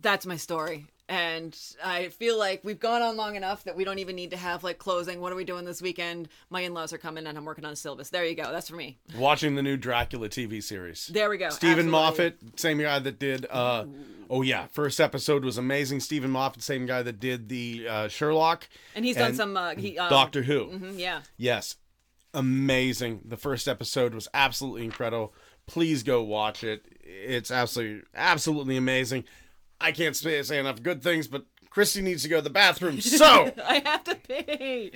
that's 0.00 0.26
my 0.26 0.36
story. 0.36 0.86
And 1.10 1.58
I 1.84 2.08
feel 2.10 2.38
like 2.38 2.60
we've 2.62 2.78
gone 2.78 3.02
on 3.02 3.16
long 3.16 3.34
enough 3.34 3.64
that 3.64 3.74
we 3.76 3.82
don't 3.82 3.98
even 3.98 4.14
need 4.14 4.30
to 4.30 4.36
have 4.36 4.62
like 4.62 4.78
closing. 4.78 5.20
What 5.20 5.32
are 5.32 5.34
we 5.34 5.42
doing 5.44 5.64
this 5.64 5.82
weekend? 5.82 6.28
My 6.50 6.60
in 6.60 6.72
laws 6.72 6.92
are 6.92 6.98
coming 6.98 7.26
and 7.26 7.36
I'm 7.36 7.44
working 7.44 7.64
on 7.64 7.72
a 7.72 7.76
syllabus. 7.76 8.10
There 8.10 8.24
you 8.24 8.36
go. 8.36 8.52
That's 8.52 8.68
for 8.70 8.76
me. 8.76 8.96
Watching 9.18 9.56
the 9.56 9.62
new 9.62 9.76
Dracula 9.76 10.28
TV 10.28 10.62
series. 10.62 11.08
There 11.08 11.28
we 11.28 11.36
go. 11.36 11.50
Steven 11.50 11.90
Moffat, 11.90 12.38
same 12.60 12.78
guy 12.78 13.00
that 13.00 13.18
did. 13.18 13.44
Uh, 13.50 13.86
oh 14.30 14.42
yeah, 14.42 14.68
first 14.68 15.00
episode 15.00 15.44
was 15.44 15.58
amazing. 15.58 15.98
Steven 15.98 16.30
Moffat, 16.30 16.62
same 16.62 16.86
guy 16.86 17.02
that 17.02 17.18
did 17.18 17.48
the 17.48 17.88
uh, 17.88 18.06
Sherlock. 18.08 18.68
And 18.94 19.04
he's 19.04 19.16
done 19.16 19.34
some, 19.34 19.56
uh, 19.56 19.74
he, 19.74 19.98
um, 19.98 20.10
Doctor 20.10 20.44
Who. 20.44 20.66
mhm, 20.66 20.96
yeah. 20.96 21.22
Yes, 21.36 21.74
amazing. 22.34 23.22
The 23.24 23.36
first 23.36 23.66
episode 23.68 24.14
was 24.14 24.28
absolutely 24.32 24.84
incredible. 24.84 25.34
Please 25.66 26.02
go 26.04 26.22
watch 26.22 26.62
it. 26.62 26.84
It's 27.02 27.50
absolutely 27.50 28.02
absolutely 28.14 28.76
amazing. 28.76 29.24
I 29.80 29.92
can't 29.92 30.16
say, 30.16 30.42
say 30.42 30.58
enough 30.58 30.82
good 30.82 31.02
things, 31.02 31.26
but 31.26 31.46
Christy 31.70 32.02
needs 32.02 32.22
to 32.24 32.28
go 32.28 32.36
to 32.36 32.42
the 32.42 32.50
bathroom. 32.50 33.00
So 33.00 33.52
I 33.64 33.80
have 33.84 34.04
to 34.04 34.16
pay. 34.16 34.90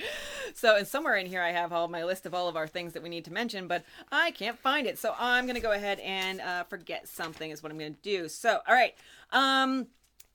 So, 0.53 0.75
and 0.75 0.87
somewhere 0.87 1.15
in 1.15 1.25
here, 1.25 1.41
I 1.41 1.51
have 1.51 1.71
all 1.71 1.87
my 1.87 2.03
list 2.03 2.25
of 2.25 2.33
all 2.33 2.49
of 2.49 2.55
our 2.55 2.67
things 2.67 2.93
that 2.93 3.01
we 3.01 3.09
need 3.09 3.25
to 3.25 3.33
mention, 3.33 3.67
but 3.67 3.83
I 4.11 4.31
can't 4.31 4.59
find 4.59 4.85
it. 4.85 4.99
So, 4.99 5.15
I'm 5.17 5.45
to 5.55 5.61
go 5.61 5.71
ahead 5.71 5.99
and 6.01 6.41
uh, 6.41 6.63
forget 6.65 7.07
something, 7.07 7.49
is 7.49 7.63
what 7.63 7.71
I'm 7.71 7.79
to 7.79 8.01
do. 8.01 8.27
So, 8.27 8.59
all 8.67 8.75
right. 8.75 8.93
Um, 9.31 9.87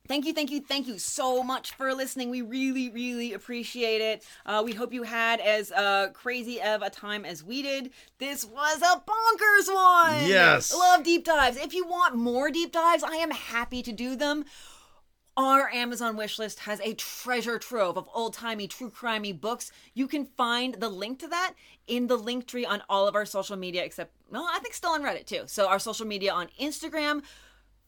Thank 0.07 0.25
you, 0.25 0.33
thank 0.33 0.51
you, 0.51 0.61
thank 0.61 0.87
you 0.87 0.97
so 0.97 1.43
much 1.43 1.73
for 1.73 1.93
listening. 1.93 2.29
We 2.29 2.41
really, 2.41 2.89
really 2.89 3.33
appreciate 3.33 4.01
it. 4.01 4.25
Uh, 4.45 4.61
we 4.65 4.73
hope 4.73 4.91
you 4.91 5.03
had 5.03 5.39
as 5.39 5.71
uh, 5.71 6.09
crazy 6.13 6.61
of 6.61 6.81
a 6.81 6.89
time 6.89 7.23
as 7.23 7.43
we 7.43 7.61
did. 7.61 7.91
This 8.17 8.43
was 8.43 8.81
a 8.81 9.01
bonkers 9.09 9.73
one. 9.73 10.27
Yes. 10.27 10.73
Love 10.73 11.03
deep 11.03 11.23
dives. 11.23 11.55
If 11.55 11.73
you 11.73 11.87
want 11.87 12.15
more 12.15 12.49
deep 12.49 12.71
dives, 12.71 13.03
I 13.03 13.17
am 13.17 13.31
happy 13.31 13.81
to 13.83 13.91
do 13.91 14.15
them. 14.15 14.45
Our 15.37 15.69
Amazon 15.69 16.17
wish 16.17 16.37
list 16.37 16.59
has 16.61 16.81
a 16.81 16.93
treasure 16.95 17.57
trove 17.57 17.97
of 17.97 18.09
old 18.13 18.33
timey, 18.33 18.67
true 18.67 18.89
crimey 18.89 19.39
books. 19.39 19.71
You 19.93 20.07
can 20.07 20.25
find 20.25 20.73
the 20.75 20.89
link 20.89 21.19
to 21.19 21.27
that 21.29 21.53
in 21.87 22.07
the 22.07 22.17
link 22.17 22.47
tree 22.47 22.65
on 22.65 22.83
all 22.89 23.07
of 23.07 23.15
our 23.15 23.25
social 23.25 23.55
media, 23.55 23.85
except, 23.85 24.11
well, 24.29 24.47
I 24.51 24.59
think 24.59 24.73
still 24.73 24.91
on 24.91 25.03
Reddit 25.03 25.25
too. 25.25 25.43
So, 25.45 25.69
our 25.69 25.79
social 25.79 26.05
media 26.05 26.33
on 26.33 26.49
Instagram, 26.59 27.23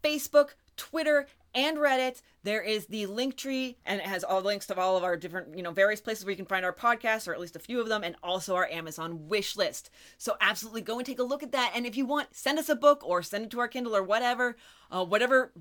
Facebook, 0.02 0.52
Twitter, 0.78 1.28
and 1.56 1.78
Reddit. 1.78 2.22
There 2.44 2.62
is 2.62 2.88
the 2.88 3.06
link 3.06 3.38
tree, 3.38 3.78
and 3.86 4.02
it 4.02 4.06
has 4.06 4.24
all 4.24 4.42
the 4.42 4.48
links 4.48 4.66
to 4.68 4.78
all 4.78 4.98
of 4.98 5.04
our 5.04 5.16
different, 5.16 5.56
you 5.56 5.64
know, 5.64 5.72
various 5.72 6.02
places 6.02 6.26
where 6.26 6.32
you 6.32 6.38
can 6.38 6.46
find 6.46 6.66
our 6.66 6.74
podcasts, 6.74 7.28
or 7.28 7.34
at 7.34 7.40
least 7.40 7.56
a 7.56 7.60
few 7.60 7.80
of 7.80 7.88
them, 7.88 8.04
and 8.04 8.16
also 8.22 8.56
our 8.56 8.68
Amazon 8.68 9.28
wish 9.30 9.56
list. 9.56 9.90
So 10.18 10.36
absolutely 10.42 10.82
go 10.82 10.98
and 10.98 11.06
take 11.06 11.20
a 11.20 11.24
look 11.24 11.44
at 11.44 11.54
that. 11.54 11.72
And 11.74 11.86
if 11.86 11.96
you 11.96 12.06
want, 12.06 12.36
send 12.36 12.60
us 12.60 12.70
a 12.70 12.76
book 12.76 13.02
or 13.08 13.24
send 13.24 13.46
it 13.46 13.52
to 13.52 13.60
our 13.60 13.68
Kindle 13.68 13.96
or 13.96 14.04
whatever, 14.04 14.58
uh, 14.92 15.06
whatever 15.06 15.54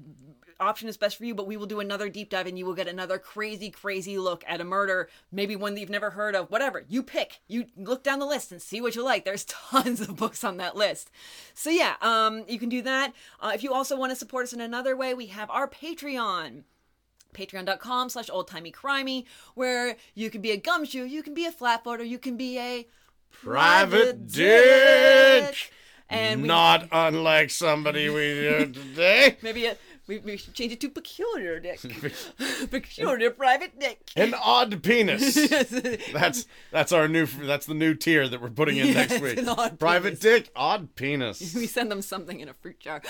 option 0.61 0.89
is 0.89 0.97
best 0.97 1.17
for 1.17 1.25
you. 1.25 1.35
But 1.35 1.47
we 1.47 1.57
will 1.57 1.67
do 1.67 1.81
another 1.81 2.09
deep 2.09 2.31
dive, 2.31 2.47
and 2.47 2.59
you 2.59 2.67
will 2.67 2.75
get 2.75 2.89
another 2.89 3.19
crazy, 3.19 3.71
crazy 3.71 4.19
look 4.19 4.45
at 4.47 4.61
a 4.61 4.65
murder, 4.65 5.09
maybe 5.31 5.57
one 5.57 5.75
that 5.75 5.81
you've 5.81 5.91
never 5.91 6.11
heard 6.11 6.35
of. 6.35 6.51
Whatever 6.51 6.85
you 6.89 7.03
pick, 7.03 7.41
you 7.49 7.67
look 7.77 8.03
down 8.03 8.19
the 8.19 8.27
list 8.27 8.53
and 8.53 8.61
see 8.61 8.81
what 8.81 8.95
you 8.95 9.05
like. 9.05 9.25
There's 9.25 9.45
tons 9.71 10.01
of 10.01 10.17
books 10.17 10.45
on 10.45 10.57
that 10.59 10.77
list. 10.77 11.11
So 11.55 11.71
yeah, 11.71 11.95
um, 12.01 12.45
you 12.49 12.59
can 12.59 12.69
do 12.69 12.83
that. 12.83 13.13
Uh, 13.41 13.53
if 13.55 13.63
you 13.63 13.73
also 13.73 13.97
want 13.97 14.11
to 14.11 14.17
support 14.17 14.45
us 14.45 14.53
in 14.53 14.61
another 14.61 14.97
way, 14.97 15.15
we 15.15 15.27
have 15.27 15.51
our 15.51 15.69
Patreon 15.69 16.65
patreon.com 17.35 18.11
slash 18.11 18.29
oldtimeycrimey 18.29 19.25
where 19.55 19.97
you 20.15 20.29
can 20.29 20.43
be 20.43 20.51
a 20.51 20.57
gumshoe 20.59 21.05
you 21.05 21.23
can 21.23 21.33
be 21.33 21.47
a 21.47 21.51
flatfooter 21.51 22.07
you 22.07 22.19
can 22.19 22.37
be 22.37 22.59
a 22.59 22.87
Private 23.31 24.29
dick. 24.29 25.73
and 26.09 26.43
we, 26.43 26.49
not 26.49 26.87
unlike 26.93 27.51
somebody 27.51 28.09
we 28.11 28.35
did 28.35 28.75
today. 28.75 29.37
maybe 29.43 29.67
a, 29.67 29.77
we, 30.07 30.19
we 30.19 30.37
should 30.37 30.55
change 30.55 30.73
it 30.73 30.81
to 30.81 30.89
peculiar 30.89 31.61
dick 31.61 31.81
peculiar 32.71 33.31
private 33.31 33.79
dick 33.79 34.01
An 34.17 34.35
odd 34.35 34.83
penis. 34.83 35.35
That's 36.13 36.47
that's 36.71 36.93
our 36.93 37.09
new 37.09 37.27
that's 37.27 37.67
the 37.67 37.75
new 37.75 37.95
tier 37.95 38.29
that 38.29 38.41
we're 38.41 38.51
putting 38.51 38.77
in 38.77 38.93
next 38.95 39.21
week. 39.21 39.39
an 39.39 39.49
odd 39.49 39.79
Private 39.79 40.21
dick, 40.21 40.51
odd 40.57 40.95
penis. 40.97 41.55
we 41.55 41.67
send 41.67 41.91
them 41.91 42.03
something 42.03 42.41
in 42.41 42.49
a 42.49 42.55
fruit 42.55 42.81
jar, 42.81 43.03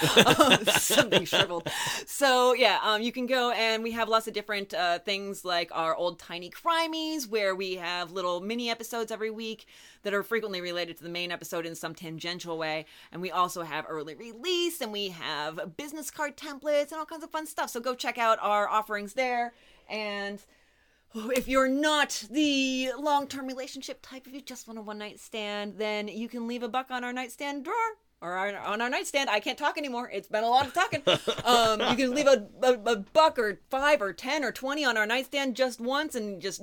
something 0.76 1.24
shriveled. 1.24 1.68
So 2.06 2.52
yeah, 2.54 2.78
um, 2.82 3.02
you 3.02 3.12
can 3.12 3.26
go 3.26 3.50
and 3.52 3.82
we 3.82 3.92
have 3.92 4.08
lots 4.08 4.26
of 4.28 4.34
different 4.34 4.74
uh, 4.74 4.98
things 5.00 5.44
like 5.44 5.70
our 5.72 5.94
old 5.94 6.18
tiny 6.18 6.50
crimies, 6.50 7.28
where 7.28 7.54
we 7.54 7.76
have 7.76 8.12
little 8.12 8.40
mini 8.40 8.70
episodes 8.70 9.10
every 9.12 9.30
week 9.30 9.66
that 10.02 10.14
are 10.14 10.22
frequently 10.22 10.60
related 10.60 10.96
to 10.98 11.02
the 11.02 11.08
main 11.08 11.30
episode 11.30 11.66
in 11.66 11.74
some 11.74 11.94
tangential 11.94 12.58
way, 12.58 12.86
and 13.10 13.22
we 13.22 13.30
also 13.30 13.62
have 13.62 13.86
early 13.88 14.14
release, 14.14 14.80
and 14.80 14.92
we 14.92 15.08
have 15.08 15.76
business 15.76 16.10
card 16.10 16.36
templates 16.36 16.90
and 16.90 16.98
all 16.98 17.06
kinds 17.06 17.24
of 17.24 17.30
fun 17.30 17.46
stuff. 17.46 17.70
So 17.70 17.80
go 17.80 17.94
check 17.94 18.18
out 18.18 18.38
our 18.40 18.68
offerings 18.68 19.14
there. 19.14 19.52
And 19.88 20.42
if 21.14 21.48
you're 21.48 21.68
not 21.68 22.24
the 22.30 22.92
long 22.98 23.26
term 23.26 23.46
relationship 23.46 24.00
type, 24.02 24.26
if 24.26 24.34
you 24.34 24.40
just 24.40 24.66
want 24.66 24.78
a 24.78 24.82
one 24.82 24.98
night 24.98 25.20
stand, 25.20 25.74
then 25.78 26.08
you 26.08 26.28
can 26.28 26.46
leave 26.46 26.62
a 26.62 26.68
buck 26.68 26.90
on 26.90 27.04
our 27.04 27.12
nightstand 27.12 27.64
drawer. 27.64 27.76
Or 28.20 28.34
our, 28.34 28.56
on 28.56 28.80
our 28.80 28.88
nightstand, 28.88 29.28
I 29.28 29.40
can't 29.40 29.58
talk 29.58 29.76
anymore. 29.76 30.08
It's 30.14 30.28
been 30.28 30.44
a 30.44 30.48
lot 30.48 30.66
of 30.66 30.72
talking. 30.74 31.02
Um, 31.44 31.80
you 31.80 31.96
can 31.96 32.14
leave 32.14 32.28
a, 32.28 32.46
a, 32.62 32.92
a 32.92 32.96
buck 32.96 33.36
or 33.36 33.58
five 33.68 34.00
or 34.00 34.12
ten 34.12 34.44
or 34.44 34.52
twenty 34.52 34.84
on 34.84 34.96
our 34.96 35.06
nightstand 35.06 35.56
just 35.56 35.80
once, 35.80 36.14
and 36.14 36.40
just 36.40 36.62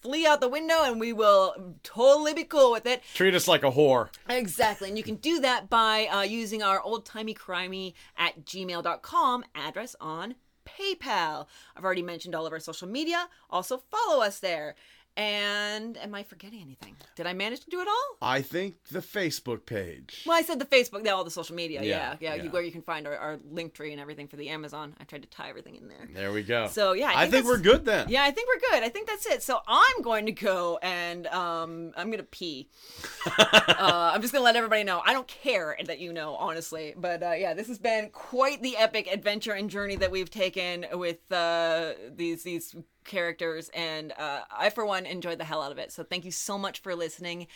flee 0.00 0.26
out 0.26 0.40
the 0.40 0.48
window, 0.48 0.82
and 0.82 1.00
we 1.00 1.12
will 1.12 1.74
totally 1.82 2.34
be 2.34 2.44
cool 2.44 2.72
with 2.72 2.86
it. 2.86 3.02
Treat 3.14 3.34
us 3.34 3.48
like 3.48 3.62
a 3.62 3.70
whore. 3.70 4.08
Exactly. 4.28 4.88
And 4.88 4.96
you 4.96 5.04
can 5.04 5.16
do 5.16 5.40
that 5.40 5.68
by 5.68 6.06
uh, 6.06 6.22
using 6.22 6.62
our 6.62 6.80
old 6.80 7.04
timey 7.04 7.34
crimey 7.34 7.94
at 8.16 8.44
gmail.com 8.44 9.44
address 9.54 9.96
on 10.00 10.34
PayPal. 10.66 11.46
I've 11.76 11.84
already 11.84 12.02
mentioned 12.02 12.34
all 12.34 12.46
of 12.46 12.52
our 12.52 12.60
social 12.60 12.88
media. 12.88 13.28
Also, 13.48 13.82
follow 13.90 14.22
us 14.22 14.38
there. 14.40 14.74
And 15.16 15.96
am 15.98 16.14
I 16.14 16.22
forgetting 16.22 16.60
anything? 16.62 16.96
Did 17.16 17.26
I 17.26 17.32
manage 17.34 17.60
to 17.60 17.70
do 17.70 17.80
it 17.80 17.88
all? 17.88 18.16
I 18.22 18.40
think 18.42 18.76
the 18.90 19.00
Facebook 19.00 19.66
page. 19.66 20.22
Well, 20.26 20.36
I 20.38 20.42
said 20.42 20.58
the 20.58 20.64
Facebook, 20.64 21.04
yeah, 21.04 21.12
all 21.12 21.24
the 21.24 21.30
social 21.30 21.54
media. 21.56 21.82
Yeah, 21.82 22.16
Yeah, 22.20 22.34
yeah, 22.36 22.42
you- 22.44 22.50
where 22.50 22.62
you 22.62 22.72
can 22.72 22.82
find 22.82 23.06
our, 23.06 23.16
our 23.16 23.38
link 23.50 23.74
tree 23.74 23.92
and 23.92 24.00
everything 24.00 24.28
for 24.28 24.36
the 24.36 24.48
Amazon. 24.48 24.94
I 25.00 25.04
tried 25.04 25.22
to 25.22 25.28
tie 25.28 25.48
everything 25.50 25.76
in 25.76 25.88
there. 25.88 26.08
There 26.12 26.32
we 26.32 26.42
go. 26.42 26.68
So, 26.68 26.92
yeah, 26.92 27.08
I 27.08 27.22
I 27.22 27.22
think 27.22 27.32
think, 27.32 27.46
we're 27.46 27.58
good 27.58 27.84
then. 27.84 28.08
Yeah, 28.08 28.22
I 28.24 28.30
think 28.30 28.48
we're 28.48 28.70
good. 28.70 28.82
I 28.84 28.88
think 28.88 29.06
that's 29.08 29.26
it. 29.26 29.42
So 29.42 29.58
I'm 29.66 30.02
going 30.02 30.26
to 30.26 30.32
go 30.32 30.78
and 30.82 31.26
um, 31.28 31.92
I'm 31.96 32.10
gonna 32.10 32.22
pee. 32.22 32.68
uh, 33.38 34.10
I'm 34.14 34.20
just 34.22 34.32
gonna 34.32 34.44
let 34.44 34.56
everybody 34.56 34.84
know. 34.84 35.02
I 35.04 35.12
don't 35.12 35.28
care 35.28 35.76
that 35.84 35.98
you 35.98 36.12
know, 36.12 36.34
honestly. 36.36 36.94
But 36.96 37.22
uh, 37.22 37.32
yeah, 37.32 37.54
this 37.54 37.68
has 37.68 37.78
been 37.78 38.10
quite 38.10 38.62
the 38.62 38.76
epic 38.76 39.06
adventure 39.12 39.52
and 39.52 39.68
journey 39.70 39.96
that 39.96 40.10
we've 40.10 40.30
taken 40.30 40.86
with 40.92 41.30
uh, 41.32 41.92
these 42.14 42.42
these 42.42 42.74
characters, 43.04 43.70
and 43.74 44.12
uh, 44.18 44.40
I 44.50 44.70
for 44.70 44.84
one 44.84 45.06
enjoyed 45.06 45.38
the 45.38 45.44
hell 45.44 45.62
out 45.62 45.72
of 45.72 45.78
it. 45.78 45.92
So 45.92 46.02
thank 46.02 46.24
you 46.24 46.30
so 46.30 46.56
much 46.58 46.80
for 46.80 46.94
listening, 46.94 47.46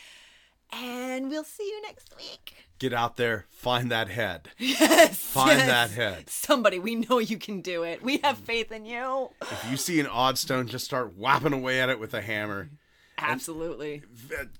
and 0.71 1.29
we'll 1.29 1.43
see 1.43 1.63
you 1.63 1.81
next 1.83 2.15
week. 2.17 2.53
Get 2.77 2.91
out 2.93 3.15
there, 3.15 3.45
find 3.49 3.89
that 3.91 4.09
head. 4.09 4.49
Yes, 4.57 5.17
Find 5.19 5.57
yes. 5.59 5.67
that 5.67 5.91
head. 5.91 6.29
Somebody, 6.29 6.77
we 6.79 6.95
know 6.95 7.19
you 7.19 7.37
can 7.37 7.61
do 7.61 7.83
it. 7.83 8.01
We 8.03 8.17
have 8.17 8.37
faith 8.37 8.71
in 8.71 8.85
you. 8.85 9.29
If 9.41 9.65
you 9.71 9.77
see 9.77 9.99
an 9.99 10.07
odd 10.07 10.37
stone, 10.37 10.67
just 10.67 10.83
start 10.85 11.15
whapping 11.17 11.53
away 11.53 11.79
at 11.79 11.89
it 11.89 11.99
with 11.99 12.13
a 12.13 12.21
hammer. 12.21 12.69
Absolutely. 13.17 14.01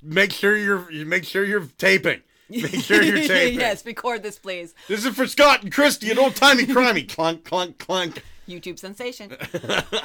Make 0.01 0.31
sure 0.31 0.55
you're 0.55 0.89
make 1.05 1.25
sure 1.25 1.43
you're 1.43 1.67
taping. 1.77 2.21
Make 2.49 2.75
sure 2.83 3.01
you're 3.01 3.17
taping. 3.27 3.59
yes, 3.59 3.85
record 3.85 4.23
this, 4.23 4.39
please. 4.39 4.73
This 4.87 5.03
is 5.05 5.13
for 5.13 5.27
Scott 5.27 5.63
and 5.63 5.71
Christy 5.73 6.09
an 6.11 6.17
old 6.19 6.35
timey 6.37 6.65
crimey. 6.65 7.07
clunk, 7.13 7.43
clunk, 7.43 7.77
clunk. 7.79 8.23
YouTube 8.47 8.79
sensation. 8.79 9.31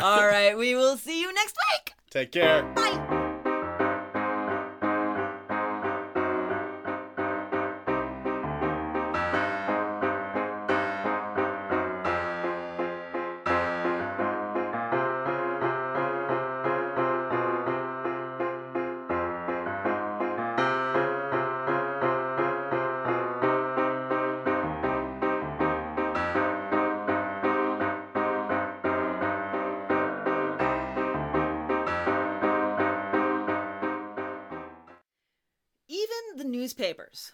All 0.01 0.27
right, 0.27 0.57
we 0.57 0.75
will 0.75 0.97
see 0.97 1.21
you 1.21 1.33
next 1.33 1.57
week. 1.73 1.95
Take 2.11 2.33
care. 2.33 2.63
Bye. 2.75 3.20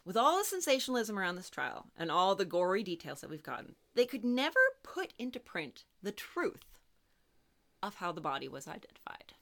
With 0.05 0.17
all 0.17 0.39
the 0.39 0.45
sensationalism 0.45 1.19
around 1.19 1.37
this 1.37 1.51
trial 1.51 1.87
and 1.99 2.11
all 2.11 2.35
the 2.35 2.45
gory 2.45 2.83
details 2.83 3.21
that 3.21 3.31
we've 3.31 3.43
gotten, 3.43 3.75
they 3.95 4.07
could 4.07 4.25
never 4.25 4.59
put 4.83 5.13
into 5.19 5.41
print 5.41 5.85
the 6.03 6.13
truth 6.13 6.65
of 7.83 7.97
how 7.97 8.13
the 8.13 8.21
body 8.21 8.49
was 8.49 8.67
identified. 8.67 9.35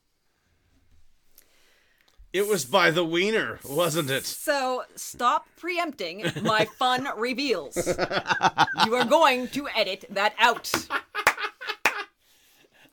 It 2.33 2.49
was 2.49 2.65
by 2.65 2.91
the 2.91 3.05
wiener, 3.05 3.61
wasn't 3.65 4.11
it? 4.11 4.27
So 4.27 4.83
stop 4.97 5.47
preempting 5.57 6.25
my 6.43 6.65
fun 6.65 7.07
reveals. 7.17 7.77
You 8.85 8.95
are 8.97 9.05
going 9.05 9.47
to 9.49 9.69
edit 9.77 10.05
that 10.11 10.35
out. 10.41 10.73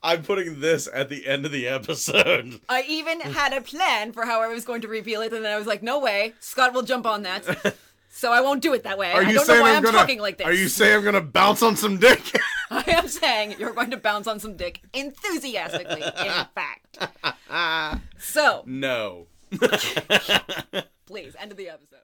I'm 0.03 0.23
putting 0.23 0.59
this 0.61 0.88
at 0.91 1.09
the 1.09 1.27
end 1.27 1.45
of 1.45 1.51
the 1.51 1.67
episode. 1.67 2.59
I 2.69 2.83
even 2.88 3.19
had 3.21 3.53
a 3.53 3.61
plan 3.61 4.11
for 4.13 4.25
how 4.25 4.41
I 4.41 4.47
was 4.47 4.65
going 4.65 4.81
to 4.81 4.88
reveal 4.88 5.21
it, 5.21 5.31
and 5.31 5.45
then 5.45 5.51
I 5.53 5.57
was 5.57 5.67
like, 5.67 5.83
no 5.83 5.99
way, 5.99 6.33
Scott 6.39 6.73
will 6.73 6.81
jump 6.83 7.05
on 7.05 7.23
that. 7.23 7.75
So 8.13 8.33
I 8.33 8.41
won't 8.41 8.61
do 8.61 8.73
it 8.73 8.83
that 8.83 8.97
way. 8.97 9.09
Are 9.13 9.23
I 9.23 9.30
you 9.30 9.35
don't 9.35 9.45
saying 9.45 9.59
know 9.59 9.63
why 9.63 9.69
I'm 9.71 9.77
I'm 9.77 9.83
gonna? 9.83 9.97
talking 9.97 10.19
like 10.19 10.38
this. 10.38 10.45
Are 10.45 10.51
you 10.51 10.67
saying 10.67 10.97
I'm 10.97 11.03
gonna 11.05 11.21
bounce 11.21 11.63
on 11.63 11.77
some 11.77 11.97
dick? 11.97 12.19
I 12.69 12.83
am 12.91 13.07
saying 13.07 13.55
you're 13.57 13.71
going 13.71 13.89
to 13.91 13.97
bounce 13.97 14.27
on 14.27 14.38
some 14.41 14.57
dick 14.57 14.81
enthusiastically, 14.93 16.01
in 16.03 16.45
fact. 16.53 18.03
So, 18.19 18.63
no. 18.65 19.27
please, 21.05 21.38
end 21.39 21.51
of 21.51 21.57
the 21.57 21.69
episode. 21.69 21.99